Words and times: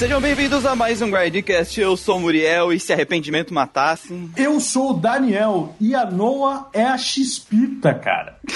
Sejam 0.00 0.18
bem-vindos 0.18 0.64
a 0.64 0.74
mais 0.74 1.02
um 1.02 1.10
Grindcast. 1.10 1.78
Eu 1.78 1.94
sou 1.94 2.16
o 2.16 2.20
Muriel 2.20 2.72
e 2.72 2.80
se 2.80 2.90
arrependimento 2.90 3.52
matasse. 3.52 4.30
Eu 4.34 4.58
sou 4.58 4.92
o 4.92 4.94
Daniel 4.94 5.76
e 5.78 5.94
a 5.94 6.10
Noah 6.10 6.70
é 6.72 6.84
a 6.84 6.96
Xpita, 6.96 7.92
cara. 7.92 8.38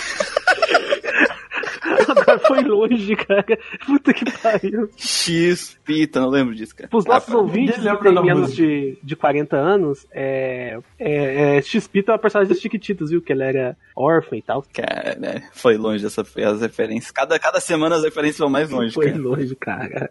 Agora 2.09 2.39
foi 2.39 2.63
longe, 2.63 3.15
cara. 3.15 3.59
Puta 3.85 4.15
que 4.15 4.25
pariu. 4.39 4.89
X-Pita, 4.97 6.19
não 6.19 6.31
lembro 6.31 6.55
disso, 6.55 6.75
cara. 6.75 6.89
Os 6.91 7.05
nossos 7.05 7.35
Ah, 7.35 7.37
ouvintes 7.37 7.77
que 7.77 7.83
têm 7.83 8.25
menos 8.25 8.57
de, 8.57 8.97
de 9.03 9.15
40 9.15 9.55
anos, 9.55 10.07
é, 10.13 10.79
é, 10.99 11.59
é, 11.59 11.61
X-Pita 11.61 12.11
é 12.11 12.15
uma 12.15 12.19
personagem 12.19 12.55
das 12.55 12.63
Chiquititas, 12.63 13.11
viu? 13.11 13.21
Que 13.21 13.35
ela 13.35 13.45
era 13.45 13.77
órfã 13.95 14.35
e 14.35 14.41
tal. 14.41 14.65
Cara, 14.73 15.15
né, 15.21 15.43
foi 15.53 15.77
longe 15.77 16.07
essa, 16.07 16.23
as 16.23 16.61
referências. 16.63 17.11
Cada, 17.11 17.39
cada 17.39 17.61
semana 17.61 17.97
as 17.97 18.03
referências 18.03 18.39
vão 18.39 18.49
mais 18.49 18.71
longe, 18.71 18.95
Foi 18.95 19.11
cara. 19.11 19.23
longe, 19.23 19.55
cara. 19.57 20.11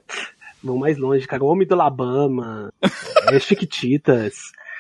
Vão 0.63 0.77
mais 0.77 0.97
longe, 0.97 1.27
cara. 1.27 1.43
O 1.43 1.47
Homem 1.47 1.67
do 1.67 1.73
Alabama, 1.73 2.71
é, 3.29 3.39
Chiquititas. 3.39 4.35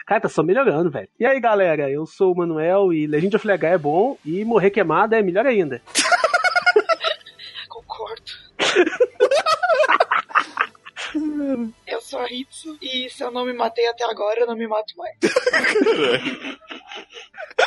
Cara, 0.05 0.21
tá 0.21 0.29
só 0.29 0.41
melhorando, 0.43 0.89
velho. 0.89 1.09
E 1.19 1.25
aí, 1.25 1.37
galera, 1.39 1.89
eu 1.89 2.05
sou 2.05 2.33
o 2.33 2.37
Manuel 2.37 2.93
e 2.93 3.07
Legend 3.07 3.35
of 3.35 3.47
Legar 3.47 3.73
é 3.73 3.77
bom 3.77 4.17
e 4.25 4.45
morrer 4.45 4.69
queimado 4.69 5.15
é 5.15 5.21
melhor 5.21 5.45
ainda. 5.45 5.81
Concordo. 7.67 8.31
eu 11.87 12.01
sou 12.01 12.19
a 12.19 12.31
Hitsu 12.31 12.77
e 12.81 13.09
se 13.09 13.23
eu 13.23 13.31
não 13.31 13.45
me 13.45 13.53
matei 13.53 13.87
até 13.87 14.03
agora, 14.05 14.41
eu 14.41 14.47
não 14.47 14.55
me 14.55 14.67
mato 14.67 14.93
mais. 14.97 15.15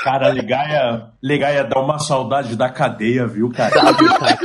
Cara, 0.02 0.28
Legaia, 0.28 1.10
Legaia 1.22 1.64
dá 1.64 1.80
uma 1.80 1.98
saudade 1.98 2.56
da 2.56 2.70
cadeia, 2.70 3.26
viu, 3.26 3.50
cara? 3.50 3.70
Sabe, 3.70 4.18
cara? 4.18 4.38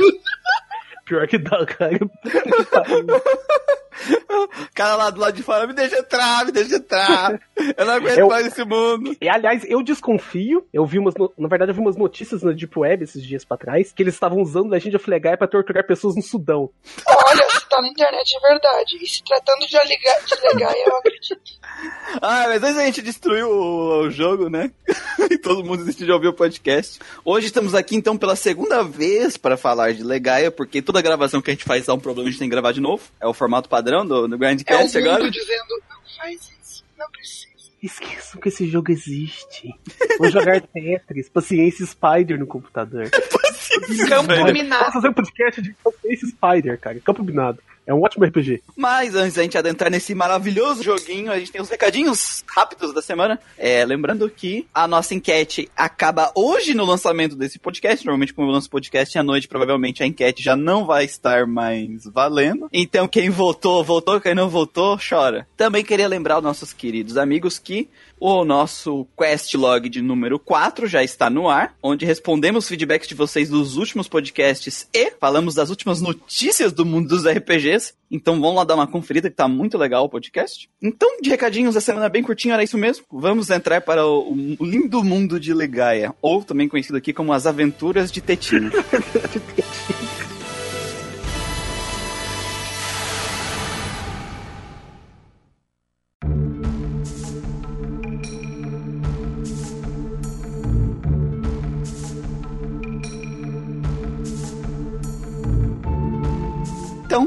Pior 1.04 1.26
que 1.28 1.38
dá, 4.28 4.66
cara. 4.74 4.96
lá 4.96 5.10
do 5.10 5.20
lado 5.20 5.34
de 5.36 5.42
fora, 5.42 5.66
me 5.66 5.72
deixa 5.72 5.98
entrar, 5.98 6.44
me 6.46 6.52
deixa 6.52 6.76
entrar. 6.76 7.40
Eu 7.76 7.84
não 7.86 7.94
aguento 7.94 8.18
Eu- 8.18 8.28
mais 8.28 8.46
esse 8.46 8.64
mundo. 8.64 9.16
E, 9.20 9.28
aliás, 9.28 9.64
eu 9.68 9.82
desconfio, 9.82 10.66
eu 10.72 10.84
vi 10.86 10.98
umas, 10.98 11.14
no- 11.14 11.32
na 11.38 11.48
verdade 11.48 11.70
eu 11.70 11.74
vi 11.74 11.80
umas 11.80 11.96
notícias 11.96 12.42
na 12.42 12.52
Deep 12.52 12.78
Web 12.78 13.04
esses 13.04 13.22
dias 13.22 13.44
pra 13.44 13.56
trás, 13.56 13.92
que 13.92 14.02
eles 14.02 14.14
estavam 14.14 14.40
usando 14.40 14.70
Legend 14.70 14.96
of 14.96 15.08
Legaia 15.10 15.36
pra 15.36 15.46
torturar 15.48 15.86
pessoas 15.86 16.16
no 16.16 16.22
Sudão. 16.22 16.70
Olha, 17.06 17.50
se 17.50 17.68
tá 17.68 17.80
na 17.80 17.88
internet 17.88 18.32
é 18.36 18.48
verdade. 18.48 18.98
E 19.00 19.06
se 19.06 19.22
tratando 19.24 19.66
de, 19.66 19.76
aliga- 19.76 20.20
de 20.26 20.48
legal, 20.54 20.72
eu 20.86 20.96
acredito. 20.96 21.42
Ah, 22.20 22.44
mas 22.48 22.62
antes 22.62 22.76
a 22.78 22.84
gente 22.84 23.02
destruiu 23.02 23.48
o, 23.50 24.00
o 24.06 24.10
jogo, 24.10 24.48
né? 24.48 24.70
e 25.30 25.38
todo 25.38 25.64
mundo 25.64 25.78
desistiu 25.78 26.06
de 26.06 26.12
ouvir 26.12 26.28
o 26.28 26.32
podcast. 26.34 26.98
Hoje 27.24 27.46
estamos 27.46 27.74
aqui, 27.74 27.96
então, 27.96 28.16
pela 28.16 28.36
segunda 28.36 28.82
vez 28.82 29.36
para 29.36 29.56
falar 29.56 29.92
de 29.94 30.02
Legaia, 30.02 30.50
porque 30.50 30.82
toda 30.82 31.00
gravação 31.02 31.40
que 31.40 31.50
a 31.50 31.54
gente 31.54 31.64
faz 31.64 31.86
dá 31.86 31.94
um 31.94 31.98
problema, 31.98 32.28
a 32.28 32.30
gente 32.30 32.38
tem 32.38 32.48
que 32.48 32.52
gravar 32.54 32.72
de 32.72 32.80
novo. 32.80 33.02
É 33.20 33.26
o 33.26 33.32
formato 33.34 33.68
padrão 33.68 33.91
do, 34.06 34.26
do 34.26 34.34
É 34.34 34.36
o 34.36 34.38
Grandcast 34.38 34.98
agora. 34.98 35.30
dizendo, 35.30 35.82
não 35.90 35.98
faz 36.16 36.50
isso, 36.62 36.84
não 36.98 37.10
precisa. 37.10 37.52
Esqueçam 37.82 38.40
que 38.40 38.48
esse 38.48 38.66
jogo 38.68 38.92
existe. 38.92 39.74
Vou 40.18 40.30
jogar 40.30 40.60
Tetris, 40.72 41.28
Paciência 41.28 41.84
Spider 41.84 42.38
no 42.38 42.46
computador. 42.46 43.10
Campo 44.08 44.28
Velho. 44.28 44.52
minado. 44.52 44.84
Vou 44.84 44.92
fazer 44.92 45.08
um 45.08 45.12
podcast 45.12 45.62
de 45.62 45.74
Paciência 45.82 46.28
Spider, 46.28 46.78
cara. 46.78 47.00
Campo 47.00 47.24
Minado. 47.24 47.58
É 47.86 47.92
um 47.92 48.02
ótimo 48.02 48.24
RPG. 48.24 48.62
Mas 48.76 49.14
antes 49.14 49.34
da 49.34 49.42
gente 49.42 49.58
adentrar 49.58 49.90
nesse 49.90 50.14
maravilhoso 50.14 50.82
joguinho, 50.82 51.32
a 51.32 51.38
gente 51.38 51.50
tem 51.50 51.60
os 51.60 51.68
recadinhos 51.68 52.44
rápidos 52.46 52.94
da 52.94 53.02
semana. 53.02 53.40
É, 53.58 53.84
lembrando 53.84 54.28
que 54.30 54.66
a 54.72 54.86
nossa 54.86 55.14
enquete 55.14 55.68
acaba 55.76 56.30
hoje 56.34 56.74
no 56.74 56.84
lançamento 56.84 57.34
desse 57.34 57.58
podcast. 57.58 58.04
Normalmente, 58.04 58.34
como 58.34 58.48
eu 58.48 58.52
lanço 58.52 58.70
podcast 58.70 59.18
à 59.18 59.22
noite, 59.22 59.48
provavelmente 59.48 60.02
a 60.02 60.06
enquete 60.06 60.42
já 60.42 60.54
não 60.54 60.84
vai 60.84 61.04
estar 61.04 61.46
mais 61.46 62.04
valendo. 62.04 62.68
Então, 62.72 63.08
quem 63.08 63.30
votou, 63.30 63.82
votou. 63.82 64.20
Quem 64.20 64.34
não 64.34 64.48
votou, 64.48 64.98
chora. 64.98 65.46
Também 65.56 65.84
queria 65.84 66.08
lembrar 66.08 66.36
aos 66.36 66.44
nossos 66.44 66.72
queridos 66.72 67.16
amigos 67.16 67.58
que 67.58 67.88
o 68.24 68.44
nosso 68.44 69.04
quest 69.18 69.52
log 69.54 69.88
de 69.88 70.00
número 70.00 70.38
4 70.38 70.86
já 70.86 71.02
está 71.02 71.28
no 71.28 71.48
ar, 71.48 71.74
onde 71.82 72.06
respondemos 72.06 72.68
feedbacks 72.68 73.08
de 73.08 73.16
vocês 73.16 73.48
dos 73.48 73.76
últimos 73.76 74.06
podcasts 74.06 74.88
e 74.94 75.10
falamos 75.18 75.56
das 75.56 75.70
últimas 75.70 76.00
notícias 76.00 76.72
do 76.72 76.86
mundo 76.86 77.08
dos 77.08 77.26
RPGs. 77.26 77.71
Então 78.10 78.40
vamos 78.40 78.56
lá 78.56 78.64
dar 78.64 78.74
uma 78.74 78.86
conferida 78.86 79.30
que 79.30 79.36
tá 79.36 79.48
muito 79.48 79.78
legal 79.78 80.04
o 80.04 80.08
podcast. 80.08 80.68
Então, 80.82 81.20
de 81.20 81.30
recadinhos, 81.30 81.76
a 81.76 81.80
semana 81.80 82.06
é 82.06 82.10
bem 82.10 82.22
curtinha, 82.22 82.54
era 82.54 82.62
isso 82.62 82.76
mesmo. 82.76 83.04
Vamos 83.10 83.50
entrar 83.50 83.80
para 83.80 84.06
o, 84.06 84.34
lindo 84.60 85.02
mundo 85.02 85.40
de 85.40 85.54
Legaia, 85.54 86.14
ou 86.20 86.42
também 86.44 86.68
conhecido 86.68 86.96
aqui 86.98 87.12
como 87.12 87.32
as 87.32 87.46
aventuras 87.46 88.12
de 88.12 88.20
Tetinha. 88.20 88.70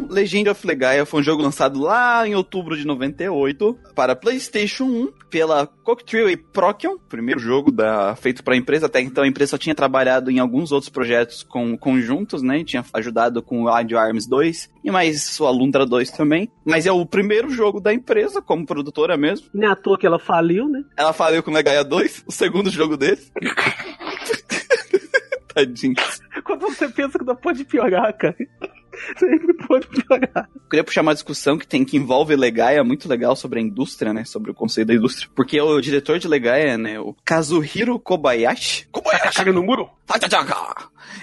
Então, 0.05 0.15
Legend 0.15 0.49
of 0.49 0.65
Legaia 0.65 1.05
foi 1.05 1.19
um 1.19 1.23
jogo 1.23 1.41
lançado 1.41 1.79
lá 1.79 2.27
em 2.27 2.35
outubro 2.35 2.77
de 2.77 2.85
98 2.85 3.77
para 3.95 4.15
PlayStation 4.15 4.85
1 4.85 5.11
pela 5.29 5.67
Cocktrio 5.67 6.29
e 6.29 6.37
Procyon, 6.37 6.97
primeiro 7.09 7.39
jogo 7.39 7.71
da, 7.71 8.15
feito 8.15 8.43
para 8.43 8.53
a 8.53 8.57
empresa. 8.57 8.85
Até 8.85 9.01
então 9.01 9.23
a 9.23 9.27
empresa 9.27 9.51
só 9.51 9.57
tinha 9.57 9.75
trabalhado 9.75 10.31
em 10.31 10.39
alguns 10.39 10.71
outros 10.71 10.89
projetos 10.89 11.43
com, 11.43 11.77
conjuntos, 11.77 12.41
né? 12.41 12.63
Tinha 12.63 12.85
ajudado 12.93 13.41
com 13.41 13.63
o 13.63 13.67
Radio 13.67 13.97
Arms 13.97 14.27
2 14.27 14.69
e 14.83 14.91
mais 14.91 15.39
o 15.39 15.45
Alundra 15.45 15.85
2 15.85 16.11
também. 16.11 16.51
Mas 16.63 16.85
é 16.85 16.91
o 16.91 17.05
primeiro 17.05 17.49
jogo 17.49 17.79
da 17.79 17.93
empresa 17.93 18.41
como 18.41 18.65
produtora 18.65 19.17
mesmo. 19.17 19.47
Nem 19.53 19.69
à 19.69 19.75
toa 19.75 19.97
que 19.97 20.05
ela 20.05 20.19
faliu, 20.19 20.69
né? 20.69 20.83
Ela 20.97 21.13
faliu 21.13 21.41
com 21.43 21.51
Legaia 21.51 21.83
2, 21.83 22.23
o 22.27 22.31
segundo 22.31 22.69
jogo 22.69 22.95
desse. 22.95 23.31
Tadinho. 25.55 25.95
Quando 26.43 26.61
você 26.61 26.89
pensa 26.89 27.17
que 27.17 27.23
não 27.23 27.35
pode 27.35 27.63
piorar, 27.63 28.15
cara. 28.17 28.35
Sempre 29.17 29.53
pode 29.67 29.87
piorar. 29.87 30.49
Eu 30.53 30.69
queria 30.69 30.83
puxar 30.83 31.01
uma 31.01 31.13
discussão 31.13 31.57
que 31.57 31.65
tem 31.65 31.85
que 31.85 31.97
envolve 31.97 32.35
Legaia, 32.35 32.83
muito 32.83 33.07
legal 33.07 33.35
sobre 33.35 33.59
a 33.59 33.61
indústria, 33.61 34.13
né? 34.13 34.25
Sobre 34.25 34.51
o 34.51 34.53
conceito 34.53 34.87
da 34.87 34.93
indústria. 34.93 35.29
Porque 35.33 35.59
o 35.59 35.79
diretor 35.79 36.19
de 36.19 36.27
Legaia, 36.27 36.77
né? 36.77 36.99
O 36.99 37.15
Kazuhiro 37.25 37.97
Kobayashi. 37.99 38.87
Kobayashi! 38.91 39.37
Caga 39.37 39.53
no 39.53 39.63
muro. 39.63 39.89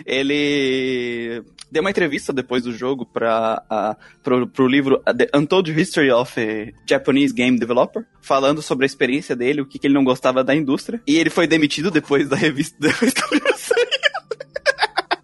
Ele 0.06 1.42
deu 1.70 1.82
uma 1.82 1.90
entrevista 1.90 2.32
depois 2.32 2.62
do 2.62 2.72
jogo 2.72 3.06
para 3.06 3.62
uh, 3.70 4.22
pro, 4.22 4.46
pro 4.46 4.66
livro 4.66 5.02
The 5.04 5.28
Untold 5.34 5.70
History 5.78 6.10
of 6.10 6.40
a 6.40 6.72
Japanese 6.88 7.32
Game 7.32 7.58
Developer, 7.58 8.04
falando 8.20 8.60
sobre 8.62 8.84
a 8.84 8.86
experiência 8.86 9.36
dele, 9.36 9.62
o 9.62 9.66
que, 9.66 9.78
que 9.78 9.86
ele 9.86 9.94
não 9.94 10.04
gostava 10.04 10.42
da 10.42 10.54
indústria. 10.54 11.00
E 11.06 11.16
ele 11.16 11.30
foi 11.30 11.46
demitido 11.46 11.90
depois 11.90 12.28
da 12.28 12.36
revista 12.36 12.76
depois. 12.80 13.12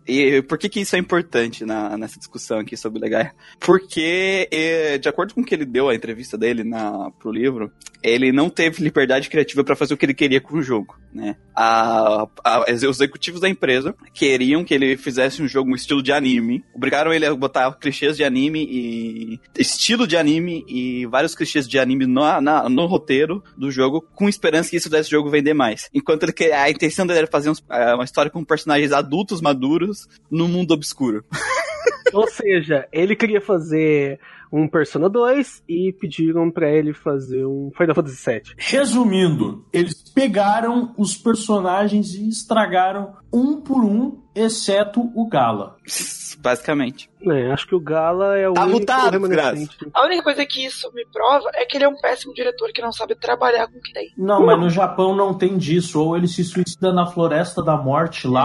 E 0.09 0.41
por 0.43 0.57
que, 0.57 0.69
que 0.69 0.81
isso 0.81 0.97
é 0.97 0.99
importante 0.99 1.65
na, 1.67 1.97
nessa 1.99 2.19
discussão 2.19 2.59
aqui 2.61 2.77
sobre 2.77 2.99
Legaia? 2.99 3.35
Porque, 3.61 4.49
eh, 4.51 4.97
de 4.99 5.09
acordo 5.09 5.35
com 5.35 5.43
o 5.43 5.45
que 5.45 5.55
ele 5.55 5.67
deu 5.67 5.89
a 5.89 5.95
entrevista 5.95 6.39
dele 6.39 6.65
na, 6.65 7.11
pro 7.19 7.31
livro, 7.31 7.71
ele 8.03 8.33
não 8.33 8.49
teve 8.49 8.83
liberdade 8.83 9.29
criativa 9.29 9.63
para 9.63 9.77
fazer 9.77 9.93
o 9.93 9.97
que 9.97 10.07
ele 10.07 10.15
queria 10.15 10.41
com 10.41 10.57
o 10.57 10.63
jogo, 10.63 10.97
né? 11.13 11.37
A, 11.55 12.27
a- 12.45 12.65
os 12.73 12.83
executivos 12.83 13.41
da 13.41 13.49
empresa 13.49 13.95
queriam 14.15 14.65
que 14.65 14.73
ele 14.73 14.97
fizesse 14.97 15.43
um 15.43 15.49
jogo 15.49 15.73
um 15.73 15.75
estilo 15.75 16.03
de 16.03 16.13
anime, 16.13 16.65
obrigaram 16.75 17.13
ele 17.13 17.27
a 17.27 17.35
botar 17.35 17.71
clichês 17.75 18.17
de 18.17 18.23
anime 18.25 18.65
e 18.65 19.41
estilo 19.59 20.07
de 20.07 20.17
anime 20.17 20.65
e 20.69 21.05
vários 21.07 21.35
clichês 21.35 21.69
de 21.69 21.79
anime 21.79 22.07
no, 22.07 22.41
na- 22.41 22.69
no 22.69 22.87
roteiro 22.87 23.43
do 23.57 23.71
jogo, 23.71 24.01
com 24.15 24.29
esperança 24.29 24.71
que 24.71 24.77
isso 24.77 24.89
desse 24.89 25.11
jogo 25.11 25.29
vender 25.29 25.53
mais. 25.55 25.91
Enquanto 25.93 26.23
ele 26.23 26.53
a 26.53 26.71
intenção 26.71 27.07
dele 27.07 27.19
era 27.21 27.29
fazer 27.29 27.51
uns- 27.51 27.63
eh, 27.69 27.95
uma 27.95 28.05
história 28.05 28.31
com 28.31 28.45
personagens 28.45 28.93
adultos 28.93 29.41
maduros 29.41 29.98
no 30.31 30.49
mundo 30.49 30.73
obscuro. 30.73 31.25
Ou 32.13 32.27
seja, 32.27 32.89
ele 32.93 33.15
queria 33.15 33.41
fazer 33.41 34.19
um 34.51 34.67
Persona 34.67 35.09
2 35.09 35.63
e 35.69 35.93
pediram 35.93 36.51
pra 36.51 36.71
ele 36.71 36.93
fazer 36.95 37.45
um 37.45 37.71
Final 37.77 37.95
Fantasy 37.95 38.31
VII. 38.31 38.43
Resumindo, 38.57 39.65
eles 39.73 39.95
pegaram 40.15 40.95
os 40.97 41.17
personagens 41.17 42.15
e 42.15 42.29
estragaram 42.29 43.15
um 43.33 43.61
por 43.61 43.85
um, 43.85 44.23
exceto 44.35 45.01
o 45.15 45.29
Gala. 45.29 45.77
Basicamente. 46.41 47.11
É, 47.21 47.51
acho 47.51 47.67
que 47.67 47.75
o 47.75 47.81
Gala 47.81 48.39
é 48.39 48.49
o 48.49 48.55
Tá 48.55 48.63
único 48.63 48.79
mutado, 48.79 49.11
remanescente. 49.11 49.77
A 49.93 50.05
única 50.07 50.23
coisa 50.23 50.47
que 50.47 50.65
isso 50.65 50.89
me 50.95 51.05
prova 51.07 51.51
é 51.55 51.65
que 51.65 51.77
ele 51.77 51.85
é 51.85 51.89
um 51.89 51.97
péssimo 51.97 52.33
diretor 52.33 52.71
que 52.73 52.81
não 52.81 52.93
sabe 52.93 53.17
trabalhar 53.17 53.67
com 53.67 53.77
o 53.77 53.83
que 53.83 53.93
tem. 53.93 54.13
Não, 54.17 54.47
mas 54.47 54.59
no 54.59 54.71
Japão 54.71 55.17
não 55.17 55.35
tem 55.35 55.59
disso. 55.59 56.01
Ou 56.01 56.17
ele 56.17 56.29
se 56.29 56.45
suicida 56.45 56.93
na 56.93 57.07
Floresta 57.07 57.61
da 57.61 57.77
Morte 57.77 58.29
lá. 58.29 58.45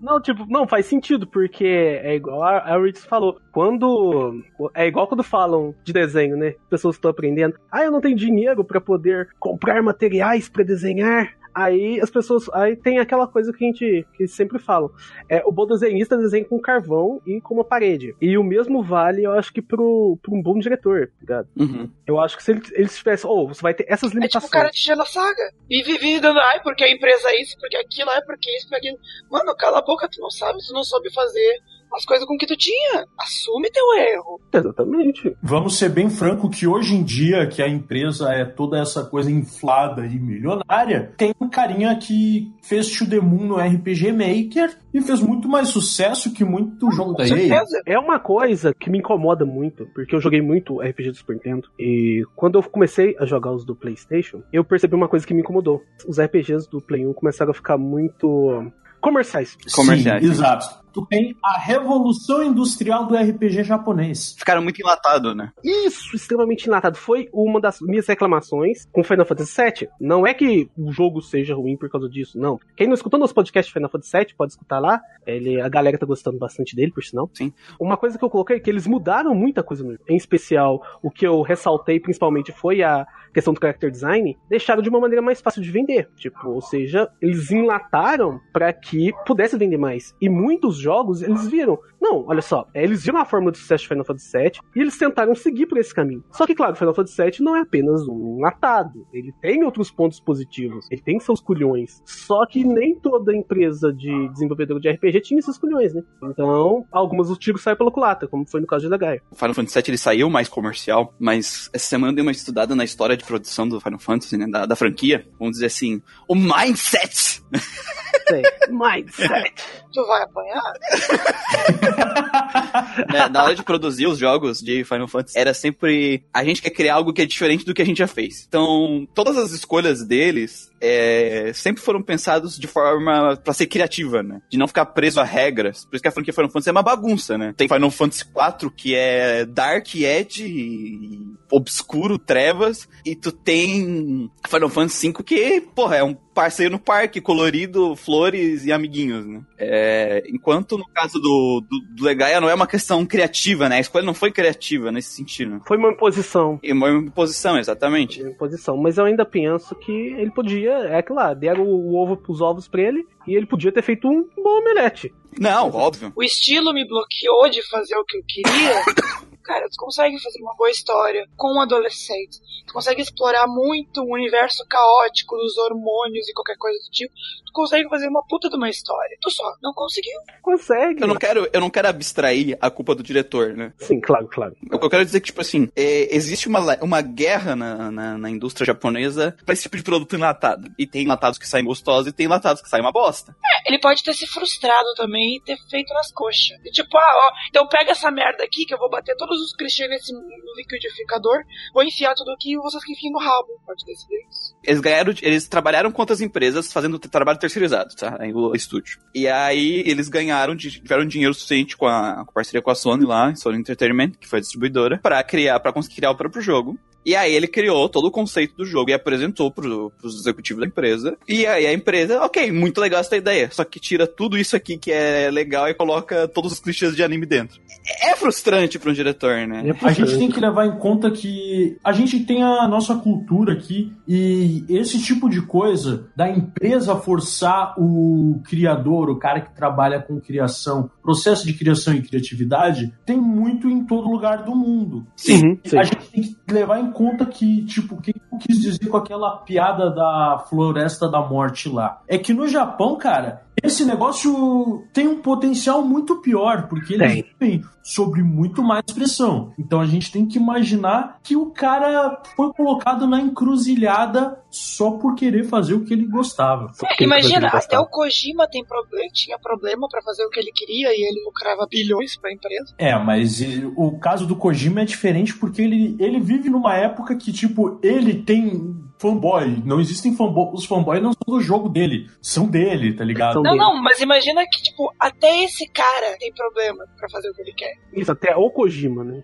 Não, 0.00 0.20
tipo, 0.20 0.46
não, 0.48 0.66
faz 0.66 0.86
sentido, 0.86 1.26
porque 1.26 1.66
é 1.66 2.14
igual 2.14 2.42
a, 2.42 2.58
a 2.58 2.80
Ritz 2.80 3.04
falou. 3.04 3.40
Quando. 3.50 4.42
É 4.72 4.86
igual 4.86 5.08
quando 5.08 5.24
falam 5.24 5.74
de 5.82 5.92
desenho, 5.92 6.36
né? 6.36 6.54
Pessoas 6.70 6.94
estão 6.94 7.10
aprendendo. 7.10 7.58
Ah, 7.70 7.82
eu 7.82 7.90
não 7.90 8.00
tenho 8.00 8.16
dinheiro 8.16 8.64
pra 8.64 8.80
poder 8.80 9.28
comprar 9.40 9.82
materiais 9.82 10.48
pra 10.48 10.62
desenhar. 10.62 11.36
Aí 11.54 12.00
as 12.00 12.10
pessoas. 12.10 12.48
Aí 12.52 12.76
tem 12.76 12.98
aquela 12.98 13.26
coisa 13.26 13.52
que 13.52 13.64
a 13.64 13.66
gente 13.66 14.06
que 14.16 14.26
sempre 14.26 14.58
fala. 14.58 14.90
É, 15.28 15.42
o 15.44 15.52
bom 15.52 15.66
desenhista 15.66 16.16
desenha 16.16 16.44
com 16.44 16.58
carvão 16.60 17.20
e 17.26 17.40
com 17.40 17.54
uma 17.54 17.64
parede. 17.64 18.14
E 18.20 18.36
o 18.38 18.44
mesmo 18.44 18.82
vale, 18.82 19.24
eu 19.24 19.32
acho 19.32 19.52
que 19.52 19.60
pro, 19.62 20.18
pro 20.22 20.34
um 20.34 20.42
bom 20.42 20.58
diretor, 20.58 21.06
tá 21.08 21.12
ligado? 21.20 21.48
Uhum. 21.56 21.90
Eu 22.06 22.20
acho 22.20 22.36
que 22.36 22.42
se 22.42 22.52
ele- 22.52 22.62
eles 22.72 22.96
tivessem. 22.96 23.28
Ou 23.30 23.48
você 23.48 23.60
vai 23.62 23.74
ter 23.74 23.84
essas 23.88 24.08
É 24.08 24.10
tipo 24.10 24.14
limitações. 24.20 24.48
o 24.48 24.52
cara 24.52 24.70
de 24.70 24.78
Gela 24.80 25.04
Saga. 25.04 25.52
E 25.68 25.82
vive 25.82 26.20
dando, 26.20 26.38
ai, 26.38 26.60
porque 26.62 26.84
a 26.84 26.90
empresa 26.90 27.28
é 27.30 27.40
isso, 27.42 27.56
porque 27.60 27.76
aquilo, 27.76 28.10
ai, 28.10 28.22
porque 28.22 28.50
isso, 28.56 28.68
porque 28.68 28.88
aquilo. 28.88 28.98
Mano, 29.30 29.54
cala 29.56 29.78
a 29.78 29.82
boca, 29.82 30.08
tu 30.10 30.20
não 30.20 30.30
sabe, 30.30 30.58
tu 30.66 30.72
não 30.72 30.82
soube 30.84 31.12
fazer 31.12 31.58
as 31.94 32.04
coisas 32.04 32.26
com 32.26 32.36
que 32.36 32.46
tu 32.46 32.56
tinha. 32.56 33.06
Assume 33.18 33.70
teu 33.70 33.84
erro. 33.94 34.40
Exatamente. 34.52 35.36
Vamos 35.42 35.76
ser 35.78 35.88
bem 35.90 36.08
franco 36.10 36.48
que 36.50 36.66
hoje 36.66 36.94
em 36.94 37.02
dia, 37.02 37.46
que 37.46 37.62
a 37.62 37.68
empresa 37.68 38.32
é 38.32 38.44
toda 38.44 38.78
essa 38.78 39.04
coisa 39.04 39.30
inflada 39.30 40.06
e 40.06 40.18
milionária, 40.18 41.12
tem 41.16 41.34
um 41.40 41.48
carinha 41.48 41.96
que 41.96 42.52
fez 42.62 42.90
To 42.98 43.08
The 43.08 43.20
Moon 43.20 43.46
no 43.46 43.56
RPG 43.56 44.12
Maker 44.12 44.76
e 44.92 45.00
fez 45.00 45.20
muito 45.20 45.48
mais 45.48 45.68
sucesso 45.68 46.32
que 46.32 46.44
muito 46.44 46.90
jogo 46.90 47.12
da 47.14 47.28
Com 47.28 47.34
EA. 47.34 47.48
certeza. 47.48 47.82
É 47.86 47.98
uma 47.98 48.18
coisa 48.18 48.74
que 48.74 48.90
me 48.90 48.98
incomoda 48.98 49.44
muito, 49.44 49.86
porque 49.94 50.14
eu 50.14 50.20
joguei 50.20 50.40
muito 50.40 50.80
RPG 50.80 51.10
do 51.10 51.16
Super 51.16 51.34
Nintendo. 51.34 51.68
E 51.78 52.22
quando 52.36 52.58
eu 52.58 52.62
comecei 52.62 53.16
a 53.18 53.24
jogar 53.24 53.52
os 53.52 53.64
do 53.64 53.74
PlayStation, 53.74 54.42
eu 54.52 54.64
percebi 54.64 54.94
uma 54.94 55.08
coisa 55.08 55.26
que 55.26 55.34
me 55.34 55.40
incomodou. 55.40 55.82
Os 56.06 56.20
RPGs 56.20 56.68
do 56.70 56.80
Play 56.80 57.06
1 57.06 57.12
começaram 57.12 57.50
a 57.50 57.54
ficar 57.54 57.76
muito 57.78 58.70
comerciais. 59.00 59.56
Comerciais. 59.74 60.22
Sim, 60.24 60.30
exato. 60.30 60.66
Tu 60.98 61.06
tem 61.06 61.36
a 61.44 61.60
revolução 61.60 62.42
industrial 62.42 63.06
do 63.06 63.14
RPG 63.14 63.62
japonês. 63.62 64.34
Ficaram 64.36 64.60
muito 64.60 64.80
enlatados, 64.80 65.36
né? 65.36 65.52
Isso, 65.62 66.16
extremamente 66.16 66.66
enlatado. 66.66 66.98
Foi 66.98 67.28
uma 67.32 67.60
das 67.60 67.80
minhas 67.80 68.08
reclamações 68.08 68.84
com 68.90 69.04
Final 69.04 69.24
Fantasy 69.24 69.62
VII. 69.62 69.88
Não 70.00 70.26
é 70.26 70.34
que 70.34 70.68
o 70.76 70.90
jogo 70.90 71.22
seja 71.22 71.54
ruim 71.54 71.76
por 71.76 71.88
causa 71.88 72.08
disso, 72.08 72.36
não. 72.36 72.58
Quem 72.76 72.88
não 72.88 72.94
escutou 72.94 73.20
nosso 73.20 73.32
podcast 73.32 73.68
de 73.68 73.72
Final 73.72 73.88
Fantasy 73.88 74.18
VII, 74.18 74.34
pode 74.36 74.52
escutar 74.54 74.80
lá. 74.80 75.00
Ele, 75.24 75.60
a 75.60 75.68
galera 75.68 75.96
tá 75.96 76.04
gostando 76.04 76.36
bastante 76.36 76.74
dele, 76.74 76.90
por 76.90 77.04
sinal. 77.04 77.30
Sim. 77.32 77.52
Uma 77.78 77.96
coisa 77.96 78.18
que 78.18 78.24
eu 78.24 78.30
coloquei 78.30 78.56
é 78.56 78.60
que 78.60 78.68
eles 78.68 78.84
mudaram 78.84 79.32
muita 79.36 79.62
coisa 79.62 79.84
no 79.84 79.92
jogo. 79.92 80.02
Em 80.08 80.16
especial, 80.16 80.82
o 81.00 81.12
que 81.12 81.24
eu 81.24 81.42
ressaltei 81.42 82.00
principalmente 82.00 82.50
foi 82.50 82.82
a 82.82 83.06
questão 83.32 83.54
do 83.54 83.60
character 83.60 83.90
design. 83.90 84.36
Deixaram 84.48 84.82
de 84.82 84.88
uma 84.88 84.98
maneira 84.98 85.22
mais 85.22 85.40
fácil 85.40 85.62
de 85.62 85.70
vender. 85.70 86.08
Tipo, 86.16 86.48
ou 86.48 86.60
seja, 86.60 87.08
eles 87.22 87.52
enlataram 87.52 88.40
para 88.52 88.72
que 88.72 89.12
pudesse 89.24 89.56
vender 89.56 89.78
mais. 89.78 90.14
E 90.20 90.28
muitos 90.28 90.76
jogos, 90.76 90.87
eles 91.22 91.48
viram. 91.48 91.78
Não, 92.00 92.24
olha 92.26 92.42
só, 92.42 92.66
é, 92.74 92.82
eles 92.82 93.04
viram 93.04 93.18
a 93.18 93.24
fórmula 93.24 93.52
de 93.52 93.58
sucesso 93.58 93.82
de 93.82 93.88
Final 93.88 94.04
Fantasy 94.04 94.38
VII 94.38 94.52
e 94.76 94.80
eles 94.80 94.96
tentaram 94.96 95.34
seguir 95.34 95.66
por 95.66 95.78
esse 95.78 95.94
caminho. 95.94 96.24
Só 96.30 96.46
que, 96.46 96.54
claro, 96.54 96.76
Final 96.76 96.94
Fantasy 96.94 97.22
VII 97.22 97.32
não 97.40 97.56
é 97.56 97.60
apenas 97.60 98.06
um 98.08 98.36
enlatado. 98.38 99.06
Ele 99.12 99.32
tem 99.40 99.64
outros 99.64 99.90
pontos 99.90 100.20
positivos. 100.20 100.86
Ele 100.90 101.02
tem 101.02 101.18
seus 101.20 101.40
culhões. 101.40 102.02
Só 102.06 102.46
que 102.46 102.64
nem 102.64 102.98
toda 102.98 103.34
empresa 103.34 103.92
de 103.92 104.28
desenvolvedor 104.30 104.80
de 104.80 104.90
RPG 104.90 105.20
tinha 105.20 105.38
esses 105.38 105.58
culhões, 105.58 105.94
né? 105.94 106.02
Então, 106.24 106.84
algumas 106.92 107.30
os 107.30 107.38
tiros 107.38 107.62
saem 107.62 107.76
pela 107.76 107.90
culata, 107.90 108.26
como 108.26 108.46
foi 108.46 108.60
no 108.60 108.66
caso 108.66 108.84
de 108.84 108.90
Legaia. 108.90 109.22
O 109.30 109.36
Final 109.36 109.54
Fantasy 109.54 109.78
VII 109.78 109.90
ele 109.90 109.98
saiu 109.98 110.30
mais 110.30 110.48
comercial, 110.48 111.14
mas 111.18 111.70
essa 111.72 111.86
semana 111.86 112.12
eu 112.12 112.16
dei 112.16 112.22
uma 112.22 112.32
estudada 112.32 112.74
na 112.74 112.84
história 112.84 113.16
de 113.16 113.24
produção 113.24 113.68
do 113.68 113.80
Final 113.80 113.98
Fantasy, 113.98 114.36
né, 114.36 114.46
da, 114.48 114.66
da 114.66 114.76
franquia. 114.76 115.26
Vamos 115.38 115.54
dizer 115.54 115.66
assim, 115.66 116.00
o 116.28 116.34
mindset 116.34 117.42
Mindset. 118.70 119.54
Tu 119.92 120.06
vai 120.06 120.22
apanhar? 120.22 120.67
né, 123.12 123.28
na 123.28 123.44
hora 123.44 123.54
de 123.54 123.62
produzir 123.62 124.06
os 124.06 124.18
jogos 124.18 124.60
de 124.60 124.84
Final 124.84 125.08
Fantasy, 125.08 125.38
era 125.38 125.54
sempre 125.54 126.22
a 126.32 126.44
gente 126.44 126.62
quer 126.62 126.70
criar 126.70 126.94
algo 126.94 127.12
que 127.12 127.22
é 127.22 127.26
diferente 127.26 127.64
do 127.64 127.74
que 127.74 127.82
a 127.82 127.86
gente 127.86 127.98
já 127.98 128.06
fez. 128.06 128.44
Então, 128.48 129.06
todas 129.14 129.36
as 129.36 129.52
escolhas 129.52 130.04
deles 130.04 130.67
é, 130.80 131.52
sempre 131.54 131.82
foram 131.82 132.02
pensados 132.02 132.58
de 132.58 132.66
forma 132.66 133.36
pra 133.36 133.52
ser 133.52 133.66
criativa, 133.66 134.22
né? 134.22 134.40
De 134.48 134.58
não 134.58 134.68
ficar 134.68 134.86
preso 134.86 135.20
a 135.20 135.24
regras. 135.24 135.84
Por 135.84 135.96
isso 135.96 136.02
que 136.02 136.08
a 136.08 136.12
franquia 136.12 136.32
Final 136.32 136.50
Fantasy 136.50 136.68
é 136.68 136.72
uma 136.72 136.82
bagunça, 136.82 137.36
né? 137.38 137.54
Tem 137.56 137.68
Final 137.68 137.90
Fantasy 137.90 138.24
4 138.26 138.70
que 138.70 138.94
é 138.94 139.44
dark, 139.44 139.94
edge, 139.94 140.44
e 140.44 141.20
obscuro, 141.50 142.18
trevas, 142.18 142.88
e 143.04 143.14
tu 143.14 143.32
tem 143.32 144.30
Final 144.48 144.68
Fantasy 144.68 144.96
5 144.96 145.24
que, 145.24 145.60
porra, 145.60 145.96
é 145.96 146.04
um 146.04 146.14
passeio 146.38 146.70
no 146.70 146.78
parque, 146.78 147.20
colorido, 147.20 147.96
flores 147.96 148.64
e 148.64 148.70
amiguinhos, 148.70 149.26
né? 149.26 149.40
É, 149.58 150.22
enquanto 150.28 150.78
no 150.78 150.86
caso 150.86 151.18
do, 151.18 151.60
do, 151.68 151.80
do 151.96 152.04
Legaia 152.04 152.40
não 152.40 152.48
é 152.48 152.54
uma 152.54 152.66
questão 152.66 153.04
criativa, 153.04 153.68
né? 153.68 153.78
A 153.78 153.80
escolha 153.80 154.06
não 154.06 154.14
foi 154.14 154.30
criativa 154.30 154.92
nesse 154.92 155.10
sentido. 155.10 155.60
Foi 155.66 155.76
uma 155.76 155.90
imposição. 155.90 156.60
E 156.62 156.72
uma 156.72 156.90
imposição, 156.90 157.58
exatamente. 157.58 158.22
Uma 158.22 158.30
imposição. 158.30 158.76
Mas 158.76 158.98
eu 158.98 159.06
ainda 159.06 159.24
penso 159.24 159.74
que 159.74 159.90
ele 159.90 160.30
podia. 160.30 160.67
É 160.68 161.02
que 161.02 161.12
lá, 161.12 161.34
deram 161.34 161.64
o 161.64 161.94
ovo, 161.94 162.20
os 162.28 162.40
ovos 162.40 162.68
pra 162.68 162.82
ele 162.82 163.06
e 163.26 163.34
ele 163.34 163.46
podia 163.46 163.72
ter 163.72 163.82
feito 163.82 164.08
um 164.08 164.28
bom 164.36 164.60
omelete. 164.60 165.12
Não, 165.38 165.70
óbvio. 165.70 166.12
O 166.16 166.22
estilo 166.22 166.72
me 166.72 166.86
bloqueou 166.86 167.48
de 167.50 167.66
fazer 167.68 167.96
o 167.96 168.04
que 168.04 168.16
eu 168.16 168.22
queria. 168.26 168.82
Cara, 169.48 169.66
tu 169.70 169.78
consegue 169.78 170.22
fazer 170.22 170.42
uma 170.42 170.54
boa 170.54 170.70
história 170.70 171.26
com 171.34 171.56
um 171.56 171.62
adolescente. 171.62 172.38
Tu 172.66 172.74
consegue 172.74 173.00
explorar 173.00 173.46
muito 173.46 174.02
o 174.02 174.12
universo 174.12 174.62
caótico 174.68 175.38
dos 175.38 175.56
hormônios 175.56 176.28
e 176.28 176.34
qualquer 176.34 176.58
coisa 176.58 176.78
do 176.78 176.90
tipo. 176.90 177.14
Tu 177.46 177.52
consegue 177.54 177.88
fazer 177.88 178.08
uma 178.08 178.22
puta 178.28 178.50
de 178.50 178.56
uma 178.56 178.68
história. 178.68 179.16
Tu 179.22 179.30
só 179.30 179.50
não 179.62 179.72
conseguiu. 179.72 180.20
Consegue. 180.42 181.00
Eu 181.00 181.08
não 181.08 181.16
quero, 181.16 181.48
eu 181.50 181.60
não 181.62 181.70
quero 181.70 181.88
abstrair 181.88 182.58
a 182.60 182.70
culpa 182.70 182.94
do 182.94 183.02
diretor, 183.02 183.54
né? 183.54 183.72
Sim, 183.78 183.98
claro, 184.02 184.28
claro. 184.28 184.54
O 184.70 184.78
que 184.78 184.84
eu 184.84 184.90
quero 184.90 185.04
dizer 185.06 185.16
é 185.16 185.20
que, 185.22 185.28
tipo 185.28 185.40
assim, 185.40 185.70
é, 185.74 186.14
existe 186.14 186.46
uma, 186.46 186.60
uma 186.82 187.00
guerra 187.00 187.56
na, 187.56 187.90
na, 187.90 188.18
na 188.18 188.28
indústria 188.28 188.66
japonesa 188.66 189.34
pra 189.46 189.54
esse 189.54 189.62
tipo 189.62 189.78
de 189.78 189.82
produto 189.82 190.14
enlatado. 190.14 190.70
E 190.78 190.86
tem 190.86 191.04
enlatados 191.04 191.38
que 191.38 191.48
saem 191.48 191.64
gostosos 191.64 192.08
e 192.08 192.12
tem 192.12 192.26
enlatados 192.26 192.60
que 192.60 192.68
saem 192.68 192.84
uma 192.84 192.92
bosta. 192.92 193.34
Ele 193.64 193.78
pode 193.80 194.04
ter 194.04 194.12
se 194.12 194.26
frustrado 194.26 194.92
também 194.94 195.36
e 195.36 195.40
ter 195.40 195.56
feito 195.70 195.94
nas 195.94 196.12
coxas. 196.12 196.58
E 196.66 196.70
tipo, 196.70 196.98
ah, 196.98 197.12
ó, 197.14 197.32
então 197.48 197.66
pega 197.66 197.92
essa 197.92 198.10
merda 198.10 198.44
aqui 198.44 198.66
que 198.66 198.74
eu 198.74 198.78
vou 198.78 198.90
bater 198.90 199.16
todos 199.16 199.37
os 199.42 199.54
clichês 199.54 199.88
nesse 199.88 200.12
liquidificador, 200.56 201.38
vou 201.72 201.82
enfiar 201.82 202.14
tudo 202.14 202.30
aqui 202.32 202.52
e 202.52 202.56
vocês 202.56 202.84
que 202.84 202.92
enfiem 202.92 203.12
no 203.12 203.18
rabo. 203.18 203.48
Pode 203.64 203.84
decidir 203.84 204.26
isso. 204.28 204.54
Eles 204.64 204.80
ganharam, 204.80 205.14
eles 205.22 205.48
trabalharam 205.48 205.92
com 205.92 206.02
outras 206.02 206.20
empresas 206.20 206.72
fazendo 206.72 206.98
trabalho 206.98 207.38
terceirizado, 207.38 207.94
tá? 207.94 208.16
Aí 208.20 208.32
o 208.32 208.54
estúdio. 208.54 208.98
E 209.14 209.28
aí 209.28 209.82
eles 209.86 210.08
ganharam, 210.08 210.56
tiveram 210.56 211.06
dinheiro 211.06 211.34
suficiente 211.34 211.76
com 211.76 211.86
a, 211.86 212.24
com 212.24 212.30
a 212.30 212.34
parceria 212.34 212.62
com 212.62 212.70
a 212.70 212.74
Sony 212.74 213.04
lá, 213.04 213.34
Sony 213.34 213.58
Entertainment, 213.58 214.12
que 214.12 214.28
foi 214.28 214.38
a 214.38 214.42
distribuidora, 214.42 214.98
pra 214.98 215.22
criar, 215.22 215.60
para 215.60 215.72
conseguir 215.72 215.96
criar 215.96 216.10
o 216.10 216.16
próprio 216.16 216.42
jogo. 216.42 216.78
E 217.08 217.16
aí 217.16 217.34
ele 217.34 217.48
criou 217.48 217.88
todo 217.88 218.08
o 218.08 218.10
conceito 218.10 218.54
do 218.54 218.66
jogo 218.66 218.90
e 218.90 218.92
apresentou 218.92 219.50
pro, 219.50 219.90
pros 219.98 220.20
executivos 220.20 220.60
da 220.60 220.66
empresa. 220.66 221.16
E 221.26 221.46
aí 221.46 221.66
a 221.66 221.72
empresa, 221.72 222.20
ok, 222.20 222.52
muito 222.52 222.82
legal 222.82 223.00
essa 223.00 223.16
ideia. 223.16 223.48
Só 223.50 223.64
que 223.64 223.80
tira 223.80 224.06
tudo 224.06 224.36
isso 224.36 224.54
aqui 224.54 224.76
que 224.76 224.92
é 224.92 225.30
legal 225.30 225.66
e 225.70 225.72
coloca 225.72 226.28
todos 226.28 226.52
os 226.52 226.60
clichês 226.60 226.94
de 226.94 227.02
anime 227.02 227.24
dentro. 227.24 227.58
É 228.02 228.14
frustrante 228.14 228.78
pra 228.78 228.90
um 228.90 228.92
diretor, 228.92 229.46
né? 229.46 229.64
É 229.66 229.86
A 229.86 229.92
gente 229.92 230.18
tem 230.18 230.30
que 230.30 230.38
levar 230.38 230.66
em 230.66 230.78
conta 230.78 231.10
que 231.10 231.78
a 231.82 231.92
gente 231.92 232.20
tem 232.26 232.42
a 232.42 232.68
nossa 232.68 232.94
cultura 232.94 233.54
aqui 233.54 233.90
e 234.06 234.66
esse 234.68 235.00
tipo 235.02 235.30
de 235.30 235.40
coisa 235.40 236.10
da 236.14 236.28
empresa 236.28 236.94
forçar 236.94 237.74
o 237.78 238.42
criador, 238.44 239.08
o 239.08 239.18
cara 239.18 239.40
que 239.40 239.56
trabalha 239.56 239.98
com 240.02 240.20
criação, 240.20 240.90
processo 241.02 241.46
de 241.46 241.54
criação 241.54 241.94
e 241.94 242.02
criatividade, 242.02 242.92
tem 243.06 243.16
muito 243.16 243.70
em 243.70 243.82
todo 243.82 244.10
lugar 244.10 244.44
do 244.44 244.54
mundo. 244.54 245.06
Sim, 245.16 245.58
sim. 245.64 245.78
A 245.78 245.84
gente 245.84 246.10
tem 246.10 246.22
que 246.22 246.52
levar 246.52 246.80
em 246.80 246.90
conta 246.98 247.24
que, 247.24 247.64
tipo, 247.64 247.94
o 247.94 248.00
que 248.00 248.10
eu 248.10 248.38
quis 248.38 248.60
dizer 248.60 248.88
com 248.88 248.96
aquela 248.96 249.36
piada 249.36 249.88
da 249.88 250.44
floresta 250.50 251.08
da 251.08 251.20
morte 251.20 251.68
lá? 251.68 252.02
É 252.08 252.18
que 252.18 252.34
no 252.34 252.48
Japão, 252.48 252.96
cara, 252.96 253.42
esse 253.62 253.84
negócio 253.84 254.84
tem 254.92 255.06
um 255.06 255.22
potencial 255.22 255.82
muito 255.82 256.16
pior, 256.16 256.66
porque 256.66 256.94
eles 256.94 257.12
Tem. 257.12 257.24
vivem 257.38 257.64
sobre 257.84 258.22
muito 258.22 258.64
mais 258.64 258.82
pressão. 258.92 259.52
Então 259.56 259.80
a 259.80 259.86
gente 259.86 260.10
tem 260.10 260.26
que 260.26 260.38
imaginar 260.38 261.20
que 261.22 261.36
o 261.36 261.46
cara 261.46 262.20
foi 262.34 262.52
colocado 262.52 263.06
na 263.06 263.20
encruzilhada 263.20 264.36
só 264.50 264.92
por 264.92 265.14
querer 265.14 265.44
fazer 265.44 265.74
o 265.74 265.84
que 265.84 265.92
ele 265.92 266.06
gostava. 266.06 266.72
É, 266.98 267.04
imagina, 267.04 267.50
gostava. 267.50 267.64
até 267.64 267.78
o 267.78 267.86
Kojima 267.86 268.48
tem 268.48 268.64
tinha 269.12 269.38
problema 269.38 269.88
pra 269.88 270.02
fazer 270.02 270.24
o 270.24 270.30
que 270.30 270.40
ele 270.40 270.52
queria 270.52 270.88
e 270.90 271.00
ele 271.00 271.24
lucrava 271.24 271.66
bilhões 271.68 272.16
pra 272.16 272.32
empresa. 272.32 272.74
É, 272.78 272.96
mas 272.98 273.40
o 273.76 273.98
caso 273.98 274.26
do 274.26 274.36
Kojima 274.36 274.82
é 274.82 274.84
diferente 274.84 275.36
porque 275.36 275.62
ele, 275.62 275.96
ele 275.98 276.20
vive 276.20 276.50
numa 276.50 276.76
época 276.76 277.16
que, 277.16 277.32
tipo, 277.32 277.78
ele 277.82 278.22
tem 278.22 278.76
fanboy. 278.98 279.62
Não 279.64 279.80
existem 279.80 280.14
fanboy. 280.14 280.50
Os 280.52 280.64
fanboys 280.64 281.02
não 281.02 281.12
são 281.12 281.36
do 281.36 281.40
jogo 281.40 281.68
dele, 281.68 282.10
são 282.20 282.46
dele, 282.46 282.94
tá 282.94 283.04
ligado? 283.04 283.36
Não, 283.36 283.42
dele. 283.42 283.56
não, 283.56 283.82
mas 283.82 284.00
imagina 284.00 284.42
que, 284.50 284.62
tipo, 284.62 284.92
até 284.98 285.44
esse 285.44 285.68
cara 285.70 286.16
tem 286.18 286.32
problema 286.32 286.84
pra 286.96 287.08
fazer 287.10 287.30
o 287.30 287.34
que 287.34 287.42
ele 287.42 287.54
quer. 287.54 287.74
Isso, 287.92 288.12
até 288.12 288.34
o 288.36 288.50
Kojima, 288.50 289.04
né? 289.04 289.22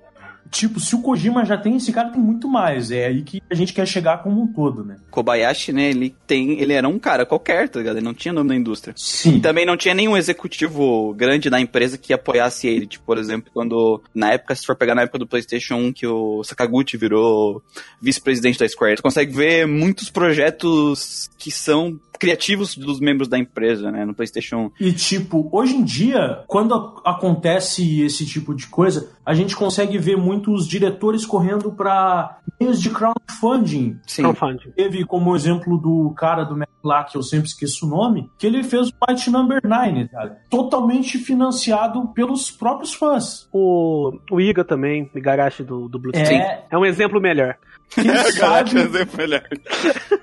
Tipo, 0.54 0.78
se 0.78 0.94
o 0.94 1.02
Kojima 1.02 1.44
já 1.44 1.56
tem, 1.56 1.76
esse 1.76 1.92
cara 1.92 2.10
tem 2.10 2.20
muito 2.20 2.48
mais. 2.48 2.92
É 2.92 3.06
aí 3.06 3.22
que 3.22 3.42
a 3.50 3.54
gente 3.56 3.72
quer 3.72 3.86
chegar 3.86 4.22
como 4.22 4.40
um 4.40 4.46
todo, 4.46 4.84
né? 4.84 4.96
Kobayashi, 5.10 5.72
né, 5.72 5.90
ele 5.90 6.14
tem, 6.28 6.60
ele 6.60 6.72
era 6.72 6.88
um 6.88 6.96
cara 6.96 7.26
qualquer, 7.26 7.68
tá 7.68 7.80
ligado? 7.80 7.96
Ele 7.96 8.04
não 8.04 8.14
tinha 8.14 8.32
nome 8.32 8.50
na 8.50 8.54
indústria. 8.54 8.94
E 8.96 9.00
Sim. 9.00 9.40
também 9.40 9.66
não 9.66 9.76
tinha 9.76 9.94
nenhum 9.94 10.16
executivo 10.16 11.12
grande 11.14 11.50
na 11.50 11.60
empresa 11.60 11.98
que 11.98 12.12
apoiasse 12.12 12.68
ele. 12.68 12.86
Tipo, 12.86 13.04
por 13.04 13.18
exemplo, 13.18 13.50
quando. 13.52 14.00
Na 14.14 14.32
época, 14.32 14.54
se 14.54 14.64
for 14.64 14.76
pegar 14.76 14.94
na 14.94 15.02
época 15.02 15.18
do 15.18 15.26
PlayStation 15.26 15.74
1, 15.74 15.92
que 15.92 16.06
o 16.06 16.44
Sakaguchi 16.44 16.96
virou 16.96 17.60
vice-presidente 18.00 18.58
da 18.58 18.68
Square, 18.68 18.96
você 18.96 19.02
consegue 19.02 19.34
ver 19.34 19.66
muitos 19.66 20.08
projetos 20.08 21.28
que 21.44 21.50
são 21.50 22.00
criativos 22.18 22.74
dos 22.74 22.98
membros 22.98 23.28
da 23.28 23.38
empresa, 23.38 23.90
né, 23.90 24.06
no 24.06 24.14
PlayStation. 24.14 24.72
E 24.80 24.94
tipo, 24.94 25.50
hoje 25.52 25.76
em 25.76 25.84
dia, 25.84 26.42
quando 26.46 26.72
acontece 27.04 28.00
esse 28.00 28.24
tipo 28.24 28.54
de 28.54 28.66
coisa, 28.66 29.12
a 29.26 29.34
gente 29.34 29.54
consegue 29.54 29.98
ver 29.98 30.16
muitos 30.16 30.66
diretores 30.66 31.26
correndo 31.26 31.70
para 31.70 32.38
meios 32.58 32.80
de 32.80 32.88
crowdfunding. 32.88 33.98
Sim. 34.06 34.22
Crowdfunding. 34.22 34.70
Teve 34.70 35.04
como 35.04 35.36
exemplo 35.36 35.76
do 35.76 36.14
cara 36.16 36.44
do 36.44 36.56
Mac 36.56 36.70
lá, 36.82 37.04
que 37.04 37.18
eu 37.18 37.22
sempre 37.22 37.48
esqueço 37.48 37.84
o 37.84 37.90
nome, 37.90 38.30
que 38.38 38.46
ele 38.46 38.62
fez 38.62 38.88
o 38.88 38.92
Fight 39.06 39.30
Number 39.30 39.60
9, 39.62 40.08
cara. 40.08 40.38
Totalmente 40.48 41.18
financiado 41.18 42.08
pelos 42.08 42.50
próprios 42.50 42.94
fãs. 42.94 43.46
O, 43.52 44.18
o 44.30 44.40
Iga 44.40 44.64
também, 44.64 45.10
o 45.14 45.18
Igarashi 45.18 45.62
do, 45.62 45.90
do 45.90 45.98
Bloodstained. 45.98 46.42
É, 46.42 46.64
É 46.70 46.78
um 46.78 46.86
exemplo 46.86 47.20
melhor. 47.20 47.58
Quem 47.90 48.06
Caraca, 48.06 48.32
sabe, 48.32 48.70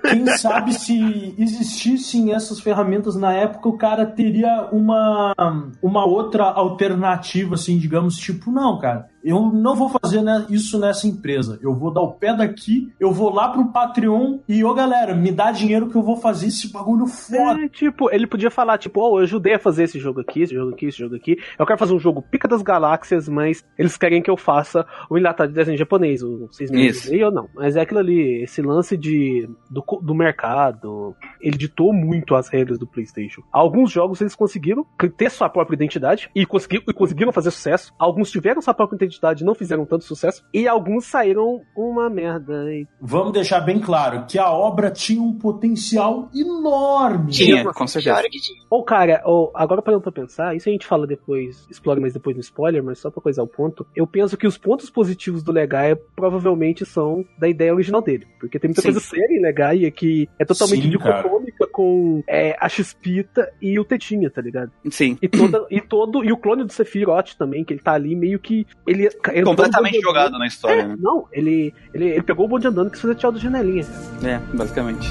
quem 0.09 0.37
sabe 0.37 0.73
se 0.73 1.35
existissem 1.37 2.33
essas 2.33 2.59
ferramentas 2.59 3.15
na 3.15 3.33
época, 3.33 3.69
o 3.69 3.77
cara 3.77 4.05
teria 4.05 4.67
uma, 4.71 5.33
uma 5.81 6.05
outra 6.05 6.43
alternativa, 6.45 7.55
assim, 7.55 7.77
digamos, 7.77 8.17
tipo, 8.17 8.51
não, 8.51 8.77
cara, 8.79 9.09
eu 9.23 9.51
não 9.51 9.75
vou 9.75 9.89
fazer 9.89 10.21
né, 10.21 10.45
isso 10.49 10.79
nessa 10.79 11.07
empresa. 11.07 11.59
Eu 11.61 11.73
vou 11.75 11.91
dar 11.91 12.01
o 12.01 12.11
pé 12.13 12.33
daqui, 12.35 12.91
eu 12.99 13.11
vou 13.11 13.33
lá 13.33 13.49
pro 13.49 13.65
Patreon 13.71 14.39
e, 14.47 14.63
ô 14.63 14.73
galera, 14.73 15.13
me 15.15 15.31
dá 15.31 15.51
dinheiro 15.51 15.89
que 15.89 15.95
eu 15.95 16.01
vou 16.01 16.15
fazer 16.17 16.47
esse 16.47 16.71
bagulho 16.71 17.05
foda. 17.07 17.61
É, 17.63 17.69
tipo, 17.69 18.09
ele 18.11 18.25
podia 18.27 18.49
falar, 18.51 18.77
tipo, 18.77 18.99
oh, 19.01 19.19
eu 19.19 19.23
ajudei 19.23 19.53
a 19.55 19.59
fazer 19.59 19.83
esse 19.83 19.99
jogo 19.99 20.21
aqui, 20.21 20.41
esse 20.41 20.53
jogo 20.53 20.71
aqui, 20.73 20.85
esse 20.87 20.97
jogo 20.97 21.15
aqui. 21.15 21.37
Eu 21.57 21.65
quero 21.65 21.77
fazer 21.79 21.93
um 21.93 21.99
jogo 21.99 22.21
pica 22.21 22.47
das 22.47 22.61
galáxias, 22.61 23.27
mas 23.29 23.63
eles 23.77 23.97
querem 23.97 24.21
que 24.21 24.29
eu 24.29 24.37
faça 24.37 24.85
o 25.09 25.17
enlatado 25.17 25.49
de 25.49 25.55
desenho 25.55 25.77
japonês. 25.77 26.21
o- 26.23 26.47
Vocês 26.47 26.71
me 26.71 26.87
Isso. 26.87 27.07
entendem 27.07 27.25
ou 27.25 27.31
não? 27.31 27.47
Mas 27.55 27.75
é 27.75 27.81
aquilo 27.81 27.99
ali, 27.99 28.43
esse 28.43 28.61
lance 28.61 28.97
de 28.97 29.49
do, 29.69 29.83
do 30.01 30.15
mercado. 30.15 31.15
Ele 31.41 31.57
ditou 31.57 31.93
muito 31.93 32.35
as 32.35 32.47
regras 32.49 32.77
do 32.77 32.87
PlayStation. 32.87 33.41
Alguns 33.51 33.91
jogos 33.91 34.21
eles 34.21 34.35
conseguiram 34.35 34.85
ter 35.17 35.29
sua 35.31 35.49
própria 35.49 35.75
identidade 35.75 36.29
e, 36.35 36.45
consegui- 36.45 36.83
e 36.87 36.93
conseguiram 36.93 37.31
fazer 37.31 37.51
sucesso. 37.51 37.93
Alguns 37.97 38.31
tiveram 38.31 38.61
sua 38.61 38.73
própria 38.73 38.95
identidade 38.95 39.43
e 39.43 39.45
não 39.45 39.55
fizeram 39.55 39.85
tanto 39.85 40.03
sucesso. 40.05 40.43
E 40.53 40.67
alguns 40.67 41.05
saíram 41.05 41.61
uma 41.75 42.09
merda. 42.09 42.73
E 42.73 42.87
Vamos 42.99 43.33
deixar 43.33 43.59
bem 43.61 43.79
claro 43.79 44.25
que 44.27 44.37
a 44.37 44.49
obra 44.51 44.89
tinha 44.91 45.21
um 45.21 45.33
potencial 45.33 46.29
enorme. 46.33 47.31
Tinha, 47.31 47.63
com 47.73 47.87
certeza. 47.87 48.21
Ou, 48.69 48.83
cara, 48.83 49.21
ou, 49.25 49.51
agora 49.55 49.81
parando 49.81 50.03
pra 50.03 50.11
pensar, 50.11 50.55
isso 50.55 50.69
a 50.69 50.71
gente 50.71 50.85
fala 50.85 51.05
depois, 51.07 51.67
explora 51.69 51.99
mais 51.99 52.13
depois 52.13 52.35
no 52.35 52.41
spoiler, 52.41 52.83
mas 52.83 52.99
só 52.99 53.09
pra 53.09 53.21
coisar 53.21 53.43
o 53.43 53.47
ponto, 53.47 53.85
eu 53.95 54.05
penso 54.07 54.37
que 54.37 54.47
os 54.47 54.57
pontos 54.57 54.89
positivos 54.89 55.43
do 55.43 55.51
Legaia 55.51 55.95
provavelmente 56.15 56.85
são 56.85 57.25
da 57.39 57.47
ideia 57.49 57.73
original 57.73 58.01
dele. 58.01 58.27
Porque 58.39 58.59
tem 58.59 58.69
muita 58.69 58.81
Sim. 58.81 58.89
coisa 58.91 58.99
séria 58.99 59.37
em 59.37 59.41
Legaia 59.41 59.91
que 59.91 60.27
é 60.39 60.45
totalmente 60.45 60.89
Sim, 60.89 60.97
cara. 60.97 61.23
Com 61.71 62.23
é, 62.27 62.55
a 62.59 62.67
Xpita 62.67 63.51
e 63.61 63.79
o 63.79 63.85
Tetinha, 63.85 64.29
tá 64.29 64.41
ligado? 64.41 64.71
Sim. 64.89 65.17
E, 65.21 65.27
toda, 65.27 65.65
e 65.69 65.81
todo. 65.81 66.23
E 66.23 66.31
o 66.31 66.37
clone 66.37 66.63
do 66.63 66.71
Sephiroth 66.73 67.35
também, 67.37 67.63
que 67.63 67.73
ele 67.73 67.81
tá 67.81 67.93
ali 67.93 68.15
meio 68.15 68.39
que. 68.39 68.65
Ele 68.85 69.09
Completamente 69.43 69.93
bonde 69.93 70.03
jogado 70.03 70.37
na 70.37 70.47
história, 70.47 70.81
É, 70.81 70.87
né? 70.87 70.95
não, 70.99 71.27
ele, 71.31 71.73
ele, 71.93 72.05
ele 72.05 72.23
pegou 72.23 72.45
o 72.45 72.49
bonde 72.49 72.67
andando 72.67 72.87
e 72.87 72.91
quis 72.91 73.01
fazer 73.01 73.15
tchau 73.15 73.31
da 73.31 73.39
janelinha. 73.39 73.85
É, 74.23 74.37
basicamente. 74.55 75.09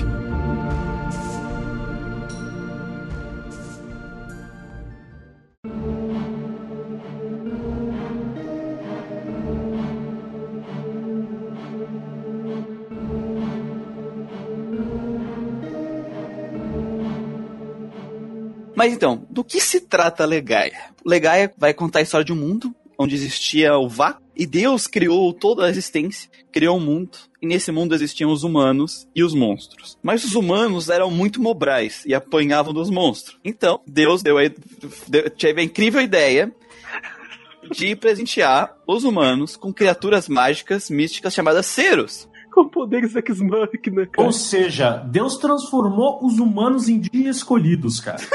Mas 18.81 18.95
então, 18.95 19.27
do 19.29 19.45
que 19.45 19.61
se 19.61 19.79
trata 19.79 20.25
Legaia? 20.25 20.85
Legaia 21.05 21.53
vai 21.59 21.75
contar 21.75 21.99
a 21.99 22.03
história 22.03 22.25
de 22.25 22.33
um 22.33 22.37
mundo 22.37 22.75
onde 22.99 23.15
existia 23.15 23.77
o 23.77 23.87
vácuo 23.87 24.23
e 24.35 24.47
Deus 24.47 24.87
criou 24.87 25.35
toda 25.35 25.67
a 25.67 25.69
existência, 25.69 26.31
criou 26.51 26.79
um 26.79 26.81
mundo 26.81 27.19
e 27.43 27.47
nesse 27.47 27.71
mundo 27.71 27.95
existiam 27.95 28.33
os 28.33 28.43
humanos 28.43 29.07
e 29.15 29.23
os 29.23 29.35
monstros. 29.35 29.99
Mas 30.03 30.25
os 30.25 30.35
humanos 30.35 30.89
eram 30.89 31.11
muito 31.11 31.43
mobrais 31.43 32.07
e 32.07 32.15
apanhavam 32.15 32.73
dos 32.73 32.89
monstros. 32.89 33.39
Então, 33.45 33.83
Deus 33.87 34.23
deu 34.23 34.39
a, 34.39 34.45
deu- 35.07 35.29
teve 35.29 35.61
a 35.61 35.65
incrível 35.65 36.01
ideia 36.01 36.51
de 37.71 37.95
presentear 37.95 38.75
os 38.87 39.05
humanos 39.05 39.57
com 39.57 39.75
criaturas 39.75 40.27
mágicas 40.27 40.89
místicas 40.89 41.35
chamadas 41.35 41.67
Ceros. 41.67 42.31
Com 42.53 42.69
poderes 42.69 43.15
X-Machina, 43.15 44.07
cara. 44.07 44.27
Ou 44.27 44.33
seja, 44.33 44.97
Deus 44.97 45.37
transformou 45.37 46.25
os 46.25 46.39
humanos 46.39 46.89
em 46.89 46.99
dia 46.99 47.31
escolhidos, 47.31 48.01
cara. 48.01 48.21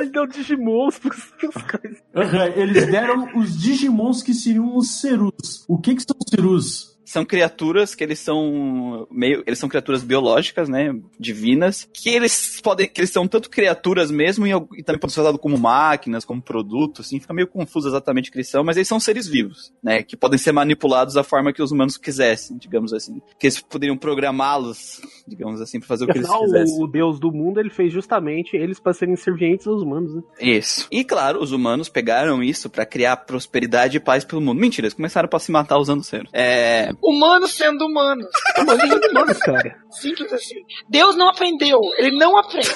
Ele 0.00 0.10
deu 0.10 0.26
Digimons 0.26 0.98
pros, 0.98 1.24
pros 1.38 1.62
caras. 1.62 1.98
Aham, 2.14 2.46
Eles 2.56 2.86
deram 2.90 3.38
os 3.38 3.56
Digimons 3.56 4.22
que 4.22 4.32
seriam 4.34 4.76
os 4.76 5.00
Cerus. 5.00 5.64
O 5.68 5.78
que 5.78 5.94
que 5.94 6.02
são 6.02 6.16
Cerus? 6.28 6.89
São 7.10 7.24
criaturas 7.24 7.92
que 7.92 8.04
eles 8.04 8.20
são 8.20 9.04
meio, 9.10 9.42
eles 9.44 9.58
são 9.58 9.68
criaturas 9.68 10.04
biológicas, 10.04 10.68
né, 10.68 10.94
divinas, 11.18 11.88
que 11.92 12.08
eles 12.08 12.60
podem, 12.62 12.88
que 12.88 13.00
eles 13.00 13.10
são 13.10 13.26
tanto 13.26 13.50
criaturas 13.50 14.12
mesmo 14.12 14.46
e, 14.46 14.52
e 14.78 14.82
também 14.84 15.00
podem 15.00 15.12
ser 15.12 15.22
usados 15.22 15.40
como 15.40 15.58
máquinas, 15.58 16.24
como 16.24 16.40
produto, 16.40 17.00
assim, 17.00 17.18
fica 17.18 17.34
meio 17.34 17.48
confuso 17.48 17.88
exatamente 17.88 18.28
o 18.28 18.32
que 18.32 18.38
eles 18.38 18.48
são, 18.48 18.62
mas 18.62 18.76
eles 18.76 18.86
são 18.86 19.00
seres 19.00 19.26
vivos, 19.26 19.72
né, 19.82 20.04
que 20.04 20.16
podem 20.16 20.38
ser 20.38 20.52
manipulados 20.52 21.14
da 21.14 21.24
forma 21.24 21.52
que 21.52 21.60
os 21.60 21.72
humanos 21.72 21.96
quisessem, 21.96 22.56
digamos 22.56 22.92
assim, 22.92 23.20
que 23.36 23.48
eles 23.48 23.60
poderiam 23.60 23.96
programá-los, 23.96 25.02
digamos 25.26 25.60
assim, 25.60 25.80
para 25.80 25.88
fazer 25.88 26.04
o 26.04 26.06
que 26.06 26.18
eles 26.18 26.30
Afinal, 26.30 26.44
quisessem. 26.44 26.80
o 26.80 26.86
deus 26.86 27.18
do 27.18 27.32
mundo, 27.32 27.58
ele 27.58 27.70
fez 27.70 27.92
justamente 27.92 28.56
eles 28.56 28.78
para 28.78 28.92
serem 28.92 29.16
servientes 29.16 29.66
aos 29.66 29.82
humanos, 29.82 30.14
né? 30.14 30.22
Isso. 30.40 30.86
E 30.92 31.02
claro, 31.02 31.42
os 31.42 31.50
humanos 31.50 31.88
pegaram 31.88 32.40
isso 32.40 32.70
pra 32.70 32.86
criar 32.86 33.16
prosperidade 33.16 33.96
e 33.96 34.00
paz 34.00 34.24
pelo 34.24 34.40
mundo. 34.40 34.60
Mentira, 34.60 34.86
eles 34.86 34.94
começaram 34.94 35.28
pra 35.28 35.40
se 35.40 35.50
matar 35.50 35.76
usando 35.76 36.04
cero. 36.04 36.28
É, 36.32 36.92
Humanos 37.02 37.56
sendo 37.56 37.86
humanos. 37.86 38.28
Humanos 38.58 38.88
são 38.88 39.10
humanos, 39.10 39.38
cara. 39.38 39.76
Simples 39.90 40.32
assim. 40.32 40.56
Deus 40.88 41.16
não 41.16 41.28
aprendeu. 41.28 41.80
Ele 41.98 42.16
não 42.16 42.36
aprende. 42.36 42.68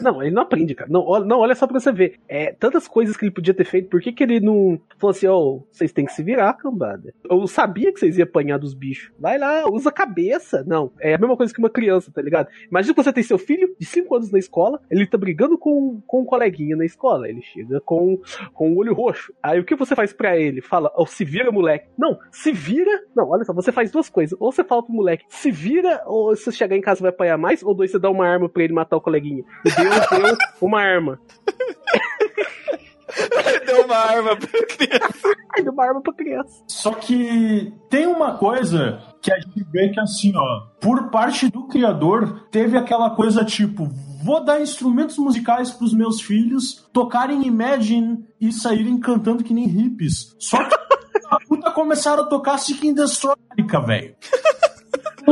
Não, 0.00 0.22
ele 0.22 0.30
não 0.30 0.42
aprende, 0.42 0.74
cara. 0.74 0.90
Não, 0.90 1.04
olha, 1.04 1.24
não, 1.24 1.38
olha 1.38 1.54
só 1.54 1.66
pra 1.66 1.78
você 1.78 1.90
ver. 1.90 2.20
É, 2.28 2.52
tantas 2.52 2.86
coisas 2.86 3.16
que 3.16 3.24
ele 3.24 3.32
podia 3.32 3.54
ter 3.54 3.64
feito, 3.64 3.88
por 3.88 4.00
que, 4.00 4.12
que 4.12 4.22
ele 4.22 4.40
não 4.40 4.80
falou 4.98 5.10
assim, 5.10 5.26
ó, 5.26 5.60
vocês 5.70 5.92
têm 5.92 6.04
que 6.04 6.12
se 6.12 6.22
virar, 6.22 6.54
cambada? 6.54 7.12
Eu 7.28 7.46
sabia 7.46 7.92
que 7.92 7.98
vocês 7.98 8.16
iam 8.16 8.24
apanhar 8.24 8.58
dos 8.58 8.74
bichos. 8.74 9.10
Vai 9.18 9.38
lá, 9.38 9.64
usa 9.68 9.88
a 9.88 9.92
cabeça. 9.92 10.62
Não, 10.66 10.92
é 11.00 11.14
a 11.14 11.18
mesma 11.18 11.36
coisa 11.36 11.52
que 11.52 11.58
uma 11.58 11.70
criança, 11.70 12.12
tá 12.12 12.22
ligado? 12.22 12.48
Imagina 12.70 12.94
que 12.94 13.02
você 13.02 13.12
tem 13.12 13.22
seu 13.22 13.38
filho 13.38 13.74
de 13.78 13.86
5 13.86 14.14
anos 14.14 14.30
na 14.30 14.38
escola, 14.38 14.80
ele 14.90 15.06
tá 15.06 15.18
brigando 15.18 15.58
com, 15.58 16.00
com 16.06 16.22
um 16.22 16.24
coleguinha 16.24 16.76
na 16.76 16.84
escola. 16.84 17.28
Ele 17.28 17.42
chega 17.42 17.80
com, 17.80 18.20
com 18.54 18.72
o 18.72 18.78
olho 18.78 18.94
roxo. 18.94 19.32
Aí 19.42 19.58
o 19.58 19.64
que 19.64 19.74
você 19.74 19.94
faz 19.94 20.12
pra 20.12 20.36
ele? 20.36 20.60
Fala, 20.60 20.92
ó, 20.94 21.06
se 21.06 21.24
vira, 21.24 21.50
moleque. 21.50 21.88
Não, 21.98 22.18
se 22.30 22.52
vira. 22.52 23.02
Não, 23.16 23.28
olha 23.28 23.44
só, 23.44 23.52
você 23.52 23.67
faz 23.72 23.90
duas 23.90 24.08
coisas. 24.08 24.36
Ou 24.40 24.52
você 24.52 24.64
fala 24.64 24.82
pro 24.82 24.92
moleque, 24.92 25.24
se 25.28 25.50
vira, 25.50 26.02
ou 26.06 26.34
se 26.36 26.50
chegar 26.52 26.76
em 26.76 26.80
casa 26.80 27.00
vai 27.00 27.10
apanhar 27.10 27.38
mais, 27.38 27.62
ou 27.62 27.74
dois, 27.74 27.90
você 27.90 27.98
dá 27.98 28.10
uma 28.10 28.26
arma 28.26 28.48
pra 28.48 28.62
ele 28.62 28.72
matar 28.72 28.96
o 28.96 29.00
coleguinha. 29.00 29.44
E 29.64 29.70
Deus 29.70 30.08
deu 30.08 30.36
uma 30.60 30.80
arma. 30.80 31.20
deu 33.66 33.84
uma 33.84 33.96
arma 33.96 34.36
pra 34.36 34.66
criança. 34.66 35.38
Deu 35.62 35.72
uma 35.72 35.84
arma 35.84 36.00
pra 36.00 36.12
criança. 36.12 36.62
Só 36.68 36.92
que 36.92 37.72
tem 37.90 38.06
uma 38.06 38.38
coisa 38.38 39.02
que 39.20 39.32
a 39.32 39.40
gente 39.40 39.64
vê 39.72 39.88
que 39.88 39.98
assim, 39.98 40.32
ó, 40.36 40.68
por 40.80 41.10
parte 41.10 41.50
do 41.50 41.66
criador, 41.66 42.46
teve 42.50 42.78
aquela 42.78 43.10
coisa 43.10 43.44
tipo, 43.44 43.88
vou 44.22 44.44
dar 44.44 44.60
instrumentos 44.60 45.18
musicais 45.18 45.72
pros 45.72 45.92
meus 45.92 46.20
filhos 46.20 46.88
tocarem 46.92 47.44
Imagine 47.44 48.24
e 48.40 48.52
saírem 48.52 49.00
cantando 49.00 49.42
que 49.42 49.52
nem 49.52 49.66
hippies. 49.66 50.36
Só 50.38 50.62
que 50.62 50.76
a 51.30 51.38
puta 51.40 51.70
começaram 51.70 52.22
a 52.24 52.26
tocar 52.26 52.58
Seeking 52.58 52.94
Destroy, 52.94 53.36
velho. 53.80 54.16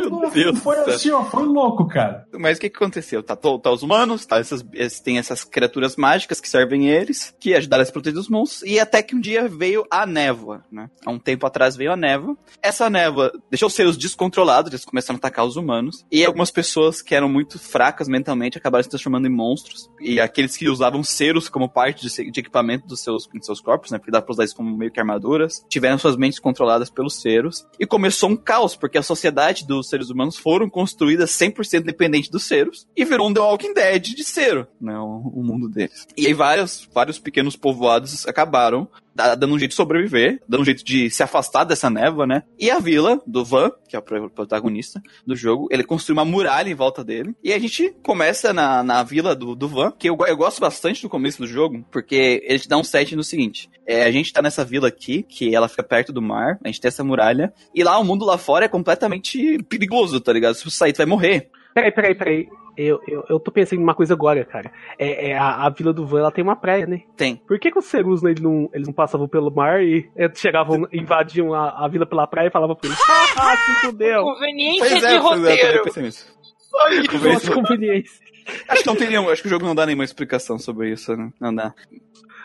Meu 0.00 0.30
Deus 0.30 0.58
Foi 0.60 0.78
assim, 0.78 1.10
ó, 1.10 1.24
foi 1.24 1.44
louco, 1.44 1.86
cara. 1.86 2.26
Mas 2.38 2.58
o 2.58 2.60
que, 2.60 2.70
que 2.70 2.76
aconteceu? 2.76 3.22
Tá, 3.22 3.36
tá 3.36 3.70
os 3.70 3.82
humanos, 3.82 4.26
tá 4.26 4.38
essas, 4.38 4.64
tem 5.02 5.18
essas 5.18 5.44
criaturas 5.44 5.96
mágicas 5.96 6.40
que 6.40 6.48
servem 6.48 6.88
eles, 6.88 7.34
que 7.40 7.54
ajudaram 7.54 7.82
a 7.82 7.86
se 7.86 7.92
proteger 7.92 8.14
dos 8.14 8.28
monstros, 8.28 8.62
e 8.62 8.78
até 8.78 9.02
que 9.02 9.14
um 9.14 9.20
dia 9.20 9.48
veio 9.48 9.86
a 9.90 10.06
névoa, 10.06 10.64
né? 10.70 10.90
Há 11.04 11.10
um 11.10 11.18
tempo 11.18 11.46
atrás 11.46 11.76
veio 11.76 11.92
a 11.92 11.96
névoa. 11.96 12.36
Essa 12.62 12.90
névoa 12.90 13.32
deixou 13.50 13.68
os 13.68 13.74
seres 13.74 13.96
descontrolados, 13.96 14.70
eles 14.72 14.84
começaram 14.84 15.16
a 15.16 15.18
atacar 15.18 15.44
os 15.44 15.56
humanos, 15.56 16.04
e 16.10 16.24
algumas 16.24 16.50
pessoas 16.50 17.02
que 17.02 17.14
eram 17.14 17.28
muito 17.28 17.58
fracas 17.58 18.08
mentalmente 18.08 18.58
acabaram 18.58 18.82
se 18.82 18.90
transformando 18.90 19.26
em 19.26 19.30
monstros, 19.30 19.90
e 20.00 20.20
aqueles 20.20 20.56
que 20.56 20.68
usavam 20.68 21.02
seros 21.02 21.48
como 21.48 21.68
parte 21.68 22.06
de, 22.06 22.30
de 22.30 22.40
equipamento 22.40 22.86
dos 22.86 23.00
seus, 23.00 23.26
dos 23.26 23.46
seus 23.46 23.60
corpos, 23.60 23.90
né? 23.90 23.98
Porque 23.98 24.10
dá 24.10 24.20
pra 24.20 24.32
usar 24.32 24.44
isso 24.44 24.56
como 24.56 24.76
meio 24.76 24.90
que 24.90 25.00
armaduras, 25.00 25.64
tiveram 25.68 25.98
suas 25.98 26.16
mentes 26.16 26.38
controladas 26.38 26.90
pelos 26.90 27.20
seros, 27.20 27.66
e 27.78 27.86
começou 27.86 28.30
um 28.30 28.36
caos, 28.36 28.76
porque 28.76 28.98
a 28.98 29.02
sociedade 29.02 29.66
dos 29.66 29.85
seres 29.88 30.10
humanos 30.10 30.36
foram 30.36 30.68
construídas 30.68 31.30
100% 31.30 31.82
dependente 31.82 32.30
dos 32.30 32.44
seros, 32.44 32.86
e 32.96 33.04
virou 33.04 33.28
um 33.28 33.34
The 33.34 33.40
Walking 33.40 33.74
Dead 33.74 34.02
de 34.02 34.24
cero, 34.24 34.66
né, 34.80 34.98
o, 34.98 35.32
o 35.34 35.42
mundo 35.42 35.68
deles. 35.68 36.06
E 36.16 36.26
aí 36.26 36.34
vários, 36.34 36.88
vários 36.92 37.18
pequenos 37.18 37.56
povoados 37.56 38.26
acabaram 38.26 38.88
dando 39.16 39.54
um 39.54 39.58
jeito 39.58 39.70
de 39.70 39.76
sobreviver, 39.76 40.40
dando 40.48 40.60
um 40.60 40.64
jeito 40.64 40.84
de 40.84 41.10
se 41.10 41.22
afastar 41.22 41.64
dessa 41.64 41.88
névoa, 41.88 42.26
né? 42.26 42.42
E 42.58 42.70
a 42.70 42.78
vila 42.78 43.20
do 43.26 43.44
Van, 43.44 43.70
que 43.88 43.96
é 43.96 43.98
o 43.98 44.02
pro- 44.02 44.30
protagonista 44.30 45.02
do 45.26 45.34
jogo, 45.34 45.68
ele 45.70 45.82
construi 45.82 46.12
uma 46.12 46.24
muralha 46.24 46.68
em 46.68 46.74
volta 46.74 47.02
dele. 47.02 47.34
E 47.42 47.52
a 47.52 47.58
gente 47.58 47.94
começa 48.02 48.52
na, 48.52 48.82
na 48.82 49.02
vila 49.02 49.34
do, 49.34 49.54
do 49.54 49.68
Van, 49.68 49.92
que 49.98 50.08
eu, 50.08 50.16
eu 50.26 50.36
gosto 50.36 50.60
bastante 50.60 51.02
do 51.02 51.08
começo 51.08 51.38
do 51.38 51.46
jogo, 51.46 51.84
porque 51.90 52.42
ele 52.44 52.58
te 52.58 52.68
dá 52.68 52.76
um 52.76 52.84
set 52.84 53.16
no 53.16 53.24
seguinte: 53.24 53.70
é, 53.86 54.04
a 54.04 54.10
gente 54.10 54.32
tá 54.32 54.42
nessa 54.42 54.64
vila 54.64 54.88
aqui, 54.88 55.22
que 55.22 55.54
ela 55.54 55.68
fica 55.68 55.82
perto 55.82 56.12
do 56.12 56.20
mar, 56.22 56.58
a 56.62 56.68
gente 56.68 56.80
tem 56.80 56.88
essa 56.88 57.04
muralha, 57.04 57.52
e 57.74 57.82
lá 57.82 57.98
o 57.98 58.04
mundo 58.04 58.24
lá 58.24 58.36
fora 58.36 58.66
é 58.66 58.68
completamente 58.68 59.62
perigoso, 59.64 60.20
tá 60.20 60.32
ligado? 60.32 60.54
Se 60.54 60.64
você 60.64 60.76
sair, 60.76 60.92
tu 60.92 60.98
vai 60.98 61.06
morrer. 61.06 61.50
Peraí, 61.76 61.92
peraí, 61.92 62.14
peraí. 62.14 62.48
Eu, 62.74 63.00
eu, 63.06 63.22
eu 63.28 63.38
tô 63.38 63.50
pensando 63.52 63.80
em 63.80 63.82
uma 63.82 63.94
coisa 63.94 64.14
agora, 64.14 64.42
cara. 64.46 64.72
É, 64.98 65.28
é 65.30 65.38
a, 65.38 65.66
a 65.66 65.68
Vila 65.70 65.92
do 65.92 66.06
Van, 66.06 66.20
ela 66.20 66.30
tem 66.32 66.42
uma 66.42 66.56
praia, 66.56 66.86
né? 66.86 67.02
Tem. 67.16 67.36
Por 67.36 67.58
que, 67.58 67.70
que 67.70 67.78
os 67.78 67.84
Cerus, 67.84 68.22
né, 68.22 68.30
eles, 68.30 68.42
não, 68.42 68.70
eles 68.72 68.86
não 68.86 68.94
passavam 68.94 69.28
pelo 69.28 69.50
mar 69.54 69.82
e 69.82 70.08
eh, 70.16 70.30
chegavam, 70.34 70.88
invadiam 70.90 71.52
a, 71.52 71.84
a 71.84 71.88
vila 71.88 72.06
pela 72.06 72.26
praia 72.26 72.48
e 72.48 72.50
falavam 72.50 72.74
pra 72.74 72.88
eles, 72.88 72.98
ah, 73.38 73.56
se 73.80 73.86
fudeu. 73.86 74.22
Conveniência 74.24 74.88
Pois 74.88 75.00
de 75.00 75.06
é, 75.06 75.20
pois 75.20 75.44
é, 75.44 75.52
eu 75.52 75.56
roteiro. 75.56 75.84
pensei 75.84 76.02
nisso. 76.02 76.38
Só 76.58 76.88
isso. 76.88 77.10
Conveniência- 77.10 77.50
Nossa, 77.50 77.62
conveniência. 77.68 78.26
Acho 78.68 78.82
que 78.82 78.86
não 78.88 78.96
teria, 78.96 79.20
acho 79.20 79.42
que 79.42 79.48
o 79.48 79.50
jogo 79.50 79.64
não 79.66 79.74
dá 79.74 79.84
nenhuma 79.84 80.04
explicação 80.04 80.58
sobre 80.58 80.90
isso, 80.92 81.14
né? 81.14 81.30
Não 81.40 81.54
dá. 81.54 81.74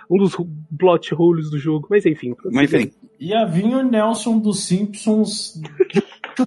Um 0.10 0.18
dos 0.18 0.36
plot 0.78 1.14
holes 1.16 1.50
do 1.50 1.58
jogo. 1.58 1.88
Mas 1.90 2.06
enfim. 2.06 2.36
Mas 2.52 2.74
enfim. 2.74 2.92
Ia 3.22 3.46
vir 3.46 3.66
o 3.66 3.84
Nelson 3.84 4.40
dos 4.40 4.66
Simpsons 4.66 5.62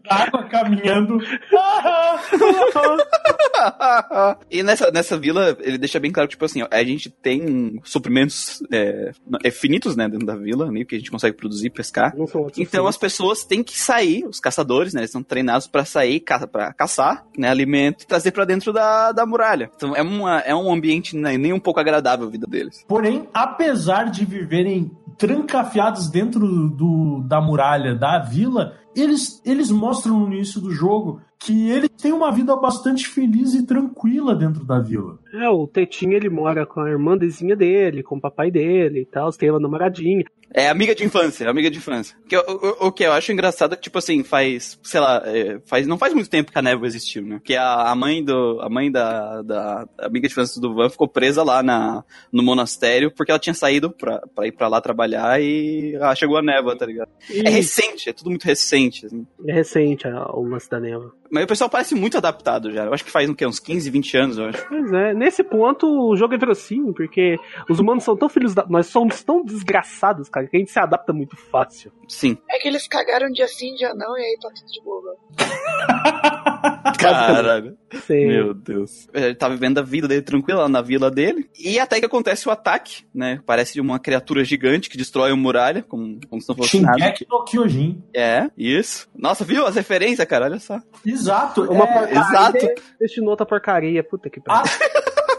d'água 0.02 0.48
caminhando. 0.48 1.18
e 4.50 4.62
nessa, 4.62 4.90
nessa 4.90 5.16
vila, 5.16 5.56
ele 5.60 5.78
deixa 5.78 5.98
bem 6.00 6.10
claro 6.10 6.28
que, 6.28 6.34
tipo 6.34 6.44
assim, 6.44 6.60
ó, 6.62 6.68
a 6.70 6.82
gente 6.82 7.08
tem 7.10 7.80
suprimentos 7.84 8.60
é, 8.72 9.12
é, 9.44 9.52
finitos, 9.52 9.94
né, 9.94 10.08
dentro 10.08 10.26
da 10.26 10.34
vila, 10.34 10.68
né, 10.70 10.84
que 10.84 10.96
a 10.96 10.98
gente 10.98 11.10
consegue 11.10 11.36
produzir, 11.36 11.70
pescar. 11.70 12.12
Então 12.58 12.88
as 12.88 12.96
pessoas 12.96 13.44
têm 13.44 13.62
que 13.62 13.78
sair, 13.78 14.24
os 14.24 14.40
caçadores, 14.40 14.94
né? 14.94 15.02
Eles 15.02 15.10
são 15.10 15.22
treinados 15.22 15.68
pra 15.68 15.84
sair, 15.84 16.20
ca 16.20 16.46
pra 16.46 16.72
caçar, 16.72 17.26
né? 17.38 17.48
Alimento 17.48 18.02
e 18.02 18.06
trazer 18.06 18.32
pra 18.32 18.44
dentro 18.44 18.72
da, 18.72 19.12
da 19.12 19.24
muralha. 19.24 19.70
Então 19.76 19.94
é, 19.94 20.02
uma, 20.02 20.40
é 20.40 20.52
um 20.54 20.72
ambiente 20.72 21.16
né, 21.16 21.38
nem 21.38 21.52
um 21.52 21.60
pouco 21.60 21.78
agradável 21.78 22.26
a 22.26 22.30
vida 22.30 22.48
deles. 22.48 22.84
Porém, 22.88 23.28
apesar 23.32 24.10
de 24.10 24.24
viverem 24.24 24.90
trancafiados 25.16 26.08
dentro 26.08 26.44
do, 26.68 27.22
da 27.26 27.40
muralha 27.40 27.94
da 27.94 28.18
vila, 28.18 28.74
eles, 28.94 29.42
eles 29.44 29.70
mostram 29.70 30.20
no 30.20 30.32
início 30.32 30.60
do 30.60 30.70
jogo 30.70 31.20
que 31.38 31.68
eles 31.70 31.90
têm 31.90 32.12
uma 32.12 32.32
vida 32.32 32.56
bastante 32.56 33.06
feliz 33.06 33.54
e 33.54 33.66
tranquila 33.66 34.34
dentro 34.34 34.64
da 34.64 34.78
vila. 34.78 35.18
É, 35.32 35.48
o 35.48 35.66
Tetinho 35.66 36.14
ele 36.14 36.30
mora 36.30 36.64
com 36.64 36.80
a 36.80 36.88
irmãzinha 36.88 37.54
dele, 37.54 38.02
com 38.02 38.16
o 38.16 38.20
papai 38.20 38.50
dele 38.50 39.00
e 39.00 39.06
tal, 39.06 39.30
tem 39.30 39.50
uma 39.50 39.60
namoradinha. 39.60 40.24
É 40.56 40.68
amiga 40.68 40.94
de 40.94 41.02
infância, 41.04 41.50
amiga 41.50 41.68
de 41.68 41.78
infância. 41.78 42.16
Que, 42.28 42.36
eu- 42.36 42.44
o, 42.80 42.86
o 42.86 42.92
que 42.92 43.02
eu 43.02 43.12
acho 43.12 43.32
engraçado 43.32 43.72
é 43.72 43.76
que, 43.76 43.82
tipo 43.82 43.98
assim, 43.98 44.22
faz, 44.22 44.78
sei 44.84 45.00
lá, 45.00 45.20
é, 45.26 45.58
faz, 45.66 45.84
não 45.84 45.98
faz 45.98 46.14
muito 46.14 46.30
tempo 46.30 46.52
que 46.52 46.58
a 46.58 46.62
névoa 46.62 46.86
existiu, 46.86 47.22
né? 47.22 47.40
Que 47.42 47.56
a, 47.56 47.90
a 47.90 47.94
mãe 47.96 48.22
do, 48.24 48.60
a 48.62 48.68
mãe 48.70 48.88
da, 48.90 49.42
da 49.42 49.84
amiga 49.98 50.28
de 50.28 50.32
infância 50.32 50.60
do 50.60 50.72
Van 50.72 50.88
ficou 50.88 51.08
presa 51.08 51.42
lá 51.42 51.60
na, 51.60 52.04
no 52.32 52.40
monastério 52.42 53.10
porque 53.10 53.32
ela 53.32 53.38
tinha 53.40 53.52
saído 53.54 53.90
pra, 53.90 54.20
pra 54.32 54.46
ir 54.46 54.52
pra 54.52 54.68
lá 54.68 54.80
trabalhar 54.80 55.40
e 55.42 55.96
ah, 56.00 56.14
chegou 56.14 56.36
a 56.36 56.42
névoa, 56.42 56.78
tá 56.78 56.86
ligado? 56.86 57.08
E 57.28 57.40
É 57.40 57.50
recente, 57.50 58.08
é 58.08 58.12
tudo 58.12 58.30
muito 58.30 58.44
recente, 58.44 59.06
assim. 59.06 59.26
é 59.48 59.52
recente 59.52 60.06
a- 60.06 60.30
o 60.32 60.44
lance 60.46 60.70
da 60.70 60.78
neva. 60.78 61.12
Mas 61.34 61.42
o 61.42 61.48
pessoal 61.48 61.68
parece 61.68 61.96
muito 61.96 62.16
adaptado 62.16 62.70
já. 62.70 62.84
Eu 62.84 62.94
acho 62.94 63.04
que 63.04 63.10
faz 63.10 63.28
o 63.28 63.34
quê? 63.34 63.44
Uns 63.44 63.58
15, 63.58 63.90
20 63.90 64.16
anos, 64.16 64.38
eu 64.38 64.44
acho. 64.46 64.68
Pois 64.68 64.92
é, 64.92 65.12
nesse 65.12 65.42
ponto 65.42 65.84
o 65.84 66.14
jogo 66.14 66.32
é 66.32 66.38
verossímil, 66.38 66.94
porque 66.94 67.36
os 67.68 67.80
humanos 67.80 68.04
são 68.04 68.16
tão 68.16 68.28
filhos 68.28 68.54
da. 68.54 68.64
Nós 68.68 68.86
somos 68.86 69.20
tão 69.24 69.44
desgraçados, 69.44 70.28
cara, 70.28 70.46
que 70.46 70.56
a 70.56 70.60
gente 70.60 70.70
se 70.70 70.78
adapta 70.78 71.12
muito 71.12 71.36
fácil. 71.36 71.90
Sim. 72.08 72.38
É 72.48 72.60
que 72.60 72.68
eles 72.68 72.86
cagaram 72.86 73.32
dia 73.32 73.48
sim, 73.48 73.74
dia 73.74 73.92
não, 73.94 74.16
e 74.16 74.20
aí 74.20 74.38
tá 74.40 74.48
tudo 74.54 74.70
de 74.70 74.80
boa. 74.84 75.16
Caralho. 76.98 77.76
Sim. 78.06 78.26
Meu 78.26 78.54
Deus. 78.54 79.08
Ele 79.12 79.34
tá 79.34 79.48
vivendo 79.48 79.78
a 79.78 79.82
vida 79.82 80.06
dele 80.06 80.22
tranquila 80.22 80.62
lá 80.62 80.68
na 80.68 80.82
vila 80.82 81.10
dele. 81.10 81.48
E 81.58 81.78
até 81.78 81.98
que 81.98 82.06
acontece 82.06 82.48
o 82.48 82.52
ataque, 82.52 83.04
né? 83.14 83.40
Parece 83.44 83.80
uma 83.80 83.98
criatura 83.98 84.44
gigante 84.44 84.88
que 84.88 84.96
destrói 84.96 85.32
uma 85.32 85.42
muralha, 85.42 85.82
como, 85.82 86.18
como 86.28 86.40
se 86.40 86.48
não 86.48 86.56
fosse 86.56 86.80
nada. 86.80 86.98
Shingeki 86.98 87.26
no 87.28 87.44
Kyojin. 87.44 88.02
É, 88.14 88.48
isso. 88.56 89.08
Nossa, 89.14 89.44
viu 89.44 89.66
as 89.66 89.76
referências, 89.76 90.26
cara? 90.26 90.46
Olha 90.46 90.58
só. 90.58 90.80
Exato. 91.04 91.23
Uma 91.62 91.84
é, 91.84 91.86
porcaria. 91.86 92.20
exato. 92.20 92.82
Destinou 93.00 93.30
outra 93.30 93.46
porcaria, 93.46 94.02
puta 94.04 94.28
que 94.30 94.40
pariu. 94.40 94.70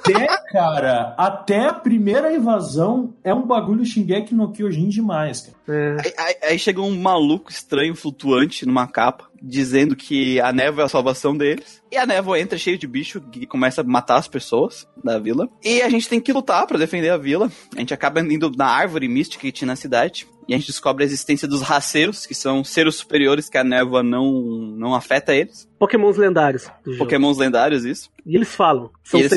até, 0.06 0.28
cara, 0.52 1.16
até 1.18 1.66
a 1.68 1.74
primeira 1.74 2.32
invasão 2.34 3.14
é 3.24 3.34
um 3.34 3.46
bagulho 3.46 3.86
Shingeki 3.86 4.36
no 4.36 4.52
Kyojin 4.52 4.88
demais, 4.90 5.42
cara. 5.42 5.58
É. 5.78 5.98
Aí, 6.06 6.14
aí- 6.18 6.50
aí 6.52 6.60
chega 6.60 6.82
um 6.82 6.96
maluco 7.00 7.50
estranho 7.52 7.96
flutuante 7.96 8.66
numa 8.66 8.88
capa, 8.88 9.26
dizendo 9.42 9.96
que 9.96 10.40
a 10.40 10.52
névoa 10.52 10.84
é 10.84 10.86
a 10.86 10.90
salvação 10.90 11.36
deles. 11.36 11.82
E 11.92 11.98
a 11.98 12.06
névoa 12.06 12.40
entra 12.40 12.58
cheio 12.58 12.78
de 12.78 12.88
bicho 12.88 13.22
que 13.22 13.46
começa 13.46 13.82
a 13.82 13.84
matar 13.84 14.18
as 14.18 14.28
pessoas 14.28 14.88
da 15.04 15.18
vila. 15.20 15.48
E 15.64 15.82
a 15.82 15.90
gente 15.90 16.08
tem 16.10 16.20
que 16.20 16.34
lutar 16.34 16.66
pra 16.68 16.78
defender 16.78 17.10
a 17.10 17.18
vila. 17.18 17.52
A 17.76 17.80
gente 17.80 17.94
acaba 17.94 18.20
indo 18.22 18.52
na 18.56 18.66
árvore 18.68 19.08
mística 19.08 19.42
que 19.42 19.52
tinha 19.52 19.68
na 19.68 19.76
cidade. 19.76 20.28
E 20.48 20.54
a 20.54 20.58
gente 20.58 20.68
descobre 20.68 21.04
a 21.04 21.08
existência 21.08 21.48
dos 21.48 21.62
raceiros, 21.64 22.26
que 22.28 22.36
são 22.36 22.64
seres 22.64 22.96
superiores 22.96 23.50
que 23.50 23.58
a 23.58 23.64
névoa 23.64 24.04
não, 24.04 24.32
não 24.78 24.94
afeta 24.94 25.34
eles. 25.36 25.68
Pokémons 25.80 26.18
lendários. 26.18 26.70
Pokémons 27.00 27.38
lendários, 27.38 27.84
isso. 27.84 28.12
E 28.26 28.36
eles 28.36 28.54
falam. 28.54 28.92
São 29.04 29.20
eles 29.20 29.32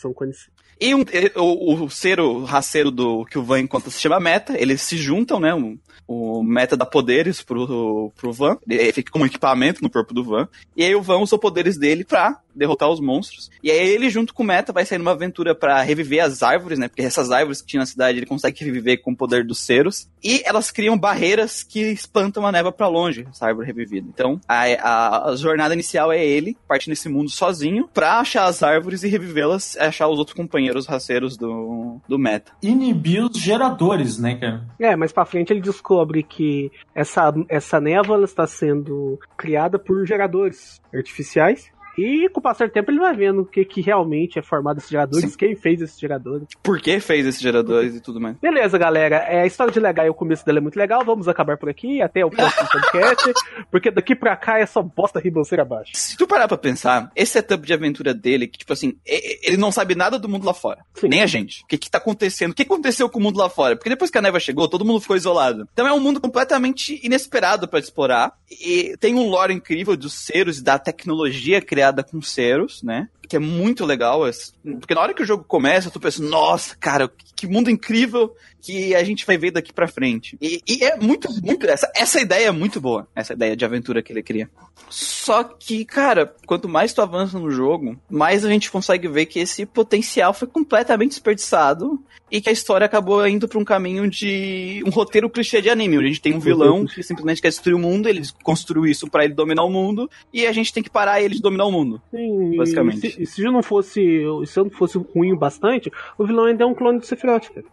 são 0.00 0.12
conhecidos. 0.12 0.50
E 0.80 0.94
um- 0.94 1.04
o, 1.36 1.84
o 1.84 1.90
ser 1.90 2.18
o 2.20 2.42
raceiro 2.42 2.90
do 2.90 3.24
que 3.26 3.38
o 3.38 3.42
Van 3.44 3.60
encontra 3.60 3.90
se 3.90 4.00
chama 4.00 4.18
Meta. 4.18 4.60
Eles 4.60 4.80
se 4.80 4.96
juntam, 4.96 5.38
né? 5.38 5.54
O, 5.54 5.78
o 6.12 6.42
Meta 6.42 6.76
dá 6.76 6.84
poderes 6.84 7.40
pro, 7.40 8.10
pro 8.16 8.32
Van. 8.32 8.58
Ele 8.68 8.92
fica 8.92 9.12
como 9.12 9.26
equipamento 9.26 9.80
no 9.80 9.88
corpo 9.88 10.12
do 10.12 10.24
Van. 10.24 10.48
E 10.76 10.82
aí 10.82 10.92
o 10.92 11.00
Van 11.00 11.18
usa 11.18 11.36
os 11.36 11.40
poderes 11.40 11.78
dele 11.78 12.02
pra 12.02 12.40
derrotar 12.54 12.90
os 12.90 13.00
monstros. 13.00 13.50
E 13.62 13.70
aí 13.70 13.88
ele, 13.88 14.10
junto 14.10 14.34
com 14.34 14.42
o 14.42 14.46
Meta, 14.46 14.72
vai 14.72 14.84
sair 14.84 14.98
numa 14.98 15.12
aventura 15.12 15.54
pra 15.54 15.82
reviver 15.82 16.24
as 16.24 16.42
árvores, 16.42 16.78
né? 16.78 16.88
Porque 16.88 17.02
essas 17.02 17.30
árvores 17.30 17.60
que 17.60 17.68
tinha 17.68 17.80
na 17.80 17.86
cidade 17.86 18.18
ele 18.18 18.26
consegue 18.26 18.64
reviver 18.64 19.00
com 19.02 19.12
o 19.12 19.16
poder 19.16 19.44
dos 19.44 19.58
ceros. 19.58 20.08
E 20.22 20.42
elas 20.44 20.70
criam 20.70 20.98
barreiras 20.98 21.62
que 21.62 21.80
espantam 21.80 22.46
a 22.46 22.52
névoa 22.52 22.72
pra 22.72 22.88
longe, 22.88 23.26
essa 23.30 23.46
árvore 23.46 23.66
revivida. 23.66 24.06
Então, 24.08 24.40
a, 24.48 24.64
a, 24.64 25.30
a 25.30 25.36
jornada 25.36 25.74
inicial 25.74 26.12
é 26.12 26.24
ele 26.24 26.56
partir 26.68 26.90
nesse 26.90 27.08
mundo 27.08 27.30
sozinho 27.30 27.88
pra 27.92 28.20
achar 28.20 28.44
as 28.44 28.62
árvores 28.62 29.02
e 29.02 29.08
revivê-las, 29.08 29.74
e 29.76 29.80
achar 29.80 30.08
os 30.08 30.18
outros 30.18 30.36
companheiros 30.36 30.86
raceiros 30.86 31.36
do, 31.36 32.00
do 32.08 32.18
Meta. 32.18 32.52
Inibir 32.62 33.24
os 33.24 33.38
geradores, 33.38 34.18
né, 34.18 34.36
cara? 34.36 34.64
É, 34.78 34.96
mas 34.96 35.12
pra 35.12 35.24
frente 35.24 35.52
ele 35.52 35.60
descobre 35.60 36.22
que 36.22 36.70
essa, 36.94 37.32
essa 37.48 37.80
névoa 37.80 38.16
ela 38.16 38.24
está 38.24 38.46
sendo 38.46 39.18
criada 39.36 39.78
por 39.78 40.06
geradores 40.06 40.80
artificiais. 40.94 41.70
E 42.00 42.28
com 42.30 42.40
o 42.40 42.42
passar 42.42 42.68
do 42.68 42.72
tempo 42.72 42.90
ele 42.90 42.98
vai 42.98 43.14
vendo 43.14 43.42
o 43.42 43.46
que, 43.46 43.64
que 43.64 43.80
realmente 43.80 44.38
é 44.38 44.42
formado 44.42 44.78
esses 44.78 44.90
geradores, 44.90 45.30
Sim. 45.32 45.36
quem 45.36 45.54
fez 45.56 45.80
esses 45.80 45.98
geradores. 45.98 46.46
Por 46.62 46.80
que 46.80 46.98
fez 47.00 47.26
esses 47.26 47.40
geradores 47.40 47.94
e 47.94 48.00
tudo 48.00 48.20
mais? 48.20 48.36
Beleza, 48.38 48.78
galera. 48.78 49.16
É, 49.16 49.42
a 49.42 49.46
história 49.46 49.72
de 49.72 49.80
Legal, 49.80 50.08
o 50.08 50.14
começo 50.14 50.44
dela 50.44 50.58
é 50.58 50.60
muito 50.60 50.76
legal. 50.76 51.04
Vamos 51.04 51.28
acabar 51.28 51.56
por 51.58 51.68
aqui. 51.68 52.00
Até 52.02 52.24
o 52.24 52.30
próximo 52.30 52.68
podcast. 52.70 53.32
Porque 53.70 53.90
daqui 53.90 54.14
pra 54.14 54.36
cá 54.36 54.58
é 54.58 54.66
só 54.66 54.82
bosta 54.82 55.20
ribanceira 55.20 55.62
abaixo. 55.62 55.92
Se 55.94 56.16
tu 56.16 56.26
parar 56.26 56.48
pra 56.48 56.56
pensar, 56.58 57.10
esse 57.14 57.32
setup 57.32 57.66
de 57.66 57.72
aventura 57.72 58.14
dele, 58.14 58.46
que 58.46 58.58
tipo 58.58 58.72
assim, 58.72 58.94
e- 59.06 59.14
e- 59.16 59.40
ele 59.48 59.56
não 59.56 59.72
sabe 59.72 59.94
nada 59.94 60.18
do 60.18 60.28
mundo 60.28 60.44
lá 60.44 60.54
fora. 60.54 60.84
Sim. 60.94 61.08
Nem 61.08 61.22
a 61.22 61.26
gente. 61.26 61.62
O 61.64 61.66
que 61.66 61.78
que 61.78 61.90
tá 61.90 61.98
acontecendo? 61.98 62.52
O 62.52 62.54
que 62.54 62.62
aconteceu 62.62 63.08
com 63.08 63.18
o 63.18 63.22
mundo 63.22 63.38
lá 63.38 63.48
fora? 63.48 63.76
Porque 63.76 63.88
depois 63.90 64.10
que 64.10 64.18
a 64.18 64.22
névoa 64.22 64.40
chegou, 64.40 64.68
todo 64.68 64.84
mundo 64.84 65.00
ficou 65.00 65.16
isolado. 65.16 65.68
Então 65.72 65.86
é 65.86 65.92
um 65.92 66.00
mundo 66.00 66.20
completamente 66.20 67.00
inesperado 67.04 67.66
pra 67.68 67.78
explorar. 67.80 68.32
E 68.50 68.96
tem 68.98 69.14
um 69.14 69.28
lore 69.28 69.52
incrível 69.54 69.96
dos 69.96 70.12
seros 70.12 70.58
e 70.58 70.64
da 70.64 70.78
tecnologia 70.78 71.60
criada 71.60 71.89
com 72.02 72.20
seros, 72.22 72.82
né? 72.82 73.08
Que 73.30 73.36
é 73.36 73.38
muito 73.38 73.86
legal. 73.86 74.26
esse- 74.28 74.52
Porque 74.80 74.92
na 74.92 75.00
hora 75.00 75.14
que 75.14 75.22
o 75.22 75.24
jogo 75.24 75.44
começa, 75.44 75.88
tu 75.88 76.00
pensa, 76.00 76.20
nossa, 76.22 76.76
cara, 76.76 77.08
que 77.36 77.46
mundo 77.46 77.70
incrível 77.70 78.34
que 78.60 78.92
a 78.94 79.02
gente 79.04 79.24
vai 79.24 79.38
ver 79.38 79.52
daqui 79.52 79.72
pra 79.72 79.86
frente. 79.88 80.36
E, 80.42 80.60
e 80.68 80.84
é 80.84 80.96
muito, 80.96 81.28
muito. 81.42 81.64
Essa, 81.66 81.90
essa 81.96 82.20
ideia 82.20 82.48
é 82.48 82.50
muito 82.50 82.80
boa. 82.80 83.06
Essa 83.14 83.32
ideia 83.32 83.56
de 83.56 83.64
aventura 83.64 84.02
que 84.02 84.12
ele 84.12 84.22
cria. 84.22 84.50
Só 84.90 85.44
que, 85.44 85.84
cara, 85.84 86.34
quanto 86.44 86.68
mais 86.68 86.92
tu 86.92 87.00
avança 87.00 87.38
no 87.38 87.50
jogo, 87.50 87.96
mais 88.10 88.44
a 88.44 88.48
gente 88.50 88.70
consegue 88.70 89.06
ver 89.08 89.26
que 89.26 89.38
esse 89.38 89.64
potencial 89.64 90.34
foi 90.34 90.48
completamente 90.48 91.10
desperdiçado 91.10 92.02
e 92.30 92.40
que 92.40 92.48
a 92.48 92.52
história 92.52 92.84
acabou 92.84 93.26
indo 93.26 93.48
pra 93.48 93.58
um 93.58 93.64
caminho 93.64 94.08
de 94.08 94.82
um 94.86 94.90
roteiro 94.90 95.28
clichê 95.30 95.60
de 95.62 95.70
anime. 95.70 95.96
onde 95.96 96.06
A 96.06 96.08
gente 96.08 96.20
tem 96.20 96.34
um 96.34 96.38
vilão 96.40 96.84
que 96.86 97.02
simplesmente 97.02 97.40
quer 97.40 97.48
destruir 97.48 97.74
o 97.74 97.78
mundo, 97.78 98.08
ele 98.08 98.22
construiu 98.42 98.86
isso 98.86 99.08
pra 99.08 99.24
ele 99.24 99.34
dominar 99.34 99.64
o 99.64 99.70
mundo 99.70 100.08
e 100.32 100.46
a 100.46 100.52
gente 100.52 100.72
tem 100.72 100.82
que 100.82 100.90
parar 100.90 101.20
ele 101.22 101.34
de 101.36 101.40
dominar 101.40 101.64
o 101.64 101.72
mundo. 101.72 102.00
Sim, 102.10 102.56
Basicamente. 102.56 103.19
E 103.22 103.26
se, 103.26 103.42
não 103.42 103.62
fosse. 103.62 104.00
Se 104.46 104.58
eu 104.58 104.64
não 104.64 104.70
fosse 104.70 104.96
ruim 104.98 105.32
o 105.32 105.38
bastante, 105.38 105.90
o 106.16 106.26
vilão 106.26 106.46
ainda 106.46 106.64
é 106.64 106.66
um 106.66 106.74
clone 106.74 106.98
do 106.98 107.04
Sephiroth, 107.06 107.48
cara. 107.50 107.66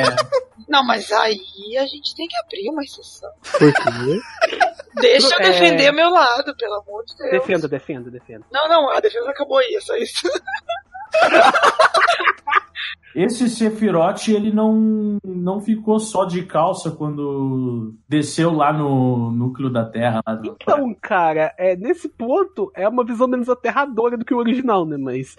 É. 0.00 0.16
Não, 0.68 0.84
mas 0.84 1.12
aí 1.12 1.38
a 1.78 1.86
gente 1.86 2.14
tem 2.16 2.26
que 2.26 2.36
abrir 2.38 2.68
uma 2.70 2.82
exceção. 2.82 3.30
Por 3.58 3.72
quê? 3.72 4.20
Deixa 5.00 5.34
eu 5.34 5.38
É. 5.40 5.42
defender 5.52 5.92
meu 5.92 6.08
lado, 6.10 6.56
pelo 6.56 6.74
amor 6.76 7.04
de 7.04 7.14
Deus. 7.16 7.30
defenda, 7.30 7.68
defenda, 7.68 8.10
defenda. 8.10 8.44
Não, 8.50 8.68
não, 8.68 8.90
a 8.90 8.98
defesa 9.00 9.28
acabou 9.30 9.58
aí, 9.58 9.74
é 9.76 9.80
só 9.80 9.94
isso. 9.96 10.26
Esse 13.16 13.48
Sephiroth, 13.48 14.28
ele 14.28 14.52
não, 14.52 15.16
não 15.24 15.58
ficou 15.58 15.98
só 15.98 16.26
de 16.26 16.42
calça 16.42 16.90
quando 16.90 17.94
desceu 18.06 18.52
lá 18.52 18.74
no 18.74 19.30
núcleo 19.30 19.70
da 19.70 19.86
Terra. 19.86 20.20
Do... 20.42 20.54
Então, 20.60 20.94
cara, 21.00 21.54
é, 21.56 21.74
nesse 21.74 22.10
ponto 22.10 22.70
é 22.76 22.86
uma 22.86 23.02
visão 23.02 23.26
menos 23.26 23.48
aterradora 23.48 24.18
do 24.18 24.24
que 24.24 24.34
o 24.34 24.38
original, 24.38 24.84
né? 24.84 24.98
Mas. 24.98 25.34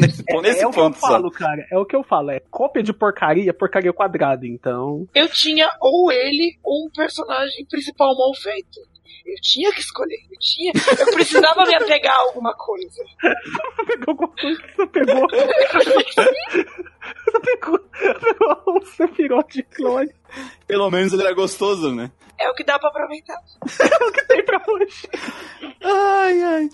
nesse, 0.00 0.24
É, 0.28 0.40
nesse 0.40 0.62
é 0.62 0.66
o 0.66 0.70
que 0.70 0.76
ponto 0.76 0.96
eu 0.96 1.00
só. 1.00 1.08
falo, 1.08 1.30
cara. 1.30 1.66
É 1.70 1.76
o 1.76 1.84
que 1.84 1.94
eu 1.94 2.02
falo. 2.02 2.30
É 2.30 2.40
cópia 2.50 2.82
de 2.82 2.94
porcaria, 2.94 3.52
porcaria 3.52 3.92
quadrada. 3.92 4.46
Então. 4.46 5.06
Eu 5.14 5.28
tinha 5.28 5.68
ou 5.78 6.10
ele 6.10 6.58
ou 6.64 6.86
um 6.86 6.90
personagem 6.90 7.66
principal 7.66 8.16
mal 8.16 8.32
feito. 8.34 8.80
Eu 9.24 9.36
tinha 9.40 9.72
que 9.72 9.80
escolher. 9.80 10.20
Eu 10.30 10.38
tinha. 10.38 10.72
Eu 10.98 11.06
precisava 11.12 11.64
me 11.64 11.74
apegar 11.74 12.14
a 12.14 12.20
alguma 12.20 12.54
coisa. 12.54 13.04
Pegou 13.86 14.08
alguma 14.08 14.28
coisa 14.28 14.62
que 14.62 14.76
você 14.76 14.86
pegou. 14.86 15.28
você 17.24 17.40
pegou, 17.40 17.78
pegou 17.78 18.76
um 18.76 18.80
Sephiroth 18.84 19.52
de 19.52 19.62
clone 19.62 20.12
Pelo 20.66 20.90
menos 20.90 21.12
ele 21.12 21.22
era 21.22 21.34
gostoso, 21.34 21.92
né? 21.94 22.10
É 22.38 22.50
o 22.50 22.54
que 22.54 22.64
dá 22.64 22.78
pra 22.78 22.88
aproveitar. 22.88 23.38
que 24.14 24.24
tem 24.26 24.44
pra 24.44 24.62
hoje. 24.66 25.08
Ai, 25.82 26.42
ai. 26.42 26.70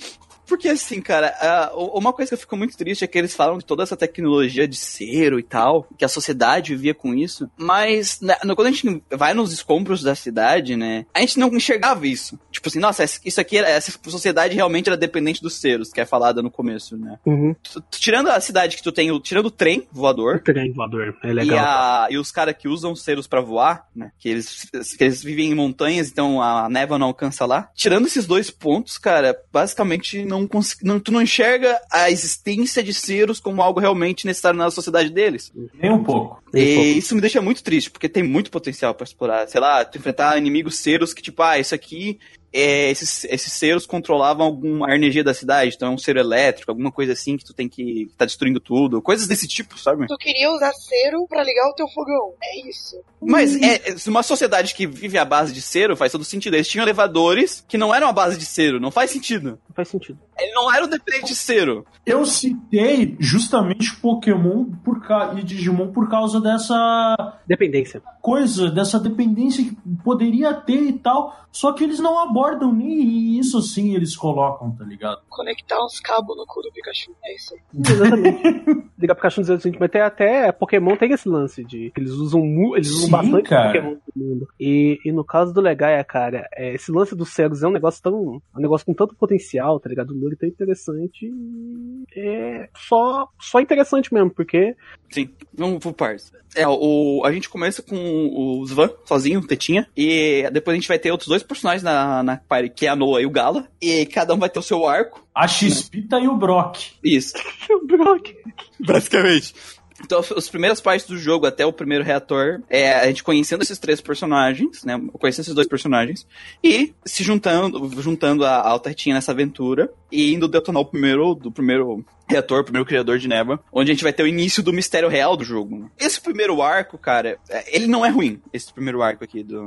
Porque 0.49 0.69
assim, 0.69 1.01
cara, 1.01 1.33
uma 1.77 2.13
coisa 2.13 2.31
que 2.31 2.35
eu 2.35 2.39
fico 2.39 2.57
muito 2.57 2.77
triste 2.77 3.05
é 3.05 3.07
que 3.07 3.19
eles 3.19 3.35
falam 3.35 3.59
de 3.59 3.65
toda 3.65 3.83
essa 3.83 3.97
tecnologia 3.97 4.67
de 4.67 4.77
cero 4.77 5.39
e 5.39 5.43
tal, 5.43 5.87
que 5.97 6.05
a 6.05 6.09
sociedade 6.09 6.75
vivia 6.75 6.95
com 6.95 7.15
isso, 7.15 7.51
mas 7.57 8.21
né, 8.21 8.37
no- 8.45 8.57
quando 8.57 8.69
a 8.69 8.71
gente 8.73 9.03
vai 9.11 9.35
nos 9.35 9.53
escombros 9.53 10.03
da 10.03 10.15
cidade, 10.15 10.77
né, 10.77 11.05
a 11.15 11.21
gente 11.21 11.39
não 11.39 11.49
enxergava 11.55 12.07
isso. 12.07 12.39
Tipo 12.51 12.69
assim, 12.69 12.79
nossa, 12.79 13.05
isso 13.25 13.41
aqui, 13.41 13.59
era- 13.59 13.69
essa 13.69 13.93
sociedade 14.09 14.55
realmente 14.55 14.89
era 14.89 14.97
dependente 14.97 15.43
dos 15.43 15.55
ceros, 15.61 15.93
que 15.93 16.01
é 16.01 16.07
falada 16.07 16.43
no 16.43 16.51
começo, 16.51 16.97
né. 16.97 17.19
Uhum. 17.27 17.55
Tirando 17.91 18.29
a 18.31 18.41
cidade 18.41 18.77
que 18.77 18.83
tu 18.83 18.91
tem, 18.93 19.11
o- 19.11 19.21
tirando 19.21 19.47
o 19.47 19.51
trem 19.51 19.87
voador, 19.93 20.41
Trem 20.43 20.73
voador. 20.73 21.17
É 21.23 21.29
e, 21.29 21.33
legal. 21.33 21.59
a- 21.59 22.09
e 22.11 22.17
os 22.19 22.31
caras 22.33 22.57
que 22.57 22.69
usam 22.69 22.95
ceros 22.97 23.27
pra 23.27 23.41
voar, 23.41 23.87
né? 23.95 24.11
Que 24.19 24.29
eles, 24.29 24.69
que 24.97 25.05
eles 25.05 25.23
vivem 25.23 25.51
em 25.51 25.55
montanhas, 25.55 26.09
então 26.11 26.41
a 26.43 26.69
névoa 26.69 26.99
não 26.99 27.09
alcança 27.09 27.45
lá. 27.45 27.69
Tirando 27.75 28.07
esses 28.07 28.27
dois 28.27 28.51
pontos, 28.51 28.97
cara, 28.99 29.37
basicamente 29.53 30.25
não, 30.25 30.38
cons- 30.47 30.77
não 30.83 31.01
tu 31.01 31.11
não 31.11 31.23
enxerga 31.23 31.81
a 31.91 32.11
existência 32.11 32.83
de 32.83 32.93
ceros 32.95 33.41
como 33.41 33.63
algo 33.63 33.81
realmente 33.81 34.27
necessário 34.27 34.59
na 34.59 34.71
sociedade 34.71 35.11
deles. 35.11 35.53
Nem 35.75 35.93
um 35.93 36.03
pouco. 36.05 36.43
Nem 36.53 36.65
e 36.65 36.75
pouco. 36.75 36.89
isso 36.99 37.15
me 37.15 37.21
deixa 37.21 37.41
muito 37.41 37.63
triste, 37.63 37.91
porque 37.91 38.09
tem 38.09 38.23
muito 38.23 38.51
potencial 38.51 38.95
pra 38.95 39.05
explorar. 39.05 39.49
Sei 39.49 39.61
lá, 39.61 39.85
tu 39.85 39.99
enfrentar 39.99 40.39
inimigos 40.39 40.77
ceros 40.79 41.13
que, 41.15 41.23
tipo, 41.23 41.43
ah, 41.43 41.59
isso 41.59 41.75
aqui. 41.75 42.19
É, 42.51 42.91
esses, 42.91 43.25
esses 43.25 43.53
ceros 43.53 43.85
controlavam 43.85 44.47
alguma 44.47 44.95
energia 44.95 45.23
da 45.23 45.35
cidade, 45.35 45.75
então 45.77 45.89
é 45.89 45.95
um 45.95 45.99
cero 45.99 46.19
elétrico, 46.19 46.71
alguma 46.71 46.91
coisa 46.91 47.13
assim 47.13 47.37
que 47.37 47.45
tu 47.45 47.53
tem 47.53 47.69
que 47.69 48.07
que 48.07 48.11
tá 48.17 48.25
destruindo 48.25 48.59
tudo, 48.59 49.03
coisas 49.03 49.29
desse 49.29 49.47
tipo, 49.47 49.79
sabe? 49.79 50.07
Tu 50.07 50.17
queria 50.17 50.51
usar 50.51 50.73
cero 50.73 51.27
pra 51.29 51.45
ligar 51.45 51.69
o 51.69 51.75
teu 51.75 51.87
fogão. 51.89 52.33
É 52.43 52.69
isso. 52.69 52.97
Mas 53.21 53.55
é, 53.61 53.91
é, 53.91 53.95
uma 54.07 54.23
sociedade 54.23 54.75
que 54.75 54.87
vive 54.87 55.19
à 55.19 55.25
base 55.27 55.53
de 55.53 55.61
cero 55.61 55.95
faz 55.95 56.11
todo 56.11 56.25
sentido. 56.25 56.55
Eles 56.55 56.67
tinham 56.67 56.85
elevadores 56.85 57.63
que 57.69 57.77
não 57.77 57.95
eram 57.95 58.09
à 58.09 58.13
base 58.13 58.39
de 58.39 58.47
cero, 58.47 58.81
não 58.81 58.91
faz 58.91 59.11
sentido. 59.11 59.59
Não 59.69 59.75
faz 59.77 59.89
sentido. 59.89 60.19
Ele 60.39 60.53
não 60.53 60.73
era 60.73 60.85
o 60.85 60.89
dependente 60.89 61.27
de 61.27 61.35
cero. 61.35 61.85
Eu 62.07 62.25
citei 62.25 63.17
justamente 63.19 63.95
Pokémon 64.01 64.65
por 64.85 65.01
ca... 65.01 65.35
e 65.37 65.43
Digimon 65.43 65.89
por 65.93 66.09
causa 66.09 66.41
dessa 66.41 67.35
Dependência. 67.47 68.03
coisa, 68.23 68.71
dessa 68.71 68.99
dependência 69.01 69.65
que 69.65 69.77
poderia 70.05 70.55
ter 70.55 70.81
e 70.83 70.93
tal. 70.93 71.37
Só 71.51 71.73
que 71.73 71.83
eles 71.83 71.99
não 71.99 72.19
abordam 72.19 72.73
nem 72.73 73.39
isso 73.39 73.59
assim, 73.59 73.95
eles 73.95 74.15
colocam, 74.15 74.71
tá 74.73 74.85
ligado? 74.85 75.21
Conectar 75.31 75.83
uns 75.83 75.99
cabos 75.99 76.37
no 76.37 76.47
cu 76.47 76.61
do 76.63 76.71
Pikachu. 76.73 77.11
É 77.25 77.35
isso 77.35 77.55
aí. 77.55 77.61
Exatamente. 77.75 78.89
Ligar 78.99 79.15
Pikachu 79.15 79.41
nos 79.41 79.63
seguinte, 79.63 79.79
mas 79.81 79.91
tem 79.91 80.01
até 80.03 80.53
Pokémon 80.53 80.97
tem 80.97 81.13
esse 81.13 81.29
lance 81.29 81.65
de 81.65 81.93
eles 81.97 82.11
usam 82.13 82.45
mu- 82.45 82.77
eles 82.77 82.91
usam 82.91 83.07
Sim, 83.07 83.11
bastante 83.11 83.49
cara. 83.49 83.69
Pokémon 83.73 83.97
no 84.15 84.25
mundo. 84.27 84.49
E, 84.61 84.99
e 85.05 85.11
no 85.13 85.25
caso 85.25 85.53
do 85.55 85.61
Legaia, 85.61 86.03
cara, 86.05 86.47
é, 86.55 86.75
esse 86.75 86.93
lance 86.93 87.15
dos 87.17 87.31
cegos 87.33 87.63
é 87.63 87.69
um 87.69 87.73
negócio 87.73 88.03
tão. 88.03 88.15
um 88.15 88.61
negócio 88.61 88.85
com 88.85 88.93
tanto 88.95 89.15
potencial, 89.15 89.81
tá 89.81 89.89
ligado? 89.89 90.15
Lore 90.29 90.37
tão 90.37 90.49
interessante. 90.49 91.27
e 91.27 92.05
É 92.17 92.69
só, 92.77 93.29
só 93.41 93.61
interessante 93.61 94.13
mesmo, 94.13 94.31
porque 94.31 94.75
Sim, 95.11 95.31
vamos 95.55 95.79
por 95.79 95.95
partes. 95.95 96.33
É, 96.55 96.67
o, 96.67 97.23
a 97.25 97.33
gente 97.33 97.49
começa 97.49 97.83
com 97.83 97.97
o 97.97 98.65
Svan, 98.65 98.91
sozinho, 99.05 99.47
Tetinha, 99.47 99.89
e 99.97 100.49
depois 100.53 100.75
a 100.75 100.79
gente 100.79 100.89
vai 100.89 100.99
ter 100.99 101.11
outros 101.11 101.29
dois 101.29 101.43
personagens 101.43 101.83
na, 101.83 102.23
na 102.23 102.37
party, 102.37 102.71
que 102.71 102.87
é 102.87 102.91
a 102.91 102.97
Noah 102.97 103.23
e 103.23 103.27
o 103.27 103.31
Gala, 103.31 103.69
e 103.81 104.07
cada 104.07 104.35
um 104.35 104.39
vai 104.39 104.49
ter 104.49 104.59
o 104.59 104.63
seu 104.63 104.87
arco. 104.87 105.27
A 105.35 105.47
Xpita 105.47 106.19
e 106.19 106.29
o 106.29 106.37
Brock. 106.37 106.79
Isso. 107.03 107.35
o 107.71 107.87
Brock. 107.87 108.35
Basicamente. 108.81 109.55
Então, 110.01 110.21
as 110.37 110.49
primeiras 110.49 110.81
partes 110.81 111.07
do 111.07 111.19
jogo, 111.19 111.47
até 111.47 111.67
o 111.67 111.73
primeiro 111.73 112.05
reator, 112.05 112.63
é 112.71 112.93
a 112.93 113.07
gente 113.07 113.25
conhecendo 113.25 113.63
esses 113.63 113.79
três 113.79 114.01
personagens, 114.01 114.85
né? 114.85 115.01
Conhecendo 115.15 115.43
esses 115.43 115.55
dois 115.55 115.67
personagens, 115.67 116.27
e 116.63 116.95
se 117.05 117.25
juntando, 117.25 118.01
juntando 118.01 118.45
a 118.45 118.57
Alta 118.57 118.91
Retinha 118.91 119.17
nessa 119.17 119.33
aventura, 119.33 119.93
e 120.11 120.33
indo 120.33 120.47
detonar 120.47 120.83
o 120.83 120.87
primeiro, 120.87 121.35
do 121.35 121.51
primeiro 121.51 122.05
reator, 122.29 122.61
o 122.61 122.65
primeiro 122.65 122.87
criador 122.87 123.19
de 123.19 123.29
névoa, 123.29 123.59
onde 123.73 123.91
a 123.91 123.95
gente 123.95 124.03
vai 124.03 124.13
ter 124.13 124.23
o 124.23 124.27
início 124.27 124.63
do 124.63 124.73
mistério 124.73 125.09
real 125.09 125.37
do 125.37 125.45
jogo. 125.45 125.91
Esse 125.99 126.21
primeiro 126.21 126.61
arco, 126.63 126.99
cara, 126.99 127.39
é- 127.49 127.77
ele 127.77 127.87
não 127.87 128.05
é 128.05 128.09
ruim, 128.11 128.41
esse 128.53 128.73
primeiro 128.73 129.03
arco 129.03 129.25
aqui 129.25 129.43
do, 129.43 129.61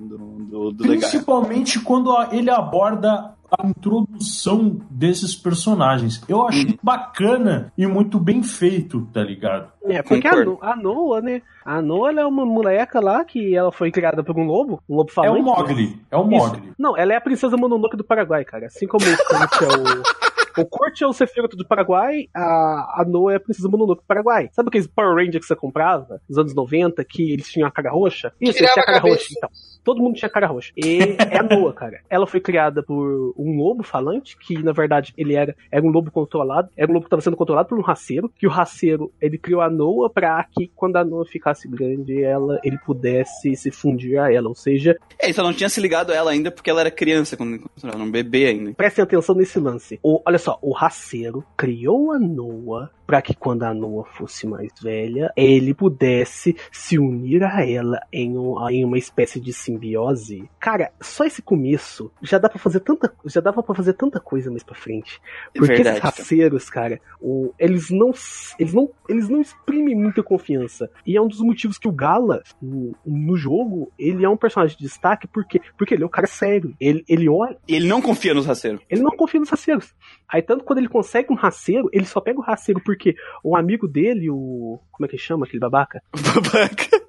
do, 0.00 0.18
do, 0.18 0.72
do. 0.72 0.84
Principalmente 0.84 1.80
quando 1.80 2.14
ele 2.32 2.50
aborda 2.50 3.34
a 3.56 3.66
introdução 3.68 4.80
desses 4.90 5.34
personagens. 5.36 6.20
Eu 6.28 6.46
achei 6.46 6.64
Uhum. 6.64 6.78
bacana 6.82 7.72
e 7.78 7.86
muito 7.86 8.18
bem 8.18 8.42
feito, 8.42 9.06
tá 9.12 9.22
ligado? 9.22 9.70
É, 9.84 10.02
porque 10.02 10.26
a, 10.26 10.30
Concordo. 10.30 10.58
A 10.60 10.74
Noah, 10.74 11.20
né? 11.22 11.42
A 11.64 11.80
Noah 11.80 12.10
ela 12.10 12.20
é 12.22 12.26
uma 12.26 12.44
moleca 12.44 13.00
lá 13.00 13.24
que 13.24 13.54
ela 13.54 13.70
foi 13.70 13.92
criada 13.92 14.24
por 14.24 14.36
um 14.36 14.44
lobo, 14.44 14.82
um 14.88 14.96
lobo 14.96 15.10
É 15.10 15.14
falante. 15.14 15.40
o 15.40 15.44
Mogli. 15.44 16.00
É 16.10 16.16
o 16.16 16.22
Isso. 16.22 16.30
Mogli. 16.30 16.72
Não, 16.78 16.96
ela 16.96 17.12
é 17.12 17.16
a 17.16 17.20
princesa 17.20 17.56
Mononoke 17.56 17.96
do 17.96 18.02
Paraguai, 18.04 18.44
cara. 18.44 18.66
Assim 18.66 18.86
como 18.88 19.04
o 19.04 19.08
é 19.08 19.12
o. 19.12 20.02
O 20.56 20.64
Kurt 20.64 21.00
é 21.02 21.06
o 21.06 21.12
Sephiroth 21.12 21.54
do 21.56 21.66
Paraguai, 21.66 22.28
a, 22.34 23.00
a 23.00 23.04
Noah 23.06 23.34
é 23.34 23.36
a 23.36 23.40
princesa 23.40 23.68
Mononoke 23.68 24.02
do 24.02 24.06
Paraguai. 24.06 24.48
Sabe 24.52 24.68
aqueles 24.68 24.86
Power 24.86 25.16
Rangers 25.16 25.38
que 25.38 25.46
você 25.46 25.56
comprava 25.56 26.20
nos 26.28 26.38
anos 26.38 26.54
90, 26.54 27.04
que 27.04 27.32
eles 27.32 27.50
tinham 27.50 27.66
a 27.66 27.70
cara 27.70 27.90
roxa? 27.90 28.32
Isso, 28.40 28.58
eles 28.58 28.72
tinham 28.72 28.82
a 28.82 28.86
cara 28.86 28.98
roxa. 29.00 29.28
Então, 29.36 29.50
todo 29.84 30.02
mundo 30.02 30.16
tinha 30.16 30.28
cara 30.28 30.46
roxa. 30.46 30.72
E 30.76 30.98
é 31.30 31.38
a 31.38 31.42
Noah, 31.42 31.72
cara. 31.76 32.00
Ela 32.08 32.26
foi 32.26 32.40
criada 32.40 32.82
por 32.82 33.34
um 33.36 33.56
lobo 33.56 33.82
falante, 33.82 34.36
que 34.36 34.62
na 34.62 34.72
verdade 34.72 35.12
ele 35.16 35.34
era, 35.34 35.54
era 35.70 35.84
um 35.84 35.90
lobo 35.90 36.10
controlado, 36.10 36.70
era 36.76 36.90
um 36.90 36.94
lobo 36.94 37.04
que 37.04 37.08
estava 37.08 37.22
sendo 37.22 37.36
controlado 37.36 37.68
por 37.68 37.78
um 37.78 37.82
raceiro, 37.82 38.32
que 38.36 38.46
o 38.46 38.50
raceiro, 38.50 39.12
ele 39.20 39.38
criou 39.38 39.60
a 39.60 39.70
Noah 39.70 40.10
pra 40.10 40.44
que 40.44 40.70
quando 40.74 40.96
a 40.96 41.04
Noah 41.04 41.26
ficasse 41.28 41.68
grande, 41.68 42.22
ela, 42.22 42.58
ele 42.64 42.78
pudesse 42.78 43.54
se 43.54 43.70
fundir 43.70 44.18
a 44.18 44.32
ela. 44.32 44.48
Ou 44.48 44.54
seja, 44.54 44.96
É, 45.20 45.26
ele 45.26 45.34
só 45.34 45.42
não 45.42 45.52
tinha 45.52 45.68
se 45.68 45.80
ligado 45.80 46.10
a 46.10 46.14
ela 46.14 46.30
ainda 46.30 46.50
porque 46.50 46.70
ela 46.70 46.80
era 46.80 46.90
criança, 46.90 47.36
quando 47.36 47.60
era 47.82 47.96
um 47.96 48.10
bebê 48.10 48.46
ainda. 48.46 48.72
Prestem 48.74 49.02
atenção 49.02 49.34
nesse 49.34 49.58
lance. 49.58 49.98
O, 50.02 50.22
olha 50.26 50.38
só, 50.38 50.58
o 50.62 50.72
raceiro 50.72 51.44
criou 51.56 52.12
a 52.12 52.18
Noah 52.18 52.90
para 53.06 53.20
que 53.22 53.34
quando 53.34 53.62
a 53.64 53.74
Noah 53.74 54.08
fosse 54.10 54.46
mais 54.46 54.70
velha, 54.82 55.32
ele 55.36 55.74
pudesse 55.74 56.56
se 56.72 56.98
unir 56.98 57.42
a 57.44 57.64
ela 57.66 58.00
em, 58.12 58.36
um- 58.36 58.68
em 58.70 58.84
uma 58.84 58.98
espécie 58.98 59.40
de 59.40 59.52
simbiose. 59.52 60.48
Cara, 60.58 60.92
só 61.00 61.24
esse 61.24 61.42
começo 61.42 62.10
já 62.22 62.38
dá 62.38 62.48
para 62.48 62.58
fazer 62.58 62.80
tanta, 62.80 63.12
já 63.24 63.40
dava 63.40 63.62
para 63.62 63.74
fazer 63.74 63.92
tanta 63.94 64.18
coisa 64.20 64.50
mais 64.50 64.62
para 64.62 64.74
frente. 64.74 65.20
É 65.54 65.58
Porque 65.58 65.74
verdade, 65.74 65.88
esses 65.98 66.00
cara. 66.02 66.14
raceiros, 66.16 66.70
cara, 66.70 67.00
o- 67.20 67.52
eles 67.58 67.90
não 67.90 68.12
eles 68.58 68.72
não 68.74 68.90
eles 69.08 69.28
não 69.28 69.40
exprimem 69.40 69.94
muita 69.94 70.22
confiança. 70.22 70.90
E 71.06 71.16
é 71.16 71.20
um 71.20 71.28
dos 71.28 71.40
motivos 71.40 71.78
que 71.78 71.88
o 71.88 71.92
Gala 71.92 72.42
no, 72.60 72.94
no 73.04 73.36
jogo, 73.36 73.92
ele 73.98 74.24
é 74.24 74.28
um 74.28 74.36
personagem 74.36 74.76
de 74.76 74.84
destaque 74.84 75.26
porque 75.26 75.60
porque 75.76 75.94
ele 75.94 76.02
é 76.02 76.06
um 76.06 76.10
cara 76.10 76.26
sério. 76.26 76.74
Ele 76.80 77.04
ele 77.08 77.28
olha 77.28 77.56
ele 77.68 77.86
não 77.86 78.00
confia 78.00 78.34
nos 78.34 78.46
raceiros. 78.46 78.80
ele 78.88 79.02
não 79.02 79.10
confia 79.10 79.40
nos 79.40 79.50
raceiros. 79.50 79.94
Aí, 80.28 80.42
tanto 80.42 80.64
quando 80.64 80.78
ele 80.78 80.88
consegue 80.88 81.32
um 81.32 81.36
raceiro, 81.36 81.88
ele 81.92 82.06
só 82.06 82.20
pega 82.20 82.38
o 82.38 82.42
raceiro 82.42 82.80
porque 82.94 83.16
o 83.42 83.56
amigo 83.56 83.86
dele, 83.86 84.30
o. 84.30 84.78
Como 84.90 85.06
é 85.06 85.08
que 85.08 85.18
chama 85.18 85.44
aquele 85.44 85.60
babaca? 85.60 86.02
Babaca. 86.14 87.04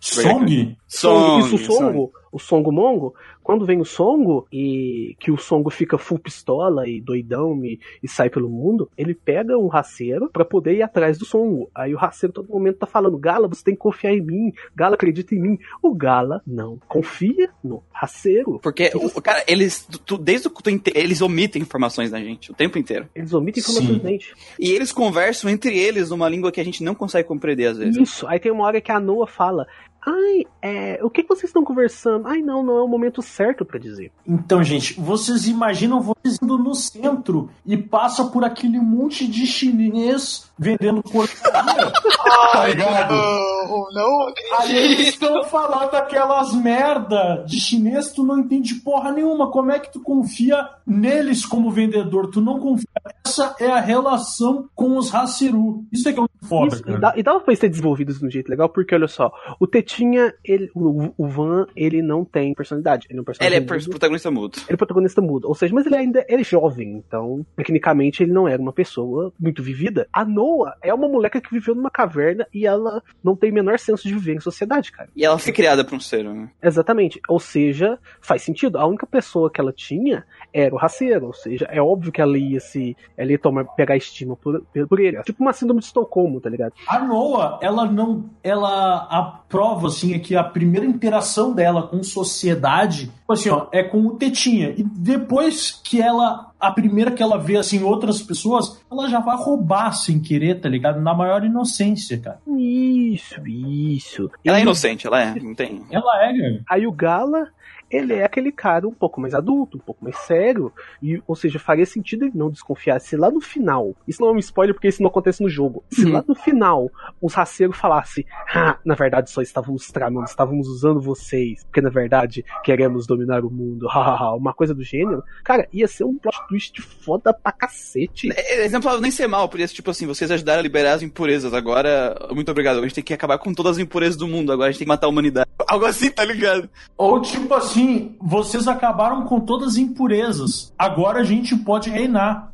Song? 0.00 0.76
Song, 0.86 1.40
Isso, 1.40 1.56
o 1.56 1.58
Songo, 1.58 2.12
o 2.36 2.38
Songo 2.38 2.70
Mongo. 2.70 3.14
Quando 3.42 3.64
vem 3.64 3.80
o 3.80 3.84
Songo 3.84 4.46
e 4.52 5.16
que 5.18 5.30
o 5.30 5.38
Songo 5.38 5.70
fica 5.70 5.96
full 5.96 6.18
pistola 6.18 6.86
e 6.86 7.00
doidão 7.00 7.64
e, 7.64 7.80
e 8.02 8.08
sai 8.08 8.28
pelo 8.28 8.50
mundo, 8.50 8.90
ele 8.98 9.14
pega 9.14 9.56
um 9.56 9.68
raceiro 9.68 10.28
pra 10.30 10.44
poder 10.44 10.74
ir 10.74 10.82
atrás 10.82 11.16
do 11.16 11.24
Songo. 11.24 11.70
Aí 11.74 11.94
o 11.94 11.96
raceiro 11.96 12.32
todo 12.32 12.48
momento 12.50 12.76
tá 12.78 12.86
falando: 12.86 13.16
Gala, 13.16 13.48
você 13.48 13.64
tem 13.64 13.74
que 13.74 13.80
confiar 13.80 14.12
em 14.12 14.20
mim. 14.20 14.52
Gala, 14.74 14.96
acredita 14.96 15.34
em 15.34 15.40
mim. 15.40 15.58
O 15.82 15.94
Gala 15.94 16.42
não 16.46 16.78
confia 16.86 17.48
no 17.64 17.82
raceiro. 17.90 18.58
Porque, 18.62 18.90
o, 18.94 19.22
cara, 19.22 19.42
eles, 19.46 19.88
tu- 20.04 20.18
desde 20.18 20.48
o 20.48 20.52
eles 20.94 21.22
omitem 21.22 21.62
informações 21.62 22.10
da 22.10 22.18
gente 22.18 22.50
o 22.50 22.54
tempo 22.54 22.78
inteiro. 22.78 23.08
Eles 23.14 23.32
omitem 23.32 23.62
informações 23.62 23.96
Sim. 23.96 24.02
da 24.02 24.08
gente. 24.10 24.34
E 24.58 24.70
eles 24.72 24.92
conversam 24.92 25.48
entre 25.48 25.78
eles 25.78 26.10
numa 26.10 26.28
língua 26.28 26.52
que 26.52 26.60
a 26.60 26.64
gente 26.64 26.82
não 26.82 26.94
consegue 26.94 27.26
compreender 27.28 27.66
às 27.66 27.78
vezes. 27.78 27.96
Isso. 27.96 28.26
Aí 28.26 28.38
tem 28.40 28.52
uma 28.52 28.64
hora 28.64 28.80
que 28.80 28.90
a 28.92 28.98
Noah 29.00 29.30
fala: 29.30 29.66
Ai, 30.08 30.44
é, 30.62 31.00
o 31.02 31.10
que, 31.10 31.24
que 31.24 31.28
vocês 31.28 31.50
estão 31.50 31.64
conversando? 31.64 32.28
Ai, 32.28 32.40
não, 32.40 32.62
não 32.62 32.76
é 32.76 32.82
o 32.82 32.86
momento 32.86 33.20
certo 33.20 33.64
para 33.64 33.76
dizer. 33.76 34.12
Então, 34.24 34.62
gente, 34.62 34.94
vocês 35.00 35.48
imaginam 35.48 36.00
vocês 36.00 36.38
indo 36.40 36.56
no 36.56 36.76
centro 36.76 37.50
e 37.66 37.76
passa 37.76 38.24
por 38.26 38.44
aquele 38.44 38.78
monte 38.78 39.26
de 39.26 39.44
chinês 39.46 40.48
vendendo 40.56 41.02
porcaria, 41.02 41.92
tá 42.52 42.66
ligado? 42.68 43.14
Não, 43.14 43.86
não 43.92 44.32
Aí 44.58 44.76
eles 44.76 45.08
estão 45.08 45.42
falando 45.44 45.94
aquelas 45.94 46.54
merda 46.54 47.44
de 47.44 47.58
chinês, 47.60 48.12
tu 48.12 48.24
não 48.24 48.38
entende 48.38 48.76
porra 48.76 49.10
nenhuma. 49.10 49.50
Como 49.50 49.72
é 49.72 49.80
que 49.80 49.92
tu 49.92 50.00
confia 50.00 50.68
neles 50.86 51.44
como 51.44 51.70
vendedor? 51.70 52.30
Tu 52.30 52.40
não 52.40 52.60
confia. 52.60 52.86
Essa 53.26 53.56
é 53.58 53.70
a 53.70 53.80
relação 53.80 54.68
com 54.74 54.96
os 54.96 55.12
Haseru. 55.12 55.84
Isso 55.92 56.08
é 56.08 56.12
que 56.12 56.20
é 56.20 56.22
um 56.22 56.26
foda, 56.46 56.74
Isso, 56.74 56.82
cara. 56.84 56.96
e, 56.96 57.00
dá, 57.00 57.14
e 57.16 57.22
dava 57.22 57.40
pra 57.40 57.52
eles 57.52 57.60
ter 57.60 57.68
desenvolvido 57.68 58.10
isso 58.10 58.20
de 58.20 58.26
um 58.26 58.30
jeito 58.30 58.48
legal, 58.48 58.68
porque 58.68 58.94
olha 58.94 59.08
só, 59.08 59.32
o 59.58 59.66
Tetinha, 59.96 60.34
ele, 60.44 60.70
o, 60.74 61.12
o 61.16 61.26
Van, 61.28 61.66
ele 61.74 62.02
não 62.02 62.24
tem 62.24 62.54
personalidade. 62.54 63.06
Ele 63.08 63.18
é 63.18 63.20
um 63.20 63.22
Ele 63.22 63.26
personagem 63.26 63.56
é 63.56 63.60
mudo. 63.60 63.90
protagonista 63.90 64.30
mudo. 64.30 64.58
Ele 64.58 64.74
é 64.74 64.76
protagonista 64.76 65.22
mudo, 65.22 65.48
ou 65.48 65.54
seja, 65.54 65.74
mas 65.74 65.86
ele 65.86 65.96
ainda 65.96 66.24
ele 66.28 66.42
é 66.42 66.44
jovem, 66.44 66.90
então, 66.92 67.44
tecnicamente, 67.56 68.22
ele 68.22 68.32
não 68.32 68.46
era 68.46 68.60
uma 68.60 68.72
pessoa 68.72 69.32
muito 69.38 69.62
vivida. 69.62 70.06
A 70.12 70.24
Noah 70.24 70.76
é 70.82 70.92
uma 70.92 71.08
moleca 71.08 71.40
que 71.40 71.50
viveu 71.52 71.74
numa 71.74 71.90
caverna 71.90 72.46
e 72.52 72.66
ela 72.66 73.02
não 73.22 73.34
tem 73.34 73.50
o 73.50 73.54
menor 73.54 73.78
senso 73.78 74.06
de 74.06 74.14
viver 74.14 74.34
em 74.34 74.40
sociedade, 74.40 74.92
cara. 74.92 75.08
E 75.16 75.24
ela 75.24 75.38
foi 75.38 75.52
criada 75.52 75.84
pra 75.84 75.96
um 75.96 76.00
ser, 76.00 76.24
né? 76.24 76.48
Exatamente. 76.62 77.20
Ou 77.28 77.40
seja, 77.40 77.98
faz 78.20 78.42
sentido. 78.42 78.78
A 78.78 78.86
única 78.86 79.06
pessoa 79.06 79.50
que 79.50 79.60
ela 79.60 79.72
tinha 79.72 80.24
era 80.52 80.74
o 80.74 80.78
raceiro. 80.78 81.26
Ou 81.26 81.32
seja, 81.34 81.66
é 81.70 81.80
óbvio 81.80 82.12
que 82.12 82.20
ela 82.20 82.36
ia 82.38 82.60
se. 82.60 82.96
Ela 83.16 83.32
ia 83.32 83.38
tomar, 83.38 83.64
pegar 83.64 83.96
estima 83.96 84.36
por, 84.36 84.62
por 84.88 85.00
ele. 85.00 85.22
Tipo 85.22 85.42
uma 85.42 85.52
síndrome 85.52 85.80
de 85.80 85.86
Estocolmo, 85.86 86.40
tá 86.40 86.50
ligado? 86.50 86.72
A 86.88 86.98
Noah, 86.98 87.58
ela 87.62 87.90
não. 87.90 88.28
Ela. 88.42 89.06
A 89.10 89.22
prova, 89.48 89.85
assim, 89.86 90.14
é 90.14 90.18
que 90.18 90.36
a 90.36 90.44
primeira 90.44 90.86
interação 90.86 91.52
dela 91.52 91.86
com 91.86 92.02
sociedade, 92.02 93.06
tipo 93.06 93.32
assim, 93.32 93.50
ó, 93.50 93.66
é 93.72 93.82
com 93.82 94.06
o 94.06 94.16
Tetinha. 94.16 94.74
E 94.76 94.82
depois 94.82 95.80
que 95.84 96.00
ela. 96.00 96.46
A 96.58 96.72
primeira 96.72 97.10
que 97.10 97.22
ela 97.22 97.36
vê, 97.36 97.58
assim, 97.58 97.82
outras 97.82 98.22
pessoas, 98.22 98.82
ela 98.90 99.10
já 99.10 99.20
vai 99.20 99.36
roubar 99.36 99.92
sem 99.92 100.18
querer, 100.18 100.58
tá 100.58 100.70
ligado? 100.70 101.00
Na 101.02 101.14
maior 101.14 101.44
inocência, 101.44 102.18
cara. 102.18 102.40
Isso, 102.58 103.46
isso. 103.46 104.30
Ela 104.42 104.58
é 104.58 104.62
inocente, 104.62 105.06
ela 105.06 105.22
é, 105.22 105.34
não 105.34 105.54
tem. 105.54 105.82
Ela 105.90 106.24
é, 106.24 106.32
cara. 106.32 106.64
Aí 106.70 106.86
o 106.86 106.92
Gala, 106.92 107.48
ele 107.90 108.14
é 108.14 108.24
aquele 108.24 108.50
cara 108.52 108.86
um 108.86 108.92
pouco 108.92 109.20
mais 109.20 109.34
adulto, 109.34 109.76
um 109.78 109.80
pouco 109.80 110.02
mais 110.04 110.16
sério, 110.18 110.72
e, 111.02 111.22
ou 111.26 111.34
seja, 111.36 111.58
faria 111.58 111.86
sentido 111.86 112.24
ele 112.24 112.32
não 112.34 112.50
desconfiar 112.50 113.00
se 113.00 113.16
lá 113.16 113.30
no 113.30 113.40
final, 113.40 113.94
isso 114.06 114.20
não 114.22 114.28
é 114.30 114.32
um 114.32 114.38
spoiler 114.38 114.74
porque 114.74 114.88
isso 114.88 115.02
não 115.02 115.08
acontece 115.08 115.42
no 115.42 115.48
jogo, 115.48 115.84
se 115.90 116.04
Uhum. 116.06 116.12
lá 116.12 116.24
no 116.26 116.34
final 116.34 116.90
os 117.20 117.34
raceiros 117.34 117.76
falassem, 117.76 118.24
ah, 118.54 118.78
na 118.84 118.94
verdade 118.94 119.30
só 119.30 119.40
estávamos 119.42 119.86
tramando, 119.88 120.26
estávamos 120.28 120.68
usando 120.68 121.00
vocês, 121.00 121.64
porque 121.64 121.80
na 121.80 121.90
verdade 121.90 122.44
queremos 122.64 123.06
dominar 123.06 123.44
o 123.44 123.50
mundo, 123.50 123.86
hahaha, 123.88 124.34
uma 124.34 124.52
coisa 124.54 124.74
do 124.74 124.82
gênero, 124.82 125.22
cara, 125.44 125.68
ia 125.72 125.86
ser 125.88 126.04
um 126.04 126.16
plot 126.18 126.36
twist 126.48 126.80
foda 126.82 127.32
pra 127.32 127.52
cacete. 127.52 128.30
É, 128.34 128.60
Eles 128.60 128.72
não 128.72 128.82
falavam 128.82 129.02
nem 129.02 129.10
ser 129.10 129.26
mal, 129.26 129.48
podia 129.48 129.66
ser 129.68 129.74
tipo 129.74 129.90
assim, 129.90 130.06
vocês 130.06 130.30
ajudaram 130.30 130.60
a 130.60 130.62
liberar 130.62 130.94
as 130.94 131.02
impurezas, 131.02 131.52
agora, 131.54 132.14
muito 132.32 132.50
obrigado, 132.50 132.78
a 132.78 132.82
gente 132.82 132.94
tem 132.94 133.04
que 133.04 133.14
acabar 133.14 133.38
com 133.38 133.54
todas 133.54 133.72
as 133.72 133.78
impurezas 133.78 134.16
do 134.16 134.26
mundo, 134.28 134.52
agora 134.52 134.68
a 134.68 134.72
gente 134.72 134.78
tem 134.78 134.86
que 134.86 134.88
matar 134.88 135.06
a 135.06 135.10
humanidade. 135.10 135.45
Algo 135.68 135.86
assim, 135.86 136.10
tá 136.10 136.24
ligado? 136.24 136.68
Ou 136.96 137.20
tipo 137.20 137.52
assim, 137.54 138.16
vocês 138.20 138.68
acabaram 138.68 139.24
com 139.26 139.40
todas 139.40 139.72
as 139.72 139.76
impurezas. 139.76 140.72
Agora 140.78 141.20
a 141.20 141.24
gente 141.24 141.56
pode 141.56 141.90
reinar. 141.90 142.50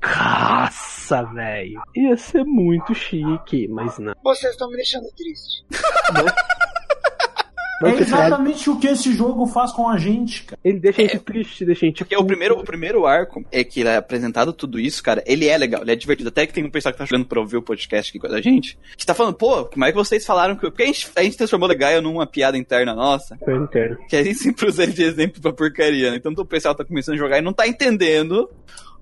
Caça, 0.00 1.22
velho. 1.24 1.82
Ia 1.94 2.16
ser 2.16 2.44
muito 2.44 2.94
chique, 2.94 3.66
mas 3.68 3.98
não. 3.98 4.14
Vocês 4.22 4.52
estão 4.52 4.68
me 4.70 4.76
deixando 4.76 5.08
triste. 5.16 5.64
É 7.84 7.90
exatamente 7.90 8.70
o 8.70 8.78
que 8.78 8.86
esse 8.86 9.12
jogo 9.12 9.46
faz 9.46 9.72
com 9.72 9.88
a 9.88 9.98
gente, 9.98 10.44
cara. 10.44 10.58
Ele 10.64 10.78
deixa 10.80 11.02
a 11.02 11.04
gente 11.04 11.18
triste, 11.18 11.64
deixa 11.64 11.84
a 11.84 11.88
gente. 11.88 11.98
Porque 11.98 12.16
o 12.16 12.24
primeiro, 12.24 12.58
o 12.58 12.64
primeiro 12.64 13.06
arco 13.06 13.44
é 13.52 13.62
que 13.62 13.80
ele 13.80 13.88
é 13.88 13.96
apresentado 13.96 14.52
tudo 14.52 14.80
isso, 14.80 15.02
cara, 15.02 15.22
ele 15.26 15.46
é 15.46 15.56
legal, 15.58 15.82
ele 15.82 15.92
é 15.92 15.96
divertido. 15.96 16.28
Até 16.28 16.46
que 16.46 16.52
tem 16.52 16.64
um 16.64 16.70
pessoal 16.70 16.92
que 16.92 16.98
tá 16.98 17.04
jogando 17.04 17.26
pra 17.26 17.40
ouvir 17.40 17.56
o 17.56 17.62
podcast 17.62 18.10
aqui 18.10 18.18
com 18.18 18.34
a 18.34 18.40
gente, 18.40 18.78
que 18.96 19.04
tá 19.04 19.14
falando, 19.14 19.34
pô, 19.34 19.66
como 19.66 19.84
é 19.84 19.90
que 19.90 19.96
vocês 19.96 20.24
falaram 20.24 20.54
que. 20.54 20.62
Porque 20.62 20.82
a 20.82 20.86
gente, 20.86 21.10
a 21.14 21.22
gente 21.22 21.36
transformou 21.36 21.68
Legaia 21.68 22.00
numa 22.00 22.26
piada 22.26 22.56
interna 22.56 22.94
nossa, 22.94 23.36
Foi 23.44 23.54
interno. 23.54 23.98
que 24.08 24.16
a 24.16 24.22
gente 24.22 24.38
sempre 24.38 24.66
usa 24.68 24.82
ele 24.82 24.92
de 24.92 25.02
exemplo 25.02 25.40
pra 25.40 25.52
porcaria, 25.52 26.10
né? 26.10 26.16
Então 26.16 26.32
o 26.32 26.46
pessoal 26.46 26.74
tá 26.74 26.84
começando 26.84 27.14
a 27.16 27.18
jogar 27.18 27.38
e 27.38 27.42
não 27.42 27.52
tá 27.52 27.66
entendendo 27.68 28.48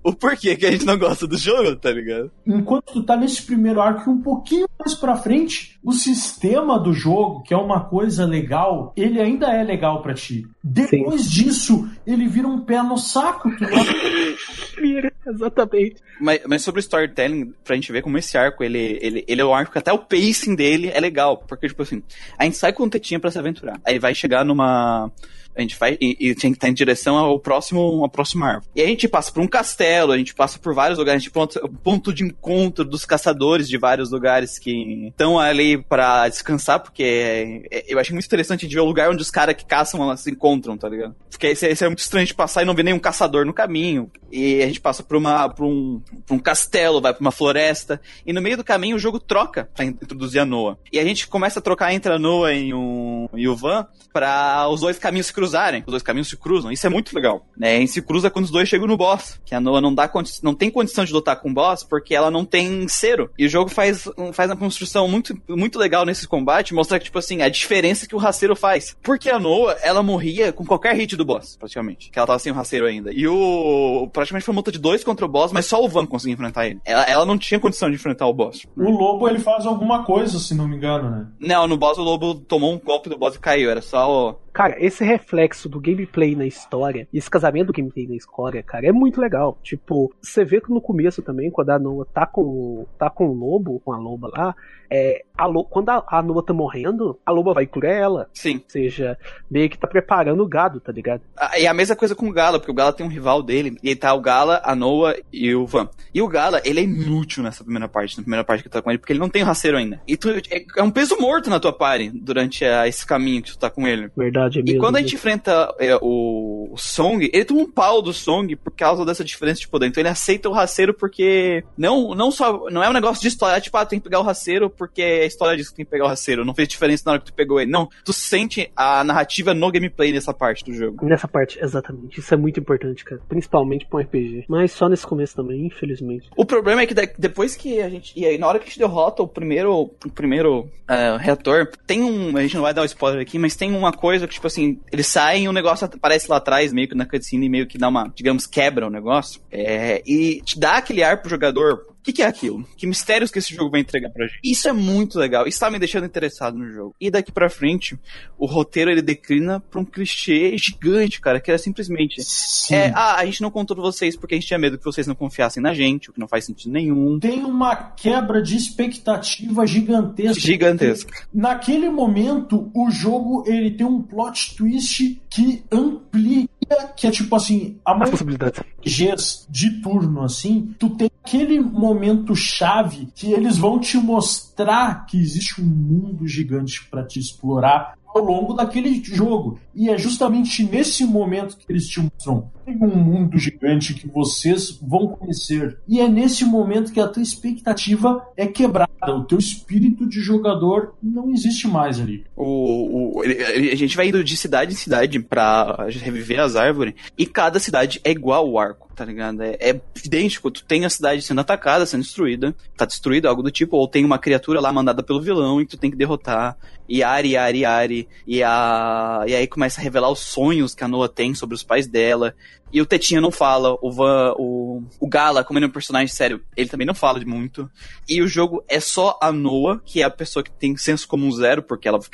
o 0.05 0.13
porquê 0.13 0.55
que 0.55 0.67
a 0.67 0.71
gente 0.71 0.85
não 0.85 0.99
gosta 0.99 1.27
do 1.27 1.39
jogo, 1.39 1.75
tá 1.77 1.91
ligado? 1.91 2.31
Enquanto 2.47 2.93
tu 2.93 3.03
tá 3.03 3.17
nesse 3.17 3.43
primeiro 3.43 3.81
arco 3.81 4.09
e 4.09 4.13
um 4.13 4.21
pouquinho 4.21 4.69
mais 4.79 4.95
pra 4.95 5.17
frente, 5.17 5.79
o 5.83 5.93
sistema 5.93 6.79
do 6.79 6.93
jogo, 6.93 7.43
que 7.43 7.55
é 7.55 7.57
uma 7.57 7.81
coisa 7.81 8.27
legal, 8.27 8.93
ele 8.97 9.19
ainda 9.19 9.47
é 9.47 9.65
legal 9.65 10.03
pra 10.03 10.13
ti. 10.13 10.47
Depois 10.63 11.31
disso, 11.31 11.89
ele 12.07 12.29
vira 12.29 12.47
um 12.47 12.61
pé 12.61 12.83
no 12.83 12.99
saco, 12.99 13.51
tu 13.57 13.65
Vira, 14.81 15.13
exatamente. 15.27 15.97
Mas, 16.21 16.41
mas 16.47 16.63
sobre 16.63 16.81
o 16.81 16.83
storytelling, 16.83 17.55
pra 17.65 17.75
gente 17.75 17.91
ver 17.91 18.03
como 18.03 18.19
esse 18.19 18.37
arco, 18.37 18.63
ele, 18.63 18.99
ele, 19.01 19.25
ele 19.27 19.41
é 19.41 19.45
um 19.45 19.55
arco 19.55 19.73
que 19.73 19.79
até 19.79 19.93
o 19.93 19.99
pacing 19.99 20.55
dele 20.55 20.91
é 20.93 21.01
legal. 21.01 21.39
Porque, 21.39 21.69
tipo 21.69 21.83
assim, 21.83 22.03
a 22.39 22.45
gente 22.45 22.57
sai 22.57 22.73
com 22.73 22.89
Tetinha 22.89 23.21
pra 23.21 23.31
se 23.31 23.39
aventurar. 23.39 23.81
Aí 23.85 23.99
vai 23.99 24.15
chegar 24.15 24.45
numa. 24.45 25.11
A 25.57 25.61
gente 25.61 25.77
vai 25.79 25.97
e, 26.01 26.17
e 26.31 26.35
tem 26.35 26.51
que 26.53 26.57
estar 26.57 26.69
em 26.69 26.75
direção 26.75 27.17
ao 27.17 27.39
próximo, 27.39 27.81
ao 28.03 28.09
próximo 28.09 28.45
árvore. 28.45 28.67
E 28.75 28.83
a 28.83 28.87
gente 28.87 29.07
passa 29.09 29.31
por 29.33 29.43
um 29.43 29.47
castelo, 29.47 30.13
a 30.13 30.19
gente 30.19 30.35
passa 30.35 30.59
por 30.59 30.75
vários 30.75 30.99
lugares, 30.99 31.21
a 31.21 31.25
gente 31.25 31.33
ponto, 31.33 31.69
ponto 31.83 32.13
de 32.13 32.25
encontro 32.25 32.85
dos 32.85 33.05
caçadores 33.05 33.69
de 33.69 33.79
vários 33.79 34.11
lugares 34.11 34.59
que 34.59 35.09
estão 35.09 35.39
ali 35.39 35.79
pra 35.83 36.29
descansar, 36.29 36.81
porque 36.81 37.03
é- 37.03 37.63
é- 37.71 37.85
eu 37.89 37.99
acho 37.99 38.13
muito 38.13 38.27
interessante 38.27 38.67
de 38.67 38.75
ver 38.75 38.81
o 38.81 38.85
lugar 38.85 39.11
onde 39.11 39.23
os 39.23 39.31
caras 39.31 39.55
que 39.55 39.65
caçam 39.65 40.15
se 40.17 40.31
encontram, 40.31 40.77
tá 40.77 40.89
ligado? 40.89 41.15
Porque 41.31 41.47
esse 41.49 41.85
é 41.85 41.87
muito 41.89 41.99
estranho 42.01 42.27
de 42.27 42.35
passar 42.35 42.63
e 42.63 42.65
não 42.65 42.75
ver 42.75 42.83
nenhum 42.85 42.99
caçador 42.99 43.45
no 43.45 43.53
caminho. 43.53 44.11
E 44.31 44.63
a 44.63 44.67
gente 44.67 44.81
passa 44.81 45.03
por, 45.03 45.17
uma, 45.17 45.49
por, 45.49 45.65
um, 45.67 46.01
por 46.27 46.35
um 46.35 46.39
castelo, 46.39 47.01
vai 47.01 47.13
pra 47.13 47.21
uma 47.21 47.31
floresta, 47.33 48.01
e 48.27 48.33
no 48.33 48.41
meio 48.43 48.57
do 48.57 48.65
caminho 48.65 48.97
o 48.97 48.99
jogo 48.99 49.21
troca 49.21 49.69
pra 49.75 49.85
introduzir 49.85 50.41
a 50.41 50.45
Noah. 50.45 50.77
E 50.93 50.99
a 50.99 51.05
gente 51.05 51.27
começa 51.29 51.59
a 51.59 51.63
trocar 51.63 51.93
entre 51.93 52.13
a 52.13 52.19
Noah 52.19 52.53
e 52.53 52.73
o, 52.73 53.29
e 53.35 53.47
o 53.49 53.55
Van 53.57 53.87
pra 54.13 54.69
os 54.69 54.81
dois 54.81 54.99
caminhos 54.99 55.27
se 55.27 55.33
cruzarem. 55.33 55.44
Os 55.87 55.91
dois 55.91 56.03
caminhos 56.03 56.29
se 56.29 56.37
cruzam. 56.37 56.71
Isso 56.73 56.87
é 56.87 56.91
muito 56.91 57.15
legal. 57.15 57.47
Né? 57.57 57.83
E 57.83 57.89
se 57.89 58.01
cruza 58.03 58.31
quando 58.31 58.45
os 58.47 58.51
dois 58.51 58.69
chegam 58.69 58.87
no 58.87 58.97
boss. 58.97 59.41
Que 59.45 59.55
a 59.55 59.61
Noah 59.61 59.81
não, 59.81 59.95
dá, 59.95 60.09
condi- 60.09 60.39
não 60.43 60.55
tem 60.55 60.71
condição 60.71 61.05
de 61.05 61.13
lutar 61.13 61.41
com 61.41 61.51
o 61.51 61.55
boss 61.55 61.83
porque 61.83 62.15
ela 62.15 62.31
não 62.31 62.45
tem 62.45 62.87
cero. 62.89 63.31
E 63.39 63.47
o 63.47 63.49
jogo 63.49 63.71
faz, 63.71 64.09
faz 64.33 64.51
uma 64.51 64.57
construção 64.57 65.07
muito, 65.09 65.37
muito 65.49 65.79
legal 65.79 66.05
nesse 66.05 66.27
combate, 66.27 66.75
mostrar 66.75 66.99
que, 66.99 67.07
tipo 67.07 67.19
assim, 67.19 67.43
a 67.43 67.49
diferença 67.49 68.07
que 68.07 68.15
o 68.15 68.19
raceiro 68.19 68.55
faz. 68.57 68.97
Porque 69.03 69.31
a 69.31 69.39
Noah, 69.39 69.79
ela 69.83 70.03
morria 70.03 70.53
com 70.53 70.65
qualquer 70.65 70.95
hit 70.97 71.17
do 71.17 71.25
boss, 71.25 71.57
praticamente. 71.57 72.11
Que 72.11 72.19
ela 72.19 72.27
tava 72.27 72.39
sem 72.39 72.53
o 72.53 72.55
raceiro 72.55 72.87
ainda. 72.87 73.13
E 73.13 73.27
o. 73.29 74.09
Praticamente 74.13 74.45
foi 74.45 74.53
uma 74.53 74.59
luta 74.61 74.73
de 74.73 74.79
dois 74.79 75.03
contra 75.05 75.25
o 75.25 75.29
boss, 75.29 75.53
mas 75.53 75.67
só 75.67 75.83
o 75.83 75.89
Van 75.89 76.07
conseguia 76.07 76.35
enfrentar 76.35 76.67
ele. 76.67 76.81
Ela, 76.85 77.03
ela 77.05 77.25
não 77.27 77.37
tinha 77.39 77.59
condição 77.61 77.89
de 77.89 77.97
enfrentar 77.97 78.27
o 78.27 78.33
boss. 78.33 78.67
O 78.77 78.91
lobo 78.91 79.29
ele 79.29 79.39
faz 79.39 79.67
alguma 79.67 80.05
coisa, 80.05 80.39
se 80.39 80.55
não 80.55 80.69
me 80.69 80.77
engano, 80.77 81.11
né? 81.11 81.27
Não, 81.39 81.67
no 81.67 81.77
boss 81.77 81.99
o 81.99 82.03
lobo 82.03 82.35
tomou 82.35 82.73
um 82.73 82.79
golpe 82.79 83.09
do 83.09 83.19
boss 83.19 83.35
e 83.35 83.39
caiu. 83.41 83.71
Era 83.71 83.83
só 83.83 84.31
o. 84.31 84.37
Cara, 84.55 84.77
esse 84.79 85.05
reflexo 85.05 85.69
do 85.69 85.81
gameplay 85.81 86.35
na 86.37 86.47
história, 86.47 87.07
esse 87.13 87.29
casamento 87.29 87.67
do 87.67 87.73
gameplay 87.73 88.07
na 88.07 88.15
história, 88.15 88.63
cara, 88.63 88.87
é 88.87 88.93
muito 88.93 89.21
legal. 89.21 89.59
Tipo, 89.63 90.15
você 90.23 90.45
vê 90.45 90.61
que 90.61 90.71
no 90.71 90.81
começo 90.81 91.21
também, 91.23 91.51
quando 91.51 91.71
a 91.71 91.79
Noah 91.79 92.07
tá 92.15 92.25
com, 92.25 92.43
o- 92.43 92.89
tá 92.97 93.11
com 93.11 93.27
o 93.29 93.33
lobo, 93.35 93.81
com 93.85 93.93
a 93.93 93.99
loba 93.99 94.29
lá, 94.33 94.55
é, 94.91 95.25
a 95.37 95.49
quando 95.69 95.89
a, 95.89 96.05
a 96.09 96.23
Noah 96.23 96.45
tá 96.47 96.53
morrendo, 96.55 97.19
a 97.27 97.33
loba 97.33 97.53
vai 97.53 97.67
curar 97.67 97.91
ela. 97.93 98.31
Sim. 98.33 98.57
Ou 98.59 98.63
seja, 98.69 99.19
meio 99.51 99.69
que 99.69 99.77
tá 99.77 99.89
preparando 99.89 100.41
o 100.43 100.47
gado, 100.49 100.79
tá 100.81 100.93
ligado? 100.93 101.23
Ah, 101.37 101.59
E 101.59 101.67
a 101.67 101.75
mesma 101.75 101.97
coisa 101.97 102.15
com 102.15 102.29
o 102.29 102.33
Gala, 102.33 102.61
porque 102.61 102.71
o 102.71 102.75
Gala 102.75 102.93
tem 102.93 103.05
um 103.05 103.09
rival 103.11 103.43
dele, 103.43 103.77
e 103.83 103.97
tá 103.97 104.15
o 104.15 104.21
Gala, 104.21 104.61
a 104.65 104.77
Noah 104.77 105.17
e 105.33 105.53
o 105.53 105.67
Van. 105.67 105.89
E 106.15 106.23
o 106.23 106.29
Gala, 106.29 106.61
ele 106.65 106.79
é 106.79 106.85
inútil 106.85 107.43
nessa 107.43 107.65
primeira 107.65 107.89
parte, 107.89 108.17
na 108.17 108.23
primeira 108.23 108.45
parte 108.45 108.63
que 108.63 108.69
tu 108.69 108.73
tá 108.73 108.83
com 108.83 108.91
ele, 108.91 108.99
porque 108.99 109.13
ele 109.13 109.19
não 109.21 109.29
tem 109.29 109.43
o 109.43 109.47
raceiro 109.47 109.77
ainda. 109.77 110.01
E 110.07 110.17
tu, 110.17 110.31
é, 110.31 110.65
é 110.77 110.83
um 110.83 110.91
peso 110.93 111.17
morto 111.19 111.51
na 111.51 111.59
tua 111.59 111.73
party 111.73 112.11
durante 112.11 112.65
ah, 112.65 112.87
esse 112.87 113.05
caminho 113.05 113.43
que 113.43 113.51
tu 113.51 113.59
tá 113.59 113.69
com 113.69 113.89
ele. 113.89 114.11
Verdade, 114.17 114.44
é 114.47 114.61
E 114.61 114.63
mesmo. 114.63 114.81
quando 114.81 114.97
a 114.97 115.01
gente 115.01 115.15
enfrenta 115.15 115.75
é, 115.79 115.97
o, 116.01 116.69
o 116.73 116.77
Song, 116.77 117.29
ele 117.33 117.45
toma 117.45 117.61
um 117.63 117.71
pau 117.71 118.01
do 118.03 118.13
Song 118.13 118.55
por 118.57 118.73
causa 118.73 119.05
dessa 119.05 119.25
diferença 119.25 119.61
de 119.61 119.69
poder. 119.69 119.87
Então 119.87 120.01
ele 120.01 120.09
aceita 120.09 120.49
o 120.49 120.53
raceiro 120.53 120.93
porque 120.95 121.65
não, 121.77 122.15
não 122.15 122.31
só 122.31 122.69
não 122.71 122.83
é 122.83 122.89
um 122.89 122.93
negócio 122.93 123.23
de 123.23 123.29
história, 123.29 123.61
tipo, 123.61 123.77
ah, 123.77 123.87
tem 123.87 123.99
que 123.99 124.05
pegar 124.05 124.21
o 124.21 124.25
raceiro 124.25 124.69
porque 124.71 125.03
a 125.03 125.27
história 125.27 125.57
diz 125.57 125.69
que 125.69 125.77
tem 125.77 125.85
que 125.85 125.91
pegar 125.91 126.05
o 126.05 126.09
raceiro. 126.09 126.45
Não 126.45 126.55
fez 126.55 126.69
diferença 126.69 127.03
na 127.07 127.13
hora 127.13 127.21
que 127.21 127.27
tu 127.27 127.35
pegou 127.35 127.61
ele. 127.61 127.71
Não, 127.71 127.89
tu 128.05 128.13
sente 128.13 128.71
a 128.77 129.03
narrativa 129.05 129.55
no 129.55 129.71
gameplay 129.71 130.13
dessa 130.13 130.33
parte 130.33 130.65
do 130.65 130.73
jogo. 130.73 131.07
Nessa 131.07 131.29
parte, 131.29 131.59
exatamente. 131.61 132.21
Isso 132.21 132.33
é 132.33 132.37
muito 132.37 132.61
importante, 132.61 133.05
cara. 133.05 133.21
Principalmente 133.29 133.87
pra 133.87 133.99
um 133.99 134.03
RPG. 134.03 134.45
Mas 134.49 134.73
só 134.73 134.89
nesse 134.89 135.07
começo 135.07 135.35
também, 135.37 135.67
infelizmente. 135.67 136.29
O 136.37 136.45
problema 136.45 136.83
é 136.83 136.87
que 136.87 136.95
depois 137.19 137.57
que 137.57 137.81
a 137.81 137.89
gente. 137.89 138.13
E 138.19 138.25
aí, 138.27 138.39
na 138.39 138.47
hora 138.47 138.59
que 138.59 138.65
a 138.65 138.69
gente 138.69 138.79
derrota 138.79 139.23
o 139.23 139.29
primeiro, 139.29 139.91
o 140.05 140.11
primeiro 140.11 140.69
eh, 140.89 141.17
reator, 141.19 141.69
tem 141.87 142.03
um. 142.03 142.37
A 142.37 142.43
gente 142.43 142.55
não 142.55 142.63
vai 142.63 142.75
dar 142.75 142.83
o 142.83 142.87
spoiler 142.87 143.21
aqui, 143.21 143.39
mas 143.39 143.57
tem 143.57 143.75
uma 143.75 143.93
coisa 143.93 144.27
que, 144.27 144.34
tipo 144.35 144.47
assim, 144.47 144.81
eles 144.93 145.07
saem 145.07 145.45
e 145.45 145.49
o 145.49 145.53
negócio 145.53 145.87
aparece 145.87 146.29
lá 146.29 146.37
atrás, 146.37 146.73
meio 146.73 146.89
que 146.89 146.95
na 146.95 147.07
cutscene, 147.07 147.49
meio 147.49 147.67
que 147.67 147.79
dá 147.79 147.89
uma, 147.89 148.13
digamos, 148.15 148.47
quebra 148.47 148.87
o 148.87 148.91
negócio. 148.91 149.41
É, 149.51 150.03
e 150.07 150.43
te 150.43 150.59
dá 150.59 150.77
aquele 150.77 151.03
ar 151.03 151.21
pro 151.21 151.31
jogador 151.31 151.94
que, 152.05 152.13
que 152.13 152.23
é 152.23 152.27
aquilo? 152.27 152.65
Que 152.77 152.87
mistérios 152.87 153.31
que 153.31 153.39
esse 153.39 153.55
jogo 153.55 153.71
vai 153.71 153.81
entregar 153.81 154.11
pra 154.11 154.27
gente? 154.27 154.39
Isso 154.45 154.69
é 154.69 154.73
muito 154.73 155.19
legal. 155.19 155.49
Isso 155.49 155.59
tá 155.59 155.71
me 155.71 155.79
deixando 155.79 156.05
interessado 156.05 156.57
no 156.59 156.71
jogo. 156.71 156.95
E 157.01 157.11
daqui 157.11 157.33
pra 157.33 157.49
frente, 157.49 157.99
o 158.39 158.45
roteiro 158.45 158.91
ele 158.91 159.01
declina 159.01 159.59
pra 159.59 159.81
um 159.81 159.85
clichê 159.85 160.57
gigante, 160.59 161.21
cara, 161.21 161.41
que 161.41 161.51
é 161.51 161.57
simplesmente. 161.57 162.23
Sim. 162.23 162.75
É, 162.75 162.93
ah, 162.95 163.17
a 163.17 163.25
gente 163.25 163.41
não 163.41 163.51
contou 163.51 163.75
vocês 163.75 164.17
porque 164.17 164.35
a 164.35 164.39
gente 164.39 164.47
tinha 164.47 164.59
medo 164.59 164.77
que 164.77 164.85
vocês 164.85 165.07
não 165.07 165.15
confiassem 165.15 165.63
na 165.63 165.73
gente, 165.73 166.11
o 166.11 166.13
que 166.13 166.21
não 166.21 166.29
faz 166.29 166.45
sentido 166.45 166.73
nenhum. 166.73 167.19
Tem 167.19 167.43
uma 167.43 167.75
quebra 167.75 168.43
de 168.43 168.57
expectativa 168.57 169.67
gigantesca. 169.67 170.41
Gigantesca. 170.41 171.27
Naquele 171.33 171.89
momento, 171.89 172.71
o 172.75 172.91
jogo 172.91 173.45
ele 173.47 173.71
tem 173.71 173.87
um 173.87 174.03
plot 174.03 174.57
twist 174.57 175.23
que 175.31 175.65
amplia, 175.73 176.47
que 176.97 177.07
é 177.07 177.11
tipo 177.11 177.35
assim, 177.37 177.79
a 177.85 177.95
possibilidades. 177.95 178.61
RPGs 178.61 179.47
de 179.49 179.83
turno, 179.83 180.23
assim, 180.23 180.75
tu 180.79 180.91
tem 180.91 181.11
aquele 181.25 181.61
momento 181.61 182.35
chave 182.35 183.09
que 183.15 183.33
eles 183.33 183.57
vão 183.57 183.79
te 183.79 183.97
mostrar 183.97 185.07
que 185.07 185.19
existe 185.19 185.61
um 185.61 185.65
mundo 185.65 186.27
gigante 186.27 186.87
para 186.91 187.05
te 187.05 187.19
explorar 187.19 187.95
ao 188.15 188.25
longo 188.25 188.55
daquele 188.55 189.03
jogo. 189.03 189.59
E 189.75 189.91
é 189.91 189.99
justamente 189.99 190.63
nesse 190.63 191.05
momento 191.05 191.57
que 191.57 191.65
eles 191.69 191.89
te 191.89 192.01
mostram 192.01 192.51
tem 192.65 192.77
um 192.81 192.97
mundo 192.97 193.37
gigante 193.37 193.93
que 193.93 194.09
vocês 194.09 194.71
vão 194.81 195.09
conhecer. 195.09 195.77
E 195.87 196.01
é 196.01 196.09
nesse 196.09 196.47
momento 196.47 196.93
que 196.93 197.01
a 197.01 197.07
tua 197.07 197.23
expectativa 197.23 198.27
é 198.37 198.47
quebrada. 198.47 198.89
O 199.09 199.25
teu 199.25 199.37
espírito 199.39 200.09
de 200.09 200.21
jogador 200.21 200.95
não 201.03 201.31
existe 201.31 201.69
mais 201.69 202.01
ali. 202.01 202.25
O, 202.35 203.19
o- 203.19 203.25
ele- 203.25 203.71
a 203.71 203.77
gente 203.77 203.95
vai 203.97 204.09
indo 204.09 204.25
de 204.25 204.35
cidade 204.37 204.73
em 204.73 204.77
cidade 204.77 205.21
pra 205.21 205.87
reviver 205.91 206.41
as 206.41 206.57
árvores, 206.57 206.95
e 207.19 207.27
cada 207.27 207.59
cidade 207.59 208.01
é 208.03 208.11
igual 208.11 208.49
o 208.51 208.59
arco, 208.59 208.89
tá 208.95 209.05
ligado? 209.05 209.43
É, 209.43 209.57
é 209.61 209.81
idêntico. 210.05 210.51
Tu 210.51 210.65
tem 210.65 210.85
a 210.85 210.91
cidade 210.91 211.23
sendo 211.23 211.41
atacada, 211.41 211.85
sendo 211.85 212.03
destruída, 212.03 212.55
tá 212.77 212.85
destruída, 212.85 213.29
algo 213.29 213.43
do 213.43 213.51
tipo, 213.51 213.77
ou 213.77 213.89
tem 213.89 214.05
uma 214.05 214.19
criatura 214.19 214.61
lá 214.61 214.73
mandada 214.73 215.03
pelo 215.03 215.21
vilão 215.21 215.61
e 215.61 215.67
tu 215.67 215.77
tem 215.77 215.91
que 215.91 215.97
derrotar. 215.97 216.57
E 216.89 217.03
Ari, 217.03 217.37
Ari, 217.37 217.65
Ari. 217.65 218.09
E, 218.27 218.43
a, 218.43 219.25
e 219.27 219.35
aí 219.35 219.47
começa 219.47 219.81
a 219.81 219.85
revelar 219.85 220.11
os 220.11 220.21
sonhos 220.21 220.75
que 220.75 220.85
a 220.85 220.89
Noah 220.89 221.09
tem 221.09 221.35
sobre 221.35 221.55
os 221.55 221.63
pais 221.63 221.87
dela. 221.87 222.35
E 222.75 222.81
o 222.81 222.87
Tetinha 222.87 223.21
não 223.21 223.31
fala, 223.31 223.79
o 223.81 223.93
Van, 223.93 224.35
o, 224.37 224.83
o 224.99 225.07
Gala, 225.07 225.45
como 225.45 225.61
ele 225.61 225.67
é 225.67 225.69
um 225.69 225.73
personagem 225.73 226.09
sério, 226.09 226.41
ele 226.57 226.69
também 226.69 226.85
não 226.85 226.93
fala 226.93 227.21
de 227.21 227.25
muito. 227.25 227.71
E 228.09 228.21
o 228.21 228.27
jogo 228.27 228.65
é 228.69 228.81
só 228.81 229.17
a 229.23 229.31
Noah, 229.31 229.81
que 229.85 230.03
é 230.03 230.05
a 230.05 230.11
pessoa 230.11 230.43
que 230.43 230.51
tem 230.51 230.77
senso 230.77 231.07
comum 231.07 231.31
zero, 231.31 231.63
porque 231.63 231.87
ela 231.87 232.03
foi 232.03 232.11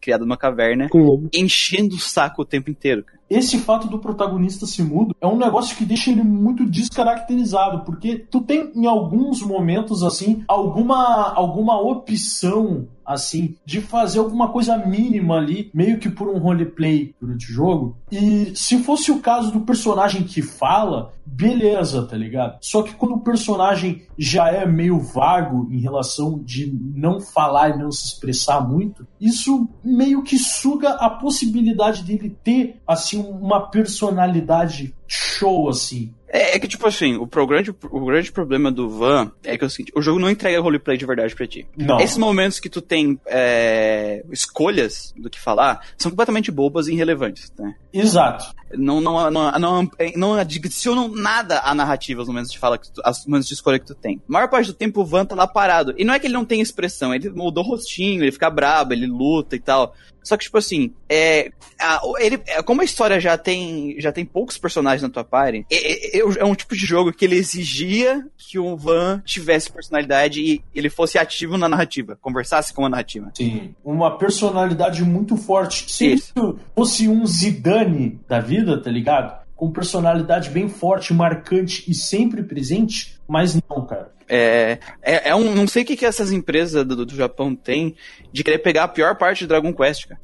criada 0.00 0.24
numa 0.24 0.36
caverna, 0.36 0.88
enchendo 1.32 1.94
o 1.94 2.00
saco 2.00 2.42
o 2.42 2.44
tempo 2.44 2.68
inteiro, 2.68 3.04
cara. 3.04 3.21
Esse 3.34 3.58
fato 3.58 3.88
do 3.88 3.98
protagonista 3.98 4.66
ser 4.66 4.84
mudo 4.84 5.14
é 5.20 5.26
um 5.26 5.38
negócio 5.38 5.76
que 5.76 5.84
deixa 5.84 6.10
ele 6.10 6.22
muito 6.22 6.64
descaracterizado, 6.64 7.84
porque 7.84 8.18
tu 8.18 8.40
tem 8.40 8.70
em 8.74 8.86
alguns 8.86 9.42
momentos 9.42 10.02
assim 10.02 10.44
alguma 10.48 11.32
alguma 11.34 11.80
opção 11.80 12.88
assim 13.04 13.56
de 13.64 13.80
fazer 13.80 14.20
alguma 14.20 14.48
coisa 14.48 14.76
mínima 14.76 15.36
ali, 15.36 15.70
meio 15.74 15.98
que 15.98 16.08
por 16.08 16.28
um 16.28 16.38
roleplay 16.38 17.14
durante 17.20 17.50
o 17.50 17.54
jogo. 17.54 17.96
E 18.10 18.52
se 18.54 18.78
fosse 18.78 19.10
o 19.10 19.20
caso 19.20 19.50
do 19.50 19.60
personagem 19.60 20.22
que 20.22 20.40
fala, 20.40 21.12
beleza, 21.32 22.06
tá 22.06 22.16
ligado? 22.16 22.58
Só 22.60 22.82
que 22.82 22.94
quando 22.94 23.14
o 23.14 23.20
personagem 23.20 24.02
já 24.18 24.48
é 24.48 24.66
meio 24.66 25.00
vago 25.00 25.66
em 25.70 25.80
relação 25.80 26.38
de 26.44 26.70
não 26.94 27.20
falar 27.20 27.70
e 27.70 27.78
não 27.78 27.90
se 27.90 28.06
expressar 28.08 28.60
muito, 28.60 29.06
isso 29.20 29.68
meio 29.82 30.22
que 30.22 30.38
suga 30.38 30.90
a 30.90 31.08
possibilidade 31.08 32.02
dele 32.02 32.36
ter 32.44 32.80
assim 32.86 33.18
uma 33.18 33.60
personalidade 33.70 34.94
show 35.06 35.68
assim. 35.68 36.14
É, 36.34 36.56
é 36.56 36.58
que, 36.58 36.66
tipo 36.66 36.86
assim, 36.88 37.16
o, 37.16 37.26
pro- 37.26 37.46
grande, 37.46 37.70
o 37.90 38.04
grande 38.06 38.32
problema 38.32 38.72
do 38.72 38.88
Van 38.88 39.30
é 39.44 39.58
que 39.58 39.64
é 39.64 39.66
o 39.66 39.70
seguinte, 39.70 39.92
o 39.94 40.00
jogo 40.00 40.18
não 40.18 40.30
entrega 40.30 40.58
roleplay 40.60 40.96
de 40.96 41.04
verdade 41.04 41.34
pra 41.34 41.46
ti. 41.46 41.66
Não. 41.76 42.00
Esses 42.00 42.16
momentos 42.16 42.58
que 42.58 42.70
tu 42.70 42.80
tem 42.80 43.20
é, 43.26 44.24
escolhas 44.32 45.12
do 45.16 45.28
que 45.28 45.38
falar 45.38 45.86
são 45.98 46.10
completamente 46.10 46.50
bobas 46.50 46.88
e 46.88 46.92
irrelevantes, 46.94 47.52
né? 47.58 47.74
Exato. 47.92 48.46
Não, 48.74 49.02
não, 49.02 49.30
não, 49.30 49.52
não, 49.58 49.90
não 50.16 50.34
adicionam 50.34 51.08
nada 51.08 51.58
à 51.60 51.74
narrativa 51.74 52.22
os 52.22 52.28
momentos 52.28 52.50
de 52.50 52.58
fala, 52.58 52.78
que 52.78 52.90
tu, 52.90 53.02
os 53.06 53.26
momentos 53.26 53.48
de 53.48 53.52
escolha 53.54 53.78
que 53.78 53.84
tu 53.86 53.94
tem. 53.94 54.16
A 54.26 54.32
maior 54.32 54.48
parte 54.48 54.68
do 54.68 54.72
tempo 54.72 55.02
o 55.02 55.04
Van 55.04 55.26
tá 55.26 55.34
lá 55.34 55.46
parado. 55.46 55.94
E 55.98 56.04
não 56.04 56.14
é 56.14 56.18
que 56.18 56.26
ele 56.26 56.32
não 56.32 56.46
tem 56.46 56.62
expressão, 56.62 57.14
ele 57.14 57.28
mudou 57.28 57.62
o 57.62 57.66
rostinho, 57.68 58.24
ele 58.24 58.32
fica 58.32 58.48
brabo, 58.48 58.94
ele 58.94 59.06
luta 59.06 59.54
e 59.54 59.60
tal. 59.60 59.94
Só 60.22 60.36
que, 60.36 60.44
tipo 60.44 60.58
assim, 60.58 60.92
é, 61.08 61.50
a- 61.80 62.00
ele, 62.20 62.40
é, 62.46 62.62
como 62.62 62.80
a 62.80 62.84
história 62.84 63.20
já 63.20 63.36
tem, 63.36 63.96
já 64.00 64.12
tem 64.12 64.24
poucos 64.24 64.56
personagens 64.58 65.02
na 65.02 65.08
tua 65.08 65.24
party, 65.24 65.66
é, 65.70 66.18
é- 66.18 66.20
é 66.38 66.44
um 66.44 66.54
tipo 66.54 66.74
de 66.76 66.86
jogo 66.86 67.12
que 67.12 67.24
ele 67.24 67.36
exigia 67.36 68.24
que 68.36 68.58
o 68.58 68.76
Van 68.76 69.20
tivesse 69.24 69.70
personalidade 69.72 70.40
e 70.40 70.62
ele 70.74 70.88
fosse 70.90 71.18
ativo 71.18 71.56
na 71.58 71.68
narrativa, 71.68 72.16
conversasse 72.20 72.72
com 72.72 72.84
a 72.84 72.88
narrativa. 72.88 73.30
Sim. 73.36 73.74
Uma 73.84 74.16
personalidade 74.18 75.02
muito 75.04 75.36
forte. 75.36 75.90
Se 75.92 76.12
Isso. 76.12 76.32
isso 76.36 76.58
fosse 76.74 77.08
um 77.08 77.26
Zidane 77.26 78.20
da 78.28 78.40
vida, 78.40 78.80
tá 78.80 78.90
ligado? 78.90 79.42
Com 79.56 79.70
personalidade 79.70 80.50
bem 80.50 80.68
forte, 80.68 81.12
marcante 81.14 81.84
e 81.90 81.94
sempre 81.94 82.42
presente, 82.42 83.16
mas 83.28 83.54
não, 83.68 83.86
cara. 83.86 84.12
É, 84.34 84.78
é, 85.02 85.28
é 85.28 85.34
um, 85.34 85.54
não 85.54 85.66
sei 85.66 85.82
o 85.82 85.86
que, 85.86 85.94
que 85.94 86.06
essas 86.06 86.32
empresas 86.32 86.86
do, 86.86 87.04
do 87.04 87.14
Japão 87.14 87.54
têm 87.54 87.94
de 88.32 88.42
querer 88.42 88.60
pegar 88.60 88.84
a 88.84 88.88
pior 88.88 89.14
parte 89.14 89.40
de 89.40 89.46
Dragon 89.46 89.74
Quest, 89.74 90.08
cara. 90.08 90.18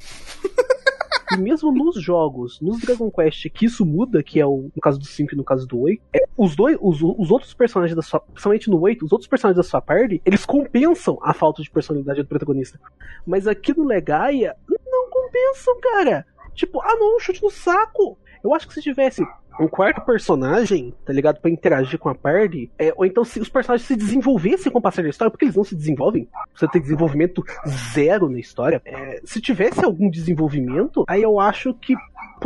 E 1.31 1.37
mesmo 1.37 1.71
nos 1.71 2.01
jogos, 2.01 2.59
nos 2.59 2.79
Dragon 2.79 3.11
Quest, 3.11 3.51
que 3.51 3.67
isso 3.67 3.85
muda, 3.85 4.23
que 4.23 4.39
é 4.39 4.45
o, 4.47 4.71
no 4.75 4.81
caso 4.81 4.97
do 4.97 5.05
5 5.05 5.35
e 5.35 5.37
no 5.37 5.43
caso 5.43 5.67
do 5.67 5.79
8, 5.81 6.01
é, 6.11 6.25
os 6.35 6.55
dois, 6.55 6.75
os, 6.81 7.03
os 7.03 7.29
outros 7.29 7.53
personagens 7.53 7.95
da 7.95 8.01
sua. 8.01 8.19
Principalmente 8.19 8.67
no 8.67 8.81
8, 8.81 9.05
os 9.05 9.11
outros 9.11 9.29
personagens 9.29 9.63
da 9.63 9.69
sua 9.69 9.79
party, 9.79 10.19
eles 10.25 10.43
compensam 10.43 11.19
a 11.21 11.31
falta 11.31 11.61
de 11.61 11.69
personalidade 11.69 12.23
do 12.23 12.27
protagonista. 12.27 12.79
Mas 13.27 13.45
aqui 13.45 13.77
no 13.77 13.85
Legaia, 13.85 14.55
não 14.67 15.07
compensam, 15.11 15.79
cara. 15.81 16.25
Tipo, 16.55 16.81
ah 16.81 16.95
não, 16.95 17.19
chute 17.19 17.43
no 17.43 17.51
saco. 17.51 18.17
Eu 18.43 18.55
acho 18.55 18.67
que 18.67 18.73
se 18.73 18.81
tivesse 18.81 19.23
um 19.59 19.67
quarto 19.67 20.01
personagem, 20.01 20.93
tá 21.05 21.11
ligado? 21.11 21.39
Pra 21.39 21.51
interagir 21.51 21.99
com 21.99 22.09
a 22.09 22.15
party, 22.15 22.71
é, 22.77 22.93
ou 22.95 23.05
então 23.05 23.23
se 23.25 23.39
os 23.39 23.49
personagens 23.49 23.87
se 23.87 23.95
desenvolvessem 23.95 24.71
com 24.71 24.79
o 24.79 24.81
passar 24.81 25.01
da 25.01 25.09
história, 25.09 25.29
porque 25.29 25.45
eles 25.45 25.55
não 25.55 25.63
se 25.63 25.75
desenvolvem, 25.75 26.27
você 26.55 26.67
tem 26.67 26.81
desenvolvimento 26.81 27.43
zero 27.93 28.29
na 28.29 28.39
história. 28.39 28.81
É, 28.85 29.21
se 29.23 29.41
tivesse 29.41 29.83
algum 29.83 30.09
desenvolvimento, 30.09 31.03
aí 31.07 31.21
eu 31.21 31.39
acho 31.39 31.73
que 31.73 31.93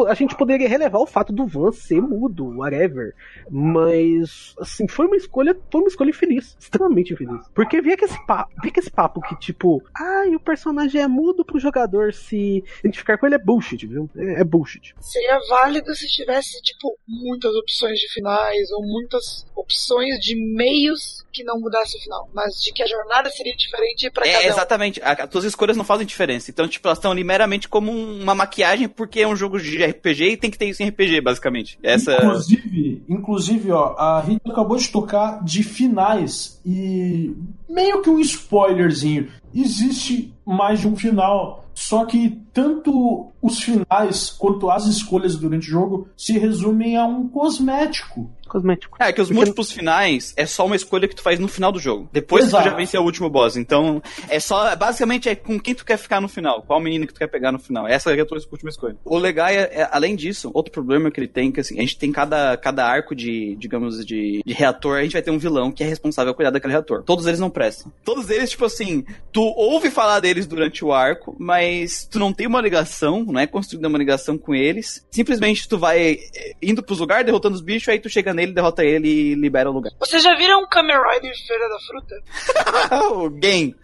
a 0.07 0.13
gente 0.13 0.35
poderia 0.35 0.67
relevar 0.67 0.99
o 0.99 1.05
fato 1.07 1.31
do 1.31 1.45
Van 1.45 1.71
ser 1.71 2.01
mudo, 2.01 2.57
whatever. 2.57 3.13
Mas, 3.49 4.53
assim, 4.59 4.87
foi 4.87 5.05
uma 5.07 5.15
escolha, 5.15 5.55
foi 5.71 5.81
uma 5.81 5.87
escolha 5.87 6.09
infeliz, 6.09 6.55
extremamente 6.59 7.13
infeliz. 7.13 7.41
Porque 7.53 7.81
via 7.81 7.95
que 7.97 8.05
esse 8.05 8.25
papo, 8.25 8.53
via 8.61 8.71
que 8.71 8.79
esse 8.79 8.91
papo 8.91 9.21
que, 9.21 9.35
tipo, 9.39 9.83
ai, 9.95 10.35
o 10.35 10.39
personagem 10.39 11.01
é 11.01 11.07
mudo 11.07 11.45
pro 11.45 11.59
jogador 11.59 12.13
se 12.13 12.63
identificar 12.79 13.17
com 13.17 13.25
ele 13.25 13.35
é 13.35 13.39
bullshit, 13.39 13.85
viu? 13.87 14.09
É, 14.15 14.41
é 14.41 14.43
bullshit. 14.43 14.93
Seria 14.99 15.39
válido 15.49 15.93
se 15.95 16.07
tivesse, 16.07 16.61
tipo, 16.61 16.97
muitas 17.07 17.53
opções 17.55 17.99
de 17.99 18.11
finais 18.13 18.71
ou 18.71 18.81
muitas 18.85 19.45
opções 19.55 20.19
de 20.19 20.35
meios 20.35 21.23
que 21.31 21.43
não 21.43 21.59
mudasse 21.59 21.97
o 21.97 22.01
final. 22.01 22.29
Mas 22.33 22.55
de 22.61 22.71
que 22.73 22.83
a 22.83 22.87
jornada 22.87 23.29
seria 23.31 23.55
diferente 23.55 24.09
pra 24.11 24.27
É, 24.27 24.33
cada 24.33 24.45
um. 24.45 24.49
exatamente. 24.49 25.01
As 25.03 25.29
tuas 25.29 25.43
escolhas 25.45 25.77
não 25.77 25.83
fazem 25.83 26.05
diferença. 26.05 26.51
Então, 26.51 26.67
tipo, 26.67 26.87
elas 26.87 26.97
estão 26.97 27.11
ali 27.11 27.23
meramente 27.23 27.67
como 27.67 27.91
um- 27.91 28.21
uma 28.21 28.35
maquiagem 28.35 28.87
porque 28.87 29.21
é 29.21 29.27
um 29.27 29.35
jogo 29.35 29.57
de 29.69 29.83
RPG 29.83 30.23
e 30.31 30.37
tem 30.37 30.51
que 30.51 30.57
ter 30.57 30.69
isso 30.69 30.83
em 30.83 30.89
RPG, 30.89 31.21
basicamente. 31.21 31.77
Essa. 31.81 32.15
Inclusive, 32.15 33.03
inclusive, 33.09 33.71
ó, 33.71 33.95
a 33.97 34.21
Rita 34.21 34.51
acabou 34.51 34.77
de 34.77 34.89
tocar 34.89 35.43
de 35.43 35.63
finais 35.63 36.61
e 36.65 37.35
meio 37.69 38.01
que 38.01 38.09
um 38.09 38.19
spoilerzinho. 38.19 39.27
Existe 39.53 40.33
mais 40.45 40.79
de 40.81 40.87
um 40.87 40.95
final, 40.95 41.65
só 41.73 42.05
que 42.05 42.37
tanto 42.53 43.31
os 43.41 43.59
finais 43.59 44.29
quanto 44.29 44.69
as 44.69 44.85
escolhas 44.85 45.35
durante 45.35 45.67
o 45.67 45.71
jogo 45.71 46.07
se 46.17 46.37
resumem 46.37 46.97
a 46.97 47.05
um 47.05 47.27
cosmético. 47.27 48.29
Cosmético. 48.47 48.97
É, 48.99 49.11
que 49.11 49.19
os 49.21 49.29
Porque- 49.29 49.39
múltiplos 49.39 49.71
finais 49.71 50.33
é 50.37 50.45
só 50.45 50.65
uma 50.65 50.75
escolha 50.75 51.07
que 51.07 51.15
tu 51.15 51.23
faz 51.23 51.39
no 51.39 51.47
final 51.47 51.71
do 51.71 51.79
jogo. 51.79 52.07
Depois 52.11 52.45
Exato. 52.45 52.63
tu 52.65 52.69
já 52.69 52.75
vence 52.75 52.95
o 52.97 53.01
último 53.01 53.29
boss. 53.29 53.57
Então, 53.57 54.01
é 54.29 54.39
só. 54.39 54.75
Basicamente 54.75 55.27
é 55.27 55.33
com 55.35 55.59
quem 55.59 55.73
tu 55.73 55.83
quer 55.83 55.97
ficar 55.97 56.21
no 56.21 56.27
final. 56.27 56.61
Qual 56.61 56.79
menino 56.79 57.07
que 57.07 57.13
tu 57.13 57.19
quer 57.19 57.27
pegar 57.27 57.51
no 57.51 57.57
final. 57.57 57.87
Essa 57.87 58.13
é 58.13 58.21
a 58.21 58.25
tua 58.25 58.37
última 58.51 58.69
escolha. 58.69 58.95
O 59.03 59.17
legal 59.17 59.47
é, 59.47 59.61
é, 59.71 59.89
além 59.91 60.15
disso, 60.15 60.51
outro 60.53 60.71
problema 60.71 61.09
que 61.09 61.19
ele 61.19 61.27
tem, 61.27 61.51
que 61.51 61.61
assim, 61.61 61.77
a 61.77 61.81
gente 61.81 61.97
tem 61.97 62.11
cada, 62.11 62.55
cada 62.57 62.85
arco 62.85 63.15
de, 63.15 63.55
digamos, 63.55 64.05
de, 64.05 64.43
de 64.45 64.53
reator, 64.53 64.97
a 64.99 65.03
gente 65.03 65.13
vai 65.13 65.21
ter 65.21 65.31
um 65.31 65.39
vilão 65.39 65.71
que 65.71 65.83
é 65.83 65.87
responsável 65.87 66.33
por 66.33 66.37
cuidar 66.37 66.51
daquele 66.51 66.73
reator. 66.73 67.01
Todos 67.03 67.25
eles 67.25 67.39
não 67.39 67.49
prestam. 67.49 67.91
Todos 68.03 68.29
eles, 68.29 68.51
tipo 68.51 68.65
assim, 68.65 69.03
tu 69.31 69.42
ouve 69.45 69.89
falar 69.89 70.19
deles 70.19 70.45
durante 70.47 70.83
o 70.83 70.91
arco, 70.93 71.35
mas 71.39 72.05
tu 72.09 72.19
não 72.19 72.33
tem 72.33 72.47
uma 72.47 72.61
ligação, 72.61 73.23
não 73.23 73.39
é 73.39 73.47
construída 73.47 73.87
uma 73.87 73.97
ligação 73.97 74.37
com 74.37 74.53
eles. 74.53 75.05
Simplesmente 75.11 75.67
tu 75.67 75.77
vai 75.77 76.19
eh, 76.35 76.53
indo 76.61 76.83
pros 76.83 76.99
lugares, 76.99 77.25
derrotando 77.25 77.55
os 77.55 77.61
bichos, 77.61 77.89
aí 77.89 77.99
tu 77.99 78.09
chega 78.09 78.33
nele, 78.33 78.53
derrota 78.53 78.83
ele 78.83 79.07
e 79.07 79.35
libera 79.35 79.69
o 79.69 79.73
lugar. 79.73 79.91
Vocês 79.99 80.23
já 80.23 80.35
viram 80.35 80.67
Kamen 80.67 80.95
Rider 80.95 81.33
Feira 81.47 81.69
da 81.69 81.79
Fruta? 81.79 83.05
o 83.15 83.29
game. 83.29 83.75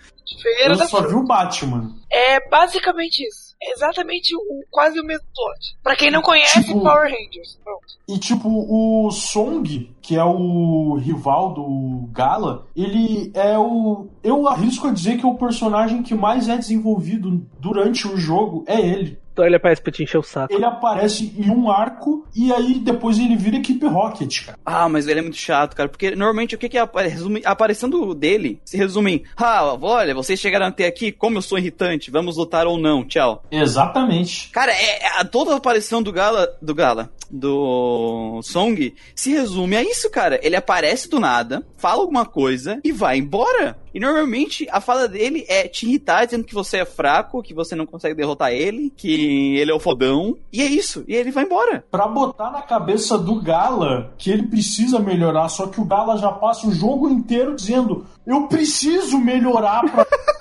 Feira 0.42 0.74
Eu 0.74 0.78
da 0.78 0.88
só 0.88 0.98
Fruta. 0.98 1.10
vi 1.10 1.16
o 1.16 1.24
Batman. 1.24 1.96
É 2.12 2.48
basicamente 2.50 3.26
isso. 3.28 3.49
Exatamente 3.62 4.36
o, 4.36 4.40
quase 4.70 5.00
o 5.00 5.04
mesmo 5.04 5.26
plot. 5.36 5.78
Pra 5.84 5.96
quem 5.96 6.12
não 6.12 6.22
conhece 6.22 6.64
Tipo- 6.64 6.82
Power 6.82 7.04
Rangers. 7.12 7.60
Pronto. 7.64 7.80
E 8.08 8.18
tipo, 8.18 8.48
o 8.50 9.12
Song, 9.12 9.94
que 10.02 10.16
é 10.16 10.24
o 10.24 10.96
rival 10.96 11.54
do 11.54 12.10
Gala, 12.12 12.66
ele 12.76 13.32
é 13.36 13.58
o. 13.58 14.08
Eu 14.24 14.48
arrisco 14.48 14.88
a 14.88 14.92
dizer 14.92 15.18
que 15.18 15.26
é 15.26 15.30
o 15.30 15.36
personagem 15.38 16.02
que 16.02 16.16
mais 16.16 16.50
é 16.50 16.58
desenvolvido 16.58 17.46
durante 17.60 18.08
o 18.08 18.18
jogo 18.18 18.64
é 18.68 18.80
ele. 18.80 19.20
Então 19.40 19.48
ele 19.48 19.56
aparece 19.56 19.82
pra 19.82 19.92
te 19.94 20.04
encher 20.04 20.18
o 20.18 20.24
saco. 20.24 20.54
Ele 20.54 20.66
aparece 20.66 21.34
em 21.38 21.50
um 21.50 21.72
arco 21.72 22.28
e 22.36 22.52
aí 22.52 22.74
depois 22.80 23.18
ele 23.18 23.38
vira 23.38 23.56
equipe 23.56 23.86
Rocket, 23.86 24.46
cara. 24.46 24.60
Ah, 24.66 24.90
mas 24.90 25.08
ele 25.08 25.20
é 25.20 25.22
muito 25.24 25.38
chato, 25.38 25.76
cara. 25.78 25.88
Porque 25.88 26.12
normalmente 26.14 26.56
o 26.56 26.58
que 26.58 26.68
que 26.68 26.78
apare- 26.78 27.08
resume, 27.08 27.42
a 27.46 27.52
aparição 27.52 27.90
dele 28.14 28.60
se 28.66 28.76
resume 28.76 29.14
em: 29.14 29.24
Ah, 29.38 29.78
olha, 29.82 30.14
vocês 30.14 30.38
chegaram 30.38 30.66
até 30.66 30.86
aqui, 30.88 31.10
como 31.12 31.38
eu 31.38 31.42
sou 31.42 31.58
irritante, 31.58 32.12
vamos 32.12 32.36
lutar 32.36 32.68
ou 32.68 32.78
não, 32.78 33.06
tchau. 33.08 33.42
Exatamente. 33.50 34.50
Cara, 34.50 34.74
é, 34.74 35.04
é- 35.06 35.20
a, 35.22 35.24
toda 35.24 35.54
a 35.54 35.58
aparição 35.58 36.04
do 36.04 36.12
Gala, 36.12 36.50
do 36.62 36.76
Gala, 36.76 37.10
do 37.32 38.42
Song, 38.44 38.94
se 39.16 39.32
resume 39.32 39.78
a 39.78 39.84
isso, 39.84 40.10
cara. 40.10 40.38
Ele 40.44 40.56
aparece 40.58 41.10
do 41.10 41.20
nada, 41.20 41.66
fala 41.78 42.02
alguma 42.02 42.26
coisa 42.26 42.80
e 42.84 42.92
vai 42.92 43.18
embora. 43.18 43.78
E 43.94 44.00
normalmente 44.00 44.68
a 44.72 44.80
fala 44.82 45.08
dele 45.08 45.46
é 45.48 45.68
te 45.68 45.86
irritar, 45.86 46.26
dizendo 46.26 46.44
que 46.44 46.54
você 46.54 46.78
é 46.78 46.86
fraco, 46.86 47.42
que 47.42 47.54
você 47.54 47.76
não 47.76 47.86
consegue 47.86 48.16
derrotar 48.16 48.52
ele, 48.52 48.92
que 48.96 49.58
ele 49.58 49.72
é 49.72 49.74
o 49.74 49.80
fodão. 49.80 50.38
E 50.52 50.62
é 50.62 50.66
isso. 50.66 51.04
E 51.08 51.16
ele 51.16 51.32
vai 51.32 51.44
embora. 51.44 51.84
Pra 51.90 52.08
botar 52.08 52.52
na 52.52 52.62
cabeça 52.62 53.18
do 53.18 53.42
Gala 53.42 54.14
que 54.18 54.30
ele 54.32 54.44
precisa 54.44 55.00
melhorar, 55.00 55.50
só 55.50 55.68
que 55.68 55.82
o 55.82 55.86
Gala 55.86 56.18
já 56.18 56.32
passa 56.32 56.68
o 56.68 56.74
jogo 56.74 57.10
inteiro 57.10 57.56
dizendo: 57.56 58.06
Eu 58.26 58.48
preciso 58.48 59.18
melhorar 59.18 59.82
pra. 59.90 60.06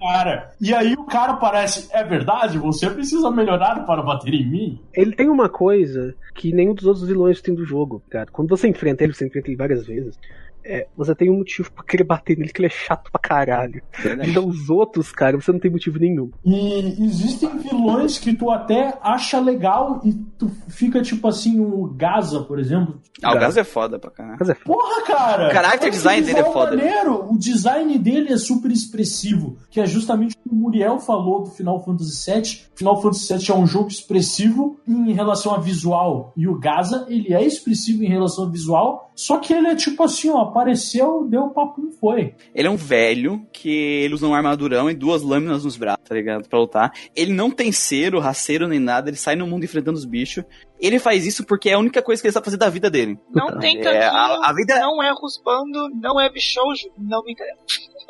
Cara, 0.00 0.50
e 0.58 0.72
aí 0.72 0.94
o 0.94 1.04
cara 1.04 1.34
parece, 1.34 1.88
é 1.92 2.02
verdade? 2.02 2.56
Você 2.56 2.88
precisa 2.88 3.30
melhorar 3.30 3.84
para 3.84 4.02
bater 4.02 4.32
em 4.32 4.48
mim? 4.48 4.80
Ele 4.94 5.14
tem 5.14 5.28
uma 5.28 5.46
coisa 5.46 6.14
que 6.34 6.54
nenhum 6.54 6.72
dos 6.72 6.86
outros 6.86 7.06
vilões 7.06 7.42
tem 7.42 7.54
do 7.54 7.66
jogo, 7.66 8.02
cara. 8.08 8.26
Quando 8.32 8.48
você 8.48 8.66
enfrenta 8.66 9.04
ele, 9.04 9.12
você 9.12 9.26
enfrenta 9.26 9.48
ele 9.48 9.58
várias 9.58 9.86
vezes. 9.86 10.18
É, 10.64 10.86
você 10.96 11.14
tem 11.14 11.30
um 11.30 11.38
motivo 11.38 11.72
pra 11.72 11.84
querer 11.84 12.04
bater 12.04 12.36
nele, 12.36 12.52
que 12.52 12.60
ele 12.60 12.66
é 12.66 12.70
chato 12.70 13.10
pra 13.10 13.20
caralho. 13.20 13.82
Então 14.26 14.46
os 14.46 14.68
outros, 14.70 15.10
cara, 15.12 15.40
você 15.40 15.52
não 15.52 15.58
tem 15.58 15.70
motivo 15.70 15.98
nenhum. 15.98 16.30
E 16.44 17.02
existem 17.04 17.58
vilões 17.58 18.18
que 18.18 18.34
tu 18.34 18.50
até 18.50 18.98
acha 19.02 19.40
legal 19.40 20.00
e 20.04 20.12
tu 20.38 20.50
fica 20.80 21.02
tipo 21.02 21.28
assim, 21.28 21.60
o 21.60 21.92
Gaza, 21.94 22.40
por 22.40 22.58
exemplo. 22.58 22.98
Ah, 23.22 23.34
o 23.34 23.38
Gaz 23.38 23.56
é 23.58 23.64
foda 23.64 23.98
pra 23.98 24.10
caralho. 24.10 24.38
É. 24.50 24.54
Porra, 24.54 25.02
cara! 25.02 25.48
O 25.48 25.52
character 25.52 25.90
design 25.90 26.26
dele 26.26 26.38
é 26.38 26.44
foda. 26.44 26.74
Maneiro. 26.74 27.30
O 27.30 27.38
design 27.38 27.98
dele 27.98 28.32
é 28.32 28.38
super 28.38 28.70
expressivo, 28.72 29.58
que 29.70 29.78
é 29.78 29.84
justamente 29.84 30.34
o 30.34 30.48
que 30.48 30.54
o 30.54 30.58
Muriel 30.58 30.98
falou 30.98 31.44
do 31.44 31.50
Final 31.50 31.84
Fantasy 31.84 32.32
VII. 32.32 32.60
Final 32.74 33.02
Fantasy 33.02 33.36
VII 33.36 33.50
é 33.50 33.54
um 33.54 33.66
jogo 33.66 33.88
expressivo 33.88 34.80
em 34.88 35.12
relação 35.12 35.54
a 35.54 35.58
visual, 35.58 36.32
e 36.34 36.48
o 36.48 36.58
Gaza, 36.58 37.06
ele 37.08 37.34
é 37.34 37.44
expressivo 37.44 38.02
em 38.02 38.08
relação 38.08 38.46
a 38.46 38.50
visual, 38.50 39.10
só 39.14 39.38
que 39.38 39.52
ele 39.52 39.66
é 39.66 39.74
tipo 39.74 40.02
assim, 40.02 40.30
ó, 40.30 40.38
apareceu, 40.38 41.26
deu 41.28 41.50
papo 41.50 41.86
e 41.86 41.92
foi. 41.92 42.34
Ele 42.54 42.68
é 42.68 42.70
um 42.70 42.76
velho 42.76 43.46
que 43.52 43.68
ele 43.68 44.14
usa 44.14 44.26
um 44.26 44.34
armadurão 44.34 44.90
e 44.90 44.94
duas 44.94 45.22
lâminas 45.22 45.64
nos 45.64 45.76
braços, 45.76 46.08
tá 46.08 46.14
ligado? 46.14 46.48
Pra 46.48 46.58
lutar. 46.58 46.92
Ele 47.14 47.34
não 47.34 47.50
tem 47.50 47.70
cero, 47.70 48.18
raceiro 48.18 48.66
nem 48.66 48.78
nada, 48.78 49.10
ele 49.10 49.18
sai 49.18 49.36
no 49.36 49.46
mundo 49.46 49.64
enfrentando 49.64 49.98
os 49.98 50.06
bichos. 50.06 50.42
Ele 50.80 50.98
faz 50.98 51.26
isso 51.26 51.44
porque 51.44 51.68
é 51.70 51.74
a 51.74 51.78
única 51.78 52.00
coisa 52.02 52.20
que 52.22 52.26
ele 52.28 52.32
sabe 52.32 52.44
fazer 52.44 52.56
da 52.56 52.68
vida 52.68 52.90
dele. 52.90 53.18
Não 53.34 53.46
Puta, 53.48 53.58
tem 53.58 53.78
é, 53.78 53.82
tanquinho, 53.82 54.02
a- 54.12 54.48
a 54.48 54.52
vida- 54.54 54.78
não 54.80 55.02
é 55.02 55.10
ruspando, 55.12 55.90
não 56.00 56.18
é 56.20 56.28
bichoujo, 56.30 56.90
não 56.96 57.22
me 57.24 57.32
interessa. 57.32 57.58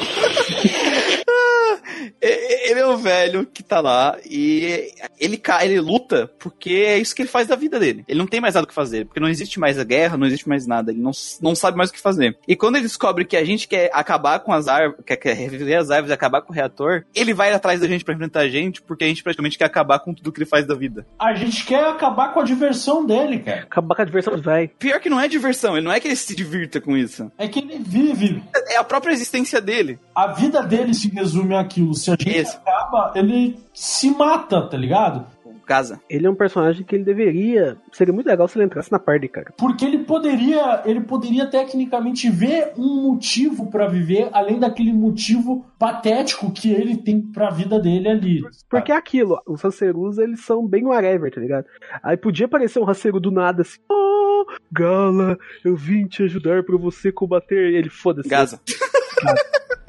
E- 2.22 2.54
Ele 2.70 2.80
é 2.80 2.86
um 2.86 2.96
velho 2.96 3.46
que 3.46 3.62
tá 3.62 3.80
lá 3.80 4.16
e 4.28 4.90
ele, 5.20 5.40
ele 5.62 5.80
luta 5.80 6.30
porque 6.38 6.70
é 6.86 6.98
isso 6.98 7.14
que 7.14 7.22
ele 7.22 7.28
faz 7.28 7.46
da 7.46 7.54
vida 7.56 7.78
dele. 7.78 8.04
Ele 8.08 8.18
não 8.18 8.26
tem 8.26 8.40
mais 8.40 8.54
nada 8.54 8.64
o 8.64 8.68
que 8.68 8.74
fazer, 8.74 9.04
porque 9.04 9.20
não 9.20 9.28
existe 9.28 9.60
mais 9.60 9.78
a 9.78 9.84
guerra, 9.84 10.16
não 10.16 10.26
existe 10.26 10.48
mais 10.48 10.66
nada. 10.66 10.90
Ele 10.90 11.00
não, 11.00 11.10
não 11.40 11.54
sabe 11.54 11.76
mais 11.76 11.90
o 11.90 11.92
que 11.92 12.00
fazer. 12.00 12.36
E 12.48 12.56
quando 12.56 12.76
ele 12.76 12.84
descobre 12.84 13.24
que 13.24 13.36
a 13.36 13.44
gente 13.44 13.68
quer 13.68 13.90
acabar 13.92 14.40
com 14.40 14.52
as 14.52 14.66
árvores, 14.66 15.04
quer, 15.04 15.16
quer 15.16 15.34
reviver 15.34 15.78
as 15.78 15.90
árvores 15.90 16.10
e 16.10 16.14
acabar 16.14 16.40
com 16.42 16.52
o 16.52 16.54
reator, 16.54 17.04
ele 17.14 17.34
vai 17.34 17.52
atrás 17.52 17.80
da 17.80 17.86
gente 17.86 18.04
pra 18.04 18.14
enfrentar 18.14 18.40
a 18.40 18.48
gente, 18.48 18.80
porque 18.82 19.04
a 19.04 19.08
gente 19.08 19.22
praticamente 19.22 19.58
quer 19.58 19.66
acabar 19.66 19.98
com 19.98 20.14
tudo 20.14 20.32
que 20.32 20.38
ele 20.38 20.48
faz 20.48 20.66
da 20.66 20.74
vida. 20.74 21.06
A 21.18 21.34
gente 21.34 21.64
quer 21.64 21.84
acabar 21.84 22.32
com 22.32 22.40
a 22.40 22.44
diversão 22.44 23.04
dele, 23.04 23.40
cara. 23.40 23.62
Acabar 23.62 23.94
com 23.94 24.02
a 24.02 24.06
diversão 24.06 24.32
dos 24.34 24.44
véi. 24.44 24.68
Pior 24.78 24.98
que 25.00 25.10
não 25.10 25.20
é 25.20 25.28
diversão, 25.28 25.76
ele 25.76 25.84
não 25.84 25.92
é 25.92 26.00
que 26.00 26.08
ele 26.08 26.16
se 26.16 26.34
divirta 26.34 26.80
com 26.80 26.96
isso. 26.96 27.30
É 27.38 27.46
que 27.46 27.58
ele 27.60 27.78
vive. 27.78 28.42
É 28.68 28.76
a 28.76 28.84
própria 28.84 29.12
existência 29.12 29.60
dele. 29.60 29.83
A 30.14 30.28
vida 30.28 30.62
dele 30.62 30.94
se 30.94 31.08
resume 31.08 31.54
àquilo. 31.54 31.94
Se 31.94 32.10
a 32.10 32.16
gente 32.18 32.38
Isso. 32.38 32.56
acaba, 32.58 33.12
ele 33.14 33.58
se 33.72 34.10
mata, 34.10 34.62
tá 34.62 34.76
ligado? 34.76 35.26
Casa. 35.64 36.00
Ele 36.10 36.26
é 36.26 36.30
um 36.30 36.34
personagem 36.34 36.84
que 36.84 36.94
ele 36.94 37.04
deveria. 37.04 37.76
Seria 37.90 38.12
muito 38.12 38.26
legal 38.26 38.46
se 38.46 38.58
ele 38.58 38.66
entrasse 38.66 38.92
na 38.92 38.98
party, 38.98 39.28
cara. 39.28 39.54
Porque 39.56 39.84
ele 39.84 39.98
poderia, 39.98 40.82
ele 40.84 41.00
poderia 41.00 41.46
tecnicamente 41.46 42.28
ver 42.28 42.72
um 42.76 43.02
motivo 43.08 43.70
pra 43.70 43.86
viver, 43.88 44.28
além 44.32 44.58
daquele 44.58 44.92
motivo 44.92 45.64
patético 45.78 46.52
que 46.52 46.70
ele 46.70 46.96
tem 46.98 47.20
pra 47.20 47.50
vida 47.50 47.80
dele 47.80 48.08
ali. 48.08 48.42
Porque 48.68 48.92
é 48.92 48.96
aquilo, 48.96 49.40
os 49.46 49.62
Rancerus, 49.62 50.18
eles 50.18 50.44
são 50.44 50.66
bem 50.66 50.84
whatever, 50.84 51.32
tá 51.32 51.40
ligado? 51.40 51.66
Aí 52.02 52.16
podia 52.16 52.46
aparecer 52.46 52.78
um 52.78 52.84
Ranceru 52.84 53.18
do 53.18 53.30
nada 53.30 53.62
assim, 53.62 53.78
oh, 53.90 54.44
Gala, 54.70 55.38
eu 55.64 55.74
vim 55.74 56.06
te 56.06 56.22
ajudar 56.24 56.62
pra 56.62 56.76
você 56.76 57.10
combater. 57.10 57.72
Ele, 57.74 57.88
foda-se. 57.88 58.28
Gaza. 58.28 58.60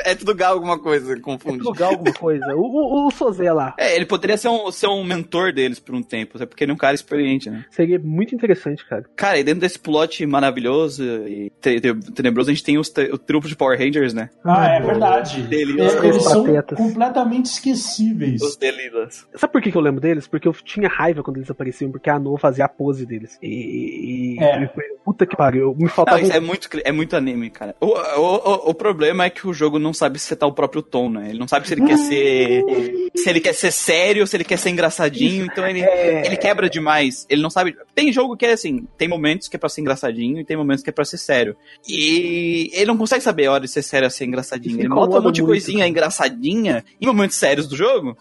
É 0.05 0.15
tudo 0.15 0.33
gal 0.35 0.53
alguma 0.53 0.79
coisa, 0.79 1.13
É 1.13 1.19
confunde. 1.19 1.63
lugar 1.63 1.89
alguma 1.91 2.13
coisa. 2.13 2.45
O, 2.55 2.61
o, 2.61 3.07
o 3.07 3.11
Sozé 3.11 3.51
lá. 3.51 3.73
É, 3.77 3.95
ele 3.95 4.05
poderia 4.05 4.37
ser 4.37 4.47
um, 4.49 4.71
ser 4.71 4.87
um 4.87 5.03
mentor 5.03 5.51
deles 5.53 5.79
por 5.79 5.93
um 5.95 6.01
tempo, 6.03 6.37
até 6.37 6.45
porque 6.45 6.63
ele 6.63 6.71
é 6.71 6.73
um 6.75 6.77
cara 6.77 6.95
experiente, 6.95 7.49
né? 7.49 7.65
Seria 7.71 7.99
muito 7.99 8.33
interessante, 8.35 8.85
cara. 8.87 9.05
Cara, 9.15 9.37
e 9.37 9.43
dentro 9.43 9.61
desse 9.61 9.79
plot 9.79 10.25
maravilhoso 10.25 11.03
e 11.03 11.51
te- 11.61 11.79
te- 11.79 12.11
tenebroso, 12.13 12.49
a 12.49 12.53
gente 12.53 12.63
tem 12.63 12.77
os 12.77 12.89
te- 12.89 13.11
o 13.11 13.17
trupe 13.17 13.47
de 13.47 13.55
Power 13.55 13.77
Rangers, 13.77 14.13
né? 14.13 14.29
Ah, 14.43 14.67
é 14.75 14.79
verdade. 14.81 15.41
Dele, 15.43 15.81
É, 15.81 15.85
os 15.87 16.03
eles 16.03 16.23
são 16.23 16.43
patetas. 16.45 16.77
completamente 16.77 17.45
esquecíveis. 17.45 18.41
Os 18.41 18.55
Delilas. 18.57 19.27
Sabe 19.35 19.51
por 19.53 19.61
que, 19.61 19.71
que 19.71 19.77
eu 19.77 19.81
lembro 19.81 20.01
deles? 20.01 20.27
Porque 20.27 20.47
eu 20.47 20.53
tinha 20.53 20.87
raiva 20.87 21.23
quando 21.23 21.37
eles 21.37 21.49
apareciam, 21.51 21.91
porque 21.91 22.09
a 22.09 22.19
No 22.19 22.37
fazia 22.37 22.65
a 22.65 22.69
pose 22.69 23.05
deles. 23.05 23.37
E. 23.41 24.35
e- 24.37 24.43
É. 24.43 24.63
e 24.63 24.69
puta 25.03 25.25
que 25.25 25.35
pariu. 25.35 25.73
Me 25.75 25.83
Não, 25.83 25.89
faltava. 25.89 26.19
isso 26.21 26.31
um- 26.31 26.35
é 26.35 26.39
muito, 26.39 26.67
é 26.83 26.91
muito 26.91 27.15
anime, 27.15 27.49
cara. 27.49 27.75
O, 27.79 27.87
o, 27.87 28.35
o, 28.67 28.69
o 28.71 28.73
problema 28.73 29.25
é 29.25 29.29
que 29.29 29.47
o 29.47 29.53
jogo 29.53 29.77
não 29.77 29.93
sabe 29.95 30.19
setar 30.19 30.47
o 30.47 30.53
próprio 30.53 30.81
tom, 30.83 31.09
né? 31.09 31.29
Ele 31.29 31.39
não 31.39 31.47
sabe 31.47 31.67
se 31.67 31.73
ele 31.73 31.85
quer 31.85 31.97
ser. 31.97 32.63
Se 33.15 33.29
ele 33.29 33.39
quer 33.39 33.53
ser 33.53 33.71
sério 33.71 34.27
se 34.27 34.35
ele 34.35 34.43
quer 34.43 34.57
ser 34.57 34.69
engraçadinho, 34.71 35.45
então 35.45 35.65
ele, 35.65 35.79
É. 35.81 36.25
ele 36.25 36.35
quebra 36.35 36.69
demais. 36.69 37.25
Ele 37.29 37.41
não 37.41 37.49
sabe. 37.49 37.73
Tem 37.95 38.11
jogo 38.11 38.35
que 38.35 38.45
é 38.45 38.51
assim, 38.51 38.85
tem 38.97 39.07
momentos 39.07 39.47
que 39.47 39.55
é 39.55 39.59
pra 39.59 39.69
ser 39.69 39.79
engraçadinho 39.79 40.37
e 40.41 40.43
tem 40.43 40.57
momentos 40.57 40.83
que 40.83 40.89
é 40.89 40.93
pra 40.93 41.05
ser 41.05 41.17
sério. 41.17 41.55
E 41.87 42.69
ele 42.73 42.87
não 42.87 42.97
consegue 42.97 43.23
saber 43.23 43.45
a 43.45 43.53
hora 43.53 43.63
de 43.63 43.69
ser 43.71 43.83
sério 43.83 44.05
ou 44.07 44.09
ser 44.11 44.25
engraçadinho. 44.25 44.77
Ele 44.81 44.89
bota 44.89 45.17
um 45.17 45.21
monte 45.21 45.35
de 45.35 45.43
coisinha 45.43 45.87
engraçadinha 45.87 46.83
em 46.99 47.05
momentos 47.07 47.37
sérios 47.37 47.67
do 47.67 47.75
jogo. 47.77 48.17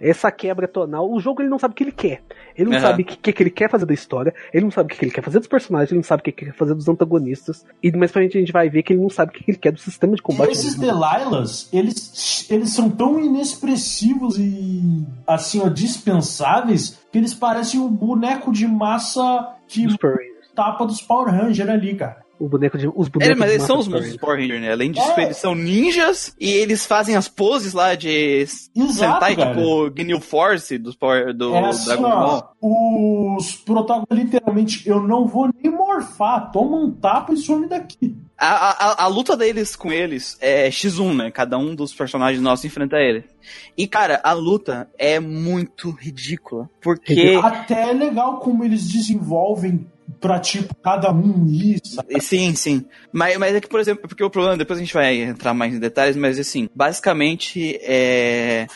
Essa 0.00 0.30
quebra 0.30 0.68
tonal, 0.68 1.10
o 1.10 1.18
jogo 1.20 1.42
ele 1.42 1.48
não 1.48 1.58
sabe 1.58 1.72
o 1.72 1.74
que 1.74 1.84
ele 1.84 1.92
quer. 1.92 2.22
Ele 2.56 2.70
não 2.70 2.76
Aham. 2.76 2.86
sabe 2.86 3.02
o 3.02 3.06
que, 3.06 3.16
que, 3.16 3.32
que 3.32 3.42
ele 3.42 3.50
quer 3.50 3.70
fazer 3.70 3.86
da 3.86 3.94
história, 3.94 4.34
ele 4.52 4.64
não 4.64 4.70
sabe 4.70 4.86
o 4.86 4.90
que, 4.90 4.98
que 4.98 5.04
ele 5.04 5.12
quer 5.12 5.22
fazer 5.22 5.38
dos 5.38 5.48
personagens, 5.48 5.90
ele 5.90 5.98
não 5.98 6.04
sabe 6.04 6.20
o 6.20 6.24
que, 6.24 6.32
que 6.32 6.44
ele 6.44 6.52
quer 6.52 6.56
fazer 6.56 6.74
dos 6.74 6.88
antagonistas. 6.88 7.64
E 7.82 7.90
mais 7.92 8.10
pra 8.10 8.20
frente 8.20 8.36
a 8.36 8.40
gente 8.40 8.52
vai 8.52 8.68
ver 8.68 8.82
que 8.82 8.92
ele 8.92 9.02
não 9.02 9.10
sabe 9.10 9.30
o 9.30 9.34
que, 9.34 9.44
que 9.44 9.50
ele 9.50 9.58
quer 9.58 9.72
do 9.72 9.80
sistema 9.80 10.14
de 10.14 10.22
combate. 10.22 10.52
Esses. 10.52 10.78
Delilahs, 10.78 11.68
eles, 11.72 12.46
eles 12.50 12.70
são 12.70 12.88
tão 12.88 13.18
inexpressivos 13.18 14.38
e 14.38 15.04
assim, 15.26 15.60
ó, 15.60 15.68
dispensáveis, 15.68 16.98
que 17.10 17.18
eles 17.18 17.34
parecem 17.34 17.80
um 17.80 17.88
boneco 17.88 18.52
de 18.52 18.66
massa 18.66 19.54
que 19.66 19.86
tapa 20.54 20.84
dos 20.84 21.00
Power 21.00 21.32
Rangers 21.32 21.68
ali, 21.68 21.94
cara. 21.94 22.27
O 22.38 22.48
boneco 22.48 22.78
de, 22.78 22.86
os 22.88 23.06
É, 23.06 23.10
bonecos 23.10 23.38
mas 23.38 23.48
de 23.48 23.54
eles 23.56 23.66
são 23.66 23.78
os 23.78 23.88
monstros 23.88 24.16
Power 24.16 24.18
do 24.18 24.20
Power 24.20 24.40
Ranger, 24.40 24.60
né? 24.60 24.72
Além 24.72 24.92
disso, 24.92 25.10
É. 25.16 25.24
eles 25.24 25.36
são 25.36 25.54
ninjas 25.54 26.34
e 26.40 26.50
eles 26.50 26.86
fazem 26.86 27.16
as 27.16 27.28
poses 27.28 27.72
lá 27.72 27.94
de 27.94 28.08
Exato, 28.42 28.92
Sentai, 28.92 29.36
cara. 29.36 29.54
tipo 29.54 29.90
Gnil 29.90 30.20
Force 30.20 30.78
dos 30.78 30.94
Power, 30.96 31.34
do 31.34 31.54
É 31.54 31.68
assim, 31.68 31.86
Dragon 31.86 32.04
ó, 32.06 32.40
Ball. 32.40 32.54
os 33.36 33.56
protagonistas, 33.56 34.18
literalmente, 34.18 34.88
eu 34.88 35.02
não 35.02 35.26
vou 35.26 35.48
nem 35.62 35.72
morfar, 35.72 36.50
toma 36.52 36.76
um 36.76 36.90
tapa 36.90 37.32
e 37.32 37.36
some 37.36 37.68
daqui. 37.68 38.16
A, 38.40 39.02
a, 39.02 39.04
a 39.04 39.06
luta 39.08 39.36
deles 39.36 39.74
com 39.74 39.90
eles 39.90 40.38
é 40.40 40.68
X1, 40.68 41.12
né? 41.16 41.30
Cada 41.32 41.58
um 41.58 41.74
dos 41.74 41.92
personagens 41.92 42.40
nossos 42.40 42.64
enfrenta 42.64 42.96
ele. 42.98 43.24
E, 43.76 43.88
cara, 43.88 44.20
a 44.22 44.32
luta 44.32 44.88
é 44.96 45.18
muito 45.18 45.90
ridícula. 45.90 46.70
Porque. 46.80 47.36
Até 47.42 47.90
é 47.90 47.92
legal 47.92 48.38
como 48.38 48.62
eles 48.64 48.86
desenvolvem 48.88 49.84
pra, 50.20 50.38
tipo, 50.38 50.74
cada 50.76 51.12
um 51.12 51.46
isso. 51.46 52.00
Sim, 52.20 52.54
sim. 52.54 52.84
Mas, 53.12 53.36
mas 53.38 53.54
é 53.54 53.60
que, 53.60 53.68
por 53.68 53.80
exemplo, 53.80 54.08
porque 54.08 54.22
o 54.24 54.30
problema, 54.30 54.56
depois 54.56 54.78
a 54.78 54.82
gente 54.82 54.94
vai 54.94 55.20
entrar 55.22 55.54
mais 55.54 55.74
em 55.74 55.78
detalhes, 55.78 56.16
mas 56.16 56.38
assim, 56.38 56.68
basicamente 56.74 57.78
é. 57.82 58.66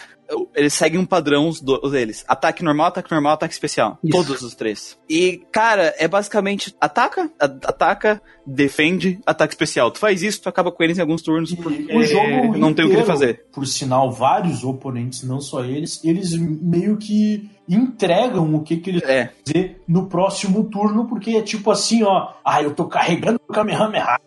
eles 0.55 0.72
seguem 0.72 0.99
um 0.99 1.05
padrão 1.05 1.49
os 1.49 1.61
do- 1.61 1.78
deles. 1.90 2.24
Ataque 2.26 2.62
normal, 2.62 2.86
ataque 2.86 3.11
normal, 3.11 3.32
ataque 3.34 3.53
especial. 3.53 3.99
Isso. 4.03 4.12
Todos 4.16 4.43
os 4.43 4.55
três. 4.55 4.97
E, 5.09 5.43
cara, 5.53 5.95
é 5.99 6.09
basicamente 6.09 6.74
ataca, 6.80 7.30
a- 7.38 7.45
ataca, 7.45 8.22
defende, 8.47 9.18
ataque 9.26 9.53
especial. 9.55 9.90
Tu 9.90 9.99
faz 9.99 10.22
isso, 10.22 10.40
tu 10.43 10.49
acaba 10.49 10.72
com 10.72 10.82
eles 10.82 10.97
em 10.99 11.01
alguns 11.03 11.22
turnos 11.22 11.55
porque 11.55 11.95
o 11.95 12.03
jogo 12.05 12.57
não 12.57 12.72
tem 12.72 12.84
o 12.84 12.88
que 12.88 12.95
inteiro, 12.95 13.05
fazer. 13.05 13.45
Por 13.53 13.66
sinal, 13.66 14.11
vários 14.11 14.64
oponentes, 14.64 15.22
não 15.22 15.40
só 15.40 15.64
eles, 15.64 16.03
eles 16.05 16.32
meio 16.36 16.97
que 16.97 17.51
entregam 17.69 18.55
o 18.55 18.63
que, 18.63 18.77
que 18.77 18.91
eles 18.91 19.03
É, 19.03 19.25
vão 19.25 19.33
fazer 19.47 19.83
no 19.89 20.07
próximo 20.07 20.65
turno, 20.65 21.07
porque 21.07 21.31
é 21.37 21.43
tipo 21.43 21.71
assim, 21.71 22.03
ó, 22.03 22.33
ah, 22.45 22.63
eu 22.63 22.75
tô 22.75 22.87
carregando 22.87 23.41
o 23.49 23.53
Kamehameha, 23.53 24.19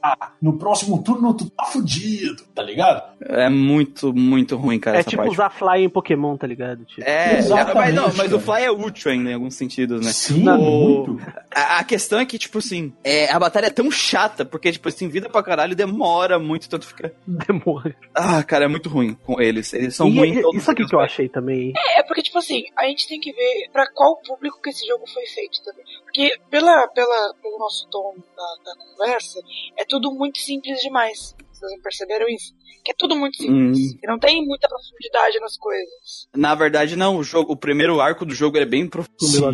no 0.42 0.58
próximo 0.58 1.02
turno 1.04 1.34
tu 1.34 1.50
tá 1.50 1.66
fudido, 1.66 2.44
tá 2.54 2.62
ligado? 2.64 3.04
é 3.22 3.50
muito, 3.50 4.14
muito 4.14 4.56
ruim, 4.56 4.80
cara, 4.80 4.98
É 4.98 5.00
essa 5.02 5.10
tipo 5.10 5.22
parte. 5.24 5.34
usar 5.34 5.50
fly 5.50 5.84
em 5.84 5.90
Pokémon, 5.90 6.38
tá 6.38 6.46
ligado? 6.48 6.86
Tipo, 6.86 7.02
É, 7.08 7.38
Exatamente, 7.40 7.76
mas, 7.76 7.96
não, 7.96 8.14
mas 8.16 8.32
o. 8.34 8.40
Fly 8.40 8.64
é 8.64 8.72
útil 8.72 9.12
ainda 9.12 9.32
em 9.32 9.34
alguns 9.34 9.56
sentidos, 9.56 10.06
né? 10.06 10.12
Sim, 10.12 10.48
O- 10.48 10.58
muito. 10.58 11.20
A, 11.54 11.80
a 11.80 11.84
questão 11.84 12.20
é 12.20 12.26
que, 12.26 12.38
tipo 12.38 12.58
assim, 12.60 12.94
é, 13.04 13.32
a 13.32 13.40
batalha 13.40 13.68
é 13.68 13.70
tão 13.72 13.90
chata, 13.90 14.46
porque, 14.46 14.72
tipo, 14.72 14.92
tem 14.92 15.08
vida 15.10 15.30
pra 15.30 15.42
caralho 15.44 15.72
e 15.74 15.76
demora 15.76 16.38
muito, 16.40 16.70
tanto 16.70 16.86
fica. 16.86 17.14
demora. 17.26 17.96
Ah, 18.14 18.44
cara, 18.44 18.66
é 18.66 18.68
muito 18.68 18.88
ruim 18.90 19.18
com 19.26 19.42
eles. 19.42 19.74
Eles 19.74 19.96
são 19.96 20.08
E- 20.08 20.18
ruins 20.18 20.38
e- 20.38 20.58
isso 20.58 20.72
aqui 20.72 20.86
que 20.86 20.96
eu 20.96 21.00
achei 21.00 21.28
também. 21.28 21.74
É 21.98 22.04
porque, 22.04 22.22
tipo 22.22 22.38
assim, 22.38 22.64
a 22.78 22.86
gente 22.86 23.08
tem 23.08 23.20
que 23.20 23.25
ver 23.32 23.70
pra 23.72 23.92
qual 23.92 24.18
público 24.22 24.62
que 24.62 24.70
esse 24.70 24.86
jogo 24.86 25.06
foi 25.08 25.26
feito 25.26 25.62
também. 25.64 25.86
Porque 26.04 26.40
pela, 26.50 26.88
pela, 26.90 27.34
pelo 27.42 27.58
nosso 27.58 27.88
tom 27.90 28.16
da, 28.36 28.56
da 28.64 28.76
conversa, 28.78 29.42
é 29.78 29.86
tudo 29.86 30.12
muito 30.12 30.40
simples 30.40 30.82
demais. 30.82 31.36
Vocês 31.66 31.78
não 31.78 31.82
perceberam 31.82 32.28
isso? 32.30 32.53
Que 32.84 32.91
é 32.91 32.95
tudo 32.97 33.16
muito 33.16 33.38
simples. 33.38 33.78
Hum. 33.80 33.99
E 34.03 34.07
não 34.07 34.20
tem 34.20 34.45
muita 34.45 34.68
profundidade 34.68 35.39
nas 35.39 35.57
coisas. 35.57 36.28
Na 36.36 36.53
verdade, 36.53 36.95
não. 36.95 37.18
O, 37.18 37.24
jogo, 37.24 37.53
o 37.53 37.57
primeiro 37.57 37.99
arco 37.99 38.26
do 38.26 38.34
jogo 38.36 38.57
é 38.57 38.66
bem 38.66 38.88
profundo. 38.88 39.16
Sim. 39.20 39.43
O 39.45 39.53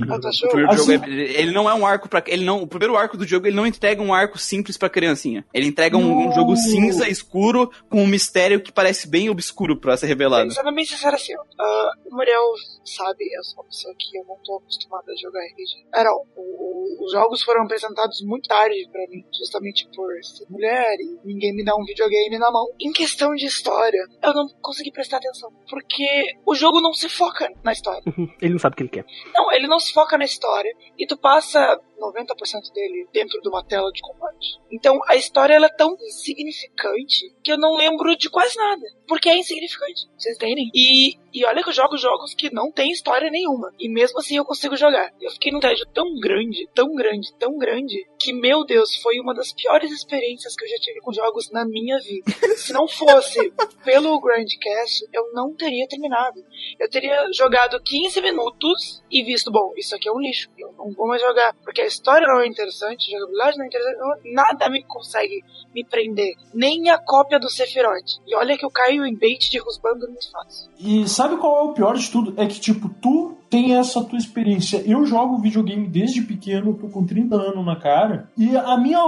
primeiro 0.49 0.71
Assim- 0.71 0.93
jogo 0.93 1.05
é- 1.05 1.09
ele 1.41 1.51
não 1.51 1.69
é 1.69 1.73
um 1.73 1.85
arco 1.85 2.09
para 2.09 2.23
ele 2.27 2.43
não. 2.43 2.61
O 2.61 2.67
primeiro 2.67 2.97
arco 2.97 3.15
do 3.17 3.25
jogo 3.25 3.47
ele 3.47 3.55
não 3.55 3.65
entrega 3.65 4.01
um 4.01 4.13
arco 4.13 4.37
simples 4.37 4.77
pra 4.77 4.89
criancinha. 4.89 5.45
Ele 5.53 5.67
entrega 5.67 5.97
um, 5.97 6.27
um 6.29 6.33
jogo 6.33 6.55
cinza 6.57 7.07
escuro 7.07 7.71
com 7.89 8.01
um 8.03 8.07
mistério 8.07 8.61
que 8.61 8.71
parece 8.71 9.07
bem 9.07 9.29
obscuro 9.29 9.77
pra 9.79 9.95
ser 9.95 10.07
revelado. 10.07 10.51
Sendo 10.51 10.73
bem 10.73 10.83
sincero 10.85 11.15
assim, 11.15 11.33
ah, 11.59 11.91
o 12.05 12.15
Muriel 12.15 12.41
sabe, 12.85 13.23
eu 13.33 13.43
sou 13.43 13.59
uma 13.63 13.69
pessoa 13.69 13.93
que 13.97 14.17
eu 14.17 14.25
não 14.25 14.35
tô 14.43 14.57
acostumada 14.57 15.05
a 15.11 15.15
jogar 15.21 15.39
RPG. 15.45 15.85
Era, 15.93 16.09
o- 16.11 16.25
o- 16.35 17.05
os 17.05 17.11
jogos 17.13 17.41
foram 17.43 17.63
apresentados 17.63 18.21
muito 18.25 18.47
tarde 18.47 18.87
pra 18.91 19.01
mim, 19.07 19.23
justamente 19.37 19.87
por 19.95 20.07
ser 20.23 20.45
mulher 20.49 20.95
e 20.99 21.19
ninguém 21.25 21.55
me 21.55 21.63
dá 21.63 21.75
um 21.75 21.83
videogame 22.01 22.39
na 22.39 22.51
mão. 22.51 22.65
Em 22.79 22.91
questão 22.91 23.33
de 23.35 23.45
história, 23.45 23.99
eu 24.23 24.33
não 24.33 24.47
consegui 24.61 24.91
prestar 24.91 25.17
atenção, 25.17 25.51
porque 25.69 26.35
o 26.45 26.55
jogo 26.55 26.81
não 26.81 26.93
se 26.93 27.07
foca 27.07 27.47
na 27.63 27.71
história. 27.71 28.01
Ele 28.41 28.53
não 28.53 28.59
sabe 28.59 28.73
o 28.73 28.77
que 28.77 28.83
ele 28.83 28.89
quer. 28.89 29.05
Não, 29.33 29.51
ele 29.51 29.67
não 29.67 29.79
se 29.79 29.93
foca 29.93 30.17
na 30.17 30.25
história 30.25 30.71
e 30.97 31.05
tu 31.05 31.17
passa 31.17 31.77
90% 32.01 32.73
dele 32.73 33.07
dentro 33.13 33.39
de 33.41 33.49
uma 33.49 33.63
tela 33.63 33.91
de 33.91 34.01
combate. 34.01 34.59
Então 34.71 34.99
a 35.07 35.15
história 35.15 35.53
ela 35.53 35.67
é 35.67 35.75
tão 35.75 35.95
insignificante 36.01 37.33
que 37.43 37.51
eu 37.51 37.57
não 37.57 37.77
lembro 37.77 38.15
de 38.17 38.29
quase 38.29 38.57
nada. 38.57 38.85
Porque 39.07 39.29
é 39.29 39.37
insignificante, 39.37 40.07
vocês 40.17 40.35
entendem? 40.35 40.69
E, 40.73 41.17
e 41.33 41.45
olha 41.45 41.61
que 41.61 41.69
eu 41.69 41.73
jogo 41.73 41.97
jogos 41.97 42.33
que 42.33 42.53
não 42.53 42.71
tem 42.71 42.91
história 42.91 43.29
nenhuma. 43.29 43.73
E 43.79 43.89
mesmo 43.89 44.19
assim 44.19 44.37
eu 44.37 44.45
consigo 44.45 44.75
jogar. 44.75 45.11
Eu 45.19 45.31
fiquei 45.31 45.51
num 45.51 45.59
tédio 45.59 45.85
tão 45.93 46.05
grande, 46.19 46.67
tão 46.73 46.93
grande, 46.95 47.33
tão 47.37 47.57
grande, 47.57 48.07
que 48.19 48.33
meu 48.33 48.63
Deus, 48.65 48.95
foi 48.97 49.19
uma 49.19 49.33
das 49.33 49.53
piores 49.53 49.91
experiências 49.91 50.55
que 50.55 50.63
eu 50.63 50.69
já 50.69 50.77
tive 50.77 50.99
com 51.01 51.11
jogos 51.11 51.51
na 51.51 51.65
minha 51.65 51.99
vida. 51.99 52.31
Se 52.55 52.73
não 52.73 52.87
fosse 52.87 53.51
pelo 53.83 54.19
Grandcast, 54.19 55.07
eu 55.13 55.31
não 55.33 55.53
teria 55.55 55.87
terminado. 55.87 56.43
Eu 56.79 56.89
teria 56.89 57.25
jogado 57.33 57.81
15 57.81 58.21
minutos 58.21 59.03
e 59.11 59.23
visto, 59.23 59.51
bom, 59.51 59.73
isso 59.75 59.95
aqui 59.95 60.07
é 60.07 60.11
um 60.11 60.19
lixo, 60.19 60.49
eu 60.57 60.71
não 60.73 60.91
vou 60.93 61.07
mais 61.07 61.21
jogar, 61.21 61.53
porque 61.63 61.81
a 61.81 61.85
história 61.91 62.27
não 62.27 62.41
é 62.41 62.47
interessante, 62.47 63.13
a 63.15 63.19
jogabilidade 63.19 63.57
não 63.57 63.65
é 63.65 63.67
interessante, 63.67 64.33
nada 64.33 64.69
me 64.69 64.83
consegue 64.83 65.43
me 65.73 65.83
prender, 65.83 66.33
nem 66.53 66.89
a 66.89 66.97
cópia 66.97 67.39
do 67.39 67.49
Sephiroth. 67.49 68.19
E 68.25 68.35
olha 68.35 68.57
que 68.57 68.65
eu 68.65 68.71
caio 68.71 69.05
em 69.05 69.15
bait 69.15 69.49
de 69.49 69.59
Rusbando 69.59 70.07
muito 70.07 70.31
fácil. 70.31 70.69
E 70.79 71.07
sabe 71.07 71.37
qual 71.37 71.57
é 71.57 71.69
o 71.69 71.73
pior 71.73 71.95
de 71.95 72.09
tudo? 72.09 72.33
É 72.41 72.45
que, 72.47 72.59
tipo, 72.59 72.89
tu 73.01 73.37
tem 73.51 73.75
essa 73.75 74.01
tua 74.03 74.17
experiência. 74.17 74.81
Eu 74.85 75.05
jogo 75.05 75.37
videogame 75.39 75.85
desde 75.87 76.21
pequeno, 76.21 76.73
tô 76.73 76.87
com 76.87 77.05
30 77.05 77.35
anos 77.35 77.65
na 77.65 77.75
cara, 77.75 78.29
e 78.37 78.55
a 78.55 78.77
minha 78.77 79.03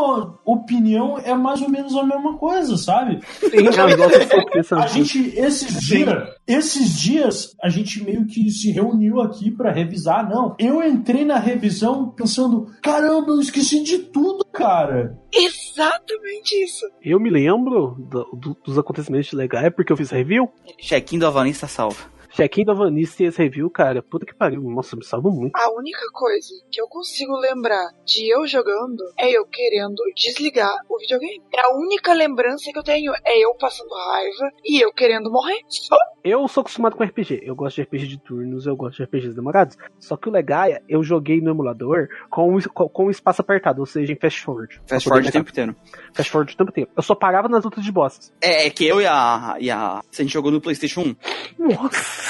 opinião 0.45 1.17
é 1.17 1.33
mais 1.33 1.61
ou 1.61 1.69
menos 1.69 1.95
a 1.95 2.03
mesma 2.03 2.37
coisa, 2.37 2.75
sabe? 2.77 3.21
Tem 3.49 3.67
as 3.69 3.75
nossas 3.97 4.27
pensando 4.51 4.83
A 4.83 4.87
gente, 4.87 5.33
esses 5.39 5.81
dias, 5.81 6.29
esses 6.45 6.99
dias, 6.99 7.55
a 7.63 7.69
gente 7.69 8.03
meio 8.03 8.25
que 8.27 8.49
se 8.51 8.69
reuniu 8.69 9.21
aqui 9.21 9.49
pra 9.49 9.71
revisar. 9.71 10.29
Não, 10.29 10.55
eu 10.59 10.83
entrei 10.83 11.23
na 11.23 11.39
revisão 11.39 12.09
pensando, 12.09 12.67
caramba, 12.81 13.31
eu 13.31 13.39
esqueci 13.39 13.81
de 13.81 13.97
tudo, 13.99 14.43
cara. 14.51 15.17
Exatamente 15.33 16.61
isso. 16.63 16.85
Eu 17.01 17.19
me 17.19 17.29
lembro 17.29 17.95
do- 17.97 18.29
do- 18.35 18.57
dos 18.65 18.77
acontecimentos 18.77 19.31
legais 19.31 19.73
porque 19.73 19.91
eu 19.93 19.97
fiz 19.97 20.11
review. 20.11 20.49
Chequinho 20.77 21.21
do 21.31 21.47
está 21.47 21.67
salvo. 21.67 22.11
Check-in 22.35 22.65
da 22.65 22.73
Vanice 22.73 23.23
e 23.23 23.27
esse 23.27 23.41
review, 23.41 23.69
cara. 23.69 24.01
Puta 24.01 24.25
que 24.25 24.33
pariu. 24.35 24.61
Nossa, 24.61 24.95
me 24.95 25.05
salva 25.05 25.29
muito. 25.29 25.55
A 25.55 25.71
única 25.71 26.01
coisa 26.11 26.49
que 26.71 26.81
eu 26.81 26.87
consigo 26.87 27.35
lembrar 27.37 27.87
de 28.05 28.27
eu 28.33 28.45
jogando 28.47 29.03
é 29.17 29.29
eu 29.31 29.45
querendo 29.45 30.01
desligar 30.15 30.73
o 30.89 30.97
videogame. 30.99 31.41
É 31.53 31.61
a 31.61 31.75
única 31.75 32.13
lembrança 32.13 32.71
que 32.71 32.77
eu 32.77 32.83
tenho 32.83 33.13
é 33.23 33.37
eu 33.37 33.53
passando 33.55 33.89
raiva 33.93 34.51
e 34.65 34.83
eu 34.83 34.91
querendo 34.93 35.29
morrer. 35.31 35.59
Só 35.67 35.95
Eu 36.23 36.47
sou 36.47 36.61
acostumado 36.61 36.95
com 36.95 37.03
RPG. 37.03 37.41
Eu 37.43 37.55
gosto 37.55 37.75
de 37.75 37.81
RPG 37.83 38.07
de 38.07 38.17
turnos, 38.19 38.65
eu 38.65 38.75
gosto 38.75 38.97
de 38.97 39.03
RPGs 39.03 39.35
demorados. 39.35 39.77
Só 39.99 40.17
que 40.17 40.27
o 40.27 40.31
legal 40.31 40.65
é, 40.65 40.81
eu 40.89 41.03
joguei 41.03 41.39
no 41.41 41.51
emulador 41.51 42.07
com, 42.29 42.55
o- 42.57 42.89
com, 42.89 43.09
espaço 43.11 43.41
apertado, 43.41 43.79
ou 43.81 43.85
seja, 43.85 44.11
em 44.11 44.15
fast 44.15 44.41
forward. 44.41 44.81
Fast 44.87 45.07
forward 45.07 45.29
o 45.29 45.31
tempo 45.31 45.49
inteiro. 45.49 45.75
Fast 46.13 46.31
forward 46.31 46.53
o 46.53 46.57
tempo 46.57 46.69
inteiro. 46.71 46.89
Eu 46.95 47.03
só 47.03 47.13
parava 47.13 47.47
nas 47.47 47.63
lutas 47.63 47.83
de 47.83 47.91
bosses. 47.91 48.33
É, 48.41 48.65
é 48.65 48.69
que 48.69 48.85
eu 48.87 48.99
e 49.01 49.05
a, 49.05 49.55
e 49.59 49.69
a. 49.69 50.01
Se 50.11 50.21
a 50.21 50.25
gente 50.25 50.33
jogou 50.33 50.51
no 50.51 50.61
PlayStation 50.61 51.01
1, 51.01 51.15
Nossa! 51.59 52.22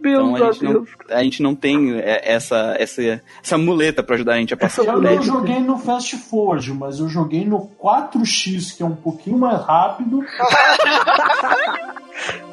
Meu 0.00 0.30
então 0.30 0.36
a 0.36 0.38
Deus. 0.38 0.58
gente 0.58 0.72
não, 0.72 0.86
a 1.10 1.22
gente 1.22 1.42
não 1.42 1.54
tem 1.54 1.98
é, 1.98 2.32
essa, 2.32 2.76
essa, 2.78 3.22
essa 3.42 3.58
muleta 3.58 4.02
pra 4.02 4.14
ajudar 4.14 4.34
a 4.34 4.38
gente 4.38 4.54
a 4.54 4.56
passar 4.56 4.84
Eu 4.84 5.00
não 5.00 5.22
joguei 5.22 5.58
no 5.58 5.78
Fast 5.78 6.16
Forward, 6.16 6.72
mas 6.74 7.00
eu 7.00 7.08
joguei 7.08 7.44
no 7.44 7.70
4X, 7.82 8.76
que 8.76 8.82
é 8.82 8.86
um 8.86 8.94
pouquinho 8.94 9.38
mais 9.38 9.60
rápido. 9.64 10.24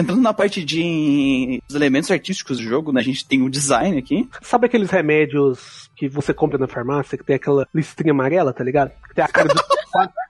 Entrando 0.00 0.22
na 0.22 0.32
parte 0.32 0.64
de 0.64 1.62
dos 1.66 1.76
elementos 1.76 2.10
artísticos 2.10 2.58
do 2.58 2.62
jogo, 2.62 2.92
né? 2.92 3.00
A 3.00 3.04
gente 3.04 3.26
tem 3.26 3.42
o 3.42 3.50
design 3.50 3.98
aqui. 3.98 4.28
Sabe 4.42 4.66
aqueles 4.66 4.90
remédios 4.90 5.90
que 5.94 6.08
você 6.08 6.32
compra 6.32 6.58
na 6.58 6.66
farmácia, 6.66 7.18
que 7.18 7.24
tem 7.24 7.36
aquela 7.36 7.66
listrinha 7.74 8.12
amarela, 8.12 8.52
tá 8.52 8.64
ligado? 8.64 8.92
Que 9.08 9.14
tem 9.14 9.24
a 9.24 9.28
cara 9.28 9.48
do. 9.48 9.60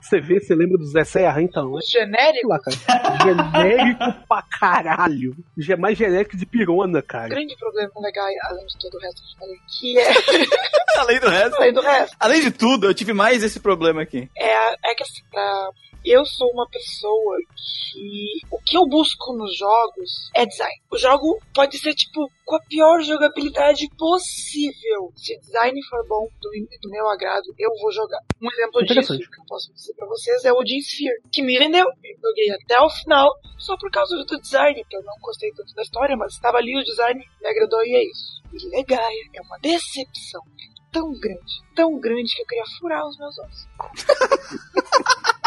você 0.00 0.20
vê, 0.20 0.40
você 0.40 0.54
lembra 0.54 0.78
do 0.78 0.86
Zé 0.86 1.04
Serra, 1.04 1.42
então, 1.42 1.78
é 1.78 1.82
genérico. 1.82 2.48
lá, 2.48 2.58
cara. 2.60 2.76
Genérico 3.22 4.26
pra 4.28 4.42
caralho. 4.42 5.36
Já 5.58 5.74
é 5.74 5.76
mais 5.76 5.96
genérico 5.98 6.36
de 6.36 6.46
pirona, 6.46 7.02
cara. 7.02 7.28
grande 7.28 7.56
problema 7.56 7.90
com 7.90 8.00
o 8.00 8.02
Legai, 8.02 8.32
além 8.44 8.66
de 8.66 8.78
todo 8.78 8.94
o 8.94 8.98
resto 9.00 9.22
que 9.22 9.32
eu 9.34 9.38
falei, 9.38 9.56
que 9.68 9.98
é, 9.98 10.10
Além 11.00 11.20
do 11.20 11.28
resto. 11.28 11.56
além 11.56 11.72
do 11.72 11.80
resto, 11.80 12.16
Além 12.20 12.40
de 12.40 12.50
tudo, 12.50 12.86
eu 12.86 12.94
tive 12.94 13.12
mais 13.12 13.42
esse 13.42 13.60
problema 13.60 14.02
aqui. 14.02 14.28
é, 14.36 14.54
a- 14.56 14.76
é 14.86 14.94
que 14.94 15.02
assim, 15.02 15.22
pra- 15.30 15.70
eu 16.04 16.24
sou 16.24 16.50
uma 16.52 16.66
pessoa 16.68 17.36
que 17.46 18.40
o 18.50 18.58
que 18.64 18.76
eu 18.76 18.86
busco 18.86 19.34
nos 19.36 19.54
jogos 19.56 20.30
é 20.34 20.46
design. 20.46 20.74
O 20.90 20.96
jogo 20.96 21.38
pode 21.54 21.76
ser 21.78 21.94
tipo 21.94 22.30
com 22.50 22.56
a 22.56 22.60
pior 22.62 23.00
jogabilidade 23.00 23.88
possível. 23.96 25.12
Se 25.14 25.36
o 25.36 25.40
design 25.40 25.80
for 25.88 26.04
bom, 26.08 26.26
do, 26.40 26.50
do 26.82 26.90
meu 26.90 27.08
agrado, 27.08 27.44
eu 27.56 27.70
vou 27.80 27.92
jogar. 27.92 28.18
Um 28.42 28.50
exemplo 28.50 28.84
disso 28.84 29.16
que 29.16 29.40
eu 29.40 29.44
posso 29.46 29.72
dizer 29.72 29.94
pra 29.94 30.08
vocês 30.08 30.44
é 30.44 30.52
o 30.52 30.56
Odin 30.56 30.78
Sphere, 30.78 31.22
que 31.32 31.42
me 31.42 31.56
vendeu. 31.56 31.86
Eu 31.86 32.16
joguei 32.20 32.50
até 32.50 32.80
o 32.80 32.90
final 32.90 33.30
só 33.56 33.76
por 33.76 33.88
causa 33.92 34.16
do 34.16 34.40
design, 34.40 34.84
que 34.90 34.96
eu 34.96 35.02
não 35.04 35.14
gostei 35.22 35.52
tanto 35.52 35.72
da 35.76 35.82
história, 35.82 36.16
mas 36.16 36.32
estava 36.32 36.58
ali 36.58 36.76
o 36.76 36.82
design, 36.82 37.24
me 37.40 37.48
agradou 37.48 37.84
e 37.84 37.94
é 37.94 38.02
isso. 38.02 38.42
E 38.52 38.76
Legaia 38.76 39.30
é 39.32 39.42
uma 39.42 39.56
decepção 39.60 40.42
tão 40.90 41.12
grande, 41.20 41.62
tão 41.76 42.00
grande 42.00 42.34
que 42.34 42.42
eu 42.42 42.46
queria 42.46 42.64
furar 42.80 43.06
os 43.06 43.16
meus 43.16 43.38
ossos. 43.38 43.68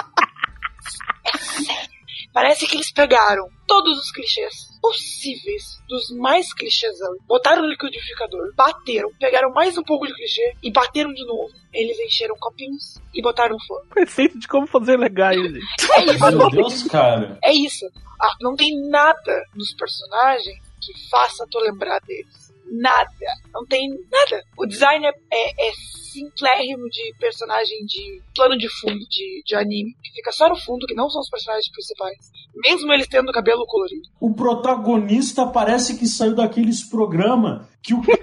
É 1.25 1.37
sério. 1.37 1.89
Parece 2.33 2.67
que 2.67 2.75
eles 2.75 2.91
pegaram 2.91 3.47
todos 3.65 3.97
os 3.97 4.11
clichês 4.11 4.72
possíveis, 4.83 5.81
dos 5.87 6.11
mais 6.17 6.53
clichêsão, 6.53 7.15
botaram 7.25 7.61
no 7.61 7.69
liquidificador, 7.69 8.53
bateram, 8.53 9.09
pegaram 9.17 9.49
mais 9.53 9.77
um 9.77 9.83
pouco 9.83 10.05
de 10.05 10.13
clichê 10.13 10.55
e 10.61 10.69
bateram 10.69 11.13
de 11.13 11.25
novo. 11.25 11.49
Eles 11.71 11.97
encheram 12.01 12.35
copinhos 12.37 12.99
e 13.13 13.21
botaram 13.21 13.53
no 13.53 13.65
forno. 13.65 13.89
Preceito 13.89 14.37
de 14.37 14.45
como 14.45 14.67
fazer 14.67 14.97
legais, 14.97 15.41
gente. 15.41 15.63
É 15.93 16.03
isso. 16.03 16.31
Meu 16.37 16.49
Deus, 16.49 16.83
cara. 16.83 17.39
É 17.41 17.53
isso. 17.53 17.85
Ah, 18.21 18.35
não 18.41 18.57
tem 18.57 18.69
nada 18.89 19.45
nos 19.55 19.73
personagens 19.73 20.59
que 20.81 21.09
faça 21.09 21.47
tu 21.49 21.59
lembrar 21.59 22.01
deles. 22.01 22.42
Nada. 22.81 23.09
Não 23.53 23.65
tem 23.65 23.89
nada. 23.89 24.43
O 24.57 24.65
design 24.65 25.05
é, 25.05 25.09
é, 25.09 25.69
é 25.69 25.71
simplérrimo 26.11 26.87
de 26.89 27.13
personagem 27.19 27.85
de 27.85 28.21
plano 28.35 28.57
de 28.57 28.67
fundo 28.79 28.99
de, 29.09 29.43
de 29.45 29.55
anime, 29.55 29.95
que 30.03 30.11
fica 30.11 30.31
só 30.31 30.47
no 30.49 30.55
fundo, 30.55 30.85
que 30.85 30.93
não 30.93 31.09
são 31.09 31.21
os 31.21 31.29
personagens 31.29 31.69
principais. 31.71 32.31
Mesmo 32.55 32.91
eles 32.93 33.07
tendo 33.07 33.31
cabelo 33.31 33.65
colorido. 33.65 34.07
O 34.19 34.33
protagonista 34.33 35.45
parece 35.45 35.97
que 35.97 36.07
saiu 36.07 36.35
daqueles 36.35 36.83
programas 36.83 37.67
que 37.81 37.93
o 37.93 38.01
tá 38.05 38.17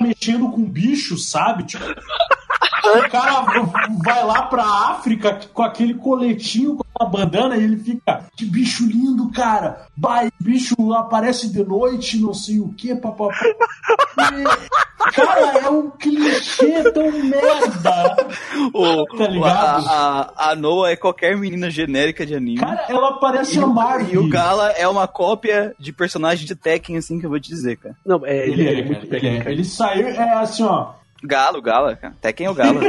mexendo 0.00 0.50
com 0.50 0.64
bicho, 0.64 1.16
sabe? 1.18 1.64
Tipo, 1.64 1.84
o 2.92 3.10
cara 3.10 3.44
vai 4.04 4.24
lá 4.24 4.42
pra 4.42 4.64
África 4.64 5.40
com 5.52 5.62
aquele 5.62 5.94
coletinho, 5.94 6.76
com 6.76 6.84
a 7.04 7.06
bandana, 7.06 7.56
e 7.56 7.64
ele 7.64 7.76
fica, 7.76 8.24
que 8.36 8.44
bicho 8.44 8.86
lindo, 8.86 9.30
cara. 9.32 9.86
Vai, 9.96 10.30
bicho 10.40 10.74
aparece 10.92 11.48
de 11.48 11.64
noite, 11.64 12.18
não 12.20 12.34
sei 12.34 12.60
o 12.60 12.68
que, 12.68 12.94
papapá. 12.94 13.34
Cara, 15.12 15.58
é 15.58 15.68
um 15.68 15.90
clichê 15.90 16.82
tão 16.92 17.10
merda. 17.10 18.16
O, 18.72 19.04
Tá 19.16 19.26
ligado? 19.28 19.86
A, 19.86 20.32
a, 20.36 20.50
a 20.50 20.56
Noah 20.56 20.90
é 20.90 20.96
qualquer 20.96 21.36
menina 21.36 21.70
genérica 21.70 22.24
de 22.24 22.34
anime. 22.34 22.58
Cara, 22.58 22.84
ela 22.88 23.12
parece 23.18 23.58
e, 23.58 23.62
a 23.62 23.66
Marvel. 23.66 24.08
e 24.14 24.18
o 24.18 24.28
Gala 24.28 24.70
é 24.70 24.88
uma 24.88 25.06
cópia 25.06 25.74
de 25.78 25.92
personagem 25.92 26.46
de 26.46 26.54
Tekken, 26.54 26.96
assim, 26.96 27.18
que 27.18 27.26
eu 27.26 27.30
vou 27.30 27.38
te 27.38 27.48
dizer, 27.48 27.76
cara. 27.76 27.96
Não, 28.04 28.24
é, 28.24 28.48
Ele, 28.48 28.66
ele, 28.66 28.92
é, 28.92 28.94
é 28.94 29.16
ele, 29.16 29.26
é. 29.28 29.52
ele 29.52 29.64
saiu, 29.64 30.08
é 30.08 30.32
assim, 30.34 30.64
ó. 30.64 30.92
Galo, 31.24 31.60
Gala, 31.62 31.96
cara. 31.96 32.14
Tekken 32.20 32.46
é 32.46 32.50
o 32.50 32.54
Gala. 32.54 32.80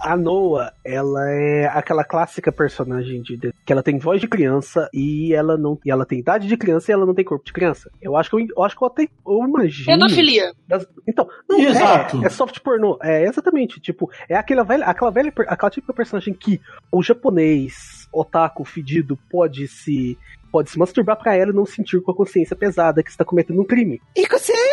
A 0.00 0.16
Noah, 0.16 0.72
ela 0.84 1.30
é 1.30 1.66
aquela 1.66 2.02
clássica 2.02 2.50
personagem 2.50 3.22
de, 3.22 3.36
de- 3.36 3.54
que 3.64 3.72
ela 3.72 3.84
tem 3.84 3.98
voz 4.00 4.20
de 4.20 4.26
criança 4.26 4.90
e 4.92 5.32
ela 5.32 5.56
não 5.56 5.78
e 5.86 5.92
ela 5.92 6.04
tem 6.04 6.18
idade 6.18 6.48
de 6.48 6.56
criança 6.56 6.90
e 6.90 6.92
ela 6.92 7.06
não 7.06 7.14
tem 7.14 7.24
corpo 7.24 7.44
de 7.44 7.52
criança. 7.52 7.88
Eu 8.02 8.16
acho 8.16 8.28
que 8.28 8.34
eu, 8.34 8.44
eu 8.56 8.64
acho 8.64 8.76
que 8.76 8.82
eu 8.82 8.88
até 8.88 9.04
eu 9.24 9.44
imagino. 9.46 9.86
Pedofilia. 9.86 10.52
das- 10.66 10.88
então, 11.06 11.28
não, 11.48 11.56
Exato. 11.60 12.20
É, 12.20 12.26
é 12.26 12.28
soft 12.28 12.58
pornô. 12.60 12.98
É 13.00 13.22
exatamente, 13.26 13.80
tipo, 13.80 14.10
é 14.28 14.34
aquela 14.34 14.64
velha, 14.64 14.84
aquela 14.86 15.10
velha, 15.12 15.32
aquela 15.46 15.70
típica 15.70 15.92
personagem 15.94 16.34
que 16.34 16.60
o 16.90 17.00
japonês 17.00 18.08
otaku 18.12 18.64
fedido 18.64 19.16
pode 19.30 19.68
se 19.68 20.18
pode 20.50 20.68
se 20.68 20.78
masturbar 20.78 21.16
pra 21.16 21.36
ela 21.36 21.52
e 21.52 21.54
não 21.54 21.64
sentir 21.64 22.02
com 22.02 22.10
a 22.10 22.14
consciência 22.14 22.56
pesada 22.56 23.02
que 23.04 23.08
está 23.08 23.24
cometendo 23.24 23.60
um 23.62 23.64
crime. 23.64 24.02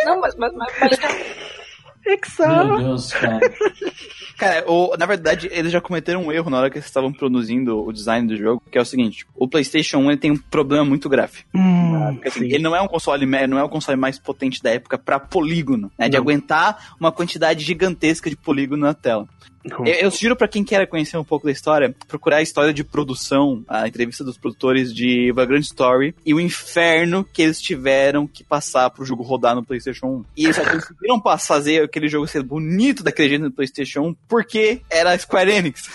Não, 0.06 0.20
mas, 0.20 0.36
mas, 0.36 0.52
mas, 0.54 0.74
mas 0.82 1.00
Meu 2.68 2.78
Deus, 2.78 3.14
cara. 3.14 3.40
Cara, 4.38 4.64
o- 4.72 4.96
na 4.98 5.06
verdade, 5.06 5.50
eles 5.52 5.70
já 5.70 5.82
cometeram 5.82 6.24
um 6.24 6.32
erro 6.32 6.50
na 6.50 6.58
hora 6.60 6.70
que 6.70 6.78
eles 6.78 6.86
estavam 6.86 7.12
produzindo 7.12 7.78
o 7.86 7.92
design 7.92 8.26
do 8.26 8.38
jogo, 8.38 8.64
que 8.72 8.78
é 8.78 8.82
o 8.82 8.86
seguinte: 8.86 9.26
o 9.36 9.50
PlayStation 9.50 9.98
1 9.98 10.12
ele 10.12 10.18
tem 10.18 10.32
um 10.32 10.38
problema 10.38 10.86
muito 10.86 11.10
grave. 11.10 11.40
Hum, 11.54 12.14
Porque, 12.14 12.30
assim, 12.30 12.40
sim. 12.40 12.46
ele 12.46 12.64
não 12.64 12.74
é 12.74 12.82
um 12.82 12.88
console, 12.88 13.26
não 13.26 13.60
é 13.60 13.64
o 13.64 13.68
console 13.68 14.00
mais 14.00 14.18
potente 14.18 14.64
da 14.64 14.70
época 14.70 14.98
pra 14.98 15.20
polígono, 15.20 15.92
né? 16.00 16.08
De 16.08 16.16
aguentar 16.16 16.96
uma 16.98 17.12
quantidade 17.12 17.66
gigantesca 17.66 18.30
de 18.30 18.38
polígono 18.38 18.84
na 18.86 18.94
tela. 18.94 19.28
Eu, 19.64 19.86
eu 19.86 20.12
sugiro 20.12 20.36
pra 20.36 20.48
quem 20.48 20.64
quer 20.64 20.88
conhecer 20.88 21.18
um 21.18 21.24
pouco 21.24 21.46
da 21.46 21.52
história, 21.52 21.94
procurar 22.08 22.38
a 22.38 22.42
história 22.42 22.74
de 22.74 22.84
produção, 22.84 23.64
a 23.68 23.88
entrevista 23.88 24.24
dos 24.24 24.38
produtores 24.38 24.94
de 24.94 25.32
Vagrant 25.34 25.64
Story 25.64 26.16
e 26.26 26.34
o 26.34 26.40
inferno 26.40 27.24
que 27.24 27.42
eles 27.42 27.62
tiveram 27.62 28.26
que 28.26 28.44
passar 28.44 28.90
pro 28.90 29.06
jogo 29.06 29.24
rodar 29.24 29.56
no 29.56 29.64
PlayStation 29.64 30.08
1. 30.08 30.26
E 30.38 30.44
eles 30.46 30.56
só 30.56 30.64
conseguiram 30.64 31.22
fazer 31.40 31.84
aquele 31.84 32.08
jogo 32.08 32.28
ser 32.28 32.44
bonito 32.44 33.04
daquele 33.04 33.30
jeito 33.30 33.44
no 33.44 33.52
PlayStation 33.52 34.02
1 34.02 34.16
porque 34.28 34.82
era 34.90 35.12
a 35.12 35.18
Square 35.18 35.52
Enix. 35.52 35.90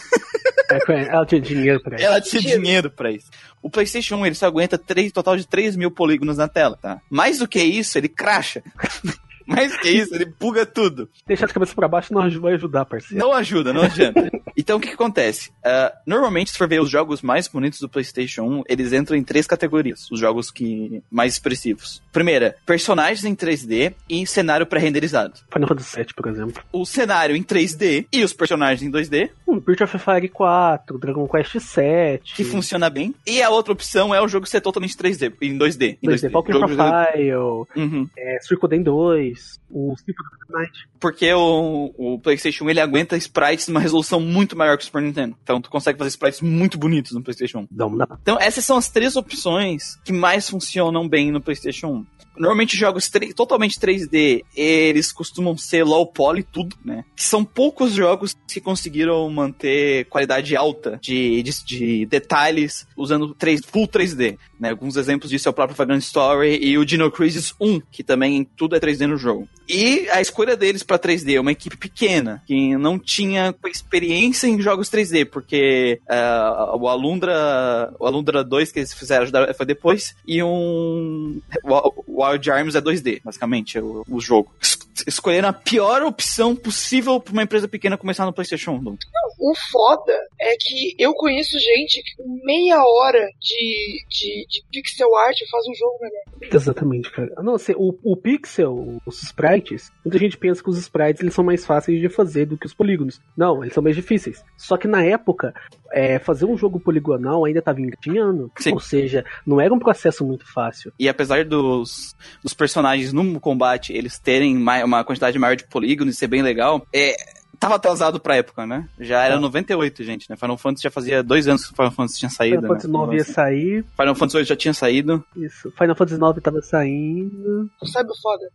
É, 0.71 1.05
ela 1.09 1.27
tinha 1.27 1.41
dinheiro 1.41 1.81
pra 1.81 1.97
isso. 1.97 2.05
Ela 2.05 2.21
tinha 2.21 2.43
dinheiro 2.43 2.91
pra 2.91 3.11
isso. 3.11 3.31
O 3.62 3.71
PlayStation 3.71 4.17
1 4.17 4.27
ele 4.27 4.35
só 4.35 4.47
aguenta 4.47 4.77
três, 4.77 5.12
total 5.12 5.37
de 5.37 5.47
3 5.47 5.77
mil 5.77 5.91
polígonos 5.91 6.37
na 6.37 6.49
tela, 6.49 6.79
tá? 6.81 7.01
Mais 7.09 7.39
do 7.39 7.49
que 7.49 7.62
isso, 7.62 7.97
ele 7.97 8.09
cracha. 8.09 8.62
Mais 9.47 9.73
do 9.73 9.79
que 9.79 9.89
isso, 9.91 10.15
ele 10.15 10.25
buga 10.39 10.65
tudo. 10.67 11.09
Deixar 11.27 11.47
de 11.47 11.53
cabeça 11.55 11.75
pra 11.75 11.89
baixo 11.89 12.13
não 12.13 12.29
vai 12.41 12.55
ajudar, 12.55 12.85
parceiro. 12.85 13.23
Não 13.25 13.33
ajuda, 13.33 13.73
não 13.73 13.83
adianta. 13.83 14.31
Então 14.57 14.77
o 14.77 14.81
que, 14.81 14.87
que 14.87 14.95
acontece? 14.95 15.51
Ah, 15.65 15.93
normalmente, 16.07 16.53
se 16.53 16.57
for 16.57 16.69
ver 16.69 16.81
os 16.81 16.89
jogos 16.89 17.23
mais 17.23 17.49
bonitos 17.49 17.81
do 17.81 17.89
PlayStation 17.89 18.43
1, 18.43 18.63
eles 18.69 18.93
entram 18.93 19.17
em 19.17 19.25
três 19.25 19.49
categorias, 19.49 20.09
os 20.13 20.21
jogos 20.21 20.49
que 20.49 21.03
mais 21.11 21.33
expressivos. 21.33 22.01
Primeira, 22.13 22.55
personagens 22.65 23.25
em 23.25 23.35
3D 23.35 23.95
e 24.09 24.25
cenário 24.25 24.65
pré-renderizado. 24.65 25.35
Final 25.53 25.69
Fantasy 25.69 25.97
VII, 25.97 26.07
por 26.15 26.29
exemplo. 26.29 26.63
O 26.73 26.87
cenário 26.87 27.35
em 27.35 27.43
3D 27.43 28.07
e 28.13 28.23
os 28.23 28.33
personagens 28.33 28.81
em 28.81 28.93
2D, 28.93 29.31
Hum, 29.49 29.59
Breath 29.59 29.81
of 29.81 29.99
Fire 29.99 30.29
4, 30.29 30.99
Dragon 31.01 31.27
Quest 31.27 31.59
7. 31.59 32.35
que 32.37 32.45
funciona 32.45 32.89
bem. 32.89 33.13
E 33.27 33.43
a 33.43 33.51
outra 33.51 33.73
opção 33.73 34.15
é 34.15 34.23
o 34.23 34.29
jogo 34.29 34.47
ser 34.47 34.61
totalmente 34.61 34.97
3D, 34.97 35.33
em 35.43 35.59
2D. 35.59 35.99
Em 36.01 36.09
2D, 36.09 36.31
Valkyrie 36.31 36.61
Jogo- 36.61 36.77
Profile, 36.77 37.33
Uhum. 37.77 38.09
é, 38.17 38.39
Suicoden 38.41 38.83
2, 38.85 39.34
o 39.70 39.95
Symphony 39.97 40.28
of 40.32 40.47
the 40.47 40.59
Night. 40.59 40.89
Porque 41.01 41.32
o, 41.32 41.95
o 41.97 42.18
PlayStation 42.18 42.68
ele 42.68 42.80
aguenta 42.80 43.16
sprites 43.16 43.68
numa 43.68 43.80
resolução 43.80 44.20
muito 44.20 44.57
maior 44.57 44.76
que 44.76 44.82
o 44.82 44.87
Super 44.87 45.03
Nintendo. 45.03 45.37
Então 45.43 45.61
tu 45.61 45.70
consegue 45.70 45.99
fazer 45.99 46.11
sprites 46.11 46.41
muito 46.41 46.78
bonitos 46.78 47.12
no 47.12 47.22
PlayStation 47.22 47.61
1. 47.61 47.68
Não, 47.70 47.91
não. 47.91 48.07
Então 48.22 48.39
essas 48.41 48.64
são 48.64 48.76
as 48.76 48.89
três 48.89 49.16
opções 49.16 49.97
que 50.05 50.12
mais 50.12 50.49
funcionam 50.49 51.09
bem 51.09 51.30
no 51.30 51.41
PlayStation 51.41 51.89
1. 51.89 52.07
Normalmente 52.37 52.76
jogos 52.76 53.09
totalmente 53.35 53.78
3D, 53.78 54.43
eles 54.57 55.12
costumam 55.12 55.57
ser 55.57 55.85
low 55.85 56.07
poly 56.07 56.43
tudo, 56.43 56.76
né? 56.85 57.05
São 57.14 57.45
poucos 57.45 57.93
jogos 57.93 58.37
que 58.49 58.61
conseguiram 58.61 59.28
manter 59.30 60.07
qualidade 60.07 60.57
alta 60.57 60.99
de, 61.01 61.43
de, 61.43 61.64
de 61.64 62.07
detalhes 62.07 62.87
usando 62.97 63.35
3, 63.35 63.61
full 63.64 63.87
3D, 63.87 64.37
né? 64.65 64.71
Alguns 64.71 64.97
exemplos 64.97 65.31
disso 65.31 65.49
é 65.49 65.51
o 65.51 65.55
próprio 65.55 65.77
Vagrant 65.77 66.01
Story 66.03 66.59
e 66.61 66.77
o 66.79 66.85
Dino 66.85 67.11
Crisis 67.11 67.55
1, 67.61 67.81
que 67.91 68.03
também 68.03 68.45
tudo 68.57 68.75
é 68.75 68.81
3D 68.81 69.07
no 69.07 69.17
jogo. 69.17 69.47
E 69.69 70.09
a 70.11 70.21
escolha 70.21 70.57
deles 70.57 70.83
pra 70.83 70.99
3D 70.99 71.37
é 71.37 71.41
uma 71.41 71.53
equipe 71.53 71.77
pequena, 71.77 72.43
que 72.47 72.77
não 72.77 72.99
tinha 72.99 73.55
experiência 73.67 74.47
em 74.47 74.61
jogos 74.61 74.91
3D, 74.91 75.25
porque 75.27 76.01
ah, 76.09 76.75
o 76.79 76.89
Alundra, 76.89 77.93
o 77.99 78.07
Alundra 78.07 78.43
2 78.43 78.73
que 78.73 78.81
eles 78.81 78.93
fizeram 78.93 79.27
foi 79.57 79.67
depois, 79.67 80.15
e 80.27 80.43
um 80.43 81.41
o 81.62 82.25
Wild 82.25 82.51
Arms 82.51 82.75
é 82.75 82.81
2D, 82.81 83.21
basicamente, 83.25 83.79
o, 83.79 84.05
o 84.09 84.21
jogo. 84.21 84.51
Es- 84.61 84.79
Escolheram 85.09 85.49
a 85.49 85.53
pior 85.53 86.03
opção 86.05 86.55
possível 86.55 87.19
pra 87.19 87.33
uma 87.33 87.43
empresa 87.43 87.67
pequena 87.67 87.97
começar 87.97 88.25
no 88.27 88.33
PlayStation 88.33 88.73
1. 88.73 88.97
O 89.45 89.55
foda 89.71 90.19
é 90.41 90.57
que 90.59 90.95
eu 90.99 91.13
conheço 91.13 91.59
gente 91.59 92.03
que 92.03 92.17
com 92.17 92.41
meia 92.47 92.83
hora 92.83 93.29
de, 93.39 94.03
de, 94.09 94.47
de 94.49 94.65
pixel 94.73 95.15
art 95.15 95.37
faz 95.51 95.67
um 95.69 95.75
jogo 95.75 95.99
melhor. 96.01 96.55
Exatamente, 96.55 97.13
cara. 97.13 97.31
Não, 97.43 97.57
assim, 97.57 97.75
o, 97.77 97.95
o 98.03 98.17
pixel, 98.17 99.03
os 99.05 99.23
sprites, 99.23 99.93
muita 100.03 100.19
gente 100.19 100.39
pensa 100.39 100.63
que 100.63 100.71
os 100.71 100.79
sprites 100.79 101.21
eles 101.21 101.35
são 101.35 101.45
mais 101.45 101.67
fáceis 101.67 102.01
de 102.01 102.09
fazer 102.09 102.47
do 102.47 102.57
que 102.57 102.65
os 102.65 102.73
polígonos. 102.73 103.21
Não, 103.37 103.63
eles 103.63 103.75
são 103.75 103.83
mais 103.83 103.95
difíceis. 103.95 104.43
Só 104.57 104.79
que 104.79 104.89
na 104.89 105.05
época, 105.05 105.53
é, 105.93 106.19
fazer 106.19 106.47
um 106.47 106.57
jogo 106.57 106.81
poligonal 106.81 107.45
ainda 107.45 107.59
estava 107.59 107.83
engatinhando. 107.83 108.51
Sim. 108.57 108.73
Ou 108.73 108.81
seja, 108.81 109.27
não 109.47 109.61
era 109.61 109.75
um 109.75 109.79
processo 109.79 110.25
muito 110.25 110.51
fácil. 110.51 110.91
E 110.99 111.07
apesar 111.07 111.45
dos, 111.45 112.17
dos 112.43 112.55
personagens 112.55 113.13
no 113.13 113.39
combate 113.39 113.93
eles 113.93 114.19
terem 114.19 114.57
uma 114.57 115.05
quantidade 115.05 115.39
maior 115.39 115.55
de 115.55 115.69
polígonos 115.69 116.15
e 116.15 116.19
ser 116.19 116.29
bem 116.29 116.41
legal, 116.41 116.87
é, 116.95 117.15
tava 117.59 117.77
atrasado 117.77 118.21
pra 118.21 118.37
época, 118.37 118.67
né? 118.67 118.89
Já 118.99 119.23
era 119.25 119.35
Tá. 119.35 119.41
98, 119.41 120.05
gente, 120.05 120.29
né? 120.31 120.37
Final 120.37 120.57
Fantasy 120.59 120.83
já 120.85 120.91
fazia 120.91 121.23
dois 121.23 121.47
anos 121.49 121.65
que 121.67 121.73
o 121.73 121.77
Final 121.77 121.91
Fantasy 121.93 122.19
tinha 122.19 122.31
saído. 122.31 122.57
Final 122.57 122.69
Fantasy 122.71 122.87
né? 122.89 122.93
9 122.99 123.17
ia 123.17 123.25
sair, 123.25 123.85
Final 123.97 124.15
Fantasy 124.15 124.37
8 124.39 124.47
já 124.49 124.57
tinha 124.57 124.75
saído. 124.75 125.25
isso. 125.37 125.71
Final 125.73 125.97
Fantasy 125.97 126.19
9 126.21 126.41
tava 126.41 126.61
saindo. 126.63 127.71
Sabe 127.85 128.11
o 128.11 128.17
foda? 128.21 128.49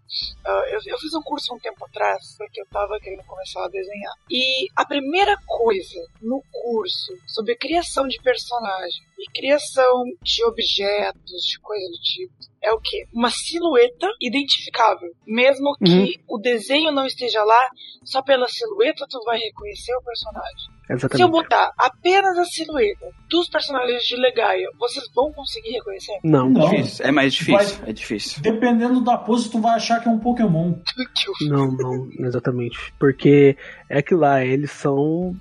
Ah, 0.45 0.64
eu, 0.72 0.80
eu 0.86 0.97
fiz 1.00 1.14
um 1.14 1.22
curso 1.22 1.54
um 1.54 1.60
tempo 1.60 1.86
atrás, 1.86 2.36
porque 2.38 2.62
eu 2.62 2.66
tava 2.72 3.00
querendo 3.00 3.24
começar 3.26 3.66
a 3.66 3.70
desenhar. 3.70 4.14
E 4.30 4.68
a 4.76 4.86
primeira 4.86 5.38
coisa 5.45 6.00
no 6.22 6.41
curso 6.52 7.14
sobre 7.28 7.56
criação 7.56 8.08
de 8.08 8.20
personagem 8.22 9.02
e 9.18 9.30
criação 9.32 10.06
de 10.22 10.43
objetos, 10.45 11.43
de 11.45 11.60
coisa 11.60 11.86
do 11.89 11.97
tipo, 12.02 12.34
é 12.62 12.72
o 12.74 12.80
quê? 12.80 13.05
Uma 13.14 13.30
silhueta 13.30 14.07
identificável. 14.22 15.10
Mesmo 15.26 15.76
que 15.78 16.20
o 16.28 16.38
desenho 16.38 16.91
não 16.91 17.05
esteja 17.05 17.43
lá, 17.43 17.70
só 18.03 18.22
pela 18.22 18.47
silhueta 18.47 19.05
tu 19.10 19.20
vai 19.26 19.38
reconhecer 19.38 19.93
o 19.95 20.01
personagem. 20.03 20.80
Se 20.89 20.93
eu 20.93 20.95
Exatamente. 20.95 21.32
botar 21.32 21.72
apenas 21.78 22.36
a 22.39 22.45
silhueta 22.45 23.05
dos 23.30 23.47
personagens 23.47 24.03
de 24.07 24.16
Legaia, 24.16 24.68
vocês 24.80 25.05
vão 25.14 25.32
conseguir 25.34 25.70
reconhecer? 25.74 26.18
Não, 26.24 26.49
Não. 26.49 26.68
Difícil. 26.68 27.05
É 27.05 27.12
mais 27.12 27.34
difícil. 27.34 27.78
Vai- 27.78 27.89
É 27.89 27.93
difícil. 27.93 28.41
Dependendo 28.41 28.99
da 29.03 29.16
pose, 29.16 29.51
tu 29.51 29.62
vai 29.62 29.76
achar 29.76 30.01
que 30.01 30.10
é 30.10 30.12
um 30.12 30.20
Pokémon. 30.20 30.74
não, 31.47 31.72
não, 31.72 32.10
exatamente. 32.26 32.91
Porque 32.99 33.55
é 33.88 34.01
que 34.01 34.16
lá, 34.16 34.43
eles 34.43 34.72
são 34.72 35.36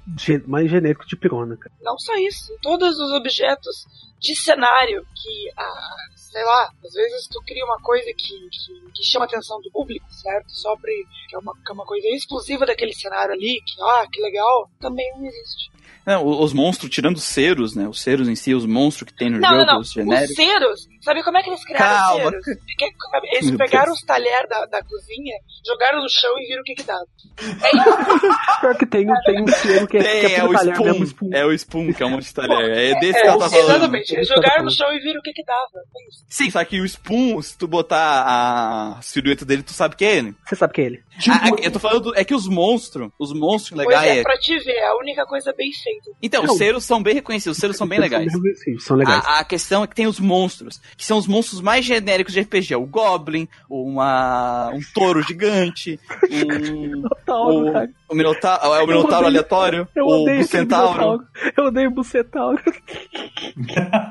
mais 0.47 0.71
genéricos 0.71 1.07
de 1.07 1.17
pirona, 1.17 1.57
cara. 1.57 1.75
Não 1.81 1.99
só 1.99 2.15
isso, 2.17 2.53
todos 2.61 2.99
os 2.99 3.11
objetos 3.13 3.87
de 4.21 4.37
cenário 4.37 5.01
que, 5.03 5.51
ah, 5.57 5.97
sei 6.39 6.45
lá, 6.45 6.71
às 6.85 6.93
vezes 6.95 7.27
tu 7.27 7.41
cria 7.45 7.65
uma 7.65 7.79
coisa 7.81 8.07
que, 8.17 8.49
que, 8.49 8.93
que 8.95 9.05
chama 9.05 9.25
a 9.25 9.29
atenção 9.29 9.61
do 9.61 9.71
público, 9.73 10.07
certo? 10.13 10.47
Só 10.53 10.77
pra, 10.77 10.93
que, 11.29 11.35
é 11.35 11.39
uma, 11.39 11.53
que 11.53 11.71
é 11.71 11.75
uma 11.75 11.85
coisa 11.85 12.07
exclusiva 12.09 12.65
daquele 12.65 12.95
cenário 12.95 13.35
ali, 13.35 13.61
que, 13.67 13.83
ah, 13.83 14.07
que 14.11 14.21
legal, 14.23 14.71
também 14.81 15.11
não 15.17 15.27
existe. 15.27 15.71
Não, 16.07 16.25
os 16.25 16.53
monstros, 16.53 16.91
tirando 16.91 17.17
os 17.17 17.25
seros, 17.25 17.75
né? 17.75 17.89
Os 17.89 18.01
seros 18.01 18.29
em 18.29 18.37
si, 18.37 18.55
os 18.55 18.65
monstros 18.65 19.11
que 19.11 19.19
tem 19.19 19.29
no 19.29 19.41
Não, 19.41 19.49
jogo, 19.49 19.65
não, 19.67 19.75
não. 19.75 19.81
os 19.81 19.93
genéricos. 19.93 20.31
Os 20.31 20.37
ceros, 20.37 20.89
sabe 21.09 21.23
como 21.25 21.39
é 21.39 21.43
que 21.43 21.51
eles 21.51 21.65
criaram 21.65 21.87
Calma. 21.87 22.31
ceros? 22.31 22.45
Porque, 22.45 22.93
eles 23.37 23.49
Meu 23.51 23.59
pegaram 23.59 23.87
Deus. 23.87 23.99
os 23.99 24.05
talheres 24.05 24.49
da, 24.49 24.67
da 24.67 24.83
cozinha, 24.85 25.35
jogaram 25.67 26.03
no 26.03 26.09
chão 26.09 26.31
e 26.39 26.47
viram 26.47 26.61
o 26.61 26.65
que 26.65 26.75
que 26.75 26.83
dava. 26.85 27.07
É 27.41 27.77
isso. 27.77 28.29
Pior 28.61 28.77
que 28.77 28.87
tem, 28.87 29.07
tem 29.25 29.43
um 29.43 29.47
selo 29.49 29.87
que 29.87 29.97
é, 29.97 30.01
que 30.03 30.09
Tem, 30.27 30.35
é 30.35 30.41
tudo 30.41 30.51
o 30.51 30.53
talher 30.55 30.73
Spoon. 30.75 30.85
mesmo, 30.87 31.05
Spoon. 31.05 31.31
É 31.33 31.47
o 31.47 31.53
Spoon, 31.53 31.93
que 31.93 32.03
é 32.03 32.07
um 32.07 32.11
monte 32.11 32.25
de 32.25 32.35
talher. 32.35 32.71
É 32.71 33.01
desse 33.01 33.19
É, 33.19 33.23
que 33.23 33.27
ela 33.29 33.39
tá 33.39 33.51
falando. 33.51 33.69
exatamente, 33.71 34.15
eles 34.15 34.29
tô 34.29 34.35
jogaram 34.35 34.65
no 34.65 34.71
chão 34.71 34.93
e 34.93 34.99
viram 35.01 35.21
o 35.21 35.23
que 35.23 35.33
que 35.33 35.45
dava. 35.45 35.59
É 35.97 36.09
isso. 36.09 36.25
Sim, 36.29 36.51
só 36.51 36.65
que 36.65 36.81
o 36.81 36.85
Spoon, 36.85 37.41
se 37.43 37.57
tu 37.57 37.67
botar 37.69 38.25
a 38.27 39.03
silhueta 39.03 39.45
dele, 39.45 39.63
tu 39.63 39.73
sabe 39.73 39.97
que 39.97 40.05
é 40.05 40.17
ele. 40.17 40.35
Você 40.47 40.57
sabe 40.57 40.73
que 40.73 40.81
é 40.81 40.85
ele. 40.85 41.03
Tipo, 41.19 41.37
Ah, 41.37 41.49
eu 41.63 41.71
tô 41.73 41.79
falando, 41.81 42.13
é 42.17 42.25
que 42.25 42.35
os 42.35 42.47
monstros, 42.47 43.11
os 43.19 43.33
monstros 43.33 43.77
Pois 43.83 43.89
legais. 43.89 44.19
é, 44.19 44.23
pra 44.23 44.37
te 44.39 44.57
ver, 44.61 44.73
é 44.73 44.87
a 44.87 44.97
única 44.97 45.27
coisa 45.27 45.53
bem 45.57 45.71
feita. 45.73 46.11
Então, 46.23 46.43
Não. 46.45 46.53
os 46.53 46.59
seros 46.59 46.85
são 46.85 47.03
bem 47.03 47.15
reconhecidos, 47.15 47.57
os 47.57 47.61
seros 47.61 47.77
são 47.77 47.87
bem 47.89 47.99
legais. 47.99 48.33
Sim, 48.63 48.79
são 48.79 48.97
legais. 48.97 49.25
A, 49.27 49.41
a 49.41 49.45
questão 49.45 49.83
é 49.83 49.87
que 49.89 49.95
tem 49.97 50.07
os 50.07 50.21
monstros, 50.21 50.81
que 50.99 51.07
são 51.07 51.17
os 51.17 51.29
monstros 51.29 51.61
mais 51.61 51.85
genéricos 51.85 52.35
de 52.35 52.41
RPG. 52.41 52.75
O 52.75 52.85
Goblin, 52.85 53.49
uma, 53.71 54.69
um 54.75 54.81
touro 54.93 55.23
gigante, 55.23 55.99
um, 56.29 57.05
o, 57.29 57.89
o 58.09 58.15
Minotauro, 58.17 58.75
é 58.75 58.83
o 58.83 58.87
Minotauro 58.87 59.27
aleatório, 59.27 59.89
Eu 59.95 60.05
o 60.05 60.23
odeio 60.23 60.41
aquele 60.41 60.65
Bucentauro. 60.65 61.25
Eu 61.57 61.65
odeio 61.67 61.89
o 61.89 61.93
Bucetauro. 61.93 62.61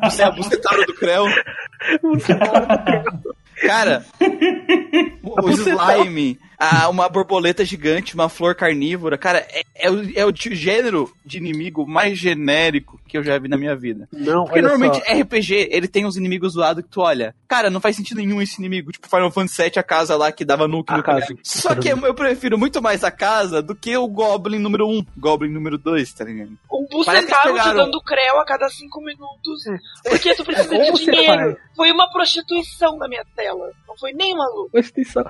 você 0.04 0.22
é 0.22 0.30
o 0.30 0.34
Bucentauro 0.34 0.86
do 0.86 0.94
Creu. 0.96 1.26
Cara, 3.66 4.06
o, 5.24 5.46
o 5.46 5.50
slime, 5.52 6.40
a, 6.58 6.89
uma 6.89 7.08
borboleta 7.08 7.64
gigante, 7.64 8.16
uma 8.16 8.30
flor 8.30 8.55
carnívora, 8.55 9.18
cara, 9.18 9.45
é, 9.49 9.64
é 9.76 9.91
o, 9.91 10.20
é 10.20 10.26
o 10.26 10.34
gênero 10.36 11.14
de 11.26 11.38
inimigo 11.38 11.86
mais 11.86 12.18
genérico 12.18 12.99
que 13.08 13.18
eu 13.18 13.24
já 13.24 13.38
vi 13.38 13.47
na 13.47 13.58
minha 13.58 13.76
vida. 13.76 14.08
Não, 14.12 14.45
Porque 14.45 14.62
normalmente 14.62 14.97
só. 15.05 15.22
RPG, 15.22 15.70
ele 15.72 15.88
tem 15.88 16.05
uns 16.05 16.18
inimigos 16.18 16.53
do 16.53 16.60
lado 16.60 16.82
que 16.82 16.89
tu 16.89 17.01
olha. 17.01 17.36
Cara, 17.47 17.70
não 17.70 17.80
faz 17.80 17.95
sentido 17.95 18.18
nenhum 18.18 18.41
esse 18.41 18.60
inimigo. 18.60 18.91
Tipo 18.91 19.08
Final 19.08 19.32
Fantasy 19.32 19.64
VII, 19.64 19.72
a 19.78 19.84
casa 19.84 20.16
lá 20.16 20.32
que 20.32 20.43
dava 20.43 20.68
nuke 20.68 20.93
no 20.93 21.03
cara. 21.03 21.26
Só 21.43 21.76
que 21.76 21.89
eu 21.89 22.14
prefiro 22.14 22.58
muito 22.58 22.82
mais 22.82 23.03
a 23.03 23.12
casa 23.12 23.62
do 23.62 23.76
que 23.76 23.95
o 23.95 24.08
Goblin 24.08 24.60
número 24.60 24.88
1, 24.88 25.05
Goblin 25.18 25.51
número 25.51 25.78
2, 25.78 26.14
tá 26.14 26.26
ligado? 26.26 26.58
Um 26.72 26.86
que 26.86 26.97
bucentauro 26.97 27.62
te 27.62 27.74
dando 27.74 28.01
creu 28.01 28.39
a 28.39 28.45
cada 28.45 28.68
cinco 28.70 29.01
minutos. 29.01 29.64
Porque 30.03 30.34
tu 30.36 30.43
precisa 30.43 30.74
Ou 30.76 30.93
de 30.93 31.05
dinheiro. 31.05 31.58
Foi 31.76 31.91
uma 31.91 32.10
prostituição 32.12 32.97
na 32.97 33.08
minha 33.08 33.26
tela. 33.36 33.72
Não 33.88 33.97
foi 33.97 34.12
nem 34.14 34.36
maluco. 34.36 34.72
Presta 34.72 34.91
atenção. 34.91 35.24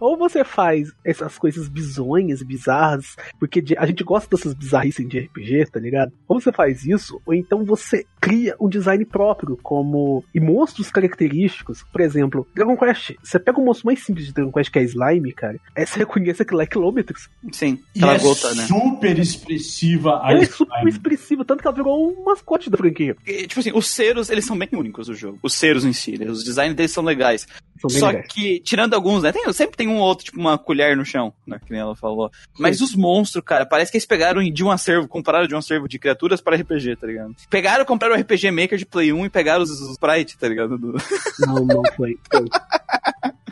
Ou 0.00 0.16
você 0.16 0.44
faz 0.44 0.92
essas 1.04 1.38
coisas 1.38 1.68
bizonhas, 1.68 2.42
bizarras, 2.42 3.16
porque 3.38 3.62
a 3.78 3.86
gente 3.86 4.04
gosta 4.04 4.34
dessas 4.36 4.54
bizarrices 4.54 5.08
de 5.08 5.18
RPG, 5.18 5.66
tá 5.72 5.80
ligado? 5.80 6.12
Ou 6.28 6.40
você 6.40 6.52
faz 6.52 6.84
isso, 6.84 7.20
ou 7.26 7.34
então 7.34 7.64
você 7.64 8.04
cria 8.20 8.54
um 8.60 8.68
design 8.68 9.04
próprio, 9.04 9.58
como. 9.62 10.24
e 10.34 10.40
monstros 10.40 10.90
característicos. 10.90 11.82
Por 11.90 12.00
exemplo, 12.00 12.46
Dragon 12.54 12.76
Quest. 12.76 13.12
Você 13.22 13.38
pega 13.38 13.58
o 13.60 13.64
monstro 13.64 13.86
mais 13.86 14.04
simples 14.04 14.26
de 14.26 14.32
Dragon 14.32 14.52
Quest, 14.52 14.70
que 14.70 14.78
é 14.78 14.82
Slime, 14.84 15.32
cara. 15.32 15.58
Aí 15.76 15.86
você 15.86 15.98
reconhece 16.00 16.42
aquilo 16.42 16.58
lá 16.58 16.64
é 16.64 16.66
quilômetros. 16.66 17.28
Sim, 17.52 17.78
E 17.94 18.04
é 18.04 18.18
gota, 18.18 18.54
né? 18.54 18.66
super 18.66 19.18
expressiva 19.18 20.20
a 20.22 20.30
Ela 20.30 20.40
é 20.40 20.44
slime. 20.44 20.52
super 20.56 20.88
expressiva, 20.88 21.44
tanto 21.44 21.60
que 21.62 21.66
ela 21.66 21.76
virou 21.76 22.10
um 22.12 22.24
mascote 22.24 22.70
da 22.70 22.76
franquia. 22.76 23.16
E, 23.26 23.46
tipo 23.46 23.60
assim, 23.60 23.72
os 23.74 23.88
seros, 23.88 24.30
eles 24.30 24.44
são 24.44 24.56
bem 24.58 24.68
únicos 24.72 25.06
do 25.06 25.14
jogo. 25.14 25.38
Os 25.42 25.54
seros 25.54 25.84
em 25.84 25.92
si, 25.92 26.18
né? 26.18 26.26
os 26.26 26.44
designs 26.44 26.74
deles 26.74 26.92
são 26.92 27.02
legais. 27.04 27.46
São 27.80 27.88
Só 27.90 28.08
legais. 28.08 28.26
que, 28.28 28.60
tirando 28.60 28.94
alguns, 28.94 29.22
né? 29.22 29.32
Tem, 29.32 29.50
sempre 29.52 29.69
tem 29.76 29.88
um 29.88 29.96
ou 29.98 30.02
outro, 30.02 30.24
tipo 30.24 30.38
uma 30.40 30.56
colher 30.58 30.96
no 30.96 31.04
chão, 31.04 31.32
né? 31.46 31.58
Que 31.64 31.72
nem 31.72 31.80
ela 31.80 31.94
falou. 31.96 32.30
Mas 32.58 32.80
os 32.80 32.94
monstros, 32.94 33.44
cara, 33.44 33.64
parece 33.66 33.90
que 33.90 33.96
eles 33.96 34.06
pegaram 34.06 34.42
de 34.42 34.64
um 34.64 34.70
acervo, 34.70 35.06
compraram 35.08 35.46
de 35.46 35.54
um 35.54 35.58
acervo 35.58 35.88
de 35.88 35.98
criaturas 35.98 36.40
para 36.40 36.56
RPG, 36.56 36.96
tá 36.96 37.06
ligado? 37.06 37.34
Pegaram, 37.48 37.84
compraram 37.84 38.14
o 38.16 38.18
RPG 38.20 38.50
Maker 38.50 38.78
de 38.78 38.86
Play 38.86 39.12
1 39.12 39.26
e 39.26 39.30
pegaram 39.30 39.62
os, 39.62 39.70
os 39.70 39.90
sprites, 39.92 40.36
tá 40.36 40.48
ligado? 40.48 40.76
Do- 40.78 40.96
Não, 41.40 41.64
não 41.64 41.82
foi. 41.96 42.18
Foi. 42.30 42.44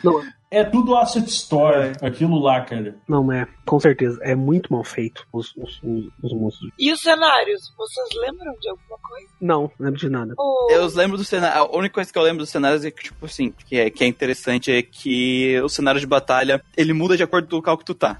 Não, 0.01 0.21
É 0.51 0.63
tudo 0.63 0.95
asset 0.95 1.27
store, 1.29 1.91
aquilo 2.01 2.39
lá, 2.39 2.61
cara. 2.61 2.95
não 3.07 3.31
é. 3.31 3.47
Com 3.65 3.79
certeza. 3.79 4.17
É 4.23 4.33
muito 4.33 4.73
mal 4.73 4.83
feito 4.83 5.27
os, 5.31 5.55
os, 5.55 5.79
os, 5.83 6.05
os 6.23 6.33
monstros. 6.33 6.71
E 6.79 6.91
os 6.91 6.99
cenários? 7.01 7.71
Vocês 7.77 8.07
lembram 8.19 8.51
de 8.59 8.67
alguma 8.67 8.97
coisa? 8.97 9.27
Não, 9.39 9.61
não 9.79 9.85
lembro 9.85 9.99
de 9.99 10.09
nada. 10.09 10.33
O- 10.35 10.67
Eu 10.71 10.87
lembro 10.95 11.17
do 11.17 11.23
cenário. 11.23 11.61
A 11.61 11.77
única 11.77 11.93
coisa 11.93 12.11
que 12.11 12.17
eu 12.17 12.23
lembro 12.23 12.39
dos 12.39 12.49
cenários 12.49 12.83
é 12.83 12.89
que, 12.89 13.03
tipo 13.03 13.27
assim, 13.27 13.53
que 13.67 13.77
é, 13.77 13.91
que 13.91 14.03
é 14.03 14.07
interessante 14.07 14.71
é 14.71 14.81
que 14.81 15.61
o 15.61 15.69
cenário 15.69 15.99
de 15.99 16.07
batalha 16.07 16.63
ele 16.75 16.93
muda 16.93 17.15
de 17.15 17.21
acordo 17.21 17.47
com 17.47 17.53
o 17.53 17.59
local 17.59 17.77
que 17.77 17.85
tu 17.85 17.93
tá. 17.93 18.19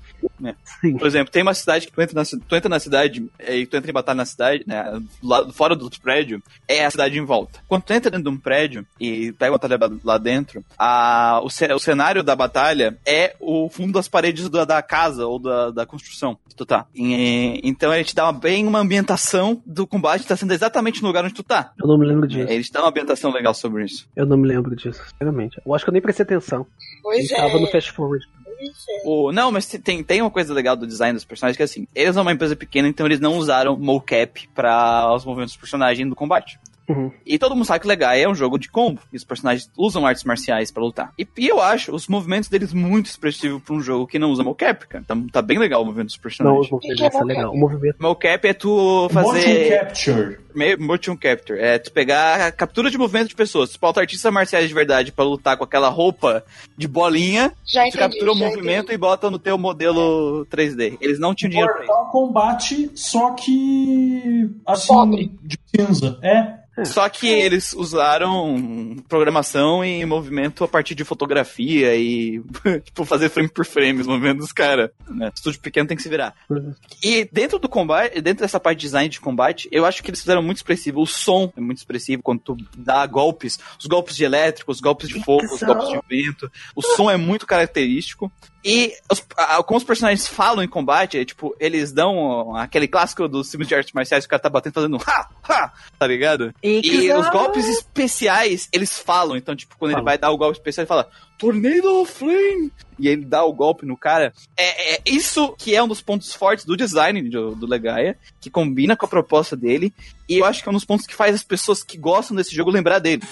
Sim. 0.81 0.97
Por 0.97 1.07
exemplo, 1.07 1.31
tem 1.31 1.41
uma 1.41 1.55
cidade 1.55 1.87
que 1.87 1.91
tu 1.93 1.99
entra 2.01 2.15
na, 2.15 2.23
tu 2.47 2.55
entra 2.55 2.69
na 2.69 2.79
cidade 2.79 3.27
é, 3.39 3.57
e 3.57 3.65
tu 3.65 3.75
entra 3.75 3.89
em 3.89 3.93
batalha 3.93 4.17
na 4.17 4.25
cidade, 4.25 4.63
né? 4.67 5.01
Lá, 5.23 5.51
fora 5.51 5.75
do 5.75 5.89
prédio, 5.99 6.43
é 6.67 6.85
a 6.85 6.91
cidade 6.91 7.17
em 7.17 7.25
volta. 7.25 7.59
Quando 7.67 7.81
tu 7.83 7.91
entra 7.93 8.11
dentro 8.11 8.29
de 8.29 8.37
um 8.37 8.39
prédio 8.39 8.85
e 8.99 9.31
pega 9.33 9.55
a 9.55 9.57
batalha 9.57 9.79
lá 10.03 10.17
dentro, 10.19 10.63
a, 10.77 11.41
o, 11.43 11.47
o 11.47 11.79
cenário 11.79 12.18
da 12.23 12.35
batalha 12.35 12.97
é 13.05 13.35
o 13.39 13.69
fundo 13.69 13.93
das 13.93 14.07
paredes 14.07 14.49
da, 14.49 14.65
da 14.65 14.81
casa 14.81 15.25
ou 15.25 15.39
da, 15.39 15.71
da 15.71 15.85
construção 15.85 16.37
que 16.47 16.55
tu 16.55 16.65
tá. 16.65 16.85
E, 16.93 17.59
então 17.63 17.93
ele 17.93 18.03
te 18.03 18.15
dá 18.15 18.25
uma, 18.25 18.33
bem 18.33 18.65
uma 18.65 18.79
ambientação 18.79 19.61
do 19.65 19.87
combate 19.87 20.25
tá 20.25 20.35
sendo 20.35 20.53
exatamente 20.53 21.01
no 21.01 21.07
lugar 21.07 21.23
onde 21.23 21.33
tu 21.33 21.43
tá. 21.43 21.73
Eu 21.79 21.87
não 21.87 21.97
me 21.97 22.05
lembro 22.05 22.27
disso. 22.27 22.49
Ele 22.49 22.63
te 22.63 22.71
dá 22.71 22.81
uma 22.81 22.89
ambientação 22.89 23.31
legal 23.31 23.53
sobre 23.53 23.85
isso. 23.85 24.07
Eu 24.15 24.25
não 24.25 24.37
me 24.37 24.47
lembro 24.47 24.75
disso, 24.75 25.01
sinceramente. 25.09 25.61
Eu 25.65 25.73
acho 25.73 25.83
que 25.83 25.89
eu 25.89 25.93
nem 25.93 26.01
prestei 26.01 26.23
atenção. 26.23 26.65
Pois 27.01 27.29
Ele 27.29 27.33
é. 27.33 27.41
tava 27.41 27.59
no 27.59 27.67
fast 27.67 27.91
forward. 27.91 28.25
É. 28.61 29.01
O, 29.05 29.31
não, 29.31 29.51
mas 29.51 29.65
tem, 29.67 30.03
tem 30.03 30.21
uma 30.21 30.29
coisa 30.29 30.53
legal 30.53 30.75
do 30.75 30.85
design 30.85 31.13
dos 31.13 31.23
personagens 31.23 31.55
que 31.55 31.63
é 31.63 31.65
assim, 31.65 31.87
eles 31.95 32.13
são 32.13 32.23
uma 32.23 32.33
empresa 32.33 32.55
pequena, 32.55 32.87
então 32.87 33.05
eles 33.05 33.19
não 33.19 33.37
usaram 33.37 33.77
mocap 33.77 34.47
para 34.53 35.13
os 35.13 35.23
movimentos 35.23 35.53
dos 35.53 35.61
personagens 35.61 36.07
no 36.07 36.15
combate. 36.15 36.59
Uhum. 36.89 37.11
E 37.25 37.37
todo 37.37 37.55
mundo 37.55 37.65
sabe 37.65 37.81
que 37.81 37.87
Legal 37.87 38.13
é 38.13 38.27
um 38.27 38.33
jogo 38.33 38.57
de 38.57 38.67
combo, 38.69 38.99
e 39.13 39.15
os 39.15 39.23
personagens 39.23 39.69
usam 39.77 40.05
artes 40.07 40.23
marciais 40.23 40.71
pra 40.71 40.83
lutar. 40.83 41.13
E, 41.17 41.27
e 41.37 41.47
eu 41.47 41.61
acho 41.61 41.93
os 41.93 42.07
movimentos 42.07 42.49
deles 42.49 42.73
muito 42.73 43.05
expressivos 43.05 43.61
pra 43.61 43.75
um 43.75 43.81
jogo 43.81 44.07
que 44.07 44.17
não 44.17 44.31
usa 44.31 44.43
mocap, 44.43 44.87
cara. 44.87 45.03
Tá, 45.07 45.15
tá 45.31 45.41
bem 45.41 45.59
legal 45.59 45.83
o 45.83 45.85
movimento 45.85 46.07
dos 46.07 46.15
Não, 46.17 46.21
personagens. 46.23 46.65
os 46.65 46.71
movimentos 46.71 46.99
que 47.09 47.17
é 47.17 47.23
legal. 47.23 47.43
mocap? 47.53 47.55
O 47.57 47.59
movimento. 47.59 47.95
Mocap 47.99 48.47
é 48.47 48.53
tu 48.53 48.69
Motion 48.69 49.09
fazer 49.23 49.69
capture. 49.79 50.37
meio 50.55 50.81
motion 50.81 51.15
capture, 51.15 51.59
é 51.59 51.77
tu 51.77 51.91
pegar 51.91 52.47
a 52.47 52.51
captura 52.51 52.89
de 52.89 52.97
movimento 52.97 53.29
de 53.29 53.35
pessoas. 53.35 53.69
Tu 53.71 53.79
bota 53.79 53.99
artistas 54.01 54.33
marciais 54.33 54.67
de 54.67 54.73
verdade 54.73 55.11
pra 55.11 55.23
lutar 55.23 55.57
com 55.57 55.63
aquela 55.63 55.89
roupa 55.89 56.43
de 56.77 56.87
bolinha, 56.87 57.53
Já 57.65 57.81
tu 57.83 57.87
entendi. 57.89 57.97
captura 57.99 58.31
o 58.31 58.35
movimento 58.35 58.85
entendi. 58.85 58.93
e 58.95 58.97
bota 58.97 59.29
no 59.29 59.37
teu 59.37 59.57
modelo 59.57 60.45
3D. 60.47 60.97
Eles 60.99 61.19
não 61.19 61.35
tinham 61.35 61.51
dinheiro 61.51 61.71
pra 61.71 61.83
isso. 61.83 61.91
Mortal 61.93 62.11
Kombat, 62.11 62.91
só 62.95 63.31
que. 63.31 64.49
Assim, 64.65 64.87
Pobre. 64.87 65.31
de 65.43 65.57
cinza. 65.75 66.19
É. 66.21 66.59
Só 66.85 67.07
que 67.09 67.27
eles 67.27 67.73
usaram 67.73 68.95
programação 69.07 69.83
e 69.83 70.05
movimento 70.05 70.63
a 70.63 70.67
partir 70.67 70.95
de 70.95 71.03
fotografia 71.03 71.95
e, 71.95 72.41
tipo, 72.83 73.05
fazer 73.05 73.29
frame 73.29 73.49
por 73.49 73.65
frame 73.65 74.01
os 74.01 74.07
movimentos 74.07 74.45
dos 74.45 74.51
caras. 74.53 74.89
Né? 75.09 75.31
Estúdio 75.33 75.59
pequeno 75.59 75.87
tem 75.87 75.97
que 75.97 76.03
se 76.03 76.09
virar. 76.09 76.33
Uhum. 76.49 76.73
E 77.03 77.27
dentro 77.31 77.59
do 77.59 77.67
combate, 77.67 78.21
dentro 78.21 78.43
dessa 78.43 78.59
parte 78.59 78.79
de 78.79 78.83
design 78.83 79.09
de 79.09 79.19
combate, 79.19 79.67
eu 79.71 79.85
acho 79.85 80.03
que 80.03 80.09
eles 80.09 80.21
fizeram 80.21 80.41
muito 80.41 80.57
expressivo. 80.57 81.01
O 81.01 81.07
som 81.07 81.51
é 81.55 81.61
muito 81.61 81.79
expressivo 81.79 82.23
quando 82.23 82.39
tu 82.39 82.57
dá 82.77 83.05
golpes, 83.05 83.59
os 83.77 83.85
golpes 83.85 84.15
de 84.15 84.23
elétrico, 84.23 84.71
os 84.71 84.79
golpes 84.79 85.09
de 85.09 85.21
fogo, 85.23 85.53
os 85.53 85.61
golpes 85.61 85.89
de 85.89 85.99
vento. 86.07 86.51
O 86.75 86.81
som 86.81 87.09
é 87.09 87.17
muito 87.17 87.45
característico. 87.45 88.31
E 88.63 88.93
os, 89.09 89.23
a- 89.37 89.63
como 89.63 89.77
os 89.77 89.83
personagens 89.83 90.27
falam 90.27 90.63
em 90.63 90.67
combate, 90.67 91.17
é 91.17 91.23
tipo, 91.23 91.55
eles 91.59 91.91
dão 91.93 92.55
aquele 92.55 92.87
clássico 92.87 93.27
dos 93.27 93.49
filmes 93.49 93.67
de 93.67 93.75
artes 93.75 93.93
marciais 93.93 94.25
que 94.25 94.27
o 94.27 94.29
cara 94.31 94.41
tá 94.41 94.49
batendo 94.49 94.73
fazendo 94.73 94.97
ha, 95.07 95.29
ha, 95.47 95.71
tá 95.97 96.05
ligado? 96.07 96.53
E 96.83 97.11
os 97.13 97.29
golpes 97.29 97.65
especiais, 97.67 98.67
eles 98.73 98.99
falam. 98.99 99.37
Então, 99.37 99.55
tipo, 99.55 99.77
quando 99.77 99.91
ele 99.91 99.95
Falam. 100.01 100.05
vai 100.05 100.17
dar 100.17 100.31
o 100.31 100.37
golpe 100.37 100.57
especial, 100.57 100.83
ele 100.83 100.87
fala 100.89 101.09
Tornado 101.37 102.01
of 102.01 102.11
Flame! 102.11 102.71
E 102.99 103.07
ele 103.07 103.23
dá 103.23 103.45
o 103.45 103.53
golpe 103.53 103.85
no 103.85 103.95
cara. 103.95 104.33
É, 104.57 104.95
é 104.95 105.01
isso 105.05 105.55
que 105.57 105.73
é 105.73 105.81
um 105.81 105.87
dos 105.87 106.01
pontos 106.01 106.33
fortes 106.33 106.65
do 106.65 106.75
design 106.75 107.21
do, 107.29 107.55
do 107.55 107.65
Legaia, 107.65 108.17
que 108.41 108.49
combina 108.49 108.95
com 108.97 109.05
a 109.05 109.09
proposta 109.09 109.55
dele. 109.55 109.93
E 110.27 110.37
eu 110.39 110.45
acho 110.45 110.61
que 110.61 110.67
é 110.67 110.71
um 110.71 110.75
dos 110.75 110.83
pontos 110.83 111.07
que 111.07 111.15
faz 111.15 111.33
as 111.33 111.43
pessoas 111.43 111.81
que 111.81 111.97
gostam 111.97 112.35
desse 112.35 112.53
jogo 112.53 112.69
lembrar 112.69 112.99
dele. 112.99 113.23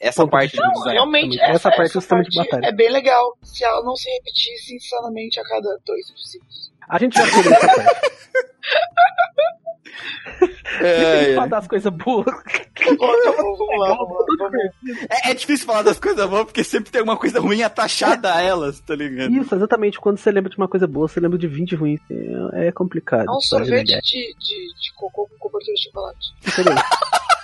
Essa 0.00 0.22
ponto 0.22 0.30
parte 0.32 0.50
de 0.52 0.56
do 0.58 0.62
Não, 0.62 0.72
design. 0.72 0.92
realmente, 0.92 1.40
Essa 1.40 1.52
essa, 1.52 1.68
parte 1.70 1.82
essa 1.84 1.92
justamente 1.94 2.30
de 2.30 2.36
parte 2.36 2.50
batalha. 2.50 2.68
é 2.68 2.72
bem 2.72 2.90
legal. 2.90 3.36
Se 3.42 3.64
ela 3.64 3.82
não 3.82 3.96
se 3.96 4.08
repetisse 4.10 4.74
insanamente 4.76 5.40
a 5.40 5.44
cada 5.44 5.78
dois 5.86 6.06
segundos. 6.06 6.72
A 6.88 6.98
gente 6.98 7.16
já 7.16 7.24
pegou 7.24 7.52
essa 7.52 7.66
parte. 7.66 8.10
É, 10.80 11.14
Tem 11.16 11.24
que 11.26 11.30
é. 11.30 11.34
falar 11.36 11.46
das 11.46 11.68
coisas 11.68 11.92
boas. 11.92 12.26
É, 15.08 15.30
é 15.30 15.34
difícil 15.34 15.66
falar 15.66 15.82
das 15.82 16.00
coisas 16.00 16.28
boas 16.28 16.44
porque 16.46 16.64
sempre 16.64 16.90
tem 16.90 16.98
alguma 16.98 17.16
coisa 17.16 17.38
ruim 17.40 17.62
atachada 17.62 18.34
a 18.34 18.42
elas, 18.42 18.80
tá 18.80 18.96
ligado? 18.96 19.30
Isso, 19.32 19.54
exatamente. 19.54 20.00
Quando 20.00 20.18
você 20.18 20.32
lembra 20.32 20.50
de 20.50 20.56
uma 20.58 20.66
coisa 20.68 20.86
boa, 20.88 21.06
você 21.06 21.20
lembra 21.20 21.38
de 21.38 21.46
20 21.46 21.76
ruins. 21.76 22.00
É, 22.54 22.68
é 22.68 22.72
complicado. 22.72 23.26
É 23.28 23.30
um 23.30 23.40
sorvete 23.40 23.96
de, 24.02 24.34
de, 24.36 24.74
de 24.80 24.92
cocô 24.96 25.28
com 25.28 25.38
cobertura 25.38 25.74
de 25.74 25.82
chocolate. 25.84 26.34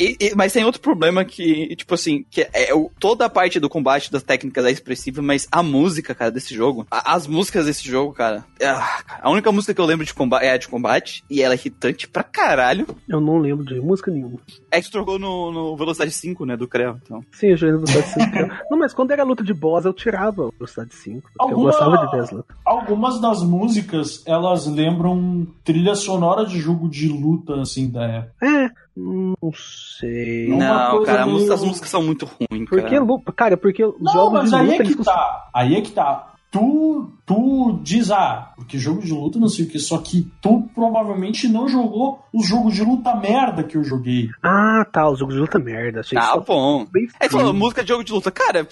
E- 0.00 0.16
e- 0.18 0.34
mas 0.34 0.52
tem 0.54 0.64
outro 0.64 0.80
problema 0.80 1.24
que, 1.26 1.76
tipo 1.76 1.94
assim, 1.94 2.24
que 2.30 2.48
é 2.54 2.72
o- 2.74 2.90
toda 2.98 3.26
a 3.26 3.28
parte 3.30 3.60
do 3.60 3.68
combate 3.68 4.10
das 4.10 4.22
técnicas 4.22 4.64
é 4.64 4.70
expressiva, 4.70 5.20
mas 5.20 5.46
a 5.52 5.62
música, 5.62 6.14
cara, 6.14 6.30
desse 6.30 6.54
jogo, 6.54 6.86
a- 6.90 7.12
as 7.14 7.26
músicas 7.26 7.66
desse 7.66 7.86
jogo, 7.86 8.14
cara, 8.14 8.44
ah, 8.62 9.02
cara, 9.06 9.20
a 9.22 9.30
única 9.30 9.52
música 9.52 9.74
que 9.74 9.80
eu 9.80 9.84
lembro 9.84 10.06
de 10.06 10.14
combate 10.14 10.44
é 10.44 10.52
a 10.52 10.56
de 10.56 10.68
combate, 10.68 11.22
e 11.28 11.42
ela 11.42 11.52
é 11.52 11.56
irritante 11.58 12.08
pra 12.08 12.22
caralho. 12.22 12.86
Eu 13.06 13.20
não 13.20 13.36
lembro 13.38 13.62
de 13.64 13.78
música 13.78 14.10
nenhuma. 14.10 14.38
É 14.70 14.80
que 14.80 14.86
tu 14.88 14.92
trocou 14.92 15.18
no, 15.18 15.52
no 15.52 15.76
Velocidade 15.76 16.12
5, 16.12 16.46
né, 16.46 16.56
do 16.56 16.66
Creu, 16.66 16.96
então. 17.04 17.22
Sim, 17.32 17.48
eu 17.48 17.56
joguei 17.58 17.74
no 17.76 17.84
Velocidade 17.86 18.30
5. 18.32 18.54
Não, 18.70 18.78
mas 18.78 18.94
quando 18.94 19.10
era 19.10 19.22
luta 19.22 19.44
de 19.44 19.52
boss, 19.52 19.84
eu 19.84 19.92
tirava 19.92 20.46
o 20.46 20.52
Velocidade 20.58 20.94
5. 20.94 21.28
Porque 21.36 21.52
Alguma- 21.52 21.70
eu 21.70 21.78
gostava 21.78 22.06
de 22.06 22.10
Tesla. 22.10 22.44
Algumas 22.64 23.20
das 23.20 23.42
músicas, 23.42 24.22
elas 24.26 24.66
lembram 24.66 25.46
trilha 25.62 25.94
sonora 25.94 26.46
de 26.46 26.58
jogo 26.58 26.88
de 26.88 27.06
luta, 27.08 27.60
assim, 27.60 27.90
da 27.90 28.04
época. 28.04 28.34
É, 28.46 28.70
não 28.96 29.52
sei. 29.54 30.48
Não. 30.48 31.02
Cara, 31.04 31.26
meio- 31.26 31.52
as 31.52 31.62
músicas 31.62 31.88
são 31.90 32.02
muito 32.02 32.24
ruins, 32.26 32.68
Porque, 32.68 32.82
cara. 32.96 33.06
cara, 33.36 33.56
porque 33.56 33.84
os 33.84 33.94
Não, 34.00 34.12
jogos 34.12 34.32
mas 34.40 34.50
de 34.50 34.56
aí 34.56 34.62
luta, 34.66 34.74
é 34.74 34.86
que 34.86 34.92
eles 34.92 35.04
tá. 35.06 35.50
Aí 35.54 35.74
é 35.76 35.80
que 35.80 35.92
tá. 35.92 36.29
Tu, 36.50 37.08
tu 37.24 37.78
diz, 37.84 38.10
ah, 38.10 38.52
porque 38.56 38.76
jogo 38.76 39.02
de 39.02 39.12
luta 39.12 39.38
não 39.38 39.48
sei 39.48 39.66
o 39.66 39.68
que, 39.68 39.78
só 39.78 39.98
que 39.98 40.28
tu 40.42 40.68
provavelmente 40.74 41.46
não 41.46 41.68
jogou 41.68 42.18
os 42.34 42.44
jogos 42.44 42.74
de 42.74 42.82
luta 42.82 43.14
merda 43.14 43.62
que 43.62 43.76
eu 43.76 43.84
joguei. 43.84 44.28
Ah, 44.42 44.84
tá, 44.92 45.08
os 45.08 45.20
jogos 45.20 45.36
de 45.36 45.40
luta 45.40 45.60
merda. 45.60 46.00
Achei 46.00 46.18
Ah, 46.18 46.32
só 46.32 46.40
bom. 46.40 46.84
bem 46.90 47.06
É 47.20 47.28
que 47.28 47.32
falou, 47.36 47.54
música 47.54 47.84
de 47.84 47.90
jogo 47.90 48.02
de 48.02 48.12
luta. 48.12 48.32
Cara, 48.32 48.66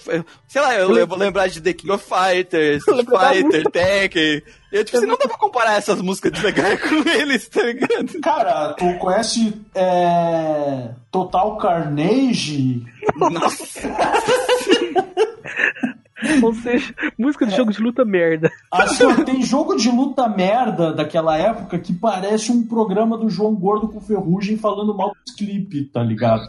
sei 0.45 0.61
lá, 0.61 0.75
eu, 0.75 0.93
Eu 0.97 1.07
vou 1.07 1.17
lembrar 1.17 1.47
de 1.47 1.61
The 1.61 1.71
King 1.71 1.93
of 1.93 2.03
Fighters, 2.03 2.83
Fighter, 2.83 3.63
Tekken. 3.71 4.41
Eu, 4.73 4.83
tipo, 4.83 4.99
você 4.99 5.05
não 5.05 5.15
dá 5.17 5.27
pra 5.29 5.37
comparar 5.37 5.77
essas 5.77 6.01
músicas 6.01 6.33
de 6.33 6.43
Mega 6.43 6.77
com 6.85 7.09
eles, 7.09 7.47
tá 7.47 7.63
ligado? 7.63 8.19
Cara, 8.21 8.73
tu 8.73 8.93
conhece 8.99 9.53
é, 9.73 10.89
Total 11.09 11.55
Carnage? 11.57 12.83
Nossa. 13.15 13.87
Ou 16.43 16.53
seja, 16.53 16.93
música 17.17 17.45
de 17.45 17.55
jogo 17.55 17.71
de 17.71 17.81
luta 17.81 18.03
merda. 18.05 18.51
Assim, 18.71 19.03
ó, 19.05 19.13
tem 19.23 19.41
jogo 19.43 19.75
de 19.75 19.89
luta 19.89 20.27
merda 20.27 20.93
daquela 20.93 21.37
época 21.37 21.79
que 21.79 21.93
parece 21.93 22.51
um 22.51 22.65
programa 22.65 23.17
do 23.17 23.29
João 23.29 23.55
Gordo 23.55 23.87
com 23.87 24.01
Ferrugem 24.01 24.57
falando 24.57 24.95
mal 24.95 25.13
dos 25.25 25.35
clipes, 25.35 25.89
tá 25.91 26.03
ligado? 26.03 26.41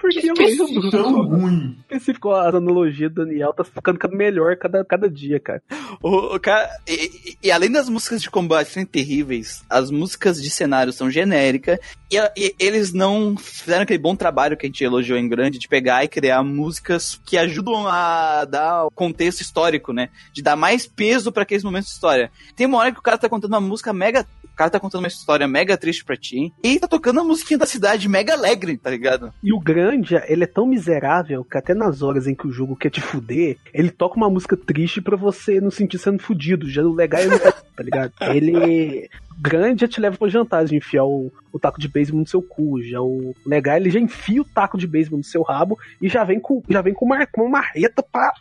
Porque 0.00 0.20
eu 0.28 0.34
lembro. 0.34 0.90
Tão 0.90 1.22
ruim. 1.26 1.76
Específico, 1.80 2.30
a 2.30 2.48
analogia 2.48 3.08
do 3.10 3.24
Daniel 3.24 3.52
tá 3.52 3.64
ficando 3.64 3.98
cada- 3.98 4.14
melhor 4.16 4.56
cada, 4.56 4.84
cada 4.84 5.10
dia, 5.10 5.40
cara. 5.40 5.62
O, 6.02 6.36
o 6.36 6.40
cara, 6.40 6.68
e, 6.88 7.36
e- 7.42 7.50
além 7.50 7.70
das 7.70 7.88
músicas 7.88 8.22
de 8.22 8.30
combate 8.30 8.70
serem 8.70 8.86
terríveis, 8.86 9.64
as 9.68 9.90
músicas 9.90 10.40
de 10.42 10.50
cenário 10.50 10.92
são 10.92 11.10
genéricas 11.10 11.78
e, 12.10 12.16
e 12.36 12.54
eles 12.58 12.92
não 12.92 13.36
fizeram 13.36 13.82
aquele 13.82 13.98
bom 13.98 14.14
trabalho 14.14 14.56
que 14.56 14.66
a 14.66 14.68
gente 14.68 14.84
elogiou 14.84 15.18
em 15.18 15.28
grande 15.28 15.58
de 15.58 15.68
pegar 15.68 16.04
e 16.04 16.08
criar 16.08 16.42
músicas 16.42 17.20
que 17.24 17.36
ajudam 17.36 17.86
a 17.88 18.44
dar 18.44 18.84
o 18.86 18.90
contexto 18.94 19.40
histórico, 19.40 19.92
né? 19.92 20.08
De 20.32 20.42
dar 20.42 20.56
mais 20.56 20.86
peso 20.86 21.32
pra 21.32 21.42
aqueles 21.42 21.64
momentos 21.64 21.88
de 21.88 21.94
história. 21.94 22.30
Tem 22.56 22.66
uma 22.66 22.78
hora 22.78 22.92
que 22.92 22.98
o 22.98 23.02
cara 23.02 23.18
tá 23.18 23.28
contando 23.28 23.52
uma 23.52 23.60
música 23.60 23.92
mega. 23.92 24.26
O 24.44 24.56
cara 24.56 24.70
tá 24.70 24.78
contando 24.78 25.02
uma 25.02 25.08
história 25.08 25.48
mega 25.48 25.76
triste 25.76 26.04
pra 26.04 26.16
ti 26.16 26.52
e 26.62 26.78
tá 26.78 26.86
tocando 26.86 27.18
a 27.18 27.24
musiquinha 27.24 27.58
da 27.58 27.66
cidade 27.66 28.08
mega 28.08 28.34
alegre, 28.34 28.76
tá 28.76 28.88
ligado? 28.88 29.34
E 29.42 29.52
o 29.52 29.58
Grandia, 29.58 30.24
ele 30.28 30.44
é 30.44 30.46
tão 30.46 30.64
miserável 30.64 31.44
que 31.44 31.58
até 31.58 31.74
nas 31.74 32.02
horas 32.02 32.28
em 32.28 32.36
que 32.36 32.46
o 32.46 32.52
jogo 32.52 32.76
quer 32.76 32.90
te 32.90 33.00
fuder, 33.00 33.58
ele 33.72 33.90
toca 33.90 34.16
uma 34.16 34.30
música 34.30 34.56
triste 34.56 35.00
pra 35.00 35.16
você 35.16 35.60
não 35.60 35.72
sentir 35.72 35.98
sendo 35.98 36.22
fudido. 36.22 36.70
Já 36.70 36.82
o 36.82 36.94
legal 36.94 37.20
é 37.20 37.38
tá, 37.38 37.52
tá 37.52 37.82
ligado? 37.82 38.12
Ele. 38.32 39.08
Grandia 39.38 39.88
te 39.88 40.00
leva 40.00 40.16
pra 40.16 40.28
jantar 40.28 40.64
de 40.64 40.76
enfiar 40.76 41.04
o, 41.04 41.32
o 41.52 41.58
taco 41.58 41.80
de 41.80 41.88
beisebol 41.88 42.20
no 42.20 42.26
seu 42.26 42.42
cu. 42.42 42.82
Já 42.82 43.00
o 43.00 43.34
legal, 43.44 43.76
ele 43.76 43.90
já 43.90 44.00
enfia 44.00 44.42
o 44.42 44.44
taco 44.44 44.78
de 44.78 44.86
beisebol 44.86 45.18
no 45.18 45.24
seu 45.24 45.42
rabo 45.42 45.78
e 46.00 46.08
já 46.08 46.24
vem 46.24 46.40
com, 46.40 46.62
já 46.68 46.80
vem 46.82 46.94
com, 46.94 47.04
uma, 47.04 47.26
com 47.26 47.42
uma 47.42 47.58
marreta 47.58 48.02
pra, 48.02 48.32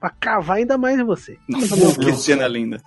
pra 0.00 0.10
cavar 0.10 0.58
ainda 0.58 0.78
mais 0.78 0.98
em 0.98 1.04
você. 1.04 1.38
Nossa, 1.48 1.76
Meu 1.76 1.94
que 1.94 2.12
cena 2.14 2.48
linda. 2.48 2.82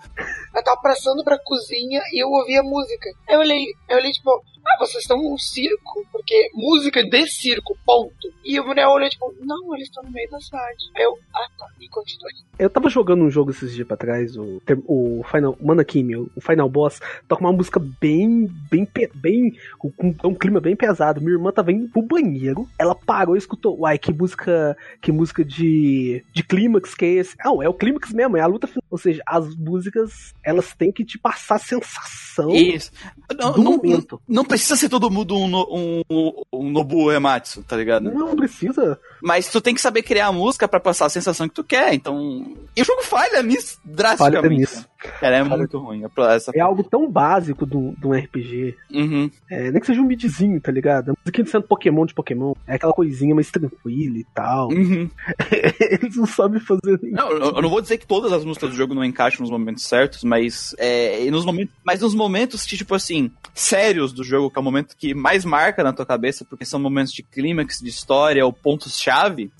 Eu 0.56 0.64
tava 0.64 0.82
passando 0.82 1.24
pra 1.24 1.40
cozinha 1.40 2.02
e 2.12 2.24
eu 2.24 2.30
ouvi 2.30 2.58
a 2.58 2.64
música. 2.64 3.10
Aí 3.28 3.36
eu 3.36 3.40
olhei, 3.40 3.66
eu 3.90 3.98
olhei 3.98 4.12
tipo, 4.12 4.44
ah, 4.66 4.78
vocês 4.80 5.04
estão 5.04 5.18
num 5.18 5.38
circo? 5.38 6.06
Porque 6.12 6.50
música 6.54 7.04
de 7.04 7.28
circo, 7.28 7.78
ponto. 7.86 8.34
E 8.44 8.60
o 8.60 8.66
Muriel 8.66 8.90
olhou 8.90 9.10
tipo, 9.10 9.34
não, 9.42 9.76
eles 9.76 9.88
estão 9.88 10.04
no 10.04 10.12
meio 10.12 10.30
da 10.30 10.40
cidade. 10.40 10.92
Aí 10.96 11.04
eu, 11.04 11.18
ah 11.34 11.48
tá, 11.58 11.68
e 11.80 11.88
continuei. 11.88 12.34
Eu 12.58 12.70
tava 12.70 12.90
jogando 12.90 13.24
um 13.24 13.30
jogo 13.30 13.52
esses 13.52 13.74
dias 13.74 13.88
pra 13.88 13.98
trás, 13.98 14.36
o, 14.38 14.62
o 14.88 15.24
Final 15.30 15.58
Manakimi, 15.62 16.16
o 16.16 16.42
Final 16.42 16.70
Boss, 16.70 17.00
toca 17.28 17.42
uma 17.42 17.52
música 17.52 17.80
bem, 17.80 18.48
bem, 18.72 18.88
bem, 19.14 19.58
com, 19.78 19.92
com 19.92 20.30
um 20.30 20.36
clima 20.36 20.60
bem 20.60 20.76
pesado. 20.76 21.22
Minha 21.22 21.34
irmã 21.34 21.52
tava 21.52 21.72
indo 21.72 21.90
pro 21.90 22.02
banheiro, 22.02 22.68
ela 22.80 22.96
parou 22.96 23.36
e 23.36 23.40
escutou, 23.40 23.80
uai, 23.82 23.98
que 23.98 24.14
música, 24.14 24.78
que 25.02 25.12
música 25.12 25.44
de, 25.44 26.24
de 26.34 26.44
clímax 26.44 26.96
que 26.96 27.06
é 27.06 27.10
esse? 27.10 27.36
Não, 27.44 27.62
é 27.62 27.70
o 27.70 27.74
clímax 27.74 28.12
mesmo, 28.14 28.38
é 28.38 28.42
a 28.42 28.48
luta 28.48 28.68
final. 28.68 28.84
Ou 28.90 28.98
seja, 28.98 29.22
as 29.26 29.56
músicas, 29.56 30.34
elas 30.44 30.74
têm 30.74 30.92
que 30.92 31.04
te 31.04 31.18
passar 31.18 31.56
a 31.56 31.60
sensação 31.60 32.52
Isso. 32.54 32.92
Não, 33.38 33.52
do 33.54 33.64
não, 33.64 33.72
momento. 33.78 34.22
não 34.28 34.46
precisa 34.46 34.76
ser 34.76 34.90
todo 34.90 35.10
mundo 35.10 35.36
um, 35.38 35.48
no- 35.48 36.02
um, 36.10 36.32
um 36.54 36.70
Nobu 36.70 37.12
Ematsu, 37.12 37.64
tá 37.64 37.76
ligado? 37.76 38.12
Não 38.12 38.36
precisa. 38.36 39.00
Mas 39.26 39.50
tu 39.50 39.60
tem 39.60 39.74
que 39.74 39.82
saber 39.82 40.04
criar 40.04 40.28
a 40.28 40.32
música 40.32 40.68
pra 40.68 40.80
passar 40.80 41.08
a 41.08 41.10
sensação 41.10 41.48
que 41.48 41.56
tu 41.56 41.64
quer. 41.64 41.96
Então. 41.96 42.46
E 42.76 42.82
o 42.84 42.86
jogo 42.86 43.02
falha 43.02 43.42
nisso 43.42 43.80
drasticamente. 43.84 44.42
Falha 44.44 44.56
nisso. 44.56 44.88
Cara, 45.20 45.38
é 45.38 45.44
muito 45.44 45.80
ruim. 45.80 46.04
Essa... 46.30 46.52
É 46.54 46.60
algo 46.60 46.84
tão 46.84 47.10
básico 47.10 47.66
de 47.66 47.76
um 47.76 47.94
de 47.94 48.08
um 48.08 48.14
RPG. 48.14 48.76
Uhum. 48.92 49.32
É, 49.50 49.72
nem 49.72 49.80
que 49.80 49.88
seja 49.88 50.02
um 50.02 50.06
midzinho, 50.06 50.60
tá 50.62 50.72
ligado? 50.72 51.12
A 51.12 51.14
musiquinha 51.20 51.48
sendo 51.48 51.68
Pokémon 51.68 52.06
de 52.06 52.14
Pokémon. 52.14 52.54
É 52.68 52.76
aquela 52.76 52.94
coisinha 52.94 53.34
mais 53.34 53.50
tranquila 53.50 54.18
e 54.18 54.26
tal. 54.34 54.70
Uhum. 54.70 55.10
Eles 55.80 56.16
não 56.16 56.26
sabem 56.28 56.60
fazer 56.60 57.00
nem 57.02 57.12
Não, 57.12 57.32
eu 57.32 57.62
não 57.62 57.70
vou 57.70 57.82
dizer 57.82 57.98
que 57.98 58.06
todas 58.06 58.32
as 58.32 58.46
músicas 58.46 58.70
do 58.70 58.76
jogo 58.76 58.94
não 58.94 59.04
encaixam 59.04 59.42
nos 59.42 59.50
momentos 59.50 59.84
certos, 59.86 60.24
mas 60.24 60.76
é, 60.78 61.30
nos 61.32 61.46
momentos, 61.46 61.74
mas 61.84 62.02
nos 62.02 62.14
momentos 62.14 62.64
que, 62.66 62.78
tipo 62.78 62.94
assim, 62.94 63.32
sérios 63.54 64.14
do 64.14 64.24
jogo, 64.24 64.52
que 64.52 64.58
é 64.58 64.62
o 64.62 64.64
momento 64.64 64.96
que 64.96 65.14
mais 65.14 65.46
marca 65.46 65.84
na 65.84 65.94
tua 65.94 66.06
cabeça, 66.06 66.46
porque 66.46 66.66
são 66.66 66.80
momentos 66.80 67.14
de 67.14 67.24
clímax, 67.24 67.80
de 67.80 67.90
história, 67.90 68.46
ou 68.46 68.54
pontos-chave, 68.54 69.15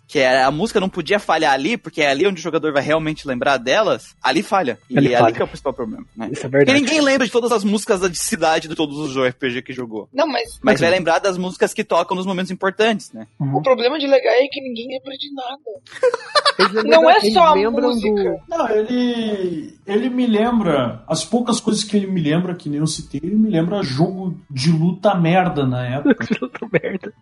que 0.08 0.20
é, 0.20 0.44
a 0.44 0.52
música 0.52 0.80
não 0.80 0.88
podia 0.90 1.20
falhar 1.20 1.52
ali, 1.54 1.78
porque 1.78 2.02
é 2.02 2.10
ali 2.10 2.28
onde 2.28 2.40
o 2.40 2.44
jogador 2.44 2.72
vai 2.72 2.84
realmente 2.84 3.28
lembrar 3.28 3.58
delas, 3.58 4.16
ali 4.22 4.44
falha. 4.44 4.78
E 4.90 4.98
Ali 4.98 5.08
é 5.14 5.16
ali 5.16 5.24
falha. 5.24 5.36
que 5.36 5.42
é 5.42 5.46
o 5.46 5.48
principal 5.48 5.74
problema, 5.74 6.06
né? 6.16 6.30
Isso 6.32 6.42
é 6.46 6.50
Porque 6.50 6.58
verdade. 6.66 6.80
ninguém 6.82 7.02
lembra 7.02 7.26
de 7.26 7.32
todas 7.32 7.52
as 7.52 7.64
músicas 7.64 8.00
da 8.02 8.14
cidade 8.14 8.68
de 8.68 8.76
todos 8.76 8.98
os 8.98 9.16
RPG 9.18 9.62
que 9.64 9.74
jogou. 9.74 10.08
Não, 10.14 10.28
mas 10.28 10.60
Mas 10.62 10.80
vai 10.80 10.90
lembrar 10.92 11.20
das 11.20 11.38
músicas 11.38 11.74
que 11.74 11.84
tocam 11.84 12.16
nos 12.16 12.26
momentos 12.26 12.52
importantes, 12.52 13.12
né? 13.12 13.28
o 13.40 13.62
problema 13.62 13.98
de 13.98 14.06
legal 14.08 14.34
é 14.34 14.48
que 14.50 14.62
ninguém 14.62 14.88
lembra 14.90 15.18
de 15.18 15.34
nada. 15.34 15.60
Lembram- 16.58 16.84
Não 16.84 17.10
é 17.10 17.20
só 17.20 17.48
a 17.48 17.56
música. 17.72 18.38
Não, 18.48 18.70
ele. 18.70 19.78
Ele 19.86 20.10
me 20.10 20.26
lembra. 20.26 21.04
As 21.06 21.26
poucas 21.26 21.60
coisas 21.60 21.84
que 21.84 21.98
ele 21.98 22.08
me 22.08 22.22
lembra, 22.22 22.56
que 22.56 22.70
nem 22.70 22.80
eu 22.80 22.88
citei, 22.88 23.20
ele 23.22 23.36
me 23.36 23.50
lembra 23.50 23.84
jogo 23.84 24.40
de 24.50 24.72
luta 24.72 25.14
merda 25.16 25.66
na 25.66 25.86
época. 25.86 26.24
de 26.34 26.42
outra 26.42 26.66
merda. 26.72 27.14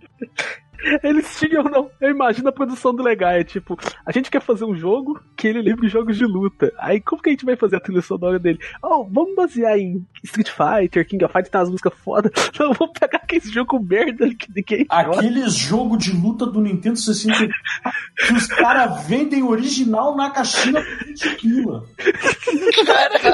Eles 1.03 1.37
tinham, 1.39 1.63
não. 1.63 1.89
Eu 1.99 2.11
imagino 2.11 2.49
a 2.49 2.51
produção 2.51 2.93
do 2.93 3.03
Legai. 3.03 3.43
Tipo, 3.43 3.77
a 4.05 4.11
gente 4.11 4.29
quer 4.29 4.41
fazer 4.41 4.65
um 4.65 4.75
jogo 4.75 5.19
que 5.35 5.47
ele 5.47 5.61
lembre 5.61 5.87
jogos 5.87 6.17
de 6.17 6.25
luta. 6.25 6.71
Aí 6.77 6.99
como 6.99 7.21
que 7.21 7.29
a 7.29 7.31
gente 7.31 7.45
vai 7.45 7.55
fazer 7.55 7.77
a 7.77 7.79
trilha 7.79 8.01
sonora 8.01 8.39
dele? 8.39 8.59
Oh, 8.81 9.05
vamos 9.05 9.35
basear 9.35 9.77
em 9.77 10.05
Street 10.23 10.49
Fighter, 10.49 11.07
King 11.07 11.23
of 11.23 11.31
Fighters, 11.31 11.51
tá 11.51 11.61
as 11.61 11.69
músicas 11.69 11.93
foda. 12.03 12.31
Não, 12.59 12.73
vamos 12.73 12.93
pegar 12.99 13.17
aquele 13.17 13.47
jogo 13.47 13.79
merda 13.79 14.29
que, 14.35 14.63
que 14.63 14.85
Aqueles 14.89 15.53
jogo 15.53 15.97
de 15.97 16.11
luta 16.11 16.45
do 16.45 16.61
Nintendo 16.61 16.97
64 16.97 17.53
que 18.27 18.33
os 18.33 18.47
caras 18.47 19.05
vendem 19.07 19.43
original 19.43 20.15
na 20.15 20.29
caixinha 20.31 20.83
de 21.13 21.29
20. 21.29 21.63
Caralho. 22.85 23.33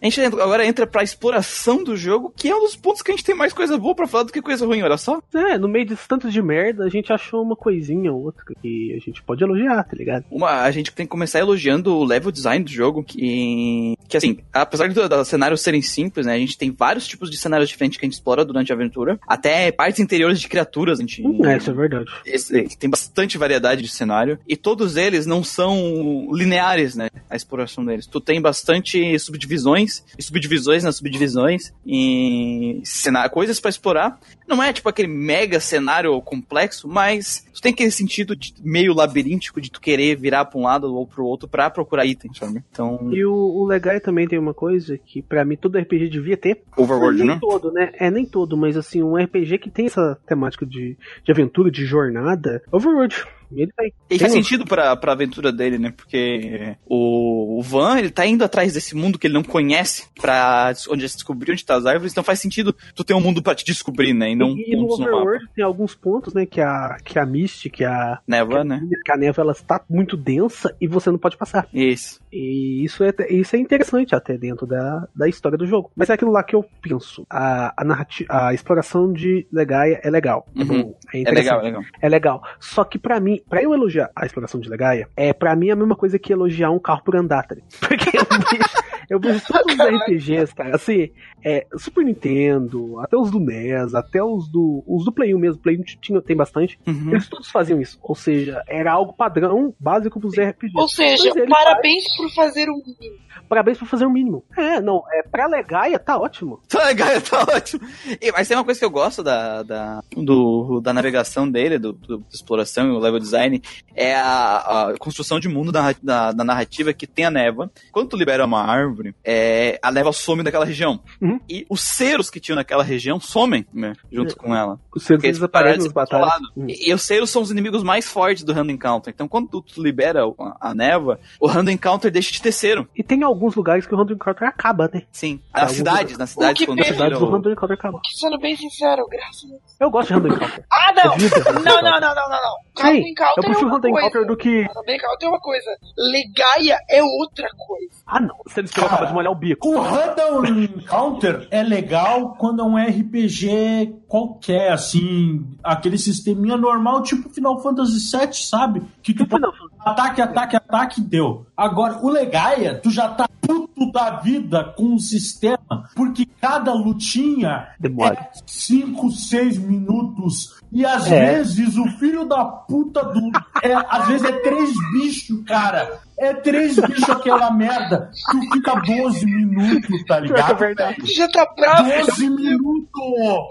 A 0.00 0.06
gente 0.06 0.20
agora 0.20 0.66
entra 0.66 0.86
pra 0.86 1.02
exploração 1.02 1.84
do 1.84 1.96
jogo, 1.96 2.32
que 2.34 2.48
é 2.48 2.56
um 2.56 2.60
dos 2.60 2.76
pontos 2.76 3.02
que 3.02 3.10
a 3.10 3.14
gente 3.14 3.24
tem 3.24 3.34
mais 3.34 3.52
coisa 3.52 3.76
boa 3.76 3.94
pra 3.94 4.06
falar 4.06 4.24
do 4.24 4.32
que 4.32 4.40
coisa 4.40 4.64
ruim, 4.64 4.82
olha 4.82 4.96
só. 4.96 5.20
É, 5.34 5.58
no 5.58 5.68
meio 5.68 5.86
desse 5.86 6.08
tanto 6.08 6.30
de 6.30 6.42
merda, 6.42 6.84
a 6.84 6.88
gente 6.88 7.12
achou 7.12 7.42
uma 7.42 7.54
coisinha 7.54 8.12
ou 8.12 8.24
outra 8.24 8.42
que 8.44 8.94
a 8.96 8.98
gente 8.98 9.22
pode 9.22 9.44
elogiar, 9.44 9.82
tá 9.84 9.96
ligado? 9.96 10.24
Uma, 10.30 10.62
a 10.62 10.70
gente 10.70 10.92
tem 10.92 11.04
que 11.04 11.10
começar 11.10 11.38
elogiando 11.38 11.94
o 11.94 12.04
level 12.04 12.30
design 12.30 12.64
do 12.64 12.70
jogo, 12.70 13.04
que, 13.04 13.94
que 14.08 14.16
assim, 14.16 14.38
apesar 14.52 14.88
de 14.88 14.94
dos 14.94 15.28
cenários 15.28 15.60
serem 15.60 15.82
simples, 15.82 16.26
né, 16.26 16.34
a 16.34 16.38
gente 16.38 16.56
tem 16.56 16.70
vários 16.70 17.06
tipos 17.06 17.30
de 17.30 17.36
cenários 17.36 17.68
diferentes 17.68 17.98
que 17.98 18.04
a 18.04 18.08
gente 18.08 18.14
explora 18.14 18.44
durante 18.44 18.72
a 18.72 18.74
aventura, 18.74 19.18
até 19.26 19.70
partes 19.70 20.00
interiores 20.00 20.40
de 20.40 20.48
criaturas, 20.48 20.98
a 20.98 21.02
gente... 21.02 21.26
Hum, 21.26 21.44
é, 21.44 21.56
isso 21.56 21.70
é 21.70 21.74
verdade. 21.74 22.10
Esse, 22.24 22.76
tem 22.76 22.88
bastante 22.88 23.36
variedade 23.36 23.82
de 23.82 23.88
cenário, 23.88 24.38
e 24.48 24.56
todos 24.56 24.96
eles 24.96 25.26
não 25.26 25.44
são 25.44 26.28
lineares, 26.32 26.94
né, 26.94 27.10
a 27.28 27.36
exploração 27.36 27.84
deles. 27.84 28.06
Tu 28.06 28.20
tem 28.20 28.40
bastante 28.40 29.18
subdivisões, 29.18 29.89
e 30.18 30.22
subdivisões 30.22 30.84
nas 30.84 30.96
subdivisões, 30.96 31.72
e 31.86 32.80
cenário, 32.84 33.30
coisas 33.30 33.60
para 33.60 33.70
explorar. 33.70 34.18
Não 34.46 34.62
é 34.62 34.72
tipo 34.72 34.88
aquele 34.88 35.08
mega 35.08 35.60
cenário 35.60 36.20
complexo, 36.22 36.88
mas 36.88 37.46
tu 37.54 37.60
tem 37.60 37.72
aquele 37.72 37.90
sentido 37.90 38.34
de 38.34 38.54
meio 38.62 38.94
labiríntico 38.94 39.60
de 39.60 39.70
tu 39.70 39.80
querer 39.80 40.16
virar 40.16 40.44
pra 40.44 40.58
um 40.58 40.64
lado 40.64 40.92
ou 40.92 41.06
pro 41.06 41.24
outro 41.24 41.48
pra 41.48 41.70
procurar 41.70 42.04
itens, 42.04 42.38
sabe? 42.38 42.62
Então. 42.70 43.10
E 43.12 43.24
o, 43.24 43.32
o 43.32 43.66
legal 43.66 44.00
também 44.00 44.26
tem 44.26 44.38
uma 44.38 44.54
coisa 44.54 44.98
que 44.98 45.22
para 45.22 45.44
mim 45.44 45.56
todo 45.56 45.78
RPG 45.78 46.08
devia 46.08 46.36
ter. 46.36 46.62
Overworld, 46.76 47.18
nem 47.18 47.28
né? 47.28 47.38
todo, 47.40 47.72
né? 47.72 47.92
É 47.94 48.10
nem 48.10 48.24
todo, 48.24 48.56
mas 48.56 48.76
assim, 48.76 49.02
um 49.02 49.16
RPG 49.16 49.58
que 49.58 49.70
tem 49.70 49.86
essa 49.86 50.18
temática 50.26 50.66
de, 50.66 50.96
de 51.24 51.32
aventura, 51.32 51.70
de 51.70 51.84
jornada. 51.84 52.62
Overworld. 52.72 53.24
Ele 53.52 53.72
tem. 53.76 53.92
E 54.10 54.18
faz 54.18 54.32
sentido 54.32 54.64
pra, 54.64 54.96
pra 54.96 55.12
aventura 55.12 55.52
dele, 55.52 55.78
né? 55.78 55.92
Porque 55.96 56.76
o, 56.86 57.58
o 57.58 57.62
Van, 57.62 57.98
ele 57.98 58.10
tá 58.10 58.26
indo 58.26 58.44
atrás 58.44 58.72
desse 58.72 58.94
mundo 58.94 59.18
que 59.18 59.26
ele 59.26 59.34
não 59.34 59.42
conhece 59.42 60.06
pra 60.20 60.72
onde 60.88 61.02
descobrir 61.02 61.52
onde 61.52 61.64
tá 61.64 61.76
as 61.76 61.86
árvores, 61.86 62.12
então 62.12 62.24
faz 62.24 62.40
sentido 62.40 62.74
tu 62.94 63.04
ter 63.04 63.14
um 63.14 63.20
mundo 63.20 63.42
pra 63.42 63.54
te 63.54 63.64
descobrir, 63.64 64.12
né? 64.12 64.30
E 64.30 64.36
não 64.36 64.56
e, 64.56 64.76
no 64.76 64.92
Overworld 64.92 65.48
tem 65.54 65.64
alguns 65.64 65.94
pontos, 65.94 66.34
né? 66.34 66.46
Que 66.46 66.60
a, 66.60 66.96
que 67.04 67.18
a 67.18 67.26
Mist, 67.26 67.68
que 67.70 67.84
a. 67.84 68.20
Névoa, 68.26 68.62
que 68.62 68.68
né? 68.68 68.88
Que 69.04 69.12
a 69.12 69.16
névoa 69.16 69.42
ela 69.42 69.52
está 69.52 69.80
muito 69.88 70.16
densa 70.16 70.74
e 70.80 70.86
você 70.86 71.10
não 71.10 71.18
pode 71.18 71.36
passar. 71.36 71.68
Isso. 71.72 72.19
E 72.32 72.84
isso 72.84 73.02
é, 73.02 73.12
isso 73.28 73.56
é 73.56 73.58
interessante 73.58 74.14
até 74.14 74.36
dentro 74.38 74.66
da, 74.66 75.08
da 75.14 75.28
história 75.28 75.58
do 75.58 75.66
jogo. 75.66 75.90
Mas 75.96 76.10
é 76.10 76.14
aquilo 76.14 76.30
lá 76.30 76.42
que 76.42 76.54
eu 76.54 76.64
penso. 76.80 77.26
A, 77.28 77.74
a, 77.76 77.84
narrativa, 77.84 78.28
a 78.30 78.54
exploração 78.54 79.12
de 79.12 79.46
Legaia 79.52 80.00
é 80.02 80.10
legal. 80.10 80.46
É, 80.56 80.64
bom, 80.64 80.94
é, 81.12 81.22
é 81.22 81.30
legal, 81.30 81.60
é 81.60 81.62
legal. 81.62 81.82
É 82.00 82.08
legal. 82.08 82.42
Só 82.60 82.84
que 82.84 82.98
para 82.98 83.18
mim, 83.18 83.40
para 83.48 83.62
eu 83.62 83.74
elogiar 83.74 84.10
a 84.14 84.24
exploração 84.24 84.60
de 84.60 84.68
Legaia, 84.68 85.08
é 85.16 85.32
para 85.32 85.56
mim 85.56 85.70
a 85.70 85.76
mesma 85.76 85.96
coisa 85.96 86.18
que 86.18 86.32
elogiar 86.32 86.70
um 86.70 86.78
carro 86.78 87.02
por 87.02 87.16
andar, 87.16 87.46
tá 87.46 87.56
Porque 87.80 88.16
eu 88.16 88.24
vejo, 88.24 88.70
eu 89.10 89.20
vejo 89.20 89.42
todos 89.46 89.74
os 89.74 89.80
RPGs, 89.80 90.54
cara, 90.54 90.76
assim, 90.76 91.10
é, 91.44 91.66
Super 91.76 92.04
Nintendo, 92.04 93.00
até 93.00 93.16
os 93.16 93.30
do 93.30 93.40
NES, 93.40 93.94
até 93.94 94.22
os 94.22 94.48
do, 94.48 94.84
os 94.86 95.04
do 95.04 95.12
Play 95.12 95.34
1 95.34 95.38
mesmo, 95.38 95.60
Play 95.60 95.78
1 95.78 95.82
tinha, 96.00 96.22
tem 96.22 96.36
bastante, 96.36 96.78
uhum. 96.86 97.10
eles 97.10 97.28
todos 97.28 97.50
faziam 97.50 97.80
isso. 97.80 97.98
Ou 98.02 98.14
seja, 98.14 98.62
era 98.68 98.92
algo 98.92 99.12
padrão, 99.12 99.74
básico 99.80 100.20
pros 100.20 100.34
RPGs. 100.34 100.78
Ou 100.78 100.88
seja, 100.88 101.32
parabéns. 101.48 102.04
Por 102.20 102.34
fazer 102.34 102.68
o 102.68 102.76
mínimo. 102.76 103.18
Parabéns 103.48 103.78
por 103.78 103.88
fazer 103.88 104.06
o 104.06 104.10
mínimo. 104.10 104.44
É, 104.56 104.80
não, 104.80 105.02
é, 105.12 105.22
pra 105.22 105.46
Legaia 105.46 105.98
tá 105.98 106.16
ótimo. 106.16 106.60
Pra 106.70 106.86
Legaia 106.86 107.20
tá 107.20 107.42
ótimo. 107.42 107.80
E, 108.20 108.30
mas 108.30 108.46
tem 108.46 108.56
uma 108.56 108.64
coisa 108.64 108.78
que 108.78 108.86
eu 108.86 108.90
gosto 108.90 109.22
da, 109.22 109.62
da, 109.62 110.04
do, 110.16 110.80
da 110.80 110.92
navegação 110.92 111.50
dele, 111.50 111.78
do, 111.78 111.92
do, 111.92 112.18
da 112.18 112.24
exploração 112.32 112.86
e 112.86 112.90
o 112.90 112.98
level 112.98 113.18
design, 113.18 113.60
é 113.94 114.14
a, 114.14 114.90
a 114.90 114.98
construção 114.98 115.40
de 115.40 115.48
mundo 115.48 115.72
da, 115.72 115.92
da, 116.02 116.32
da, 116.32 116.44
narrativa 116.44 116.92
que 116.92 117.06
tem 117.06 117.24
a 117.24 117.30
névoa. 117.30 117.70
Quando 117.90 118.10
tu 118.10 118.16
libera 118.16 118.44
uma 118.44 118.62
árvore, 118.62 119.14
é, 119.24 119.78
a 119.82 119.90
névoa 119.90 120.12
some 120.12 120.42
daquela 120.42 120.64
região. 120.64 121.00
Uhum. 121.20 121.40
E 121.48 121.66
os 121.68 121.80
seres 121.80 122.30
que 122.30 122.38
tinham 122.38 122.56
naquela 122.56 122.84
região 122.84 123.18
somem, 123.18 123.66
né, 123.72 123.94
junto 124.12 124.36
com 124.36 124.54
ela. 124.54 124.78
Os 124.94 125.02
seres 125.02 125.22
desaparecem 125.22 125.84
nas 125.84 125.92
batalhas. 125.92 126.40
Uhum. 126.56 126.68
E, 126.68 126.90
e, 126.90 126.94
os 126.94 127.02
seres 127.02 127.30
são 127.30 127.42
os 127.42 127.50
inimigos 127.50 127.82
mais 127.82 128.08
fortes 128.08 128.44
do 128.44 128.52
Random 128.52 128.72
Encounter. 128.72 129.12
Então 129.12 129.26
quando 129.26 129.48
tu, 129.48 129.62
tu 129.62 129.82
libera 129.82 130.22
a, 130.24 130.70
a 130.70 130.74
névoa, 130.74 131.18
o 131.40 131.46
Random 131.46 131.72
Encounter 131.72 132.09
deixa 132.10 132.32
de 132.32 132.42
ter 132.42 132.52
cero. 132.52 132.88
E 132.96 133.02
tem 133.02 133.22
alguns 133.22 133.54
lugares 133.54 133.86
que 133.86 133.94
o 133.94 133.98
Random 133.98 134.14
Encounter 134.14 134.48
acaba, 134.48 134.90
né? 134.92 135.02
Sim. 135.12 135.40
Nas 135.54 135.72
cidades, 135.72 136.18
nas 136.18 136.30
cidades. 136.30 136.66
Quando 136.66 136.84
cidades 136.84 137.20
o 137.20 137.26
Random 137.26 137.50
Encounter 137.50 137.76
acaba. 137.76 138.00
Sendo 138.18 138.38
bem 138.38 138.56
sincero, 138.56 139.06
graças 139.08 139.44
a 139.44 139.48
Deus. 139.48 139.62
Eu 139.80 139.90
gosto 139.90 140.08
de 140.08 140.14
Random 140.14 140.34
Encounter. 140.34 140.64
Ah, 140.72 140.92
não! 140.92 141.16
não, 141.62 141.82
não, 141.82 141.82
não, 141.82 142.00
não, 142.00 142.14
não, 142.14 142.28
não. 142.28 142.82
Random 142.82 143.08
Encounter 143.08 143.34
eu 143.36 143.42
prefiro 143.42 143.68
é 143.68 143.72
Random 143.72 143.88
Encounter 143.88 144.26
do 144.26 144.36
que... 144.36 144.62
Random 144.62 144.92
Encounter 144.92 145.26
é 145.26 145.28
uma 145.28 145.40
coisa. 145.40 145.70
Legaia 145.96 146.78
é 146.88 147.02
outra 147.02 147.48
coisa. 147.56 147.94
Ah, 148.06 148.20
não. 148.20 148.36
Você 148.46 148.60
eles 148.60 148.76
acaba 148.76 149.06
de 149.06 149.12
molhar 149.12 149.32
o 149.32 149.36
bico. 149.36 149.68
O 149.68 149.80
Random 149.80 150.44
Encounter 150.44 151.48
é 151.50 151.62
legal 151.62 152.34
quando 152.38 152.62
é 152.62 152.64
um 152.64 152.76
RPG 152.76 154.00
qualquer, 154.08 154.72
assim, 154.72 155.46
aquele 155.62 155.96
sisteminha 155.96 156.56
normal, 156.56 157.02
tipo 157.02 157.28
Final 157.28 157.60
Fantasy 157.60 158.16
VII, 158.16 158.34
sabe? 158.34 158.82
Que 159.02 159.14
tu 159.14 159.26
pode 159.26 159.44
ataque, 159.80 160.20
ataque, 160.20 160.56
ataque, 160.56 161.00
deu. 161.00 161.46
Agora, 161.56 161.99
o 162.02 162.08
Legaia, 162.08 162.74
tu 162.74 162.90
já 162.90 163.08
tá 163.08 163.26
puto 163.40 163.90
da 163.90 164.10
vida 164.20 164.64
com 164.76 164.94
o 164.94 165.00
sistema, 165.00 165.88
porque 165.94 166.26
cada 166.40 166.72
lutinha 166.72 167.68
Demora. 167.78 168.14
é 168.14 168.30
5, 168.46 169.10
6 169.10 169.58
minutos. 169.58 170.60
E 170.72 170.86
às 170.86 171.10
é. 171.10 171.32
vezes 171.32 171.76
o 171.76 171.84
filho 171.98 172.24
da 172.24 172.44
puta 172.44 173.02
do. 173.04 173.30
É, 173.62 173.74
às 173.74 174.06
vezes 174.06 174.28
é 174.28 174.32
três 174.32 174.70
bichos, 174.92 175.42
cara. 175.44 176.00
É 176.16 176.32
três 176.32 176.76
bichos 176.76 177.10
aquela 177.10 177.50
merda. 177.50 178.10
Tu 178.30 178.40
fica 178.52 178.74
12 178.80 179.26
minutos, 179.26 180.04
tá 180.06 180.20
ligado? 180.20 180.52
É 180.52 180.54
verdade. 180.54 181.14
Já 181.14 181.28
tá 181.28 181.46
bravo. 181.56 181.90
12 182.06 182.30
minutos! 182.30 183.48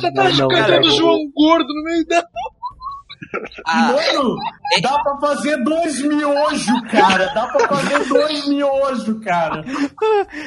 Já 0.00 0.12
tá 0.12 0.30
cantando 0.48 0.90
João 0.92 1.30
Gordo 1.36 1.68
no 1.74 1.84
meio 1.84 2.06
da. 2.06 2.24
Ah, 3.64 3.92
Mano, 3.92 4.36
dá 4.80 4.98
pra 5.02 5.16
fazer 5.18 5.56
dois 5.62 6.00
miojos, 6.02 6.80
cara. 6.90 7.26
Dá 7.34 7.46
pra 7.46 7.68
fazer 7.68 8.08
dois 8.08 8.48
miojos, 8.48 9.24
cara. 9.24 9.64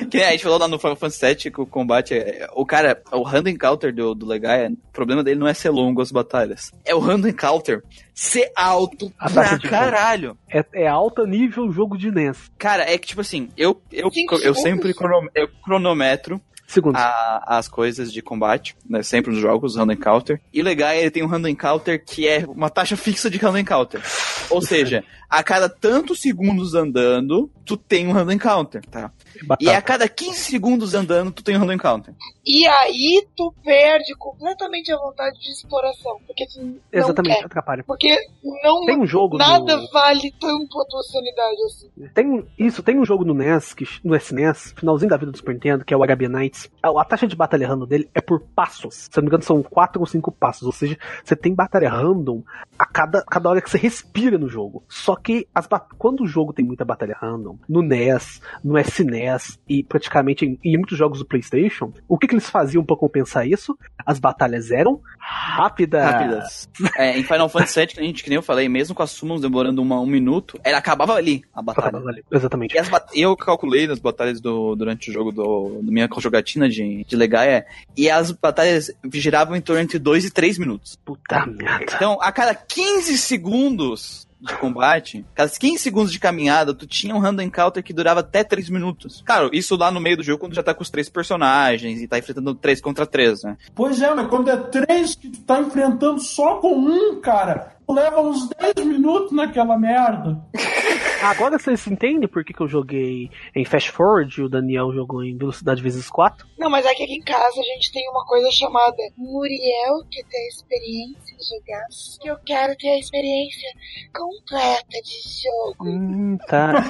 Que 0.09 0.21
a 0.21 0.31
gente 0.31 0.43
falou 0.43 0.59
lá 0.59 0.67
no 0.67 0.79
Final 0.79 0.95
Fantasy 0.95 1.25
VII 1.25 1.51
que 1.51 1.61
o 1.61 1.65
combate 1.65 2.13
é. 2.13 2.47
O 2.53 2.65
cara, 2.65 3.01
o 3.11 3.23
random 3.23 3.49
encounter 3.51 3.93
do, 3.93 4.13
do 4.13 4.25
Legaia, 4.25 4.69
o 4.69 4.91
problema 4.91 5.23
dele 5.23 5.39
não 5.39 5.47
é 5.47 5.53
ser 5.53 5.69
longo 5.69 6.01
as 6.01 6.11
batalhas. 6.11 6.71
É 6.83 6.93
o 6.93 6.99
random 6.99 7.29
encounter 7.29 7.83
ser 8.13 8.51
alto 8.55 9.11
pra 9.33 9.59
caralho. 9.59 10.37
É, 10.49 10.63
é 10.73 10.87
alto 10.87 11.25
nível 11.25 11.71
jogo 11.71 11.97
de 11.97 12.09
NES. 12.11 12.49
Cara, 12.57 12.83
é 12.89 12.97
que 12.97 13.07
tipo 13.07 13.21
assim, 13.21 13.49
eu, 13.57 13.81
eu, 13.91 14.09
eu, 14.31 14.39
eu 14.39 14.55
sempre 14.55 14.93
crono, 14.93 15.29
eu 15.35 15.47
cronometro 15.63 16.41
Segundos. 16.67 17.01
A, 17.01 17.57
as 17.57 17.67
coisas 17.67 18.11
de 18.11 18.21
combate, 18.21 18.75
né, 18.89 19.03
sempre 19.03 19.31
nos 19.31 19.39
jogos, 19.39 19.75
Random 19.75 19.93
Encounter. 19.93 20.41
E 20.51 20.61
o 20.61 20.63
legal 20.63 20.89
é 20.89 21.01
ele 21.01 21.11
tem 21.11 21.23
um 21.23 21.27
Random 21.27 21.49
Encounter 21.49 22.03
que 22.03 22.27
é 22.27 22.45
uma 22.47 22.69
taxa 22.69 22.97
fixa 22.97 23.29
de 23.29 23.37
Random 23.37 23.59
Encounter. 23.59 24.01
Ou 24.49 24.61
seja, 24.61 25.03
a 25.29 25.43
cada 25.43 25.69
tantos 25.69 26.21
segundos 26.21 26.73
andando, 26.73 27.49
tu 27.65 27.77
tem 27.77 28.07
um 28.07 28.11
Random 28.11 28.33
Encounter, 28.33 28.85
tá? 28.85 29.11
Batata. 29.43 29.63
E 29.63 29.69
a 29.69 29.81
cada 29.81 30.07
15 30.07 30.39
segundos 30.39 30.93
andando, 30.93 31.31
tu 31.31 31.43
tem 31.43 31.55
um 31.55 31.59
Random 31.59 31.73
Encounter. 31.73 32.13
E 32.45 32.65
aí 32.67 33.27
tu 33.35 33.53
perde 33.63 34.15
completamente 34.17 34.91
a 34.91 34.97
vontade 34.97 35.37
de 35.39 35.49
exploração. 35.49 36.19
Porque 36.25 36.45
tu 36.47 36.79
Exatamente, 36.91 37.39
quer. 37.39 37.45
atrapalha. 37.45 37.83
Porque 37.83 38.15
não 38.63 38.85
tem 38.85 38.99
um 38.99 39.05
jogo 39.05 39.37
nada 39.37 39.77
no... 39.77 39.87
vale 39.91 40.31
tanto 40.39 40.79
a 40.79 40.85
tua 40.85 41.03
sanidade 41.03 41.61
assim. 41.65 41.89
Tem 42.13 42.47
isso, 42.57 42.83
tem 42.83 42.99
um 42.99 43.05
jogo 43.05 43.25
no 43.25 43.33
NES, 43.33 43.73
que, 43.73 43.85
no 44.03 44.15
SNES, 44.15 44.73
finalzinho 44.77 45.09
da 45.09 45.17
vida 45.17 45.31
do 45.31 45.37
Super 45.37 45.53
Nintendo, 45.53 45.83
que 45.83 45.93
é 45.93 45.97
o 45.97 46.03
Arabian 46.03 46.29
Nights. 46.55 46.69
A, 46.81 47.05
taxa 47.05 47.27
de 47.27 47.35
batalha 47.35 47.67
random 47.67 47.85
dele 47.85 48.09
é 48.13 48.21
por 48.21 48.39
passos. 48.39 49.07
Se 49.11 49.17
não 49.17 49.23
me 49.23 49.27
engano, 49.27 49.43
são 49.43 49.61
4 49.61 49.99
ou 49.99 50.05
5 50.05 50.31
passos. 50.31 50.63
Ou 50.63 50.71
seja, 50.71 50.97
você 51.23 51.35
tem 51.35 51.53
batalha 51.53 51.89
random 51.89 52.43
a 52.77 52.85
cada, 52.85 53.23
cada 53.23 53.49
hora 53.49 53.61
que 53.61 53.69
você 53.69 53.77
respira 53.77 54.37
no 54.37 54.47
jogo. 54.47 54.83
Só 54.87 55.15
que 55.15 55.47
as, 55.53 55.67
quando 55.97 56.21
o 56.21 56.27
jogo 56.27 56.53
tem 56.53 56.65
muita 56.65 56.85
batalha 56.85 57.17
random, 57.19 57.57
no 57.67 57.81
NES, 57.81 58.41
no 58.63 58.77
SNES 58.77 59.59
e 59.67 59.83
praticamente 59.83 60.45
em, 60.45 60.59
em 60.63 60.77
muitos 60.77 60.97
jogos 60.97 61.19
do 61.19 61.25
PlayStation, 61.25 61.91
o 62.07 62.17
que, 62.17 62.27
que 62.27 62.35
eles 62.35 62.49
faziam 62.49 62.83
para 62.83 62.95
compensar 62.95 63.47
isso? 63.47 63.77
As 64.05 64.19
batalhas 64.19 64.71
eram 64.71 65.01
rápidas. 65.17 66.03
Rápidas. 66.03 66.69
É, 66.97 67.17
em 67.17 67.23
Final 67.23 67.49
Fantasy 67.49 67.79
VII, 67.79 67.87
que 67.87 67.99
a 67.99 68.03
gente, 68.03 68.23
que 68.23 68.29
nem 68.29 68.37
eu 68.37 68.43
falei, 68.43 68.69
mesmo 68.69 68.95
com 68.95 69.03
as 69.03 69.11
summons 69.11 69.41
demorando 69.41 69.81
uma, 69.81 69.99
um 69.99 70.05
minuto, 70.05 70.59
ela 70.63 70.77
acabava 70.77 71.13
ali, 71.13 71.43
a 71.53 71.61
batalha. 71.61 71.87
Acabava 71.87 72.09
ali. 72.09 72.23
Exatamente. 72.31 72.75
eu 73.13 73.35
calculei 73.35 73.87
nas 73.87 73.99
batalhas 73.99 74.39
do, 74.39 74.75
durante 74.75 75.09
o 75.09 75.13
jogo 75.13 75.31
do, 75.31 75.81
do 75.81 75.91
minha 75.91 76.07
jogatina 76.19 76.44
de, 76.45 77.03
de 77.03 77.15
Legaia, 77.15 77.65
e 77.95 78.09
as 78.09 78.31
batalhas 78.31 78.91
giravam 79.13 79.55
em 79.55 79.61
torno 79.61 79.81
entre 79.81 79.99
2 79.99 80.25
e 80.25 80.31
3 80.31 80.57
minutos. 80.57 80.97
Puta 81.03 81.45
merda. 81.45 81.93
Então, 81.95 82.17
a 82.21 82.31
cada 82.31 82.53
15 82.53 83.17
segundos 83.17 84.25
de 84.39 84.53
combate, 84.57 85.25
cada 85.33 85.49
15 85.49 85.79
segundos 85.79 86.11
de 86.11 86.19
caminhada, 86.19 86.73
tu 86.73 86.85
tinha 86.85 87.15
um 87.15 87.19
random 87.19 87.43
encounter 87.43 87.83
que 87.83 87.93
durava 87.93 88.19
até 88.19 88.43
3 88.43 88.69
minutos. 88.69 89.23
Cara, 89.25 89.49
isso 89.51 89.75
lá 89.75 89.89
no 89.89 89.99
meio 89.99 90.17
do 90.17 90.23
jogo, 90.23 90.39
quando 90.39 90.53
já 90.53 90.63
tá 90.63 90.73
com 90.73 90.83
os 90.83 90.89
três 90.89 91.09
personagens 91.09 92.01
e 92.01 92.07
tá 92.07 92.19
enfrentando 92.19 92.53
3 92.53 92.81
contra 92.81 93.05
3, 93.05 93.43
né? 93.43 93.57
Pois 93.73 94.01
é, 94.01 94.13
mas 94.13 94.27
quando 94.27 94.49
é 94.49 94.57
3 94.57 95.15
que 95.15 95.29
tu 95.29 95.41
tá 95.41 95.59
enfrentando 95.59 96.19
só 96.19 96.55
com 96.57 96.77
um, 96.77 97.19
cara, 97.19 97.74
leva 97.87 98.21
uns 98.21 98.49
10 98.49 98.85
minutos 98.85 99.31
naquela 99.31 99.77
merda. 99.77 100.43
Agora 101.21 101.57
vocês 101.57 101.87
entendem 101.87 102.27
por 102.27 102.43
que, 102.43 102.51
que 102.53 102.61
eu 102.61 102.67
joguei 102.67 103.31
em 103.55 103.63
Fast 103.65 103.89
Forward 103.91 104.37
e 104.39 104.43
o 104.43 104.49
Daniel 104.49 104.93
jogou 104.93 105.23
em 105.23 105.37
Velocidade 105.37 105.81
vezes 105.81 106.09
4? 106.09 106.45
Não, 106.59 106.69
mas 106.69 106.85
é 106.85 106.93
que 106.93 107.03
aqui 107.03 107.15
em 107.15 107.23
casa 107.23 107.59
a 107.59 107.63
gente 107.63 107.91
tem 107.91 108.07
uma 108.09 108.23
coisa 108.25 108.51
chamada 108.51 108.95
Muriel, 109.17 110.03
que 110.11 110.23
tem 110.23 110.41
a 110.41 110.47
experiência 110.47 111.35
de 111.37 111.43
jogar. 111.49 111.85
Que 112.21 112.29
eu 112.29 112.37
quero 112.45 112.75
ter 112.77 112.89
a 112.89 112.99
experiência 112.99 113.69
completa 114.13 115.01
de 115.03 115.21
jogo. 115.43 115.89
Hum, 115.89 116.37
tá. 116.47 116.73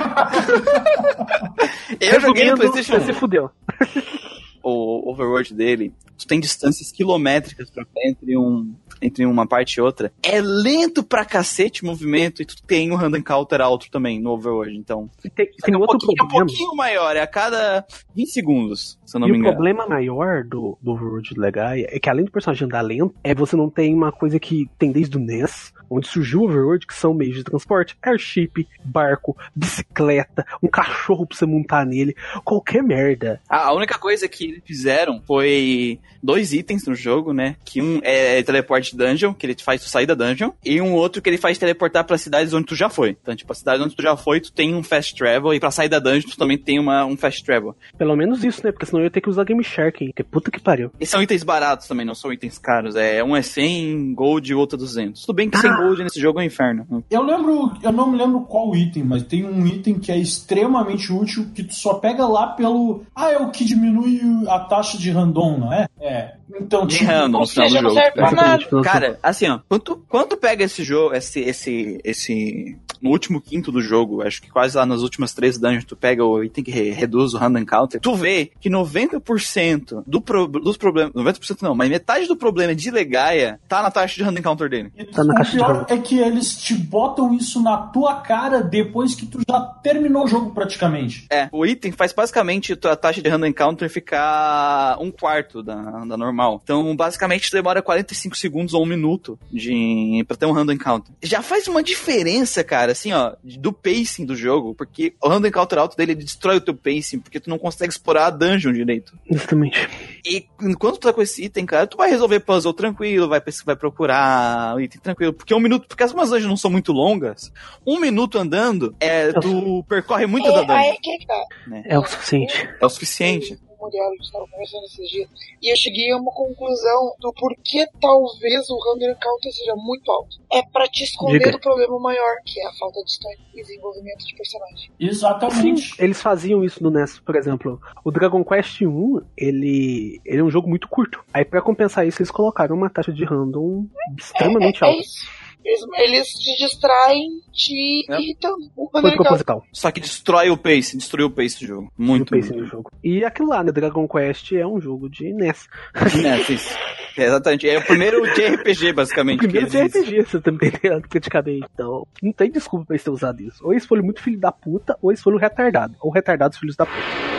Eu 2.02 2.20
joguei 2.20 2.44
no 2.46 2.52
Resumindo, 2.52 2.58
PlayStation 2.58 3.00
Você 3.00 3.06
se 3.06 3.14
fudeu. 3.14 3.50
o 4.72 5.12
overworld 5.12 5.54
dele, 5.54 5.94
tu 6.18 6.26
tem 6.26 6.40
distâncias 6.40 6.92
quilométricas 6.92 7.70
pra 7.70 7.86
pé 7.86 8.10
entre, 8.10 8.38
um, 8.38 8.74
entre 9.02 9.26
uma 9.26 9.46
parte 9.46 9.76
e 9.76 9.82
outra. 9.82 10.12
É 10.24 10.42
lento 10.42 11.04
pra 11.04 11.24
cacete 11.24 11.84
o 11.84 11.86
movimento 11.86 12.42
e 12.42 12.46
tu 12.46 12.62
tem 12.64 12.92
um 12.92 12.96
random 12.96 13.22
counter 13.22 13.62
alto 13.62 13.90
também 13.92 14.20
no 14.20 14.32
overworld, 14.32 14.76
então. 14.76 15.10
E 15.24 15.30
tem, 15.30 15.48
tem 15.64 15.74
é 15.74 15.78
um 15.78 15.82
outro 15.82 16.00
pouquinho, 16.00 16.16
é 16.20 16.24
um 16.24 16.28
problema. 16.28 16.48
pouquinho 16.48 16.76
maior, 16.76 17.16
é 17.16 17.22
a 17.22 17.28
cada 17.28 17.86
20 18.16 18.30
segundos, 18.30 19.00
se 19.06 19.16
eu 19.16 19.20
não 19.20 19.28
e 19.28 19.32
me 19.32 19.38
o 19.38 19.40
engano. 19.40 19.54
problema 19.56 19.88
maior 19.88 20.44
do, 20.44 20.78
do 20.82 20.92
Overworld 20.92 21.34
do 21.34 21.42
Legaia 21.42 21.88
é 21.90 22.00
que 22.00 22.10
além 22.10 22.26
do 22.26 22.32
personagem 22.32 22.66
andar 22.66 22.82
lento, 22.82 23.14
é 23.24 23.36
você 23.36 23.56
não 23.56 23.70
tem 23.70 23.94
uma 23.94 24.12
coisa 24.12 24.40
que 24.40 24.70
tem 24.80 24.92
desde 24.92 25.18
o 25.18 25.20
NES, 25.20 25.74
onde 25.98 26.08
surgiu 26.08 26.42
o 26.42 26.46
Overworld, 26.46 26.86
que 26.86 26.94
são 26.94 27.14
meios 27.14 27.36
de 27.36 27.44
transporte, 27.44 27.98
airship, 28.02 28.68
barco, 28.84 29.36
bicicleta, 29.56 30.46
um 30.62 30.68
cachorro 30.68 31.26
pra 31.26 31.38
você 31.38 31.46
montar 31.46 31.86
nele, 31.86 32.16
qualquer 32.44 32.84
merda. 32.84 33.42
A 33.50 33.74
única 33.74 33.98
coisa 33.98 34.28
que 34.28 34.46
eles 34.46 34.64
fizeram 34.66 35.22
foi 35.26 36.00
dois 36.22 36.54
itens 36.54 36.86
no 36.88 36.96
jogo, 36.96 37.34
né? 37.34 37.56
Que 37.64 37.82
um 37.82 38.00
é 38.04 38.42
teleporte 38.44 38.96
dungeon, 38.96 39.34
que 39.34 39.46
ele 39.46 39.56
te 39.56 39.64
faz 39.64 39.82
tu 39.82 39.90
sair 39.90 40.06
da 40.06 40.16
dungeon, 40.16 40.52
e 40.64 40.82
um 40.82 40.94
outro 40.94 41.22
que 41.22 41.30
ele 41.30 41.38
faz 41.38 41.58
teleportar 41.58 42.04
pra 42.04 42.18
cidades 42.18 42.54
onde 42.54 42.66
tu 42.66 42.76
já 42.76 42.90
foi. 42.90 43.16
Então, 43.22 43.36
tipo, 43.36 43.52
a 43.52 43.56
cidade 43.56 43.84
onde 43.84 43.96
tu 43.96 44.02
já 44.02 44.18
foi, 44.18 44.42
tu 44.42 44.52
tem 44.52 44.74
um 44.74 44.84
fast 44.84 45.16
travel, 45.16 45.54
e 45.54 45.60
pra 45.60 45.72
sair 45.72 45.90
da 45.90 46.00
dungeon 46.00 46.30
tu 46.30 46.38
também 46.38 46.58
tem 46.58 46.80
uma, 46.80 47.06
um 47.06 47.16
fast 47.16 47.44
travel. 47.44 47.76
Pelo 47.98 48.16
menos 48.16 48.44
isso, 48.44 48.62
né? 48.64 48.72
Porque 48.72 48.86
senão 48.86 49.02
eu 49.02 49.06
ia 49.06 49.12
ter 49.12 49.22
que 49.22 49.30
usar 49.30 49.44
Game 49.44 49.64
Shark, 49.64 50.04
hein? 50.04 50.12
Que 50.16 50.24
puta 50.24 50.50
que 50.50 50.60
pariu. 50.60 50.92
E 51.00 51.06
são 51.06 51.22
itens 51.22 51.44
baratos 51.44 51.88
também, 51.88 52.06
não 52.06 52.16
são 52.16 52.34
itens 52.34 52.58
caros. 52.58 52.96
É, 52.96 53.24
um 53.24 53.36
é 53.36 53.42
100 53.42 54.14
gold 54.16 54.52
e 54.52 54.56
o 54.56 54.60
outro 54.60 54.78
é 54.78 54.80
200. 54.80 55.22
Tudo 55.22 55.36
bem 55.36 55.50
que 55.50 55.58
100 55.58 55.76
gold 55.78 55.85
nesse 56.04 56.20
jogo 56.20 56.40
é 56.40 56.44
um 56.44 56.46
inferno. 56.46 57.04
Eu 57.10 57.22
lembro, 57.24 57.72
eu 57.82 57.92
não 57.92 58.10
me 58.10 58.18
lembro 58.18 58.42
qual 58.42 58.76
item, 58.76 59.04
mas 59.04 59.24
tem 59.24 59.46
um 59.46 59.66
item 59.66 60.00
que 60.00 60.12
é 60.12 60.18
extremamente 60.18 61.12
útil 61.12 61.48
que 61.54 61.64
tu 61.64 61.74
só 61.76 61.96
pega 61.96 62.26
lá 62.28 62.48
pelo. 62.48 63.04
Ah, 63.16 63.32
é 63.32 63.38
o 63.38 63.50
que 63.52 63.64
diminui 63.66 64.22
a 64.48 64.60
taxa 64.60 64.98
de 64.98 65.12
random, 65.12 65.58
não 65.60 65.74
é? 65.74 65.88
É. 66.00 66.36
Então, 66.58 66.86
De 66.86 66.98
tipo, 67.00 67.10
random, 67.12 67.40
Ou 67.40 67.46
seja, 67.46 67.82
não 67.82 67.90
jogo. 67.90 68.02
serve 68.02 68.12
pra 68.12 68.32
nada. 68.32 68.82
Cara, 68.84 69.20
assim, 69.22 69.48
ó, 69.50 69.60
quando, 69.68 70.06
quando 70.08 70.28
tu 70.30 70.38
pega 70.38 70.64
esse 70.64 70.84
jogo, 70.84 71.14
esse, 71.16 71.40
esse, 71.40 72.00
esse, 72.04 72.78
no 73.02 73.10
último 73.10 73.42
quinto 73.42 73.72
do 73.72 73.82
jogo, 73.82 74.22
acho 74.22 74.42
que 74.42 74.50
quase 74.52 74.78
lá 74.78 74.86
nas 74.86 75.02
últimas 75.02 75.34
três 75.34 75.58
dungeons, 75.58 75.84
tu 75.86 75.96
pega 75.96 76.24
o 76.24 76.44
item 76.44 76.64
que 76.64 76.70
re- 76.72 76.92
reduz 76.92 77.34
o 77.34 77.38
random 77.38 77.66
counter, 77.66 78.00
tu 78.00 78.14
vê 78.16 78.52
que 78.62 78.70
90% 78.70 80.04
do 80.06 80.22
pro, 80.22 80.48
dos 80.48 80.78
problemas, 80.78 81.14
90% 81.14 81.62
não, 81.62 81.74
mas 81.76 81.90
metade 81.90 82.28
do 82.28 82.36
problema 82.36 82.76
de 82.76 82.92
Legaia 82.92 83.60
tá 83.68 83.82
na 83.82 83.90
taxa 83.92 84.16
de 84.16 84.24
random 84.24 84.42
counter 84.42 84.70
dele. 84.70 84.92
E 84.96 85.04
Tá 85.06 85.24
na 85.24 85.34
o 85.34 85.38
caixa 85.38 85.58
de 85.58 85.64
pior 85.66 85.86
é 85.90 85.98
que 85.98 86.20
eles 86.20 86.56
te 86.58 86.74
botam 86.74 87.34
isso 87.34 87.62
na 87.62 87.78
tua 87.78 88.16
cara 88.22 88.62
depois 88.62 89.14
que 89.14 89.26
tu 89.26 89.40
já 89.48 89.60
terminou 89.84 90.24
o 90.24 90.28
jogo 90.28 90.52
praticamente. 90.52 91.26
É, 91.30 91.50
o 91.52 91.66
item 91.66 91.92
faz 91.92 92.12
basicamente 92.12 92.74
a 92.74 92.96
taxa 92.96 93.22
de 93.22 93.30
random 93.30 93.54
counter 93.54 93.90
ficar 93.90 94.98
um 95.00 95.12
quarto 95.12 95.62
da, 95.62 95.76
da 96.06 96.18
normal. 96.18 96.62
Então, 96.64 96.96
basicamente, 96.96 97.52
demora 97.52 97.82
45 97.82 98.36
segundos 98.38 98.74
ou 98.74 98.84
um 98.84 98.88
minuto 98.88 99.38
de, 99.52 100.24
pra 100.28 100.38
ter 100.38 100.46
um 100.46 100.52
random 100.52 100.78
counter. 100.78 101.14
Já 101.22 101.42
faz 101.42 101.68
uma 101.68 101.84
diferença, 101.84 102.64
cara, 102.64 102.92
assim, 102.94 103.12
ó, 103.12 103.34
do 103.44 103.72
pacing 103.72 104.26
do 104.26 104.36
jogo, 104.36 104.74
porque 104.74 105.14
o 105.22 105.28
random 105.28 105.52
counter 105.52 105.80
alto 105.80 105.96
dele 105.96 106.06
ele 106.06 106.24
destrói 106.24 106.58
o 106.58 106.62
teu 106.62 106.74
pacing, 106.74 107.20
porque 107.20 107.40
tu 107.40 107.50
não 107.50 107.58
consegue 107.58 107.92
explorar 107.92 108.28
a 108.28 108.30
dungeon 108.30 108.74
direito. 108.74 109.14
Exatamente. 109.30 109.90
E 110.26 110.46
enquanto 110.62 110.96
tu 110.96 111.08
tá 111.08 111.14
com 111.14 111.22
esse 111.22 111.44
item, 111.44 111.66
cara, 111.66 111.88
tu 111.88 111.98
vai 111.98 112.10
resolver 112.10 112.40
puzzle 112.40 112.74
tranquilo, 112.74 113.28
vai, 113.28 113.42
vai 113.66 113.76
procurar 113.76 114.76
o 114.76 114.80
item 114.80 115.02
tranquilo. 115.02 115.34
Porque 115.34 115.54
um 115.56 115.62
minuto, 115.62 115.88
porque 115.88 116.04
as 116.04 116.12
dungeons 116.14 116.46
não 116.46 116.58
são 116.58 116.70
muito 116.72 116.92
longas, 116.92 117.52
um 117.86 118.00
minuto 118.00 118.38
andando, 118.38 118.96
é, 119.00 119.32
tu 119.34 119.84
percorre 119.88 120.26
muito 120.26 120.48
da 120.52 120.60
É, 120.60 120.62
dungeon. 120.62 120.76
aí 120.76 120.98
que 121.02 121.12
é 121.12 121.26
tá. 121.26 121.44
É 121.86 122.00
o 122.00 122.06
suficiente. 122.06 122.70
É 122.82 122.86
o 122.86 122.90
suficiente. 122.90 123.60
Conversando 123.78 124.86
esses 124.86 125.10
dias. 125.12 125.30
E 125.62 125.72
eu 125.72 125.78
cheguei 125.78 126.10
a 126.12 126.18
uma 126.18 126.32
conclusão 126.32 127.14
do 127.20 127.32
porquê 127.34 127.86
talvez 128.02 128.68
o 128.70 128.80
random 128.80 129.14
counter 129.22 129.52
seja 129.54 129.76
muito 129.76 130.10
alto. 130.12 130.38
É 130.52 130.64
pra 130.74 130.88
te 130.88 131.04
esconder 131.04 131.38
Diga. 131.38 131.52
do 131.52 131.60
problema 131.60 132.00
maior, 132.00 132.36
que 132.44 132.60
é 132.60 132.68
a 132.68 132.74
falta 132.74 133.04
de 133.04 133.12
história 133.12 133.38
e 133.54 133.62
desenvolvimento 133.62 134.26
de 134.26 134.36
personagem. 134.36 134.90
Exatamente. 135.00 135.94
Eles 136.02 136.20
faziam 136.20 136.64
isso 136.64 136.82
no 136.82 136.90
NES, 136.90 137.20
por 137.20 137.36
exemplo. 137.36 137.80
O 138.04 138.10
Dragon 138.10 138.44
Quest 138.44 138.82
1, 138.82 139.22
ele, 139.38 140.20
ele 140.26 140.40
é 140.40 140.44
um 140.44 140.50
jogo 140.50 140.68
muito 140.68 140.88
curto. 140.88 141.24
Aí 141.32 141.46
pra 141.46 141.62
compensar 141.62 142.08
isso, 142.08 142.20
eles 142.22 142.32
colocaram 142.32 142.76
uma 142.76 142.90
taxa 142.90 143.14
de 143.14 143.24
random 143.24 143.86
extremamente 144.18 144.84
é, 144.84 144.88
é 144.88 144.90
alta. 144.90 145.02
isso. 145.02 145.28
Eles, 145.66 146.28
te 146.30 146.56
distraem, 146.64 147.42
te 147.52 148.06
É. 148.10 148.20
irritam. 148.20 148.54
O 148.76 148.88
Foi 148.90 149.12
proposital. 149.16 149.64
Só 149.72 149.90
que 149.92 150.00
destrói 150.00 150.50
o 150.50 150.58
pace, 150.58 150.96
destruiu 150.98 151.28
o 151.28 151.32
pace 151.32 151.60
do 151.60 151.66
jogo. 151.68 151.92
Muito. 151.98 152.34
no 152.34 152.40
pacing 152.42 152.58
do 152.58 152.66
jogo. 152.66 152.92
E 153.04 153.24
aquilo 153.26 153.50
lá, 153.50 153.64
né? 153.64 153.72
Dragon 153.72 154.08
Quest 154.08 154.52
é 154.54 154.66
um 154.66 154.80
jogo 154.80 155.10
de 155.10 155.34
NES. 155.34 155.68
É, 155.96 156.54
isso. 156.54 156.76
É, 157.18 157.26
exatamente. 157.26 157.68
É 157.68 157.78
o 157.78 157.86
primeiro 157.86 158.22
de 158.34 158.42
RPG, 158.46 158.94
basicamente. 158.94 159.38
O 159.38 159.50
primeiro 159.50 159.70
que 159.70 159.78
existe. 159.78 160.00
RPG, 160.00 160.22
você 160.30 160.42
tá 160.42 160.52
me 160.52 160.58
entendendo, 160.68 161.08
praticamente. 161.10 161.66
Então, 161.74 162.08
não 162.22 162.32
tem 162.32 162.52
desculpa 162.52 162.86
pra 162.86 162.96
eles 162.96 163.04
terem 163.04 163.16
usado 163.16 163.42
isso. 163.42 163.66
Ou 163.66 163.72
eles 163.74 163.86
foram 163.86 164.04
muito 164.04 164.22
filho 164.22 164.40
da 164.40 164.52
puta, 164.52 164.98
ou 165.02 165.12
eles 165.12 165.22
foram 165.22 165.38
retardado. 165.38 165.96
Ou 166.02 166.12
retardados 166.12 166.58
filhos 166.58 166.76
da 166.76 166.86
puta. 166.86 167.35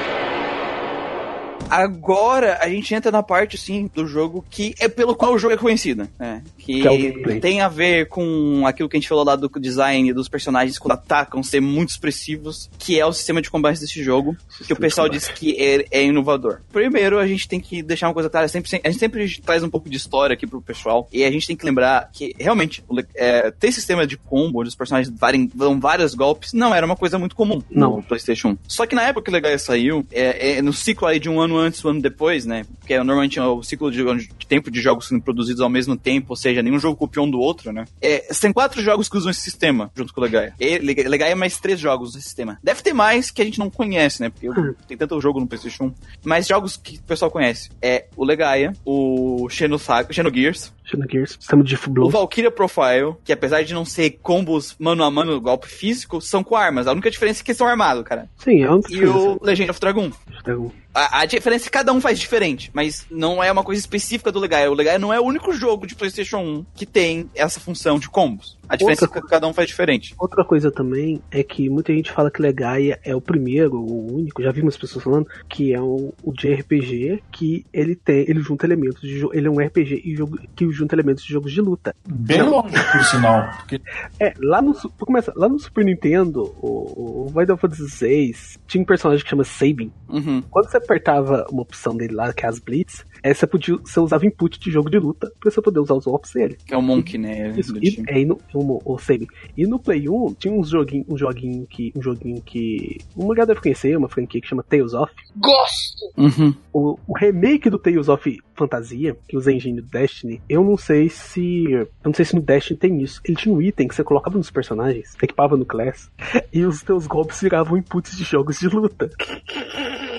Agora 1.71 2.59
a 2.61 2.69
gente 2.69 2.95
entra 2.95 3.11
na 3.11 3.23
parte, 3.23 3.57
assim, 3.57 3.91
do 3.95 4.07
jogo 4.07 4.45
que 4.51 4.75
é 4.79 4.89
pelo 4.89 5.15
qual 5.15 5.35
o 5.35 5.39
jogo 5.39 5.55
é 5.55 5.57
conhecido. 5.57 6.09
né? 6.19 6.43
Que, 6.59 6.83
Que 6.83 6.89
é 6.89 7.41
tem 7.41 7.61
a 7.61 7.69
ver 7.69 8.09
com 8.09 8.67
aquilo 8.67 8.89
que 8.89 8.97
a 8.97 9.01
gente 9.01 9.09
falou 9.09 9.25
lá 9.25 9.37
do 9.37 9.49
design 9.61 10.13
dos 10.13 10.29
personagens 10.29 10.79
quando 10.79 10.93
atacam 10.93 11.43
ser 11.43 11.61
muito 11.61 11.91
expressivos, 11.91 12.71
que 12.79 12.99
é 12.99 13.07
o 13.07 13.13
sistema 13.13 13.41
de 13.41 13.51
combate 13.51 13.81
desse 13.81 14.03
jogo, 14.03 14.37
que 14.67 14.73
o 14.73 14.77
pessoal 14.77 15.09
diz 15.09 15.29
que 15.29 15.57
é, 15.59 15.87
é 15.91 16.05
inovador. 16.05 16.61
Primeiro, 16.73 17.19
a 17.19 17.27
gente 17.27 17.49
tem 17.49 17.61
que 17.61 17.83
deixar 17.83 18.09
uma 18.09 18.15
coisa 18.15 18.29
clara, 18.29 18.49
sempre, 18.49 18.81
a 18.83 18.91
gente 18.91 19.01
sempre 19.01 19.41
traz 19.41 19.63
um 19.63 19.71
pouco 19.71 19.89
de 19.89 19.97
história 19.97 20.35
aqui 20.35 20.47
pro 20.47 20.61
pessoal, 20.61 21.09
e 21.13 21.25
a 21.25 21.31
gente 21.31 21.47
tem 21.47 21.57
que 21.57 21.65
lembrar 21.65 22.11
que, 22.13 22.35
realmente, 22.39 22.85
é, 23.15 23.51
ter 23.51 23.73
sistema 23.73 24.07
de 24.07 24.17
combo, 24.17 24.61
onde 24.61 24.69
os 24.69 24.75
personagens 24.75 25.13
varem, 25.17 25.51
dão 25.55 25.79
vários 25.79 26.15
golpes, 26.15 26.53
não 26.53 26.75
era 26.75 26.85
uma 26.85 26.97
coisa 26.97 27.19
muito 27.19 27.37
comum 27.37 27.63
Não. 27.71 27.97
no 27.97 28.03
PlayStation 28.03 28.49
1. 28.51 28.59
Só 28.69 28.87
que 28.87 28.95
na 28.95 29.03
época 29.03 29.25
que 29.25 29.31
o 29.31 29.33
Legaia 29.33 29.59
saiu, 29.59 30.07
é, 30.11 30.59
é 30.59 30.63
no 30.63 30.73
ciclo 30.73 31.07
aí 31.07 31.19
de 31.19 31.29
um 31.29 31.41
ano 31.41 31.56
antes, 31.59 31.85
um 31.85 31.89
ano 31.91 32.01
depois, 32.03 32.45
né? 32.47 32.65
Porque 32.79 32.95
é 32.95 32.99
normalmente 33.03 33.39
é 33.39 33.43
o 33.45 33.63
ciclo 33.63 33.91
de, 33.91 34.03
de 34.05 34.47
tempo 34.47 34.71
de 34.71 34.81
jogos 34.81 35.09
sendo 35.09 35.21
produzidos 35.23 35.61
ao 35.61 35.69
mesmo 35.69 35.97
tempo, 35.97 36.27
ou 36.31 36.37
seja, 36.37 36.63
nenhum 36.63 36.79
jogo 36.79 36.97
copiou 36.97 37.27
um 37.27 37.31
do 37.31 37.39
outro, 37.39 37.73
né? 37.73 37.85
É, 38.01 38.19
tem 38.41 38.53
quatro 38.53 38.81
jogos 38.83 39.09
que 39.09 39.17
usam 39.17 39.31
esse 39.31 39.41
sistema 39.41 39.91
junto 39.97 40.13
com 40.15 40.21
o 40.21 40.25
Legaia. 40.25 40.55
E 40.61 40.79
Lega- 40.79 41.09
Legaia 41.09 41.33
é 41.33 41.35
mais 41.35 41.59
três 41.59 41.79
jogos 41.81 42.15
nesse 42.15 42.27
sistema. 42.27 42.59
Deve 42.63 42.83
ter 42.83 42.93
mais 42.93 43.31
que 43.31 43.43
a 43.43 43.45
gente 43.45 43.59
não 43.59 43.71
conhece, 43.71 44.21
né? 44.23 44.31
Porque 44.31 44.49
Hum. 44.51 44.75
tem 44.87 44.97
tanto 44.97 45.21
jogo 45.21 45.41
no 45.41 45.47
PlayStation 45.47 45.85
1. 45.87 45.95
Mas 46.25 46.47
jogos 46.47 46.77
que 46.77 46.97
o 46.97 47.03
pessoal 47.03 47.31
conhece 47.31 47.71
é 47.83 48.07
o 48.17 48.25
Legaia, 48.25 48.73
o 48.85 49.49
Xenosaga, 49.51 50.13
Xenogears, 50.13 50.73
Xenogears, 50.87 51.37
sistema 51.39 51.63
de 51.63 51.77
o. 51.77 52.09
Valkyria 52.09 52.51
Profile, 52.51 53.17
que 53.25 53.33
apesar 53.33 53.63
de 53.63 53.75
não 53.75 53.85
ser 53.85 54.19
combos 54.23 54.75
mano 54.79 55.05
a 55.05 55.11
mano, 55.11 55.41
golpe 55.41 55.69
físico, 55.69 56.21
são 56.21 56.43
com 56.43 56.57
armas. 56.57 56.87
A 56.87 56.93
única 56.93 57.11
diferença 57.11 57.43
é 57.43 57.45
que 57.45 57.55
são 57.55 57.67
armados, 57.67 58.05
cara. 58.05 58.29
Sim, 58.37 58.63
é 58.63 58.71
um 58.71 58.81
E 58.89 59.05
o 59.05 59.39
Legend 59.43 59.71
of 59.71 59.81
Dragon. 59.81 60.11
Dragon. 60.45 60.71
A, 60.97 61.21
a 61.21 61.27
diferença 61.27 61.65
é 61.65 61.67
que 61.67 61.71
cada 61.71 61.93
um 61.93 62.01
faz 62.01 62.19
diferente, 62.19 62.71
mas 62.73 63.07
não 63.11 63.45
é 63.45 63.53
uma 63.53 63.63
coisa 63.63 63.79
específica 63.79 64.33
do 64.33 64.41
Legaia. 64.41 64.71
O 64.71 64.75
Legaia 64.75 64.99
não 64.99 65.13
é 65.13 65.21
o 65.21 65.25
único 65.25 65.53
jogo 65.53 65.87
de 65.87 65.95
PlayStation 65.95 66.39
1 66.39 66.67
que 66.75 66.87
tem 66.87 67.29
essa 67.35 67.61
função 67.61 67.99
de 67.99 68.09
combos. 68.09 68.57
A 68.67 68.77
diferença 68.77 69.05
Outra 69.05 69.19
é 69.19 69.23
que 69.23 69.29
cada 69.29 69.47
um 69.47 69.53
faz 69.53 69.69
diferente. 69.69 70.15
Outra 70.19 70.43
coisa 70.43 70.71
também 70.71 71.21
é 71.31 71.43
que 71.43 71.69
muita 71.69 71.93
gente 71.93 72.11
fala 72.11 72.31
que 72.31 72.41
Legaia 72.41 72.99
é 73.05 73.15
o 73.15 73.21
primeiro, 73.21 73.77
o 73.77 74.17
único, 74.17 74.43
já 74.43 74.51
vi 74.51 74.63
umas 74.63 74.77
pessoas 74.77 75.05
falando, 75.05 75.29
que 75.49 75.75
é 75.75 75.81
o, 75.81 76.15
o 76.23 76.33
de 76.33 76.53
RPG 76.53 77.23
que 77.31 77.67
ele 77.75 77.95
tem, 77.95 78.25
ele 78.27 78.41
junta 78.41 78.67
elementos 78.67 79.03
de 79.03 79.19
jogo, 79.19 79.35
ele 79.37 79.47
é 79.47 79.51
um 79.51 79.61
RPG 79.61 80.03
e 80.03 80.17
jogo, 80.17 80.39
que 80.57 80.65
junta 80.77 80.95
elementos 80.95 81.25
de 81.25 81.33
jogos 81.33 81.53
de 81.53 81.61
luta. 81.61 81.95
Bem 82.07 82.43
longe, 82.43 82.75
por 82.93 83.05
sinal. 83.05 83.51
Porque 83.59 83.81
É, 84.19 84.33
lá 84.39 84.63
no, 84.63 84.75
começar, 84.99 85.33
lá 85.37 85.49
no 85.49 85.59
Super 85.59 85.85
Nintendo, 85.85 86.55
o, 86.61 87.27
o 87.27 87.29
Final 87.29 87.57
Fantasy 87.57 88.07
VI 88.07 88.35
tinha 88.67 88.83
um 88.83 88.87
personagem 88.87 89.23
que 89.23 89.31
chama 89.31 89.45
Sabin. 89.45 89.93
Uhum. 90.09 90.43
Quando 90.51 90.71
você 90.71 90.79
apertava 90.79 91.47
uma 91.51 91.63
opção 91.63 91.97
dele 91.97 92.15
lá, 92.15 92.33
que 92.33 92.45
é 92.45 92.49
as 92.49 92.59
Blitz, 92.59 93.05
aí 93.23 93.35
você, 93.35 93.47
podia, 93.47 93.77
você 93.77 94.01
usava 94.01 94.27
input 94.27 94.59
de 94.59 94.71
jogo 94.71 94.89
de 94.89 94.99
luta 94.99 95.31
pra 95.39 95.51
você 95.51 95.61
poder 95.61 95.81
usar 95.81 95.95
os 95.95 96.05
golpes 96.05 96.33
dele. 96.33 96.57
Que 96.67 96.75
é 96.75 96.77
o 96.77 96.83
Monk, 96.83 97.19
né? 97.19 97.53
Isso, 97.57 97.73
do 97.73 97.85
e, 97.85 98.03
é, 98.09 98.21
e 98.21 98.25
no, 98.25 98.39
o, 98.55 98.95
o 98.95 98.99
Semi. 98.99 99.27
E 99.57 99.67
no 99.67 99.79
Play 99.79 100.09
1 100.09 100.35
tinha 100.39 100.55
uns 100.55 100.71
joguinho, 100.71 101.05
um 101.09 101.17
joguinho 101.17 101.67
que. 101.67 101.93
Um 101.95 102.03
joguinho 102.03 102.41
que. 102.41 102.99
Uma 103.15 103.35
galera 103.35 103.49
deve 103.49 103.61
conhecer, 103.61 103.97
uma 103.97 104.09
franquia 104.09 104.41
que 104.41 104.49
chama 104.49 104.63
Tales 104.63 104.95
of. 104.95 105.13
Gosto! 105.37 106.13
Uhum. 106.17 106.55
O, 106.73 106.99
o 107.07 107.19
remake 107.19 107.69
do 107.69 107.79
Tales 107.79 108.09
of 108.09 108.39
Fantasia, 108.57 109.17
que 109.29 109.37
usa 109.37 109.53
engine 109.53 109.81
do 109.81 109.87
Destiny, 109.87 110.41
eu 110.49 110.65
não 110.65 110.77
sei 110.77 111.09
se. 111.09 111.71
Eu 111.71 111.89
não 112.05 112.15
sei 112.15 112.25
se 112.25 112.35
no 112.35 112.43
Destiny 112.43 112.79
tem 112.79 113.03
isso. 113.03 113.21
Ele 113.25 113.37
tinha 113.37 113.55
um 113.55 113.61
item 113.61 113.89
que 113.89 113.95
você 113.95 114.03
colocava 114.03 114.39
nos 114.39 114.51
personagens, 114.51 115.15
equipava 115.23 115.57
no 115.57 115.65
Class, 115.65 116.11
e 116.53 116.65
os 116.65 116.83
teus 116.83 117.07
golpes 117.07 117.41
viravam 117.41 117.77
inputs 117.77 118.17
de 118.17 118.25
jogos 118.25 118.59
de 118.59 118.69
luta. 118.69 119.11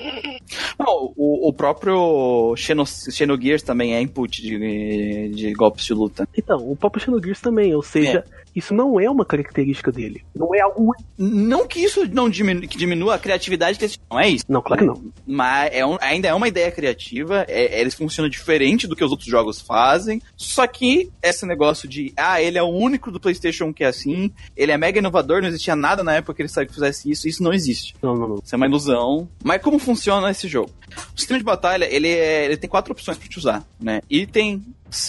Não, 0.78 1.12
o, 1.16 1.48
o 1.48 1.52
próprio 1.52 2.54
Xeno, 2.56 2.84
Xenogears 2.86 3.62
também 3.62 3.94
é 3.94 4.00
input 4.00 4.40
de, 4.42 5.28
de 5.34 5.52
golpes 5.52 5.84
de 5.84 5.94
luta. 5.94 6.28
Então, 6.36 6.58
o 6.70 6.76
próprio 6.76 7.02
Xenogears 7.04 7.40
também, 7.40 7.74
ou 7.74 7.82
seja, 7.82 8.24
isso 8.54 8.74
não 8.74 8.98
é 9.00 9.08
uma 9.10 9.24
característica 9.24 9.92
dele. 9.92 10.24
Não 10.34 10.54
é 10.54 10.60
algo. 10.60 10.92
Não 11.16 11.66
que 11.66 11.80
isso 11.80 12.06
não 12.12 12.28
diminu, 12.28 12.62
que 12.62 12.76
diminua 12.78 13.14
a 13.14 13.18
criatividade 13.18 13.78
desse 13.78 13.98
não 14.10 14.18
é 14.18 14.28
isso. 14.28 14.44
Não, 14.48 14.62
claro 14.62 14.80
que 14.82 14.86
não. 14.86 15.12
Mas 15.26 15.70
é 15.72 15.84
um- 15.86 15.98
ainda 16.00 16.28
é 16.28 16.34
uma 16.34 16.48
ideia 16.48 16.70
criativa, 16.70 17.44
é, 17.48 17.80
eles 17.80 17.94
funcionam 17.94 18.28
diferente 18.28 18.86
do 18.86 18.96
que 18.96 19.04
os 19.04 19.10
outros 19.10 19.28
jogos 19.28 19.60
fazem. 19.60 20.20
Só 20.36 20.66
que 20.66 21.10
esse 21.22 21.46
negócio 21.46 21.88
de, 21.88 22.12
ah, 22.16 22.40
ele 22.42 22.58
é 22.58 22.62
o 22.62 22.68
único 22.68 23.10
do 23.10 23.20
PlayStation 23.20 23.66
1 23.66 23.72
que 23.72 23.84
é 23.84 23.88
assim, 23.88 24.30
ele 24.56 24.72
é 24.72 24.78
mega 24.78 24.98
inovador, 24.98 25.40
não 25.40 25.48
existia 25.48 25.76
nada 25.76 26.02
na 26.02 26.14
época 26.14 26.34
que 26.34 26.42
ele 26.42 26.48
saiu 26.48 26.66
que 26.66 26.74
fizesse 26.74 27.10
isso, 27.10 27.28
isso 27.28 27.42
não 27.42 27.52
existe. 27.52 27.94
Não, 28.02 28.14
não, 28.14 28.28
não. 28.28 28.40
Isso 28.44 28.54
é 28.54 28.56
uma 28.56 28.66
ilusão. 28.66 29.28
Mas 29.44 29.60
como 29.62 29.78
funciona 29.78 30.30
esse 30.38 30.48
jogo? 30.48 30.70
O 31.14 31.18
sistema 31.18 31.38
de 31.38 31.44
batalha, 31.44 31.84
ele, 31.90 32.08
é- 32.08 32.46
ele 32.46 32.56
tem 32.56 32.68
quatro 32.68 32.92
opções 32.92 33.18
pra 33.18 33.28
te 33.28 33.38
usar, 33.38 33.64
né? 33.80 34.00
Item, 34.10 34.62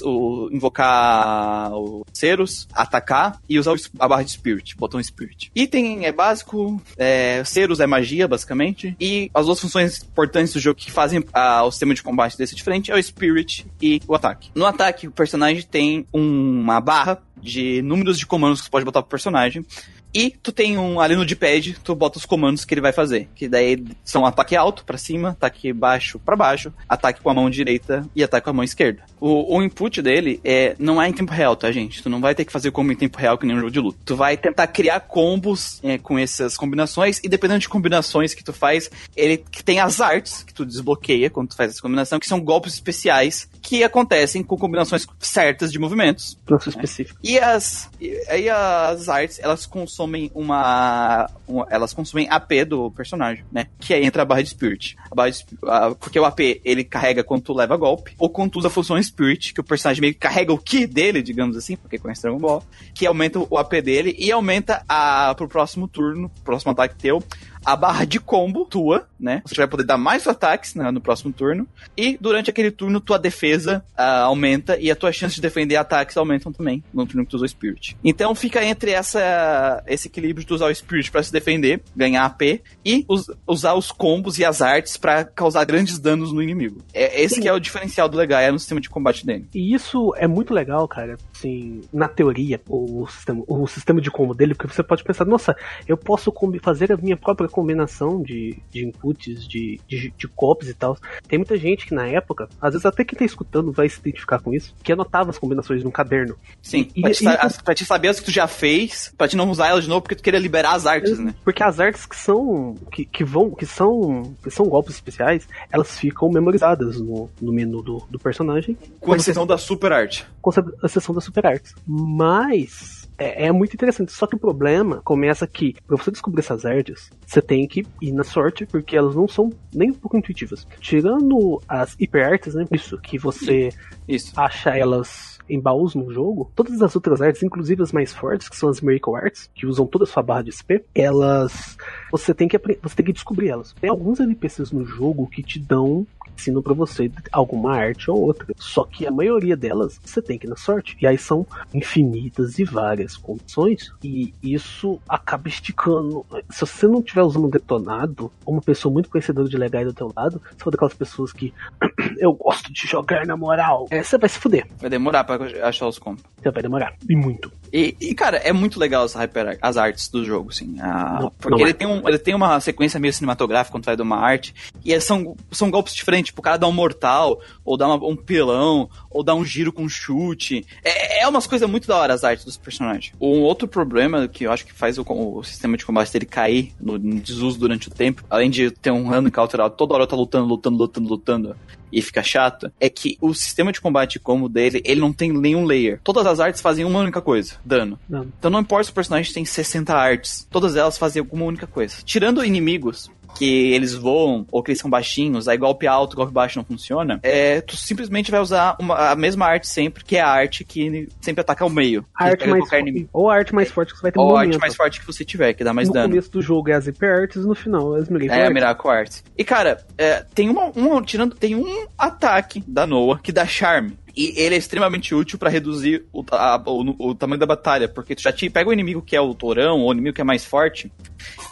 o, 0.03 0.49
invocar 0.51 1.71
o 1.73 2.05
Ceros, 2.13 2.67
atacar 2.73 3.39
e 3.47 3.57
usar 3.57 3.73
a 3.99 4.07
barra 4.07 4.23
de 4.23 4.31
Spirit, 4.31 4.75
botão 4.75 5.01
Spirit. 5.01 5.51
Item 5.55 6.05
é 6.05 6.11
básico, 6.11 6.81
é, 6.97 7.41
é 7.79 7.87
magia, 7.87 8.27
basicamente, 8.27 8.95
e 8.99 9.31
as 9.33 9.45
duas 9.45 9.59
funções 9.59 10.03
importantes 10.03 10.53
do 10.53 10.59
jogo 10.59 10.79
que 10.79 10.91
fazem 10.91 11.23
ah, 11.33 11.63
o 11.63 11.71
sistema 11.71 11.93
de 11.93 12.03
combate 12.03 12.37
desse 12.37 12.55
diferente 12.55 12.91
é 12.91 12.95
o 12.95 13.03
Spirit 13.03 13.65
e 13.81 14.01
o 14.07 14.15
ataque. 14.15 14.51
No 14.53 14.65
ataque, 14.65 15.07
o 15.07 15.11
personagem 15.11 15.63
tem 15.63 16.05
uma 16.11 16.81
barra 16.81 17.21
de 17.41 17.81
números 17.81 18.19
de 18.19 18.25
comandos 18.25 18.59
que 18.59 18.65
você 18.65 18.71
pode 18.71 18.85
botar 18.85 19.01
pro 19.01 19.09
personagem. 19.09 19.65
E 20.13 20.31
tu 20.41 20.51
tem 20.51 20.77
um 20.77 20.99
ali 20.99 21.15
no 21.15 21.25
D-pad, 21.25 21.77
tu 21.83 21.93
bota 21.95 22.17
os 22.17 22.25
comandos 22.25 22.65
que 22.65 22.73
ele 22.73 22.81
vai 22.81 22.91
fazer. 22.91 23.27
Que 23.35 23.47
daí 23.47 23.83
são 24.03 24.25
ataque 24.25 24.55
alto 24.55 24.83
pra 24.83 24.97
cima, 24.97 25.29
ataque 25.29 25.71
baixo 25.71 26.19
pra 26.19 26.35
baixo, 26.35 26.73
ataque 26.87 27.21
com 27.21 27.29
a 27.29 27.33
mão 27.33 27.49
direita 27.49 28.05
e 28.15 28.23
ataque 28.23 28.45
com 28.45 28.49
a 28.49 28.53
mão 28.53 28.63
esquerda. 28.63 29.03
O, 29.19 29.57
o 29.57 29.63
input 29.63 30.01
dele 30.01 30.39
é 30.43 30.75
não 30.79 31.01
é 31.01 31.07
em 31.07 31.13
tempo 31.13 31.33
real, 31.33 31.55
tá, 31.55 31.71
gente? 31.71 32.01
Tu 32.01 32.09
não 32.09 32.21
vai 32.21 32.33
ter 32.33 32.45
que 32.45 32.51
fazer 32.51 32.71
combo 32.71 32.91
em 32.91 32.95
tempo 32.95 33.17
real 33.17 33.37
que 33.37 33.45
nem 33.45 33.55
um 33.55 33.59
jogo 33.59 33.71
de 33.71 33.79
luta. 33.79 33.99
Tu 34.05 34.15
vai 34.15 34.35
tentar 34.35 34.67
criar 34.67 34.99
combos 35.01 35.79
é, 35.83 35.97
com 35.97 36.17
essas 36.17 36.57
combinações 36.57 37.19
e 37.23 37.29
dependendo 37.29 37.59
de 37.59 37.69
combinações 37.69 38.33
que 38.33 38.43
tu 38.43 38.53
faz, 38.53 38.89
ele 39.15 39.37
que 39.37 39.63
tem 39.63 39.79
as 39.79 40.01
artes 40.01 40.43
que 40.43 40.53
tu 40.53 40.65
desbloqueia 40.65 41.29
quando 41.29 41.49
tu 41.49 41.55
faz 41.55 41.71
essa 41.71 41.81
combinação, 41.81 42.19
que 42.19 42.27
são 42.27 42.39
golpes 42.39 42.73
especiais 42.73 43.49
que 43.61 43.83
acontecem 43.83 44.43
com 44.43 44.57
combinações 44.57 45.05
certas 45.19 45.71
de 45.71 45.77
movimentos. 45.77 46.37
Nosso 46.49 46.69
específico. 46.69 47.19
E 47.23 47.37
as, 47.37 47.89
e, 48.01 48.19
aí 48.27 48.49
as 48.49 49.09
artes, 49.09 49.39
elas 49.39 49.65
consomem 49.65 49.98
uma, 50.03 51.29
uma- 51.47 51.67
Elas 51.69 51.93
consomem 51.93 52.27
AP 52.29 52.65
do 52.65 52.91
personagem, 52.91 53.43
né? 53.51 53.67
Que 53.79 53.93
aí 53.93 54.05
entra 54.05 54.21
a 54.21 54.25
barra 54.25 54.41
de 54.43 54.49
Spirit. 54.49 54.95
A 55.11 55.15
barra 55.15 55.29
de, 55.29 55.45
a- 55.65 55.95
porque 55.95 56.19
o 56.19 56.25
AP, 56.25 56.61
ele 56.63 56.83
carrega 56.83 57.23
quando 57.23 57.41
tu 57.43 57.53
leva 57.53 57.75
golpe, 57.77 58.13
ou 58.17 58.29
quando 58.29 58.51
tu 58.51 58.59
usa 58.59 58.67
a 58.67 58.71
função 58.71 59.01
Spirit, 59.01 59.53
que 59.53 59.61
o 59.61 59.63
personagem 59.63 60.01
meio 60.01 60.13
que 60.13 60.19
carrega 60.19 60.53
o 60.53 60.57
Ki 60.57 60.85
dele, 60.85 61.21
digamos 61.21 61.55
assim, 61.57 61.75
porque 61.75 61.97
conhece 61.97 62.21
Dragon 62.21 62.37
Ball, 62.39 62.63
que 62.93 63.05
aumenta 63.05 63.39
o 63.39 63.57
AP 63.57 63.73
dele 63.81 64.15
e 64.17 64.31
aumenta 64.31 64.83
a, 64.87 65.33
pro 65.35 65.47
próximo 65.47 65.87
turno, 65.87 66.29
próximo 66.43 66.71
ataque 66.71 66.95
teu, 66.95 67.23
a 67.65 67.75
barra 67.75 68.05
de 68.05 68.19
combo 68.19 68.65
tua, 68.65 69.07
né? 69.19 69.41
Você 69.45 69.55
vai 69.55 69.67
poder 69.67 69.83
dar 69.83 69.97
mais 69.97 70.25
ataques 70.27 70.75
né, 70.75 70.89
no 70.91 71.01
próximo 71.01 71.31
turno. 71.33 71.67
E 71.97 72.17
durante 72.19 72.49
aquele 72.49 72.71
turno, 72.71 72.99
tua 73.01 73.19
defesa 73.19 73.83
ah, 73.97 74.21
aumenta 74.21 74.77
e 74.79 74.89
a 74.89 74.95
tua 74.95 75.11
chance 75.11 75.35
de 75.35 75.41
defender 75.41 75.75
ataques 75.75 76.15
aumentam 76.17 76.51
também 76.53 76.83
no 76.93 77.05
turno 77.05 77.25
que 77.25 77.31
tu 77.31 77.35
usou 77.35 77.45
o 77.45 77.49
Spirit. 77.49 77.97
Então 78.03 78.33
fica 78.33 78.63
entre 78.63 78.91
essa, 78.91 79.83
esse 79.87 80.07
equilíbrio 80.07 80.41
de 80.41 80.47
tu 80.47 80.55
usar 80.55 80.67
o 80.67 80.75
Spirit 80.75 81.11
pra 81.11 81.21
se 81.21 81.31
defender, 81.31 81.81
ganhar 81.95 82.23
AP, 82.25 82.61
e 82.85 83.05
us- 83.09 83.29
usar 83.47 83.73
os 83.73 83.91
combos 83.91 84.39
e 84.39 84.45
as 84.45 84.61
artes 84.61 84.95
pra 84.97 85.23
causar 85.23 85.65
grandes 85.65 85.99
danos 85.99 86.31
no 86.31 86.41
inimigo. 86.41 86.81
É, 86.93 87.21
esse 87.21 87.41
que 87.41 87.47
é 87.47 87.53
o 87.53 87.59
diferencial 87.59 88.07
do 88.07 88.17
Legaia 88.17 88.51
no 88.51 88.59
sistema 88.59 88.79
de 88.79 88.89
combate 88.89 89.25
dele. 89.25 89.47
E 89.53 89.73
isso 89.73 90.13
é 90.17 90.27
muito 90.27 90.53
legal, 90.53 90.87
cara. 90.87 91.17
Assim, 91.35 91.81
na 91.91 92.07
teoria, 92.07 92.61
o 92.69 93.05
sistema, 93.07 93.43
o 93.47 93.67
sistema 93.67 93.99
de 94.01 94.09
combo 94.11 94.33
dele, 94.33 94.53
porque 94.55 94.73
você 94.73 94.83
pode 94.83 95.03
pensar, 95.03 95.25
nossa, 95.25 95.55
eu 95.87 95.97
posso 95.97 96.33
fazer 96.61 96.91
a 96.91 96.97
minha 96.97 97.17
própria 97.17 97.48
combinação 97.49 98.21
de, 98.21 98.57
de 98.71 98.85
inputs, 98.85 99.47
de, 99.47 99.79
de, 99.87 100.13
de 100.17 100.27
copies 100.27 100.69
e 100.69 100.73
tal. 100.73 100.97
Tem 101.27 101.37
muita 101.39 101.57
gente 101.57 101.85
que 101.85 101.93
na 101.93 102.07
época, 102.07 102.47
às 102.61 102.73
vezes 102.73 102.85
até 102.85 103.03
quem 103.03 103.17
tá 103.17 103.25
escutando 103.25 103.71
vai 103.71 103.87
se 103.89 103.99
identificar 103.99 104.39
com 104.39 104.53
isso, 104.53 104.73
que 104.83 104.91
anotava 104.91 105.29
as 105.29 105.37
combinações 105.37 105.83
num 105.83 105.91
caderno. 105.91 106.35
Sim, 106.61 106.87
E- 106.95 107.01
pra, 107.01 107.11
te, 107.11 107.23
e- 107.23 107.27
as- 107.27 107.61
pra 107.61 107.75
te 107.75 107.85
saber 107.85 108.09
as 108.09 108.19
que 108.19 108.25
tu 108.25 108.31
já 108.31 108.47
fez, 108.47 109.13
pra 109.17 109.27
te 109.27 109.35
não 109.37 109.49
usar 109.49 109.67
elas 109.67 109.83
de 109.83 109.89
novo, 109.89 110.01
porque 110.01 110.15
tu 110.15 110.23
queria 110.23 110.39
liberar 110.39 110.73
as 110.75 110.85
artes, 110.85 111.17
né? 111.19 111.33
Porque 111.43 111.63
as 111.63 111.79
artes 111.79 112.05
que 112.05 112.15
são. 112.15 112.75
que, 112.91 113.05
que 113.05 113.23
vão. 113.23 113.51
que 113.51 113.65
são. 113.65 114.35
que 114.43 114.49
são 114.51 114.65
golpes 114.67 114.95
especiais, 114.95 115.47
elas 115.71 115.97
ficam 115.97 116.29
memorizadas 116.29 116.99
no, 116.99 117.29
no 117.41 117.51
menu 117.53 117.81
do, 117.81 118.03
do 118.09 118.19
personagem. 118.19 118.77
Com 118.99 119.15
exceção 119.15 119.45
da 119.45 119.57
super 119.57 119.91
arte. 119.91 120.25
com 120.41 120.51
a 120.51 120.85
exceção 120.85 121.13
das 121.15 121.23
super 121.23 121.45
artes. 121.45 121.73
Mas 121.87 122.98
é, 123.19 123.47
é 123.47 123.51
muito 123.51 123.73
interessante. 123.73 124.11
Só 124.11 124.25
que 124.25 124.35
o 124.35 124.39
problema 124.39 125.01
começa 125.03 125.45
que, 125.45 125.75
pra 125.85 125.97
você 125.97 126.09
descobrir 126.09 126.39
essas 126.39 126.65
artes, 126.65 127.11
você 127.25 127.41
tem 127.41 127.67
que 127.67 127.85
ir 128.01 128.11
na 128.11 128.23
sorte, 128.23 128.65
porque 128.65 128.95
elas 128.95 129.15
não 129.15 129.27
são 129.27 129.51
nem 129.73 129.91
um 129.91 129.93
pouco 129.93 130.17
intuitivas. 130.17 130.65
Tirando 130.79 131.61
as 131.67 131.95
hiper 131.99 132.25
artes, 132.25 132.55
né? 132.55 132.65
Isso, 132.71 132.97
que 132.97 133.17
você 133.17 133.69
Isso. 134.07 134.33
acha 134.39 134.71
elas 134.75 135.37
em 135.49 135.59
baús 135.59 135.95
no 135.95 136.13
jogo, 136.13 136.51
todas 136.55 136.81
as 136.81 136.95
outras 136.95 137.21
artes, 137.21 137.41
inclusive 137.41 137.81
as 137.81 137.91
mais 137.91 138.13
fortes, 138.13 138.47
que 138.47 138.55
são 138.55 138.69
as 138.69 138.81
Miracle 138.81 139.15
Arts, 139.15 139.49
que 139.53 139.65
usam 139.65 139.87
toda 139.87 140.03
a 140.03 140.07
sua 140.07 140.21
barra 140.21 140.43
de 140.43 140.51
SP, 140.53 140.85
elas. 140.93 141.75
Você 142.11 142.33
tem 142.33 142.47
que, 142.47 142.57
você 142.57 142.95
tem 142.95 143.05
que 143.05 143.13
descobrir 143.13 143.49
elas. 143.49 143.73
Tem 143.73 143.89
alguns 143.89 144.19
NPCs 144.19 144.71
no 144.71 144.85
jogo 144.85 145.27
que 145.27 145.41
te 145.41 145.59
dão. 145.59 146.05
Ensinam 146.39 146.61
pra 146.61 146.73
você 146.73 147.11
alguma 147.31 147.75
arte 147.75 148.09
ou 148.09 148.17
outra. 148.21 148.47
Só 148.57 148.85
que 148.85 149.05
a 149.05 149.11
maioria 149.11 149.57
delas 149.57 149.99
você 150.03 150.21
tem 150.21 150.37
que 150.39 150.47
ir 150.47 150.49
na 150.49 150.55
sorte. 150.55 150.95
E 151.01 151.05
aí 151.05 151.17
são 151.17 151.45
infinitas 151.73 152.59
e 152.59 152.63
várias 152.63 153.17
condições. 153.17 153.91
E 154.03 154.33
isso 154.41 154.99
acaba 155.07 155.47
esticando. 155.47 156.25
Se 156.49 156.61
você 156.61 156.87
não 156.87 156.99
estiver 156.99 157.23
usando 157.23 157.45
um 157.47 157.49
detonado, 157.49 158.31
uma 158.45 158.61
pessoa 158.61 158.91
muito 158.93 159.09
conhecedora 159.09 159.47
de 159.49 159.57
legais 159.57 159.85
do 159.87 159.93
teu 159.93 160.11
lado, 160.15 160.41
você 160.55 160.63
for 160.63 160.71
daquelas 160.71 160.93
pessoas 160.93 161.33
que 161.33 161.53
eu 162.19 162.33
gosto 162.33 162.71
de 162.71 162.87
jogar 162.87 163.25
na 163.25 163.35
moral. 163.35 163.87
É, 163.91 164.01
você 164.03 164.17
vai 164.17 164.29
se 164.29 164.39
fuder. 164.39 164.67
Vai 164.79 164.89
demorar 164.89 165.23
pra 165.23 165.37
achar 165.67 165.87
os 165.87 165.99
combos. 165.99 166.23
Você 166.41 166.51
vai 166.51 166.61
demorar. 166.63 166.93
E 167.09 167.15
muito. 167.15 167.51
E, 167.71 167.95
e, 168.01 168.15
cara, 168.15 168.37
é 168.37 168.51
muito 168.51 168.79
legal 168.79 169.05
essa 169.05 169.19
hyper, 169.19 169.57
as 169.61 169.77
artes 169.77 170.07
do 170.09 170.23
jogo, 170.25 170.49
assim. 170.49 170.79
a- 170.79 171.19
Não, 171.21 171.31
porque 171.31 171.49
não 171.49 171.59
ele, 171.59 171.69
é. 171.69 171.73
tem 171.73 171.87
um, 171.87 172.07
ele 172.07 172.17
tem 172.17 172.33
uma 172.33 172.59
sequência 172.59 172.99
meio 172.99 173.13
cinematográfica 173.13 173.71
quando 173.73 173.85
vai 173.85 173.95
dar 173.95 174.03
uma 174.03 174.17
arte. 174.17 174.55
E 174.83 174.93
é- 174.93 174.99
são, 174.99 175.35
são 175.51 175.69
golpes 175.69 175.93
diferentes. 175.93 176.28
Tipo, 176.29 176.41
o 176.41 176.43
cara 176.43 176.57
dá 176.57 176.67
um 176.67 176.71
mortal, 176.71 177.41
ou 177.65 177.75
dá 177.75 177.87
uma- 177.87 178.07
um 178.07 178.15
pilão, 178.15 178.87
ou 179.09 179.23
dá 179.23 179.33
um 179.33 179.43
giro 179.43 179.73
com 179.73 179.89
chute. 179.89 180.63
É, 180.83 181.23
é 181.23 181.27
umas 181.27 181.47
coisas 181.47 181.67
muito 181.69 181.87
da 181.87 181.97
hora 181.97 182.13
as 182.13 182.23
artes 182.23 182.45
dos 182.45 182.55
personagens. 182.55 183.13
Um 183.19 183.41
outro 183.41 183.67
problema 183.67 184.27
que 184.27 184.45
eu 184.45 184.51
acho 184.51 184.65
que 184.65 184.73
faz 184.73 184.97
o, 184.97 185.05
o 185.07 185.43
sistema 185.43 185.75
de 185.75 185.85
combate 185.85 186.13
dele 186.13 186.25
cair 186.25 186.71
no, 186.79 186.97
no 186.97 187.19
desuso 187.19 187.59
durante 187.59 187.87
o 187.87 187.91
tempo, 187.91 188.23
além 188.29 188.49
de 188.49 188.69
ter 188.71 188.91
um 188.91 189.07
random 189.07 189.31
counter 189.31 189.59
toda 189.71 189.93
hora 189.95 190.05
tá 190.07 190.15
lutando, 190.15 190.45
lutando, 190.47 190.77
lutando, 190.77 191.09
lutando 191.09 191.55
e 191.91 192.01
fica 192.01 192.21
chato, 192.21 192.71
é 192.79 192.87
que 192.87 193.17
o 193.19 193.33
sistema 193.33 193.71
de 193.71 193.81
combate 193.81 194.19
como 194.19 194.47
dele, 194.47 194.81
ele 194.85 195.01
não 195.01 195.11
tem 195.11 195.31
nenhum 195.33 195.65
layer. 195.65 195.99
Todas 196.03 196.25
as 196.27 196.39
artes 196.39 196.61
fazem 196.61 196.85
uma 196.85 196.99
única 196.99 197.21
coisa, 197.21 197.55
dano. 197.65 197.99
Não. 198.07 198.27
Então 198.37 198.51
não 198.51 198.59
importa 198.59 198.83
se 198.85 198.91
o 198.91 198.93
personagem 198.93 199.33
tem 199.33 199.43
60 199.43 199.93
artes, 199.95 200.47
todas 200.51 200.75
elas 200.75 200.97
fazem 200.99 201.19
alguma 201.19 201.45
única 201.45 201.65
coisa. 201.65 201.95
Tirando 202.05 202.45
inimigos, 202.45 203.09
que 203.35 203.71
eles 203.73 203.93
voam, 203.93 204.45
ou 204.51 204.61
que 204.63 204.71
eles 204.71 204.79
são 204.81 204.89
baixinhos, 204.89 205.47
aí 205.47 205.57
golpe 205.57 205.87
alto, 205.87 206.15
golpe 206.15 206.33
baixo 206.33 206.57
não 206.57 206.65
funciona, 206.65 207.19
é, 207.23 207.61
tu 207.61 207.75
simplesmente 207.77 208.31
vai 208.31 208.39
usar 208.39 208.75
uma- 208.79 209.11
a 209.11 209.15
mesma 209.15 209.45
arte 209.45 209.67
sempre, 209.67 210.03
que 210.03 210.17
é 210.17 210.21
a 210.21 210.27
arte 210.29 210.63
que 210.65 211.07
sempre 211.21 211.41
ataca 211.41 211.63
ao 211.63 211.69
meio. 211.69 212.03
A 212.15 212.25
arte 212.25 212.47
mais 212.47 212.67
forte, 212.69 213.07
ou 213.13 213.29
a 213.29 213.35
arte 213.35 213.53
mais 213.55 213.71
forte 213.71 213.93
que 213.93 213.97
você 213.99 214.01
vai 214.03 214.11
ter 214.11 214.19
no 214.19 214.25
Ou 214.25 214.35
a 214.37 214.41
arte 214.41 214.57
mais 214.57 214.75
forte 214.75 214.99
que 214.99 215.05
você 215.07 215.23
tiver, 215.23 215.53
que 215.53 215.63
dá 215.63 215.73
mais 215.73 215.87
no 215.87 215.93
dano. 215.93 216.09
começo 216.09 216.31
do 216.31 216.41
jogo 216.41 216.69
é 216.69 216.73
as 216.73 216.87
hyper 216.87 217.21
arts, 217.21 217.45
no 217.45 217.55
final 217.55 217.95
é 217.95 217.99
as 218.01 218.09
Miracle 218.09 218.29
É, 218.29 218.33
a 218.41 218.43
Arts. 218.43 218.53
Miracle 218.53 218.89
Arts. 218.91 219.23
E, 219.37 219.43
cara, 219.43 219.85
é, 219.97 220.25
tem 220.33 220.49
uma, 220.49 220.65
uma- 220.75 221.01
tirando, 221.01 221.35
tem 221.35 221.55
um 221.55 221.85
ataque 221.97 222.63
da 222.67 222.85
Noah 222.87 223.19
que 223.21 223.31
dá 223.31 223.45
charme. 223.45 223.97
E 224.15 224.33
ele 224.39 224.55
é 224.55 224.57
extremamente 224.57 225.13
útil 225.15 225.37
pra 225.39 225.49
reduzir 225.49 226.05
o, 226.11 226.23
a- 226.31 226.61
o- 226.65 227.09
o 227.09 227.15
tamanho 227.15 227.39
da 227.39 227.45
batalha, 227.45 227.87
porque 227.87 228.15
tu 228.15 228.21
já 228.21 228.31
te 228.31 228.49
pega 228.49 228.69
o 228.69 228.73
inimigo 228.73 229.01
que 229.01 229.15
é 229.15 229.21
o 229.21 229.33
torão, 229.33 229.81
ou 229.81 229.89
o 229.89 229.93
inimigo 229.93 230.15
que 230.15 230.21
é 230.21 230.23
mais 230.23 230.45
forte, 230.45 230.91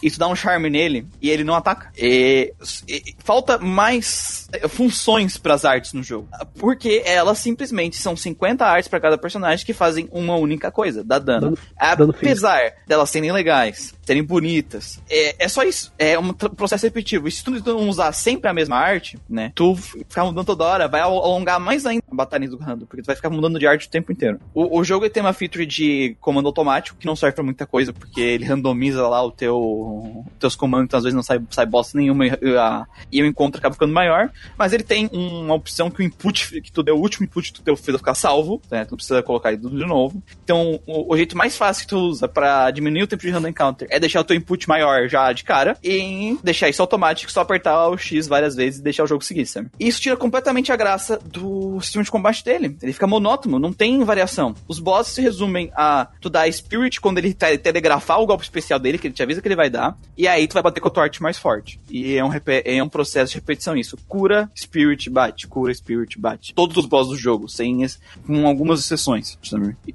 e 0.01 0.09
tu 0.11 0.17
dá 0.19 0.27
um 0.27 0.35
charme 0.35 0.69
nele, 0.69 1.07
e 1.21 1.29
ele 1.29 1.43
não 1.43 1.53
ataca. 1.55 1.91
E- 1.97 2.53
e- 2.87 3.15
falta 3.23 3.57
mais 3.57 4.47
eh, 4.53 4.67
funções 4.67 5.37
pras 5.37 5.65
artes 5.65 5.93
no 5.93 6.01
jogo. 6.03 6.27
Porque 6.59 7.01
elas 7.05 7.37
simplesmente 7.39 7.97
são 7.97 8.15
50 8.15 8.65
artes 8.65 8.87
pra 8.87 8.99
cada 8.99 9.17
personagem 9.17 9.65
que 9.65 9.73
fazem 9.73 10.07
uma 10.11 10.35
única 10.35 10.71
coisa, 10.71 11.03
dá 11.03 11.19
dano. 11.19 11.41
Dano- 11.41 11.57
dano. 11.97 12.13
Apesar 12.17 12.73
delas 12.87 13.09
serem 13.09 13.31
legais, 13.31 13.93
serem 14.03 14.23
bonitas, 14.23 14.99
é, 15.09 15.35
é 15.45 15.47
só 15.47 15.63
isso. 15.63 15.93
É 15.97 16.17
um 16.17 16.33
processo 16.33 16.85
repetitivo. 16.85 17.27
E 17.27 17.31
se 17.31 17.43
tu 17.43 17.51
não 17.51 17.89
usar 17.89 18.11
sempre 18.13 18.49
a 18.49 18.53
mesma 18.53 18.77
arte, 18.77 19.19
né? 19.29 19.51
Tu 19.53 19.75
ficar 19.75 20.23
mudando 20.25 20.45
toda 20.45 20.63
hora, 20.63 20.87
vai 20.87 21.01
al- 21.01 21.23
alongar 21.23 21.59
mais 21.59 21.85
ainda 21.85 22.03
a 22.11 22.15
batalha 22.15 22.46
do 22.49 22.57
Rando, 22.57 22.85
porque 22.85 23.01
tu 23.01 23.05
vai 23.07 23.15
ficar 23.15 23.29
mudando 23.29 23.59
de 23.59 23.67
arte 23.67 23.87
o 23.87 23.89
tempo 23.89 24.11
inteiro. 24.11 24.39
O, 24.53 24.79
o 24.79 24.83
jogo 24.83 25.09
tem 25.09 25.21
uma 25.21 25.33
feature 25.33 25.65
de 25.65 26.15
comando 26.19 26.47
automático, 26.47 26.97
que 26.97 27.05
não 27.05 27.15
serve 27.15 27.35
pra 27.35 27.43
muita 27.43 27.65
coisa, 27.65 27.93
porque 27.93 28.21
ele 28.21 28.45
randomiza 28.45 29.07
lá 29.07 29.23
o 29.23 29.31
teu 29.31 30.25
teus 30.39 30.55
comandos, 30.55 30.85
então 30.85 30.97
às 30.97 31.03
vezes 31.03 31.15
não 31.15 31.23
sai, 31.23 31.39
sai 31.51 31.65
bosta 31.65 31.97
nenhuma 31.97 32.27
e, 32.27 32.31
a- 32.57 32.85
e 33.11 33.21
o 33.21 33.25
encontro 33.25 33.59
acaba 33.59 33.73
ficando 33.73 33.93
maior. 33.93 34.29
Mas 34.57 34.73
ele 34.73 34.83
tem 34.83 35.09
uma 35.11 35.53
opção 35.53 35.89
que 35.89 36.01
o 36.01 36.03
input, 36.03 36.61
que 36.61 36.71
tu 36.71 36.83
deu 36.83 36.95
o 36.95 36.99
último 37.01 37.25
input 37.25 37.51
que 37.51 37.61
tu 37.61 37.75
fez 37.75 37.97
ficar 37.97 38.15
salvo, 38.15 38.61
né? 38.69 38.85
Tu 38.85 38.91
não 38.91 38.97
precisa 38.97 39.23
colocar 39.23 39.51
ele 39.51 39.61
tudo 39.61 39.77
de 39.77 39.85
novo. 39.85 40.21
Então, 40.43 40.79
o, 40.85 41.13
o 41.13 41.17
jeito 41.17 41.37
mais 41.37 41.57
fácil 41.57 41.83
que 41.83 41.89
tu 41.89 41.97
usa 41.97 42.27
pra 42.27 42.69
diminuir 42.71 43.03
o 43.03 43.07
tempo 43.07 43.21
de 43.23 43.29
random 43.29 43.47
encounter 43.49 43.87
é 43.91 43.99
deixar 43.99 44.21
o 44.21 44.23
teu 44.23 44.35
input 44.35 44.67
maior 44.67 45.07
já 45.07 45.31
de 45.33 45.43
cara 45.43 45.77
e 45.83 46.37
deixar 46.43 46.69
isso 46.69 46.81
automático, 46.81 47.31
só 47.31 47.41
apertar 47.41 47.87
o 47.89 47.97
X 47.97 48.27
várias 48.27 48.55
vezes 48.55 48.79
e 48.79 48.83
deixar 48.83 49.03
o 49.03 49.07
jogo 49.07 49.23
seguir, 49.23 49.45
sabe? 49.45 49.69
Isso 49.79 49.99
tira 50.01 50.15
completamente 50.17 50.71
a 50.71 50.75
graça 50.75 51.19
do 51.25 51.79
sistema 51.81 52.03
de 52.03 52.11
combate 52.11 52.36
dele. 52.43 52.77
Ele 52.81 52.93
fica 52.93 53.07
monótono, 53.07 53.59
não 53.59 53.71
tem 53.73 54.03
variação. 54.03 54.53
Os 54.67 54.79
bosses 54.79 55.13
se 55.13 55.21
resumem 55.21 55.71
a 55.75 56.07
tu 56.21 56.29
dar 56.29 56.51
Spirit 56.51 56.99
quando 57.01 57.17
ele 57.17 57.33
te- 57.33 57.57
telegrafar 57.57 58.19
o 58.21 58.25
golpe 58.25 58.43
especial 58.43 58.79
dele, 58.79 58.97
que 58.97 59.07
ele 59.07 59.13
te 59.13 59.23
avisa 59.23 59.41
que 59.41 59.47
ele 59.47 59.55
vai 59.55 59.69
dar, 59.69 59.97
e 60.17 60.27
aí 60.27 60.47
tu 60.47 60.53
vai 60.53 60.63
bater 60.63 60.79
com 60.81 60.87
a 60.87 60.91
tua 60.91 61.03
arte 61.03 61.21
mais 61.21 61.37
forte. 61.37 61.79
E 61.89 62.15
é 62.15 62.23
um, 62.23 62.29
é 62.65 62.83
um 62.83 62.89
processo 62.89 63.31
de 63.33 63.37
repetição 63.39 63.75
isso. 63.75 63.97
Cura, 64.07 64.49
Spirit, 64.55 65.09
bate. 65.09 65.47
Cura, 65.47 65.73
Spirit, 65.73 66.19
bate. 66.19 66.53
Todos 66.53 66.77
os 66.77 66.85
bosses 66.85 67.11
do 67.11 67.17
jogo, 67.17 67.47
sem 67.47 67.77
com 68.25 68.47
algumas 68.47 68.79
exceções? 68.79 69.37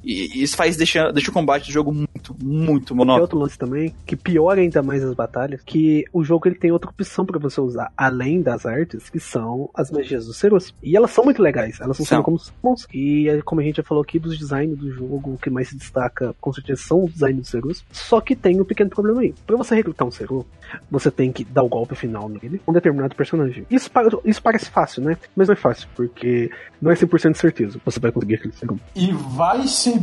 E, 0.03 0.39
e 0.39 0.43
isso 0.43 0.57
faz 0.57 0.77
deixa, 0.77 1.11
deixa 1.13 1.31
o 1.31 1.33
combate 1.35 1.67
do 1.67 1.73
jogo 1.73 1.93
muito, 1.93 2.37
muito 2.41 2.89
Tem 2.89 2.97
monótono. 2.97 3.23
outro 3.23 3.39
lance 3.39 3.59
também, 3.59 3.95
que 4.07 4.15
piora 4.17 4.61
ainda 4.61 4.83
mais 4.83 5.03
as 5.03 5.15
batalhas, 5.15 5.61
que 5.65 6.05
o 6.13 6.23
jogo 6.23 6.47
ele 6.49 6.55
tem 6.55 6.71
outra 6.71 6.91
opção 6.91 7.25
pra 7.27 7.39
você 7.39 7.61
usar, 7.61 7.91
além 7.97 8.41
das 8.43 8.65
artes, 8.67 9.09
que 9.11 9.19
são 9.19 9.69
as 9.75 9.91
magias 9.91 10.27
do 10.27 10.33
Cerus. 10.33 10.75
E 10.83 10.97
elas 10.97 11.11
são 11.11 11.25
muito 11.25 11.43
legais, 11.43 11.81
elas 11.81 11.97
funcionam 11.97 12.23
São. 12.25 12.32
E 12.93 13.29
é, 13.29 13.41
como 13.43 13.61
a 13.61 13.65
gente 13.65 13.77
já 13.77 13.83
falou 13.83 14.03
aqui, 14.03 14.19
dos 14.19 14.39
designs 14.39 14.77
do 14.77 14.91
jogo, 14.91 15.35
o 15.35 15.39
que 15.39 15.51
mais 15.51 15.69
se 15.69 15.77
destaca, 15.77 16.35
com 16.41 16.53
certeza, 16.53 16.83
são 16.83 17.05
o 17.05 17.09
design 17.09 17.41
do 17.41 17.47
Cerus. 17.47 17.85
Só 17.91 18.21
que 18.21 18.37
tem 18.37 18.61
um 18.61 18.65
pequeno 18.65 18.91
problema 18.91 19.21
aí. 19.21 19.35
Pra 19.47 19.57
você 19.57 19.75
recrutar 19.75 20.07
um 20.07 20.11
Cerus, 20.11 20.45
você 20.91 21.11
tem 21.11 21.33
que 21.33 21.45
dar 21.45 21.63
o 21.63 21.69
golpe 21.69 21.95
final 21.95 22.29
nele, 22.29 22.61
com 22.65 22.71
um 22.71 22.75
determinado 22.75 23.15
personagem. 23.15 23.67
Isso, 23.71 23.91
isso 24.25 24.43
parece 24.43 24.71
fácil, 24.71 25.03
né? 25.03 25.17
Mas 25.35 25.49
não 25.49 25.55
é 25.55 25.57
fácil, 25.57 25.89
porque 25.95 26.51
não 26.81 26.91
é 26.91 26.95
100% 26.95 27.33
de 27.33 27.39
certeza 27.39 27.81
você 27.85 28.01
vai 28.01 28.13
conseguir 28.13 28.35
aquele 28.37 28.53
Cerus. 28.53 28.81
E 28.95 29.13
vai 29.13 29.67
ser 29.67 30.01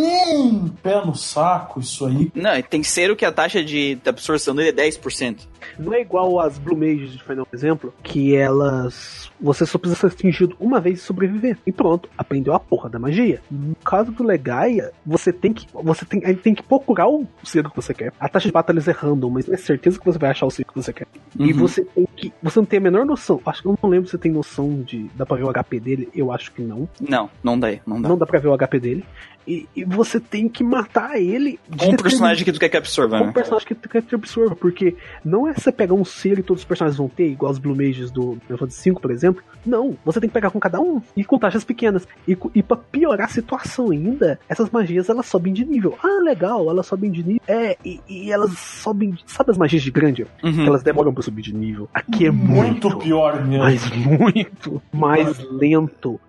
bem 0.00 0.72
pé 0.82 1.04
no 1.04 1.14
saco 1.14 1.80
isso 1.80 2.06
aí. 2.06 2.30
Não, 2.34 2.54
e 2.56 2.62
tem 2.62 2.82
ser 2.82 3.10
o 3.10 3.16
que 3.16 3.24
a 3.24 3.32
taxa 3.32 3.64
de 3.64 3.98
absorção 4.06 4.54
dele 4.54 4.68
é 4.68 4.72
10%. 4.72 5.40
Não 5.78 5.92
é 5.94 6.00
igual 6.00 6.38
as 6.38 6.58
Blue 6.58 6.76
Mages 6.76 7.12
de 7.12 7.22
Final 7.22 7.46
exemplo, 7.52 7.92
que 8.02 8.36
elas. 8.36 9.30
Você 9.40 9.66
só 9.66 9.78
precisa 9.78 10.00
ser 10.00 10.06
atingido 10.14 10.54
uma 10.60 10.80
vez 10.80 10.98
e 11.00 11.02
sobreviver. 11.02 11.58
E 11.66 11.72
pronto, 11.72 12.08
aprendeu 12.16 12.54
a 12.54 12.60
porra 12.60 12.88
da 12.88 12.98
magia. 12.98 13.40
No 13.50 13.74
caso 13.76 14.12
do 14.12 14.22
Legaia, 14.22 14.92
você 15.04 15.32
tem 15.32 15.52
que. 15.52 15.66
Você 15.72 16.04
tem, 16.04 16.20
tem 16.36 16.54
que 16.54 16.62
procurar 16.62 17.08
o 17.08 17.26
círculo 17.42 17.74
que 17.74 17.82
você 17.82 17.94
quer. 17.94 18.12
A 18.20 18.28
taxa 18.28 18.46
de 18.48 18.52
batalhas 18.52 18.86
é 18.86 18.92
random, 18.92 19.30
mas 19.30 19.46
não 19.46 19.54
é 19.54 19.58
certeza 19.58 19.98
que 19.98 20.04
você 20.04 20.18
vai 20.18 20.30
achar 20.30 20.46
o 20.46 20.50
círculo 20.50 20.74
que 20.74 20.82
você 20.84 20.92
quer. 20.92 21.06
E 21.38 21.52
Uhum. 21.52 21.58
você 21.58 21.84
tem 21.84 22.06
que. 22.16 22.32
Você 22.42 22.58
não 22.60 22.66
tem 22.66 22.78
a 22.78 22.82
menor 22.82 23.04
noção. 23.04 23.40
Acho 23.44 23.62
que 23.62 23.68
eu 23.68 23.78
não 23.82 23.90
lembro 23.90 24.06
se 24.06 24.12
você 24.12 24.18
tem 24.18 24.30
noção 24.32 24.82
de. 24.82 25.10
Dá 25.14 25.26
pra 25.26 25.36
ver 25.36 25.44
o 25.44 25.52
HP 25.52 25.80
dele? 25.80 26.08
Eu 26.14 26.32
acho 26.32 26.52
que 26.52 26.62
não. 26.62 26.88
Não, 27.00 27.28
não 27.42 27.58
dá, 27.58 27.68
não 27.86 28.00
dá. 28.00 28.08
Não 28.08 28.16
dá 28.18 28.24
pra 28.26 28.38
ver 28.38 28.48
o 28.48 28.56
HP 28.56 28.78
dele. 28.80 29.04
E, 29.46 29.68
e 29.76 29.84
você 29.84 30.18
tem 30.18 30.48
que 30.48 30.64
matar 30.64 31.20
ele. 31.20 31.58
de 31.68 31.78
Com 31.86 31.92
um 31.92 31.96
personagem 31.96 32.44
que 32.44 32.52
tu 32.52 32.58
quer 32.58 32.68
que 32.68 32.76
absorva, 32.76 33.18
com 33.18 33.24
um 33.24 33.26
né? 33.28 33.32
personagem 33.32 33.66
que 33.68 33.74
tu 33.74 33.88
quer 33.88 34.02
te 34.02 34.14
absorva, 34.14 34.56
porque 34.56 34.96
não 35.24 35.46
é 35.48 35.54
você 35.54 35.70
pegar 35.70 35.94
um 35.94 36.04
ser 36.04 36.38
e 36.38 36.42
todos 36.42 36.62
os 36.62 36.66
personagens 36.66 36.98
vão 36.98 37.08
ter, 37.08 37.28
igual 37.28 37.52
os 37.52 37.58
Blue 37.58 37.76
Mages 37.76 38.10
do 38.10 38.38
Final 38.46 38.58
Fantasy 38.58 38.90
V, 38.90 39.00
por 39.00 39.10
exemplo. 39.10 39.42
Não, 39.64 39.96
você 40.04 40.20
tem 40.20 40.28
que 40.28 40.34
pegar 40.34 40.50
com 40.50 40.58
cada 40.60 40.80
um 40.80 41.00
e 41.16 41.24
com 41.24 41.38
taxas 41.38 41.64
pequenas. 41.64 42.06
E, 42.26 42.36
e 42.54 42.62
pra 42.62 42.76
piorar 42.76 43.26
a 43.26 43.30
situação 43.30 43.90
ainda, 43.90 44.38
essas 44.48 44.70
magias 44.70 45.08
elas 45.08 45.26
sobem 45.26 45.52
de 45.52 45.64
nível. 45.64 45.96
Ah, 46.02 46.20
legal, 46.22 46.68
elas 46.68 46.86
sobem 46.86 47.10
de 47.10 47.22
nível. 47.22 47.42
É, 47.46 47.76
e, 47.84 48.00
e 48.08 48.32
elas 48.32 48.56
sobem. 48.58 49.10
de- 49.10 49.22
Sabe 49.26 49.50
as 49.52 49.58
magias 49.58 49.82
de 49.82 49.90
grande? 49.90 50.26
Uhum. 50.42 50.52
Que 50.52 50.66
elas 50.66 50.82
demoram 50.82 51.12
pra 51.14 51.22
subir 51.22 51.42
de 51.42 51.54
nível. 51.54 51.88
Aqui 51.94 52.26
é 52.26 52.30
muito. 52.30 52.88
muito 52.88 52.98
pior 52.98 53.44
mesmo. 53.44 53.62
Mas 53.64 53.90
muito 53.90 54.82
mais 54.92 55.38
lento. 55.50 56.20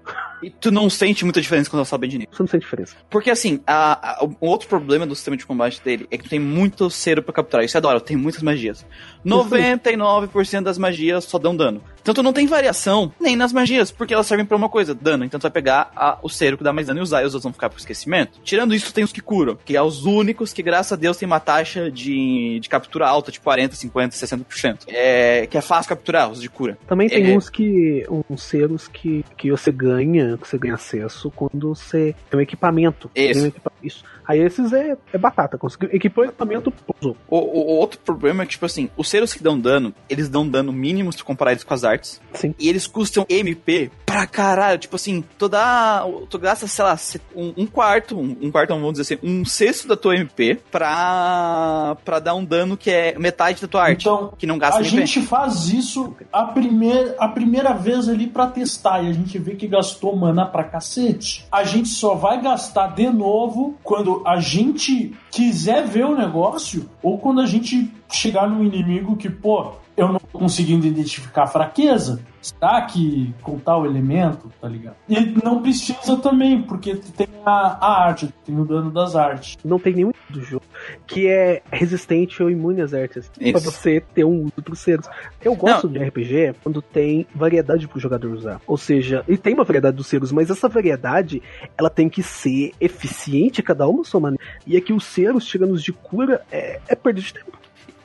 E 0.41 0.49
tu 0.51 0.69
não 0.72 0.89
sente 0.89 1.23
muita 1.23 1.41
diferença 1.41 1.69
quando 1.69 1.80
ela 1.80 1.85
sobe 1.85 2.07
de 2.07 2.18
nível. 2.19 2.31
Você 2.34 2.43
não 2.43 2.47
sente 2.47 2.61
diferença. 2.64 2.95
Porque 3.09 3.31
assim, 3.31 3.59
a, 3.65 4.22
a- 4.22 4.26
um 4.26 4.35
outro 4.47 4.68
problema 4.68 5.05
do 5.05 5.15
sistema 5.15 5.35
de 5.35 5.45
combate 5.45 5.81
dele 5.84 6.07
é 6.11 6.18
que 6.18 6.23
tu 6.26 6.30
tem 6.30 6.39
muito 6.39 6.89
cero 6.91 7.23
pra 7.23 7.34
capturar. 7.34 7.65
Isso 7.65 7.76
é 7.76 7.80
adoro, 7.80 7.99
tem 7.99 8.15
muitas 8.15 8.43
magias. 8.43 8.85
99% 9.26 10.61
das 10.64 10.77
magias 10.77 11.23
só 11.26 11.38
dão 11.38 11.55
dano. 11.55 11.81
Então 12.07 12.13
tu 12.13 12.23
não 12.23 12.31
tem 12.31 12.47
variação 12.47 13.11
nem 13.19 13.35
nas 13.35 13.51
magias, 13.51 13.91
porque 13.91 14.13
elas 14.13 14.25
servem 14.25 14.45
pra 14.45 14.55
uma 14.55 14.69
coisa, 14.69 14.95
dano. 14.95 15.25
Então 15.25 15.38
tu 15.38 15.43
vai 15.43 15.51
pegar 15.51 15.91
a- 15.93 16.17
o 16.23 16.29
cero 16.29 16.57
que 16.57 16.63
dá 16.63 16.71
mais 16.71 16.88
dano 16.88 17.01
e 17.01 17.03
usar, 17.03 17.21
e 17.21 17.25
os 17.25 17.34
outros 17.34 17.43
vão 17.43 17.51
ficar 17.51 17.69
pro 17.69 17.77
esquecimento. 17.77 18.39
Tirando 18.45 18.73
isso, 18.73 18.85
tu 18.85 18.93
tem 18.93 19.03
os 19.03 19.11
que 19.11 19.19
curam, 19.19 19.57
que 19.65 19.75
é 19.75 19.81
os 19.81 20.05
únicos 20.05 20.53
que, 20.53 20.63
graças 20.63 20.93
a 20.93 20.95
Deus, 20.95 21.17
tem 21.17 21.25
uma 21.27 21.41
taxa 21.41 21.91
de, 21.91 22.59
de 22.61 22.69
captura 22.69 23.05
alta, 23.09 23.29
de 23.29 23.41
40, 23.41 23.75
50, 23.75 24.15
60%. 24.15 24.85
É, 24.88 25.45
que 25.47 25.57
é 25.57 25.61
fácil 25.61 25.89
capturar, 25.89 26.31
os 26.31 26.41
de 26.41 26.49
cura. 26.49 26.77
Também 26.88 27.09
tem 27.09 27.29
É. 27.34 27.35
uns 27.38 27.49
que. 27.49 28.05
uns 28.29 28.41
selos 28.43 28.88
que, 28.88 29.25
que 29.38 29.51
você 29.51 29.69
ganha, 29.69 30.38
que 30.38 30.47
você 30.47 30.57
ganha 30.57 30.75
acesso 30.75 31.29
quando 31.35 31.75
você 31.75 32.15
tem 32.29 32.39
um 32.39 32.41
equipamento. 32.43 33.11
Isso. 33.13 33.34
Tem 33.34 33.43
um 33.43 33.47
equipa- 33.47 33.71
Isso. 33.84 34.03
Aí 34.27 34.39
esses 34.39 34.73
é, 34.73 34.97
é 35.13 35.17
batata. 35.17 35.57
Conseguiu. 35.57 35.89
Equipou 35.93 36.25
equipamento, 36.25 36.71
pousou. 36.71 37.15
O, 37.27 37.37
o- 37.37 37.71
o 37.73 37.75
outro 37.77 37.99
problema 37.99 38.43
é 38.43 38.45
que, 38.45 38.51
tipo 38.51 38.65
assim, 38.65 38.89
os 38.97 39.09
selos 39.09 39.33
que 39.33 39.41
dão 39.41 39.57
dano, 39.59 39.93
eles 40.09 40.27
dão 40.27 40.47
dano 40.47 40.73
mínimo 40.73 41.13
se 41.13 41.23
eles 41.23 41.63
com 41.65 41.73
as 41.73 41.83
artes. 41.83 42.19
Sim. 42.33 42.53
E 42.59 42.67
eles 42.67 42.85
custam 42.87 43.25
MP 43.29 43.89
pra 44.07 44.25
caralho. 44.25 44.79
Tipo 44.79 44.95
assim, 44.95 45.23
tu 45.38 45.49
dá. 45.49 46.03
Tu 46.29 46.39
gasta, 46.39 46.65
sei 46.65 46.85
lá, 46.85 46.97
um, 47.35 47.53
um 47.57 47.65
quarto, 47.67 48.17
um, 48.17 48.38
um 48.41 48.49
quarto, 48.49 48.69
vamos 48.69 48.93
dizer 48.93 49.15
assim, 49.15 49.19
um 49.21 49.43
sexto 49.43 49.88
da 49.88 49.97
tua 49.97 50.15
MP 50.15 50.57
pra, 50.71 51.97
pra 52.05 52.19
dar 52.19 52.34
um 52.34 52.43
dano 52.43 52.77
que 52.77 52.89
é 52.89 53.19
metade 53.19 53.61
da 53.61 53.67
tua 53.67 53.84
arte. 53.84 54.01
Então, 54.01 54.34
que 54.38 54.47
não 54.47 54.57
gasta 54.57 54.79
a 54.79 54.81
MP. 54.81 55.05
gente 55.05 55.21
faz 55.21 55.67
isso 55.67 56.15
a, 56.31 56.45
primeir, 56.45 57.13
a 57.19 57.27
primeira 57.27 57.73
vez 57.73 58.07
ali 58.07 58.27
pra 58.27 58.47
testar 58.47 59.03
e 59.03 59.09
a 59.09 59.13
gente 59.13 59.38
vê 59.38 59.55
que 59.55 59.67
gastou 59.67 60.15
mana 60.15 60.45
pra 60.45 60.63
cacete. 60.63 61.45
A 61.51 61.65
gente 61.65 61.89
só 61.89 62.15
vai 62.15 62.41
gastar 62.41 62.95
de 62.95 63.09
novo 63.09 63.77
quando 63.84 64.23
a 64.25 64.39
gente 64.39 65.13
quiser 65.29 65.85
ver 65.85 66.05
o 66.05 66.15
negócio 66.15 66.89
ou 67.03 67.17
quando 67.19 67.41
a 67.41 67.45
gente 67.45 67.91
chegar 68.09 68.47
num 68.49 68.63
inimigo 68.63 69.17
que, 69.17 69.29
pô, 69.29 69.73
eu 69.97 70.07
não 70.07 70.19
tô 70.19 70.39
conseguindo 70.39 70.88
identificar 70.88 71.43
a 71.43 71.47
fraqueza. 71.47 72.21
Será 72.48 72.82
que 72.84 73.34
com 73.41 73.60
tal 73.60 73.86
elemento, 73.86 74.52
tá 74.61 74.68
ligado? 74.68 74.95
E 75.07 75.19
não 75.44 75.61
precisa 75.61 76.18
também, 76.18 76.61
porque 76.61 76.95
tem 76.95 77.28
a, 77.45 77.78
a 77.80 78.06
arte, 78.06 78.34
tem 78.45 78.60
o 78.60 78.65
dano 78.65 78.91
das 78.91 79.15
artes. 79.15 79.57
Não 79.64 79.80
tem 79.80 79.94
nenhum 79.94 80.11
do 80.30 80.41
jogo 80.41 80.64
que 81.06 81.28
é 81.28 81.61
resistente 81.72 82.41
ou 82.41 82.49
imune 82.49 82.82
às 82.82 82.94
artes. 82.94 83.30
Pra 83.30 83.48
Isso. 83.49 83.61
você 83.61 84.02
ter 84.14 84.24
um 84.24 84.44
uso 84.44 84.61
pros 84.64 84.80
selos. 84.80 85.07
Eu 85.41 85.56
gosto 85.56 85.88
de 85.88 85.99
RPG 85.99 86.56
quando 86.64 86.82
tem 86.82 87.28
variedade 87.34 87.88
pro 87.88 87.99
jogador 87.99 88.32
usar. 88.32 88.61
Ou 88.65 88.78
seja, 88.78 89.24
e 89.28 89.38
tem 89.38 89.53
uma 89.53 89.64
variedade 89.64 89.98
dos 89.98 90.07
selos, 90.07 90.32
mas 90.32 90.49
essa 90.49 90.68
variedade 90.68 91.41
ela 91.78 91.90
tem 91.90 92.10
que 92.10 92.24
ser 92.24 92.72
eficiente, 92.80 93.64
cada 93.64 93.88
uma 93.88 94.03
sua 94.03 94.19
maneira. 94.19 94.44
E 94.65 94.78
aqui 94.78 94.94
os 94.94 95.03
selos, 95.03 95.45
tirando 95.45 95.72
os 95.72 95.84
de 95.84 95.94
cura, 95.94 96.41
é, 96.52 96.80
é 96.88 96.95
perda 96.95 97.22
de 97.22 97.34
tempo. 97.34 97.56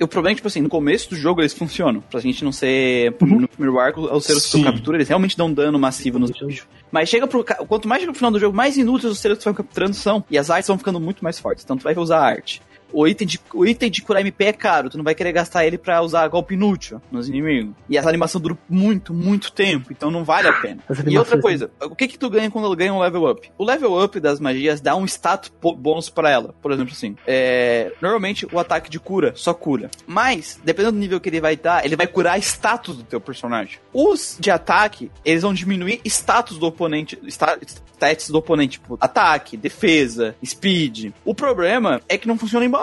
O 0.03 0.09
problema 0.09 0.33
é 0.33 0.35
que, 0.35 0.37
tipo 0.37 0.49
assim, 0.49 0.61
no 0.61 0.69
começo 0.69 1.11
do 1.11 1.17
jogo 1.17 1.41
eles 1.41 1.53
funcionam. 1.53 2.01
Pra 2.01 2.21
gente 2.21 2.45
não 2.45 2.53
ser. 2.53 3.15
No 3.21 3.49
primeiro 3.49 3.79
arco, 3.79 4.01
os 4.01 4.25
selos 4.25 4.47
que 4.47 4.59
tu 4.59 4.65
captura, 4.65 4.97
eles 4.97 5.09
realmente 5.09 5.37
dão 5.37 5.53
dano 5.53 5.79
massivo 5.79 6.19
nos 6.19 6.31
bichos. 6.31 6.67
Mas 6.91 7.09
chega 7.09 7.27
pro. 7.27 7.45
Quanto 7.45 7.89
mais 7.89 8.01
chega 8.01 8.13
pro 8.13 8.19
final 8.19 8.31
do 8.31 8.39
jogo, 8.39 8.57
mais 8.57 8.77
inúteis 8.77 9.13
os 9.13 9.19
selos 9.19 9.39
que 9.39 9.45
tu 9.45 9.47
vai 9.47 9.55
capturando 9.55 9.95
são. 9.95 10.25
E 10.31 10.37
as 10.39 10.51
artes 10.51 10.69
vão 10.69 10.79
ficando 10.79 11.01
muito 11.01 11.23
mais 11.23 11.39
fortes. 11.39 11.65
Então 11.65 11.77
tu 11.77 11.83
vai 11.85 11.97
usar 11.97 12.19
a 12.19 12.25
arte. 12.25 12.63
O 12.93 13.07
item, 13.07 13.27
de, 13.27 13.41
o 13.55 13.67
item 13.67 13.91
de 13.91 14.03
curar 14.03 14.21
MP 14.21 14.45
é 14.45 14.53
caro, 14.53 14.91
tu 14.91 14.97
não 14.97 15.05
vai 15.05 15.15
querer 15.15 15.33
gastar 15.33 15.67
ele 15.67 15.79
pra 15.79 16.03
usar 16.03 16.27
golpe 16.29 16.55
inútil 16.55 17.01
nos 17.11 17.29
inimigos. 17.29 17.75
E 17.89 17.97
essa 17.97 18.09
animação 18.09 18.41
dura 18.41 18.57
muito, 18.69 19.13
muito 19.15 19.53
tempo, 19.53 19.93
então 19.93 20.11
não 20.11 20.25
vale 20.25 20.49
a 20.49 20.53
pena. 20.53 20.83
E 21.07 21.19
outra 21.19 21.41
coisa, 21.41 21.71
o 21.83 21.95
que 21.95 22.09
que 22.09 22.19
tu 22.19 22.31
ganha 22.31 22.51
quando 22.51 22.75
ganha 22.77 22.93
um 22.93 23.01
level 23.01 23.29
up? 23.29 23.51
O 23.59 23.65
level 23.65 24.03
up 24.03 24.19
das 24.21 24.41
magias 24.41 24.81
dá 24.81 24.95
um 24.97 25.05
status 25.05 25.53
bônus 25.61 26.09
para 26.09 26.31
ela. 26.31 26.55
Por 26.61 26.73
exemplo, 26.73 26.93
assim, 26.93 27.17
é, 27.27 27.93
normalmente 28.01 28.47
o 28.53 28.59
ataque 28.59 28.91
de 28.91 29.01
cura 29.01 29.33
só 29.35 29.55
cura. 29.55 29.91
Mas, 30.07 30.61
dependendo 30.65 30.93
do 30.93 30.99
nível 30.99 31.21
que 31.21 31.29
ele 31.29 31.41
vai 31.41 31.57
dar, 31.57 31.85
ele 31.85 31.97
vai 31.97 32.07
curar 32.07 32.39
status 32.39 32.97
do 32.97 33.05
teu 33.05 33.21
personagem. 33.21 33.79
Os 33.93 34.37
de 34.39 34.51
ataque, 34.51 35.11
eles 35.25 35.43
vão 35.43 35.55
diminuir 35.55 36.01
status 36.05 36.59
do 36.59 36.67
oponente, 36.67 37.19
stats 37.27 38.31
do 38.31 38.39
oponente, 38.39 38.79
tipo, 38.79 38.99
ataque, 39.01 39.57
defesa, 39.57 40.35
speed. 40.45 41.13
O 41.25 41.35
problema 41.35 42.01
é 42.09 42.19
que 42.19 42.29
não 42.29 42.39
funciona 42.39 42.65
em 42.65 42.71
boss. 42.71 42.82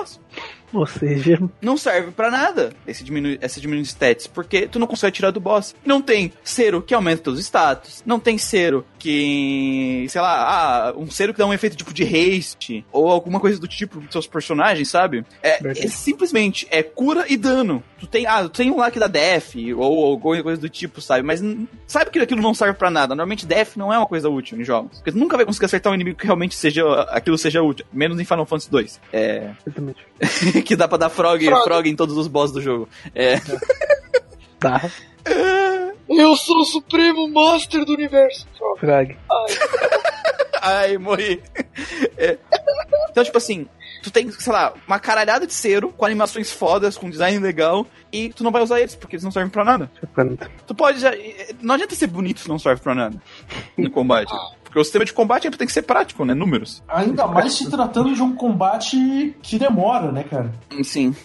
Ou 0.74 0.86
seja, 0.86 1.40
não 1.62 1.78
serve 1.78 2.12
para 2.12 2.30
nada 2.30 2.72
esse 2.86 3.04
diminui, 3.04 3.38
essa 3.42 3.60
diminuição 3.60 3.84
de 3.84 3.90
stats, 3.90 4.28
porque 4.28 4.68
tu 4.68 4.80
não 4.80 4.88
consegue 4.88 5.16
tirar 5.16 5.32
do 5.32 5.40
boss. 5.40 5.76
Não 5.86 6.02
tem 6.02 6.32
cero 6.44 6.82
que 6.82 6.94
aumenta 6.94 7.24
teus 7.24 7.40
status, 7.40 8.04
não 8.06 8.20
tem 8.20 8.38
cero 8.38 8.86
que, 9.00 10.06
sei 10.10 10.22
lá, 10.22 10.90
ah, 10.90 10.94
um 10.96 11.10
cero 11.10 11.34
que 11.34 11.40
dá 11.40 11.48
um 11.48 11.54
efeito 11.54 11.78
tipo 11.78 11.94
de 11.94 12.04
haste, 12.04 12.86
ou 12.92 13.10
alguma 13.10 13.40
coisa 13.40 13.60
do 13.60 13.68
tipo 13.68 14.00
dos 14.02 14.12
seus 14.12 14.28
personagens, 14.28 14.90
sabe? 14.90 15.26
É, 15.42 15.60
é, 15.66 15.88
simplesmente 15.88 16.68
é 16.70 16.84
cura 16.84 17.26
e 17.30 17.38
dano. 17.38 17.82
Tu 17.98 18.06
tem, 18.06 18.28
ah, 18.28 18.44
tu 18.44 18.50
tem 18.50 18.70
um 18.70 18.78
lá 18.78 18.92
que 18.92 19.00
dá 19.00 19.08
def, 19.08 19.56
ou 19.76 20.06
alguma 20.06 20.44
coisa 20.44 20.62
do 20.62 20.70
tipo, 20.70 21.02
sabe? 21.02 21.24
Mas 21.24 21.42
sabe 21.88 22.12
que 22.12 22.20
aquilo 22.20 22.42
não 22.42 22.54
serve 22.54 22.78
para 22.78 22.92
nada. 22.92 23.16
Normalmente 23.16 23.46
def 23.46 23.78
não 23.78 23.94
é 23.94 23.98
uma 23.98 24.08
coisa 24.08 24.30
útil 24.30 24.60
em 24.60 24.64
jogos. 24.64 24.98
Porque 24.98 25.12
tu 25.12 25.18
nunca 25.18 25.38
vai 25.38 25.46
conseguir 25.46 25.66
acertar 25.66 25.92
um 25.92 25.96
inimigo 25.96 26.18
que 26.18 26.26
realmente 26.26 26.56
seja 26.56 26.84
aquilo 27.04 27.38
seja 27.38 27.62
útil, 27.62 27.86
menos 27.92 28.20
em 28.20 28.26
Final 28.26 28.46
Fantasy 28.46 28.70
2. 28.70 29.02
É. 29.14 29.52
Exatamente. 29.66 30.06
que 30.66 30.76
dá 30.76 30.88
pra 30.88 30.98
dar 30.98 31.10
frog, 31.10 31.44
frog. 31.46 31.64
frog 31.64 31.90
em 31.90 31.96
todos 31.96 32.18
os 32.18 32.28
bosses 32.28 32.54
do 32.54 32.62
jogo. 32.62 32.90
É. 33.16 33.40
Tá. 34.60 34.82
Eu 36.10 36.36
sou 36.36 36.58
o 36.58 36.66
Supremo 36.66 37.28
Master 37.30 37.86
do 37.86 37.94
Universo. 37.94 38.48
Frog. 38.80 39.18
Ai, 39.32 39.48
Ai 40.62 40.98
morri. 40.98 41.42
É. 42.18 42.38
Então, 43.12 43.24
tipo 43.24 43.38
assim, 43.38 43.68
tu 44.04 44.12
tem, 44.12 44.30
sei 44.32 44.52
lá, 44.52 44.74
uma 44.88 45.00
caralhada 45.00 45.46
de 45.46 45.54
cero, 45.54 45.90
com 45.90 46.06
animações 46.06 46.52
fodas, 46.52 46.98
com 46.98 47.10
design 47.10 47.40
legal, 47.40 47.86
e 48.12 48.30
tu 48.30 48.44
não 48.44 48.52
vai 48.52 48.62
usar 48.62 48.80
eles, 48.80 48.96
porque 48.96 49.16
eles 49.16 49.24
não 49.24 49.32
servem 49.32 49.50
pra 49.50 49.64
nada. 49.64 49.90
Tu 50.68 50.76
pode 50.76 51.00
já. 51.00 51.12
Não 51.62 51.76
adianta 51.76 51.96
ser 51.96 52.08
bonito 52.08 52.42
se 52.42 52.50
não 52.50 52.60
serve 52.60 52.82
pra 52.82 52.96
nada 52.96 53.22
no 53.78 53.90
combate. 53.92 54.34
Porque 54.64 54.80
o 54.80 54.84
sistema 54.84 55.04
de 55.04 55.14
combate 55.14 55.50
tem 55.50 55.66
que 55.66 55.74
ser 55.74 55.82
prático, 55.82 56.24
né? 56.24 56.36
Números. 56.36 56.84
Ainda 56.88 57.26
mais 57.26 57.54
se 57.54 57.70
tratando 57.70 58.14
de 58.14 58.22
um 58.22 58.36
combate 58.36 59.36
que 59.42 59.58
demora, 59.58 60.12
né, 60.12 60.24
cara? 60.24 60.54
Sim. 60.84 61.16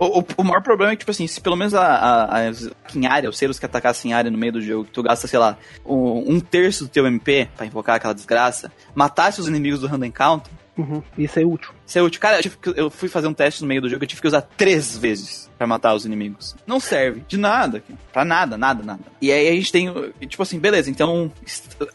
O, 0.00 0.20
o, 0.20 0.24
o, 0.38 0.44
maior 0.44 0.62
problema 0.62 0.92
é 0.92 0.96
que, 0.96 1.00
tipo 1.00 1.10
assim, 1.10 1.26
se 1.26 1.40
pelo 1.40 1.56
menos 1.56 1.74
a, 1.74 1.84
a, 1.84 2.38
a 2.38 2.52
em 2.94 3.06
área, 3.06 3.28
os 3.28 3.36
seres 3.36 3.58
que 3.58 3.66
atacassem 3.66 4.10
em 4.10 4.14
área 4.14 4.30
no 4.30 4.38
meio 4.38 4.54
do 4.54 4.62
jogo, 4.62 4.86
que 4.86 4.90
tu 4.90 5.02
gasta, 5.02 5.28
sei 5.28 5.38
lá, 5.38 5.58
um, 5.84 6.36
um 6.36 6.40
terço 6.40 6.84
do 6.84 6.90
teu 6.90 7.06
MP 7.06 7.48
para 7.54 7.66
invocar 7.66 7.96
aquela 7.96 8.14
desgraça, 8.14 8.72
matasse 8.94 9.40
os 9.40 9.46
inimigos 9.46 9.80
do 9.80 9.86
random 9.86 10.06
encounter, 10.06 10.50
Uhum. 10.80 11.02
Isso 11.18 11.38
é 11.38 11.44
útil. 11.44 11.70
Isso 11.86 11.98
é 11.98 12.02
útil. 12.02 12.20
Cara, 12.20 12.38
eu, 12.38 12.42
tive, 12.42 12.56
eu, 12.74 12.90
fui 12.90 13.08
fazer 13.08 13.26
um 13.26 13.34
teste 13.34 13.60
no 13.60 13.68
meio 13.68 13.82
do 13.82 13.88
jogo, 13.88 14.02
eu 14.02 14.08
tive 14.08 14.22
que 14.22 14.26
usar 14.26 14.40
três 14.40 14.96
vezes 14.96 15.50
para 15.58 15.66
matar 15.66 15.94
os 15.94 16.06
inimigos. 16.06 16.56
Não 16.66 16.80
serve 16.80 17.22
de 17.28 17.36
nada, 17.36 17.82
pra 18.12 18.24
nada, 18.24 18.56
nada, 18.56 18.82
nada. 18.82 19.00
E 19.20 19.30
aí 19.30 19.48
a 19.48 19.52
gente 19.52 19.70
tem, 19.70 19.92
tipo 20.26 20.42
assim, 20.42 20.58
beleza, 20.58 20.88
então 20.88 21.30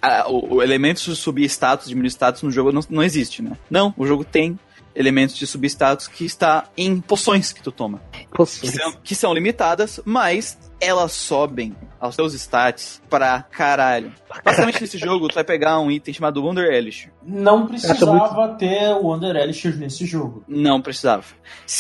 a, 0.02 0.30
o, 0.30 0.56
o 0.56 0.64
elemento 0.64 1.02
de 1.02 1.16
subir 1.16 1.46
status, 1.46 1.88
diminuir 1.88 2.12
status 2.12 2.44
no 2.44 2.52
jogo 2.52 2.72
não, 2.72 2.82
não 2.90 3.02
existe, 3.02 3.42
né? 3.42 3.58
Não, 3.70 3.94
o 3.98 4.06
jogo 4.06 4.24
tem 4.24 4.60
elementos 4.96 5.36
de 5.36 5.46
substatus 5.46 6.08
que 6.08 6.26
está 6.26 6.70
em 6.78 7.00
poções 7.00 7.52
que 7.52 7.62
tu 7.62 7.72
toma. 7.72 8.02
Poções. 8.32 8.72
Que 8.72 8.78
são, 8.78 8.92
que 9.04 9.16
são 9.16 9.34
limitadas, 9.34 10.00
mas 10.06 10.58
elas 10.80 11.12
sobem 11.12 11.76
aos 12.00 12.16
seus 12.16 12.34
stats 12.34 13.02
pra 13.10 13.42
caralho. 13.42 14.12
Basicamente 14.44 14.82
nesse 14.82 14.98
jogo, 14.98 15.28
tu 15.28 15.36
vai 15.36 15.44
pegar 15.44 15.80
um 15.80 15.90
item 15.90 16.14
chamado 16.14 16.44
Wonder 16.44 16.72
Elixir. 16.72 17.12
Não 17.24 17.66
precisava 17.66 18.50
ter 18.56 18.90
o 18.94 19.08
Wonder 19.08 19.36
Elixir 19.36 19.76
nesse 19.78 20.06
jogo. 20.06 20.44
Não 20.48 20.82
precisava. 20.82 21.24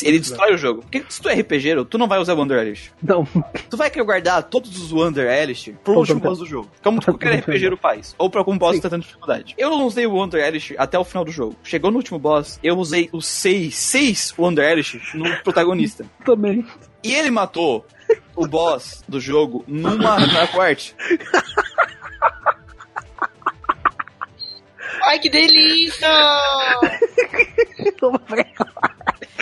Ele 0.01 0.19
destrói 0.19 0.53
o 0.53 0.57
jogo. 0.57 0.81
Porque 0.81 1.05
se 1.07 1.21
tu 1.21 1.29
é 1.29 1.35
RPG, 1.35 1.85
tu 1.89 1.97
não 1.97 2.07
vai 2.07 2.19
usar 2.19 2.33
o 2.33 2.37
Wonder 2.37 2.59
Elixir. 2.59 2.91
Não. 3.01 3.25
Tu 3.69 3.77
vai 3.77 3.89
querer 3.89 4.05
guardar 4.05 4.43
todos 4.43 4.81
os 4.81 4.91
Wonder 4.91 5.29
Elixir 5.29 5.75
pro 5.83 5.97
último 5.97 6.19
boss 6.19 6.39
do 6.39 6.45
jogo. 6.45 6.69
Como 6.81 7.01
qualquer 7.03 7.39
RPG 7.39 7.75
faz. 7.81 8.15
Ou 8.17 8.29
pra 8.29 8.41
algum 8.41 8.57
boss 8.57 8.71
Sim. 8.71 8.77
que 8.77 8.83
tá 8.83 8.89
tendo 8.89 9.03
dificuldade. 9.03 9.53
Eu 9.57 9.69
não 9.69 9.85
usei 9.85 10.07
o 10.07 10.13
Wonder 10.13 10.43
Elixir 10.43 10.75
até 10.79 10.97
o 10.97 11.03
final 11.03 11.23
do 11.23 11.31
jogo. 11.31 11.55
Chegou 11.63 11.91
no 11.91 11.97
último 11.97 12.17
boss, 12.17 12.59
eu 12.63 12.77
usei 12.77 13.09
os 13.11 13.25
seis, 13.25 13.75
seis 13.75 14.33
Wonder 14.37 14.69
Elixir 14.71 15.01
no 15.13 15.35
protagonista. 15.43 16.05
Também. 16.25 16.65
E 17.03 17.13
ele 17.13 17.29
matou 17.29 17.85
o 18.35 18.47
boss 18.47 19.03
do 19.07 19.19
jogo 19.19 19.63
numa, 19.67 20.17
parte. 20.47 20.95
Ai, 25.03 25.19
que 25.19 25.29
delícia! 25.29 26.07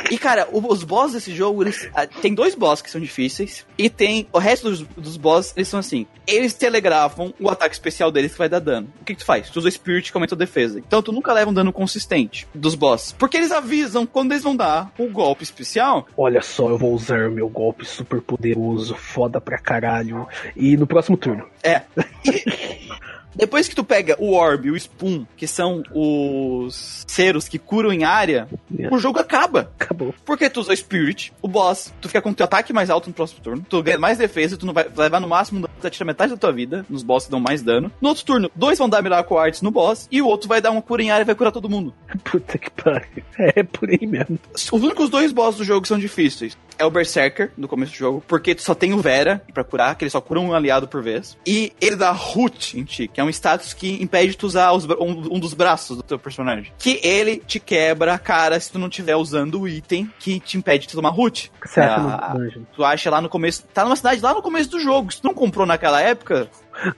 E, 0.09 0.17
cara, 0.17 0.47
os 0.51 0.83
boss 0.83 1.13
desse 1.13 1.33
jogo, 1.33 1.63
eles. 1.63 1.89
Ah, 1.93 2.05
tem 2.05 2.33
dois 2.33 2.55
boss 2.55 2.81
que 2.81 2.89
são 2.89 2.99
difíceis. 2.99 3.65
E 3.77 3.89
tem. 3.89 4.27
O 4.31 4.39
resto 4.39 4.69
dos, 4.69 4.81
dos 4.81 5.17
boss, 5.17 5.53
eles 5.55 5.67
são 5.67 5.79
assim. 5.79 6.05
Eles 6.25 6.53
telegrafam 6.53 7.33
o 7.39 7.49
ataque 7.49 7.75
especial 7.75 8.11
deles 8.11 8.31
que 8.31 8.37
vai 8.37 8.49
dar 8.49 8.59
dano. 8.59 8.87
O 9.01 9.05
que, 9.05 9.13
que 9.13 9.19
tu 9.19 9.25
faz? 9.25 9.49
Tu 9.49 9.57
usa 9.59 9.69
Spirit 9.69 10.11
que 10.11 10.17
aumenta 10.17 10.35
a 10.35 10.37
defesa. 10.37 10.79
Então 10.79 11.01
tu 11.01 11.11
nunca 11.11 11.33
leva 11.33 11.51
um 11.51 11.53
dano 11.53 11.73
consistente 11.73 12.47
dos 12.53 12.75
boss. 12.75 13.13
Porque 13.17 13.37
eles 13.37 13.51
avisam 13.51 14.05
quando 14.05 14.31
eles 14.31 14.43
vão 14.43 14.55
dar 14.55 14.91
o 14.97 15.07
golpe 15.07 15.43
especial. 15.43 16.07
Olha 16.17 16.41
só, 16.41 16.69
eu 16.69 16.77
vou 16.77 16.93
usar 16.93 17.27
o 17.27 17.31
meu 17.31 17.49
golpe 17.49 17.85
super 17.85 18.21
poderoso, 18.21 18.95
foda 18.95 19.41
pra 19.41 19.57
caralho. 19.57 20.27
E 20.55 20.77
no 20.77 20.87
próximo 20.87 21.17
turno. 21.17 21.45
É. 21.61 21.81
Depois 23.35 23.67
que 23.67 23.75
tu 23.75 23.83
pega 23.83 24.15
o 24.19 24.33
Orb 24.33 24.67
e 24.67 24.71
o 24.71 24.77
Spoon, 24.77 25.25
que 25.35 25.47
são 25.47 25.83
os 25.93 27.03
seros 27.07 27.47
que 27.47 27.57
curam 27.57 27.91
em 27.91 28.03
área, 28.03 28.47
yeah. 28.71 28.95
o 28.95 28.99
jogo 28.99 29.19
acaba. 29.19 29.71
Acabou. 29.79 30.13
Porque 30.25 30.49
tu 30.49 30.59
usa 30.61 30.75
Spirit, 30.75 31.33
o 31.41 31.47
boss, 31.47 31.93
tu 31.99 32.07
fica 32.07 32.21
com 32.21 32.29
o 32.29 32.33
teu 32.33 32.45
ataque 32.45 32.73
mais 32.73 32.89
alto 32.89 33.07
no 33.07 33.13
próximo 33.13 33.41
turno, 33.41 33.65
tu 33.67 33.81
ganha 33.81 33.97
mais 33.97 34.17
defesa, 34.17 34.57
tu 34.57 34.65
não 34.65 34.73
vai, 34.73 34.87
levar 34.95 35.19
no 35.19 35.27
máximo, 35.27 35.67
tu 35.81 35.89
tira 35.89 36.05
metade 36.05 36.31
da 36.31 36.37
tua 36.37 36.51
vida, 36.51 36.85
nos 36.89 37.03
boss 37.03 37.25
que 37.25 37.31
dão 37.31 37.39
mais 37.39 37.61
dano. 37.61 37.91
No 38.01 38.09
outro 38.09 38.23
turno, 38.23 38.51
dois 38.55 38.77
vão 38.77 38.89
dar 38.89 39.01
Miracle 39.01 39.37
Arts 39.37 39.61
no 39.61 39.71
boss, 39.71 40.07
e 40.11 40.21
o 40.21 40.27
outro 40.27 40.47
vai 40.47 40.61
dar 40.61 40.71
uma 40.71 40.81
cura 40.81 41.01
em 41.01 41.11
área 41.11 41.23
e 41.23 41.25
vai 41.25 41.35
curar 41.35 41.51
todo 41.51 41.69
mundo. 41.69 41.93
Puta 42.23 42.57
que 42.57 42.69
pariu. 42.71 43.23
É 43.37 43.63
por 43.63 43.89
aí 43.89 44.05
mesmo. 44.05 44.39
Os 44.53 44.71
únicos 44.71 45.09
dois 45.09 45.31
bosses 45.31 45.57
do 45.57 45.63
jogo 45.63 45.87
são 45.87 45.97
difíceis 45.97 46.57
é 46.77 46.85
o 46.85 46.91
Berserker 46.91 47.51
no 47.57 47.67
começo 47.67 47.91
do 47.91 47.97
jogo, 47.97 48.23
porque 48.27 48.55
tu 48.55 48.61
só 48.61 48.73
tem 48.73 48.93
o 48.93 48.97
Vera 48.97 49.43
pra 49.53 49.63
curar, 49.63 49.95
que 49.95 50.03
ele 50.03 50.09
só 50.09 50.21
cura 50.21 50.39
um 50.39 50.53
aliado 50.53 50.87
por 50.87 51.01
vez. 51.01 51.37
E 51.45 51.73
ele 51.79 51.95
dá 51.95 52.11
Root 52.11 52.79
em 52.79 52.83
ti, 52.83 53.07
que 53.07 53.19
é 53.19 53.23
um 53.23 53.29
status 53.29 53.73
que 53.73 54.01
impede 54.01 54.35
tu 54.35 54.45
usar 54.45 54.71
os, 54.71 54.85
um, 54.85 55.35
um, 55.35 55.39
dos 55.39 55.53
braços 55.53 55.97
do 55.97 56.03
teu 56.03 56.19
personagem. 56.19 56.71
Que 56.77 56.99
ele 57.03 57.37
te 57.37 57.59
quebra 57.59 58.13
a 58.13 58.19
cara 58.19 58.59
se 58.59 58.71
tu 58.71 58.79
não 58.79 58.87
estiver 58.87 59.15
usando 59.15 59.61
o 59.61 59.67
item 59.67 60.09
que 60.19 60.39
te 60.39 60.57
impede 60.57 60.87
de 60.87 60.93
tomar 60.93 61.09
Root. 61.09 61.51
Certo, 61.65 62.01
ah, 62.01 62.35
tu 62.75 62.83
acha 62.83 63.09
lá 63.09 63.21
no 63.21 63.29
começo. 63.29 63.63
Tá 63.73 63.83
numa 63.83 63.95
cidade 63.95 64.21
lá 64.21 64.33
no 64.33 64.41
começo 64.41 64.69
do 64.69 64.79
jogo. 64.79 65.11
Se 65.11 65.21
tu 65.21 65.27
não 65.27 65.33
comprou 65.33 65.65
naquela 65.65 66.01
época, 66.01 66.49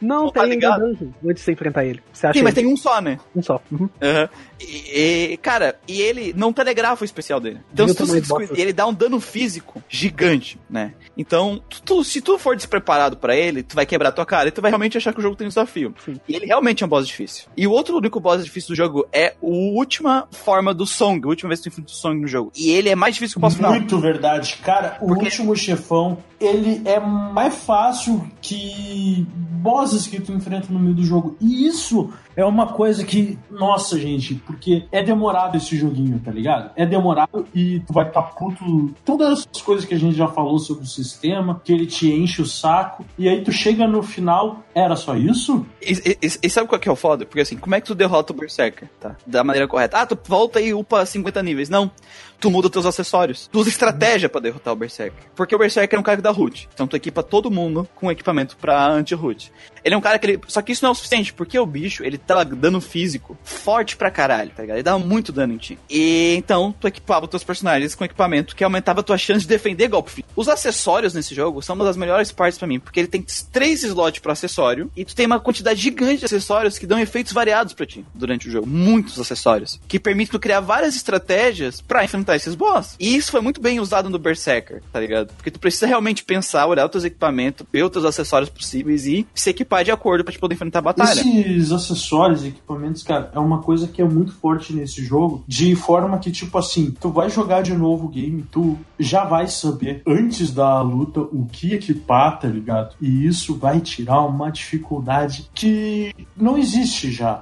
não, 0.02 0.24
não 0.26 0.32
tem 0.32 0.42
tá 0.42 0.46
ligado? 0.48 0.80
dungeon 0.82 1.08
antes 1.24 1.36
de 1.36 1.42
você 1.42 1.52
enfrentar 1.52 1.86
ele. 1.86 2.02
Você 2.12 2.28
acha 2.28 2.40
Sim, 2.40 2.44
mas 2.44 2.54
tem 2.54 2.66
um 2.66 2.78
só, 2.78 3.02
né? 3.02 3.20
Um 3.36 3.42
só. 3.42 3.62
Uhum. 3.72 3.90
Uhum. 4.02 4.28
E, 4.60 5.34
e, 5.34 5.38
cara, 5.38 5.76
e 5.88 6.02
ele 6.02 6.34
não 6.36 6.54
telegrafa 6.54 7.04
o 7.04 7.06
especial 7.06 7.40
dele. 7.40 7.60
Então, 7.74 7.88
se 7.88 7.96
tu 7.96 8.06
se 8.06 8.62
ele 8.62 8.72
dá 8.72 8.88
um 8.88 8.94
dano 8.94 9.20
físico 9.20 9.84
gigante, 9.90 10.60
né? 10.70 10.94
Então, 11.18 11.62
tu, 11.84 12.04
se 12.04 12.22
tu 12.22 12.38
for 12.38 12.56
despreparado 12.56 13.18
para 13.18 13.36
ele, 13.36 13.64
tu 13.64 13.76
vai 13.76 13.86
quebrar 13.86 14.12
tua 14.12 14.26
cara 14.26 14.50
e 14.50 14.52
tu 14.52 14.62
vai 14.62 14.72
realmente 14.72 14.98
achar 14.98 15.14
que 15.14 15.20
o 15.20 15.22
jogo 15.22 15.36
tem 15.36 15.46
um 15.46 15.50
desafio. 15.50 15.94
Sim. 16.04 16.20
E 16.28 16.36
ele 16.36 16.46
realmente 16.46 16.84
é 16.84 16.86
um 16.86 16.90
boss 16.90 17.08
difícil. 17.08 17.46
E 17.56 17.68
o 17.68 17.72
outro 17.72 17.98
único 17.98 18.20
boss 18.20 18.44
difícil 18.44 18.70
do 18.70 18.76
jogo 18.76 19.08
é 19.12 19.28
a 19.28 19.36
última 19.42 20.28
forma 20.32 20.74
do 20.74 20.86
Song, 20.86 21.26
a 21.26 21.30
última 21.30 21.50
vez 21.50 21.60
que 21.60 21.70
tu 21.70 21.74
enfrenta 21.74 21.92
o 21.92 21.96
Song 21.96 22.20
no 22.20 22.28
jogo. 22.28 22.52
E 22.56 22.72
ele 22.72 22.90
é 22.90 22.96
mais 22.96 23.16
difícil 23.16 23.36
que 23.36 23.40
o 23.40 23.42
boss 23.42 23.56
final. 23.56 23.72
Muito 23.72 24.00
verdade. 24.00 24.58
Cara, 24.64 24.98
o 25.02 25.08
Porque... 25.08 25.26
último 25.26 25.56
chefão, 25.56 26.18
ele 26.40 26.82
é 26.86 27.00
mais 27.00 27.56
fácil 27.56 28.30
que 28.42 29.28
bosses 29.66 30.06
que 30.06 30.22
tu 30.22 30.32
enfrenta 30.32 30.72
no 30.72 30.80
meio 30.80 30.94
do 30.94 31.04
jogo. 31.04 31.36
E 31.42 31.66
isso 31.66 32.14
é 32.36 32.44
uma 32.46 32.68
coisa 32.68 33.04
que, 33.04 33.38
nossa, 33.50 34.00
gente, 34.00 34.36
porque 34.36 34.86
é 34.92 35.02
demorado 35.02 35.58
esse 35.58 35.78
joguinho, 35.78 36.20
tá 36.24 36.32
ligado? 36.32 36.72
É 36.76 36.86
demorado 36.86 37.48
e 37.54 37.80
tu 37.82 37.94
vai 37.94 38.08
estar 38.08 38.22
tá 38.22 38.28
puto. 38.30 38.94
Todas 39.04 39.48
as 39.54 39.62
coisas 39.62 39.86
que 39.86 39.94
a 39.94 40.00
gente 40.00 40.16
já 40.16 40.28
falou 40.28 40.60
sobre 40.60 40.84
o 40.84 40.88
sistema, 40.88 41.62
que 41.64 41.72
ele 41.72 41.86
te 41.86 42.12
enche 42.12 42.42
o 42.42 42.46
saco, 42.46 43.06
e 43.18 43.30
aí 43.30 43.42
tu 43.42 43.52
chega 43.52 43.88
no 43.88 44.04
final, 44.04 44.64
era 44.74 44.96
só 44.96 45.16
isso? 45.16 45.66
E, 45.82 46.18
e, 46.22 46.30
e 46.44 46.50
sabe 46.50 46.68
qual 46.68 46.80
que 46.80 46.90
é 46.90 46.92
o 46.92 46.96
foda? 46.96 47.26
Porque 47.26 47.42
assim, 47.42 47.58
como 47.58 47.76
é 47.76 47.82
que 47.82 47.88
tu 47.88 47.96
derrota 47.96 48.34
o 48.34 48.36
Berserker, 48.36 48.90
tá? 49.00 49.16
Da 49.26 49.44
maneira 49.44 49.68
correta. 49.68 49.98
Ah, 50.00 50.06
tu 50.06 50.18
volta 50.28 50.60
e 50.60 50.74
upa 50.74 51.06
50 51.06 51.42
níveis. 51.42 51.70
Não 51.70 51.92
tu 52.40 52.52
muda 52.52 52.70
teus 52.70 52.86
acessórios. 52.86 53.48
Tu 53.52 53.60
usa 53.60 53.70
estratégia 53.70 54.30
para 54.30 54.42
derrotar 54.42 54.74
o 54.74 54.76
Berserker. 54.76 55.24
Porque 55.36 55.56
o 55.56 55.58
Berserker 55.58 55.98
é 55.98 56.00
um 56.00 56.04
cara 56.04 56.18
que 56.18 56.24
dá 56.24 56.32
root. 56.32 56.70
Então 56.74 56.88
tu 56.88 56.96
equipa 56.96 57.24
todo 57.24 57.50
mundo 57.50 57.88
com 57.96 58.12
equipamento 58.12 58.58
pra 58.58 58.88
anti-root. 58.88 59.52
Ele 59.84 59.96
é 59.96 59.98
um 59.98 60.02
cara 60.02 60.20
que 60.20 60.28
ele. 60.28 60.42
Só 60.48 60.62
que 60.62 60.72
isso 60.72 60.84
não 60.84 60.90
é 60.90 60.92
o 60.92 60.96
suficiente, 60.96 61.34
porque 61.34 61.58
o 61.58 61.66
bicho, 61.66 62.04
ele 62.04 62.18
dava 62.26 62.46
dano 62.46 62.82
físico 62.82 63.38
forte 63.44 63.96
pra 63.96 64.12
caralho, 64.12 64.52
tá 64.56 64.62
ligado? 64.62 64.78
Ele 64.78 64.84
dava 64.84 65.00
muito 65.00 65.32
dano 65.32 65.54
em 65.54 65.58
ti. 65.58 65.78
E 65.90 66.36
então, 66.38 66.74
tu 66.80 66.88
equipava 66.88 67.26
os 67.26 67.30
teus 67.30 67.44
personagens 67.44 67.96
com 67.96 68.04
equipamento 68.04 68.56
que 68.56 68.64
aumentava 68.64 69.00
a 69.00 69.04
tua 69.04 69.18
chance 69.18 69.42
de 69.42 69.48
defender 69.48 69.88
golpe 69.88 70.12
físico. 70.12 70.30
Os 70.36 70.48
acessórios 70.48 71.14
nesse 71.14 71.34
jogo 71.34 71.62
são 71.62 71.76
uma 71.76 71.86
das 71.86 71.98
melhores 71.98 72.32
partes 72.32 72.58
para 72.58 72.68
mim, 72.68 72.80
porque 72.80 73.00
ele 73.00 73.08
tem 73.08 73.26
três 73.52 73.84
slots 73.84 74.20
para 74.20 74.34
acessório 74.34 74.92
e 74.96 75.06
tu 75.06 75.16
tem 75.16 75.26
uma 75.26 75.40
quantidade 75.40 75.80
gigante 75.80 76.20
de 76.20 76.26
acessórios 76.26 76.78
que 76.78 76.88
dão 76.88 77.00
efeitos 77.00 77.34
variados 77.34 77.74
para 77.74 77.86
ti 77.86 78.06
durante 78.14 78.48
o 78.48 78.52
jogo. 78.52 78.68
Muitos 78.68 79.20
acessórios. 79.20 79.80
Que 79.88 80.00
permitem 80.00 80.32
tu 80.32 80.40
criar 80.40 80.60
várias 80.60 80.96
estratégias 80.96 81.82
para 81.82 82.04
enfrentar 82.04 82.36
esses 82.36 82.56
boss. 82.56 82.96
E 83.00 83.16
isso 83.16 83.32
foi 83.32 83.42
muito 83.42 83.62
bem 83.62 83.80
usado 83.80 84.10
no 84.10 84.20
Berserker, 84.20 84.82
tá 84.92 85.00
ligado? 85.00 85.34
Porque 85.34 85.52
tu 85.52 85.60
precisa 85.60 85.86
realmente 85.86 86.24
pensar, 86.24 86.66
olhar 86.66 86.86
os 86.86 86.92
teus 86.92 87.04
equipamentos, 87.04 87.66
ver 87.72 87.84
os 87.84 87.92
teus 87.92 88.06
acessórios 88.06 88.50
possíveis 88.50 89.06
e 89.06 89.28
se 89.34 89.50
equipar 89.50 89.84
de 89.84 89.92
acordo 89.92 90.24
pra 90.24 90.34
te 90.34 90.40
poder 90.40 90.56
enfrentar 90.56 90.80
a 90.80 90.84
batalha. 90.84 91.20
Esses 91.20 91.72
acessórios 91.72 92.15
e 92.44 92.48
equipamentos, 92.48 93.04
cara, 93.04 93.32
é 93.34 93.40
uma 93.40 93.62
coisa 93.62 93.88
que 93.88 94.02
é 94.02 94.06
muito 94.06 94.32
forte 94.34 94.74
nesse 94.74 95.04
jogo, 95.04 95.44
de 95.48 95.76
forma 95.76 96.18
que, 96.18 96.32
tipo 96.32 96.58
assim, 96.58 96.94
tu 97.00 97.10
vai 97.10 97.30
jogar 97.30 97.62
de 97.62 97.74
novo 97.74 98.06
o 98.06 98.10
game, 98.10 98.46
tu 98.52 98.78
já 99.00 99.26
vai 99.26 99.48
saber 99.48 100.02
antes 100.08 100.52
da 100.52 100.82
luta 100.82 101.22
o 101.22 101.46
que 101.52 101.74
equipar, 101.74 102.40
tá 102.40 102.48
ligado? 102.48 102.96
E 103.02 103.26
isso 103.26 103.56
vai 103.56 103.80
tirar 103.80 104.22
uma 104.22 104.50
dificuldade 104.50 105.50
que 105.54 106.14
não 106.36 106.58
existe 106.58 107.12
já. 107.12 107.42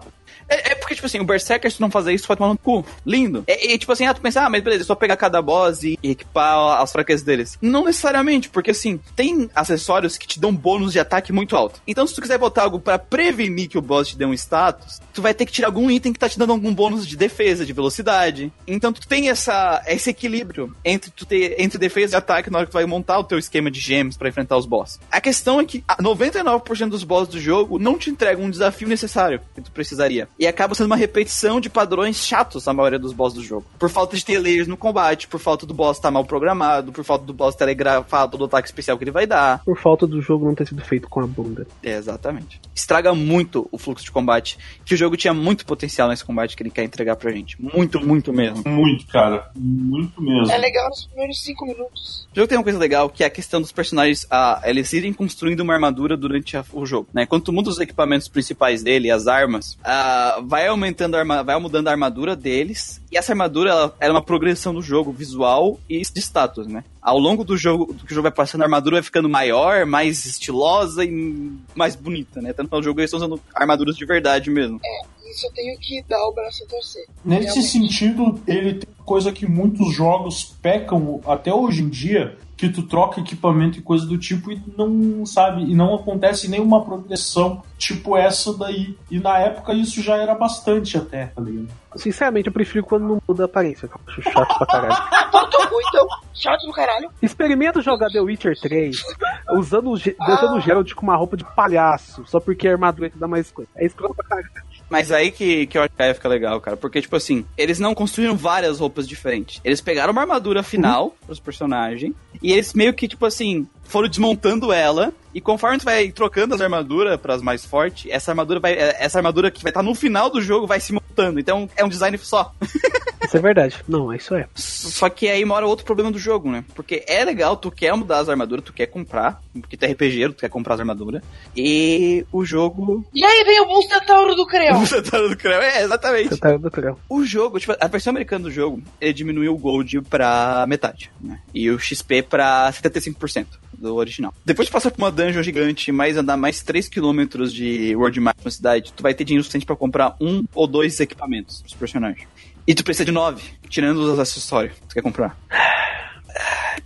É, 0.54 0.72
é, 0.72 0.76
porque, 0.76 0.96
tipo 0.96 1.08
assim, 1.08 1.20
o 1.20 1.24
Berserker, 1.24 1.72
se 1.72 1.82
não 1.82 1.90
fazer 1.90 2.14
isso, 2.14 2.28
vai 2.28 2.38
tomar 2.38 2.50
no 2.50 2.58
cu. 2.58 2.86
Lindo. 3.06 3.44
E, 3.48 3.74
e, 3.74 3.78
tipo 3.78 3.92
assim, 3.92 4.06
ah, 4.06 4.14
tu 4.14 4.22
pensa, 4.22 4.42
ah, 4.42 4.50
mas 4.50 4.62
beleza, 4.62 4.84
é 4.84 4.86
só 4.86 4.96
pegar 4.96 5.18
cada 5.18 5.42
boss 5.42 5.84
e, 5.84 5.98
equipar 6.04 6.82
as 6.82 6.92
fraquezas 6.92 7.24
deles. 7.24 7.58
Não 7.62 7.86
necessariamente, 7.86 8.50
porque 8.50 8.72
assim, 8.72 9.00
tem 9.16 9.50
acessórios 9.56 10.18
que 10.18 10.28
te 10.28 10.40
dão 10.40 10.54
bônus 10.54 10.94
de 10.94 11.00
ataque 11.00 11.34
muito 11.34 11.56
alto. 11.56 11.82
Então, 11.88 12.06
se 12.06 12.14
tu 12.14 12.22
quiser 12.22 12.38
botar 12.38 12.64
algo 12.64 12.80
para 12.80 13.00
prevenir 13.00 13.68
que 13.68 13.78
o 13.78 13.82
boss 13.82 14.10
te 14.10 14.18
dê 14.18 14.26
um 14.26 14.34
status, 14.34 15.02
tu 15.14 15.22
vai 15.22 15.34
ter 15.34 15.46
que 15.46 15.52
tirar 15.52 15.70
algum 15.70 15.90
item 15.90 16.14
que 16.14 16.20
tá 16.20 16.30
te 16.30 16.38
dando 16.38 16.52
algum 16.52 16.74
bônus 16.74 17.08
de 17.08 17.18
defesa, 17.18 17.66
de 17.66 17.74
velocidade. 17.74 18.52
Então, 18.68 18.94
tu 18.94 19.08
tem 19.08 19.30
essa, 19.30 19.82
esse 19.88 20.10
equilíbrio 20.10 20.76
entre 20.84 21.10
tu 21.12 21.26
ter 21.26 21.56
entre 21.58 21.78
defesa 21.78 22.16
e 22.16 22.18
ataque 22.18 22.50
na 22.50 22.60
hora 22.60 22.66
que 22.66 22.72
tu 22.72 22.76
vai 22.76 22.86
montar 22.86 23.20
o 23.20 23.24
teu 23.24 23.38
esquema 23.38 23.72
de 23.72 23.80
gems 23.80 24.18
para 24.18 24.30
enfrentar 24.30 24.58
os 24.58 24.66
boss. 24.66 25.00
A 25.12 25.22
questão 25.22 25.60
é 25.60 25.66
que 25.66 25.84
99% 26.00 26.90
dos 26.90 27.04
boss 27.04 27.28
do 27.28 27.40
jogo 27.40 27.80
não 27.80 27.98
te 27.98 28.10
entregam 28.10 28.46
um 28.46 28.50
desafio 28.50 28.88
necessário 28.88 29.42
que 29.56 29.62
tu 29.62 29.72
precisaria. 29.72 30.28
E 30.38 30.43
acaba 30.48 30.76
sendo 30.76 30.88
uma 30.88 30.96
repetição 30.96 31.60
de 31.60 31.70
padrões 31.70 32.18
chatos 32.18 32.68
a 32.68 32.74
maioria 32.74 33.00
dos 33.00 33.14
boss 33.14 33.34
do 33.34 33.44
jogo. 33.44 33.66
Por 33.78 33.90
falta 33.90 34.16
de 34.16 34.26
ter 34.26 34.40
layers 34.40 34.68
no 34.68 34.78
combate, 34.78 35.28
por 35.28 35.40
falta 35.40 35.66
do 35.66 35.74
boss 35.74 35.98
estar 35.98 36.10
tá 36.10 36.12
mal 36.12 36.26
programado, 36.26 36.92
por 36.92 37.04
falta 37.04 37.26
do 37.26 37.34
boss 37.34 37.56
telegrafar 37.56 38.28
todo 38.30 38.42
o 38.42 38.46
ataque 38.46 38.68
especial 38.68 38.98
que 38.98 39.04
ele 39.04 39.12
vai 39.12 39.26
dar. 39.26 39.64
Por 39.64 39.78
falta 39.78 40.08
do 40.08 40.22
jogo 40.22 40.46
não 40.46 40.56
ter 40.56 40.68
sido 40.68 40.84
feito 40.84 41.08
com 41.08 41.22
a 41.22 41.28
bunda. 41.28 41.68
É, 41.82 41.94
exatamente. 41.96 42.60
Estraga 42.76 43.14
muito 43.14 43.68
o 43.72 43.78
fluxo 43.78 44.06
de 44.06 44.12
combate, 44.12 44.58
que 44.86 44.94
o 44.94 44.98
jogo 44.98 45.18
tinha 45.18 45.34
muito 45.34 45.66
potencial 45.66 46.10
nesse 46.10 46.26
combate 46.26 46.56
que 46.56 46.64
ele 46.64 46.70
quer 46.70 46.84
entregar 46.84 47.16
pra 47.16 47.32
gente. 47.32 47.62
Muito, 47.62 48.00
muito 48.00 48.34
mesmo. 48.34 48.64
Muito, 48.68 49.06
cara. 49.08 49.50
Muito 49.56 50.22
mesmo. 50.22 50.52
É 50.52 50.58
legal 50.58 50.88
nos 50.90 51.06
primeiros 51.06 51.42
cinco 51.44 51.66
minutos. 51.66 52.28
O 52.32 52.36
jogo 52.36 52.48
tem 52.48 52.58
uma 52.58 52.64
coisa 52.64 52.80
legal, 52.80 53.10
que 53.10 53.24
é 53.24 53.28
a 53.28 53.30
questão 53.30 53.62
dos 53.62 53.72
personagens, 53.72 54.26
a, 54.30 54.62
eles 54.66 54.92
irem 54.94 55.14
construindo 55.14 55.62
uma 55.62 55.74
armadura 55.74 56.18
durante 56.18 56.58
a, 56.58 56.64
o 56.74 56.86
jogo, 56.86 57.08
né? 57.14 57.26
Quando 57.26 57.44
tu 57.44 57.54
muda 57.54 57.70
os 57.70 57.80
equipamentos 57.80 58.28
principais 58.28 58.84
dele, 58.84 59.12
as 59.12 59.28
armas, 59.28 59.78
a, 59.84 60.23
vai 60.46 60.68
aumentando, 60.68 61.16
a 61.16 61.44
vai 61.44 61.60
mudando 61.60 61.88
a 61.88 61.92
armadura 61.92 62.36
deles. 62.36 63.02
E 63.12 63.18
essa 63.18 63.32
armadura, 63.32 63.70
ela, 63.70 63.96
ela 64.00 64.14
é 64.14 64.18
uma 64.18 64.24
progressão 64.24 64.74
do 64.74 64.82
jogo, 64.82 65.12
visual 65.12 65.80
e 65.90 66.02
de 66.02 66.20
status, 66.20 66.68
né? 66.68 66.84
Ao 67.02 67.18
longo 67.18 67.44
do 67.44 67.58
jogo, 67.58 67.94
do 67.94 68.06
que 68.06 68.12
o 68.12 68.16
jogo 68.16 68.24
vai 68.24 68.32
passando, 68.32 68.62
a 68.62 68.66
armadura 68.66 68.98
vai 68.98 69.04
ficando 69.04 69.30
maior, 69.30 69.86
mais 69.86 70.26
estilosa 70.26 71.04
e 71.04 71.52
mais 71.76 71.96
bonita, 71.96 72.42
né? 72.42 72.54
Tanto 72.54 72.76
no 72.76 72.84
jogo 72.84 73.00
eles 73.00 73.10
estão 73.10 73.18
usando 73.18 73.42
armaduras 73.54 73.96
de 73.96 74.06
verdade 74.06 74.50
mesmo. 74.50 74.80
É, 74.84 75.30
isso 75.30 75.48
eu 75.48 75.52
tenho 75.52 75.78
que 75.80 76.04
dar 76.08 76.24
o 76.28 76.34
braço 76.34 76.64
a 76.64 76.68
torcer. 76.68 77.06
Nesse 77.24 77.46
Realmente. 77.46 77.68
sentido, 77.68 78.42
ele 78.48 78.74
tem 78.76 78.94
coisa 79.06 79.32
que 79.32 79.46
muitos 79.46 79.94
jogos 79.94 80.56
pecam 80.62 81.22
até 81.26 81.54
hoje 81.54 81.82
em 81.82 81.90
dia, 81.90 82.38
que 82.56 82.70
tu 82.70 82.84
troca 82.84 83.20
equipamento 83.20 83.80
e 83.80 83.82
coisa 83.82 84.06
do 84.06 84.18
tipo 84.18 84.52
e 84.52 84.62
não 84.78 85.26
sabe, 85.26 85.64
e 85.64 85.76
não 85.76 85.96
acontece 85.96 86.48
nenhuma 86.48 86.84
progressão 86.84 87.64
tipo 87.78 88.16
essa 88.16 88.56
daí. 88.58 88.96
E 89.10 89.20
na 89.20 89.40
época 89.40 89.74
isso 89.74 90.02
já 90.02 90.18
era 90.18 90.36
bastante 90.36 90.98
até, 90.98 91.28
tá 91.28 91.42
ligado? 91.42 91.70
Sinceramente, 91.96 92.48
eu 92.48 92.54
prefiro 92.54 92.84
quando 92.84 93.08
não 93.08 93.22
muda 93.28 93.44
a 93.44 93.46
aparência, 93.46 93.86
eu 93.86 94.02
acho 94.08 94.22
chato 94.22 94.58
pra 94.58 94.68
caralho. 94.68 94.96
Ponto 95.32 95.64
então, 95.94 96.08
chato 96.34 96.66
do 96.66 96.74
caralho. 96.74 97.10
Experimenta 97.22 97.82
jogar 97.82 98.10
The 98.10 98.20
Witcher 98.20 98.60
3 98.60 99.04
usando, 99.52 99.90
o, 99.90 99.94
usando 99.94 100.56
o 100.56 100.60
Geralt 100.60 100.94
com 100.94 101.04
uma 101.04 101.16
roupa 101.16 101.38
de 101.38 101.44
palhaço, 101.44 102.24
só 102.26 102.40
porque 102.40 102.68
a 102.68 102.72
armadura 102.72 103.10
te 103.10 103.18
dá 103.18 103.28
mais 103.28 103.52
coisa. 103.52 103.70
É 103.76 103.86
escroto 103.86 104.16
pra 104.16 104.26
caralho. 104.26 104.50
Mas 104.90 105.12
aí 105.12 105.32
que, 105.32 105.66
que 105.68 105.78
eu 105.78 105.82
acho 105.82 105.92
que 105.96 106.14
fica 106.14 106.30
legal, 106.30 106.60
cara. 106.62 106.78
Porque, 106.78 107.02
tipo 107.02 107.16
assim, 107.16 107.46
eles 107.58 107.80
não 107.80 107.96
construíram 107.96 108.36
várias 108.36 108.80
roupas 108.80 109.08
diferentes. 109.08 109.60
Eles 109.64 109.82
pegaram 109.82 110.12
uma 110.12 110.22
armadura 110.22 110.62
final 110.62 111.06
uhum. 111.06 111.12
pros 111.26 111.40
personagens. 111.40 112.14
E 112.42 112.52
eles 112.52 112.74
meio 112.74 112.94
que, 112.94 113.08
tipo 113.08 113.26
assim, 113.26 113.68
foram 113.84 114.08
desmontando 114.08 114.72
ela. 114.72 115.12
E 115.34 115.42
conforme 115.42 115.80
tu 115.80 115.86
vai 115.86 116.12
trocando 116.12 116.54
as 116.54 116.62
armaduras 116.62 117.20
para 117.20 117.34
as 117.34 117.42
mais 117.42 117.66
fortes, 117.66 118.12
essa 118.12 118.32
armadura 118.32 118.60
vai. 118.60 118.74
Essa 118.74 119.20
armadura 119.20 119.50
que 119.50 119.64
vai 119.64 119.72
estar 119.72 119.82
tá 119.82 119.86
no 119.86 119.96
final 119.96 120.30
do 120.30 120.42
jogo 120.42 120.68
vai 120.68 120.80
se 120.80 120.94
montando. 120.94 121.40
Então 121.40 121.70
é 121.76 121.84
um 121.84 121.90
design 121.90 122.18
só. 122.18 122.54
Isso 123.24 123.38
é 123.38 123.42
verdade. 123.42 123.84
Não, 123.88 124.14
isso 124.14 124.36
é. 124.36 124.48
Só 124.54 125.10
que 125.10 125.28
aí 125.28 125.44
mora 125.44 125.66
outro 125.66 125.86
problema 125.86 126.12
do 126.12 126.20
jogo, 126.20 126.52
né? 126.52 126.64
Porque 126.76 127.04
é 127.08 127.24
legal, 127.24 127.58
tu 127.58 127.72
quer 127.72 127.96
mudar 127.96 128.20
as 128.20 128.30
armaduras, 128.30 128.64
tu 128.64 128.74
quer 128.74 128.86
comprar, 128.86 129.42
porque 129.54 129.78
tu 129.78 129.86
é 129.86 129.92
RPG, 129.92 130.30
tu 130.30 130.42
quer 130.42 130.50
comprar 130.50 130.76
as 130.76 130.82
armaduras. 130.82 131.24
E 131.56 132.26
o 132.32 132.46
jogo. 132.46 133.04
E 133.14 133.26
aí 133.26 133.44
vem 133.44 133.62
o 133.62 133.66
Bull 133.66 133.82
Centauro 133.84 134.36
do 134.36 134.46
Creu. 134.46 134.76
O 134.84 134.86
Centauro 134.86 135.30
do 135.30 135.38
Creu, 135.38 135.62
é, 135.62 135.84
exatamente. 135.84 136.30
Centauro 136.30 136.60
do 136.60 136.70
Creu. 136.70 137.00
O 137.10 137.24
jogo, 137.24 137.60
tipo, 137.60 137.76
a 137.80 137.88
versão 137.88 138.12
americana 138.12 138.44
do 138.44 138.52
jogo, 138.52 138.84
ele 139.00 139.14
diminuiu 139.14 139.54
o 139.54 139.58
Gold 139.58 140.02
pra 140.02 140.66
metade, 140.68 141.10
né? 141.20 141.40
E 141.54 141.72
o 141.72 141.80
XP 141.80 142.24
pra 142.24 142.70
75% 142.72 143.63
do 143.84 143.96
original. 143.96 144.34
Depois 144.46 144.68
de 144.68 144.72
passar 144.72 144.90
por 144.90 145.00
uma 145.00 145.12
dungeon 145.12 145.44
gigante, 145.44 145.92
mais 145.92 146.18
andar 146.18 146.38
mais 146.38 146.64
3km 146.64 147.48
de 147.50 147.96
World 147.96 148.20
Map 148.20 148.38
na 148.44 148.50
cidade, 148.50 148.94
tu 148.94 149.04
vai 149.04 149.14
ter 149.14 149.24
dinheiro 149.26 149.44
suficiente 149.44 149.66
para 149.66 149.76
comprar 149.76 150.16
um 150.20 150.44
ou 150.56 150.66
dois 150.66 151.00
equipamentos 151.00 151.62
pros 151.62 151.74
personagens. 151.74 152.28
E 152.66 152.74
tu 152.74 152.84
precisa 152.84 153.06
de 153.06 153.12
nove, 153.12 153.44
tirando 153.70 153.98
os 153.98 154.18
acessórios 154.18 154.74
que 154.74 154.88
tu 154.88 154.94
quer 154.96 155.02
comprar. 155.02 155.38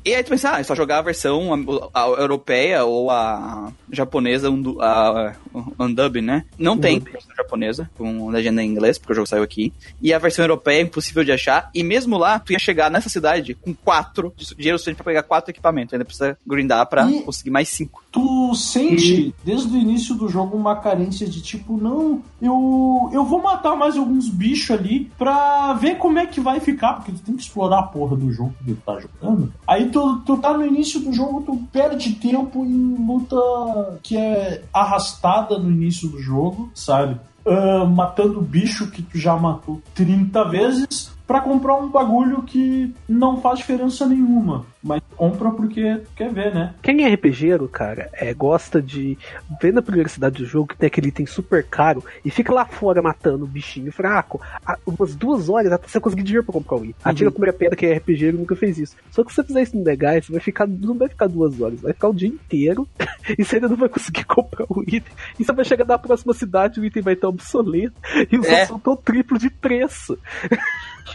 E 0.03 0.13
aí 0.13 0.23
tu 0.23 0.29
pensa, 0.29 0.55
ah, 0.55 0.59
é 0.59 0.63
só 0.63 0.75
jogar 0.75 0.99
a 0.99 1.01
versão 1.01 1.53
a, 1.93 2.03
a 2.03 2.07
europeia 2.07 2.83
ou 2.85 3.09
a 3.09 3.71
japonesa, 3.91 4.49
a, 4.79 5.33
a 5.77 5.83
Undub, 5.83 6.21
né? 6.21 6.45
Não 6.57 6.77
tem 6.77 6.99
versão 6.99 7.35
japonesa, 7.35 7.89
com 7.97 8.29
legenda 8.29 8.63
em 8.63 8.69
inglês, 8.69 8.97
porque 8.97 9.13
o 9.13 9.15
jogo 9.15 9.27
saiu 9.27 9.43
aqui. 9.43 9.73
E 10.01 10.13
a 10.13 10.19
versão 10.19 10.43
europeia 10.43 10.79
é 10.79 10.81
impossível 10.81 11.23
de 11.23 11.31
achar. 11.31 11.69
E 11.73 11.83
mesmo 11.83 12.17
lá, 12.17 12.39
tu 12.39 12.53
ia 12.53 12.59
chegar 12.59 12.89
nessa 12.89 13.09
cidade 13.09 13.53
com 13.53 13.73
quatro, 13.73 14.33
dinheiro 14.55 14.77
suficiente 14.77 14.97
pra 14.97 15.05
pegar 15.05 15.23
quatro 15.23 15.51
equipamentos. 15.51 15.93
Ainda 15.93 16.05
precisa 16.05 16.37
grindar 16.45 16.85
pra 16.87 17.09
e 17.09 17.21
conseguir 17.21 17.49
mais 17.49 17.69
cinco. 17.69 18.03
Tu 18.17 18.55
sente, 18.55 19.13
e... 19.13 19.35
desde 19.43 19.75
o 19.75 19.79
início 19.79 20.15
do 20.15 20.27
jogo, 20.27 20.57
uma 20.57 20.75
carência 20.75 21.27
de 21.27 21.41
tipo, 21.41 21.77
não, 21.77 22.21
eu, 22.41 23.09
eu 23.13 23.23
vou 23.23 23.41
matar 23.41 23.75
mais 23.75 23.97
alguns 23.97 24.29
bichos 24.29 24.71
ali 24.71 25.11
pra 25.17 25.73
ver 25.73 25.97
como 25.97 26.19
é 26.19 26.25
que 26.25 26.39
vai 26.39 26.59
ficar, 26.59 26.93
porque 26.93 27.11
tu 27.11 27.21
tem 27.21 27.35
que 27.35 27.43
explorar 27.43 27.79
a 27.79 27.83
porra 27.83 28.15
do 28.15 28.31
jogo 28.31 28.53
que 28.59 28.73
tu 28.73 28.81
tá 28.85 28.99
jogando. 28.99 29.53
Aí 29.67 29.89
tu, 29.89 30.17
tu 30.25 30.37
tá 30.37 30.57
no 30.57 30.65
início 30.65 30.99
do 30.99 31.13
jogo, 31.13 31.41
tu 31.41 31.57
perde 31.71 32.13
tempo 32.15 32.65
em 32.65 32.95
luta 32.95 33.99
que 34.01 34.17
é 34.17 34.63
arrastada 34.73 35.57
no 35.57 35.71
início 35.71 36.09
do 36.09 36.19
jogo, 36.19 36.69
sabe? 36.73 37.19
Uh, 37.45 37.87
matando 37.87 38.41
bicho 38.41 38.91
que 38.91 39.01
tu 39.01 39.17
já 39.17 39.37
matou 39.37 39.81
30 39.93 40.43
vezes 40.45 41.17
para 41.27 41.41
comprar 41.41 41.75
um 41.75 41.89
bagulho 41.89 42.41
que 42.43 42.93
não 43.07 43.41
faz 43.41 43.59
diferença 43.59 44.05
nenhuma. 44.05 44.65
Mas 44.83 45.01
compra 45.15 45.49
porque 45.51 46.01
quer 46.15 46.31
ver, 46.31 46.53
né? 46.53 46.73
Quem 46.81 47.03
é 47.03 47.13
RPGero, 47.13 47.67
cara, 47.67 48.09
é, 48.13 48.33
gosta 48.33 48.81
de 48.81 49.17
ver 49.61 49.73
na 49.73 49.81
primeira 49.81 50.07
cidade 50.07 50.37
do 50.37 50.45
jogo 50.45 50.67
que 50.67 50.77
tem 50.77 50.87
aquele 50.87 51.07
item 51.07 51.25
super 51.25 51.63
caro 51.63 52.03
e 52.23 52.29
fica 52.29 52.53
lá 52.53 52.65
fora 52.65 53.01
matando 53.01 53.45
o 53.45 53.47
bichinho 53.47 53.91
fraco. 53.91 54.39
Umas 54.85 55.15
duas 55.15 55.49
horas 55.49 55.71
até 55.71 55.87
você 55.87 55.99
conseguir 55.99 56.23
dinheiro 56.23 56.45
pra 56.45 56.53
comprar 56.53 56.75
o 56.75 56.85
item. 56.85 56.95
Uhum. 57.05 57.11
Atira 57.11 57.29
a 57.29 57.31
primeira 57.31 57.57
pedra 57.57 57.75
que 57.75 57.85
é 57.85 57.97
RPGero 57.97 58.37
nunca 58.37 58.55
fez 58.55 58.77
isso. 58.77 58.95
Só 59.11 59.23
que 59.23 59.31
se 59.31 59.35
você 59.35 59.43
fizer 59.43 59.61
isso 59.63 59.77
no 59.77 59.83
Legai, 59.83 60.21
você 60.21 60.31
vai 60.31 60.41
ficar. 60.41 60.67
Não 60.67 60.97
vai 60.97 61.09
ficar 61.09 61.27
duas 61.27 61.59
horas, 61.59 61.81
vai 61.81 61.93
ficar 61.93 62.09
o 62.09 62.13
dia 62.13 62.29
inteiro 62.29 62.87
e 63.37 63.43
você 63.43 63.55
ainda 63.55 63.69
não 63.69 63.77
vai 63.77 63.89
conseguir 63.89 64.23
comprar 64.25 64.65
o 64.69 64.83
item. 64.83 65.13
E 65.39 65.43
você 65.43 65.51
vai 65.51 65.65
chegar 65.65 65.85
na 65.85 65.97
próxima 65.97 66.33
cidade, 66.33 66.79
o 66.79 66.85
item 66.85 67.01
vai 67.01 67.13
estar 67.13 67.27
obsoleto 67.27 67.95
e 68.31 68.37
os 68.37 68.47
é. 68.47 68.61
outros 68.61 68.77
estão 68.77 68.95
triplo 68.95 69.39
de 69.39 69.49
preço. 69.49 70.17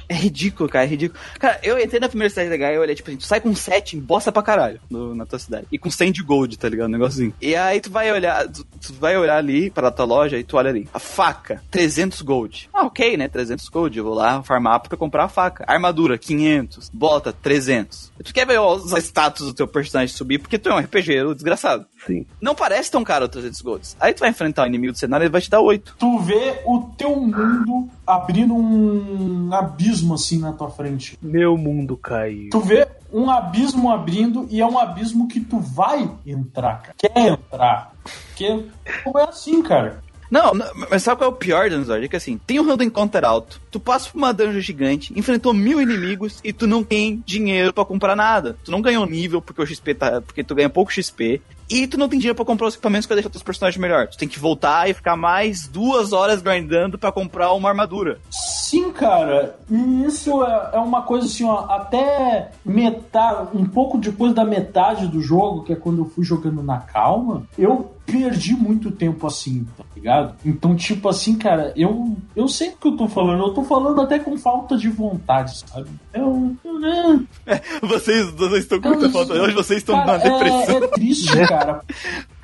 É 0.08 0.14
ridículo, 0.14 0.68
cara, 0.68 0.84
é 0.84 0.88
ridículo. 0.88 1.20
Cara, 1.38 1.60
eu 1.62 1.78
entrei 1.78 2.00
na 2.00 2.08
primeira 2.08 2.30
cidade 2.30 2.48
da 2.48 2.56
Gaia, 2.56 2.76
eu 2.76 2.80
olhei, 2.80 2.94
tipo 2.94 3.10
assim, 3.10 3.18
tu 3.18 3.24
sai 3.24 3.40
com 3.40 3.51
7 3.54 3.82
item 3.96 4.00
bosta 4.00 4.30
pra 4.32 4.42
caralho 4.42 4.80
no- 4.90 5.14
na 5.14 5.26
tua 5.26 5.38
cidade. 5.38 5.66
E 5.72 5.78
com 5.78 5.90
100 5.90 6.12
de 6.12 6.22
gold, 6.22 6.56
tá 6.58 6.68
ligado? 6.68 6.88
Um 6.88 6.92
negocinho. 6.92 7.32
E 7.40 7.54
aí 7.56 7.80
tu 7.80 7.90
vai 7.90 8.10
olhar, 8.12 8.48
tu, 8.48 8.64
tu 8.64 8.92
vai 8.94 9.16
olhar 9.16 9.36
ali 9.36 9.70
pra 9.70 9.90
tua 9.90 10.04
loja 10.04 10.38
e 10.38 10.44
tu 10.44 10.56
olha 10.56 10.70
ali. 10.70 10.88
A 10.92 10.98
faca, 10.98 11.62
300 11.70 12.22
gold. 12.22 12.68
Ah, 12.72 12.84
ok, 12.86 13.16
né? 13.16 13.28
300 13.28 13.68
gold. 13.68 13.96
Eu 13.98 14.04
vou 14.04 14.14
lá 14.14 14.42
farmar 14.42 14.80
pra 14.80 14.96
comprar 14.96 15.24
a 15.24 15.28
faca. 15.28 15.64
Armadura, 15.66 16.16
500. 16.18 16.90
Bota, 16.92 17.32
300. 17.32 18.12
Tu 18.24 18.32
quer 18.32 18.46
ver 18.46 18.60
os 18.60 18.92
status 18.92 19.46
do 19.46 19.54
teu 19.54 19.66
personagem 19.66 20.14
subir 20.14 20.38
porque 20.38 20.58
tu 20.58 20.68
é 20.68 20.74
um 20.74 20.78
RPGero 20.78 21.34
desgraçado. 21.34 21.84
Sim. 22.06 22.24
Não 22.40 22.54
parece 22.54 22.90
tão 22.90 23.02
caro 23.04 23.28
300 23.28 23.60
golds. 23.62 23.96
Aí 24.00 24.12
tu 24.14 24.20
vai 24.20 24.30
enfrentar 24.30 24.64
o 24.64 24.66
inimigo 24.66 24.92
do 24.92 24.98
cenário 24.98 25.24
e 25.24 25.26
ele 25.26 25.32
vai 25.32 25.40
te 25.40 25.50
dar 25.50 25.60
8. 25.60 25.96
Tu 25.98 26.18
vê 26.20 26.60
o 26.64 26.80
teu 26.96 27.14
mundo 27.16 27.88
abrindo 28.06 28.54
um 28.54 29.48
abismo 29.52 30.14
assim 30.14 30.38
na 30.38 30.52
tua 30.52 30.70
frente. 30.70 31.18
Meu 31.22 31.56
mundo 31.56 31.96
caiu. 31.96 32.50
Tu 32.50 32.60
vê 32.60 32.86
um 33.12 33.30
abismo 33.30 33.90
abrindo 33.90 34.46
e 34.50 34.60
é 34.60 34.66
um 34.66 34.78
abismo 34.78 35.28
que 35.28 35.40
tu 35.40 35.58
vai 35.58 36.10
entrar, 36.26 36.82
cara. 36.82 36.94
Quer 36.96 37.18
entrar. 37.18 37.92
Porque 38.02 38.64
não 39.04 39.20
é 39.20 39.24
assim, 39.24 39.62
cara. 39.62 40.02
Não, 40.32 40.52
mas 40.90 41.02
sabe 41.02 41.18
qual 41.18 41.30
é 41.30 41.32
o 41.34 41.36
pior, 41.36 41.68
Danzord? 41.68 42.06
É 42.06 42.08
que 42.08 42.16
assim, 42.16 42.38
tem 42.38 42.58
um 42.58 42.64
Random 42.64 42.84
Encounter 42.84 43.22
alto, 43.22 43.60
tu 43.70 43.78
passa 43.78 44.08
por 44.08 44.16
uma 44.16 44.32
dungeon 44.32 44.60
gigante, 44.60 45.12
enfrentou 45.14 45.52
mil 45.52 45.78
inimigos 45.78 46.40
e 46.42 46.54
tu 46.54 46.66
não 46.66 46.82
tem 46.82 47.22
dinheiro 47.26 47.70
pra 47.70 47.84
comprar 47.84 48.16
nada. 48.16 48.56
Tu 48.64 48.70
não 48.70 48.80
ganhou 48.80 49.04
nível 49.04 49.42
porque 49.42 49.60
o 49.60 49.66
XP 49.66 49.94
tá. 49.94 50.22
porque 50.22 50.42
tu 50.42 50.54
ganha 50.54 50.70
pouco 50.70 50.90
XP. 50.90 51.42
E 51.72 51.86
tu 51.86 51.96
não 51.96 52.06
tem 52.06 52.18
dinheiro 52.18 52.36
pra 52.36 52.44
comprar 52.44 52.66
os 52.66 52.74
equipamentos 52.74 53.06
que 53.06 53.14
deixar 53.14 53.30
teus 53.30 53.42
personagens 53.42 53.80
melhor. 53.80 54.06
Tu 54.06 54.18
tem 54.18 54.28
que 54.28 54.38
voltar 54.38 54.90
e 54.90 54.94
ficar 54.94 55.16
mais 55.16 55.66
duas 55.66 56.12
horas 56.12 56.42
grindando 56.42 56.98
pra 56.98 57.10
comprar 57.10 57.50
uma 57.54 57.70
armadura. 57.70 58.18
Sim, 58.30 58.92
cara. 58.92 59.56
E 59.70 60.04
isso 60.04 60.44
é, 60.44 60.70
é 60.74 60.78
uma 60.78 61.00
coisa 61.00 61.26
assim, 61.26 61.44
ó, 61.44 61.64
até 61.70 62.50
metade, 62.62 63.48
um 63.54 63.64
pouco 63.64 63.96
depois 63.96 64.34
da 64.34 64.44
metade 64.44 65.06
do 65.06 65.22
jogo, 65.22 65.62
que 65.62 65.72
é 65.72 65.76
quando 65.76 66.00
eu 66.00 66.04
fui 66.04 66.24
jogando 66.24 66.62
na 66.62 66.78
calma, 66.78 67.44
eu 67.56 67.90
perdi 68.06 68.54
muito 68.54 68.90
tempo 68.90 69.26
assim, 69.26 69.66
tá 69.76 69.84
ligado? 69.94 70.34
Então, 70.44 70.74
tipo 70.76 71.08
assim, 71.08 71.36
cara, 71.36 71.72
eu, 71.76 72.16
eu 72.36 72.48
sei 72.48 72.70
o 72.70 72.76
que 72.76 72.88
eu 72.88 72.96
tô 72.96 73.08
falando, 73.08 73.42
eu 73.42 73.54
tô 73.54 73.62
falando 73.64 74.00
até 74.00 74.18
com 74.18 74.36
falta 74.36 74.76
de 74.76 74.88
vontade, 74.88 75.58
sabe? 75.66 75.88
Eu. 76.12 76.54
eu 76.64 76.80
né? 76.80 77.24
Vocês, 77.82 78.30
vocês 78.32 78.60
estão 78.64 78.80
com 78.80 78.88
muita 78.88 79.06
Eu- 79.06 79.10
falta. 79.10 79.32
Hoje 79.34 79.54
vocês 79.54 79.78
estão 79.78 79.96
na 80.04 80.16
depressão. 80.16 80.78
é, 80.78 80.84
é 80.84 80.88
triste, 80.88 81.36
cara. 81.46 81.82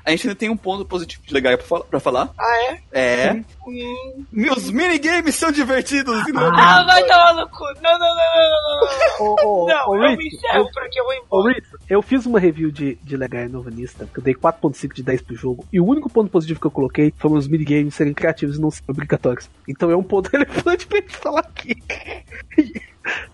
A 0.08 0.10
gente 0.12 0.26
ainda 0.28 0.38
tem 0.38 0.48
um 0.48 0.56
ponto 0.56 0.84
positivo 0.86 1.22
de 1.26 1.34
legal 1.34 1.56
pra 1.58 1.66
falar. 1.66 1.84
Pra 1.84 2.00
falar. 2.00 2.30
Ah, 2.38 2.56
é? 2.62 2.80
É. 2.92 3.32
Hum. 3.66 4.24
Meus 4.32 4.70
minigames 4.70 5.34
são 5.34 5.52
divertidos. 5.52 6.22
não- 6.32 6.46
Ah, 6.58 6.82
vai 6.84 7.02
tomar 7.06 7.34
no 7.34 7.48
cu. 7.50 7.64
Não, 7.82 7.98
não, 7.98 7.98
não, 7.98 8.16
não, 8.16 8.50
não, 8.62 9.36
não. 9.36 9.46
Ô, 9.46 9.66
Não, 9.68 9.88
ô, 9.90 9.96
eu 9.96 10.16
me 10.16 10.26
encerro 10.26 10.70
porque 10.72 10.98
eu 10.98 11.04
vou 11.04 11.14
embora. 11.14 11.52
Ritz, 11.54 11.68
eu 11.90 12.00
fiz 12.02 12.24
uma 12.24 12.40
review 12.40 12.70
de, 12.70 12.94
de 13.02 13.16
Legai 13.16 13.48
Novanista, 13.48 14.06
que 14.12 14.18
eu 14.18 14.24
dei 14.24 14.34
4.5 14.34 14.94
de 14.94 15.02
10 15.02 15.20
pro 15.22 15.36
jogo, 15.36 15.66
e 15.72 15.78
o 15.78 15.84
único 15.86 16.08
ponto 16.08 16.30
positivo 16.30 16.58
que 16.60 16.66
eu 16.66 16.70
coloquei 16.70 17.12
foram 17.18 17.36
os 17.36 17.46
minigames 17.46 17.94
serem 17.94 18.14
criativos 18.14 18.56
e 18.56 18.60
não 18.60 18.70
serem 18.70 18.86
obrigatórios. 18.88 19.50
Então 19.68 19.90
é 19.90 19.96
um 19.96 20.02
ponto 20.02 20.28
relevante 20.32 20.86
pra 20.86 21.00
gente 21.00 21.16
falar 21.16 21.40
aqui. 21.40 21.76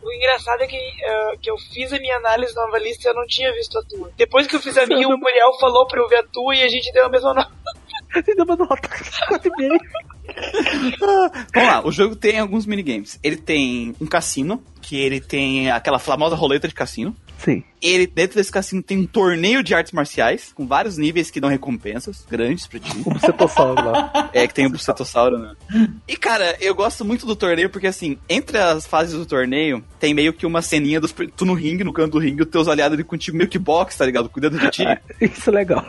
O 0.02 0.12
engraçado 0.12 0.62
é 0.62 0.66
que, 0.66 0.76
eh, 0.76 1.36
que 1.40 1.50
eu 1.50 1.56
fiz 1.72 1.92
a 1.92 1.98
minha 1.98 2.16
análise 2.16 2.54
nova 2.54 2.78
lista 2.78 3.08
e 3.08 3.10
eu 3.10 3.14
não 3.14 3.26
tinha 3.26 3.52
visto 3.52 3.78
a 3.78 3.82
tua. 3.84 4.10
Depois 4.16 4.46
que 4.46 4.56
eu 4.56 4.60
fiz 4.60 4.76
a 4.76 4.86
minha, 4.86 5.08
o 5.08 5.18
Muriel 5.18 5.58
falou 5.58 5.86
pra 5.86 6.00
eu 6.00 6.08
ver 6.08 6.18
a 6.18 6.22
tua 6.24 6.54
e 6.54 6.62
a 6.62 6.68
gente 6.68 6.92
deu 6.92 7.06
a 7.06 7.08
mesma 7.08 7.34
nota. 7.34 7.52
Você 8.14 8.34
deu 8.36 8.44
uma 8.44 8.56
nota 8.56 8.88
4,5. 8.88 9.78
Vamos 11.54 11.68
lá, 11.68 11.86
o 11.86 11.92
jogo 11.92 12.16
tem 12.16 12.38
alguns 12.38 12.66
minigames. 12.66 13.18
Ele 13.22 13.36
tem 13.36 13.94
um 14.00 14.06
cassino, 14.06 14.62
que 14.80 14.96
ele 14.96 15.20
tem 15.20 15.70
aquela 15.70 15.98
famosa 15.98 16.36
roleta 16.36 16.68
de 16.68 16.74
cassino. 16.74 17.14
Sim. 17.38 17.62
Ele, 17.84 18.06
dentro 18.06 18.36
desse 18.36 18.50
cassino, 18.50 18.82
tem 18.82 18.98
um 18.98 19.06
torneio 19.06 19.62
de 19.62 19.74
artes 19.74 19.92
marciais, 19.92 20.52
com 20.54 20.66
vários 20.66 20.96
níveis 20.96 21.30
que 21.30 21.40
dão 21.40 21.50
recompensas 21.50 22.24
grandes 22.28 22.66
pra 22.66 22.80
ti. 22.80 22.90
O 23.04 23.10
bucetossauro 23.10 23.84
lá. 23.84 24.30
É, 24.32 24.46
que 24.46 24.54
tem 24.54 24.66
o 24.66 24.70
Bucetossauro, 24.70 25.38
né? 25.38 25.54
E, 26.08 26.16
cara, 26.16 26.56
eu 26.60 26.74
gosto 26.74 27.04
muito 27.04 27.26
do 27.26 27.36
torneio 27.36 27.68
porque, 27.68 27.86
assim, 27.86 28.18
entre 28.28 28.58
as 28.58 28.86
fases 28.86 29.14
do 29.14 29.26
torneio, 29.26 29.84
tem 30.00 30.14
meio 30.14 30.32
que 30.32 30.46
uma 30.46 30.62
ceninha 30.62 31.00
dos. 31.00 31.14
Tu 31.36 31.44
no 31.44 31.54
ringue, 31.54 31.84
no 31.84 31.92
canto 31.92 32.12
do 32.12 32.18
ringue, 32.18 32.42
os 32.42 32.48
teus 32.48 32.68
aliados 32.68 32.94
ali 32.94 33.04
contigo 33.04 33.36
meio 33.36 33.48
que 33.48 33.58
boxe, 33.58 33.98
tá 33.98 34.06
ligado? 34.06 34.28
Cuidando 34.28 34.58
de 34.58 34.70
ti. 34.70 34.84
Isso 35.20 35.50
é 35.50 35.52
legal. 35.52 35.84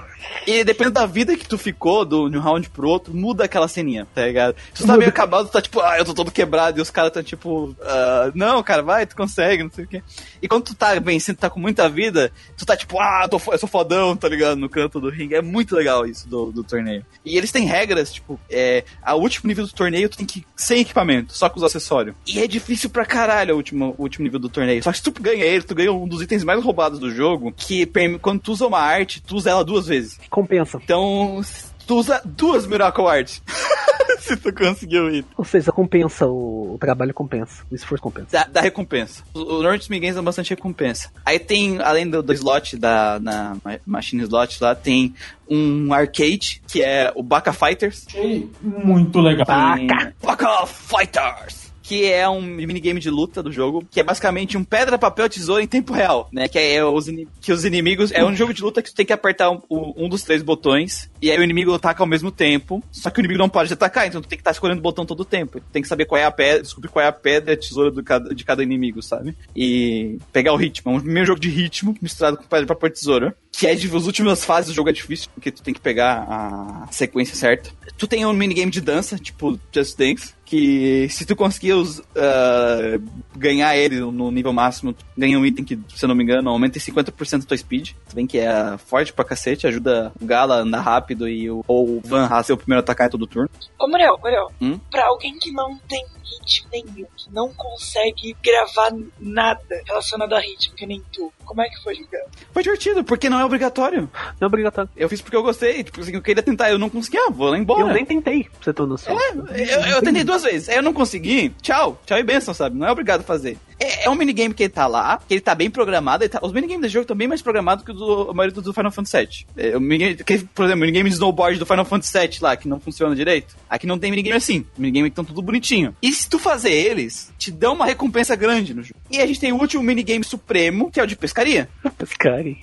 E 0.46 0.64
dependendo 0.64 0.96
da 0.96 1.06
vida 1.06 1.36
que 1.36 1.48
tu 1.48 1.58
ficou, 1.58 2.06
do, 2.06 2.30
de 2.30 2.38
um 2.38 2.42
round 2.42 2.70
pro 2.70 2.88
outro, 2.88 3.14
muda 3.16 3.46
aquela 3.46 3.68
ceninha, 3.68 4.08
tá 4.14 4.26
ligado? 4.26 4.56
Se 4.74 4.84
tu 4.84 4.88
tá 4.88 4.98
meio 4.98 5.10
acabado, 5.10 5.48
tu 5.48 5.52
tá 5.52 5.62
tipo, 5.62 5.80
ah, 5.80 5.98
eu 5.98 6.06
tô 6.06 6.14
todo 6.14 6.32
quebrado, 6.32 6.80
e 6.80 6.82
os 6.82 6.90
caras 6.90 7.12
tão 7.12 7.24
tipo, 7.24 7.76
ah, 7.82 8.32
não, 8.34 8.62
cara, 8.64 8.82
vai, 8.82 9.06
tu 9.06 9.16
consegue, 9.16 9.64
não 9.64 9.72
sei 9.72 9.86
o 9.86 9.88
quê. 9.88 10.04
E 10.42 10.48
quando 10.48 10.64
tu 10.64 10.76
tá 10.76 10.98
vencendo, 11.00 11.38
tu 11.38 11.42
tá 11.42 11.50
com 11.50 11.60
muita 11.60 11.85
vida, 11.88 12.32
tu 12.58 12.66
tá 12.66 12.76
tipo, 12.76 13.00
ah, 13.00 13.22
eu, 13.24 13.30
tô, 13.30 13.42
eu 13.52 13.58
sou 13.58 13.70
fodão, 13.70 14.16
tá 14.16 14.28
ligado? 14.28 14.58
No 14.58 14.70
canto 14.70 15.00
do 15.00 15.10
ringue. 15.10 15.36
É 15.36 15.42
muito 15.42 15.76
legal 15.76 16.06
isso 16.06 16.28
do, 16.28 16.52
do 16.52 16.64
torneio. 16.64 17.06
E 17.24 17.38
eles 17.38 17.52
têm 17.52 17.66
regras, 17.66 18.14
tipo, 18.14 18.40
é, 18.50 18.84
a 19.02 19.16
último 19.16 19.48
nível 19.48 19.66
do 19.66 19.74
torneio 19.74 20.10
tu 20.10 20.18
tem 20.18 20.26
que 20.26 20.40
ir 20.40 20.46
sem 20.56 20.82
equipamento, 20.82 21.34
só 21.34 21.50
com 21.50 21.58
os 21.58 21.64
acessórios. 21.64 22.16
E 22.28 22.40
é 22.40 22.48
difícil 22.48 22.90
pra 22.90 23.06
caralho 23.06 23.54
o 23.54 23.58
último, 23.58 23.96
o 23.98 24.04
último 24.04 24.24
nível 24.24 24.40
do 24.40 24.50
torneio. 24.50 24.84
Só 24.84 24.92
que 24.92 24.98
se 24.98 25.04
tu 25.04 25.12
ganha 25.22 25.44
ele, 25.44 25.64
tu 25.64 25.76
ganha 25.76 25.92
um 25.92 26.08
dos 26.08 26.22
itens 26.22 26.44
mais 26.44 26.64
roubados 26.64 27.00
do 27.00 27.12
jogo, 27.12 27.52
que 27.52 27.90
quando 28.22 28.42
tu 28.42 28.52
usa 28.52 28.68
uma 28.68 28.80
arte, 28.80 29.22
tu 29.22 29.36
usa 29.36 29.50
ela 29.50 29.64
duas 29.64 29.88
vezes. 29.88 30.20
Compensa. 30.30 30.80
Então, 30.84 31.42
tu 31.86 31.96
usa 31.98 32.22
duas 32.26 32.66
Miracle 32.68 33.06
Arts. 33.08 33.42
Se 34.20 34.36
tu 34.38 34.52
conseguiu 34.54 35.10
ir. 35.14 35.26
Ou 35.38 35.46
seja, 35.46 35.72
compensa, 35.72 36.26
o, 36.26 36.74
o 36.74 36.78
trabalho 36.80 37.14
compensa, 37.14 37.64
o 37.70 37.76
esforço 37.76 38.02
compensa. 38.02 38.28
Dá, 38.32 38.48
dá 38.50 38.62
recompensa. 38.62 39.24
O 39.36 39.62
Norte 39.62 39.90
Minigames 39.92 40.16
dá 40.16 40.22
bastante 40.22 40.50
recompensa. 40.52 41.12
Aí 41.24 41.38
tem, 41.38 41.80
além 41.82 42.10
do, 42.10 42.24
do 42.24 42.34
slot 42.34 42.76
da 42.78 43.20
na 43.20 43.56
ma- 43.64 43.80
Machine 43.86 44.24
Slot 44.24 44.58
lá, 44.64 44.74
tem 44.74 45.14
um 45.48 45.94
arcade, 45.94 46.60
que 46.68 46.82
é 46.82 47.12
o 47.14 47.22
Baka 47.22 47.54
Fighters. 47.54 48.06
Achei 48.08 48.50
muito 48.62 49.20
legal. 49.20 49.46
Tem 49.46 49.88
Baka 50.24 50.66
Fighters! 50.66 51.65
Que 51.88 52.12
é 52.12 52.28
um 52.28 52.42
minigame 52.42 53.00
de 53.00 53.12
luta 53.12 53.44
do 53.44 53.52
jogo, 53.52 53.86
que 53.92 54.00
é 54.00 54.04
basicamente 54.04 54.58
um 54.58 54.64
pedra, 54.64 54.98
papel, 54.98 55.30
tesoura 55.30 55.62
em 55.62 55.68
tempo 55.68 55.94
real, 55.94 56.28
né? 56.32 56.48
Que 56.48 56.58
é 56.58 56.84
os, 56.84 57.06
que 57.40 57.52
os 57.52 57.64
inimigos. 57.64 58.12
É 58.12 58.26
um 58.26 58.36
jogo 58.36 58.54
de 58.54 58.64
luta 58.64 58.82
que 58.82 58.90
tu 58.90 58.96
tem 58.96 59.06
que 59.06 59.14
apertar 59.14 59.52
um, 59.52 59.62
um 59.70 60.10
dos 60.10 60.24
três 60.24 60.42
botões, 60.42 61.10
e 61.22 61.30
aí 61.30 61.38
o 61.38 61.44
inimigo 61.44 61.72
ataca 61.74 62.02
ao 62.02 62.08
mesmo 62.08 62.32
tempo. 62.32 62.84
Só 62.92 63.12
que 63.12 63.20
o 63.20 63.22
inimigo 63.22 63.38
não 63.38 63.50
pode 63.50 63.72
atacar, 63.72 64.08
então 64.08 64.20
tu 64.20 64.28
tem 64.28 64.36
que 64.38 64.42
estar 64.42 64.50
escolhendo 64.52 64.80
o 64.80 64.84
botão 64.84 65.06
todo 65.06 65.20
o 65.20 65.26
tempo. 65.26 65.60
Tu 65.60 65.66
tem 65.72 65.82
que 65.82 65.88
saber 65.88 66.06
qual 66.06 66.20
é 66.20 66.26
a 66.26 66.32
pedra, 66.32 66.64
descobrir 66.64 66.90
qual 66.90 67.06
é 67.06 67.08
a 67.08 67.12
pedra 67.12 67.52
e 67.52 67.54
a 67.54 67.58
tesoura 67.58 67.92
do 67.92 68.04
cada- 68.04 68.34
de 68.34 68.44
cada 68.44 68.64
inimigo, 68.64 69.04
sabe? 69.04 69.36
E 69.56 70.18
pegar 70.34 70.54
o 70.54 70.58
ritmo. 70.58 70.92
É 70.92 70.96
um 70.96 71.02
meio 71.04 71.26
jogo 71.26 71.40
de 71.40 71.50
ritmo 71.50 71.96
misturado 72.02 72.38
com 72.38 72.44
pedra, 72.46 72.66
papel 72.66 72.90
e 72.90 72.94
tesoura. 72.94 73.36
Que 73.58 73.68
é 73.68 73.76
de 73.76 73.88
as 73.96 74.06
últimas 74.06 74.44
fases 74.44 74.72
do 74.72 74.76
jogo 74.76 74.90
é 74.90 74.94
difícil, 74.94 75.30
porque 75.34 75.50
tu 75.52 75.64
tem 75.64 75.74
que 75.74 75.80
pegar 75.80 76.26
a 76.30 76.88
sequência 76.92 77.36
certa. 77.36 77.70
Tu 77.98 78.06
tem 78.08 78.26
um 78.26 78.34
minigame 78.34 78.70
de 78.72 78.82
dança, 78.82 79.18
tipo 79.18 79.58
Just 79.74 79.98
Dance, 79.98 80.34
que 80.44 81.08
se 81.10 81.26
tu 81.26 81.36
conseguir 81.38 81.72
os, 81.74 82.02
ah, 82.18 83.00
ganhar 83.36 83.78
ele 83.78 84.00
no 84.02 84.30
nível 84.30 84.52
máximo, 84.52 84.92
tu 84.94 85.06
ganha 85.18 85.40
um 85.40 85.46
item 85.46 85.64
que, 85.64 85.80
se 85.96 86.04
eu 86.04 86.10
não 86.10 86.16
me 86.16 86.24
engano, 86.24 86.50
aumenta 86.50 86.78
em 86.78 86.82
50% 86.82 87.44
a 87.44 87.46
tua 87.46 87.58
speed. 87.58 87.92
Tu 88.10 88.16
vem 88.16 88.28
que 88.28 88.38
é 88.40 88.78
forte 88.78 89.14
pra 89.14 89.24
cacete, 89.24 89.66
ajuda 89.66 90.12
o 90.22 90.26
Gala 90.26 90.56
a 90.58 90.60
andar 90.62 90.82
rápido 90.82 91.28
e 91.28 91.50
o, 91.50 91.64
ou 91.68 91.98
o 91.98 92.02
Van 92.04 92.28
a 92.28 92.44
ser 92.44 92.52
o 92.54 92.58
primeiro 92.58 92.80
a 92.82 92.84
atacar 92.84 93.08
em 93.08 93.12
todo 93.12 93.26
turno. 93.26 93.50
Ô, 93.80 93.88
Muriel, 93.88 94.18
Muriel, 94.22 94.52
Hum? 94.62 94.78
pra 94.92 95.06
alguém 95.08 95.38
que 95.40 95.52
não 95.52 95.78
tem 95.88 96.04
ritmo 96.42 96.68
nenhum, 96.74 97.08
não 97.32 97.54
consegue 97.54 98.36
gravar 98.44 98.92
nada 99.20 99.82
relacionado 99.86 100.34
a 100.34 100.40
ritmo, 100.40 100.76
que 100.76 100.86
nem 100.86 101.04
tu, 101.12 101.32
como 101.44 101.62
é 101.62 101.70
que 101.70 101.82
foi 101.84 101.96
jogar? 101.96 102.26
Foi 102.54 102.64
divertido, 102.64 103.04
porque 103.04 103.30
não 103.30 103.40
é 103.40 103.46
obrigatório. 103.46 104.10
Não 104.40 104.46
é 104.46 104.46
obrigatório. 104.46 104.90
Eu 104.96 105.10
fiz 105.10 105.22
porque 105.22 105.36
eu 105.36 105.44
gostei, 105.44 105.84
tipo 105.84 106.02
assim, 106.02 106.14
eu 106.14 106.22
queria 106.22 106.44
tentar, 106.44 106.70
eu 106.70 106.80
não 106.80 106.90
consegui, 106.90 107.18
ah, 107.18 107.30
vou 107.30 107.50
lá 107.50 107.58
embora. 107.58 107.82
Eu 107.82 107.94
nem 107.94 108.06
tentei, 108.06 108.44
pra 108.44 108.52
você 108.62 108.74
ter 108.74 108.86
noção. 108.86 109.18
Eu, 109.56 109.82
eu 109.82 110.02
tentei 110.02 110.24
duas 110.24 110.44
vezes, 110.44 110.70
aí 110.70 110.76
eu 110.76 110.84
não 110.84 110.94
consegui, 110.94 111.50
tchau, 111.62 112.00
tchau 112.06 112.18
e 112.18 112.24
benção, 112.24 112.54
sabe? 112.54 112.78
Não 112.78 112.88
é 112.88 112.92
obrigado 112.92 113.22
a 113.22 113.24
fazer. 113.24 113.58
É, 113.80 114.06
é 114.06 114.10
um 114.10 114.16
minigame 114.16 114.54
que 114.54 114.64
ele 114.64 114.70
tá 114.70 114.88
lá, 114.88 115.20
que 115.28 115.34
ele 115.34 115.42
tá 115.42 115.54
bem 115.54 115.70
programado, 115.70 116.24
ele 116.24 116.30
tá- 116.30 116.40
os 116.42 116.54
minigames 116.54 116.82
desse 116.84 116.94
jogo 116.94 117.04
estão 117.04 117.16
bem 117.18 117.28
mais 117.28 117.42
programados 117.42 117.84
que 117.84 117.92
o 117.92 117.94
do, 117.94 118.30
a 118.32 118.34
maioria 118.34 118.62
do 118.62 118.74
Final 118.74 118.92
Fantasy 118.92 119.18
VII. 119.18 119.46
É, 119.58 119.78
o 119.78 119.82
minigame, 119.82 120.16
que, 120.16 120.38
por 120.40 120.64
exemplo, 120.66 120.80
o 120.80 120.86
minigame 120.86 121.10
de 121.10 121.16
snowboard 121.16 121.60
do 121.60 121.66
Final 121.66 121.84
Fantasy 121.86 122.18
VII 122.18 122.38
lá, 122.42 122.56
que 122.56 122.68
não 122.68 122.80
funciona 122.80 123.16
direito. 123.16 123.56
Aqui 123.70 123.86
não 123.86 124.00
tem 124.00 124.10
minigame 124.12 124.38
assim, 124.38 124.66
minigame 124.78 125.10
que 125.10 125.14
estão 125.14 125.26
tudo 125.26 125.42
bonitinho. 125.42 125.96
E 126.02 126.12
se 126.14 126.30
tu 126.30 126.40
fazer 126.40 126.72
eles, 126.72 127.34
te 127.38 127.52
dão 127.52 127.74
uma 127.74 127.86
recompensa 127.86 128.36
grande 128.36 128.74
no 128.74 128.82
jogo. 128.82 129.00
E 129.12 129.20
a 129.20 129.28
gente 129.28 129.40
tem 129.40 129.52
o 129.52 129.58
último 129.60 129.84
minigame 129.84 130.24
supremo, 130.24 130.90
que 130.90 131.00
é 131.00 131.04
o 131.04 131.08
de 131.08 131.16
pescaria. 131.16 131.70
Pescarem. 131.98 132.58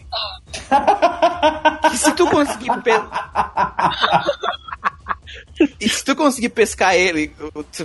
E 1.93 1.97
se 1.97 2.13
tu 2.15 2.27
conseguir 2.29 2.71
E 5.79 5.89
se 5.89 6.05
tu 6.05 6.17
conseguir 6.17 6.49
pescar 6.49 6.95
ele, 6.95 7.33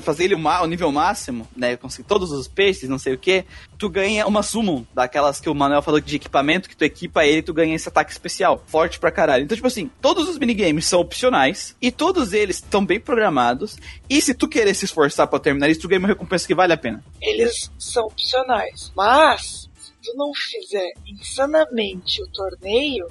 fazer 0.02 0.24
ele 0.26 0.36
o 0.36 0.66
nível 0.66 0.92
máximo, 0.92 1.48
né? 1.56 1.76
Conseguir 1.76 2.08
todos 2.08 2.32
os 2.32 2.48
peixes, 2.48 2.90
não 2.90 2.98
sei 2.98 3.14
o 3.14 3.18
que, 3.18 3.46
tu 3.78 3.90
ganha 3.90 4.26
uma 4.26 4.42
summon, 4.42 4.86
daquelas 4.94 5.40
que 5.40 5.50
o 5.50 5.54
Manuel 5.54 5.82
falou 5.82 6.00
de 6.00 6.16
equipamento, 6.16 6.70
que 6.70 6.78
tu 6.78 6.84
equipa 6.84 7.26
ele, 7.26 7.42
tu 7.42 7.54
ganha 7.54 7.76
esse 7.76 7.88
ataque 7.88 8.12
especial, 8.12 8.64
forte 8.68 9.00
pra 9.00 9.12
caralho. 9.12 9.44
Então, 9.44 9.56
tipo 9.56 9.68
assim, 9.68 9.92
todos 10.02 10.28
os 10.28 10.38
minigames 10.38 10.86
são 10.86 11.00
opcionais, 11.00 11.76
e 11.82 11.92
todos 11.92 12.34
eles 12.34 12.58
estão 12.58 12.86
bem 12.86 13.00
programados, 13.00 13.78
e 14.10 14.22
se 14.22 14.34
tu 14.34 14.48
querer 14.48 14.74
se 14.74 14.86
esforçar 14.86 15.28
pra 15.28 15.40
terminar 15.40 15.70
isso, 15.70 15.82
tu 15.82 15.88
ganha 15.88 16.00
uma 16.00 16.08
recompensa 16.08 16.48
que 16.48 16.56
vale 16.56 16.74
a 16.74 16.78
pena. 16.78 17.04
Eles 17.22 17.72
são 17.78 18.06
opcionais, 18.06 18.92
mas 18.96 19.70
se 19.78 19.92
tu 20.02 20.14
não 20.16 20.32
fizer 20.34 20.90
insanamente 21.06 22.24
o 22.24 22.28
torneio, 22.32 23.08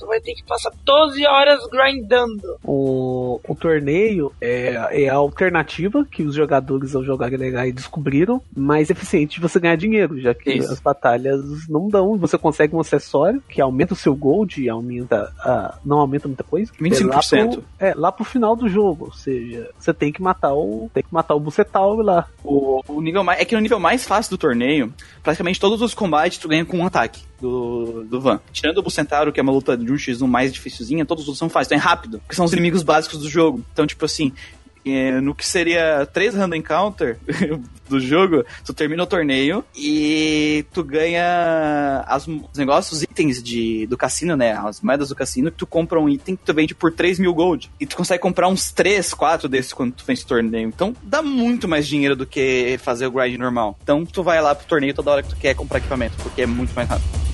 tu 0.00 0.06
vai 0.06 0.20
ter 0.20 0.34
que 0.34 0.42
passar 0.44 0.72
12 0.84 1.26
horas 1.26 1.60
grindando. 1.70 2.56
O, 2.64 3.40
o 3.46 3.54
torneio 3.54 4.32
é, 4.40 5.04
é 5.04 5.08
a 5.08 5.14
alternativa 5.14 6.04
que 6.10 6.22
os 6.22 6.34
jogadores 6.34 6.94
ao 6.94 7.04
jogar 7.04 7.30
legais 7.30 7.74
descobriram, 7.74 8.42
mais 8.56 8.90
eficiente 8.90 9.36
de 9.36 9.40
você 9.40 9.60
ganhar 9.60 9.76
dinheiro, 9.76 10.18
já 10.20 10.34
que 10.34 10.50
Isso. 10.50 10.72
as 10.72 10.80
batalhas 10.80 11.68
não 11.68 11.88
dão. 11.88 12.16
Você 12.18 12.38
consegue 12.38 12.74
um 12.74 12.80
acessório 12.80 13.42
que 13.48 13.60
aumenta 13.60 13.92
o 13.92 13.96
seu 13.96 14.14
gold 14.14 14.62
e 14.62 14.68
aumenta. 14.68 15.32
a- 15.40 15.78
não 15.84 15.98
aumenta 15.98 16.26
muita 16.26 16.42
coisa. 16.44 16.72
25%. 16.80 16.92
É 16.98 17.44
lá, 17.44 17.48
pro, 17.50 17.64
é, 17.78 17.94
lá 17.94 18.12
pro 18.12 18.24
final 18.24 18.56
do 18.56 18.68
jogo. 18.68 19.06
Ou 19.06 19.12
seja, 19.12 19.70
você 19.78 19.92
tem 19.92 20.10
que 20.12 20.22
matar 20.22 20.54
o. 20.54 20.90
Tem 20.92 21.02
que 21.02 21.12
matar 21.12 21.34
o 21.34 21.40
Bucetal 21.40 21.96
lá. 21.96 22.26
O, 22.42 22.80
o 22.88 23.00
nível 23.00 23.22
mais, 23.22 23.40
é 23.40 23.44
que 23.44 23.54
no 23.54 23.60
nível 23.60 23.78
mais 23.78 24.06
fácil 24.06 24.30
do 24.30 24.38
torneio, 24.38 24.92
praticamente 25.22 25.60
todos 25.60 25.82
os 25.82 25.94
combates 25.94 26.38
tu 26.38 26.48
ganha 26.48 26.64
com 26.64 26.78
um 26.78 26.86
ataque 26.86 27.22
do, 27.40 28.04
do 28.04 28.20
Van. 28.20 28.40
Tirando 28.52 28.78
o 28.78 28.82
Bucentauro, 28.82 29.32
que 29.32 29.40
é 29.40 29.42
uma 29.42 29.52
luta 29.52 29.76
de 29.76 29.90
um 29.90 29.96
x1 29.96 30.26
mais 30.26 30.52
dificilzinha, 30.52 31.04
todos 31.04 31.24
os 31.24 31.28
outros 31.28 31.38
são 31.38 31.48
fáceis, 31.48 31.68
então 31.68 31.78
é 31.78 31.80
rápido, 31.80 32.18
porque 32.20 32.34
são 32.34 32.44
os 32.44 32.52
inimigos 32.52 32.82
básicos 32.82 33.18
do 33.18 33.28
jogo. 33.28 33.64
Então, 33.72 33.86
tipo 33.86 34.04
assim, 34.04 34.32
é, 34.84 35.20
no 35.20 35.34
que 35.34 35.46
seria 35.46 36.06
três 36.06 36.34
random 36.34 36.56
encounter 36.56 37.18
do 37.88 38.00
jogo, 38.00 38.44
tu 38.64 38.72
termina 38.72 39.02
o 39.02 39.06
torneio 39.06 39.64
e 39.76 40.64
tu 40.72 40.82
ganha 40.82 42.04
as, 42.06 42.26
os 42.26 42.56
negócios, 42.56 42.98
os 42.98 43.02
itens 43.02 43.42
de, 43.42 43.86
do 43.86 43.96
cassino, 43.96 44.36
né? 44.36 44.52
As 44.52 44.80
moedas 44.80 45.08
do 45.08 45.14
cassino, 45.14 45.50
que 45.50 45.58
tu 45.58 45.66
compra 45.66 46.00
um 46.00 46.08
item 46.08 46.36
que 46.36 46.44
tu 46.44 46.54
vende 46.54 46.74
por 46.74 46.92
3 46.92 47.18
mil 47.18 47.34
gold. 47.34 47.70
E 47.80 47.86
tu 47.86 47.96
consegue 47.96 48.22
comprar 48.22 48.48
uns 48.48 48.70
3, 48.70 49.12
4 49.12 49.48
desses 49.48 49.72
quando 49.72 49.92
tu 49.92 50.04
vence 50.04 50.24
o 50.24 50.26
torneio. 50.26 50.68
Então 50.68 50.94
dá 51.02 51.20
muito 51.20 51.68
mais 51.68 51.86
dinheiro 51.86 52.16
do 52.16 52.26
que 52.26 52.78
fazer 52.82 53.06
o 53.06 53.10
grind 53.10 53.38
normal. 53.38 53.78
Então 53.82 54.06
tu 54.06 54.22
vai 54.22 54.40
lá 54.40 54.54
pro 54.54 54.66
torneio 54.66 54.94
toda 54.94 55.10
hora 55.10 55.22
que 55.22 55.30
tu 55.30 55.36
quer 55.36 55.54
comprar 55.54 55.78
equipamento, 55.78 56.16
porque 56.22 56.42
é 56.42 56.46
muito 56.46 56.72
mais 56.74 56.88
rápido. 56.88 57.29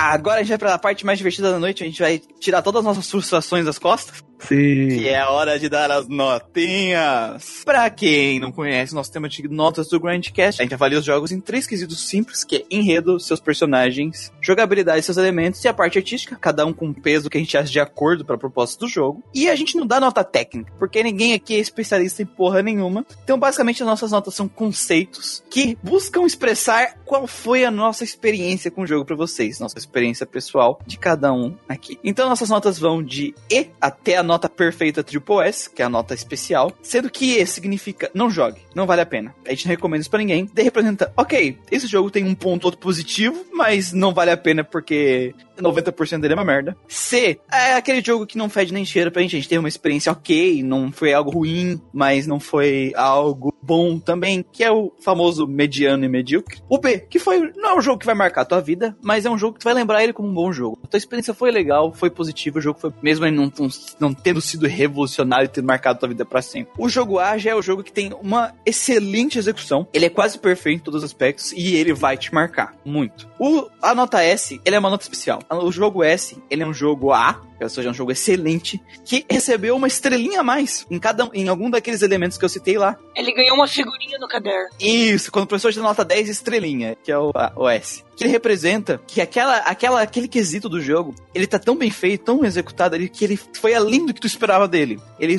Agora 0.00 0.36
a 0.36 0.42
gente 0.42 0.48
vai 0.48 0.58
pra 0.58 0.78
parte 0.78 1.04
mais 1.04 1.18
divertida 1.18 1.52
da 1.52 1.58
noite, 1.58 1.82
a 1.82 1.86
gente 1.86 2.00
vai 2.00 2.18
tirar 2.18 2.62
todas 2.62 2.78
as 2.80 2.84
nossas 2.84 3.10
frustrações 3.10 3.66
das 3.66 3.78
costas. 3.78 4.24
Sim. 4.40 4.88
Que 4.88 5.08
é 5.08 5.18
a 5.18 5.30
hora 5.30 5.58
de 5.58 5.68
dar 5.68 5.90
as 5.90 6.08
notinhas. 6.08 7.62
Pra 7.64 7.88
quem 7.90 8.40
não 8.40 8.50
conhece 8.50 8.94
nosso 8.94 9.12
tema 9.12 9.28
de 9.28 9.46
notas 9.48 9.88
do 9.88 10.00
Grandcast, 10.00 10.60
a 10.60 10.64
gente 10.64 10.74
avalia 10.74 10.98
os 10.98 11.04
jogos 11.04 11.32
em 11.32 11.40
três 11.40 11.66
quesitos 11.66 12.08
simples, 12.08 12.44
que 12.44 12.56
é 12.56 12.64
enredo, 12.70 13.20
seus 13.20 13.40
personagens, 13.40 14.32
jogabilidade, 14.40 15.02
seus 15.02 15.16
elementos 15.16 15.62
e 15.64 15.68
a 15.68 15.74
parte 15.74 15.98
artística, 15.98 16.36
cada 16.36 16.64
um 16.66 16.72
com 16.72 16.86
um 16.86 16.92
peso 16.92 17.28
que 17.28 17.36
a 17.36 17.40
gente 17.40 17.56
acha 17.56 17.70
de 17.70 17.80
acordo 17.80 18.24
para 18.24 18.36
a 18.36 18.38
proposta 18.38 18.78
do 18.78 18.88
jogo. 18.88 19.22
E 19.34 19.48
a 19.48 19.54
gente 19.54 19.76
não 19.76 19.86
dá 19.86 20.00
nota 20.00 20.24
técnica, 20.24 20.72
porque 20.78 21.02
ninguém 21.02 21.34
aqui 21.34 21.54
é 21.54 21.58
especialista 21.58 22.22
em 22.22 22.26
porra 22.26 22.62
nenhuma. 22.62 23.04
Então, 23.22 23.38
basicamente, 23.38 23.82
as 23.82 23.88
nossas 23.88 24.10
notas 24.10 24.34
são 24.34 24.48
conceitos 24.48 25.42
que 25.50 25.76
buscam 25.82 26.24
expressar 26.24 26.98
qual 27.04 27.26
foi 27.26 27.64
a 27.64 27.70
nossa 27.70 28.04
experiência 28.04 28.70
com 28.70 28.82
o 28.82 28.86
jogo 28.86 29.04
para 29.04 29.16
vocês, 29.16 29.58
nossa 29.58 29.78
experiência 29.78 30.26
pessoal 30.26 30.80
de 30.86 30.98
cada 30.98 31.32
um 31.32 31.56
aqui. 31.68 31.98
Então, 32.02 32.28
nossas 32.28 32.48
notas 32.48 32.78
vão 32.78 33.02
de 33.02 33.34
E 33.50 33.68
até 33.80 34.16
a 34.16 34.22
nota 34.30 34.48
perfeita 34.48 35.02
Triple 35.02 35.44
S, 35.44 35.68
que 35.68 35.82
é 35.82 35.84
a 35.84 35.88
nota 35.88 36.14
especial, 36.14 36.72
sendo 36.82 37.10
que 37.10 37.38
E 37.38 37.46
significa 37.46 38.10
não 38.14 38.30
jogue, 38.30 38.60
não 38.74 38.86
vale 38.86 39.02
a 39.02 39.06
pena. 39.06 39.34
A 39.46 39.50
gente 39.50 39.66
não 39.66 39.70
recomenda 39.70 40.00
isso 40.00 40.10
pra 40.10 40.18
ninguém. 40.18 40.46
D 40.52 40.62
representa, 40.62 41.12
ok, 41.16 41.58
esse 41.70 41.86
jogo 41.86 42.10
tem 42.10 42.24
um 42.24 42.34
ponto 42.34 42.64
outro 42.64 42.80
positivo, 42.80 43.44
mas 43.52 43.92
não 43.92 44.14
vale 44.14 44.30
a 44.30 44.36
pena 44.36 44.64
porque 44.64 45.34
90% 45.60 46.20
dele 46.20 46.34
é 46.34 46.36
uma 46.36 46.44
merda. 46.44 46.76
C 46.88 47.38
é 47.52 47.74
aquele 47.74 48.02
jogo 48.04 48.26
que 48.26 48.38
não 48.38 48.48
fede 48.48 48.72
nem 48.72 48.84
cheira 48.84 49.10
pra 49.10 49.22
gente. 49.22 49.36
A 49.36 49.38
gente 49.38 49.48
teve 49.48 49.58
uma 49.58 49.68
experiência 49.68 50.12
ok, 50.12 50.62
não 50.62 50.90
foi 50.92 51.12
algo 51.12 51.30
ruim, 51.30 51.80
mas 51.92 52.26
não 52.26 52.40
foi 52.40 52.92
algo 52.96 53.54
bom 53.62 53.98
também, 53.98 54.44
que 54.52 54.64
é 54.64 54.70
o 54.70 54.92
famoso 55.00 55.46
mediano 55.46 56.04
e 56.04 56.08
medíocre. 56.08 56.60
O 56.68 56.78
B, 56.78 56.98
que 56.98 57.18
foi, 57.18 57.52
não 57.56 57.70
é 57.70 57.78
um 57.78 57.80
jogo 57.80 57.98
que 57.98 58.06
vai 58.06 58.14
marcar 58.14 58.42
a 58.42 58.44
tua 58.44 58.60
vida, 58.60 58.96
mas 59.02 59.24
é 59.24 59.30
um 59.30 59.38
jogo 59.38 59.54
que 59.54 59.60
tu 59.60 59.64
vai 59.64 59.74
lembrar 59.74 60.02
ele 60.02 60.12
como 60.12 60.28
um 60.28 60.34
bom 60.34 60.52
jogo. 60.52 60.78
A 60.82 60.86
tua 60.86 60.98
experiência 60.98 61.34
foi 61.34 61.50
legal, 61.50 61.92
foi 61.92 62.10
positiva, 62.10 62.58
o 62.58 62.62
jogo 62.62 62.80
foi, 62.80 62.92
mesmo 63.02 63.26
ele 63.26 63.36
não, 63.36 63.52
não 63.98 64.12
tendo 64.12 64.40
sido 64.40 64.66
revolucionário 64.66 65.44
e 65.44 65.48
tendo 65.48 65.66
marcado 65.66 65.96
a 65.96 66.00
tua 66.00 66.08
vida 66.08 66.24
pra 66.24 66.42
sempre. 66.42 66.72
O 66.78 66.88
jogo 66.88 67.18
A 67.18 67.38
já 67.38 67.50
é 67.50 67.54
o 67.54 67.62
jogo 67.62 67.84
que 67.84 67.92
tem 67.92 68.12
uma 68.20 68.52
excelente 68.64 69.38
execução, 69.38 69.86
ele 69.92 70.06
é 70.06 70.10
quase 70.10 70.38
perfeito 70.38 70.80
em 70.80 70.84
todos 70.84 71.02
os 71.02 71.10
aspectos 71.10 71.52
e 71.52 71.76
ele 71.76 71.92
vai 71.92 72.16
te 72.16 72.32
marcar 72.34 72.74
muito. 72.84 73.28
O, 73.38 73.68
a 73.80 73.94
nota 73.94 74.22
S, 74.22 74.60
ele 74.64 74.76
é 74.76 74.78
uma 74.78 74.90
nota 74.90 75.02
especial. 75.02 75.40
O 75.50 75.72
jogo 75.72 76.04
S, 76.04 76.40
ele 76.48 76.62
é 76.62 76.66
um 76.66 76.72
jogo 76.72 77.12
A, 77.12 77.40
ou 77.60 77.68
seja, 77.68 77.88
é 77.88 77.90
um 77.90 77.94
jogo 77.94 78.12
excelente, 78.12 78.80
que 79.04 79.26
recebeu 79.28 79.74
uma 79.74 79.88
estrelinha 79.88 80.40
a 80.40 80.44
mais 80.44 80.86
em 80.88 80.98
cada 80.98 81.28
em 81.34 81.48
algum 81.48 81.68
daqueles 81.68 82.02
elementos 82.02 82.38
que 82.38 82.44
eu 82.44 82.48
citei 82.48 82.78
lá. 82.78 82.96
Ele 83.16 83.32
ganhou 83.32 83.56
uma 83.56 83.66
figurinha 83.66 84.16
no 84.18 84.28
caderno. 84.28 84.68
Isso, 84.78 85.32
quando 85.32 85.46
o 85.46 85.48
professor 85.48 85.74
dá 85.74 85.82
nota 85.82 86.04
10, 86.04 86.28
estrelinha, 86.28 86.96
que 87.02 87.10
é 87.10 87.18
o, 87.18 87.32
a, 87.34 87.52
o 87.56 87.68
S. 87.68 88.04
Que 88.16 88.24
ele 88.24 88.30
representa 88.30 89.00
que 89.06 89.20
aquela, 89.20 89.56
aquela, 89.58 90.02
aquele 90.02 90.28
quesito 90.28 90.68
do 90.68 90.80
jogo, 90.80 91.14
ele 91.34 91.46
tá 91.46 91.58
tão 91.58 91.74
bem 91.76 91.90
feito, 91.90 92.24
tão 92.24 92.44
executado 92.44 92.94
ali, 92.94 93.08
que 93.08 93.24
ele 93.24 93.36
foi 93.36 93.74
além 93.74 94.06
do 94.06 94.14
que 94.14 94.20
tu 94.20 94.26
esperava 94.26 94.68
dele. 94.68 95.00
Ele 95.18 95.36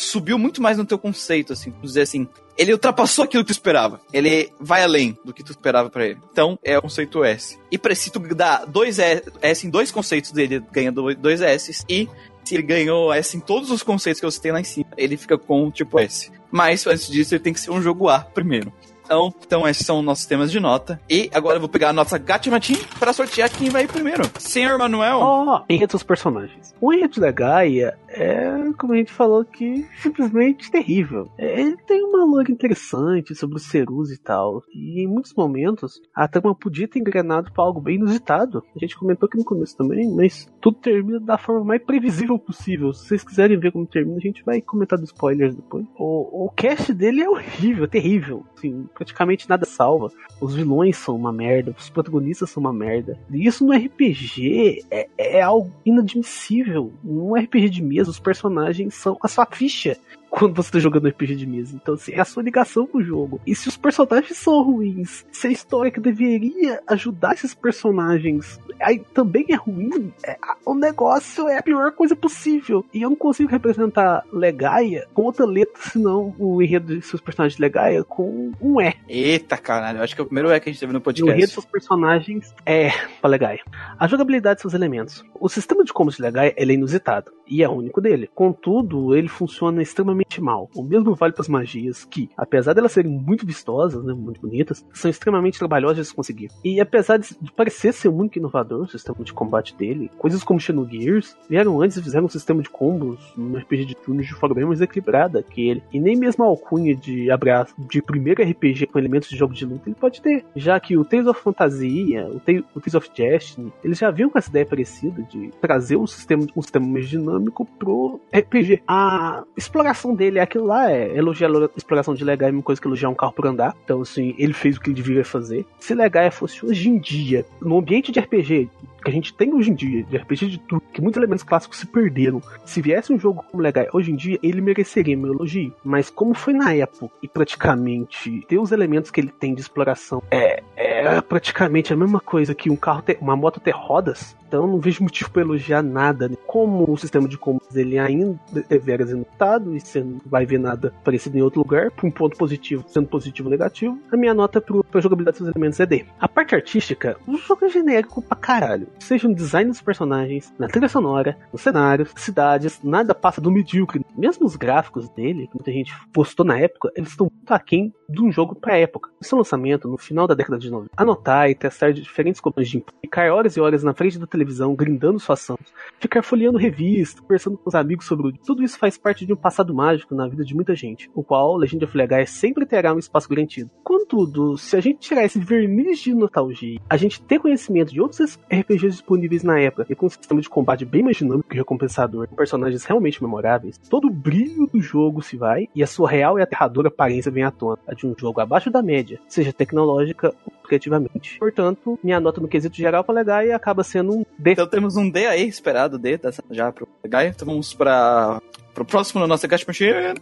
subiu 0.00 0.38
muito 0.38 0.62
mais 0.62 0.78
no 0.78 0.84
teu 0.84 0.98
conceito, 0.98 1.52
assim, 1.52 1.72
dizer 1.82 2.02
assim. 2.02 2.28
Ele 2.56 2.72
ultrapassou 2.72 3.24
aquilo 3.24 3.44
que 3.44 3.48
tu 3.48 3.52
esperava. 3.52 4.00
Ele 4.12 4.52
vai 4.58 4.82
além 4.82 5.16
do 5.24 5.32
que 5.32 5.44
tu 5.44 5.52
esperava 5.52 5.88
para 5.90 6.06
ele. 6.06 6.18
Então, 6.32 6.58
é 6.64 6.76
o 6.76 6.82
conceito 6.82 7.22
S. 7.22 7.58
E 7.70 7.78
pra 7.78 7.94
se 7.94 8.10
tu 8.10 8.18
dar 8.34 8.64
dois 8.64 8.98
S 8.98 9.66
em 9.66 9.70
dois 9.70 9.90
conceitos 9.90 10.32
dele, 10.32 10.62
ganha 10.72 10.90
dois 10.90 11.40
S. 11.40 11.84
E 11.88 12.08
se 12.44 12.54
ele 12.54 12.62
ganhou 12.62 13.12
S 13.12 13.36
em 13.36 13.40
todos 13.40 13.70
os 13.70 13.82
conceitos 13.82 14.18
que 14.18 14.26
eu 14.26 14.30
citei 14.30 14.50
lá 14.50 14.60
em 14.60 14.64
cima, 14.64 14.88
ele 14.96 15.16
fica 15.16 15.38
com 15.38 15.70
tipo 15.70 15.98
S. 15.98 16.32
Mas, 16.50 16.86
antes 16.86 17.08
disso, 17.08 17.34
ele 17.34 17.42
tem 17.42 17.52
que 17.52 17.60
ser 17.60 17.70
um 17.70 17.82
jogo 17.82 18.08
A 18.08 18.20
primeiro. 18.20 18.72
Então, 19.08 19.32
então 19.40 19.66
esses 19.66 19.86
são 19.86 20.02
nossos 20.02 20.26
temas 20.26 20.52
de 20.52 20.60
nota. 20.60 21.00
E 21.08 21.30
agora 21.32 21.56
eu 21.56 21.60
vou 21.60 21.68
pegar 21.68 21.88
a 21.88 21.92
nossa 21.94 22.18
Gatmatin 22.18 22.76
para 22.98 23.14
sortear 23.14 23.50
quem 23.50 23.70
vai 23.70 23.86
primeiro. 23.86 24.22
Senhor 24.38 24.76
Manuel. 24.76 25.20
Ó, 25.20 25.44
oh, 25.46 25.64
enredo 25.66 25.92
dos 25.92 26.02
personagens. 26.02 26.74
O 26.78 26.92
enredo 26.92 27.18
da 27.18 27.32
Gaia 27.32 27.96
é, 28.08 28.72
como 28.76 28.94
a 28.94 28.96
gente 28.96 29.12
falou 29.12 29.40
aqui, 29.40 29.86
simplesmente 29.96 30.70
terrível. 30.70 31.30
Ele 31.38 31.76
tem 31.86 32.02
uma 32.02 32.24
lore 32.24 32.52
interessante 32.52 33.34
sobre 33.34 33.56
os 33.56 33.64
Cerus 33.64 34.10
e 34.10 34.18
tal. 34.18 34.62
E 34.74 35.02
em 35.02 35.06
muitos 35.06 35.34
momentos, 35.34 36.00
a 36.14 36.26
trama 36.26 36.54
podia 36.54 36.88
ter 36.88 36.98
engrenado 36.98 37.52
para 37.52 37.64
algo 37.64 37.80
bem 37.80 37.96
inusitado. 37.96 38.64
A 38.74 38.78
gente 38.78 38.96
comentou 38.96 39.26
aqui 39.26 39.36
no 39.36 39.44
começo 39.44 39.76
também, 39.76 40.10
mas 40.10 40.50
tudo 40.60 40.78
termina 40.78 41.20
da 41.20 41.36
forma 41.38 41.64
mais 41.64 41.82
previsível 41.82 42.38
possível. 42.38 42.92
Se 42.92 43.06
vocês 43.06 43.24
quiserem 43.24 43.58
ver 43.58 43.72
como 43.72 43.86
termina, 43.86 44.16
a 44.16 44.20
gente 44.20 44.44
vai 44.44 44.60
comentar 44.60 44.98
dos 44.98 45.10
spoilers 45.10 45.54
depois. 45.54 45.86
O, 45.96 46.46
o 46.46 46.50
cast 46.50 46.92
dele 46.92 47.22
é 47.22 47.28
horrível, 47.28 47.86
terrível. 47.86 48.44
Assim, 48.56 48.88
praticamente 48.98 49.48
nada 49.48 49.64
salva. 49.64 50.10
Os 50.40 50.54
vilões 50.54 50.96
são 50.96 51.14
uma 51.14 51.32
merda, 51.32 51.74
os 51.78 51.88
protagonistas 51.88 52.50
são 52.50 52.60
uma 52.60 52.72
merda. 52.72 53.16
E 53.30 53.46
isso 53.46 53.64
no 53.64 53.72
RPG 53.72 54.84
é, 54.90 55.08
é 55.16 55.40
algo 55.40 55.72
inadmissível. 55.86 56.92
Num 57.02 57.34
RPG 57.34 57.70
de 57.70 57.82
mesa, 57.82 58.10
os 58.10 58.18
personagens 58.18 58.94
são 58.94 59.16
a 59.22 59.28
sua 59.28 59.46
ficha 59.46 59.96
quando 60.30 60.54
você 60.54 60.72
tá 60.72 60.78
jogando 60.78 61.08
RPG 61.08 61.36
de 61.36 61.46
mesa. 61.46 61.74
Então, 61.74 61.94
assim, 61.94 62.12
é 62.12 62.20
a 62.20 62.24
sua 62.24 62.42
ligação 62.42 62.86
com 62.86 62.98
o 62.98 63.02
jogo. 63.02 63.40
E 63.46 63.54
se 63.54 63.68
os 63.68 63.76
personagens 63.76 64.36
são 64.36 64.62
ruins, 64.62 65.24
se 65.32 65.46
a 65.46 65.50
história 65.50 65.90
que 65.90 66.00
deveria 66.00 66.80
ajudar 66.86 67.34
esses 67.34 67.54
personagens 67.54 68.58
aí 68.80 69.00
também 69.12 69.46
é 69.50 69.56
ruim, 69.56 70.12
é, 70.24 70.38
o 70.64 70.74
negócio 70.74 71.48
é 71.48 71.58
a 71.58 71.62
pior 71.62 71.92
coisa 71.92 72.14
possível. 72.14 72.84
E 72.92 73.02
eu 73.02 73.10
não 73.10 73.16
consigo 73.16 73.50
representar 73.50 74.24
Legaia 74.32 75.06
com 75.12 75.22
outra 75.22 75.44
letra, 75.44 75.82
senão 75.82 76.34
o 76.38 76.62
enredo 76.62 76.96
de 76.96 77.02
seus 77.04 77.20
personagens 77.20 77.58
Legaia 77.58 78.04
com 78.04 78.52
um 78.60 78.80
E. 78.80 78.94
Eita 79.08 79.56
caralho, 79.56 79.98
eu 79.98 80.04
acho 80.04 80.14
que 80.14 80.20
é 80.20 80.24
o 80.24 80.26
primeiro 80.26 80.50
E 80.52 80.60
que 80.60 80.68
a 80.68 80.72
gente 80.72 80.80
teve 80.80 80.92
no 80.92 81.00
podcast. 81.00 81.28
E 81.28 81.32
o 81.32 81.34
enredo 81.34 81.48
de 81.48 81.52
seus 81.52 81.64
personagens 81.64 82.54
é 82.64 82.90
pra 83.20 83.30
Legaia. 83.30 83.62
A 83.98 84.06
jogabilidade 84.06 84.56
de 84.56 84.62
seus 84.62 84.74
elementos. 84.74 85.24
O 85.34 85.48
sistema 85.48 85.84
de 85.84 85.92
combos 85.92 86.16
de 86.16 86.22
Legaia 86.22 86.54
é 86.56 86.64
inusitado 86.64 87.32
e 87.46 87.62
é 87.62 87.68
único 87.68 88.00
dele. 88.00 88.30
Contudo, 88.34 89.14
ele 89.14 89.28
funciona 89.28 89.82
extremamente 89.82 90.17
mal. 90.40 90.70
O 90.74 90.82
mesmo 90.82 91.14
vale 91.14 91.32
para 91.32 91.42
as 91.42 91.48
magias, 91.48 92.04
que, 92.04 92.30
apesar 92.36 92.72
de 92.72 92.80
elas 92.80 92.92
serem 92.92 93.10
muito 93.10 93.46
vistosas, 93.46 94.04
né, 94.04 94.12
muito 94.12 94.40
bonitas, 94.40 94.84
são 94.92 95.10
extremamente 95.10 95.58
trabalhosas 95.58 95.98
de 95.98 96.04
se 96.06 96.14
conseguir. 96.14 96.50
E 96.64 96.80
apesar 96.80 97.18
de 97.18 97.36
parecer 97.56 97.92
ser 97.92 98.10
muito 98.10 98.38
inovador 98.38 98.82
o 98.82 98.88
sistema 98.88 99.24
de 99.24 99.32
combate 99.32 99.74
dele, 99.76 100.10
coisas 100.18 100.42
como 100.42 100.60
Xenogears 100.60 101.36
vieram 101.48 101.80
antes 101.80 101.96
e 101.96 102.02
fizeram 102.02 102.26
um 102.26 102.28
sistema 102.28 102.62
de 102.62 102.68
combos 102.68 103.32
no 103.36 103.56
RPG 103.58 103.84
de 103.84 103.96
turnos 103.96 104.26
de 104.26 104.34
forma 104.34 104.54
bem 104.54 104.64
mais 104.64 104.80
equilibrada 104.80 105.42
que 105.42 105.68
ele. 105.68 105.82
E 105.92 106.00
nem 106.00 106.16
mesmo 106.16 106.44
a 106.44 106.46
alcunha 106.46 106.94
de 106.94 107.30
abraço 107.30 107.74
de 107.78 108.00
primeiro 108.02 108.42
RPG 108.42 108.86
com 108.86 108.98
elementos 108.98 109.28
de 109.28 109.36
jogo 109.36 109.54
de 109.54 109.64
luta 109.64 109.88
ele 109.88 109.96
pode 109.98 110.20
ter, 110.20 110.44
já 110.54 110.78
que 110.78 110.96
o 110.96 111.04
Tales 111.04 111.26
of 111.26 111.40
Fantasia, 111.40 112.26
o, 112.28 112.40
Tales 112.40 112.94
of 112.94 113.10
Destiny, 113.14 113.72
eles 113.82 113.98
já 113.98 114.10
vinham 114.10 114.30
com 114.30 114.38
essa 114.38 114.50
ideia 114.50 114.66
parecida 114.66 115.22
de 115.22 115.50
trazer 115.60 115.96
um 115.96 116.06
sistema, 116.06 116.46
um 116.56 116.62
sistema 116.62 116.86
mais 116.86 117.08
dinâmico 117.08 117.64
pro 117.78 118.20
RPG. 118.34 118.82
A 118.86 119.44
exploração 119.56 120.07
dele 120.14 120.38
é 120.38 120.42
aquilo 120.42 120.66
lá, 120.66 120.90
é 120.90 121.16
elogiar 121.16 121.48
a 121.48 121.68
exploração 121.76 122.14
de 122.14 122.24
Legaia 122.24 122.50
é 122.50 122.52
uma 122.52 122.62
coisa 122.62 122.80
que 122.80 122.86
elogiar 122.86 123.08
um 123.08 123.14
carro 123.14 123.32
por 123.32 123.46
andar. 123.46 123.76
Então, 123.84 124.02
assim, 124.02 124.34
ele 124.38 124.52
fez 124.52 124.76
o 124.76 124.80
que 124.80 124.88
ele 124.90 124.96
devia 124.96 125.24
fazer. 125.24 125.64
Se 125.78 125.94
Legaia 125.94 126.30
fosse 126.30 126.64
hoje 126.64 126.88
em 126.88 126.98
dia, 126.98 127.44
no 127.60 127.78
ambiente 127.78 128.12
de 128.12 128.20
RPG, 128.20 128.68
que 129.02 129.10
a 129.10 129.12
gente 129.12 129.32
tem 129.32 129.54
hoje 129.54 129.70
em 129.70 129.74
dia, 129.74 130.02
de 130.04 130.16
RPG 130.16 130.46
de 130.48 130.58
tudo, 130.58 130.82
que 130.92 131.00
muitos 131.00 131.18
elementos 131.18 131.44
clássicos 131.44 131.78
se 131.78 131.86
perderam. 131.86 132.42
Se 132.64 132.82
viesse 132.82 133.12
um 133.12 133.18
jogo 133.18 133.44
como 133.50 133.62
Legaia 133.62 133.88
hoje 133.92 134.12
em 134.12 134.16
dia, 134.16 134.38
ele 134.42 134.60
mereceria 134.60 135.16
meu 135.16 135.32
elogio. 135.32 135.72
Mas 135.84 136.10
como 136.10 136.34
foi 136.34 136.52
na 136.52 136.74
época 136.74 137.10
e 137.22 137.28
praticamente 137.28 138.44
ter 138.48 138.58
os 138.58 138.72
elementos 138.72 139.10
que 139.10 139.20
ele 139.20 139.30
tem 139.30 139.54
de 139.54 139.60
exploração 139.60 140.22
é, 140.30 140.62
é 140.76 141.20
praticamente 141.20 141.92
a 141.92 141.96
mesma 141.96 142.20
coisa 142.20 142.54
que 142.54 142.70
um 142.70 142.76
carro 142.76 143.02
ter, 143.02 143.18
uma 143.20 143.36
moto 143.36 143.60
ter 143.60 143.74
rodas, 143.74 144.36
então 144.48 144.66
não 144.66 144.80
vejo 144.80 145.02
motivo 145.02 145.30
para 145.30 145.42
elogiar 145.42 145.82
nada. 145.82 146.28
Né? 146.28 146.36
Como 146.46 146.90
o 146.90 146.96
sistema 146.96 147.28
de 147.28 147.36
combos 147.36 147.76
ele 147.76 147.98
ainda 147.98 148.38
é 148.68 148.78
veras 148.78 149.10
inotado 149.10 149.76
e 149.76 149.80
você 149.80 150.02
não 150.02 150.18
vai 150.24 150.46
ver 150.46 150.58
nada 150.58 150.92
parecido 151.04 151.36
em 151.36 151.42
outro 151.42 151.60
lugar, 151.60 151.90
por 151.90 152.06
um 152.06 152.10
ponto 152.10 152.36
positivo, 152.36 152.84
sendo 152.88 153.06
positivo 153.08 153.48
ou 153.48 153.50
negativo, 153.50 153.98
a 154.10 154.16
minha 154.16 154.32
nota 154.32 154.60
para 154.60 155.00
jogabilidade 155.00 155.38
dos 155.38 155.48
elementos 155.48 155.78
é 155.78 155.86
D. 155.86 156.06
A 156.18 156.26
parte 156.26 156.54
artística, 156.54 157.16
o 157.26 157.36
jogo 157.36 157.66
é 157.66 157.68
genérico 157.68 158.22
pra 158.22 158.36
caralho. 158.36 158.88
Seja 158.98 159.28
no 159.28 159.34
design 159.34 159.70
dos 159.70 159.82
personagens, 159.82 160.52
na 160.58 160.66
trilha 160.66 160.88
sonora, 160.88 161.36
nos 161.52 161.60
cenários, 161.60 162.12
cidades, 162.16 162.80
nada 162.82 163.14
passa 163.14 163.40
do 163.40 163.50
medíocre. 163.50 164.04
Mesmo 164.16 164.46
os 164.46 164.56
gráficos 164.56 165.08
dele, 165.10 165.46
que 165.48 165.56
muita 165.56 165.72
gente 165.72 165.92
postou 166.12 166.46
na 166.46 166.58
época, 166.58 166.90
eles 166.96 167.10
estão 167.10 167.30
muito 167.30 167.52
aquém 167.52 167.92
de 168.08 168.22
um 168.22 168.32
jogo 168.32 168.54
pra 168.54 168.78
época. 168.78 169.10
O 169.20 169.24
seu 169.24 169.36
lançamento, 169.36 169.86
no 169.86 169.98
final 169.98 170.26
da 170.26 170.34
década 170.34 170.58
de 170.58 170.70
90, 170.70 170.90
anotar 170.96 171.50
e 171.50 171.54
testar 171.54 171.92
diferentes 171.92 172.40
companhias 172.40 172.70
de 172.70 172.84
ficar 173.02 173.30
horas 173.30 173.56
e 173.56 173.60
horas 173.60 173.84
na 173.84 173.92
frente 173.92 174.18
da 174.18 174.26
televisão, 174.26 174.74
grindando 174.74 175.20
suas 175.20 175.40
ações, 175.40 175.72
ficar 176.00 176.22
folheando 176.22 176.58
revista, 176.58 177.20
conversando 177.20 177.58
com 177.58 177.68
os 177.68 177.74
amigos 177.74 178.06
sobre 178.06 178.28
o... 178.28 178.32
Tudo 178.32 178.62
isso 178.62 178.78
faz 178.78 178.96
parte 178.96 179.26
de 179.26 179.32
um 179.32 179.36
passado 179.36 179.74
mágico 179.74 180.14
na 180.14 180.26
vida 180.26 180.44
de 180.44 180.54
muita 180.54 180.74
gente, 180.74 181.10
o 181.14 181.22
qual 181.22 181.56
Legend 181.56 181.84
of 181.84 181.96
Legaia 181.96 182.26
sempre 182.26 182.64
terá 182.64 182.94
um 182.94 182.98
espaço 182.98 183.28
garantido. 183.28 183.70
Contudo, 183.84 184.56
se 184.56 184.74
a 184.76 184.80
gente 184.80 185.00
tirar 185.00 185.24
esse 185.24 185.38
verniz 185.38 185.98
de 185.98 186.14
nostalgia, 186.14 186.80
a 186.88 186.96
gente 186.96 187.20
ter 187.20 187.38
conhecimento 187.38 187.92
de 187.92 188.00
outros 188.00 188.38
RPGs 188.50 188.96
disponíveis 188.96 189.42
na 189.42 189.60
época 189.60 189.86
e 189.88 189.94
com 189.94 190.06
um 190.06 190.10
sistema 190.10 190.40
de 190.40 190.48
combate 190.48 190.84
bem 190.84 191.02
mais 191.02 191.16
dinâmico 191.16 191.52
e 191.52 191.56
recompensador, 191.56 192.26
com 192.26 192.36
personagens 192.36 192.84
realmente 192.84 193.22
memoráveis, 193.22 193.78
todo 193.90 194.08
o 194.08 194.12
brilho 194.12 194.66
do 194.66 194.80
jogo 194.80 195.22
se 195.22 195.36
vai 195.36 195.68
e 195.74 195.82
a 195.82 195.86
sua 195.86 196.08
real 196.08 196.38
e 196.38 196.42
aterradora 196.42 196.88
aparência 196.88 197.30
vem 197.30 197.44
à 197.44 197.50
tona, 197.50 197.78
a 197.86 197.94
de 197.98 198.06
um 198.06 198.14
jogo 198.18 198.40
abaixo 198.40 198.70
da 198.70 198.82
média, 198.82 199.20
seja 199.28 199.52
tecnológica 199.52 200.34
ou 200.46 200.52
criativamente. 200.64 201.38
Portanto, 201.38 201.98
minha 202.02 202.20
nota 202.20 202.40
no 202.40 202.48
quesito 202.48 202.76
geral 202.76 203.04
para 203.04 203.14
Legaia 203.14 203.56
acaba 203.56 203.82
sendo 203.82 204.18
um 204.18 204.24
D. 204.38 204.52
Então 204.52 204.66
temos 204.66 204.96
um 204.96 205.08
D 205.08 205.26
aí, 205.26 205.46
esperado 205.46 205.98
D 205.98 206.16
dessa, 206.18 206.42
já 206.50 206.70
pro 206.72 206.88
Gaia. 207.04 207.28
Então 207.28 207.46
vamos 207.46 207.74
para 207.74 208.40
pro 208.78 208.84
próximo 208.84 209.20
na 209.20 209.26
nossa 209.26 209.48
Machine. 209.66 210.14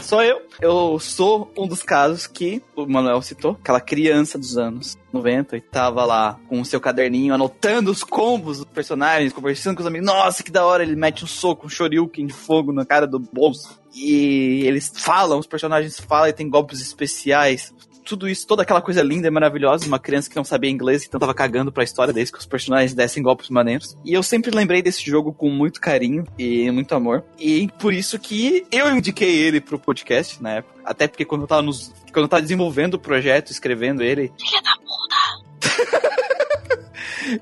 Sou 0.00 0.22
eu. 0.22 0.42
Eu 0.60 0.98
sou 1.00 1.52
um 1.58 1.66
dos 1.66 1.82
casos 1.82 2.26
que 2.28 2.62
o 2.76 2.86
Manuel 2.86 3.20
citou, 3.20 3.58
aquela 3.60 3.80
criança 3.80 4.38
dos 4.38 4.56
anos 4.56 4.96
90 5.12 5.56
e 5.56 5.60
tava 5.60 6.04
lá 6.04 6.38
com 6.48 6.60
o 6.60 6.64
seu 6.64 6.80
caderninho 6.80 7.34
anotando 7.34 7.90
os 7.90 8.04
combos 8.04 8.58
dos 8.58 8.66
personagens, 8.66 9.32
conversando 9.32 9.76
com 9.76 9.82
os 9.82 9.86
amigos. 9.88 10.06
Nossa, 10.06 10.44
que 10.44 10.52
da 10.52 10.64
hora! 10.64 10.84
Ele 10.84 10.94
mete 10.94 11.24
um 11.24 11.26
soco, 11.26 11.66
um 11.66 11.70
shoryuken 11.70 12.26
de 12.26 12.32
fogo 12.32 12.72
na 12.72 12.84
cara 12.84 13.06
do 13.06 13.18
bolso. 13.18 13.82
E 13.94 14.62
eles 14.66 14.90
falam, 14.94 15.38
os 15.38 15.46
personagens 15.46 15.98
falam 16.00 16.28
e 16.28 16.32
tem 16.32 16.48
golpes 16.48 16.80
especiais 16.80 17.72
tudo 18.04 18.28
isso, 18.28 18.46
toda 18.46 18.62
aquela 18.62 18.80
coisa 18.82 19.02
linda 19.02 19.26
e 19.26 19.30
maravilhosa, 19.30 19.86
uma 19.86 19.98
criança 19.98 20.28
que 20.28 20.36
não 20.36 20.44
sabia 20.44 20.70
inglês, 20.70 21.04
então 21.04 21.18
tava 21.18 21.34
cagando 21.34 21.72
pra 21.72 21.82
história 21.82 22.12
desde 22.12 22.32
que 22.32 22.38
os 22.38 22.46
personagens 22.46 22.92
dessem 22.94 23.22
golpes 23.22 23.48
maneiros. 23.48 23.96
E 24.04 24.12
eu 24.12 24.22
sempre 24.22 24.50
lembrei 24.50 24.82
desse 24.82 25.04
jogo 25.04 25.32
com 25.32 25.48
muito 25.48 25.80
carinho 25.80 26.24
e 26.38 26.70
muito 26.70 26.94
amor. 26.94 27.24
E 27.38 27.68
por 27.78 27.92
isso 27.92 28.18
que 28.18 28.66
eu 28.70 28.94
indiquei 28.94 29.34
ele 29.36 29.60
pro 29.60 29.78
podcast 29.78 30.42
na 30.42 30.56
época. 30.56 30.74
Até 30.84 31.08
porque 31.08 31.24
quando 31.24 31.42
eu 31.42 31.48
tava 31.48 31.62
nos. 31.62 31.92
Quando 32.12 32.24
eu 32.24 32.28
tava 32.28 32.42
desenvolvendo 32.42 32.94
o 32.94 32.98
projeto, 32.98 33.50
escrevendo 33.50 34.02
ele. 34.02 34.30
Filha 34.38 34.62
da 34.62 34.76
puta! 34.76 36.04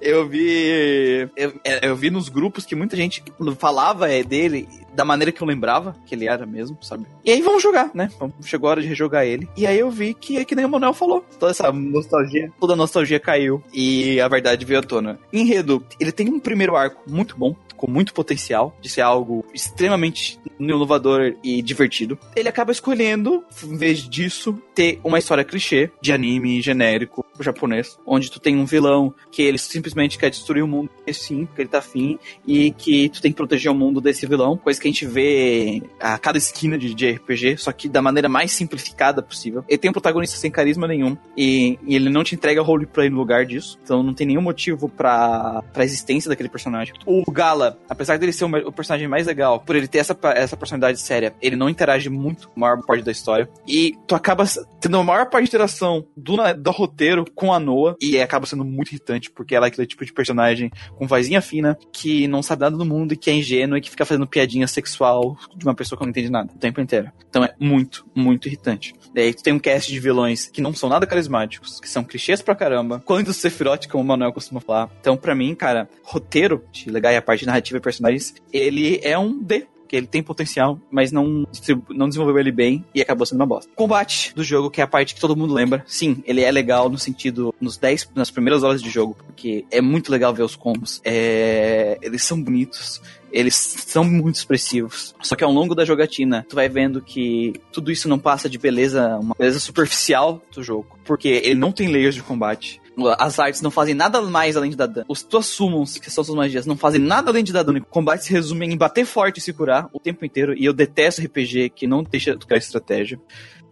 eu 0.01 0.29
vi. 0.29 1.29
Eu, 1.37 1.61
eu, 1.83 1.97
vi 1.97 2.11
nos 2.11 2.29
grupos 2.29 2.65
que 2.65 2.77
muita 2.77 2.97
gente 2.97 3.23
falava 3.59 4.09
é, 4.09 4.23
dele 4.23 4.69
da 4.95 5.05
maneira 5.05 5.33
que 5.33 5.43
eu 5.43 5.47
lembrava 5.47 5.97
que 6.07 6.15
ele 6.15 6.29
era 6.29 6.47
mesmo, 6.47 6.77
sabe? 6.81 7.07
E 7.25 7.31
aí 7.31 7.41
vamos 7.41 7.63
jogar, 7.63 7.91
né? 7.95 8.11
Chegou 8.45 8.69
a 8.69 8.73
hora 8.73 8.83
de 8.83 8.89
rejogar 8.89 9.25
ele. 9.25 9.49
E 9.57 9.67
aí 9.67 9.79
eu 9.79 9.91
vi 9.91 10.15
que 10.15 10.39
é 10.39 10.45
que 10.45 10.55
nem 10.55 10.65
o 10.65 10.69
Manuel 10.69 10.95
falou. 10.95 11.25
Toda 11.39 11.51
essa 11.51 11.73
nostalgia, 11.73 12.51
toda 12.61 12.75
a 12.75 12.77
nostalgia 12.77 13.21
caiu. 13.21 13.63
E 13.73 14.21
a 14.21 14.29
verdade 14.29 14.65
veio 14.65 14.81
à 14.81 14.83
tona. 14.83 15.19
Enredo, 15.33 15.85
ele 15.99 16.13
tem 16.13 16.29
um 16.29 16.41
primeiro 16.41 16.77
arco 16.77 17.03
muito 17.07 17.37
bom 17.37 17.55
com 17.83 17.91
muito 17.91 18.15
potencial 18.15 18.77
de 18.81 18.89
ser 18.89 19.01
algo 19.01 19.45
extremamente 19.53 20.39
inovador 20.61 21.35
e 21.43 21.61
divertido. 21.61 22.17
Ele 22.37 22.49
acaba 22.49 22.71
escolhendo, 22.71 23.43
em 23.65 23.77
vez 23.77 24.09
disso, 24.09 24.57
ter 24.73 25.01
uma 25.03 25.19
história 25.19 25.43
clichê 25.43 25.91
de 26.01 26.13
anime 26.13 26.63
genérico 26.63 27.27
japonês, 27.41 27.99
onde 28.07 28.31
tu 28.31 28.39
tem 28.39 28.57
um 28.57 28.65
vilão 28.65 29.13
que 29.33 29.43
ele 29.43 29.59
simplesmente 29.59 30.17
quer 30.17 30.31
destruir 30.31 30.63
o 30.63 30.69
mundo, 30.69 30.91
sim, 31.13 31.45
porque 31.45 31.63
ele 31.63 31.69
tá 31.69 31.79
afim, 31.79 32.21
e 32.47 32.71
que 32.71 33.09
tu 33.09 33.21
tem 33.21 33.33
que 33.33 33.37
proteger 33.37 33.73
o 33.73 33.75
mundo 33.75 34.01
desse 34.01 34.27
vilão, 34.27 34.57
coisa 34.57 34.81
que 34.83 34.89
a 34.89 34.91
gente 34.91 35.07
vê 35.07 35.83
a 36.01 36.19
cada 36.19 36.37
esquina 36.37 36.77
de, 36.77 36.95
de 36.95 37.11
RPG, 37.11 37.57
só 37.59 37.71
que 37.73 37.89
da 37.89 38.03
maneira 38.03 38.29
mais 38.29 38.53
simplificada 38.53 39.23
possível. 39.23 39.65
Ele 39.69 39.79
tem 39.79 39.91
um 39.91 39.93
protagonista 39.93 40.37
sem 40.37 40.51
carisma 40.51 40.89
nenhum, 40.89 41.17
e, 41.37 41.79
e 41.87 41.95
ele 41.95 42.11
não 42.11 42.25
te 42.25 42.35
entrega 42.35 42.61
roleplay 42.61 43.09
no 43.09 43.17
lugar 43.17 43.47
disso, 43.47 43.79
então 43.83 44.03
não 44.03 44.13
tem 44.13 44.27
nenhum 44.27 44.43
motivo 44.43 44.89
pra, 44.89 45.63
pra 45.73 45.85
existência 45.85 46.29
daquele 46.29 46.49
personagem. 46.49 46.95
O 47.07 47.31
Gala, 47.31 47.79
apesar 47.89 48.19
dele 48.19 48.33
ser 48.33 48.45
o, 48.45 48.69
o 48.69 48.73
personagem 48.73 49.07
mais 49.07 49.27
legal, 49.27 49.61
por 49.61 49.77
ele 49.77 49.87
ter 49.87 49.99
essa, 49.99 50.19
essa 50.35 50.57
personalidade 50.57 50.99
séria, 50.99 51.35
ele 51.41 51.57
não 51.57 51.69
interage 51.69 52.11
muito 52.11 52.49
com 52.49 52.57
a 52.57 52.61
maior 52.61 52.83
parte 52.85 53.05
da 53.05 53.13
história, 53.13 53.49
e 53.67 53.97
tu 54.07 54.15
acaba 54.15 54.45
tendo 54.81 54.97
a 54.97 55.05
maior 55.05 55.31
parte 55.31 55.45
de 55.45 55.51
interação 55.51 56.05
do, 56.17 56.37
do 56.59 56.71
roteiro 56.71 57.25
com 57.35 57.53
a 57.53 57.61
Noah, 57.61 57.97
e 58.01 58.21
acaba 58.21 58.47
sendo 58.47 58.65
muito 58.65 58.91
irritante, 58.91 59.31
porque 59.31 59.55
ela 59.55 59.67
é 59.67 59.69
aquele 59.69 59.87
tipo 59.87 60.05
de 60.05 60.13
personagem 60.13 60.71
com 60.97 61.07
vozinha 61.07 61.41
fina, 61.41 61.79
que 61.93 62.27
não 62.27 62.43
sabe 62.43 62.63
nada 62.63 62.77
do 62.77 62.85
mundo 62.85 63.15
e 63.15 63.17
que 63.17 63.31
é 63.31 63.35
ingênua 63.35 63.79
e 63.79 63.81
que 63.81 63.91
fica 63.91 64.05
fazendo 64.05 64.27
piadinha 64.27 64.67
sexual 64.73 65.37
de 65.55 65.65
uma 65.65 65.75
pessoa 65.75 65.99
que 65.99 66.05
não 66.05 66.11
entende 66.11 66.31
nada 66.31 66.51
o 66.55 66.59
tempo 66.59 66.81
inteiro. 66.81 67.11
Então 67.29 67.45
é 67.45 67.55
muito, 67.59 68.07
muito 68.15 68.49
irritante. 68.49 68.95
Daí 69.15 69.35
tu 69.35 69.43
tem 69.43 69.53
um 69.53 69.59
cast 69.59 69.93
de 69.93 70.01
vilões 70.01 70.47
que 70.47 70.61
não 70.61 70.75
são 70.75 70.89
nada 70.89 71.07
carismáticos, 71.07 71.79
que 71.81 71.89
são 71.89 72.03
clichês 72.03 72.41
pra 72.41 72.55
caramba, 72.55 73.03
quando 73.05 73.29
o 73.29 73.35
Sephiroth, 73.35 73.87
como 73.89 74.03
o 74.03 74.07
Manuel 74.07 74.33
costuma 74.33 74.61
falar. 74.61 74.91
Então, 75.01 75.17
para 75.17 75.35
mim, 75.35 75.55
cara, 75.55 75.89
roteiro 76.03 76.65
de 76.73 76.91
legal 76.91 77.13
e 77.13 77.17
a 77.17 77.23
parte 77.23 77.45
narrativa 77.45 77.79
e 77.79 77.81
personagens, 77.81 78.35
ele 78.53 79.01
é 79.03 79.19
um 79.19 79.39
D 79.39 79.67
ele 79.93 80.07
tem 80.07 80.23
potencial, 80.23 80.81
mas 80.91 81.13
não, 81.13 81.47
não 81.91 82.09
desenvolveu 82.09 82.39
ele 82.39 82.51
bem 82.51 82.85
e 82.95 83.03
acabou 83.03 83.27
sendo 83.27 83.41
uma 83.41 83.47
bosta. 83.47 83.71
Combate 83.77 84.35
do 84.35 84.43
jogo, 84.43 84.71
que 84.71 84.81
é 84.81 84.85
a 84.85 84.87
parte 84.87 85.15
que 85.15 85.21
todo 85.21 85.37
mundo 85.37 85.53
lembra. 85.53 85.85
Sim, 85.87 86.23
ele 86.27 86.41
é 86.41 86.51
legal 86.51 86.89
no 86.89 86.99
sentido, 86.99 87.55
nos 87.61 87.77
10, 87.77 88.11
nas 88.15 88.31
primeiras 88.31 88.63
horas 88.63 88.83
de 88.83 88.89
jogo, 88.89 89.17
porque 89.27 89.67
é 89.71 89.81
muito 89.81 90.11
legal 90.11 90.33
ver 90.33 90.43
os 90.43 90.57
combos. 90.57 91.01
É, 91.05 91.99
eles 92.01 92.25
são 92.25 92.43
bonitos 92.43 93.03
eles 93.33 93.55
são 93.55 94.05
muito 94.05 94.37
expressivos. 94.37 95.15
Só 95.23 95.35
que 95.35 95.45
ao 95.45 95.51
longo 95.51 95.75
da 95.75 95.85
jogatina, 95.85 96.47
tu 96.49 96.55
vai 96.55 96.69
vendo 96.69 97.01
que 97.01 97.55
tudo 97.73 97.91
isso 97.91 98.09
não 98.09 98.19
passa 98.19 98.49
de 98.49 98.59
beleza, 98.59 99.19
uma 99.19 99.35
beleza 99.35 99.59
superficial 99.59 100.43
do 100.53 100.63
jogo. 100.63 100.99
Porque 101.05 101.29
ele 101.29 101.55
não 101.55 101.73
tem 101.73 101.89
layers 101.89 102.15
de 102.15 102.23
combate. 102.23 102.81
As 103.19 103.39
artes 103.39 103.63
não 103.63 103.71
fazem 103.71 103.95
nada 103.95 104.21
mais 104.21 104.57
além 104.57 104.71
de 104.71 104.77
dar 104.77 104.87
dano. 104.87 105.07
Os 105.09 105.23
tuas 105.23 105.47
summons, 105.47 105.97
que 105.97 106.11
são 106.11 106.23
suas 106.23 106.37
magias, 106.37 106.67
não 106.67 106.77
fazem 106.77 107.01
nada 107.01 107.31
além 107.31 107.43
de 107.43 107.53
dar 107.53 107.63
dano. 107.63 107.79
O 107.79 107.85
combate 107.85 108.25
se 108.25 108.33
resume 108.33 108.67
em 108.67 108.77
bater 108.77 109.07
forte 109.07 109.39
e 109.39 109.41
se 109.41 109.53
curar 109.53 109.89
o 109.93 109.99
tempo 109.99 110.25
inteiro. 110.25 110.55
E 110.57 110.65
eu 110.65 110.75
detesto 110.75 111.23
RPG 111.23 111.71
que 111.71 111.87
não 111.87 112.03
deixa 112.03 112.37
tu 112.37 112.47
criar 112.47 112.59
estratégia 112.59 113.19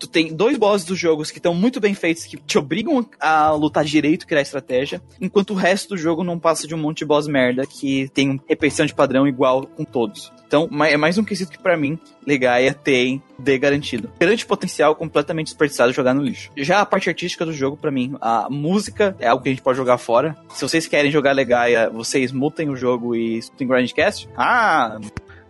tu 0.01 0.09
tem 0.09 0.35
dois 0.35 0.56
bosses 0.56 0.86
dos 0.86 0.98
jogos 0.98 1.31
que 1.31 1.39
estão 1.39 1.55
muito 1.55 1.78
bem 1.78 1.94
feitos, 1.94 2.24
que 2.24 2.39
te 2.39 2.59
obrigam 2.59 3.06
a 3.20 3.52
lutar 3.52 3.85
direito, 3.85 4.27
criar 4.27 4.40
estratégia, 4.40 5.01
enquanto 5.20 5.51
o 5.51 5.55
resto 5.55 5.90
do 5.90 5.98
jogo 5.98 6.24
não 6.24 6.39
passa 6.39 6.66
de 6.66 6.74
um 6.74 6.78
monte 6.78 6.98
de 6.98 7.05
boss 7.05 7.28
merda 7.28 7.66
que 7.66 8.09
tem 8.14 8.40
repetição 8.48 8.86
de 8.86 8.94
padrão 8.94 9.28
igual 9.28 9.66
com 9.66 9.85
todos. 9.85 10.32
Então, 10.47 10.68
é 10.85 10.97
mais 10.97 11.16
um 11.16 11.22
quesito 11.22 11.52
que 11.52 11.62
para 11.62 11.77
mim, 11.77 11.97
Legaia 12.27 12.74
tem 12.74 13.22
D 13.39 13.56
garantido. 13.56 14.10
Grande 14.18 14.44
potencial 14.44 14.97
completamente 14.97 15.47
desperdiçado 15.47 15.93
jogar 15.93 16.12
no 16.12 16.22
lixo. 16.22 16.51
Já 16.56 16.81
a 16.81 16.86
parte 16.86 17.09
artística 17.09 17.47
do 17.47 17.52
jogo, 17.52 17.77
para 17.77 17.93
mim, 17.93 18.16
a 18.20 18.48
música 18.51 19.14
é 19.20 19.28
algo 19.28 19.44
que 19.44 19.48
a 19.48 19.52
gente 19.52 19.62
pode 19.62 19.77
jogar 19.77 19.98
fora. 19.98 20.36
Se 20.48 20.62
vocês 20.62 20.89
querem 20.89 21.10
jogar 21.10 21.32
Legaia, 21.32 21.89
vocês 21.89 22.32
mutem 22.32 22.68
o 22.68 22.74
jogo 22.74 23.14
e 23.14 23.39
escutem 23.39 23.68
Grindcast. 23.68 24.28
Ah, 24.36 24.98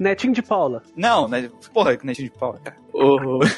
Netinho 0.01 0.33
de 0.33 0.43
Paula. 0.43 0.83
Não, 0.97 1.29
né? 1.29 1.51
Porra, 1.75 1.99
Netinho 2.03 2.31
de 2.31 2.39
Paula, 2.39 2.59
cara. 2.59 2.77
Oh. 2.93 3.41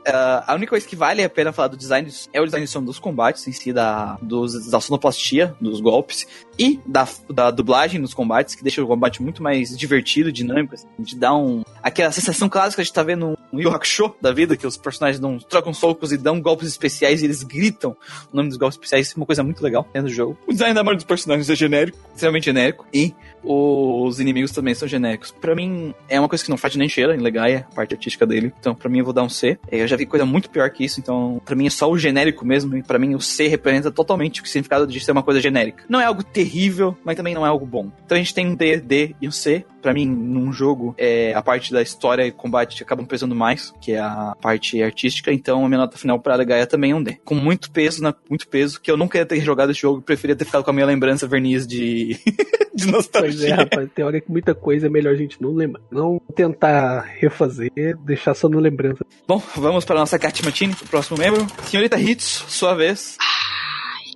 Uh, 0.00 0.42
a 0.46 0.54
única 0.54 0.70
coisa 0.70 0.88
que 0.88 0.96
vale 0.96 1.22
a 1.22 1.28
pena 1.28 1.52
falar 1.52 1.68
do 1.68 1.76
design 1.76 2.10
é 2.32 2.40
o 2.40 2.44
design 2.46 2.64
de 2.64 2.72
som 2.72 2.82
dos 2.82 2.98
combates 2.98 3.46
em 3.46 3.52
si, 3.52 3.70
da, 3.70 4.16
dos, 4.22 4.70
da 4.70 4.80
sonoplastia, 4.80 5.54
dos 5.60 5.78
golpes, 5.78 6.26
e 6.58 6.80
da, 6.86 7.06
da 7.28 7.50
dublagem 7.50 8.00
nos 8.00 8.14
combates, 8.14 8.54
que 8.54 8.62
deixa 8.62 8.82
o 8.82 8.86
combate 8.86 9.22
muito 9.22 9.42
mais 9.42 9.76
divertido, 9.76 10.32
dinâmico, 10.32 10.74
assim, 10.74 10.88
de 10.98 11.14
dar 11.14 11.36
um. 11.36 11.62
aquela 11.82 12.10
sensação 12.12 12.48
clássica 12.48 12.82
de 12.82 12.88
estar 12.88 13.02
tá 13.02 13.06
vendo 13.06 13.38
um 13.52 13.60
Yu 13.60 13.70
Hakusho 13.70 14.14
da 14.20 14.32
vida, 14.32 14.56
que 14.56 14.66
os 14.66 14.76
personagens 14.76 15.20
não 15.20 15.38
trocam 15.38 15.72
socos 15.72 16.12
e 16.12 16.16
dão 16.16 16.40
golpes 16.40 16.68
especiais 16.68 17.22
e 17.22 17.24
eles 17.24 17.42
gritam 17.42 17.96
o 18.32 18.36
nome 18.36 18.48
dos 18.48 18.58
golpes 18.58 18.76
especiais. 18.76 19.06
Isso 19.06 19.16
é 19.16 19.20
uma 19.20 19.26
coisa 19.26 19.42
muito 19.42 19.62
legal 19.62 19.86
dentro 19.92 20.08
do 20.08 20.14
jogo. 20.14 20.38
O 20.46 20.52
design 20.52 20.74
da 20.74 20.82
maioria 20.82 20.96
dos 20.96 21.04
personagens 21.04 21.48
é 21.48 21.54
genérico, 21.54 21.98
extremamente 22.14 22.44
genérico. 22.44 22.86
E 22.92 23.14
os 23.42 24.20
inimigos 24.20 24.52
também 24.52 24.74
são 24.74 24.86
genéricos. 24.86 25.30
Pra 25.30 25.54
mim, 25.54 25.94
é 26.08 26.18
uma 26.18 26.28
coisa 26.28 26.44
que 26.44 26.50
não 26.50 26.58
faz 26.58 26.76
nem 26.76 26.88
cheira 26.88 27.14
em 27.14 27.20
Legaia, 27.20 27.66
a 27.70 27.74
parte 27.74 27.94
artística 27.94 28.26
dele. 28.26 28.52
Então, 28.60 28.74
pra 28.74 28.88
mim, 28.88 28.98
eu 28.98 29.04
vou 29.04 29.14
dar 29.14 29.22
um 29.22 29.28
C. 29.28 29.58
Eu 29.70 29.86
já 29.86 29.96
vi 29.96 30.06
coisa 30.06 30.26
muito 30.26 30.50
pior 30.50 30.68
que 30.70 30.84
isso, 30.84 31.00
então, 31.00 31.40
pra 31.44 31.56
mim 31.56 31.66
é 31.66 31.70
só 31.70 31.90
o 31.90 31.98
genérico 31.98 32.44
mesmo. 32.44 32.76
E 32.76 32.82
pra 32.82 32.98
mim, 32.98 33.14
o 33.14 33.20
C 33.20 33.48
representa 33.48 33.90
totalmente 33.90 34.42
o 34.42 34.46
significado 34.46 34.86
de 34.86 35.00
ser 35.00 35.12
uma 35.12 35.22
coisa 35.22 35.40
genérica. 35.40 35.84
Não 35.88 36.00
é 36.00 36.04
algo 36.04 36.22
terrível, 36.22 36.96
mas 37.04 37.16
também 37.16 37.34
não 37.34 37.44
é 37.44 37.48
algo 37.48 37.66
bom. 37.66 37.90
Então 38.04 38.16
a 38.16 38.18
gente 38.18 38.34
tem 38.34 38.46
um 38.46 38.54
D, 38.54 38.78
D 38.78 39.14
e 39.20 39.28
um 39.28 39.32
C. 39.32 39.64
Pra 39.80 39.94
mim, 39.94 40.06
num 40.06 40.52
jogo, 40.52 40.94
é, 40.98 41.32
a 41.34 41.42
parte 41.42 41.72
da 41.72 41.82
história 41.82 42.26
e 42.26 42.32
combate 42.32 42.82
acabam 42.82 43.06
pesando 43.06 43.34
mais, 43.34 43.72
que 43.80 43.92
é 43.92 43.98
a 43.98 44.36
parte 44.40 44.82
artística. 44.82 45.32
Então, 45.32 45.64
a 45.64 45.68
minha 45.68 45.80
nota 45.80 45.98
final 45.98 46.18
pra 46.18 46.36
Legaia 46.36 46.66
também 46.66 46.92
é 46.92 46.94
um 46.94 47.02
D. 47.02 47.18
Com 47.24 47.34
muito 47.34 47.70
peso, 47.70 48.02
na, 48.02 48.14
muito 48.28 48.48
peso, 48.48 48.80
que 48.80 48.90
eu 48.90 48.96
nunca 48.96 49.18
ia 49.18 49.26
ter 49.26 49.40
jogado 49.40 49.70
esse 49.70 49.80
jogo. 49.80 50.02
Preferia 50.02 50.36
ter 50.36 50.44
ficado 50.44 50.64
com 50.64 50.70
a 50.70 50.74
minha 50.74 50.86
lembrança 50.86 51.26
verniz 51.26 51.66
de, 51.66 52.18
de 52.74 52.86
nostalgia. 52.86 53.30
Pois 53.30 53.42
é, 53.42 53.54
rapaz, 53.54 53.90
tem 53.94 54.04
hora 54.04 54.20
que 54.20 54.30
muita 54.30 54.54
coisa 54.54 54.86
é 54.86 54.90
melhor 54.90 55.14
a 55.14 55.16
gente 55.16 55.40
não 55.40 55.52
lembrar. 55.52 55.82
Não 55.90 56.20
tentar 56.34 57.00
refazer, 57.00 57.70
deixar 58.04 58.34
só 58.34 58.48
na 58.48 58.58
lembrança. 58.58 59.04
Bom, 59.26 59.42
vamos 59.56 59.84
para 59.84 59.96
a 59.96 60.00
nossa 60.00 60.18
Kat 60.18 60.42
Martini, 60.42 60.74
o 60.74 60.88
próximo 60.88 61.18
membro. 61.18 61.46
Senhorita 61.64 61.98
Hits, 61.98 62.44
sua 62.48 62.74
vez. 62.74 63.16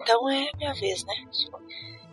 Então 0.00 0.30
é 0.30 0.50
minha 0.58 0.74
vez, 0.74 1.04
né? 1.04 1.14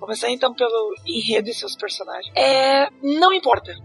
Começar 0.01 0.31
então 0.31 0.51
pelo 0.51 0.95
enredo 1.05 1.47
e 1.47 1.53
seus 1.53 1.75
personagens. 1.75 2.33
É. 2.35 2.89
Não 3.03 3.31
importa. 3.31 3.71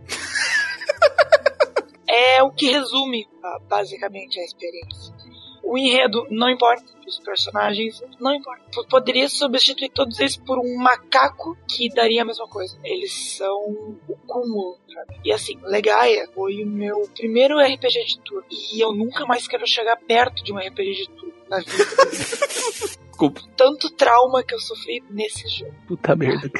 é 2.08 2.42
o 2.42 2.50
que 2.50 2.70
resume 2.70 3.28
ah, 3.44 3.58
basicamente 3.68 4.40
a 4.40 4.44
experiência. 4.44 5.14
O 5.62 5.76
enredo 5.76 6.26
não 6.30 6.48
importa, 6.48 6.82
os 7.06 7.18
personagens 7.18 8.02
não 8.18 8.34
importa. 8.34 8.64
Poderia 8.88 9.28
substituir 9.28 9.90
todos 9.90 10.18
eles 10.18 10.38
por 10.38 10.58
um 10.58 10.78
macaco 10.78 11.54
que 11.68 11.90
daria 11.90 12.22
a 12.22 12.24
mesma 12.24 12.48
coisa. 12.48 12.78
Eles 12.82 13.36
são 13.36 13.60
o 14.08 14.16
cúmulo 14.26 14.78
mim. 15.10 15.20
E 15.22 15.32
assim, 15.32 15.58
Legaia 15.64 16.30
foi 16.34 16.64
o 16.64 16.66
meu 16.66 17.02
primeiro 17.14 17.58
RPG 17.58 18.06
de 18.06 18.20
turno. 18.20 18.46
E 18.50 18.80
eu 18.80 18.94
nunca 18.94 19.26
mais 19.26 19.46
quero 19.46 19.66
chegar 19.66 19.96
perto 19.96 20.42
de 20.42 20.50
um 20.50 20.56
RPG 20.56 20.94
de 20.94 21.10
turno 21.10 21.34
na 21.50 21.58
vida. 21.58 22.96
Desculpa. 23.16 23.40
Tanto 23.56 23.88
trauma 23.92 24.42
que 24.42 24.54
eu 24.54 24.60
sofri 24.60 25.02
nesse 25.08 25.48
jogo. 25.48 25.74
Puta 25.88 26.14
merda. 26.14 26.50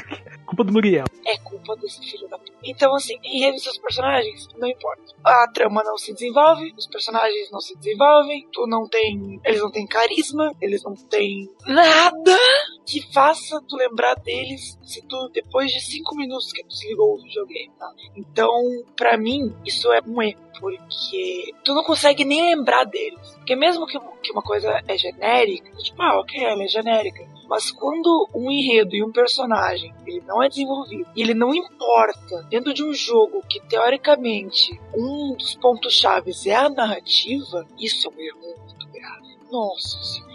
Culpa 0.43 0.63
do 0.63 0.73
Muriel. 0.73 1.05
É 1.23 1.37
culpa 1.37 1.75
desse 1.75 1.99
filho 2.01 2.27
da 2.27 2.39
puta. 2.39 2.51
Então, 2.63 2.95
assim, 2.95 3.15
enredo 3.23 3.59
seus 3.59 3.77
personagens, 3.77 4.47
não 4.57 4.67
importa. 4.67 5.03
A 5.23 5.47
trama 5.53 5.83
não 5.83 5.97
se 5.97 6.13
desenvolve, 6.13 6.73
os 6.75 6.87
personagens 6.87 7.51
não 7.51 7.59
se 7.59 7.77
desenvolvem, 7.77 8.47
tu 8.51 8.65
não 8.65 8.87
tem. 8.87 9.39
Eles 9.45 9.61
não 9.61 9.69
têm 9.69 9.85
carisma, 9.85 10.51
eles 10.59 10.83
não 10.83 10.95
têm 10.95 11.47
nada 11.67 12.37
que 12.85 13.01
faça 13.13 13.61
tu 13.67 13.75
lembrar 13.75 14.15
deles 14.15 14.79
se 14.81 15.05
tu, 15.05 15.29
depois 15.33 15.71
de 15.71 15.79
cinco 15.81 16.15
minutos 16.15 16.51
que 16.51 16.63
tu 16.63 16.69
desligou 16.69 17.13
o 17.13 17.21
videogame, 17.21 17.71
tá? 17.77 17.91
Então, 18.15 18.51
pra 18.95 19.15
mim, 19.17 19.53
isso 19.63 19.91
é 19.91 20.01
um 20.07 20.21
erro. 20.21 20.47
Porque 20.59 21.53
tu 21.63 21.75
não 21.75 21.83
consegue 21.83 22.25
nem 22.25 22.55
lembrar 22.55 22.83
deles. 22.85 23.19
Porque 23.35 23.55
mesmo 23.55 23.85
que, 23.85 23.99
que 24.23 24.31
uma 24.31 24.41
coisa 24.41 24.81
é 24.87 24.97
genérica, 24.97 25.71
tipo, 25.77 26.01
ah, 26.01 26.19
ok, 26.19 26.46
ela 26.47 26.63
é 26.63 26.67
genérica. 26.67 27.27
Mas 27.47 27.71
quando 27.71 28.27
um 28.33 28.51
enredo 28.51 28.95
e 28.95 29.03
um 29.03 29.11
personagem 29.11 29.93
ele 30.05 30.21
não 30.27 30.43
é 30.43 30.49
desenvolvido 30.49 31.09
e 31.15 31.21
ele 31.21 31.33
não 31.33 31.55
importa 31.55 32.43
dentro 32.49 32.73
de 32.73 32.83
um 32.83 32.93
jogo 32.93 33.41
que 33.47 33.59
teoricamente 33.61 34.79
um 34.93 35.35
dos 35.35 35.55
pontos 35.55 35.93
chaves 35.93 36.45
é 36.45 36.55
a 36.55 36.69
narrativa, 36.69 37.65
isso 37.79 38.07
é 38.07 38.11
um 38.11 38.19
erro 38.19 38.59
muito 38.67 38.87
grave. 38.89 39.37
Nossa. 39.49 40.25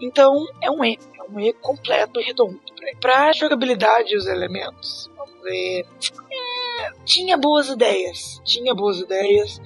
Então 0.00 0.46
é 0.62 0.70
um 0.70 0.84
E, 0.84 0.98
é 1.18 1.22
um 1.30 1.40
E 1.40 1.52
completo 1.52 2.20
e 2.20 2.24
redondo. 2.24 2.60
Pra 3.00 3.32
jogabilidade 3.32 4.14
e 4.14 4.16
os 4.16 4.26
elementos, 4.26 5.10
vamos 5.16 5.42
ver. 5.42 5.86
É, 6.32 6.92
tinha 7.04 7.36
boas 7.36 7.68
ideias, 7.68 8.40
tinha 8.44 8.74
boas 8.74 9.00
ideias 9.00 9.60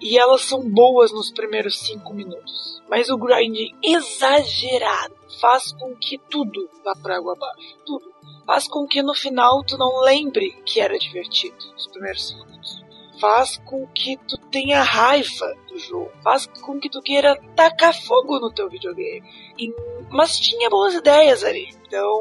e 0.00 0.18
elas 0.18 0.42
são 0.42 0.68
boas 0.68 1.10
nos 1.12 1.30
primeiros 1.30 1.78
cinco 1.80 2.14
minutos. 2.14 2.82
Mas 2.88 3.08
o 3.08 3.16
grind 3.16 3.72
exagerado 3.82 5.19
faz 5.40 5.72
com 5.72 5.94
que 5.96 6.18
tudo 6.30 6.68
vá 6.84 6.94
pra 7.02 7.16
água 7.16 7.32
abaixo. 7.34 7.76
Tudo. 7.86 8.10
Faz 8.46 8.66
com 8.68 8.86
que 8.86 9.02
no 9.02 9.14
final 9.14 9.62
tu 9.64 9.76
não 9.78 10.00
lembre 10.02 10.50
que 10.64 10.80
era 10.80 10.98
divertido 10.98 11.56
os 11.76 11.86
primeiros 11.86 12.32
minutos. 12.34 12.80
Faz 13.20 13.58
com 13.66 13.86
que 13.88 14.16
tu 14.26 14.36
tenha 14.50 14.82
raiva 14.82 15.54
do 15.68 15.78
jogo. 15.78 16.10
Faz 16.22 16.46
com 16.46 16.80
que 16.80 16.88
tu 16.88 17.02
queira 17.02 17.38
tacar 17.54 17.94
fogo 17.94 18.38
no 18.40 18.50
teu 18.50 18.68
videogame. 18.70 19.22
E- 19.58 19.72
mas 20.10 20.38
tinha 20.38 20.70
boas 20.70 20.94
ideias 20.94 21.44
ali. 21.44 21.68
Então, 21.86 22.18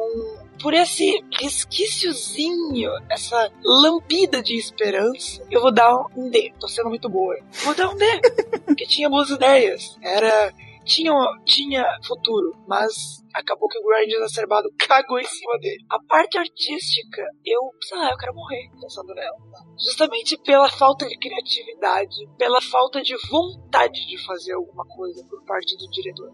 por 0.62 0.74
esse 0.74 1.24
resquíciozinho, 1.40 2.92
essa 3.10 3.52
lambida 3.64 4.42
de 4.44 4.58
esperança, 4.58 5.42
eu 5.50 5.62
vou 5.62 5.72
dar 5.72 5.96
um 6.16 6.30
D. 6.30 6.54
Tô 6.60 6.68
sendo 6.68 6.90
muito 6.90 7.10
boa. 7.10 7.38
Vou 7.64 7.74
dar 7.74 7.90
um 7.90 7.96
D. 7.96 8.06
Porque 8.66 8.86
tinha 8.86 9.10
boas 9.10 9.30
ideias. 9.30 9.98
Era. 10.02 10.54
Tinha, 10.90 11.14
tinha 11.46 11.86
futuro, 12.04 12.58
mas 12.68 13.24
acabou 13.40 13.68
que 13.68 13.80
o 13.80 13.84
grind 13.84 14.12
exacerbado 14.12 14.70
cagou 14.78 15.20
em 15.20 15.26
cima 15.26 15.58
dele. 15.60 15.86
A 15.90 16.00
parte 16.04 16.38
artística, 16.38 17.24
eu, 17.46 17.62
sei 17.82 17.98
lá, 17.98 18.12
eu 18.12 18.18
quero 18.18 18.34
morrer 18.34 18.70
pensando 18.80 19.14
nela. 19.14 19.38
Justamente 19.78 20.38
pela 20.38 20.70
falta 20.70 21.08
de 21.08 21.18
criatividade, 21.18 22.28
pela 22.38 22.62
falta 22.62 23.02
de 23.02 23.16
vontade 23.30 24.06
de 24.06 24.18
fazer 24.26 24.54
alguma 24.54 24.86
coisa 24.86 25.26
por 25.26 25.44
parte 25.46 25.78
do 25.78 25.90
diretor. 25.90 26.32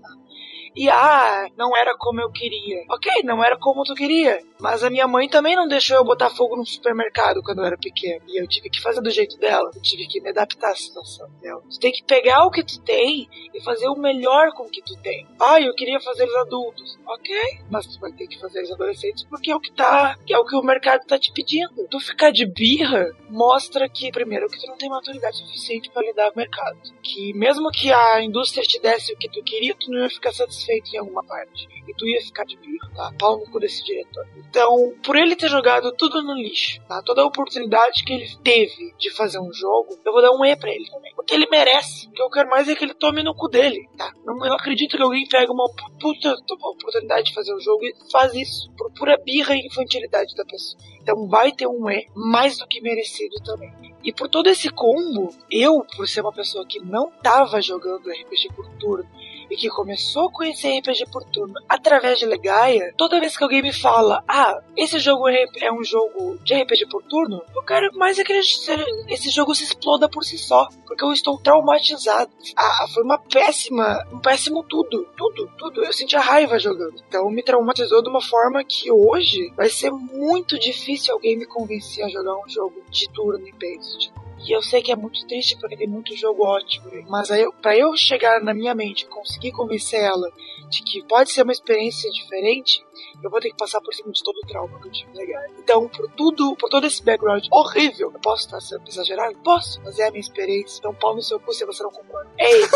E 0.76 0.90
ah, 0.90 1.48
não 1.57 1.76
era 1.76 1.95
como 1.98 2.19
eu 2.19 2.30
queria. 2.30 2.84
Ok, 2.90 3.10
não 3.23 3.41
era 3.41 3.57
como 3.57 3.84
tu 3.84 3.95
queria. 3.95 4.44
Mas 4.60 4.84
a 4.84 4.90
minha 4.90 5.07
mãe 5.07 5.30
também 5.30 5.56
não 5.56 5.69
deixou 5.69 5.95
eu 5.95 6.03
botar 6.03 6.30
fogo 6.30 6.57
no 6.57 6.65
supermercado 6.65 7.41
quando 7.41 7.60
eu 7.60 7.65
era 7.65 7.77
pequeno. 7.77 8.22
E 8.27 8.41
eu 8.41 8.45
tive 8.45 8.69
que 8.69 8.82
fazer 8.82 8.99
do 8.99 9.10
jeito 9.10 9.38
dela. 9.38 9.72
Eu 9.73 9.82
tive 9.82 10.06
que 10.06 10.19
me 10.19 10.30
adaptar 10.30 10.72
à 10.72 10.76
situação 10.76 11.30
dela. 11.41 11.61
Tu 11.69 11.80
tem 11.80 11.94
que 11.94 12.03
pegar 12.03 12.44
o 12.45 12.52
que 12.52 12.61
tu 12.61 12.82
tem 12.82 13.26
e 13.53 13.64
fazer 13.64 13.88
o 13.88 13.95
melhor 13.95 14.52
com 14.52 14.64
o 14.64 14.69
que 14.69 14.82
tu 14.82 14.98
tem. 15.02 15.26
Ah, 15.40 15.61
eu 15.61 15.73
queria 15.76 16.02
fazer 16.02 16.23
eles 16.23 16.36
adultos. 16.36 16.94
Ok, 17.05 17.35
mas 17.69 17.85
tu 17.88 17.99
vai 17.99 18.11
ter 18.11 18.27
que 18.27 18.39
fazer 18.39 18.59
eles 18.59 18.72
adolescentes 18.72 19.23
porque 19.23 19.51
é 19.51 19.55
o 19.55 19.59
que 19.59 19.72
tá. 19.72 20.17
que 20.26 20.34
é 20.34 20.38
o 20.38 20.45
que 20.45 20.55
o 20.55 20.63
mercado 20.63 21.05
tá 21.05 21.17
te 21.17 21.31
pedindo. 21.31 21.88
Tu 21.89 21.99
ficar 21.99 22.31
de 22.31 22.45
birra 22.45 23.11
mostra 23.30 23.88
que, 23.89 24.11
primeiro, 24.11 24.47
que 24.47 24.59
tu 24.59 24.67
não 24.67 24.77
tem 24.77 24.89
maturidade 24.89 25.38
suficiente 25.38 25.89
para 25.89 26.05
lidar 26.05 26.31
com 26.31 26.39
o 26.39 26.41
mercado. 26.41 26.77
Que 27.01 27.34
mesmo 27.34 27.69
que 27.72 27.91
a 27.91 28.22
indústria 28.23 28.63
te 28.63 28.80
desse 28.80 29.13
o 29.13 29.17
que 29.17 29.30
tu 29.30 29.43
queria, 29.43 29.76
tu 29.76 29.91
não 29.91 29.99
ia 29.99 30.09
ficar 30.09 30.31
satisfeito 30.31 30.93
em 30.93 30.97
alguma 30.97 31.23
parte. 31.23 31.67
E 31.88 31.93
tu 31.93 32.07
ia 32.07 32.22
ficar 32.22 32.45
de 32.45 32.57
birra, 32.57 32.89
tá? 32.95 33.11
Pau 33.19 33.38
no 33.38 33.51
cu 33.51 33.59
desse 33.59 33.84
diretor. 33.84 34.27
Então, 34.38 34.93
por 35.03 35.15
ele 35.15 35.35
ter 35.35 35.49
jogado 35.49 35.91
tudo 35.93 36.23
no 36.23 36.34
lixo, 36.34 36.81
tá? 36.88 37.01
Toda 37.03 37.22
a 37.22 37.26
oportunidade 37.26 38.03
que 38.03 38.13
ele 38.13 38.27
teve 38.43 38.93
de 38.97 39.11
fazer 39.11 39.39
um 39.39 39.53
jogo, 39.53 39.99
eu 40.03 40.11
vou 40.11 40.22
dar 40.22 40.31
um 40.31 40.43
E 40.43 40.55
pra 40.55 40.72
ele 40.72 40.89
também. 40.89 41.13
Porque 41.15 41.34
ele 41.34 41.47
merece. 41.49 42.07
O 42.07 42.11
que 42.11 42.22
eu 42.22 42.30
quero 42.30 42.49
mais 42.49 42.67
é 42.67 42.76
que 42.76 42.84
ele 42.84 42.93
tome 42.93 43.22
no 43.22 43.35
cu 43.35 43.47
dele, 43.47 43.88
tá? 43.97 44.11
Não, 44.26 44.34
eu 44.43 44.49
não 44.49 44.55
acredito 44.55 44.97
que 44.97 45.03
alguém 45.03 45.27
pega 45.27 45.51
uma 45.51 45.69
puta 45.99 46.35
uma 46.55 46.74
oportunidade 46.76 47.27
de 47.27 47.34
fazer 47.34 47.53
um 47.56 47.60
jogo 47.60 47.85
e 47.85 47.93
faz 48.11 48.34
isso 48.34 48.72
por 48.77 48.91
pura 48.91 49.18
birra 49.18 49.56
e 49.56 49.65
infantilidade 49.65 50.35
da 50.35 50.45
pessoa. 50.45 50.81
Então 51.02 51.27
vai 51.27 51.52
ter 51.52 51.68
um 51.68 51.89
E 51.89 52.06
mais 52.15 52.57
do 52.57 52.68
que 52.68 52.81
merecido 52.81 53.35
também. 53.43 53.73
E 54.03 54.14
por 54.14 54.30
todo 54.30 54.47
esse 54.47 54.69
combo, 54.69 55.30
eu, 55.49 55.85
por 55.95 56.07
ser 56.07 56.22
uma 56.22 56.31
pessoa 56.31 56.65
que 56.65 56.80
não 56.80 57.11
tava 57.23 57.61
jogando 57.61 58.10
RPG 58.10 58.49
por 58.56 58.68
turno, 58.77 59.10
e 59.56 59.57
que 59.57 59.69
começou 59.69 60.27
a 60.27 60.32
conhecer 60.32 60.77
RPG 60.80 61.06
por 61.11 61.23
turno 61.23 61.56
através 61.68 62.19
de 62.19 62.26
Legaia, 62.26 62.94
toda 62.98 63.19
vez 63.19 63.38
que 63.38 63.44
alguém 63.44 63.61
me 63.61 63.72
fala, 63.72 64.22
ah, 64.27 64.61
esse 64.76 64.99
jogo 64.99 65.27
é 65.30 65.45
é 65.61 65.72
um 65.72 65.84
jogo 65.84 66.38
de 66.44 66.53
RPG 66.53 66.88
por 66.90 67.02
turno, 67.03 67.41
eu 67.56 67.64
quero 67.64 67.98
mais 67.98 68.19
é 68.19 68.23
que 68.23 68.34
esse 68.34 69.30
jogo 69.30 69.56
se 69.56 69.64
exploda 69.64 70.10
por 70.10 70.23
si 70.23 70.38
só, 70.38 70.68
porque 70.86 71.03
eu 71.03 71.14
estou 71.14 71.38
traumatizado. 71.40 72.32
Ah, 72.56 72.86
foi 72.94 73.03
uma 73.03 73.18
péssima, 73.18 74.06
um 74.11 74.19
péssimo 74.19 74.64
tudo, 74.64 75.07
tudo, 75.18 75.49
tudo. 75.57 75.84
Eu 75.84 75.94
senti 75.94 76.15
a 76.15 76.22
raiva 76.22 76.60
jogando. 76.60 77.02
Então 77.07 77.30
me 77.30 77.44
traumatizou 77.44 78.02
de 78.02 78.10
uma 78.10 78.22
forma 78.22 78.64
que 78.64 78.91
hoje 78.91 79.52
vai 79.56 79.69
ser 79.69 79.91
muito 79.91 80.60
difícil 80.60 81.14
alguém 81.14 81.38
me 81.38 81.45
convencer 81.45 82.03
a 82.06 82.10
jogar 82.10 82.36
um 82.38 82.49
jogo 82.49 82.84
de 82.90 83.10
turno 83.10 83.48
e 83.48 83.52
based. 83.53 84.11
E 84.47 84.55
eu 84.55 84.61
sei 84.61 84.81
que 84.81 84.91
é 84.91 84.95
muito 84.95 85.26
triste 85.27 85.57
porque 85.59 85.76
tem 85.76 85.88
muito 85.88 86.15
jogo 86.15 86.45
ótimo, 86.45 86.89
né? 86.91 87.03
mas 87.09 87.31
aí, 87.31 87.41
eu- 87.41 87.53
pra 87.53 87.76
eu 87.76 87.95
chegar 87.97 88.41
na 88.41 88.53
minha 88.53 88.76
mente 88.76 89.01
e 89.03 89.07
conseguir 89.07 89.51
convencer 89.51 89.99
ela 89.99 90.30
de 90.69 90.81
que 90.84 91.03
pode 91.03 91.31
ser 91.31 91.43
uma 91.43 91.51
experiência 91.51 92.09
diferente, 92.11 92.84
eu 93.23 93.30
vou 93.30 93.39
ter 93.39 93.49
que 93.49 93.57
passar 93.57 93.80
por 93.81 93.93
cima 93.93 94.11
de 94.11 94.22
todo 94.23 94.35
o 94.38 94.47
trauma 94.47 94.80
que 94.81 94.88
eu 94.88 94.91
tive 94.91 95.13
legal. 95.17 95.41
Então, 95.59 95.88
por 95.88 96.09
tudo, 96.11 96.55
por 96.57 96.69
todo 96.69 96.85
esse 96.85 97.03
background 97.03 97.45
horrível, 97.51 98.11
eu 98.13 98.19
posso 98.19 98.45
estar 98.45 98.59
sendo 98.61 98.88
exagerado? 98.88 99.35
Posso, 99.43 99.80
mas 99.84 99.97
é 99.99 100.07
a 100.07 100.11
minha 100.11 100.22
experiência. 100.22 100.77
Então, 100.80 100.93
pau 100.93 101.15
no 101.15 101.22
seu 101.22 101.39
cu 101.39 101.53
se 101.53 101.65
você 101.65 101.81
não 101.84 101.91
concorda. 101.91 102.30
É 102.38 102.57
isso. 102.57 102.76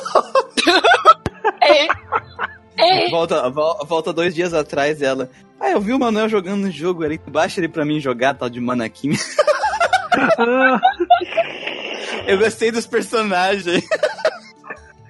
é 1.61 1.87
É. 2.81 3.09
Volta, 3.09 3.49
vol- 3.49 3.85
volta 3.85 4.13
dois 4.13 4.33
dias 4.33 4.53
atrás 4.53 5.01
ela. 5.01 5.29
Ah, 5.59 5.71
eu 5.71 5.81
vi 5.81 5.91
o 5.91 5.99
Manuel 5.99 6.29
jogando 6.29 6.61
no 6.61 6.71
jogo 6.71 7.03
ali. 7.03 7.17
Baixa 7.27 7.59
ele 7.59 7.67
pra 7.67 7.83
mim 7.83 7.99
jogar, 7.99 8.33
tal 8.35 8.49
de 8.49 8.59
Manakim. 8.61 9.11
Eu 12.27 12.37
gostei 12.37 12.71
dos 12.71 12.85
personagens. 12.87 13.65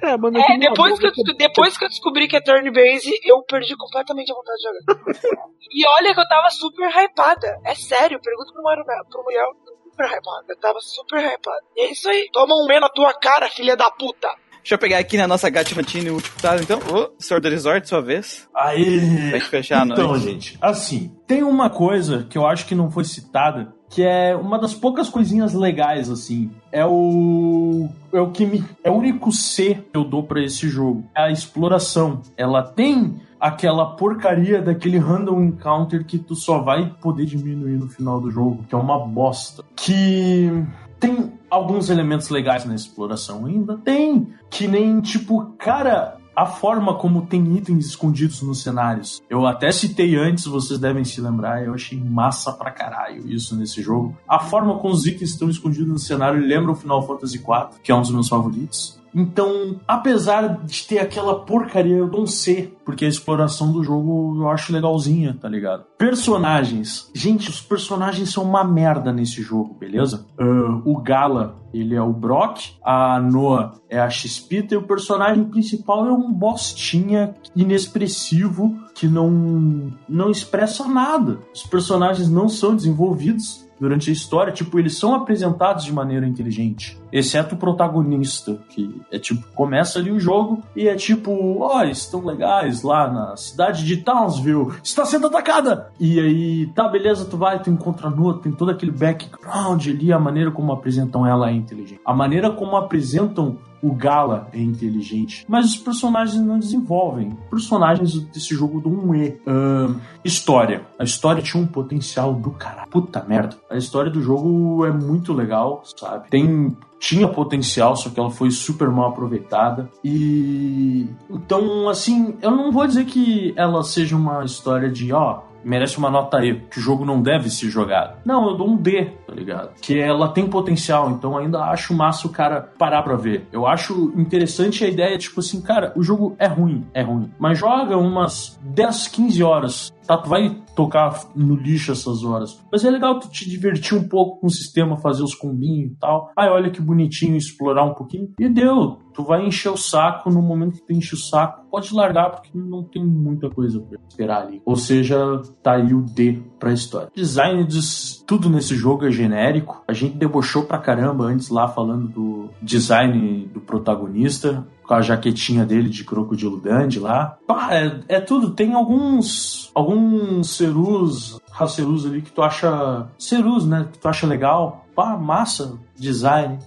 É, 0.01 0.15
mano, 0.15 0.39
É, 0.39 0.57
depois 0.57 0.97
que, 0.97 1.07
eu, 1.07 1.11
depois 1.37 1.77
que 1.77 1.83
eu 1.83 1.89
descobri 1.89 2.25
que 2.29 2.37
é 2.37 2.39
turn 2.39 2.71
base, 2.71 3.11
eu 3.21 3.43
perdi 3.43 3.75
completamente 3.75 4.31
a 4.31 4.33
vontade 4.33 4.55
de 4.57 4.63
jogar. 4.63 5.19
e 5.73 5.85
olha 5.85 6.13
que 6.15 6.21
eu 6.21 6.27
tava 6.29 6.49
super 6.51 6.87
hypada. 6.89 7.59
É 7.65 7.75
sério, 7.75 8.17
pergunta 8.21 8.53
pro 8.53 8.63
Mario 8.63 8.85
pro 8.85 9.23
mulher. 9.25 9.43
Super 9.83 10.05
hypada. 10.05 10.45
Eu 10.47 10.57
tava 10.57 10.79
super 10.79 11.19
hypada. 11.19 11.59
E 11.75 11.81
é 11.81 11.91
isso 11.91 12.07
aí. 12.07 12.29
Toma 12.31 12.55
um 12.55 12.65
meio 12.65 12.79
na 12.79 12.87
tua 12.87 13.13
cara, 13.13 13.49
filha 13.49 13.75
da 13.75 13.91
puta. 13.91 14.29
Deixa 14.59 14.75
eu 14.75 14.79
pegar 14.79 14.99
aqui 14.99 15.17
na 15.17 15.27
nossa 15.27 15.49
gatinha 15.49 15.81
o 16.13 16.15
último 16.15 16.39
quadro, 16.39 16.63
então. 16.63 16.79
Ô, 16.79 17.11
Senhor 17.19 17.41
do 17.41 17.49
Resort, 17.49 17.85
sua 17.89 18.01
vez. 18.01 18.47
Aí. 18.55 19.01
Pra 19.31 19.39
gente 19.39 19.49
fechar 19.49 19.81
a 19.81 19.85
Então, 19.85 20.07
noite. 20.11 20.23
gente, 20.23 20.57
assim, 20.61 21.13
tem 21.27 21.43
uma 21.43 21.69
coisa 21.69 22.25
que 22.29 22.37
eu 22.37 22.47
acho 22.47 22.65
que 22.65 22.73
não 22.73 22.89
foi 22.89 23.03
citada, 23.03 23.73
que 23.89 24.03
é 24.03 24.35
uma 24.35 24.59
das 24.59 24.73
poucas 24.73 25.09
coisinhas 25.09 25.53
legais, 25.53 26.09
assim. 26.09 26.51
É 26.71 26.85
o. 26.85 27.89
É 28.13 28.21
o 28.21 28.29
que 28.29 28.45
me. 28.45 28.63
É 28.83 28.91
o 28.91 28.93
único 28.93 29.31
C 29.31 29.83
que 29.91 29.97
eu 29.97 30.03
dou 30.03 30.23
pra 30.23 30.43
esse 30.43 30.69
jogo. 30.69 31.03
É 31.15 31.23
a 31.23 31.31
exploração. 31.31 32.21
Ela 32.37 32.61
tem 32.61 33.19
aquela 33.39 33.95
porcaria 33.95 34.61
daquele 34.61 34.99
random 34.99 35.41
encounter 35.41 36.05
que 36.05 36.19
tu 36.19 36.35
só 36.35 36.59
vai 36.59 36.93
poder 37.01 37.25
diminuir 37.25 37.77
no 37.77 37.87
final 37.87 38.21
do 38.21 38.29
jogo, 38.29 38.63
que 38.67 38.75
é 38.75 38.77
uma 38.77 38.99
bosta. 38.99 39.63
Que 39.75 40.51
tem 40.99 41.33
alguns 41.49 41.89
elementos 41.89 42.29
legais 42.29 42.65
na 42.65 42.75
exploração 42.75 43.45
ainda. 43.45 43.77
Tem 43.77 44.27
que 44.51 44.67
nem 44.67 45.01
tipo, 45.01 45.53
cara, 45.57 46.18
a 46.39 46.45
forma 46.45 46.93
como 46.93 47.23
tem 47.23 47.57
itens 47.57 47.87
escondidos 47.87 48.41
nos 48.41 48.63
cenários. 48.63 49.21
Eu 49.29 49.45
até 49.45 49.73
citei 49.73 50.15
antes, 50.15 50.45
vocês 50.45 50.79
devem 50.79 51.03
se 51.03 51.19
lembrar, 51.19 51.65
eu 51.65 51.73
achei 51.73 51.99
massa 51.99 52.53
pra 52.53 52.71
caralho 52.71 53.27
isso 53.27 53.57
nesse 53.57 53.81
jogo. 53.81 54.17
A 54.25 54.39
forma 54.39 54.79
como 54.79 54.93
os 54.93 55.05
itens 55.05 55.31
estão 55.31 55.49
escondidos 55.49 55.89
no 55.89 55.99
cenário 55.99 56.39
lembra 56.39 56.71
o 56.71 56.75
Final 56.75 57.05
Fantasy 57.05 57.39
IV, 57.39 57.81
que 57.83 57.91
é 57.91 57.95
um 57.95 57.99
dos 57.99 58.11
meus 58.11 58.29
favoritos. 58.29 58.97
Então, 59.13 59.79
apesar 59.87 60.63
de 60.65 60.87
ter 60.87 60.99
aquela 60.99 61.39
porcaria, 61.45 61.97
eu 61.97 62.09
um 62.19 62.27
C, 62.27 62.73
porque 62.83 63.05
a 63.05 63.07
exploração 63.07 63.71
do 63.71 63.83
jogo 63.83 64.41
eu 64.41 64.49
acho 64.49 64.73
legalzinha, 64.73 65.37
tá 65.39 65.47
ligado? 65.47 65.85
Personagens. 65.97 67.09
Gente, 67.13 67.49
os 67.49 67.61
personagens 67.61 68.31
são 68.31 68.43
uma 68.43 68.63
merda 68.63 69.13
nesse 69.13 69.41
jogo, 69.41 69.73
beleza? 69.73 70.25
Ah, 70.37 70.81
o 70.83 70.97
Gala, 71.01 71.55
ele 71.73 71.95
é 71.95 72.01
o 72.01 72.11
Brock, 72.11 72.71
a 72.83 73.19
Noah 73.19 73.73
é 73.89 73.99
a 73.99 74.09
Xpita 74.09 74.73
e 74.73 74.77
o 74.77 74.83
personagem 74.83 75.45
principal 75.45 76.07
é 76.07 76.11
um 76.11 76.31
bostinha 76.31 77.35
inexpressivo 77.55 78.77
que 78.93 79.07
não, 79.07 79.91
não 80.07 80.29
expressa 80.29 80.87
nada. 80.87 81.39
Os 81.53 81.63
personagens 81.63 82.29
não 82.29 82.49
são 82.49 82.75
desenvolvidos 82.75 83.68
durante 83.79 84.09
a 84.09 84.13
história, 84.13 84.51
tipo, 84.51 84.77
eles 84.77 84.97
são 84.97 85.15
apresentados 85.15 85.83
de 85.83 85.93
maneira 85.93 86.27
inteligente. 86.27 86.99
Exceto 87.11 87.55
o 87.55 87.57
protagonista, 87.57 88.59
que 88.69 89.01
é 89.11 89.17
tipo, 89.17 89.45
começa 89.53 89.97
ali 89.99 90.11
o 90.11 90.19
jogo 90.19 90.61
e 90.75 90.87
é 90.87 90.95
tipo, 90.95 91.59
ó, 91.61 91.83
estão 91.83 92.23
legais 92.23 92.83
lá 92.83 93.11
na 93.11 93.37
cidade 93.37 93.85
de 93.85 93.97
Townsville, 93.97 94.73
está 94.83 95.05
sendo 95.05 95.27
atacada! 95.27 95.91
E 95.99 96.19
aí, 96.19 96.67
tá, 96.75 96.87
beleza, 96.87 97.25
tu 97.25 97.37
vai, 97.37 97.61
tu 97.61 97.69
encontra 97.69 98.07
a 98.07 98.11
Noah, 98.11 98.39
tem 98.39 98.51
todo 98.51 98.71
aquele 98.71 98.91
background 98.91 99.87
ali, 99.87 100.11
a 100.11 100.19
maneira 100.19 100.51
como 100.51 100.71
apresentam 100.71 101.25
ela 101.25 101.49
é 101.49 101.53
inteligente. 101.53 102.01
A 102.05 102.13
maneira 102.13 102.51
como 102.51 102.75
apresentam 102.75 103.57
o 103.81 103.93
Gala 103.93 104.47
é 104.53 104.59
inteligente, 104.59 105.45
mas 105.47 105.67
os 105.67 105.77
personagens 105.77 106.41
não 106.41 106.59
desenvolvem. 106.59 107.37
Personagens 107.49 108.19
desse 108.19 108.53
jogo 108.53 108.81
dão 108.81 108.91
um 108.91 109.15
E. 109.15 109.39
Ahn, 109.45 109.95
história. 110.23 110.85
A 110.97 111.03
história 111.03 111.41
tinha 111.41 111.61
um 111.61 111.67
potencial 111.67 112.33
do 112.33 112.51
caralho. 112.51 112.89
Puta 112.89 113.23
merda. 113.27 113.57
A 113.69 113.77
história 113.77 114.11
do 114.11 114.21
jogo 114.21 114.85
é 114.85 114.91
muito 114.91 115.33
legal, 115.33 115.83
sabe? 115.85 116.29
Tem 116.29 116.75
tinha 116.99 117.27
potencial, 117.27 117.95
só 117.95 118.09
que 118.09 118.19
ela 118.19 118.29
foi 118.29 118.51
super 118.51 118.89
mal 118.89 119.09
aproveitada. 119.09 119.89
E 120.03 121.07
então, 121.29 121.87
assim, 121.87 122.35
eu 122.41 122.51
não 122.51 122.71
vou 122.71 122.85
dizer 122.85 123.05
que 123.05 123.53
ela 123.55 123.81
seja 123.83 124.17
uma 124.17 124.43
história 124.43 124.89
de, 124.89 125.13
ó, 125.13 125.39
merece 125.63 125.97
uma 125.97 126.09
nota 126.09 126.43
E, 126.43 126.55
que 126.55 126.79
o 126.79 126.81
jogo 126.81 127.05
não 127.05 127.21
deve 127.21 127.49
ser 127.49 127.69
jogado. 127.69 128.17
Não, 128.25 128.49
eu 128.49 128.57
dou 128.57 128.69
um 128.69 128.75
D, 128.75 129.05
tá 129.25 129.33
ligado? 129.33 129.71
Que 129.81 129.99
ela 129.99 130.29
tem 130.29 130.47
potencial, 130.47 131.09
então 131.09 131.37
ainda 131.37 131.59
acho 131.65 131.93
massa 131.93 132.27
o 132.27 132.31
cara 132.31 132.61
parar 132.77 133.03
pra 133.03 133.15
ver. 133.15 133.47
Eu 133.51 133.67
acho 133.67 134.11
interessante 134.15 134.83
a 134.83 134.87
ideia, 134.87 135.17
tipo 135.17 135.39
assim, 135.39 135.61
cara, 135.61 135.93
o 135.95 136.03
jogo 136.03 136.35
é 136.39 136.47
ruim, 136.47 136.85
é 136.93 137.01
ruim. 137.01 137.31
Mas 137.37 137.57
joga 137.57 137.97
umas 137.97 138.59
10, 138.63 139.07
15 139.07 139.43
horas. 139.43 139.93
Tá, 140.09 140.17
tu 140.17 140.27
vai 140.27 140.49
tocar 140.75 141.29
no 141.35 141.53
lixo 141.53 141.91
essas 141.91 142.23
horas. 142.23 142.59
Mas 142.71 142.83
é 142.83 142.89
legal 142.89 143.19
tu 143.19 143.29
te 143.29 143.47
divertir 143.47 143.95
um 143.95 144.07
pouco 144.07 144.39
com 144.39 144.47
o 144.47 144.49
sistema, 144.49 144.97
fazer 144.97 145.21
os 145.21 145.35
combinhos 145.35 145.91
e 145.91 145.95
tal. 145.99 146.31
Ai, 146.35 146.49
olha 146.49 146.71
que 146.71 146.81
bonitinho, 146.81 147.37
explorar 147.37 147.83
um 147.83 147.93
pouquinho. 147.93 148.33
E 148.39 148.49
deu. 148.49 148.97
Tu 149.13 149.23
vai 149.23 149.45
encher 149.45 149.69
o 149.69 149.77
saco 149.77 150.31
no 150.31 150.41
momento 150.41 150.79
que 150.79 150.87
tu 150.87 150.93
enche 150.93 151.13
o 151.13 151.17
saco. 151.17 151.69
Pode 151.69 151.93
largar, 151.93 152.31
porque 152.31 152.49
não 152.57 152.83
tem 152.83 153.05
muita 153.05 153.51
coisa 153.51 153.79
pra 153.81 153.99
esperar 154.07 154.47
ali. 154.47 154.63
Ou 154.65 154.75
seja, 154.75 155.43
tá 155.61 155.73
aí 155.73 155.93
o 155.93 156.01
D 156.01 156.41
pra 156.59 156.73
história. 156.73 157.09
Design 157.15 157.63
de 157.63 157.79
tudo 158.25 158.49
nesse 158.49 158.75
jogo 158.75 159.07
é 159.07 159.11
genérico. 159.11 159.81
A 159.87 159.93
gente 159.93 160.17
debochou 160.17 160.63
pra 160.63 160.77
caramba 160.77 161.25
antes 161.25 161.49
lá 161.49 161.67
falando 161.67 162.07
do 162.07 162.49
design 162.61 163.49
do 163.53 163.59
protagonista 163.59 164.67
com 164.83 164.93
a 164.93 165.01
jaquetinha 165.01 165.65
dele 165.65 165.89
de 165.89 166.03
crocodilo 166.03 166.59
dandy 166.59 166.99
lá. 166.99 167.37
Pá, 167.47 167.73
é, 167.73 167.99
é 168.07 168.19
tudo. 168.19 168.51
Tem 168.51 168.73
alguns 168.73 169.71
alguns 169.73 170.49
cerus, 170.55 171.39
racerus 171.51 172.05
ali 172.05 172.21
que 172.21 172.31
tu 172.31 172.41
acha 172.41 173.07
cerus, 173.17 173.65
né? 173.65 173.87
Que 173.91 173.99
tu 173.99 174.07
acha 174.07 174.27
legal. 174.27 174.85
Pá, 174.95 175.15
massa, 175.15 175.77
design. 175.95 176.59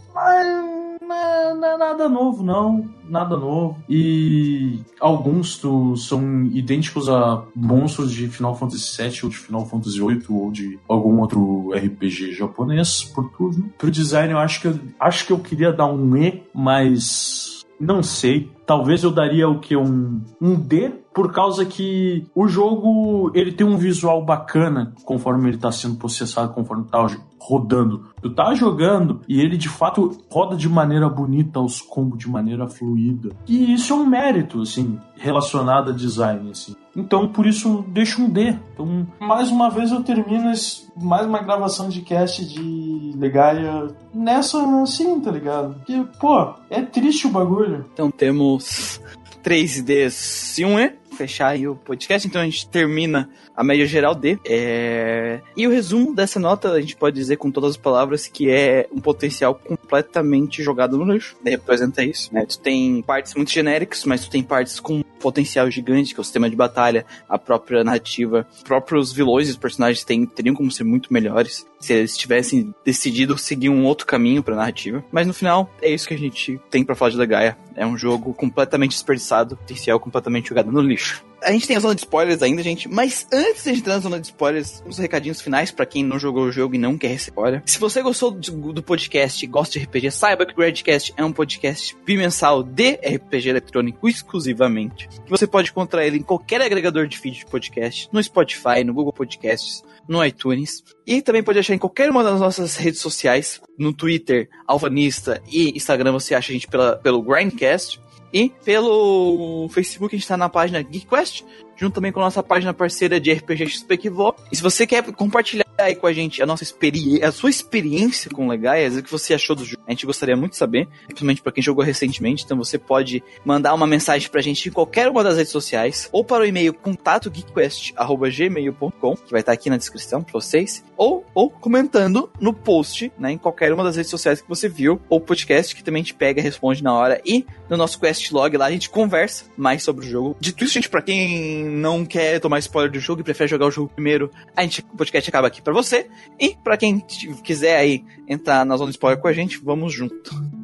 É 1.73 1.77
nada 1.79 2.07
novo, 2.07 2.43
não. 2.43 2.91
Nada 3.09 3.35
novo. 3.35 3.83
E 3.89 4.81
alguns 5.01 5.57
tu, 5.57 5.97
são 5.97 6.45
idênticos 6.45 7.09
a 7.09 7.45
monstros 7.57 8.13
de 8.13 8.29
Final 8.29 8.55
Fantasy 8.55 9.03
VII 9.03 9.21
ou 9.23 9.31
de 9.31 9.39
Final 9.39 9.67
Fantasy 9.67 9.99
VIII 9.99 10.25
ou 10.29 10.53
de 10.53 10.79
algum 10.87 11.19
outro 11.21 11.71
RPG 11.75 12.33
japonês 12.33 13.05
por 13.05 13.31
turno. 13.31 13.73
Pro 13.79 13.91
design 13.91 14.35
eu 14.35 14.39
acho 14.39 14.61
que 14.61 14.69
eu, 14.69 14.79
acho 15.01 15.27
que 15.27 15.33
eu 15.33 15.39
queria 15.39 15.73
dar 15.73 15.87
um 15.87 16.15
E, 16.15 16.43
mas 16.55 17.65
não 17.81 18.03
sei. 18.03 18.51
Talvez 18.67 19.03
eu 19.03 19.11
daria 19.11 19.49
o 19.49 19.59
que? 19.59 19.75
Um, 19.75 20.21
um 20.39 20.55
D, 20.55 20.93
por 21.15 21.33
causa 21.33 21.65
que 21.65 22.27
o 22.35 22.49
jogo 22.49 23.31
ele 23.35 23.53
tem 23.53 23.67
um 23.67 23.77
visual 23.77 24.25
bacana 24.25 24.95
conforme 25.05 25.49
ele 25.49 25.57
está 25.57 25.71
sendo 25.71 25.97
processado, 25.97 26.53
conforme 26.53 26.85
tá 26.85 27.07
rodando. 27.39 28.07
Tu 28.21 28.31
tá 28.31 28.55
jogando 28.55 29.21
e 29.29 29.41
ele 29.41 29.57
de 29.57 29.69
fato 29.69 30.17
roda 30.31 30.57
de 30.57 30.69
maneira 30.69 31.09
bonita 31.09 31.61
os 31.61 31.81
combos, 31.81 32.19
de 32.19 32.29
maneira 32.29 32.69
fluida. 32.69 33.31
E 33.47 33.75
isso 33.75 33.93
é 33.93 33.97
um 33.97 34.07
mérito, 34.07 34.63
assim, 34.63 34.99
relacionado 35.17 35.91
a 35.91 35.95
design, 35.95 36.51
assim. 36.51 36.75
Então, 36.95 37.27
por 37.27 37.47
isso, 37.47 37.85
deixa 37.89 38.21
um 38.21 38.29
D. 38.29 38.57
Então, 38.75 39.07
mais 39.19 39.51
uma 39.51 39.71
vez 39.71 39.91
eu 39.91 40.03
termino 40.03 40.51
esse, 40.53 40.87
mais 40.97 41.27
uma 41.27 41.43
gravação 41.43 41.89
de 41.89 42.03
cast 42.03 42.45
de 42.45 43.13
Legaia 43.17 43.89
nessa, 44.15 44.63
assim, 44.83 45.19
tá 45.21 45.31
ligado? 45.31 45.75
Porque, 45.75 46.05
pô, 46.21 46.55
é 46.71 46.83
triste 46.83 47.27
o 47.27 47.31
bagulho. 47.31 47.87
Então 47.93 48.11
temos 48.11 49.01
3Ds 49.43 50.59
e 50.59 50.65
1E. 50.65 51.02
Fechar 51.17 51.49
aí 51.49 51.69
o 51.69 51.75
podcast, 51.75 52.27
então 52.27 52.41
a 52.41 52.45
gente 52.45 52.67
termina 52.69 53.29
a 53.57 53.63
média 53.63 53.87
geral 53.87 54.15
D. 54.15 54.39
É... 54.45 55.41
E 55.57 55.67
o 55.67 55.71
resumo 55.71 56.15
dessa 56.15 56.41
nota, 56.41 56.73
a 56.73 56.81
gente 56.81 56.97
pode 56.97 57.17
dizer 57.17 57.37
com 57.37 57.51
todas 57.51 57.71
as 57.71 57.77
palavras 57.77 58.27
que 58.27 58.51
é 58.51 58.89
um 58.93 59.01
potencial 59.01 59.55
completamente 59.55 60.63
jogado 60.63 60.97
no 60.97 61.13
lixo. 61.13 61.37
Representa 61.45 62.03
isso, 62.05 62.33
né? 62.33 62.47
Tu 62.47 62.59
tem 62.59 63.03
partes 63.03 63.35
muito 63.35 63.51
genéricas, 63.51 64.05
mas 64.05 64.25
tu 64.25 64.31
tem 64.31 64.43
partes 64.43 64.81
com 64.81 65.03
potencial 65.21 65.71
gigante, 65.71 66.13
que 66.13 66.21
é 66.21 66.23
o 66.23 66.25
sistema 66.25 66.51
de 66.51 66.57
batalha, 66.57 67.07
a 67.29 67.39
própria 67.39 67.85
narrativa, 67.85 68.47
os 68.53 68.63
próprios 68.63 69.13
vilões 69.13 69.49
e 69.49 69.53
os 69.53 69.57
personagens 69.57 70.05
têm, 70.05 70.27
teriam 70.27 70.55
como 70.55 70.71
ser 70.71 70.85
muito 70.85 71.13
melhores 71.13 71.67
se 71.83 71.93
eles 71.93 72.17
tivessem 72.17 72.75
decidido 72.85 73.37
seguir 73.37 73.69
um 73.69 73.85
outro 73.85 74.07
caminho 74.07 74.43
pra 74.43 74.57
narrativa. 74.57 75.05
Mas 75.11 75.27
no 75.27 75.35
final, 75.35 75.69
é 75.83 75.91
isso 75.91 76.07
que 76.07 76.15
a 76.15 76.19
gente 76.19 76.61
tem 76.71 76.85
pra 76.85 76.95
falar 76.95 77.11
de 77.11 77.17
Legaia. 77.17 77.59
É 77.75 77.85
um 77.85 77.97
jogo 77.97 78.33
completamente 78.33 78.93
desperdiçado, 78.93 79.57
potencial 79.57 79.99
completamente 79.99 80.49
jogado 80.49 80.71
no 80.71 80.81
lixo. 80.81 81.25
A 81.43 81.51
gente 81.51 81.67
tem 81.67 81.77
a 81.77 81.81
zona 81.81 81.95
de 81.95 82.03
spoilers 82.03 82.41
ainda, 82.41 82.63
gente, 82.63 82.89
mas 82.89 83.27
antes 83.33 83.65
de 83.65 83.71
entrar 83.71 83.95
na 83.95 84.01
zona 84.01 84.21
de 84.21 84.29
spoilers, 84.29 84.81
uns 84.87 84.99
recadinhos 84.99 85.41
finais 85.41 85.73
pra 85.73 85.85
quem 85.85 86.05
não 86.05 86.17
jogou 86.17 86.45
o 86.45 86.53
jogo 86.53 86.77
e 86.77 86.79
não 86.79 86.97
quer 86.97 87.13
spoiler. 87.15 87.63
Se 87.67 87.81
você 87.81 88.01
gostou 88.01 88.31
do, 88.31 88.83
podcast 88.83 89.45
e 89.45 89.49
gosta 89.49 89.77
de 89.77 89.85
RPG, 89.85 90.13
saiba 90.13 90.47
que 90.47 90.53
o 90.53 90.57
Gradcast 90.57 91.13
é 91.17 91.25
um 91.25 91.33
podcast 91.33 91.97
bimensal 92.07 92.63
de 92.63 92.93
RPG 92.93 93.49
eletrônico 93.49 94.09
exclusivamente. 94.09 95.09
Você 95.29 95.47
pode 95.47 95.71
encontrar 95.71 96.07
ele 96.07 96.19
em 96.19 96.23
qualquer 96.23 96.63
agregador 96.63 97.09
de 97.09 97.19
feed 97.19 97.39
de 97.39 97.47
podcast, 97.47 98.09
no 98.13 98.23
Spotify, 98.23 98.85
no 98.85 98.95
Google 98.95 99.13
Podcasts, 99.13 99.83
no 100.09 100.25
iTunes. 100.25 100.85
E 101.07 101.21
também 101.21 101.43
pode 101.43 101.59
achar 101.59 101.75
em 101.75 101.79
qualquer 101.79 102.11
uma 102.11 102.23
das 102.23 102.41
nossas 102.41 102.77
redes 102.77 103.01
sociais, 103.01 103.61
no 103.79 103.93
Twitter, 103.93 104.49
Alvanista 104.67 105.43
e 105.51 105.77
Instagram, 105.77 106.13
você 106.13 106.35
acha 106.35 106.53
a 106.53 106.55
gente 106.55 106.69
pela, 106.69 106.97
pelo 106.97 107.23
Grindcast. 107.23 108.01
E 108.33 108.49
pelo 108.65 109.69
Facebook 109.69 110.15
a 110.15 110.19
gente 110.19 110.27
tá 110.27 110.39
na 110.39 110.49
página 110.49 110.83
GeekQuest, 110.83 111.45
junto 111.77 111.95
também 111.95 112.11
com 112.11 112.21
a 112.21 112.25
nossa 112.25 112.43
página 112.43 112.73
parceira 112.73 113.21
de 113.21 113.31
RPG 113.31 113.69
XP 113.69 113.97
que. 113.99 114.09
E 114.51 114.57
se 114.57 114.63
você 114.63 114.87
quer 114.87 115.03
compartilhar 115.13 115.62
aí 115.85 115.95
com 115.95 116.07
a 116.07 116.13
gente 116.13 116.43
a 116.43 116.47
nossa 116.47 116.63
experiência, 116.63 117.29
a 117.29 117.33
sua 117.33 117.51
experiência 117.51 118.31
com 118.31 118.49
Legaias, 118.49 118.97
o 118.97 119.03
que 119.03 119.11
você 119.11 119.35
achou 119.35 119.55
do 119.57 119.65
jogo. 119.65 119.83
A 119.87 119.91
gente 119.91 120.07
gostaria 120.07 120.37
muito 120.37 120.53
de 120.53 120.59
saber, 120.59 120.89
principalmente 121.07 121.43
para 121.43 121.53
quem 121.53 121.63
jogou 121.63 121.85
recentemente. 121.85 122.45
Então 122.45 122.57
você 122.57 122.79
pode 122.79 123.23
mandar 123.45 123.75
uma 123.75 123.87
mensagem 123.87 124.31
pra 124.31 124.41
gente 124.41 124.69
em 124.69 124.73
qualquer 124.73 125.09
uma 125.09 125.25
das 125.25 125.37
redes 125.37 125.53
sociais 125.53 126.09
ou 126.13 126.25
para 126.25 126.43
o 126.43 126.47
e-mail 126.47 126.75
contatogeekquest@gmail.com, 126.75 129.17
que 129.17 129.31
vai 129.31 129.41
estar 129.41 129.53
aqui 129.53 129.71
na 129.71 129.77
descrição 129.77 130.23
para 130.23 130.33
vocês, 130.33 130.85
ou, 130.97 131.25
ou 131.35 131.51
comentando 131.51 132.31
no 132.41 132.53
post, 132.53 133.13
né, 133.19 133.33
em 133.33 133.39
qualquer 133.39 133.73
uma 133.73 133.85
das 133.85 133.97
redes 133.97 134.11
sociais 134.11 134.41
que 134.41 134.49
você 134.49 134.69
viu, 134.69 135.01
ou 135.09 135.21
podcast 135.21 135.75
que 135.75 135.83
também 135.83 136.01
a 136.01 136.05
gente 136.05 136.15
pega 136.15 136.41
e 136.41 136.43
responde 136.43 136.83
na 136.83 136.95
hora. 136.95 137.21
E 137.25 137.47
no 137.69 137.77
nosso 137.77 137.99
quest 137.99 138.31
log 138.31 138.57
lá 138.57 138.67
a 138.67 138.71
gente 138.71 138.91
conversa 138.91 139.45
mais 139.57 139.83
sobre 139.83 140.07
o 140.07 140.09
jogo. 140.09 140.37
Dito 140.39 140.65
isso, 140.65 140.75
gente, 140.75 140.89
para 140.89 141.03
quem 141.03 141.65
não 141.65 142.05
quer 142.05 142.39
tomar 142.41 142.59
spoiler 142.59 142.91
do 142.91 143.01
jogo 143.01 143.21
e 143.21 143.25
prefere 143.25 143.49
jogar 143.49 143.67
o 143.67 143.71
jogo 143.71 143.89
primeiro, 143.89 144.31
a 144.57 144.63
gente, 144.63 144.81
o 144.81 144.97
podcast 144.97 145.29
acaba 145.29 145.49
aqui 145.49 145.61
para 145.73 145.83
você. 145.83 146.07
E 146.39 146.55
para 146.63 146.77
quem 146.77 147.01
quiser 147.43 147.77
aí 147.77 148.05
entrar 148.29 148.65
na 148.65 148.77
zona 148.77 148.91
spoiler 148.91 149.21
com 149.21 149.29
a 149.29 149.33
gente, 149.33 149.59
vamos 149.59 149.93
junto. 149.93 150.62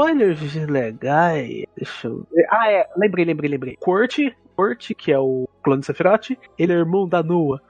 Spoilers 0.00 0.54
legais. 0.54 1.66
Deixa 1.76 2.08
eu 2.08 2.26
ver. 2.32 2.46
Ah, 2.50 2.70
é. 2.70 2.88
Lembrei, 2.96 3.24
lembrei, 3.24 3.50
lembrei. 3.50 3.76
Corte, 3.78 4.34
Corte, 4.56 4.94
que 4.94 5.12
é 5.12 5.18
o 5.18 5.46
clone 5.62 5.82
Sephiroth, 5.82 6.30
ele 6.58 6.72
é 6.72 6.76
irmão 6.76 7.06
da 7.06 7.22
Noah. 7.22 7.60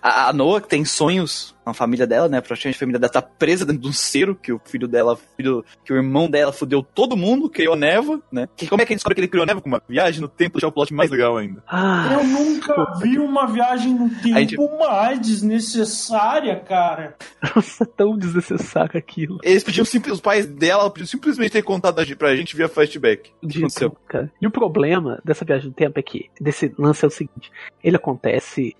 A, 0.00 0.28
a 0.28 0.32
Noah 0.32 0.60
que 0.60 0.68
tem 0.68 0.84
sonhos 0.84 1.56
a 1.70 1.74
família 1.74 2.06
dela, 2.06 2.28
né? 2.28 2.40
Praticamente 2.40 2.76
a 2.76 2.80
família 2.80 2.98
dela 2.98 3.12
tá 3.12 3.22
presa 3.22 3.64
dentro 3.64 3.82
de 3.82 3.88
um 3.88 3.92
cero, 3.92 4.34
que 4.34 4.52
o 4.52 4.60
filho 4.64 4.88
dela, 4.88 5.16
filho, 5.36 5.64
que 5.84 5.92
o 5.92 5.96
irmão 5.96 6.28
dela 6.28 6.52
fudeu 6.52 6.82
todo 6.82 7.16
mundo, 7.16 7.48
criou 7.48 7.74
a 7.74 7.76
Neva, 7.76 8.20
né? 8.30 8.48
Que, 8.56 8.66
como 8.66 8.82
é 8.82 8.86
que 8.86 8.92
a 8.92 8.94
gente 8.94 8.98
descobre 8.98 9.14
que 9.14 9.20
ele 9.20 9.28
criou 9.28 9.44
a 9.44 9.46
Neva? 9.46 9.60
Com 9.60 9.68
uma 9.68 9.82
viagem 9.88 10.20
no 10.20 10.28
tempo, 10.28 10.54
deixar 10.54 10.68
o 10.68 10.72
plot 10.72 10.92
mais 10.92 11.10
legal 11.10 11.36
ainda. 11.36 11.62
Ah, 11.66 12.10
eu 12.12 12.24
nunca 12.24 12.98
vi 13.00 13.18
uma 13.18 13.46
viagem 13.46 13.94
no 13.94 14.08
tempo 14.10 14.38
gente... 14.38 14.56
mais 14.78 15.20
desnecessária, 15.20 16.58
cara. 16.60 17.16
Nossa, 17.54 17.84
tão 17.96 18.16
desnecessário 18.16 18.96
aquilo. 18.96 19.38
Eles 19.42 19.64
pediam 19.64 19.84
simples, 19.84 20.14
os 20.14 20.20
pais 20.20 20.46
dela 20.46 20.90
pediam 20.90 21.06
simplesmente 21.06 21.52
ter 21.52 21.62
contado 21.62 21.98
pra 22.16 22.36
gente 22.36 22.56
via 22.56 22.68
flashback. 22.68 23.30
O 23.42 23.48
que 23.48 23.58
aconteceu? 23.58 23.96
Cara. 24.06 24.30
E 24.40 24.46
o 24.46 24.50
problema 24.50 25.20
dessa 25.24 25.44
viagem 25.44 25.68
no 25.68 25.74
tempo 25.74 25.98
é 25.98 26.02
que, 26.02 26.30
desse 26.40 26.72
lance 26.78 27.04
é 27.04 27.08
o 27.08 27.10
seguinte, 27.10 27.50
ele 27.82 27.96
acontece 27.96 28.74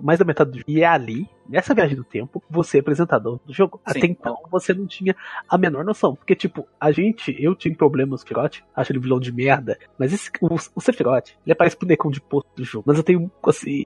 mais 0.00 0.18
da 0.18 0.24
metade 0.24 0.50
do 0.50 0.64
e 0.66 0.82
é 0.82 0.86
ali, 0.86 1.28
nessa 1.48 1.74
viagem 1.74 1.96
do 1.96 2.04
tempo, 2.04 2.42
você 2.48 2.78
é 2.78 2.80
apresentador 2.80 3.40
do 3.44 3.52
jogo. 3.52 3.80
Sim. 3.86 3.98
Até 3.98 4.06
então, 4.06 4.38
você 4.50 4.72
não 4.72 4.86
tinha 4.86 5.14
a 5.48 5.58
menor 5.58 5.84
noção. 5.84 6.14
Porque, 6.14 6.34
tipo, 6.34 6.66
a 6.80 6.90
gente, 6.90 7.34
eu 7.38 7.54
tinha 7.54 7.74
problemas 7.74 8.22
com 8.22 8.26
o 8.26 8.28
Sephiroth, 8.28 8.62
acho 8.74 8.92
ele 8.92 8.98
vilão 8.98 9.20
de 9.20 9.32
merda, 9.32 9.78
mas 9.98 10.12
esse, 10.12 10.30
o, 10.40 10.54
o 10.54 10.80
Sephiroth, 10.80 11.30
ele 11.44 11.52
aparece 11.52 11.76
pro 11.76 11.88
necão 11.88 12.10
de 12.10 12.20
posto 12.20 12.48
do 12.56 12.64
jogo. 12.64 12.84
Mas 12.86 12.98
eu 12.98 13.02
tenho, 13.02 13.30
assim, 13.46 13.84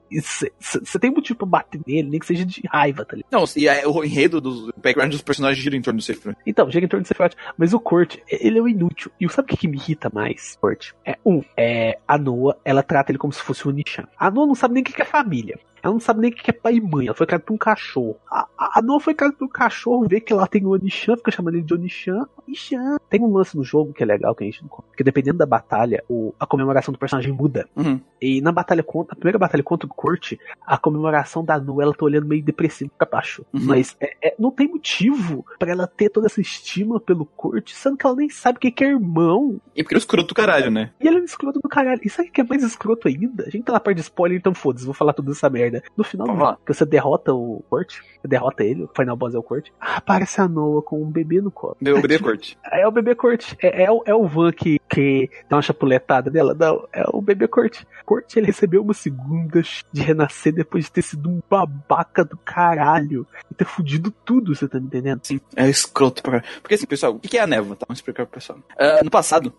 você 0.59 0.99
tem 0.99 1.11
motivo 1.11 1.39
pra 1.39 1.47
bater 1.47 1.81
nele, 1.85 2.09
nem 2.09 2.19
que 2.19 2.25
seja 2.25 2.45
de 2.45 2.61
raiva, 2.69 3.05
tá 3.05 3.15
ligado? 3.15 3.31
Não, 3.31 3.45
e 3.55 3.67
é, 3.67 3.87
o 3.87 4.03
enredo 4.03 4.41
do 4.41 4.73
background 4.77 5.11
dos 5.11 5.21
personagens 5.21 5.61
gira 5.61 5.75
em 5.75 5.81
torno 5.81 5.99
do 5.99 6.03
Sephiroth. 6.03 6.37
Então, 6.45 6.69
gira 6.69 6.85
em 6.85 6.87
torno 6.87 7.03
do 7.03 7.07
Sephiroth, 7.07 7.35
mas 7.57 7.73
o 7.73 7.79
Kurt, 7.79 8.17
ele 8.27 8.59
é 8.59 8.61
o 8.61 8.67
inútil. 8.67 9.11
E 9.19 9.29
sabe 9.29 9.47
o 9.47 9.49
que, 9.49 9.57
que 9.57 9.67
me 9.67 9.77
irrita 9.77 10.09
mais, 10.13 10.57
Kurt? 10.61 10.91
É, 11.05 11.17
um, 11.25 11.41
é, 11.55 11.99
a 12.07 12.17
Noah, 12.17 12.57
ela 12.63 12.83
trata 12.83 13.11
ele 13.11 13.19
como 13.19 13.33
se 13.33 13.41
fosse 13.41 13.67
um 13.67 13.71
Nishan. 13.71 14.07
A 14.17 14.29
Noah 14.29 14.47
não 14.47 14.55
sabe 14.55 14.73
nem 14.73 14.83
o 14.83 14.85
que, 14.85 14.93
que 14.93 15.01
é 15.01 15.05
família. 15.05 15.59
Ela 15.81 15.93
não 15.93 15.99
sabe 15.99 16.21
nem 16.21 16.31
o 16.31 16.33
que 16.35 16.49
é 16.49 16.53
pai 16.53 16.75
e 16.75 16.81
mãe. 16.81 17.07
Ela 17.07 17.15
foi 17.15 17.25
criada 17.25 17.43
por 17.49 17.53
um 17.55 17.57
cachorro. 17.57 18.15
A, 18.29 18.47
a, 18.55 18.79
a 18.79 18.81
Noah 18.81 19.03
foi 19.03 19.15
criada 19.15 19.35
por 19.35 19.45
um 19.45 19.49
cachorro, 19.49 20.07
vê 20.07 20.21
que 20.21 20.33
lá 20.33 20.45
tem 20.45 20.63
o 20.65 20.69
Onishan, 20.69 21.17
fica 21.17 21.31
chamando 21.31 21.55
ele 21.55 21.63
de 21.63 21.73
Onishan. 21.73 22.27
Onishan. 22.47 22.97
Tem 23.09 23.21
um 23.21 23.33
lance 23.33 23.57
no 23.57 23.63
jogo 23.63 23.91
que 23.91 24.03
é 24.03 24.05
legal, 24.05 24.35
que 24.35 24.43
a 24.43 24.47
gente 24.47 24.61
não 24.61 24.69
conta. 24.69 24.87
Porque 24.89 25.03
dependendo 25.03 25.39
da 25.39 25.45
batalha, 25.47 26.03
o, 26.07 26.33
a 26.39 26.45
comemoração 26.45 26.91
do 26.91 26.99
personagem 26.99 27.33
muda. 27.33 27.67
Uhum. 27.75 27.99
E 28.21 28.39
na 28.41 28.51
batalha 28.51 28.83
contra, 28.83 29.13
a 29.13 29.15
primeira 29.15 29.39
batalha 29.39 29.63
contra 29.63 29.87
o 29.87 29.89
Kurt, 29.89 30.33
a 30.65 30.77
comemoração 30.77 31.43
da 31.43 31.57
Noah, 31.57 31.83
ela 31.83 31.93
tá 31.93 32.05
olhando 32.05 32.27
meio 32.27 32.43
depressiva 32.43 32.91
pra 32.95 33.07
baixo. 33.09 33.43
Uhum. 33.51 33.61
Mas 33.63 33.97
é, 33.99 34.15
é, 34.21 34.35
não 34.37 34.51
tem 34.51 34.67
motivo 34.67 35.43
para 35.57 35.71
ela 35.71 35.87
ter 35.87 36.09
toda 36.09 36.27
essa 36.27 36.39
estima 36.39 36.99
pelo 36.99 37.25
Kurt, 37.25 37.71
sendo 37.71 37.97
que 37.97 38.05
ela 38.05 38.15
nem 38.15 38.29
sabe 38.29 38.57
o 38.57 38.59
que 38.59 38.83
é 38.83 38.87
irmão. 38.87 39.59
E 39.75 39.81
porque 39.81 39.95
ele 39.95 39.99
é 39.99 40.03
escroto 40.03 40.27
do 40.27 40.35
caralho, 40.35 40.69
né? 40.69 40.91
E 40.99 41.07
ele 41.07 41.17
é 41.17 41.21
um 41.21 41.25
escroto 41.25 41.59
do 41.59 41.69
caralho. 41.69 42.01
E 42.03 42.09
sabe 42.09 42.29
o 42.29 42.31
que 42.31 42.41
é 42.41 42.43
mais 42.43 42.63
escroto 42.63 43.07
ainda? 43.07 43.45
A 43.47 43.49
gente 43.49 43.63
tá 43.63 43.73
lá 43.73 43.79
perto 43.79 43.97
de 43.97 44.03
spoiler, 44.03 44.37
então 44.37 44.53
foda-se, 44.53 44.85
vou 44.85 44.93
falar 44.93 45.13
tudo 45.13 45.31
essa 45.31 45.49
merda. 45.49 45.81
No 45.97 46.03
final 46.03 46.27
do 46.27 46.35
jogo, 46.35 46.57
que 46.65 46.73
você 46.73 46.85
derrota 46.85 47.33
o 47.39 47.63
Kurt, 47.69 47.99
derrota 48.23 48.63
ele, 48.63 48.83
o 48.83 48.89
final 48.95 49.15
boss 49.15 49.33
é 49.33 49.37
o 49.37 49.43
Kurt, 49.43 49.69
aparece 49.79 50.41
a 50.41 50.47
Noah 50.47 50.81
com 50.81 51.01
um 51.01 51.09
bebê 51.09 51.41
no 51.41 51.51
colo. 51.51 51.77
É 51.83 51.93
o 51.93 52.01
bebê 52.01 52.19
Kurt. 52.19 52.55
É 52.71 52.87
o 52.87 52.91
bebê 52.91 53.15
Kurt. 53.15 53.53
É, 53.61 53.83
é, 53.83 53.91
o, 53.91 54.03
é 54.05 54.13
o 54.13 54.27
Van 54.27 54.51
que, 54.51 54.79
que 54.89 55.29
dá 55.49 55.55
uma 55.55 55.61
chapuletada 55.61 56.29
dela. 56.29 56.55
Não, 56.57 56.87
é 56.93 57.03
o 57.11 57.21
bebê 57.21 57.47
Kurt. 57.47 57.83
Kurt, 58.05 58.35
ele 58.35 58.47
recebeu 58.47 58.81
uma 58.81 58.93
segunda 58.93 59.61
de 59.91 60.01
renascer 60.01 60.53
depois 60.53 60.85
de 60.85 60.91
ter 60.91 61.01
sido 61.01 61.29
um 61.29 61.39
babaca 61.49 62.23
do 62.23 62.37
caralho 62.37 63.25
e 63.49 63.53
ter 63.53 63.65
fudido 63.65 64.11
tudo, 64.25 64.55
você 64.55 64.67
tá 64.67 64.79
me 64.79 64.87
entendendo? 64.87 65.21
Sim, 65.23 65.39
é 65.55 65.69
escroto 65.69 66.21
pra 66.21 66.43
Porque 66.61 66.75
assim, 66.75 66.85
pessoal, 66.85 67.13
o 67.13 67.19
que 67.19 67.37
é 67.37 67.41
a 67.41 67.47
névoa? 67.47 67.75
Tá, 67.75 67.85
vamos 67.87 67.99
explicar 67.99 68.25
pro 68.25 68.39
pessoal. 68.39 68.59
Uh, 68.59 69.03
no 69.03 69.11
passado, 69.11 69.53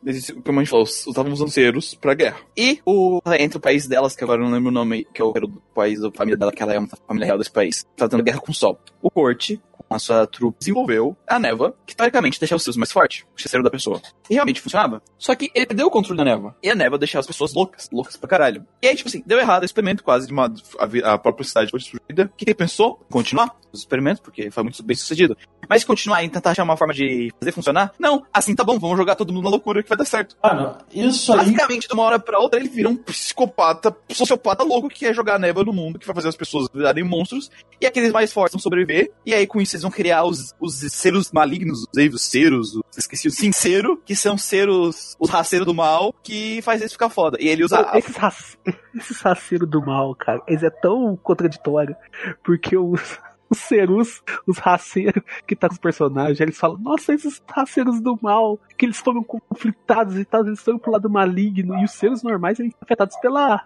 como 0.44 0.60
a 0.60 0.62
gente 0.62 0.70
falou, 0.70 0.84
usavam 0.84 1.32
os 1.32 1.40
lanceiros 1.40 1.94
pra 1.94 2.14
guerra. 2.14 2.36
E 2.56 2.80
o, 2.84 3.20
entre 3.38 3.58
o 3.58 3.60
país 3.60 3.86
delas, 3.86 4.16
que 4.16 4.24
agora 4.24 4.40
eu 4.40 4.44
não 4.44 4.52
lembro 4.52 4.70
o 4.70 4.74
nome, 4.74 5.06
que 5.12 5.20
é 5.20 5.24
o 5.24 5.32
país 5.74 6.00
da 6.00 6.10
família 6.10 6.36
dela, 6.36 6.52
que 6.52 6.62
ela 6.62 6.74
é 6.74 6.78
uma 6.78 6.88
família 7.06 7.26
real 7.26 7.38
desse 7.38 7.50
país, 7.50 7.69
tá 7.96 8.08
tendo 8.08 8.22
guerra 8.22 8.40
com 8.40 8.50
o 8.50 8.54
Sol. 8.54 8.78
O 9.02 9.10
Corte, 9.10 9.60
com 9.88 9.94
a 9.94 9.98
sua 9.98 10.26
trupe, 10.26 10.58
desenvolveu 10.58 11.16
a 11.26 11.38
névoa, 11.38 11.76
que 11.86 11.96
teoricamente 11.96 12.38
deixava 12.38 12.58
os 12.58 12.62
seus 12.62 12.76
mais 12.76 12.92
forte, 12.92 13.24
o 13.32 13.36
terceiro 13.36 13.64
da 13.64 13.70
pessoa. 13.70 14.00
E 14.28 14.34
realmente 14.34 14.60
funcionava. 14.60 15.02
Só 15.18 15.34
que 15.34 15.50
ele 15.54 15.66
perdeu 15.66 15.86
o 15.86 15.90
controle 15.90 16.18
da 16.18 16.24
névoa. 16.24 16.54
E 16.62 16.70
a 16.70 16.74
névoa 16.74 16.98
deixava 16.98 17.20
as 17.20 17.26
pessoas 17.26 17.52
loucas, 17.54 17.88
loucas 17.92 18.16
pra 18.16 18.28
caralho. 18.28 18.66
E 18.82 18.86
aí, 18.86 18.94
tipo 18.94 19.08
assim, 19.08 19.22
deu 19.26 19.38
errado 19.38 19.62
o 19.62 19.66
experimento, 19.66 20.04
quase 20.04 20.26
de 20.26 20.32
uma, 20.32 20.52
a, 20.78 21.14
a 21.14 21.18
própria 21.18 21.44
cidade 21.44 21.70
foi 21.70 21.80
destruída. 21.80 22.24
O 22.26 22.36
que 22.36 22.44
ele 22.44 22.54
pensou? 22.54 23.04
Continuar 23.10 23.58
os 23.72 23.80
experimentos, 23.80 24.20
porque 24.20 24.50
foi 24.50 24.62
muito 24.62 24.82
bem 24.82 24.96
sucedido. 24.96 25.36
Mas 25.70 25.84
continuar 25.84 26.24
e 26.24 26.28
tentar 26.28 26.50
achar 26.50 26.64
uma 26.64 26.76
forma 26.76 26.92
de 26.92 27.32
fazer 27.38 27.52
funcionar? 27.52 27.92
Não, 27.96 28.26
assim 28.34 28.56
tá 28.56 28.64
bom, 28.64 28.76
vamos 28.76 28.96
jogar 28.96 29.14
todo 29.14 29.32
mundo 29.32 29.44
na 29.44 29.50
loucura 29.50 29.84
que 29.84 29.88
vai 29.88 29.96
dar 29.96 30.04
certo. 30.04 30.36
Mano, 30.42 30.76
isso 30.92 31.32
aí. 31.32 31.38
Basicamente, 31.38 31.86
de 31.86 31.94
uma 31.94 32.02
hora 32.02 32.18
pra 32.18 32.40
outra, 32.40 32.58
ele 32.58 32.68
vira 32.68 32.88
um 32.88 32.96
psicopata, 32.96 33.96
sociopata 34.10 34.64
louco 34.64 34.88
que 34.88 34.98
quer 34.98 35.14
jogar 35.14 35.36
a 35.36 35.38
névoa 35.38 35.62
no 35.62 35.72
mundo, 35.72 35.96
que 35.96 36.04
vai 36.04 36.14
fazer 36.16 36.26
as 36.26 36.34
pessoas 36.34 36.66
virarem 36.74 37.04
monstros, 37.04 37.52
e 37.80 37.86
aqueles 37.86 38.10
mais 38.10 38.32
fortes 38.32 38.54
vão 38.54 38.60
sobreviver, 38.60 39.12
e 39.24 39.32
aí 39.32 39.46
com 39.46 39.60
isso 39.60 39.76
eles 39.76 39.82
vão 39.82 39.92
criar 39.92 40.24
os, 40.24 40.52
os 40.58 40.74
seres 40.74 41.30
malignos, 41.30 41.84
os 41.92 41.96
Eivos 41.96 42.22
Ceros, 42.22 42.74
os, 42.74 42.98
esqueci, 42.98 43.28
o 43.28 43.30
Sincero, 43.30 44.02
que 44.04 44.16
são 44.16 44.36
seres, 44.36 45.16
os 45.20 45.30
raceiros 45.30 45.66
do 45.66 45.74
mal, 45.74 46.12
que 46.20 46.60
faz 46.62 46.80
eles 46.80 46.92
ficar 46.92 47.10
foda. 47.10 47.38
E 47.40 47.46
ele 47.46 47.62
usa. 47.62 47.88
Esses, 47.94 48.16
rac... 48.16 48.34
esses 48.96 49.20
raceiros 49.20 49.70
do 49.70 49.80
mal, 49.80 50.16
cara, 50.16 50.42
eles 50.48 50.64
é 50.64 50.70
tão 50.70 51.16
contraditório, 51.16 51.94
porque 52.42 52.76
os 52.76 53.20
os 53.52 53.58
serus, 53.58 54.22
os 54.46 54.58
raceiros 54.58 55.22
que 55.46 55.56
tá 55.56 55.68
com 55.68 55.74
os 55.74 55.80
personagens, 55.80 56.40
eles 56.40 56.58
falam, 56.58 56.78
nossa, 56.78 57.12
esses 57.12 57.42
raceiros 57.48 58.00
do 58.00 58.18
mal, 58.22 58.58
que 58.78 58.86
eles 58.86 58.98
foram 58.98 59.22
conflitados 59.22 60.16
e 60.16 60.24
tal, 60.24 60.46
eles 60.46 60.60
foram 60.60 60.78
pro 60.78 60.92
lado 60.92 61.10
maligno, 61.10 61.76
e 61.78 61.84
os 61.84 61.92
seres 61.92 62.22
normais 62.22 62.60
eles 62.60 62.72
são 62.72 62.80
afetados 62.82 63.16
pela, 63.20 63.64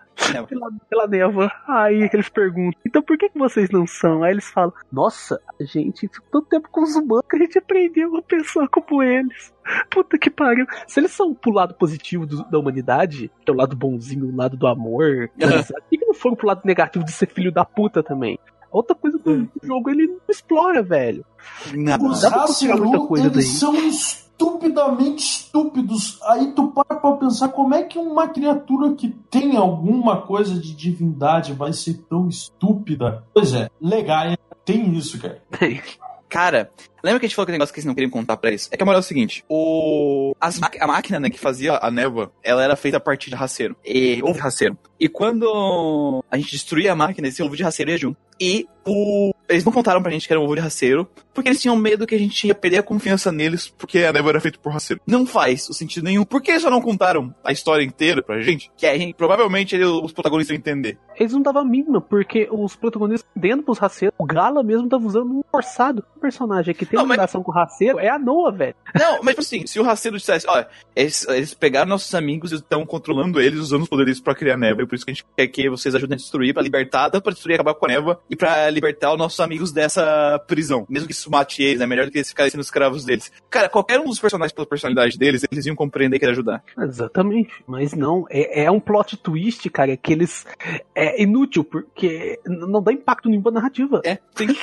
pela, 0.48 0.70
pela 0.88 1.06
névoa. 1.06 1.52
Aí 1.68 2.08
eles 2.12 2.28
perguntam, 2.28 2.80
então 2.86 3.02
por 3.02 3.18
que, 3.18 3.28
que 3.28 3.38
vocês 3.38 3.70
não 3.70 3.86
são? 3.86 4.22
Aí 4.22 4.32
eles 4.32 4.48
falam, 4.48 4.72
nossa, 4.90 5.40
a 5.60 5.64
gente 5.64 6.08
ficou 6.08 6.40
tanto 6.40 6.48
tempo 6.48 6.68
com 6.70 6.82
os 6.82 6.96
humanos 6.96 7.26
que 7.28 7.36
a 7.36 7.40
gente 7.40 7.58
aprendeu 7.58 8.16
a 8.16 8.22
pensar 8.22 8.66
como 8.68 9.02
eles. 9.02 9.52
Puta 9.90 10.18
que 10.18 10.30
pariu. 10.30 10.66
Se 10.86 11.00
eles 11.00 11.12
são 11.12 11.34
pro 11.34 11.52
lado 11.52 11.74
positivo 11.74 12.26
do, 12.26 12.44
da 12.50 12.58
humanidade, 12.58 13.30
que 13.44 13.50
é 13.50 13.54
o 13.54 13.56
lado 13.56 13.74
bonzinho, 13.74 14.26
o 14.26 14.36
lado 14.36 14.56
do 14.56 14.66
amor, 14.66 15.30
por 15.38 15.82
que, 15.88 15.98
que 15.98 16.06
não 16.06 16.14
foram 16.14 16.36
pro 16.36 16.46
lado 16.46 16.62
negativo 16.64 17.04
de 17.04 17.12
ser 17.12 17.26
filho 17.26 17.50
da 17.50 17.64
puta 17.64 18.02
também? 18.02 18.38
Outra 18.74 18.96
coisa 18.96 19.16
que 19.20 19.30
o 19.30 19.48
jogo 19.62 19.88
ele 19.88 20.08
não 20.08 20.18
explora, 20.28 20.82
velho. 20.82 21.24
Não. 21.72 22.08
Os 22.08 22.24
eles 22.24 23.32
daí. 23.32 23.42
são 23.44 23.72
estupidamente 23.76 25.22
estúpidos. 25.22 26.18
Aí 26.24 26.50
tu 26.50 26.72
para 26.72 26.96
pra 26.98 27.12
pensar 27.12 27.50
como 27.50 27.72
é 27.72 27.84
que 27.84 27.96
uma 28.00 28.26
criatura 28.26 28.92
que 28.94 29.10
tem 29.30 29.56
alguma 29.56 30.22
coisa 30.22 30.58
de 30.58 30.74
divindade 30.74 31.52
vai 31.52 31.72
ser 31.72 32.02
tão 32.10 32.26
estúpida. 32.26 33.22
Pois 33.32 33.54
é, 33.54 33.70
legal, 33.80 34.36
tem 34.64 34.92
isso, 34.96 35.20
cara. 35.20 35.40
Cara, 36.34 36.68
lembra 37.00 37.20
que 37.20 37.26
a 37.26 37.28
gente 37.28 37.36
falou 37.36 37.46
que 37.46 37.52
negócio 37.52 37.72
que 37.72 37.78
eles 37.78 37.86
não 37.86 37.94
queriam 37.94 38.10
contar 38.10 38.36
pra 38.36 38.50
isso? 38.50 38.68
É 38.72 38.76
que 38.76 38.82
a 38.82 38.84
moral 38.84 38.98
é 38.98 39.04
o 39.04 39.04
seguinte: 39.04 39.44
o, 39.48 40.34
as, 40.40 40.60
a 40.80 40.86
máquina 40.88 41.20
né, 41.20 41.30
que 41.30 41.38
fazia 41.38 41.78
a 41.80 41.92
névoa, 41.92 42.32
ela 42.42 42.64
era 42.64 42.74
feita 42.74 42.96
a 42.96 43.00
partir 43.00 43.30
de 43.30 43.36
raceiro. 43.36 43.76
E 43.84 44.20
ovo 44.20 44.40
de. 44.40 44.76
E 44.98 45.08
quando 45.08 46.24
a 46.28 46.36
gente 46.36 46.50
destruía 46.50 46.90
a 46.90 46.96
máquina, 46.96 47.28
esse 47.28 47.40
ovo 47.40 47.56
de 47.56 47.62
raceiro 47.62 47.92
ia 47.92 47.98
junto. 47.98 48.18
E 48.40 48.66
o 48.84 49.32
eles 49.48 49.64
não 49.64 49.70
contaram 49.70 50.02
pra 50.02 50.10
gente 50.10 50.26
que 50.26 50.32
era 50.32 50.40
um 50.40 50.44
ovo 50.44 50.56
de 50.56 50.60
raceiro, 50.60 51.08
porque 51.34 51.48
eles 51.50 51.60
tinham 51.60 51.76
medo 51.76 52.06
que 52.06 52.14
a 52.14 52.18
gente 52.18 52.46
ia 52.46 52.54
perder 52.54 52.78
a 52.78 52.82
confiança 52.82 53.30
neles, 53.32 53.68
porque 53.76 53.98
a 54.00 54.12
névoa 54.12 54.30
era 54.30 54.40
feita 54.40 54.58
por 54.58 54.72
raceiro. 54.72 55.02
Não 55.06 55.26
faz 55.26 55.68
o 55.68 55.74
sentido 55.74 56.04
nenhum. 56.04 56.24
Por 56.24 56.40
que 56.40 56.50
eles 56.52 56.62
só 56.62 56.70
não 56.70 56.80
contaram 56.80 57.34
a 57.44 57.52
história 57.52 57.82
inteira 57.84 58.22
pra 58.22 58.40
gente? 58.40 58.70
Que 58.76 58.86
a 58.86 58.96
gente, 58.96 59.14
provavelmente 59.14 59.76
os 59.76 60.12
protagonistas 60.12 60.54
iam 60.54 60.58
entender. 60.58 60.98
Eles 61.18 61.32
não 61.32 61.42
davam 61.42 61.62
a 61.62 61.64
mínima, 61.64 62.00
porque 62.00 62.48
os 62.50 62.74
protagonistas 62.76 63.28
dentro 63.36 63.66
dos 63.66 63.78
raceiros, 63.78 64.14
o 64.18 64.24
Gala 64.24 64.62
mesmo 64.62 64.88
tava 64.88 65.06
usando 65.06 65.30
um 65.38 65.42
forçado. 65.50 66.04
O 66.16 66.20
personagem 66.20 66.74
que 66.74 66.86
tem 66.86 66.98
Não, 66.98 67.06
mas- 67.06 67.16
ligação 67.18 67.42
com 67.42 67.50
o 67.50 67.54
raceiro 67.54 67.98
é 67.98 68.08
a 68.08 68.18
Noah, 68.18 68.50
velho. 68.56 68.74
Não, 68.98 69.18
mas 69.22 69.30
tipo 69.34 69.40
assim, 69.40 69.66
se 69.66 69.78
o 69.78 69.82
raceiro 69.82 70.16
dissesse, 70.16 70.46
olha, 70.48 70.68
eles, 70.94 71.26
eles 71.28 71.54
pegaram 71.54 71.88
nossos 71.88 72.14
amigos 72.14 72.52
e 72.52 72.56
estão 72.56 72.84
controlando 72.86 73.40
eles, 73.40 73.58
usando 73.60 73.82
os 73.82 73.88
poderes 73.88 74.20
pra 74.20 74.34
criar 74.34 74.56
névoa, 74.56 74.82
e 74.84 74.86
por 74.86 74.94
isso 74.94 75.04
que 75.04 75.10
a 75.10 75.14
gente 75.14 75.24
quer 75.36 75.46
que 75.48 75.68
vocês 75.68 75.94
ajudem 75.94 76.14
a 76.14 76.18
destruir, 76.18 76.52
pra 76.54 76.62
libertar, 76.62 77.10
tanto 77.10 77.22
pra 77.22 77.32
destruir 77.32 77.52
e 77.52 77.56
acabar 77.56 77.74
com 77.74 77.84
a 77.86 77.88
névoa, 77.88 78.20
e 78.30 78.36
pra 78.36 78.68
libertar 78.70 79.12
os 79.12 79.18
nossos 79.18 79.38
amigos 79.40 79.70
dessa 79.72 80.38
prisão. 80.46 80.86
Mesmo 80.88 81.06
que 81.08 81.14
isso 81.24 81.30
mate 81.30 81.62
eles, 81.62 81.80
é 81.80 81.86
melhor 81.86 82.06
do 82.06 82.12
que 82.12 82.18
eles 82.18 82.28
ficarem 82.28 82.50
sendo 82.50 82.60
escravos 82.60 83.04
deles. 83.04 83.32
Cara, 83.48 83.68
qualquer 83.68 83.98
um 83.98 84.04
dos 84.04 84.18
personagens 84.18 84.52
pela 84.52 84.66
personalidade 84.66 85.18
deles, 85.18 85.44
eles 85.50 85.66
iam 85.66 85.74
compreender 85.74 86.18
que 86.18 86.24
era 86.24 86.32
ajudar. 86.32 86.62
Exatamente. 86.78 87.52
Mas 87.66 87.94
não, 87.94 88.26
é, 88.30 88.64
é 88.64 88.70
um 88.70 88.80
plot 88.80 89.16
twist, 89.16 89.68
cara, 89.70 89.96
que 89.96 90.12
eles. 90.12 90.46
É 90.94 91.22
inútil, 91.22 91.64
porque 91.64 92.38
não 92.46 92.82
dá 92.82 92.92
impacto 92.92 93.28
nenhum 93.28 93.42
pra 93.42 93.52
narrativa. 93.52 94.02
É, 94.04 94.18
sim. 94.34 94.48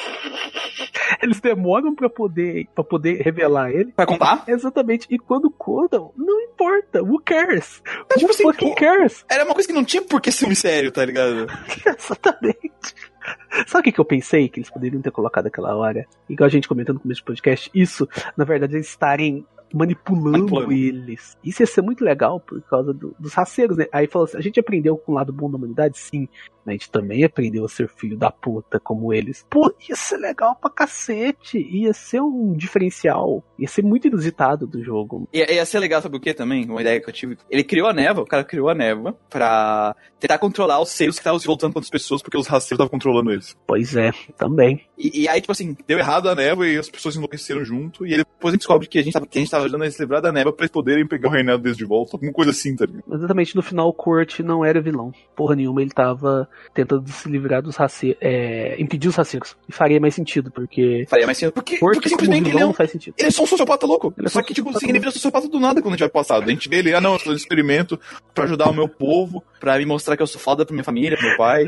Eles 1.22 1.40
demoram 1.40 1.94
pra 1.94 2.10
poder, 2.10 2.68
pra 2.74 2.84
poder 2.84 3.22
revelar 3.22 3.70
ele. 3.70 3.92
Pra 3.92 4.06
contar? 4.06 4.44
Exatamente. 4.48 5.06
E 5.10 5.20
quando 5.20 5.52
contam, 5.52 6.12
não 6.16 6.42
importa. 6.42 7.04
Who 7.04 7.22
cares? 7.24 7.82
É, 8.10 8.18
tipo 8.18 8.34
Who 8.34 8.50
assim, 8.50 8.74
cares? 8.74 9.26
Era 9.30 9.44
uma 9.44 9.54
coisa 9.54 9.68
que 9.68 9.74
não 9.74 9.84
tinha 9.84 10.02
por 10.02 10.22
que 10.22 10.32
ser 10.32 10.46
um 10.46 10.50
mistério, 10.50 10.92
tá 10.92 11.06
ligado? 11.06 11.48
Exatamente. 11.86 13.11
Sabe 13.68 13.82
o 13.82 13.84
que, 13.84 13.92
que 13.92 14.00
eu 14.00 14.06
pensei 14.06 14.50
que 14.50 14.60
eles 14.60 14.70
poderiam 14.70 15.02
ter 15.02 15.12
colocado 15.12 15.48
aquela 15.48 15.76
hora? 15.76 16.06
Igual 16.30 16.48
a 16.48 16.52
gente 16.52 16.68
comentou 16.68 16.94
no 16.94 17.02
começo 17.02 17.22
do 17.22 17.26
podcast, 17.26 17.70
isso, 17.74 18.08
na 18.36 18.44
verdade, 18.44 18.76
eles 18.76 18.88
estarem 18.88 19.46
manipulando, 19.74 20.32
Manipulando. 20.40 20.72
eles. 20.74 21.38
Isso 21.44 21.62
ia 21.62 21.68
ser 21.68 21.82
muito 21.82 22.04
legal 22.04 22.40
por 22.40 22.62
causa 22.64 22.94
do- 22.94 23.16
dos 23.20 23.34
raceiros, 23.34 23.78
né? 23.78 23.86
Aí 23.92 24.08
falou 24.08 24.26
assim: 24.26 24.38
a 24.38 24.42
gente 24.42 24.60
aprendeu 24.60 24.98
com 24.98 25.12
o 25.12 25.16
lado 25.16 25.32
bom 25.34 25.50
da 25.50 25.58
humanidade, 25.58 25.98
sim. 25.98 26.28
A 26.64 26.72
gente 26.72 26.92
também 26.92 27.24
aprendeu 27.24 27.66
a 27.66 27.70
ser 27.70 27.90
filho 27.90 28.16
da 28.16 28.30
puta 28.30 28.80
como 28.80 29.12
eles. 29.12 29.44
Pô, 29.50 29.74
ia 29.90 29.96
ser 29.96 30.18
legal 30.18 30.56
pra 30.56 30.70
cacete. 30.70 31.58
Ia 31.58 31.92
ser 31.92 32.22
um 32.22 32.54
diferencial. 32.54 33.44
Ia 33.58 33.68
ser 33.68 33.82
muito 33.84 34.08
inusitado 34.08 34.68
do 34.68 34.84
jogo. 34.84 35.28
E 35.34 35.40
ia 35.40 35.66
ser 35.66 35.80
legal, 35.80 36.02
sabe 36.04 36.18
o 36.18 36.20
que 36.20 36.36
também? 36.36 36.66
Uma 36.70 36.82
ideia 36.82 37.02
que 37.02 37.10
eu 37.10 37.14
tive. 37.14 37.36
Ele 37.50 37.64
criou 37.64 37.88
a 37.88 37.94
névoa, 37.94 38.24
o 38.24 38.28
cara 38.28 38.44
criou 38.44 38.70
a 38.70 38.76
névoa 38.76 39.18
pra 39.28 39.96
tentar 40.20 40.38
controlar 40.38 40.80
os 40.80 40.90
seres 40.90 41.16
que 41.16 41.22
estavam 41.22 41.40
se 41.40 41.48
voltando 41.48 41.74
contra 41.74 41.86
as 41.88 41.90
pessoas, 41.90 42.22
porque 42.22 42.38
os 42.38 42.46
raceiros 42.46 42.74
estavam 42.74 42.90
controlando 42.92 43.32
eles. 43.32 43.58
Pois 43.66 43.96
é, 43.96 44.12
também. 44.38 44.82
E, 44.96 45.24
e 45.24 45.28
aí, 45.28 45.42
tipo 45.42 45.52
assim, 45.52 45.76
deu 45.88 45.98
errado 45.98 46.30
a 46.30 46.36
névoa 46.36 46.68
e 46.68 46.78
as 46.78 46.90
pessoas 46.90 47.16
enlouqueceram 47.16 47.66
junto. 47.66 48.06
E 48.06 48.12
aí 48.12 48.18
depois 48.18 48.52
a 48.52 48.56
gente 48.56 48.60
descobre 48.60 48.88
que 48.88 49.00
a 49.00 49.04
gente 49.04 49.14
tava, 49.14 49.26
que 49.26 49.40
a 49.40 49.42
gente 49.42 49.50
tava 49.52 49.61
eles 49.66 49.82
a 49.82 49.92
se 49.92 50.02
livrar 50.02 50.22
da 50.22 50.32
névoa 50.32 50.54
pra 50.54 50.64
eles 50.66 50.72
poderem 50.72 51.08
pegar 51.08 51.30
o 51.30 51.32
reinado 51.32 51.64
deles 51.64 51.78
de 51.78 51.86
volta. 51.86 52.16
Alguma 52.16 52.34
coisa 52.34 52.52
assim, 52.52 52.76
tá 52.76 52.86
ligado? 52.86 53.04
Exatamente, 53.12 53.56
no 53.56 53.62
final 53.62 53.88
o 53.88 53.94
Kurt 53.94 54.40
não 54.40 54.64
era 54.66 54.82
vilão. 54.82 55.14
Porra 55.36 55.56
nenhuma, 55.56 55.82
ele 55.82 55.92
tava 55.92 56.48
tentando 56.74 57.10
se 57.10 57.30
livrar 57.30 57.62
dos 57.62 57.78
raceiros. 57.78 58.18
É, 58.22 58.76
impedir 58.82 59.08
os 59.08 59.16
raceiros. 59.16 59.56
E 59.68 59.72
faria 59.72 60.00
mais 60.00 60.14
sentido, 60.14 60.52
porque. 60.52 61.06
Faria 61.10 61.26
mais 61.26 61.38
sentido. 61.38 61.54
Porque, 61.54 61.78
Kurt 61.78 61.94
porque 61.94 62.10
simplesmente 62.10 62.44
ele 62.44 62.50
vilão 62.50 62.62
é, 62.62 62.66
um, 62.66 62.68
não 62.68 62.74
faz 62.74 62.92
sentido. 62.92 63.16
ele 63.18 63.28
é 63.28 63.32
só 63.32 63.44
um 63.44 63.48
sociopata 63.48 63.86
louco. 63.86 64.14
Ele 64.18 64.28
é 64.28 64.30
só 64.30 64.42
só 64.42 64.46
que, 64.46 64.54
tipo 64.54 64.70
um 64.70 64.76
assim, 64.76 64.90
ele 64.90 65.00
vira 65.00 65.12
sociopata 65.12 65.48
do 65.48 65.60
nada 65.60 65.82
quando 65.82 65.94
a 65.94 65.98
gente 65.98 66.02
vai 66.02 66.10
passado. 66.10 66.44
A 66.44 66.50
gente 66.50 66.68
vê 66.68 66.78
ele, 66.78 66.94
ah 66.94 67.00
não, 67.00 67.14
eu 67.14 67.18
tô 67.20 67.26
fazendo 67.26 67.40
experimento 67.40 68.00
pra 68.34 68.46
ajudar 68.46 68.70
o 68.70 68.74
meu 68.74 68.88
povo, 68.88 69.44
pra 69.60 69.78
me 69.78 69.86
mostrar 69.86 70.18
que 70.18 70.24
eu 70.24 70.28
sou 70.28 70.42
foda 70.42 70.66
pra 70.66 70.74
minha 70.74 70.84
família, 70.84 71.18
pro 71.18 71.28
meu 71.28 71.38
pai. 71.38 71.66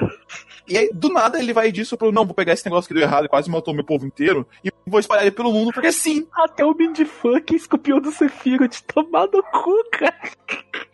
E 0.68 0.78
aí, 0.78 0.90
do 0.94 1.10
nada, 1.10 1.40
ele 1.40 1.53
vai 1.53 1.72
disso 1.72 1.98
pro, 1.98 2.11
não, 2.11 2.26
vou 2.26 2.34
pegar 2.34 2.53
esse 2.53 2.65
negócio 2.65 2.88
que 2.88 2.94
deu 2.94 3.03
errado 3.03 3.26
e 3.26 3.30
quase 3.30 3.49
matou 3.49 3.74
meu 3.74 3.84
povo 3.84 4.06
inteiro 4.06 4.48
e 4.64 4.72
vou 4.88 4.99
espalhar 4.99 5.24
ele 5.24 5.32
pelo 5.32 5.52
mundo, 5.52 5.72
porque 5.72 5.91
sim. 5.91 6.26
Até 6.34 6.65
o 6.65 6.74
Mindfuck 6.74 7.56
esculpiu 7.84 7.99
do 7.99 8.11
Sephiroth 8.11 8.81
tomar 8.88 9.27
no 9.27 9.43
cu, 9.43 9.84
cara. 9.91 10.15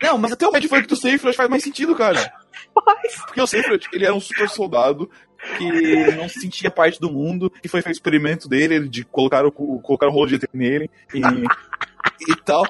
Não, 0.02 0.18
mas 0.18 0.32
até 0.32 0.46
o 0.46 0.50
Red 0.50 0.66
Funk 0.68 0.86
do 0.88 0.96
Sephiroth 0.96 1.36
faz 1.36 1.48
mais 1.48 1.62
sentido, 1.62 1.94
cara. 1.94 2.32
Mas, 2.74 3.16
Porque 3.16 3.40
o 3.40 3.46
Sephiroth, 3.46 3.86
ele 3.92 4.04
era 4.04 4.14
um 4.14 4.20
super 4.20 4.48
soldado 4.48 5.08
que 5.56 6.16
não 6.16 6.28
se 6.28 6.40
sentia 6.40 6.70
parte 6.70 7.00
do 7.00 7.10
mundo, 7.10 7.50
que 7.62 7.68
foi 7.68 7.80
feito 7.80 7.94
o 7.94 7.98
experimento 7.98 8.48
dele, 8.48 8.88
de 8.88 9.04
colocar 9.04 9.46
o, 9.46 9.52
colocar 9.52 10.08
o 10.08 10.10
rolo 10.10 10.26
de 10.26 10.34
ET 10.34 10.44
nele 10.52 10.90
e, 11.14 11.20
e 11.20 12.36
tal. 12.44 12.64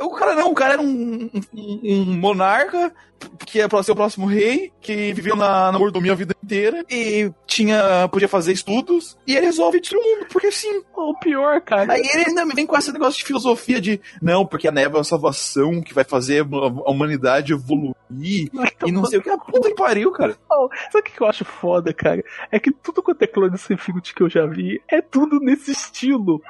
O 0.00 0.10
cara 0.10 0.34
não, 0.34 0.50
o 0.50 0.54
cara 0.54 0.72
era 0.74 0.82
um, 0.82 1.30
um- 1.54 1.80
um 1.84 2.04
monarca 2.16 2.92
que 3.46 3.60
é 3.60 3.68
pra 3.68 3.82
ser 3.84 3.92
o 3.92 3.96
próximo 3.96 4.26
rei, 4.26 4.72
que 4.80 5.12
viveu 5.12 5.36
na, 5.36 5.70
na 5.70 5.78
mordomia 5.78 6.10
a 6.10 6.14
vida 6.16 6.34
inteira 6.42 6.84
e 6.90 7.30
tinha, 7.46 8.08
podia 8.10 8.26
fazer 8.26 8.52
estudos, 8.52 9.16
e 9.24 9.36
ele 9.36 9.46
resolve 9.46 9.78
destruir 9.80 10.02
o 10.02 10.16
mundo, 10.18 10.26
porque 10.32 10.50
sim. 10.50 10.82
o 10.96 11.14
pior, 11.20 11.60
cara. 11.60 11.92
Aí 11.92 12.00
ele 12.00 12.24
ainda 12.26 12.44
vem 12.46 12.66
com 12.66 12.76
esse 12.76 12.90
negócio 12.90 13.20
de 13.20 13.24
filosofia 13.24 13.80
de 13.80 14.00
não, 14.20 14.44
porque 14.44 14.66
a 14.66 14.72
névoa 14.72 14.98
é 14.98 15.02
a 15.02 15.04
salvação 15.04 15.80
que 15.80 15.94
vai 15.94 16.02
fazer 16.02 16.40
a 16.42 16.90
humanidade 16.90 17.52
evoluir 17.52 17.94
e 18.84 18.90
não 18.90 19.04
sei 19.04 19.20
o 19.20 19.22
que. 19.22 19.30
A 19.30 19.38
puta 19.38 19.68
que 19.68 19.76
pariu, 19.76 20.10
cara. 20.10 20.36
Sabe 20.90 21.08
o 21.08 21.12
que 21.12 21.20
eu 21.20 21.26
acho 21.28 21.44
foda, 21.44 21.94
cara? 21.94 22.24
É 22.50 22.58
que 22.58 22.72
tudo 22.72 23.02
quanto 23.04 23.22
é 23.22 23.26
clone 23.28 23.50
do 23.50 23.58
Sephiroth 23.58 24.12
que 24.14 24.22
eu 24.22 24.28
já 24.28 24.46
vi 24.46 24.82
é 24.88 25.00
tudo 25.00 25.38
nesse 25.38 25.70
estilo. 25.70 26.42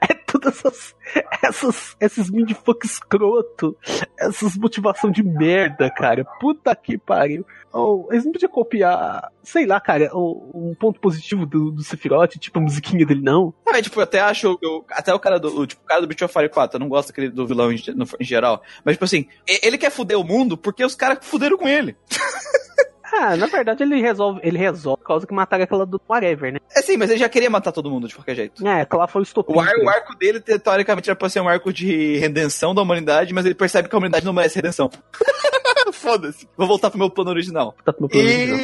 É 0.00 0.14
todas 0.14 0.56
essas, 0.64 0.94
essas 1.42 1.87
esses 2.00 2.30
mindfuck 2.30 2.84
escroto, 2.86 3.76
essas 4.18 4.56
motivação 4.56 5.10
de 5.10 5.22
merda, 5.22 5.90
cara. 5.90 6.24
Puta 6.40 6.74
que 6.76 6.96
pariu. 6.98 7.44
Oh, 7.72 8.06
eles 8.10 8.24
não 8.24 8.32
podiam 8.32 8.50
copiar, 8.50 9.30
sei 9.42 9.66
lá, 9.66 9.78
cara, 9.78 10.10
o- 10.14 10.50
um 10.70 10.74
ponto 10.74 10.98
positivo 10.98 11.44
do, 11.44 11.70
do 11.70 11.82
Sephiroth, 11.82 12.32
tipo 12.38 12.58
a 12.58 12.62
musiquinha 12.62 13.04
dele, 13.04 13.20
não. 13.20 13.52
Ah, 13.66 13.80
tipo, 13.82 13.98
eu 14.00 14.04
até 14.04 14.20
acho. 14.20 14.58
Eu, 14.62 14.84
até 14.90 15.12
o 15.12 15.18
cara 15.20 15.38
do. 15.38 15.60
O, 15.60 15.66
tipo, 15.66 15.82
o 15.82 15.86
cara 15.86 16.00
do 16.00 16.06
Breath 16.06 16.22
of 16.22 16.32
Fire 16.32 16.48
4, 16.48 16.76
eu 16.76 16.80
não 16.80 16.88
gosto 16.88 17.08
daquele, 17.08 17.28
do 17.28 17.46
vilão 17.46 17.70
em, 17.70 17.76
no- 17.94 18.06
em 18.18 18.24
geral. 18.24 18.62
Mas, 18.84 18.94
tipo 18.94 19.04
assim, 19.04 19.26
ele 19.46 19.76
quer 19.76 19.90
fuder 19.90 20.18
o 20.18 20.24
mundo 20.24 20.56
porque 20.56 20.84
os 20.84 20.94
caras 20.94 21.18
fuderam 21.22 21.58
com 21.58 21.68
ele. 21.68 21.94
Ah, 23.12 23.36
na 23.36 23.46
verdade 23.46 23.82
ele 23.82 24.00
resolve, 24.00 24.40
ele 24.42 24.58
resolve 24.58 25.00
por 25.00 25.06
causa 25.06 25.26
que 25.26 25.32
mataram 25.34 25.64
aquela 25.64 25.86
do 25.86 26.00
Whatever, 26.08 26.52
né? 26.52 26.58
É 26.76 26.82
sim, 26.82 26.96
mas 26.96 27.10
ele 27.10 27.18
já 27.18 27.28
queria 27.28 27.48
matar 27.50 27.72
todo 27.72 27.90
mundo 27.90 28.06
de 28.08 28.14
qualquer 28.14 28.34
jeito. 28.34 28.66
É, 28.66 28.82
aquela 28.82 29.06
foi 29.08 29.22
o 29.22 29.24
estopim. 29.24 29.52
O, 29.54 29.60
ar- 29.60 29.76
o 29.82 29.88
arco 29.88 30.14
dele, 30.16 30.40
te- 30.40 30.58
teoricamente, 30.58 31.08
era 31.08 31.16
pra 31.16 31.28
ser 31.28 31.40
um 31.40 31.48
arco 31.48 31.72
de 31.72 32.16
redenção 32.18 32.74
da 32.74 32.82
humanidade, 32.82 33.32
mas 33.32 33.46
ele 33.46 33.54
percebe 33.54 33.88
que 33.88 33.94
a 33.94 33.98
humanidade 33.98 34.24
não 34.26 34.32
merece 34.32 34.56
redenção. 34.56 34.90
Foda-se. 35.92 36.46
Vou 36.56 36.66
voltar 36.66 36.90
pro 36.90 36.98
meu 36.98 37.10
plano 37.10 37.30
original. 37.30 37.74
Tá 37.84 37.92
no 37.92 38.00
meu 38.00 38.08
plano 38.08 38.28
original. 38.28 38.58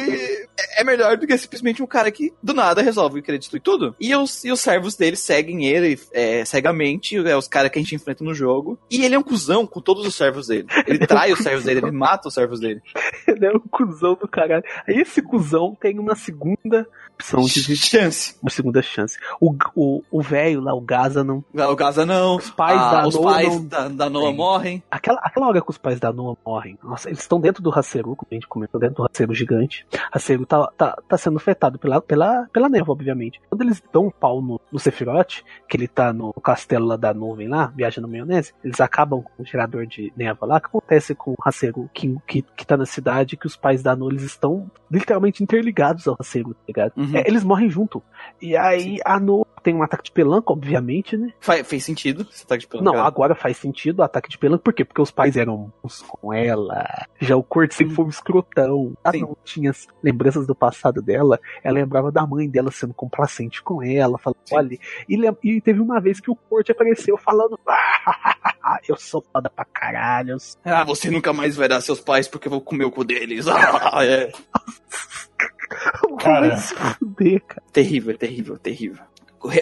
É 0.75 0.83
melhor 0.83 1.17
do 1.17 1.25
que 1.25 1.37
simplesmente 1.37 1.81
um 1.81 1.87
cara 1.87 2.11
que 2.11 2.33
do 2.41 2.53
nada 2.53 2.81
resolve 2.81 3.21
querer 3.21 3.37
destruir 3.37 3.61
tudo. 3.61 3.95
E 3.99 4.15
os, 4.15 4.43
e 4.43 4.51
os 4.51 4.59
servos 4.59 4.95
dele 4.95 5.15
seguem 5.15 5.65
ele 5.65 5.99
é, 6.11 6.43
cegamente, 6.45 7.15
é 7.17 7.35
os 7.35 7.47
caras 7.47 7.71
que 7.71 7.79
a 7.79 7.81
gente 7.81 7.95
enfrenta 7.95 8.23
no 8.23 8.33
jogo. 8.33 8.77
E 8.89 9.03
ele 9.03 9.15
é 9.15 9.19
um 9.19 9.23
cuzão 9.23 9.65
com 9.65 9.81
todos 9.81 10.05
os 10.05 10.15
servos 10.15 10.47
dele. 10.47 10.67
Ele 10.85 11.05
trai 11.07 11.31
os 11.31 11.39
servos 11.39 11.63
dele, 11.65 11.79
ele 11.79 11.91
mata 11.91 12.27
os 12.27 12.33
servos 12.33 12.59
dele. 12.59 12.81
Ele 13.27 13.45
é 13.45 13.51
um 13.51 13.59
cuzão 13.59 14.13
do 14.13 14.27
caralho. 14.27 14.63
Aí 14.87 14.99
esse 14.99 15.21
cuzão 15.21 15.75
tem 15.79 15.97
uma 15.97 16.15
segunda 16.15 16.87
opção 17.15 17.41
de. 17.43 17.75
Chance. 17.75 18.35
Uma 18.41 18.49
segunda 18.49 18.81
chance. 18.81 19.17
O 19.39 20.21
velho 20.21 20.61
lá, 20.61 20.73
o 20.73 20.81
Gaza, 20.81 21.23
não. 21.23 21.43
O 21.53 21.75
Gaza 21.75 22.05
não. 22.05 22.37
Os 22.37 22.49
pais 22.49 22.79
ah, 22.79 22.91
da 23.01 23.07
Os 23.07 23.15
Noah 23.15 23.33
pais 23.33 23.47
não- 23.47 23.65
da, 23.65 23.87
da 23.87 24.09
Noah 24.09 24.31
Sim. 24.31 24.37
morrem. 24.37 24.83
Aquela, 24.91 25.19
aquela 25.23 25.47
hora 25.47 25.61
que 25.61 25.69
os 25.69 25.77
pais 25.77 25.99
da 25.99 26.11
Noah 26.11 26.37
morrem, 26.45 26.77
nossa, 26.83 27.09
eles 27.09 27.19
estão 27.19 27.39
dentro 27.39 27.63
do 27.63 27.71
Haceru, 27.77 28.15
como 28.15 28.27
a 28.31 28.33
gente 28.33 28.47
comentou, 28.47 28.79
dentro 28.79 28.97
do 28.97 29.05
Haceru 29.05 29.33
gigante. 29.33 29.85
Haceru 30.11 30.45
tá, 30.45 30.64
tá, 30.77 30.97
tá 31.07 31.17
sendo 31.17 31.37
afetado 31.37 31.79
pela, 31.79 32.01
pela, 32.01 32.47
pela 32.51 32.69
névoa, 32.69 32.93
obviamente. 32.93 33.41
Quando 33.49 33.61
eles 33.61 33.81
dão 33.91 34.07
um 34.07 34.11
pau 34.11 34.41
no, 34.41 34.59
no 34.71 34.79
Sephiroth, 34.79 35.43
que 35.67 35.77
ele 35.77 35.87
tá 35.87 36.13
no 36.13 36.33
castelo 36.33 36.85
lá 36.85 36.95
da 36.95 37.13
nuvem 37.13 37.47
lá, 37.47 37.67
viaja 37.75 38.01
na 38.01 38.07
maionese, 38.07 38.53
eles 38.63 38.79
acabam 38.79 39.21
com 39.21 39.43
o 39.43 39.45
gerador 39.45 39.85
de 39.85 40.11
névoa 40.15 40.47
lá. 40.47 40.57
O 40.57 40.61
que 40.61 40.67
acontece 40.67 41.15
com 41.15 41.31
o 41.31 41.35
Haceru 41.43 41.89
que, 41.93 42.15
que, 42.27 42.41
que 42.41 42.65
tá 42.65 42.77
na 42.77 42.85
cidade, 42.85 43.37
que 43.37 43.47
os 43.47 43.55
pais 43.55 43.81
da 43.81 43.95
Noah, 43.95 44.13
eles 44.13 44.23
estão 44.23 44.69
literalmente 44.91 45.43
interligados 45.43 46.07
ao 46.07 46.15
Haceru, 46.19 46.53
tá 46.53 46.63
ligado? 46.67 46.93
Uhum. 46.95 47.15
É, 47.15 47.23
eles 47.27 47.43
morrem 47.43 47.69
junto. 47.69 48.01
E 48.41 48.55
aí 48.55 48.99
a 49.05 49.19
Noah 49.19 49.54
tem 49.65 49.73
um 49.75 49.83
ataque 49.83 50.03
de 50.03 50.11
pelanca, 50.11 50.53
obviamente, 50.53 51.17
né? 51.17 51.33
Fa- 51.39 51.63
fez 51.63 51.83
sentido. 51.83 52.25
Você 52.31 52.45
tá 52.45 52.55
de 52.55 52.67
pelo 52.67 52.83
Não, 52.83 52.93
cara. 52.93 53.05
agora 53.07 53.35
faz 53.35 53.57
sentido 53.57 53.99
o 53.99 54.03
ataque 54.03 54.29
de 54.29 54.37
pelanca. 54.37 54.63
Por 54.63 54.71
quê? 54.73 54.85
Porque 54.85 55.01
os 55.01 55.09
pais 55.11 55.35
eram 55.35 55.73
bons 55.83 56.01
com 56.07 56.31
ela. 56.31 56.85
Já 57.19 57.35
o 57.35 57.41
Kurt 57.43 57.71
sempre 57.73 57.95
foi 57.95 58.05
um 58.05 58.09
escrotão. 58.09 58.95
Ela 59.03 59.13
Sim. 59.13 59.21
não 59.21 59.35
tinha 59.43 59.71
as 59.71 59.87
lembranças 60.03 60.45
do 60.45 60.53
passado 60.55 61.01
dela. 61.01 61.39
Ela 61.63 61.75
lembrava 61.79 62.11
da 62.11 62.25
mãe 62.25 62.47
dela 62.47 62.69
sendo 62.71 62.93
complacente 62.93 63.61
com 63.63 63.81
ela. 63.83 64.17
Falando, 64.19 64.37
Sim. 64.45 64.55
olha. 64.55 64.77
E, 65.09 65.17
e 65.43 65.61
teve 65.61 65.81
uma 65.81 65.99
vez 65.99 66.19
que 66.19 66.29
o 66.29 66.35
Kurt 66.35 66.69
apareceu 66.69 67.17
falando. 67.17 67.59
"Ah, 67.67 68.79
eu 68.87 68.95
sou 68.97 69.25
foda 69.33 69.49
pra 69.49 69.65
caralho. 69.65 70.31
eu 70.33 70.39
sou-" 70.39 70.61
Ah, 70.63 70.83
você 70.83 71.09
nunca 71.09 71.33
mais 71.33 71.55
vai 71.55 71.67
dar 71.67 71.81
seus 71.81 71.99
pais 71.99 72.27
porque 72.27 72.47
eu 72.47 72.51
vou 72.51 72.61
comer 72.61 72.85
o 72.85 72.91
cu 72.91 73.03
deles. 73.03 73.45
Ah, 73.91 74.05
é. 74.05 74.31
Cara. 76.19 76.49
Vai 76.49 76.57
se 76.57 76.75
fuder, 76.75 77.41
cara. 77.45 77.63
Terrível, 77.71 78.17
terrível, 78.17 78.57
terrível. 78.57 79.03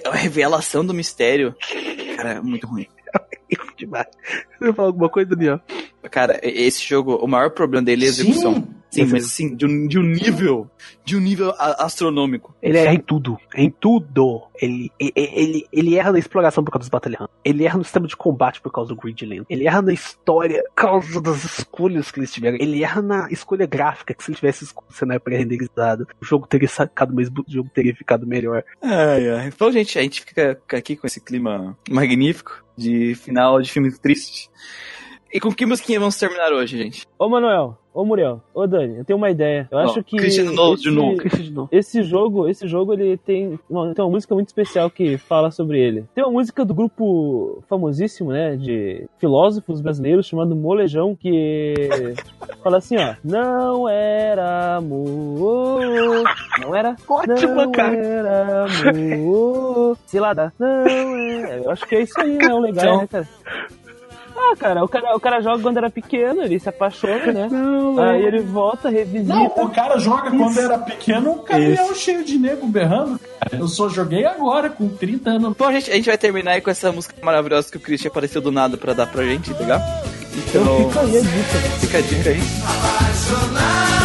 A 0.05 0.15
revelação 0.15 0.85
do 0.85 0.93
mistério, 0.93 1.55
cara, 2.15 2.33
é 2.33 2.41
muito 2.41 2.67
ruim. 2.67 2.87
Demais. 3.77 4.07
Você 4.57 4.65
vai 4.65 4.73
falar 4.73 4.87
alguma 4.87 5.09
coisa, 5.09 5.29
Daniel? 5.29 5.59
Cara, 6.09 6.39
esse 6.43 6.85
jogo, 6.85 7.15
o 7.15 7.27
maior 7.27 7.51
problema 7.51 7.85
dele 7.85 8.03
é 8.03 8.07
a 8.07 8.09
execução. 8.09 8.55
Sim, 8.55 8.67
Sim, 8.93 9.05
mas 9.05 9.25
sim, 9.31 9.55
de 9.55 9.65
um, 9.65 9.87
de 9.87 9.97
um 9.99 10.03
nível, 10.03 10.69
de 11.03 11.15
um 11.17 11.19
nível 11.19 11.49
a- 11.57 11.85
astronômico. 11.85 12.55
Ele 12.61 12.77
erra 12.77 12.93
em 12.93 12.99
tudo. 12.99 13.37
Em 13.55 13.69
tudo. 13.69 14.43
Ele, 14.61 14.91
ele, 14.99 15.11
ele, 15.15 15.67
ele 15.71 15.95
erra 15.95 16.11
na 16.11 16.19
exploração 16.19 16.63
por 16.63 16.71
causa 16.71 16.83
dos 16.83 16.89
batalhões. 16.89 17.29
Ele 17.43 17.65
erra 17.65 17.77
no 17.77 17.83
sistema 17.83 18.07
de 18.07 18.15
combate 18.15 18.61
por 18.61 18.71
causa 18.71 18.89
do 18.89 18.95
grid 18.95 19.25
lento. 19.25 19.45
Ele 19.49 19.65
erra 19.67 19.81
na 19.81 19.93
história 19.93 20.63
por 20.63 20.73
causa 20.75 21.19
das 21.21 21.43
escolhas 21.43 22.11
que 22.11 22.19
eles 22.19 22.31
tiveram. 22.31 22.57
Ele 22.59 22.83
erra 22.83 23.01
na 23.01 23.27
escolha 23.31 23.65
gráfica, 23.65 24.13
que 24.13 24.23
se 24.23 24.29
ele 24.31 24.35
tivesse 24.37 24.63
o 24.65 24.93
cenário 24.93 25.21
pré-renderizado, 25.21 26.07
o 26.21 26.25
jogo 26.25 26.47
teria 26.47 26.67
sacado 26.67 27.13
mais, 27.13 27.27
o 27.29 27.45
jogo 27.47 27.69
teria 27.73 27.95
ficado 27.95 28.27
melhor. 28.27 28.63
Ai, 28.81 29.29
ai. 29.29 29.47
Então, 29.47 29.71
gente, 29.71 29.97
a 29.97 30.01
gente 30.01 30.21
fica 30.21 30.59
aqui 30.71 30.95
com 30.95 31.07
esse 31.07 31.19
clima 31.19 31.77
magnífico 31.89 32.63
de 32.77 33.15
final 33.15 33.61
de 33.61 33.71
filme 33.71 33.91
triste. 33.97 34.49
E 35.33 35.39
com 35.39 35.51
que 35.51 35.65
musiquinha 35.65 35.99
vamos 35.99 36.15
terminar 36.17 36.51
hoje, 36.53 36.77
gente? 36.77 37.07
Ô, 37.17 37.27
Manuel, 37.27 37.75
ô, 37.91 38.05
Muriel, 38.05 38.39
ô, 38.53 38.67
Dani, 38.67 38.97
eu 38.99 39.03
tenho 39.05 39.17
uma 39.17 39.31
ideia. 39.31 39.67
Eu 39.71 39.79
Ó, 39.79 39.81
acho 39.81 40.03
que. 40.03 40.15
Cristiano 40.15 40.53
Novo, 40.53 40.73
esse- 40.75 40.83
de 40.83 40.91
novo. 40.91 41.69
Esse 41.71 42.03
jogo, 42.03 42.47
esse 42.47 42.67
jogo 42.67 42.93
ele 42.93 43.17
tem 43.17 43.59
uma, 43.67 43.91
tem 43.95 44.05
uma 44.05 44.11
música 44.11 44.35
muito 44.35 44.49
especial 44.49 44.91
que 44.91 45.17
fala 45.17 45.49
sobre 45.49 45.79
ele. 45.79 46.05
Tem 46.13 46.23
uma 46.23 46.33
música 46.33 46.63
do 46.63 46.71
grupo 46.75 47.63
famosíssimo, 47.67 48.31
né, 48.31 48.55
de 48.55 49.07
filósofos 49.17 49.81
brasileiros 49.81 50.27
chamado 50.27 50.55
Molejão 50.55 51.15
que 51.15 51.73
fala 52.63 52.77
assim, 52.77 52.95
ó: 52.97 53.15
Não 53.23 53.89
era 53.89 54.75
amor, 54.75 55.81
não 56.61 56.75
era, 56.75 56.95
Ótima, 57.09 57.65
não 57.65 57.71
cara. 57.71 57.95
era 57.97 58.65
amor, 58.91 59.97
dá, 60.35 60.53
não 60.59 60.85
é. 60.87 61.59
Eu 61.65 61.71
acho 61.71 61.87
que 61.87 61.95
é 61.95 62.01
isso 62.03 62.19
aí, 62.21 62.37
né, 62.37 62.53
o 62.53 62.59
legal, 62.59 62.85
Então- 62.85 62.97
né, 63.01 63.07
cara? 63.07 63.27
Ah, 64.51 64.55
cara, 64.57 64.83
o 64.83 64.87
cara, 64.87 65.15
o 65.15 65.19
cara 65.19 65.41
joga 65.41 65.61
quando 65.63 65.77
era 65.77 65.89
pequeno, 65.89 66.41
ele 66.43 66.59
se 66.59 66.67
apaixona, 66.69 67.31
né? 67.31 67.49
Aí 67.99 68.23
ele 68.25 68.41
volta, 68.41 68.89
revisita. 68.89 69.33
Não, 69.33 69.45
o 69.45 69.69
cara 69.69 69.97
joga 69.97 70.29
quando 70.29 70.59
era 70.59 70.77
pequeno 70.77 71.31
um 71.31 71.37
caminhão 71.39 71.85
Isso. 71.91 71.95
cheio 71.95 72.23
de 72.25 72.37
nego 72.37 72.67
berrando. 72.67 73.19
cara. 73.39 73.55
Eu 73.61 73.67
só 73.67 73.87
joguei 73.89 74.25
agora, 74.25 74.69
com 74.69 74.89
30 74.89 75.29
anos. 75.29 75.53
Bom, 75.57 75.71
gente, 75.71 75.89
a 75.91 75.95
gente 75.95 76.05
vai 76.07 76.17
terminar 76.17 76.51
aí 76.51 76.61
com 76.61 76.69
essa 76.69 76.91
música 76.91 77.15
maravilhosa 77.23 77.71
que 77.71 77.77
o 77.77 77.79
Christian 77.79 78.09
apareceu 78.09 78.41
do 78.41 78.51
nada 78.51 78.77
pra 78.77 78.93
dar 78.93 79.07
pra 79.07 79.23
gente, 79.23 79.53
legal? 79.53 79.79
Então, 80.35 80.89
Fica 80.89 80.99
aí 81.01 81.17
a 81.17 81.21
dica. 81.21 81.59
fica 81.79 81.97
a 81.97 82.01
dica 82.01 82.29
aí. 82.31 82.39
Eu 82.39 84.02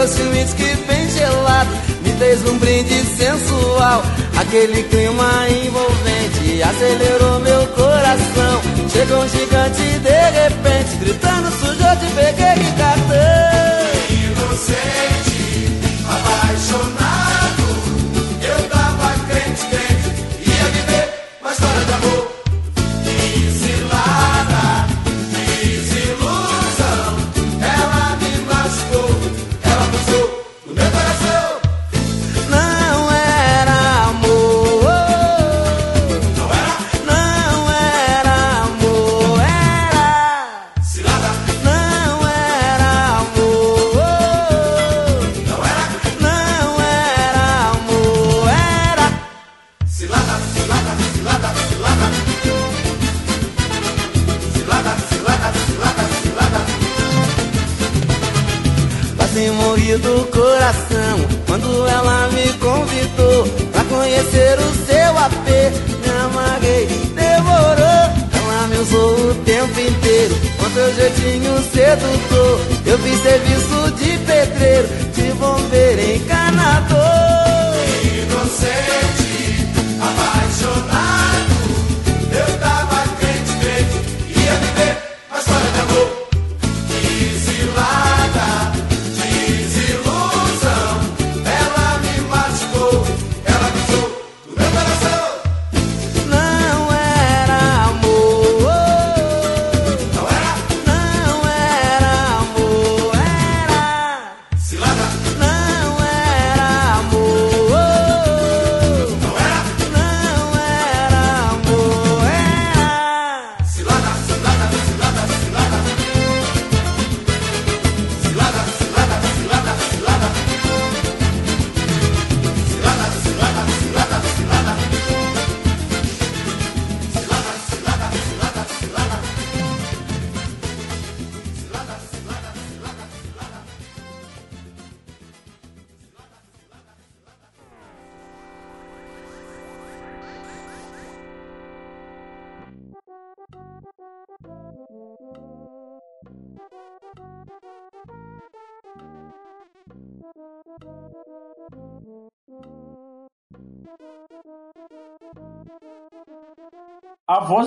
trouxe 0.00 0.22
uísque 0.22 0.76
bem 0.88 1.10
gelado, 1.10 1.70
me 2.02 2.12
fez 2.12 2.42
um 2.48 2.56
brinde 2.56 3.04
sensual. 3.04 4.02
Aquele 4.40 4.82
clima 4.84 5.46
envolvente 5.50 6.62
acelerou 6.62 7.38
meu 7.40 7.66
coração. 7.68 8.62
Chegou 8.90 9.18
um 9.18 9.28
gigante 9.28 9.82
de 9.98 10.30
repente, 10.40 10.96
gritando 11.00 11.50
sujou 11.52 11.96
de 11.96 12.06
peguei 12.14 12.66
e 12.66 12.72
cartão. 12.78 13.10
Inocente, 14.08 15.09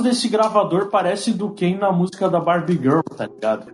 desse 0.04 0.28
gravador 0.28 0.90
parece 0.90 1.34
do 1.34 1.52
Ken 1.54 1.78
na 1.78 1.92
música 1.92 2.30
da 2.30 2.40
Barbie 2.40 2.74
Girl, 2.74 3.02
tá 3.02 3.26
ligado? 3.26 3.74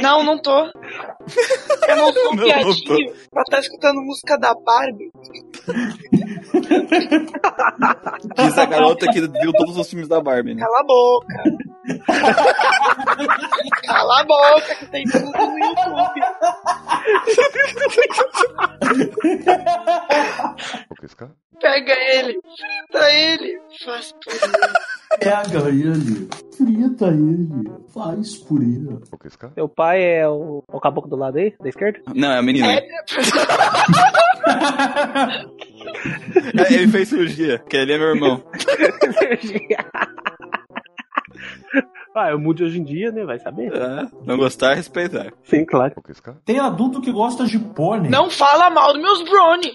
Não, 0.00 0.24
não 0.24 0.40
tô. 0.40 0.66
Eu 0.66 1.96
não 1.96 2.12
sou 2.12 2.32
um 2.32 2.34
Não, 2.36 2.44
piadinho 2.44 3.12
pra 3.30 3.42
estar 3.42 3.60
escutando 3.60 4.00
música 4.00 4.38
da 4.38 4.54
Barbie. 4.54 5.10
Diz 8.36 8.58
a 8.58 8.64
garota 8.64 9.06
que 9.12 9.20
viu 9.20 9.52
todos 9.52 9.76
os 9.76 9.88
filmes 9.88 10.08
da 10.08 10.20
Barbie, 10.20 10.54
né? 10.54 10.62
Cala 10.62 10.80
a 10.80 10.84
boca. 10.84 11.42
Cala 13.84 14.20
a 14.20 14.24
boca, 14.24 14.74
que 14.76 14.86
tem 14.86 15.04
tudo 15.04 15.30
no 15.30 15.58
YouTube. 15.58 16.20
Pega 21.60 21.92
ele, 21.92 22.40
frita 22.56 23.12
ele, 23.12 23.60
faz 23.84 24.12
purê. 24.12 24.38
Pega 25.18 25.68
ele, 25.68 26.28
frita 26.56 27.06
ele, 27.08 27.48
faz 27.92 28.36
purê. 28.36 28.66
Seu 29.54 29.68
pai 29.68 30.02
é 30.02 30.26
o, 30.28 30.62
o 30.66 30.80
caboclo 30.80 31.10
do 31.10 31.16
lado 31.16 31.36
aí, 31.38 31.52
da 31.60 31.68
esquerda? 31.68 32.00
Não, 32.14 32.30
é 32.30 32.38
a 32.38 32.42
menina. 32.42 32.72
É, 32.72 32.88
É, 36.54 36.74
Ele 36.74 36.88
fez 36.88 37.08
cirurgia, 37.08 37.58
que 37.58 37.76
ele 37.76 37.92
é 37.92 37.98
meu 37.98 38.08
irmão. 38.08 38.42
ah, 42.14 42.30
é 42.30 42.34
o 42.34 42.38
mundo 42.38 42.56
de 42.56 42.64
hoje 42.64 42.80
em 42.80 42.84
dia, 42.84 43.10
né? 43.10 43.24
Vai 43.24 43.38
saber. 43.38 43.72
É, 43.72 44.06
não 44.24 44.36
gostar, 44.36 44.74
respeitar. 44.74 45.32
Sim, 45.44 45.64
claro. 45.64 45.94
Tem 46.44 46.58
adulto 46.58 47.00
que 47.00 47.12
gosta 47.12 47.46
de 47.46 47.58
pônei. 47.58 48.10
não 48.10 48.30
fala 48.30 48.70
mal 48.70 48.92
dos 48.92 49.02
meus 49.02 49.22
brownie. 49.22 49.72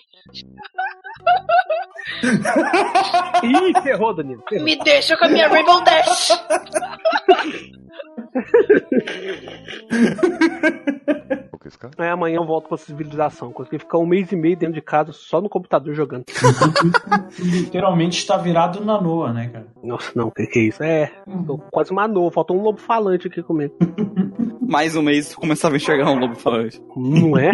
Ih, 3.44 3.82
ferrou, 3.82 4.14
Danilo. 4.14 4.44
ferrou. 4.48 4.66
Me 4.66 4.78
deixa 4.78 5.18
com 5.18 5.26
a 5.26 5.28
minha 5.30 5.48
Rainbow 5.48 5.84
Dash. 5.84 6.32
Aí 11.98 12.08
amanhã 12.10 12.38
eu 12.38 12.46
volto 12.46 12.68
com 12.70 12.76
a 12.76 12.78
civilização. 12.78 13.52
Consegui 13.52 13.80
ficar 13.80 13.98
um 13.98 14.06
mês 14.06 14.32
e 14.32 14.36
meio 14.36 14.56
dentro 14.58 14.76
de 14.76 14.82
casa 14.82 15.12
só 15.12 15.42
no 15.42 15.50
computador 15.50 15.94
jogando. 15.94 16.26
Literalmente 17.40 18.18
está 18.20 18.38
virado 18.38 18.84
na 18.84 19.02
Noa, 19.02 19.34
né, 19.34 19.50
cara? 19.50 19.68
Nossa, 19.84 20.12
não, 20.16 20.28
o 20.28 20.32
que, 20.32 20.46
que 20.48 20.60
é 20.60 20.64
isso? 20.64 20.84
É, 20.84 21.12
tô 21.46 21.58
quase 21.72 21.92
uma 21.92 22.08
noa. 22.08 22.32
Faltou 22.32 22.58
um 22.58 22.62
lobo 22.62 22.80
falante 22.80 23.28
aqui 23.28 23.44
comigo. 23.44 23.76
Mais 24.62 24.96
um 24.96 25.02
mês 25.02 25.36
começava 25.36 25.76
a 25.76 25.78
enxergar 25.78 26.10
um 26.10 26.20
lobo 26.20 26.36
falante. 26.36 26.82
Não 26.96 27.38
é? 27.38 27.52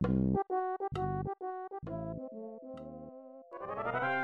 Thank 0.00 0.36
you. 4.12 4.17